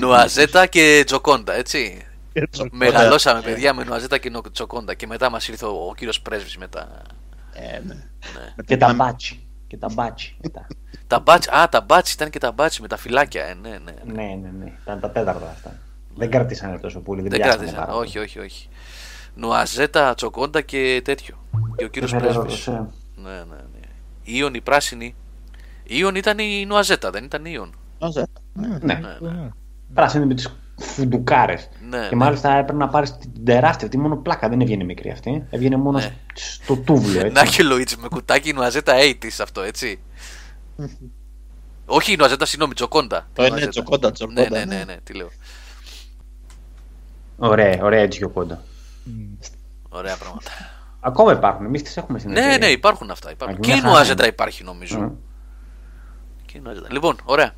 Νουαζέτα 0.00 0.66
και 0.66 1.02
τζοκόντα, 1.06 1.54
έτσι. 1.54 2.02
Έτσι. 2.32 2.68
Μεγαλώσαμε 2.72 3.40
παιδιά 3.40 3.74
με 3.74 3.84
νουαζέτα 3.84 4.18
και 4.18 4.30
νο- 4.30 4.50
τζοκόντα 4.52 4.94
και 4.94 5.06
μετά 5.06 5.30
μας 5.30 5.48
ήρθε 5.48 5.64
ο, 5.64 5.86
ο 5.90 5.94
κύριος 5.94 6.20
πρέσβης 6.20 6.56
μετά. 6.56 7.02
Ε, 7.52 7.78
ναι. 7.86 7.94
Και 8.66 8.76
τα 8.76 8.92
μπάτσι. 8.94 9.43
Και 9.74 9.80
τα 9.80 9.88
μπάτσι. 9.94 10.36
Τα- 10.52 10.66
Τα 11.06 11.18
μπάτσι, 11.20 11.50
α, 11.56 11.68
τα 11.68 11.80
μπάτσι 11.80 12.12
ήταν 12.14 12.30
και 12.30 12.38
τα 12.38 12.52
μπάτσι 12.52 12.82
με 12.82 12.88
τα 12.88 12.96
φιλάκια, 12.96 13.44
ε, 13.44 13.54
ναι, 13.54 13.68
ναι. 13.68 13.76
ναι. 14.04 14.12
Ναι, 14.12 14.34
ναι, 14.42 14.50
ναι. 14.58 14.72
Ήταν 14.82 15.00
τα 15.00 15.10
τέταρτα 15.10 15.50
αυτά. 15.50 15.72
Δεν 16.16 16.30
κρατήσανε 16.30 16.78
τόσο 16.78 17.00
πολύ. 17.00 17.20
Δεν, 17.20 17.30
Δεν 17.30 17.40
πιάσανε 17.40 17.62
κράτησαν, 17.62 17.84
πάρα 17.86 17.98
όχι, 17.98 18.18
όχι, 18.18 18.38
όχι. 18.38 18.68
Νουαζέτα, 19.34 20.14
τσοκόντα 20.14 20.60
και 20.60 21.00
τέτοιο. 21.04 21.34
Και 21.76 21.84
ο 21.84 21.88
κύριος 21.88 22.10
πολύ. 22.10 22.22
Φεραίρο 22.22 22.40
πρέσβης. 22.44 22.66
Ροσέ. 22.66 22.86
Ναι, 23.16 23.30
ναι, 23.30 23.44
ναι. 23.54 23.80
Ήον 24.22 24.54
η 24.54 24.60
πράσινη. 24.60 25.14
Ήον 25.84 26.14
ήταν 26.14 26.38
η 26.38 26.64
νουαζέτα, 26.66 27.10
δεν 27.10 27.24
ήταν 27.24 27.44
ήον. 27.44 27.74
Νοζέτα. 27.98 28.40
Ναι. 28.52 28.66
Ναι, 28.68 28.94
Ναι, 28.94 29.30
ναι. 29.30 29.48
πράσινη 29.94 30.26
με 30.26 30.34
τις 30.34 30.56
φουντουκάρες. 30.78 31.68
Ναι, 31.88 31.96
και 32.08 32.14
ναι. 32.14 32.24
μάλιστα 32.24 32.52
έπρεπε 32.56 32.78
να 32.78 32.88
πάρεις 32.88 33.16
την 33.18 33.44
τεράστια. 33.44 33.86
Αυτή 33.86 33.98
μόνο 33.98 34.16
πλάκα 34.16 34.48
δεν 34.48 34.60
έβγαινε 34.60 34.84
μικρή 34.84 35.10
αυτή. 35.10 35.44
Έβγαινε 35.50 35.76
μόνο 35.76 35.98
Ναι. 35.98 36.14
στο 36.34 36.76
τούβλο. 36.76 37.20
Να 37.20 37.26
Έτσι. 37.26 37.42
έχει 37.44 37.62
ο 37.62 37.64
Λουίτζι 37.64 37.96
με 37.96 38.08
κουτάκι 38.08 38.52
νουαζέτα 38.52 38.94
80s 38.96 39.28
αυτό, 39.42 39.60
έτσι. 39.60 40.00
όχι 41.86 42.12
η 42.12 42.16
νουαζέτα, 42.16 42.44
συγγνώμη, 42.46 42.74
τσοκόντα. 42.74 43.28
Το 43.32 43.42
είναι 43.42 43.48
Νουαζέτα. 43.50 43.70
τσοκόντα, 43.70 44.12
τσοκόντα, 44.12 44.40
Ναι, 44.42 44.48
ναι, 44.58 44.64
ναι. 44.64 44.74
ναι, 44.76 44.84
ναι, 44.84 44.96
τι 45.04 45.12
λέω. 45.14 45.28
Ωραία, 47.36 47.78
ωραία 47.82 48.00
έτσι 48.00 48.18
και 48.18 48.26
κόντα. 48.26 48.62
Ωραία 49.88 50.16
πράγματα. 50.16 50.50
Ακόμα 51.00 51.32
υπάρχουν. 51.32 51.64
Εμείς 51.66 51.82
τις 51.82 51.96
έχουμε 51.96 52.18
στην 52.18 52.30
ναι, 52.30 52.38
εταιρεία. 52.40 52.58
ναι, 52.58 52.66
υπάρχουν 52.66 53.10
αυτά. 53.10 53.30
Υπάρχουν. 53.30 53.56
Α, 53.56 53.60
Και 53.60 53.66
μια 53.66 53.76
η 53.76 53.80
χαρά 53.80 53.92
νουαζέτα 53.92 54.22
είναι. 54.22 54.32
υπάρχει 54.32 54.64
νομίζω. 54.64 54.98
Μμ. 55.00 55.10
Και 56.46 56.58
η 56.58 56.60
νουαζέτα. 56.60 56.88
Λοιπόν, 56.90 57.16
ωραία. 57.24 57.54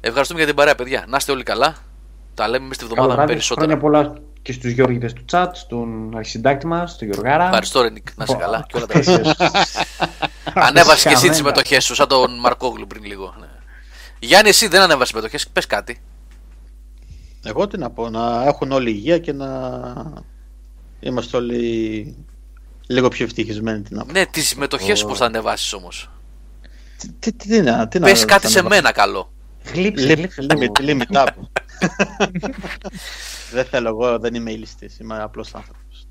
Ευχαριστούμε 0.00 0.38
για 0.38 0.48
την 0.48 0.56
παρέα, 0.56 0.74
παιδιά. 0.74 1.04
Να 1.08 1.16
είστε 1.16 1.32
όλοι 1.32 1.42
καλά. 1.42 1.76
Τα 2.36 2.48
λέμε 2.48 2.66
μέσα 2.66 2.74
στη 2.74 2.84
Καλό 2.84 2.94
βδομάδα 2.94 3.08
με 3.08 3.14
βράδυ. 3.16 3.32
περισσότερα. 3.32 3.66
Χρόνια 3.66 3.82
πολλά 3.82 4.20
και 4.42 4.52
στου 4.52 4.68
Γιώργηδες 4.68 5.12
του 5.12 5.24
chat, 5.32 5.46
στον 5.52 6.16
αρχισυντάκτη 6.16 6.66
μα, 6.66 6.84
τον 6.98 7.08
Γιωργάρα. 7.10 7.44
Ευχαριστώ, 7.44 7.82
Ρε 7.82 7.90
Νίκ. 7.90 8.06
Να 8.16 8.24
είσαι 8.24 8.32
Πω, 8.32 8.38
καλά. 8.40 8.64
Και 8.68 8.76
όλα 8.76 8.86
τα 8.86 8.98
αυτές 8.98 9.34
Ανέβασε 10.54 11.08
και 11.08 11.08
εσύ 11.08 11.08
τι 11.08 11.12
Καμένα. 11.14 11.34
συμμετοχέ 11.34 11.80
σου, 11.80 11.94
σαν 11.94 12.08
τον 12.08 12.38
Μαρκόγλου 12.38 12.86
πριν 12.86 13.04
λίγο. 13.04 13.34
Ναι. 13.40 13.46
Γιάννη, 14.18 14.48
εσύ 14.48 14.68
δεν 14.68 14.80
ανέβασε 14.80 15.06
συμμετοχέ. 15.14 15.38
Πε 15.52 15.60
κάτι. 15.68 16.00
Εγώ 17.44 17.66
τι 17.66 17.78
να 17.78 17.90
πω, 17.90 18.08
να 18.10 18.44
έχουν 18.46 18.72
όλοι 18.72 18.90
υγεία 18.90 19.18
και 19.18 19.32
να 19.32 19.48
είμαστε 21.00 21.36
όλοι 21.36 22.14
λίγο 22.86 23.08
πιο 23.08 23.24
ευτυχισμένοι. 23.24 23.82
Τι 23.82 23.94
να 23.94 24.04
πω. 24.04 24.12
Ναι, 24.12 24.26
τι 24.26 24.40
συμμετοχέ 24.40 24.94
σου 24.94 25.04
Ω. 25.06 25.08
πώ 25.08 25.14
θα 25.16 25.24
ανεβάσει 25.24 25.74
όμω. 25.76 25.88
Τι, 26.98 27.08
τι, 27.32 27.32
τι, 27.32 27.60
να- 27.62 27.88
τι 27.88 27.98
να 27.98 28.06
Πε 28.06 28.12
κάτι 28.12 28.42
θα 28.42 28.48
σε 28.48 28.58
ανεβάσω. 28.58 28.68
μένα 28.82 28.92
καλό. 28.92 29.32
Γλύψε, 29.72 30.04
Λίμ- 30.06 30.18
γλύψε 30.18 30.40
λίμι- 30.42 30.78
λίγο. 30.80 31.04
Limit 31.10 31.16
up. 31.16 31.26
Δεν 33.52 33.64
θέλω 33.64 33.88
εγώ, 33.88 34.18
δεν 34.18 34.34
είμαι 34.34 34.50
ηλιστής, 34.52 34.98
είμαι 34.98 35.22
απλός 35.22 35.54
άνθρωπος. 35.54 36.06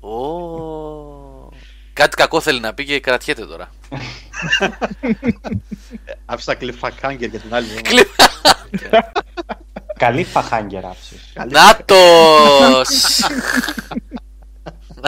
Ω. 0.00 1.48
Κάτι 1.92 2.16
κακό 2.16 2.40
θέλει 2.40 2.60
να 2.60 2.74
πει 2.74 2.84
και 2.84 3.00
κρατιέται 3.00 3.46
τώρα. 3.46 3.70
Άφησα 6.24 6.56
cliffhanger 6.60 7.16
για 7.18 7.28
την 7.30 7.54
άλλη. 7.54 7.66
εβδομάδα. 7.68 7.80
Κλει- 7.82 8.06
Καλή 9.98 10.24
φαχάγκερα 10.24 10.88
άφησες. 10.88 11.32
Νάτος! 11.50 12.88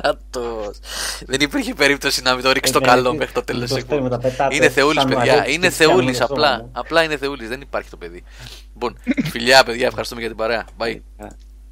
Νάτος! 0.03 0.79
Δεν 1.27 1.41
υπήρχε 1.41 1.75
περίπτωση 1.75 2.23
να 2.23 2.35
μην 2.35 2.45
το 2.45 2.53
ρίξει 2.53 2.73
το 2.73 2.79
Ε, 2.83 2.87
ναι, 2.87 2.93
καλό 2.93 3.11
τι- 3.11 3.17
μέχρι 3.17 3.33
το 3.33 3.43
τέλος 3.43 3.69
το 3.69 3.75
τη 3.75 3.81
στέλνουμε, 3.81 4.09
τα 4.09 4.19
πετάτε 4.19 4.55
Είναι 4.55 4.69
θεούλης, 4.69 5.01
σαν 5.03 5.09
παιδιά. 5.11 5.25
μαλλιά 5.35 5.49
Είναι 5.49 5.69
και 5.69 5.75
πιάνουμε 5.77 6.01
θεούλης. 6.03 6.19
το 6.19 6.25
Απλά, 6.25 6.55
στόμα. 6.55 6.69
απλά 6.73 7.03
είναι 7.03 7.17
θεούλης. 7.17 7.49
Δεν 7.49 7.61
υπάρχει 7.61 7.91
το 7.91 7.97
παιδί. 7.97 8.25
Λοιπόν, 8.73 8.97
φιλιά, 9.31 9.65
παιδιά. 9.65 9.87
Ευχαριστούμε 9.87 10.21
για 10.21 10.29
την 10.31 10.39
παρέα. 10.39 10.65
Bye. 10.79 11.01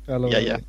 Καλό 0.06 0.26
Γεια, 0.26 0.28
βράδυ. 0.28 0.44
γεια. 0.44 0.60